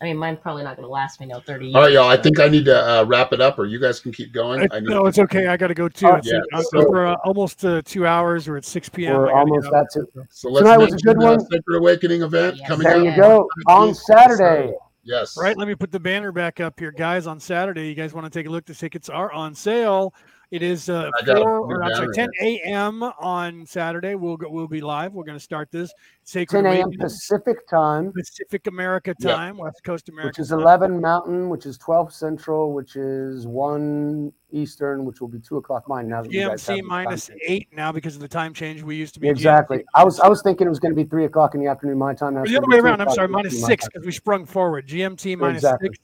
I 0.01 0.05
mean, 0.05 0.17
mine's 0.17 0.37
probably 0.39 0.63
not 0.63 0.75
going 0.75 0.85
to 0.87 0.91
last 0.91 1.19
me 1.19 1.25
no 1.25 1.39
30 1.39 1.65
years. 1.65 1.75
All 1.75 1.81
right, 1.81 1.91
y'all. 1.91 2.07
I 2.07 2.17
think 2.17 2.39
I 2.39 2.47
need 2.47 2.65
to 2.65 2.75
uh, 2.99 3.03
wrap 3.05 3.33
it 3.33 3.41
up, 3.41 3.57
or 3.57 3.65
you 3.65 3.79
guys 3.79 3.99
can 3.99 4.11
keep 4.11 4.31
going. 4.31 4.61
I- 4.61 4.75
I 4.75 4.79
need 4.79 4.89
no, 4.89 5.05
it's 5.07 5.17
okay. 5.17 5.47
I 5.47 5.57
got 5.57 5.67
to 5.67 5.73
go 5.73 5.89
too. 5.89 6.07
It's, 6.13 6.27
yeah. 6.31 6.39
uh, 6.53 6.61
So- 6.61 6.87
we're 6.89 7.07
uh, 7.07 7.15
almost 7.25 7.65
uh, 7.65 7.81
two 7.83 8.05
hours. 8.05 8.47
We're 8.47 8.57
at 8.57 8.65
6 8.65 8.89
p.m. 8.89 9.15
I 9.15 9.17
We're 9.17 9.31
almost 9.31 9.63
get 9.63 9.73
out. 9.73 9.79
that's 9.83 9.95
it. 9.95 10.05
So 10.29 10.49
let's 10.49 10.63
Tonight 10.65 10.77
was 10.77 10.93
a 10.93 10.97
good 10.97 11.17
one. 11.17 11.39
Sacred 11.39 11.77
Awakening 11.77 12.21
event 12.21 12.57
Yes. 12.57 12.67
coming 12.67 12.85
There 12.87 12.97
up. 12.97 13.03
you 13.03 13.15
go 13.15 13.47
on 13.67 13.93
Saturday. 13.95 14.73
Yes. 15.03 15.37
Right, 15.37 15.57
let 15.57 15.67
me 15.69 15.73
put 15.75 15.91
the 15.91 15.99
banner 16.01 16.31
back 16.33 16.59
up 16.59 16.79
here, 16.79 16.91
guys. 16.91 17.27
On 17.27 17.39
Saturday, 17.39 17.87
you 17.87 17.95
guys 17.95 18.13
want 18.13 18.25
to 18.25 18.29
take 18.29 18.45
a 18.45 18.49
look. 18.49 18.65
The 18.65 18.75
tickets 18.75 19.07
are 19.09 19.31
on 19.31 19.55
sale. 19.55 20.13
It 20.49 20.63
is 20.63 20.87
uh, 20.87 21.11
I 21.19 21.25
got 21.25 21.37
a 21.37 21.41
four, 21.41 21.59
or 21.59 21.83
I'm 21.83 21.93
sorry, 21.93 22.07
10 22.13 22.29
a.m. 22.41 23.03
on 23.03 23.65
Saturday. 23.65 24.15
We'll 24.15 24.37
go, 24.37 24.49
we'll 24.49 24.69
be 24.69 24.79
live. 24.79 25.11
We're 25.13 25.25
going 25.25 25.37
to 25.37 25.43
start 25.43 25.69
this 25.71 25.91
Sacred 26.23 26.63
10 26.63 26.73
a.m. 26.73 26.89
Pacific 26.97 27.67
time, 27.67 28.13
Pacific 28.13 28.65
America 28.67 29.13
Yeah. 29.19 29.35
time, 29.35 29.57
West 29.57 29.83
Coast 29.83 30.07
America. 30.07 30.29
which 30.29 30.39
is 30.39 30.49
time. 30.49 30.59
11 30.59 31.01
Mountain, 31.01 31.49
which 31.49 31.65
is 31.65 31.77
12 31.77 32.13
Central, 32.13 32.71
which 32.73 32.95
is 32.95 33.45
1 33.45 34.31
Eastern, 34.51 35.03
which 35.03 35.19
will 35.19 35.27
be 35.27 35.39
2 35.39 35.57
o'clock 35.57 35.89
mine 35.89 36.07
now 36.07 36.21
that 36.21 36.31
you 36.31 36.47
guys 36.47 36.65
have 36.65 36.77
GMT 36.77 36.81
the 36.81 36.87
minus 36.87 37.29
eight 37.45 37.67
now 37.73 37.91
because 37.91 38.15
of 38.15 38.21
the 38.21 38.27
time 38.29 38.53
change. 38.53 38.81
We 38.83 38.95
used 38.95 39.15
to 39.15 39.19
be 39.19 39.27
Exactly. 39.27 39.79
GMT. 39.79 39.83
I 39.95 40.05
was 40.05 40.21
I 40.21 40.29
was 40.29 40.41
thinking 40.41 40.65
it 40.65 40.69
was 40.69 40.79
going 40.79 40.95
to 40.95 41.03
be 41.03 41.09
3 41.09 41.25
o'clock 41.25 41.55
in 41.55 41.61
the 41.61 41.67
afternoon 41.67 41.97
my 41.97 42.13
time. 42.13 42.35
now 42.35 42.43
the 42.45 42.55
other 42.55 42.67
way 42.67 42.77
around. 42.79 43.01
I'm 43.01 43.09
sorry, 43.09 43.25
in 43.25 43.31
the 43.31 43.37
minus 43.37 43.47
afternoon 43.47 43.61
my 43.63 43.67
six 43.67 43.87
because 43.89 44.05
we 44.05 44.13
sprung 44.13 44.45
forward. 44.45 44.87
GMT 44.87 45.37
minus 45.37 45.57
Exactly. 45.57 45.89
six 45.89 45.99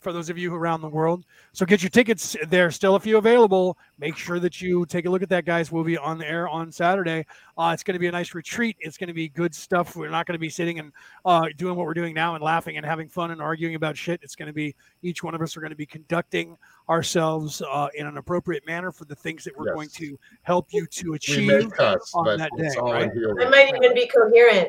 for 0.00 0.12
those 0.12 0.30
of 0.30 0.38
you 0.38 0.54
around 0.54 0.80
the 0.80 0.88
world. 0.88 1.24
So 1.52 1.66
get 1.66 1.82
your 1.82 1.90
tickets. 1.90 2.36
There's 2.48 2.74
still 2.76 2.94
a 2.94 3.00
few 3.00 3.16
available. 3.18 3.76
Make 3.98 4.16
sure 4.16 4.38
that 4.38 4.60
you 4.60 4.86
take 4.86 5.06
a 5.06 5.10
look 5.10 5.22
at 5.22 5.28
that, 5.30 5.44
guys. 5.44 5.72
We'll 5.72 5.82
be 5.84 5.98
on 5.98 6.18
the 6.18 6.26
air 6.28 6.48
on 6.48 6.70
Saturday. 6.70 7.26
Uh, 7.56 7.72
it's 7.74 7.82
going 7.82 7.94
to 7.94 7.98
be 7.98 8.06
a 8.06 8.12
nice 8.12 8.34
retreat. 8.34 8.76
It's 8.80 8.96
going 8.96 9.08
to 9.08 9.14
be 9.14 9.28
good 9.28 9.54
stuff. 9.54 9.96
We're 9.96 10.08
not 10.10 10.26
going 10.26 10.34
to 10.34 10.38
be 10.40 10.50
sitting 10.50 10.78
and 10.78 10.92
uh, 11.24 11.46
doing 11.56 11.74
what 11.76 11.84
we're 11.86 11.94
doing 11.94 12.14
now 12.14 12.36
and 12.36 12.44
laughing 12.44 12.76
and 12.76 12.86
having 12.86 13.08
fun 13.08 13.32
and 13.32 13.42
arguing 13.42 13.74
about 13.74 13.96
shit. 13.96 14.20
It's 14.22 14.36
going 14.36 14.46
to 14.46 14.52
be 14.52 14.74
each 15.02 15.22
one 15.24 15.34
of 15.34 15.42
us 15.42 15.56
are 15.56 15.60
going 15.60 15.70
to 15.70 15.76
be 15.76 15.86
conducting 15.86 16.56
ourselves 16.88 17.60
uh, 17.68 17.88
in 17.94 18.06
an 18.06 18.18
appropriate 18.18 18.64
manner 18.66 18.92
for 18.92 19.04
the 19.04 19.16
things 19.16 19.44
that 19.44 19.56
we're 19.56 19.66
Yes. 19.66 19.74
going 19.74 19.88
to 19.90 20.18
help 20.42 20.68
you 20.72 20.86
to 20.86 21.14
achieve. 21.14 21.48
may 21.48 21.66
cuss, 21.66 22.12
on 22.14 22.38
that 22.38 22.50
day, 22.56 22.70
all 22.80 22.92
right? 22.92 23.10
in 23.10 23.12
here. 23.12 23.36
I 23.40 23.48
might 23.50 23.74
even 23.74 23.94
be 23.94 24.06
coherent. 24.06 24.68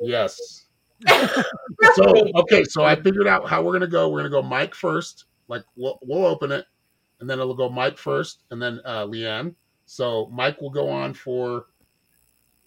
Yes. 0.00 0.66
Trust 1.06 1.48
So 1.94 2.30
okay, 2.36 2.64
so 2.64 2.84
I 2.84 2.96
figured 2.96 3.26
out 3.26 3.48
how 3.48 3.62
we're 3.62 3.72
gonna 3.72 3.86
go. 3.86 4.08
We're 4.08 4.18
gonna 4.18 4.30
go 4.30 4.42
Mike 4.42 4.74
first. 4.74 5.26
Like 5.48 5.64
we'll 5.76 5.98
we'll 6.02 6.26
open 6.26 6.52
it, 6.52 6.66
and 7.20 7.28
then 7.28 7.40
it'll 7.40 7.54
go 7.54 7.68
Mike 7.68 7.98
first, 7.98 8.44
and 8.50 8.60
then 8.60 8.80
uh, 8.84 9.04
Liane. 9.04 9.54
So 9.86 10.28
Mike 10.32 10.60
will 10.60 10.70
go 10.70 10.88
on 10.88 11.14
for 11.14 11.66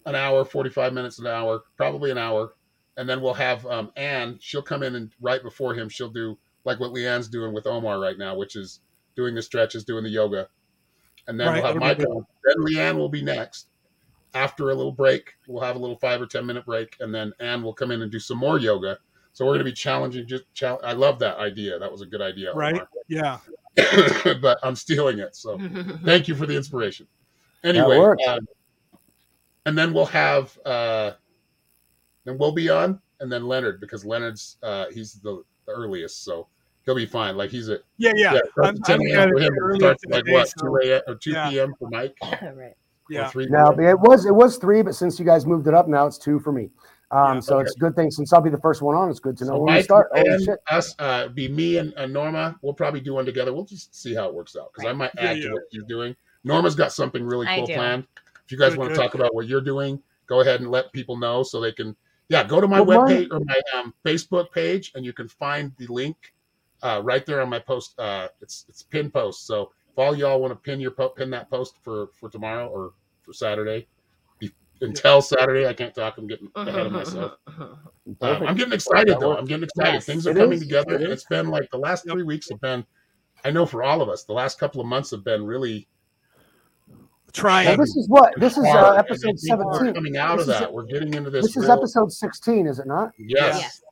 an 0.06 0.14
hour, 0.14 0.44
forty 0.44 0.70
five 0.70 0.92
minutes, 0.92 1.18
an 1.18 1.26
hour, 1.26 1.64
probably 1.76 2.10
an 2.10 2.18
hour, 2.18 2.54
and 2.96 3.08
then 3.08 3.20
we'll 3.20 3.34
have 3.34 3.64
um, 3.66 3.90
Anne. 3.96 4.38
She'll 4.40 4.62
come 4.62 4.82
in 4.82 4.94
and 4.94 5.10
right 5.20 5.42
before 5.42 5.74
him, 5.74 5.88
she'll 5.88 6.10
do 6.10 6.38
like 6.64 6.80
what 6.80 6.92
Liane's 6.92 7.28
doing 7.28 7.52
with 7.52 7.66
Omar 7.66 8.00
right 8.00 8.18
now, 8.18 8.36
which 8.36 8.56
is 8.56 8.80
doing 9.16 9.34
the 9.34 9.42
stretches, 9.42 9.84
doing 9.84 10.04
the 10.04 10.10
yoga, 10.10 10.48
and 11.26 11.38
then 11.38 11.48
Right, 11.48 11.62
we'll 11.62 11.72
have 11.72 11.80
Mike 11.80 12.00
on. 12.00 12.26
Then 12.44 12.56
Liane 12.58 12.98
will 12.98 13.08
be 13.08 13.22
next. 13.22 13.68
After 14.34 14.70
a 14.70 14.74
little 14.74 14.92
break, 14.92 15.34
we'll 15.46 15.62
have 15.62 15.76
a 15.76 15.78
little 15.78 15.96
five 15.96 16.20
or 16.20 16.26
ten 16.26 16.44
minute 16.44 16.64
break, 16.66 16.96
and 17.00 17.14
then 17.14 17.32
Anne 17.40 17.62
will 17.62 17.72
come 17.72 17.90
in 17.92 18.02
and 18.02 18.10
do 18.10 18.18
some 18.18 18.36
more 18.38 18.58
yoga. 18.58 18.98
So 19.32 19.44
we're 19.44 19.52
going 19.52 19.60
to 19.60 19.64
be 19.64 19.72
challenging. 19.72 20.26
Just 20.26 20.44
chal- 20.54 20.80
I 20.84 20.92
love 20.92 21.18
that 21.20 21.38
idea. 21.38 21.78
That 21.78 21.90
was 21.90 22.02
a 22.02 22.06
good 22.06 22.20
idea, 22.20 22.52
Right. 22.54 22.80
Yeah. 23.08 23.38
But 24.40 24.58
I'm 24.62 24.76
stealing 24.76 25.18
it. 25.18 25.34
So 25.36 25.58
thank 26.04 26.28
you 26.28 26.34
for 26.34 26.46
the 26.46 26.56
inspiration. 26.56 27.06
Anyway, 27.64 27.98
works. 27.98 28.22
um, 28.28 28.46
and 29.66 29.76
then 29.78 29.92
we'll 29.92 30.04
have 30.06 30.56
uh, 30.64 31.12
then 32.24 32.38
we'll 32.38 32.52
be 32.52 32.68
on, 32.70 33.00
and 33.20 33.30
then 33.32 33.46
Leonard 33.46 33.80
because 33.80 34.04
Leonard's 34.04 34.56
uh, 34.62 34.86
he's 34.92 35.14
the, 35.14 35.42
the 35.66 35.72
earliest, 35.72 36.24
so 36.24 36.46
he'll 36.84 36.94
be 36.94 37.06
fine. 37.06 37.36
Like 37.36 37.50
he's 37.50 37.68
at 37.68 37.80
Yeah. 37.98 38.12
Yeah. 38.16 38.34
yeah, 38.34 38.40
I'm- 38.64 38.76
10 38.84 39.00
I'm 39.00 39.06
a.m. 39.06 39.20
at 39.20 39.28
for 39.30 39.38
him. 39.40 39.76
Starts 39.80 40.04
in 40.04 40.10
the 40.10 40.16
like 40.16 40.24
day, 40.26 40.32
what 40.32 40.48
so- 40.48 40.54
two 40.66 40.76
a.m. 40.90 41.02
or 41.08 41.14
two 41.16 41.30
Yeah. 41.32 41.50
p.m. 41.50 41.74
for 41.78 41.88
Mike. 41.90 42.16
right. 42.22 42.74
Yeah. 43.10 43.28
Three 43.28 43.46
Now 43.46 43.70
it 43.70 43.98
was 44.00 44.26
it 44.26 44.34
was 44.34 44.56
three, 44.56 44.82
but 44.82 44.94
since 44.94 45.18
you 45.18 45.24
guys 45.24 45.46
moved 45.46 45.66
it 45.66 45.74
up, 45.74 45.88
now 45.88 46.06
it's 46.06 46.18
two 46.18 46.38
for 46.40 46.52
me. 46.52 46.70
Um, 47.10 47.34
Yeah, 47.36 47.40
so 47.40 47.56
okay. 47.56 47.66
it's 47.66 47.76
a 47.76 47.78
good 47.78 47.94
thing 47.94 48.10
since 48.10 48.32
I'll 48.32 48.40
be 48.40 48.50
the 48.50 48.58
first 48.58 48.80
one 48.82 48.96
on. 48.96 49.10
It's 49.10 49.20
good 49.20 49.36
to 49.38 49.44
know 49.44 49.52
So 49.52 49.58
when 49.60 49.74
we 49.74 49.82
start. 49.82 50.08
Oh, 50.14 50.38
shit! 50.38 50.58
us, 50.70 50.94
uh, 50.98 51.28
be 51.28 51.48
me 51.48 51.76
and, 51.76 51.92
and 51.94 52.12
Norma. 52.12 52.58
We'll 52.62 52.72
probably 52.74 53.00
do 53.00 53.14
one 53.14 53.26
together. 53.26 53.52
We'll 53.52 53.66
just 53.66 53.94
see 53.94 54.14
how 54.14 54.26
it 54.28 54.34
works 54.34 54.56
out 54.56 54.72
because 54.72 54.88
I 54.88 54.92
might 54.94 55.10
add 55.18 55.36
yeah. 55.38 55.48
to 55.48 55.52
what 55.52 55.62
you're 55.70 55.84
doing. 55.86 56.16
Norma's 56.44 56.74
got 56.74 56.92
something 56.92 57.22
really 57.24 57.46
cool 57.46 57.66
planned. 57.66 58.06
If 58.44 58.52
you 58.52 58.58
guys 58.58 58.70
Good, 58.72 58.78
want 58.78 58.90
to 58.90 58.96
good. 58.96 59.02
talk 59.02 59.14
about 59.14 59.34
what 59.34 59.46
you're 59.46 59.60
doing, 59.62 60.02
go 60.26 60.40
ahead 60.40 60.60
and 60.60 60.70
let 60.70 60.92
people 60.92 61.16
know 61.16 61.42
so 61.42 61.60
they 61.60 61.72
can. 61.72 61.94
Yeah, 62.28 62.42
go 62.42 62.60
to 62.60 62.66
my 62.66 62.80
Well, 62.80 63.04
mine- 63.04 63.26
webpage 63.26 63.28
or 63.32 63.40
my 63.40 63.60
um, 63.74 63.94
Facebook 64.04 64.50
page, 64.50 64.92
and 64.94 65.04
you 65.04 65.12
can 65.12 65.28
find 65.28 65.72
the 65.78 65.86
link 65.86 66.16
uh, 66.82 67.00
right 67.04 67.24
there 67.24 67.40
on 67.42 67.48
my 67.50 67.58
post. 67.58 67.98
Uh, 67.98 68.28
it's 68.40 68.64
it's 68.68 68.82
pin 68.82 69.10
post. 69.10 69.46
So 69.46 69.72
if 69.94 69.98
all 69.98 70.16
y'all 70.16 70.40
want 70.40 70.50
to 70.52 70.56
pin 70.56 70.80
your 70.80 70.90
po- 70.90 71.10
pin 71.10 71.30
that 71.30 71.48
post 71.48 71.76
for 71.84 72.08
for 72.18 72.28
tomorrow 72.28 72.66
or 72.66 72.94
for 73.22 73.32
Saturday, 73.32 73.86
be, 74.40 74.50
until 74.80 75.22
Saturday, 75.22 75.68
I 75.68 75.72
can't 75.72 75.94
talk. 75.94 76.18
I'm 76.18 76.26
getting 76.26 76.50
ahead 76.56 76.86
of 76.86 76.92
myself. 76.92 77.32
Um, 77.46 77.78
Perfect. 78.20 78.50
I'm 78.50 78.56
getting 78.56 78.72
excited 78.72 79.16
though. 79.20 79.36
I'm 79.36 79.44
getting 79.44 79.62
excited. 79.64 79.94
Yes, 79.94 80.04
Things 80.06 80.26
are 80.26 80.34
coming 80.34 80.54
is. 80.54 80.60
together. 80.62 80.96
It 80.96 81.02
it's 81.10 81.24
been 81.26 81.48
like 81.48 81.70
the 81.70 81.78
last 81.78 82.04
three 82.10 82.24
weeks 82.24 82.50
have 82.50 82.60
been. 82.60 82.84
I 83.44 83.50
know 83.52 83.66
for 83.66 83.82
all 83.84 84.02
of 84.02 84.08
us, 84.08 84.24
the 84.24 84.32
last 84.32 84.58
couple 84.58 84.80
of 84.80 84.86
months 84.88 85.12
have 85.12 85.22
been 85.22 85.44
really. 85.46 85.86
Trying. 87.32 87.66
Well, 87.68 87.76
this 87.78 87.96
is 87.96 88.08
what 88.08 88.32
this 88.38 88.52
is 88.58 88.64
uh, 88.64 88.68
hard, 88.70 88.86
and 88.90 88.96
I 88.96 88.98
episode 89.00 89.38
seventeen. 89.38 89.94
coming 89.94 90.16
out 90.16 90.38
of 90.40 90.46
This 90.46 90.54
is- 90.54 90.60
that. 90.60 90.72
We're 90.72 90.84
getting 90.86 91.14
into 91.14 91.30
this. 91.30 91.46
This 91.46 91.56
is 91.56 91.68
episode 91.68 92.12
sixteen, 92.12 92.66
is 92.66 92.78
it 92.80 92.86
not? 92.86 93.10
Yes. 93.18 93.58
Yes. 93.60 93.82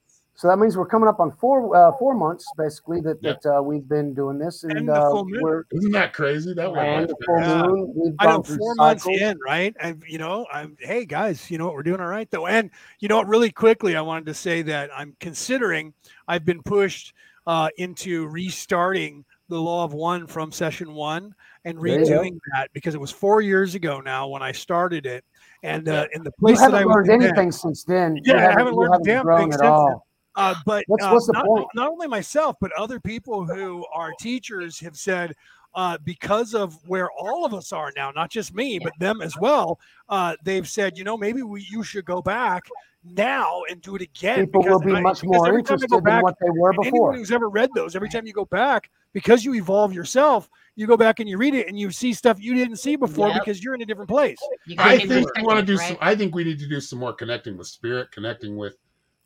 So 0.42 0.48
that 0.48 0.56
means 0.58 0.76
we're 0.76 0.86
coming 0.86 1.08
up 1.08 1.20
on 1.20 1.30
four 1.30 1.76
uh, 1.76 1.92
four 2.00 2.14
months 2.14 2.44
basically 2.58 3.00
that 3.02 3.18
Yep. 3.22 3.42
that 3.42 3.58
uh, 3.58 3.62
we've 3.62 3.88
been 3.88 4.12
doing 4.12 4.38
this, 4.38 4.64
And 4.64 4.72
and 4.76 4.88
the 4.88 4.94
uh, 4.94 5.10
full 5.10 5.24
moon. 5.24 5.40
we're 5.40 5.62
Isn't 5.70 5.92
that 5.92 6.12
crazy? 6.12 6.52
That 6.52 6.66
and 6.66 6.74
went 6.74 7.08
the 7.10 7.16
full. 7.24 7.38
Yeah. 7.38 7.62
moon. 7.62 7.92
We've 7.94 8.14
I 8.18 8.26
know 8.26 8.42
four 8.42 8.74
months 8.74 9.04
cycles. 9.04 9.20
in, 9.20 9.38
right? 9.46 9.72
And 9.78 10.02
you 10.08 10.18
know, 10.18 10.44
I'm 10.52 10.76
hey 10.80 11.04
guys, 11.04 11.48
you 11.48 11.58
know 11.58 11.66
what 11.66 11.74
we're 11.74 11.84
doing 11.84 12.00
all 12.00 12.08
right 12.08 12.28
though. 12.32 12.48
And 12.48 12.70
you 12.98 13.06
know 13.06 13.22
really 13.22 13.52
quickly, 13.52 13.94
I 13.94 14.00
wanted 14.00 14.26
to 14.26 14.34
say 14.34 14.62
that 14.62 14.90
I'm 14.92 15.14
considering 15.20 15.94
I've 16.26 16.44
been 16.44 16.60
pushed 16.64 17.14
uh, 17.46 17.68
into 17.76 18.26
restarting 18.26 19.24
the 19.48 19.60
law 19.60 19.84
of 19.84 19.94
one 19.94 20.26
from 20.26 20.50
session 20.50 20.92
one 20.92 21.36
and 21.64 21.78
There 21.78 22.00
you 22.00 22.04
go. 22.04 22.20
redoing 22.20 22.36
that 22.54 22.68
because 22.72 22.96
it 22.96 23.00
was 23.00 23.12
four 23.12 23.42
years 23.42 23.76
ago 23.76 24.00
now 24.00 24.26
when 24.26 24.42
I 24.42 24.50
started 24.50 25.06
it. 25.06 25.24
And 25.62 25.88
uh, 25.88 26.08
in 26.12 26.24
the 26.24 26.32
You 26.36 26.44
place 26.44 26.58
that 26.58 26.74
I 26.74 26.78
haven't 26.78 26.88
was 26.88 26.94
learned 26.96 27.10
in 27.12 27.18
then- 27.20 27.28
anything 27.28 27.52
since 27.52 27.84
then. 27.84 28.16
You 28.16 28.22
Yeah, 28.34 28.48
I 28.48 28.50
haven't 28.58 28.74
you 28.74 28.80
learned 28.80 28.94
a 29.02 29.04
damn 29.04 29.22
grown 29.22 29.38
thing 29.42 29.52
at 29.52 29.60
since 29.60 29.68
all. 29.68 30.04
Uh, 30.34 30.54
but 30.64 30.84
What's- 30.86 31.04
uh, 31.04 31.12
the 31.26 31.32
not, 31.34 31.46
point? 31.46 31.66
not 31.74 31.88
only 31.88 32.06
myself, 32.08 32.56
but 32.60 32.72
other 32.72 32.98
people 33.00 33.44
who 33.46 33.84
are 33.94 34.12
teachers 34.18 34.80
have 34.80 34.96
said, 34.96 35.34
uh, 35.74 35.96
because 36.04 36.54
of 36.54 36.76
where 36.86 37.10
all 37.12 37.44
of 37.46 37.54
us 37.54 37.72
are 37.72 37.92
now, 37.96 38.10
not 38.10 38.30
just 38.30 38.54
me, 38.54 38.78
but 38.78 38.92
them 38.98 39.20
as 39.22 39.34
well, 39.38 39.78
uh, 40.10 40.34
they've 40.44 40.68
said, 40.68 40.98
you 40.98 41.04
know, 41.04 41.16
maybe 41.16 41.42
we, 41.42 41.62
you 41.70 41.82
should 41.82 42.04
go 42.04 42.20
back 42.20 42.64
now 43.04 43.62
and 43.70 43.80
do 43.82 43.96
it 43.96 44.02
again. 44.02 44.40
People 44.46 44.62
will 44.62 44.78
because 44.78 44.92
be 44.92 44.96
I- 44.96 45.00
much 45.00 45.20
because 45.22 45.36
more 45.36 45.48
every 45.48 45.62
time 45.62 45.72
I 45.72 45.74
interested 45.74 45.90
go 45.90 45.96
than 45.96 46.04
back, 46.04 46.22
what 46.22 46.36
they 46.40 46.50
were 46.50 46.70
and 46.70 46.78
anyone 46.80 46.92
before. 46.92 47.14
who's 47.14 47.30
ever 47.32 47.48
read 47.48 47.70
those, 47.74 47.96
every 47.96 48.08
time 48.10 48.26
you 48.26 48.32
go 48.34 48.44
back, 48.44 48.90
because 49.14 49.44
you 49.44 49.54
evolve 49.54 49.92
yourself, 49.94 50.48
you 50.76 50.86
go 50.86 50.96
back 50.96 51.20
and 51.20 51.28
you 51.28 51.36
read 51.38 51.54
it 51.54 51.68
and 51.68 51.78
you 51.78 51.90
see 51.90 52.12
stuff 52.12 52.38
you 52.40 52.54
didn't 52.54 52.76
see 52.76 52.96
before 52.96 53.28
Yep. 53.28 53.40
because 53.40 53.62
you're 53.64 53.74
in 53.74 53.82
a 53.82 53.86
different 53.86 54.08
place. 54.10 54.38
I 54.78 54.98
think 54.98 55.26
we 55.36 55.42
want 55.42 55.58
to 55.58 55.64
do 55.64 55.76
right? 55.78 55.88
some. 55.88 55.98
I 56.00 56.14
think 56.14 56.34
we 56.34 56.44
need 56.44 56.58
to 56.60 56.68
do 56.68 56.80
some 56.80 56.98
more 56.98 57.12
connecting 57.14 57.56
with 57.58 57.66
spirit, 57.66 58.10
connecting 58.12 58.56
with 58.56 58.76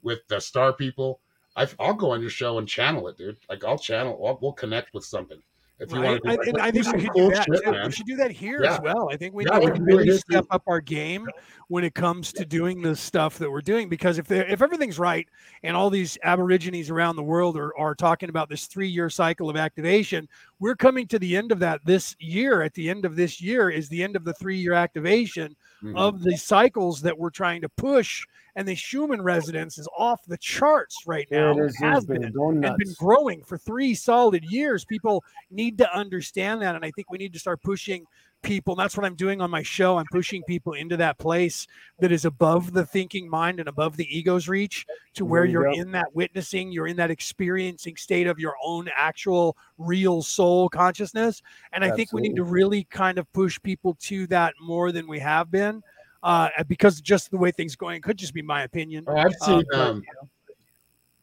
with 0.06 0.26
the 0.28 0.40
star 0.40 0.72
people. 0.72 1.20
I, 1.56 1.66
I'll 1.80 1.94
go 1.94 2.12
on 2.12 2.20
your 2.20 2.30
show 2.30 2.58
and 2.58 2.68
channel 2.68 3.08
it, 3.08 3.18
dude. 3.18 3.36
Like 3.50 3.64
I'll 3.64 3.78
channel. 3.78 4.18
I'll, 4.24 4.38
we'll 4.40 4.52
connect 4.52 4.94
with 4.94 5.04
something. 5.04 5.42
If 5.78 5.92
you 5.92 6.00
Right? 6.00 6.22
want 6.22 6.22
to, 6.22 6.30
I, 6.30 6.36
do, 6.36 6.42
and 6.42 6.52
like, 6.54 6.62
I 6.62 6.70
think 6.70 6.92
we 6.92 7.00
should 7.00 7.12
cool 7.12 7.28
do 7.28 7.34
that. 7.34 7.48
shit, 7.52 7.70
man. 7.70 7.86
We 7.86 7.92
should 7.92 8.06
do 8.06 8.16
that 8.16 8.30
here 8.30 8.62
Yeah. 8.62 8.76
as 8.76 8.80
well. 8.80 9.10
I 9.10 9.16
think 9.18 9.34
we 9.34 9.44
Yeah, 9.44 9.58
need 9.58 9.72
we 9.72 9.78
to 9.78 9.82
really 9.82 10.10
step 10.12 10.44
too. 10.44 10.48
up 10.50 10.62
our 10.68 10.80
game 10.80 11.28
when 11.68 11.84
it 11.84 11.94
comes 11.94 12.32
to 12.32 12.46
doing 12.46 12.80
the 12.80 12.96
stuff 12.96 13.36
that 13.38 13.50
we're 13.50 13.60
doing. 13.60 13.88
Because 13.90 14.16
if 14.18 14.30
if 14.30 14.62
everything's 14.62 14.98
right 14.98 15.28
and 15.64 15.76
all 15.76 15.90
these 15.90 16.16
Aborigines 16.22 16.88
around 16.88 17.16
the 17.16 17.22
world 17.22 17.58
are, 17.58 17.76
are 17.76 17.94
talking 17.94 18.30
about 18.30 18.48
this 18.48 18.66
three 18.66 18.88
year 18.88 19.10
cycle 19.10 19.50
of 19.50 19.56
activation, 19.56 20.28
we're 20.58 20.76
coming 20.76 21.06
to 21.08 21.18
the 21.18 21.36
end 21.36 21.52
of 21.52 21.58
that 21.60 21.80
this 21.84 22.16
year. 22.18 22.62
At 22.62 22.74
the 22.74 22.88
end 22.88 23.04
of 23.04 23.14
this 23.16 23.40
year 23.40 23.70
is 23.70 23.88
the 23.88 24.02
end 24.02 24.16
of 24.16 24.24
the 24.24 24.32
three 24.34 24.56
year 24.58 24.72
activation 24.72 25.54
Mhm. 25.82 25.96
of 25.96 26.22
the 26.22 26.36
cycles 26.36 27.02
that 27.02 27.18
we're 27.18 27.30
trying 27.30 27.60
to 27.60 27.68
push. 27.68 28.24
And 28.54 28.66
the 28.66 28.74
Schumann 28.74 29.20
resonance 29.20 29.76
is 29.76 29.86
off 29.96 30.24
the 30.24 30.38
charts 30.38 31.02
right 31.06 31.28
now. 31.30 31.52
it 31.58 31.62
is 31.66 31.76
has 31.78 32.06
been 32.06 32.22
been 32.22 32.64
and 32.64 32.78
been 32.78 32.94
growing 32.98 33.42
for 33.44 33.58
three 33.58 33.94
solid 33.94 34.42
years. 34.44 34.86
People 34.86 35.22
need 35.50 35.76
to 35.78 35.94
understand 35.94 36.62
that. 36.62 36.74
And 36.74 36.82
I 36.84 36.90
think 36.92 37.10
we 37.10 37.18
need 37.18 37.34
to 37.34 37.38
start 37.38 37.62
pushing 37.62 38.06
people. 38.42 38.74
And 38.74 38.80
that's 38.80 38.96
what 38.96 39.04
I'm 39.04 39.14
doing 39.16 39.40
on 39.40 39.50
my 39.50 39.62
show. 39.62 39.98
I'm 39.98 40.06
pushing 40.12 40.42
people 40.44 40.74
into 40.74 40.96
that 40.98 41.18
place 41.18 41.66
that 41.98 42.12
is 42.12 42.24
above 42.24 42.72
the 42.72 42.86
thinking 42.86 43.28
mind 43.28 43.60
and 43.60 43.68
above 43.68 43.96
the 43.96 44.06
ego's 44.16 44.48
reach 44.48 44.86
to 45.14 45.24
where 45.24 45.44
you 45.44 45.52
you're 45.52 45.64
go. 45.64 45.80
in 45.80 45.90
that 45.92 46.14
witnessing, 46.14 46.70
you're 46.72 46.86
in 46.86 46.96
that 46.96 47.10
experiencing 47.10 47.96
state 47.96 48.26
of 48.26 48.38
your 48.38 48.54
own 48.64 48.88
actual 48.94 49.56
real 49.78 50.22
soul 50.22 50.68
consciousness. 50.68 51.42
And 51.72 51.84
I 51.84 51.90
think 51.90 52.12
we 52.12 52.20
need 52.20 52.36
to 52.36 52.44
really 52.44 52.84
kind 52.84 53.18
of 53.18 53.30
push 53.32 53.60
people 53.62 53.96
to 54.02 54.26
that 54.28 54.54
more 54.60 54.92
than 54.92 55.08
we 55.08 55.18
have 55.18 55.50
been. 55.50 55.82
Uh, 56.22 56.48
because 56.66 57.00
just 57.00 57.30
the 57.30 57.36
way 57.36 57.52
things 57.52 57.76
going 57.76 58.00
could 58.00 58.16
just 58.16 58.34
be 58.34 58.42
my 58.42 58.62
opinion. 58.62 59.04
Oh, 59.06 59.16
I've 59.16 59.32
Uh, 59.42 59.44
seen 59.44 59.64
but, 59.70 59.80
um, 59.80 59.96
you 59.98 60.12
know, 60.20 60.28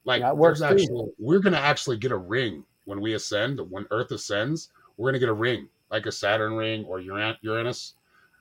like 0.05 0.21
Yeah, 0.21 0.31
works 0.31 0.59
there's 0.59 0.81
actual. 0.81 1.11
We're 1.17 1.39
gonna 1.39 1.57
actually 1.57 1.97
get 1.97 2.11
a 2.11 2.17
ring 2.17 2.63
when 2.85 3.01
we 3.01 3.13
ascend. 3.13 3.59
When 3.69 3.85
Earth 3.91 4.11
ascends, 4.11 4.69
we're 4.97 5.09
gonna 5.09 5.19
get 5.19 5.29
a 5.29 5.33
ring, 5.33 5.67
like 5.93 6.05
a 6.07 6.11
Saturn 6.11 6.53
ring 6.55 6.83
or 6.85 6.99
Uranus. 6.99 7.93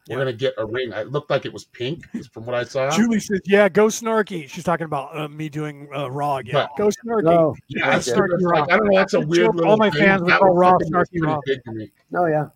We're 0.09 0.17
Yeah. 0.17 0.21
gonna 0.23 0.33
get 0.33 0.55
a 0.59 0.67
ring. 0.67 0.91
It 0.93 1.13
looked 1.13 1.31
like 1.31 1.45
it 1.47 1.53
was 1.53 1.67
pink, 1.67 2.07
from 2.33 2.45
what 2.45 2.57
I 2.57 2.65
saw. 2.65 2.91
Julie 2.91 3.21
says, 3.21 3.41
"Yeah, 3.45 3.69
go 3.69 3.87
snarky." 3.87 4.49
She's 4.49 4.65
talking 4.65 4.87
about 4.87 5.17
uh, 5.17 5.29
me 5.29 5.49
doing 5.49 5.89
uh, 5.95 6.11
raw 6.11 6.39
again. 6.39 6.55
But- 6.55 6.71
go 6.77 6.89
snarky. 6.89 7.23
No, 7.23 7.55
Yeah, 7.69 7.97
it's 7.99 8.09
Snarky 8.11 8.41
like, 8.43 8.53
Raw. 8.53 8.63
I 8.69 8.77
don't 8.79 8.87
know. 8.91 8.99
That's 8.99 9.15
a 9.15 9.19
All 9.19 9.27
weird 9.27 9.61
All 9.61 9.77
my 9.77 9.91
thing. 9.91 10.01
fans 10.03 10.23
would 10.23 10.31
That 10.33 10.41
call 10.41 10.55
Raw 10.57 10.71
something 10.71 10.91
that 10.91 10.99
was 10.99 11.09
Snarky 11.11 11.25
Raw. 11.27 11.41
big 11.47 11.63
to 11.65 11.73
me. 11.73 11.93
no, 12.11 12.27
yeah. 12.27 12.47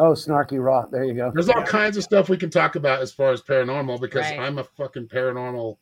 Oh, 0.00 0.12
snarky 0.12 0.62
raw. 0.62 0.84
There 0.86 1.02
you 1.04 1.14
go. 1.14 1.32
There's 1.34 1.48
all 1.48 1.62
kinds 1.64 1.96
of 1.96 2.04
stuff 2.04 2.28
we 2.28 2.36
can 2.36 2.50
talk 2.50 2.76
about 2.76 3.00
as 3.00 3.10
far 3.12 3.32
as 3.32 3.40
paranormal 3.42 4.00
because 4.00 4.22
Right. 4.30 4.38
I'm 4.38 4.58
a 4.58 4.64
fucking 4.64 5.08
paranormal. 5.08 5.76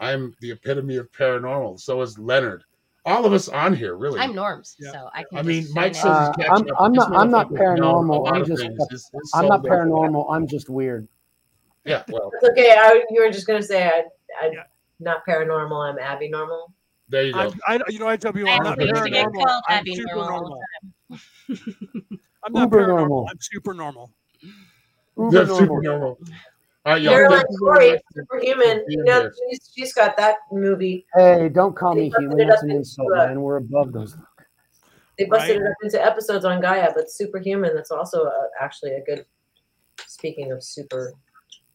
I'm 0.00 0.34
the 0.40 0.50
epitome 0.52 0.96
of 0.96 1.12
paranormal. 1.12 1.78
So 1.78 2.00
is 2.02 2.18
Leonard. 2.18 2.64
All 3.06 3.24
of 3.24 3.32
us 3.32 3.48
on 3.48 3.72
here, 3.72 3.94
really. 3.96 4.18
I'm 4.18 4.34
Norms, 4.34 4.76
Yeah. 4.80 4.90
so 4.92 5.08
I 5.14 5.22
can. 5.22 5.38
I 5.38 5.42
mean, 5.42 5.64
Mike 5.74 5.94
says. 5.94 6.04
Uh, 6.06 6.32
he's 6.36 6.46
I'm- 6.48 6.66
I'm 6.78 6.92
not- 6.92 7.12
I'm 7.14 7.30
not 7.30 7.48
motherfucker 7.50 7.78
knows 7.78 8.04
a 8.04 8.08
paranormal. 8.18 8.32
I'm 8.32 8.44
just- 8.44 8.62
things. 8.62 8.78
His- 8.90 9.10
his 9.12 9.30
I'm 9.32 9.40
soul 9.42 9.48
not 9.48 9.62
paranormal. 9.62 10.26
I'm 10.28 10.46
just 10.48 10.68
weird. 10.68 11.06
Yeah, 11.84 12.02
well, 12.08 12.32
It's 12.34 12.50
okay. 12.50 12.72
I, 12.76 13.04
you 13.10 13.22
were 13.24 13.30
just 13.30 13.46
gonna 13.46 13.62
say 13.62 13.84
I, 13.86 14.02
I 14.42 14.50
Yeah. 14.52 14.64
not 14.98 15.24
paranormal. 15.24 15.88
I'm 15.88 15.98
Abby 16.00 16.28
normal. 16.28 16.72
there 17.08 17.22
you 17.22 17.32
go. 17.32 17.52
I, 17.64 17.76
I, 17.76 17.80
you 17.88 18.00
know, 18.00 18.08
I 18.08 18.16
tell 18.16 18.32
people 18.32 18.48
I 18.50 18.56
I'm 18.56 18.64
not 18.64 18.80
used 18.80 19.04
to 19.04 19.08
get 19.10 19.26
paranormal. 19.28 19.60
I'm 19.68 19.78
Abby 19.78 19.94
super 19.94 20.14
normal 20.16 20.40
normal. 20.40 20.60
I'm 22.44 22.52
not 22.52 22.62
Uber 22.62 22.78
paranormal. 22.82 22.96
normal. 22.98 23.26
I'm 23.30 23.38
super 23.40 23.72
normal. 23.74 24.10
Uber 25.16 25.30
That's 25.30 25.58
super 25.58 25.80
normal. 25.80 26.18
Normal. 26.86 26.88
All 26.88 26.92
right, 26.92 27.02
y'all. 27.02 27.12
Caroline 27.14 27.38
thank 27.38 27.50
you 27.50 27.70
very 27.72 27.88
Corey, 27.88 28.02
superhuman. 28.14 28.84
You 28.88 29.04
know, 29.04 29.30
she's, 29.50 29.70
she's 29.74 29.92
got 29.92 30.16
that 30.16 30.36
movie. 30.52 31.06
Hey, 31.14 31.48
don't 31.48 31.76
call 31.76 31.94
They 31.94 32.02
me 32.02 32.12
human. 32.18 32.40
it 32.40 32.46
That's 32.48 32.62
an 32.62 32.70
insult, 32.70 33.12
uh, 33.12 33.26
man. 33.26 33.40
We're 33.40 33.56
above 33.56 33.92
those. 33.92 34.16
They 35.18 35.24
busted 35.24 35.56
Right. 35.56 35.66
it 35.66 35.70
up 35.70 35.76
into 35.82 36.04
episodes 36.04 36.44
on 36.44 36.60
Gaia, 36.60 36.92
but 36.94 37.10
superhuman. 37.10 37.74
That's 37.74 37.90
also 37.90 38.24
a, 38.24 38.48
actually 38.60 38.92
a 38.92 39.02
good. 39.04 39.24
Speaking 40.06 40.52
of 40.52 40.62
super, 40.62 41.14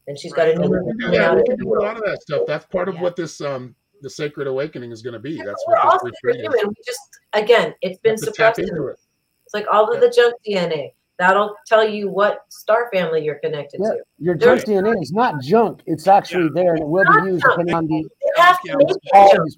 and 0.07 0.17
she's 0.17 0.31
got 0.31 0.47
a 0.47 0.55
new 0.55 0.69
We 0.69 0.77
movie 0.77 0.91
can 0.91 0.97
do 0.97 1.03
coming 1.05 1.19
that. 1.19 1.31
out. 1.31 1.37
We 1.37 1.43
can 1.43 1.57
do 1.57 1.75
a 1.75 1.81
lot 1.81 1.97
of 1.97 2.03
that 2.03 2.21
stuff. 2.21 2.41
That's 2.45 2.65
part 2.65 2.87
of 2.87 2.95
Yeah. 2.95 3.01
what 3.01 3.15
this 3.15 3.41
um 3.41 3.75
the 4.01 4.09
sacred 4.09 4.47
awakening 4.47 4.91
is 4.91 5.01
going 5.01 5.13
to 5.13 5.19
be. 5.19 5.37
That's 5.37 5.63
what 5.65 5.77
We're 5.83 5.91
all 5.91 5.99
what 6.01 6.11
is. 6.13 6.19
superhuman. 6.23 6.67
We 6.69 6.73
just 6.85 6.99
again, 7.33 7.73
it's 7.81 7.99
been 7.99 8.11
Have 8.13 8.19
to 8.19 8.25
tap 8.27 8.55
suppressed. 8.55 8.59
it. 8.59 8.97
It's 9.45 9.53
like 9.55 9.65
all 9.71 9.91
of 9.91 10.01
the 10.01 10.09
junk 10.09 10.35
DNA. 10.47 10.93
That'll 11.21 11.55
tell 11.67 11.87
you 11.87 12.09
what 12.09 12.39
star 12.49 12.89
family 12.91 13.23
you're 13.23 13.35
connected 13.35 13.79
Yeah. 13.83 13.89
to. 13.91 13.97
Your 14.17 14.35
There- 14.35 14.55
junk 14.55 14.65
DNA 14.67 14.99
is 14.99 15.11
not 15.11 15.39
junk. 15.39 15.83
It's 15.85 16.07
actually 16.07 16.49
there, 16.55 16.73
and 16.73 16.81
it 16.81 16.87
will 16.87 17.05
be 17.05 17.29
used 17.29 17.43
junk. 17.43 17.51
depending 17.59 17.75
on 17.75 17.85
the. 17.85 18.09
They 18.35 18.41
have 18.41 18.59
to 18.61 18.67
Yeah. 18.69 18.75
make 18.77 18.89
it 18.89 18.97
junk. 19.35 19.49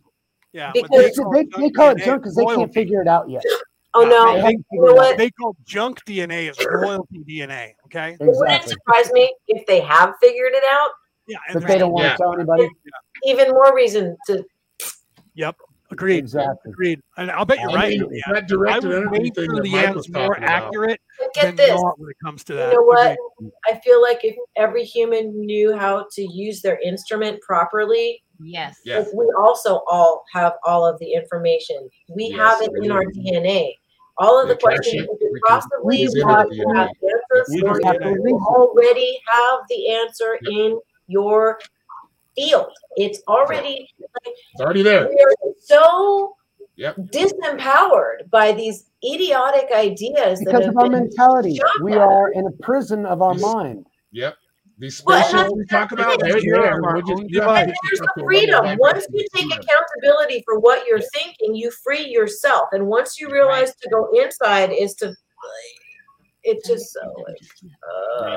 Yeah, 0.51 0.71
Because 0.73 0.89
what 0.91 1.01
They, 1.01 1.11
call 1.13 1.31
they, 1.31 1.63
they 1.67 1.69
call 1.71 1.89
it 1.91 1.97
DNA 1.99 2.05
junk 2.05 2.21
because 2.21 2.35
they 2.35 2.45
can't 2.45 2.73
figure 2.73 3.01
it 3.01 3.07
out 3.07 3.29
yet. 3.29 3.43
Oh 3.93 4.03
no! 4.03 4.33
they- 4.33 4.41
They 4.41 4.47
they- 4.47 4.57
You 4.73 4.81
know 4.81 4.93
what? 4.93 5.17
They 5.17 5.29
call 5.31 5.55
junk 5.63 6.03
DNA 6.05 6.49
is 6.49 6.57
royalty 6.69 7.23
DNA. 7.23 7.75
Okay. 7.85 8.17
It 8.19 8.25
wouldn't 8.25 8.43
Exactly. 8.45 8.73
surprise 8.73 9.11
me 9.13 9.33
if 9.47 9.65
they 9.65 9.79
have 9.79 10.15
figured 10.21 10.51
it 10.53 10.63
out. 10.69 10.89
Yeah, 11.29 11.37
But 11.53 11.65
they 11.65 11.77
don't 11.77 11.93
want 11.93 12.03
Yeah. 12.03 12.11
to 12.11 12.17
tell 12.17 12.33
anybody. 12.33 12.69
Even 13.23 13.51
more 13.51 13.73
reason 13.73 14.17
to. 14.27 14.43
Yep. 15.35 15.55
Agreed. 15.93 16.17
Exactly. 16.19 16.71
Agreed. 16.71 17.01
And 17.17 17.31
I'll 17.31 17.45
bet 17.45 17.59
you're 17.59 17.69
I 17.71 17.75
right. 17.75 17.89
mean, 17.99 18.09
Liane. 18.09 18.21
that 18.33 18.51
I 18.69 18.79
would 18.79 18.91
energy 18.95 19.07
wait 19.21 19.35
thing 19.35 19.45
for 19.49 19.55
that 19.63 19.69
Mike 19.69 19.95
was 19.95 20.07
Liane's 20.07 20.09
more 20.09 20.39
accurate 20.39 21.01
But 21.19 21.33
than 21.41 21.55
get 21.55 21.57
this. 21.67 21.81
not 21.81 21.99
when 21.99 22.09
it 22.09 22.17
comes 22.23 22.43
to 22.45 22.53
You 22.53 22.59
know 22.73 22.81
what? 22.83 23.17
Agreed. 23.39 23.51
I 23.71 23.79
feel 23.79 24.01
like 24.01 24.19
if 24.23 24.35
every 24.55 24.83
human 24.83 25.39
knew 25.45 25.77
how 25.77 26.05
to 26.11 26.21
use 26.21 26.61
their 26.61 26.79
instrument 26.83 27.39
properly, 27.41 28.21
Yes. 28.43 28.75
Yeah. 28.83 28.99
like, 28.99 29.13
we 29.13 29.31
also 29.39 29.83
all 29.89 30.23
have 30.33 30.53
all 30.65 30.85
of 30.85 30.99
the 30.99 31.13
information. 31.13 31.89
We 32.13 32.25
Yes, 32.29 32.37
have 32.39 32.61
it 32.61 32.71
in 32.83 32.91
our. 32.91 33.03
DNA. 33.05 33.75
All 34.17 34.39
of 34.41 34.47
the 34.47 34.53
We 34.55 34.59
questions 34.59 35.01
actually- 35.03 35.17
we 35.21 35.27
we 35.31 35.39
could 35.39 35.47
possibly 35.47 35.97
use 36.01 36.15
it 36.15 36.23
have 36.27 36.47
to 36.49 36.55
have 36.75 36.89
answers 36.89 37.59
for 37.61 37.73
just 37.73 37.85
have 37.85 37.99
to 37.99 38.05
you. 38.09 38.13
release 38.13 38.29
You 38.31 38.37
it. 38.37 38.41
already 38.55 39.19
have 39.31 39.59
the 39.69 39.89
answer 39.89 40.39
in 40.51 40.79
your 41.07 41.59
field. 42.35 42.71
It's 42.95 43.21
already 43.27 43.89
It's 43.99 44.61
already 44.61 44.81
there. 44.83 45.07
we 45.09 45.15
are 45.23 45.53
so 45.59 46.35
Yep. 46.75 46.95
disempowered 47.11 48.29
by 48.31 48.51
these 48.51 48.89
idiotic 49.03 49.69
ideas 49.75 50.39
Because 50.39 50.65
have 50.65 50.69
of 50.75 50.77
our 50.77 50.89
mentality, 50.89 51.59
we 51.81 51.93
at. 51.93 51.99
are 51.99 52.31
in 52.31 52.47
a 52.47 52.51
prison 52.63 53.05
of 53.05 53.21
our 53.21 53.33
Yes. 53.33 53.41
mind. 53.41 53.85
Yep. 54.11 54.35
These 54.79 55.03
Well, 55.05 55.53
we 55.55 55.65
talk 55.67 55.91
about, 55.91 56.19
that's 56.19 56.33
they're 56.33 56.41
there. 56.41 56.73
are 56.73 56.81
We're 56.81 57.01
just- 57.01 57.11
own 57.11 57.27
yeah, 57.29 57.41
devices. 57.41 57.61
And 57.61 57.71
it's 57.71 57.99
there's 57.99 58.09
a 58.17 58.23
freedom. 58.23 58.77
Once 58.79 59.05
you 59.11 59.25
take 59.35 59.45
accountability 59.45 60.41
for 60.45 60.59
what 60.59 60.87
you're 60.87 60.99
thinking, 61.13 61.53
you 61.55 61.69
free 61.69 62.07
yourself. 62.07 62.69
And 62.71 62.87
once 62.87 63.19
you 63.19 63.29
realize 63.29 63.75
to 63.75 63.89
go 63.89 64.09
inside 64.19 64.71
is 64.71 64.95
to, 64.95 65.13
it's 66.43 66.67
just 66.67 66.91
so. 66.91 67.01
Like, 67.27 67.37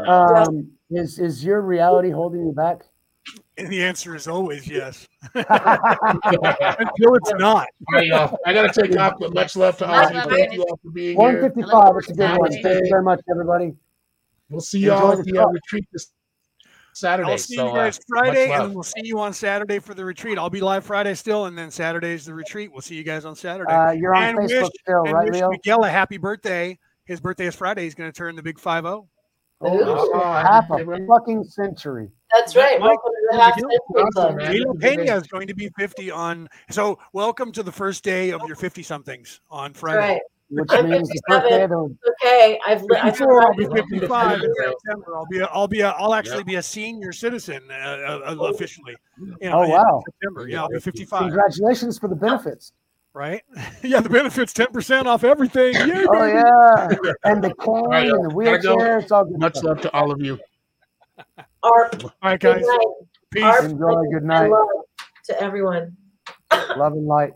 uh, 0.06 0.44
Um, 0.46 0.70
is 0.90 1.18
is 1.18 1.42
your 1.42 1.62
reality 1.62 2.10
holding 2.10 2.44
you 2.46 2.52
back? 2.52 2.84
And 3.58 3.68
the 3.68 3.82
answer 3.82 4.14
is 4.14 4.28
always 4.28 4.66
yes. 4.68 5.06
Until 5.34 5.48
it's 7.14 7.32
not. 7.34 7.66
All 7.66 7.66
right, 7.92 8.06
y'all. 8.06 8.38
I 8.44 8.52
gotta 8.52 8.72
take 8.72 8.96
off, 8.98 9.14
but 9.18 9.32
much 9.32 9.56
love 9.56 9.78
to 9.78 9.86
all 9.86 9.96
Much 9.96 10.14
of 10.14 10.30
you. 10.30 10.36
Thank 10.36 10.52
you 10.52 10.62
all 10.62 10.78
for 10.82 10.90
being 10.90 11.16
One 11.16 11.34
here. 11.34 11.42
fifty 11.42 11.62
five. 11.62 11.94
That's 11.94 12.10
a 12.10 12.14
good 12.14 12.38
one. 12.38 12.50
Thank 12.52 12.64
you 12.64 12.90
very 12.90 13.02
much, 13.02 13.20
everybody. 13.30 13.74
We'll 14.50 14.60
see 14.60 14.80
y'all 14.80 15.12
at 15.12 15.24
the 15.24 15.32
the 15.32 15.42
uh, 15.42 15.48
retreat 15.48 15.86
this 15.92 16.12
Saturday. 16.92 17.30
I'll 17.30 17.38
see 17.38 17.56
so, 17.56 17.68
you 17.68 17.74
guys 17.74 17.98
uh, 17.98 18.02
Friday, 18.08 18.52
and 18.52 18.74
we'll 18.74 18.82
see 18.82 19.02
you 19.04 19.18
on 19.18 19.32
Saturday 19.32 19.78
for 19.78 19.94
the 19.94 20.04
retreat. 20.04 20.38
I'll 20.38 20.50
be 20.50 20.60
live 20.60 20.84
Friday 20.84 21.14
still, 21.14 21.46
and 21.46 21.56
then 21.56 21.70
Saturday's 21.70 22.26
the 22.26 22.34
retreat. 22.34 22.70
We'll 22.70 22.82
see 22.82 22.94
you 22.94 23.04
guys 23.04 23.24
on 23.24 23.34
Saturday. 23.34 23.72
Uh, 23.72 23.92
you're 23.92 24.14
on 24.14 24.22
And 24.22 24.38
Facebook 24.38 24.62
wish- 24.62 24.70
still, 24.82 25.02
and 25.04 25.12
right, 25.12 25.30
wish 25.30 25.34
Leo? 25.40 25.50
Miguel 25.50 25.84
a 25.84 25.88
happy 25.90 26.18
birthday. 26.18 26.78
His 27.06 27.20
birthday 27.20 27.46
is 27.46 27.54
Friday. 27.54 27.84
He's 27.84 27.94
going 27.94 28.10
to 28.10 28.16
turn 28.16 28.36
the 28.36 28.42
big 28.42 28.58
five 28.58 28.84
zero. 28.84 29.08
Oh, 29.62 30.10
Oh, 30.12 30.20
half 30.20 30.68
happy 30.68 30.82
a 30.82 31.06
fucking 31.06 31.44
century. 31.44 32.10
That's 32.34 32.56
right. 32.56 32.78
Mike, 32.80 32.88
Welcome 33.04 33.12
to 33.12 33.28
the 33.30 33.40
half 33.40 33.56
Miguel, 33.56 33.70
century 33.70 34.02
awesome, 34.02 34.12
club. 34.12 34.36
man. 34.36 34.52
Milo 34.52 34.66
Happy 34.66 34.78
birthday. 34.78 34.96
Pena 34.96 35.16
is 35.16 35.26
going 35.28 35.46
to 35.48 35.54
be 35.54 35.70
50 35.78 36.10
on. 36.10 36.48
So, 36.70 36.98
welcome 37.12 37.52
to 37.52 37.62
the 37.62 37.72
first 37.72 38.04
day 38.04 38.30
of 38.30 38.42
your 38.46 38.56
50 38.56 38.82
somethings 38.82 39.40
on 39.50 39.72
Friday. 39.74 39.98
right. 40.14 40.20
Which 40.48 40.68
I'm 40.70 40.88
means 40.88 41.08
the 41.08 41.20
57. 41.28 41.42
birthday 41.50 41.64
of 41.64 41.72
Okay. 42.24 42.60
I've 42.64 42.82
li- 42.84 42.98
I've 43.02 43.12
Before 43.18 43.42
I'll 43.42 43.54
be 43.54 43.66
55 43.66 44.42
in 44.44 44.54
September. 44.54 45.16
I'll 45.16 45.26
be. 45.26 45.38
A, 45.40 45.44
I'll 45.46 45.66
be. 45.66 45.80
A, 45.80 45.88
I'll 45.90 46.14
actually 46.14 46.36
Yep. 46.38 46.46
be 46.46 46.54
a 46.54 46.62
senior 46.62 47.12
citizen 47.12 47.62
uh, 47.68 47.74
uh, 47.74 48.36
officially. 48.42 48.96
You 49.18 49.34
Oh, 49.50 49.62
in 49.64 49.70
wow. 49.70 50.02
September. 50.06 50.48
Yeah, 50.48 50.62
I'll 50.62 50.68
be 50.68 50.78
55. 50.78 51.18
Congratulations 51.20 51.98
for 51.98 52.06
the 52.08 52.14
benefits. 52.14 52.72
Right? 53.12 53.42
yeah, 53.82 53.98
the 54.00 54.08
benefits 54.08 54.52
10% 54.52 55.06
off 55.06 55.24
everything. 55.24 55.74
Yeah, 55.84 56.04
Oh 56.10 56.26
yeah, 56.26 57.10
and 57.24 57.42
the 57.42 57.52
cane 57.64 57.84
right, 57.88 58.06
and 58.08 58.24
the 58.24 58.28
gotta 58.44 58.58
go. 58.58 58.76
wheelchair. 58.76 58.98
It's 58.98 59.10
all 59.10 59.24
good. 59.24 59.40
Much 59.40 59.60
love 59.64 59.80
to 59.80 59.92
all 59.92 60.12
of 60.12 60.20
you. 60.20 60.38
Our 61.66 61.90
All 62.04 62.10
right, 62.22 62.40
good 62.40 62.56
guys. 62.58 62.66
night 62.66 62.86
Peace. 63.32 63.44
Our- 63.44 63.64
Enjoy. 63.64 64.02
Good 64.12 64.16
and 64.18 64.26
night. 64.26 64.50
love 64.50 64.68
to 65.26 65.42
everyone. 65.42 65.96
Love 66.76 66.92
and 66.92 67.06
light. 67.06 67.32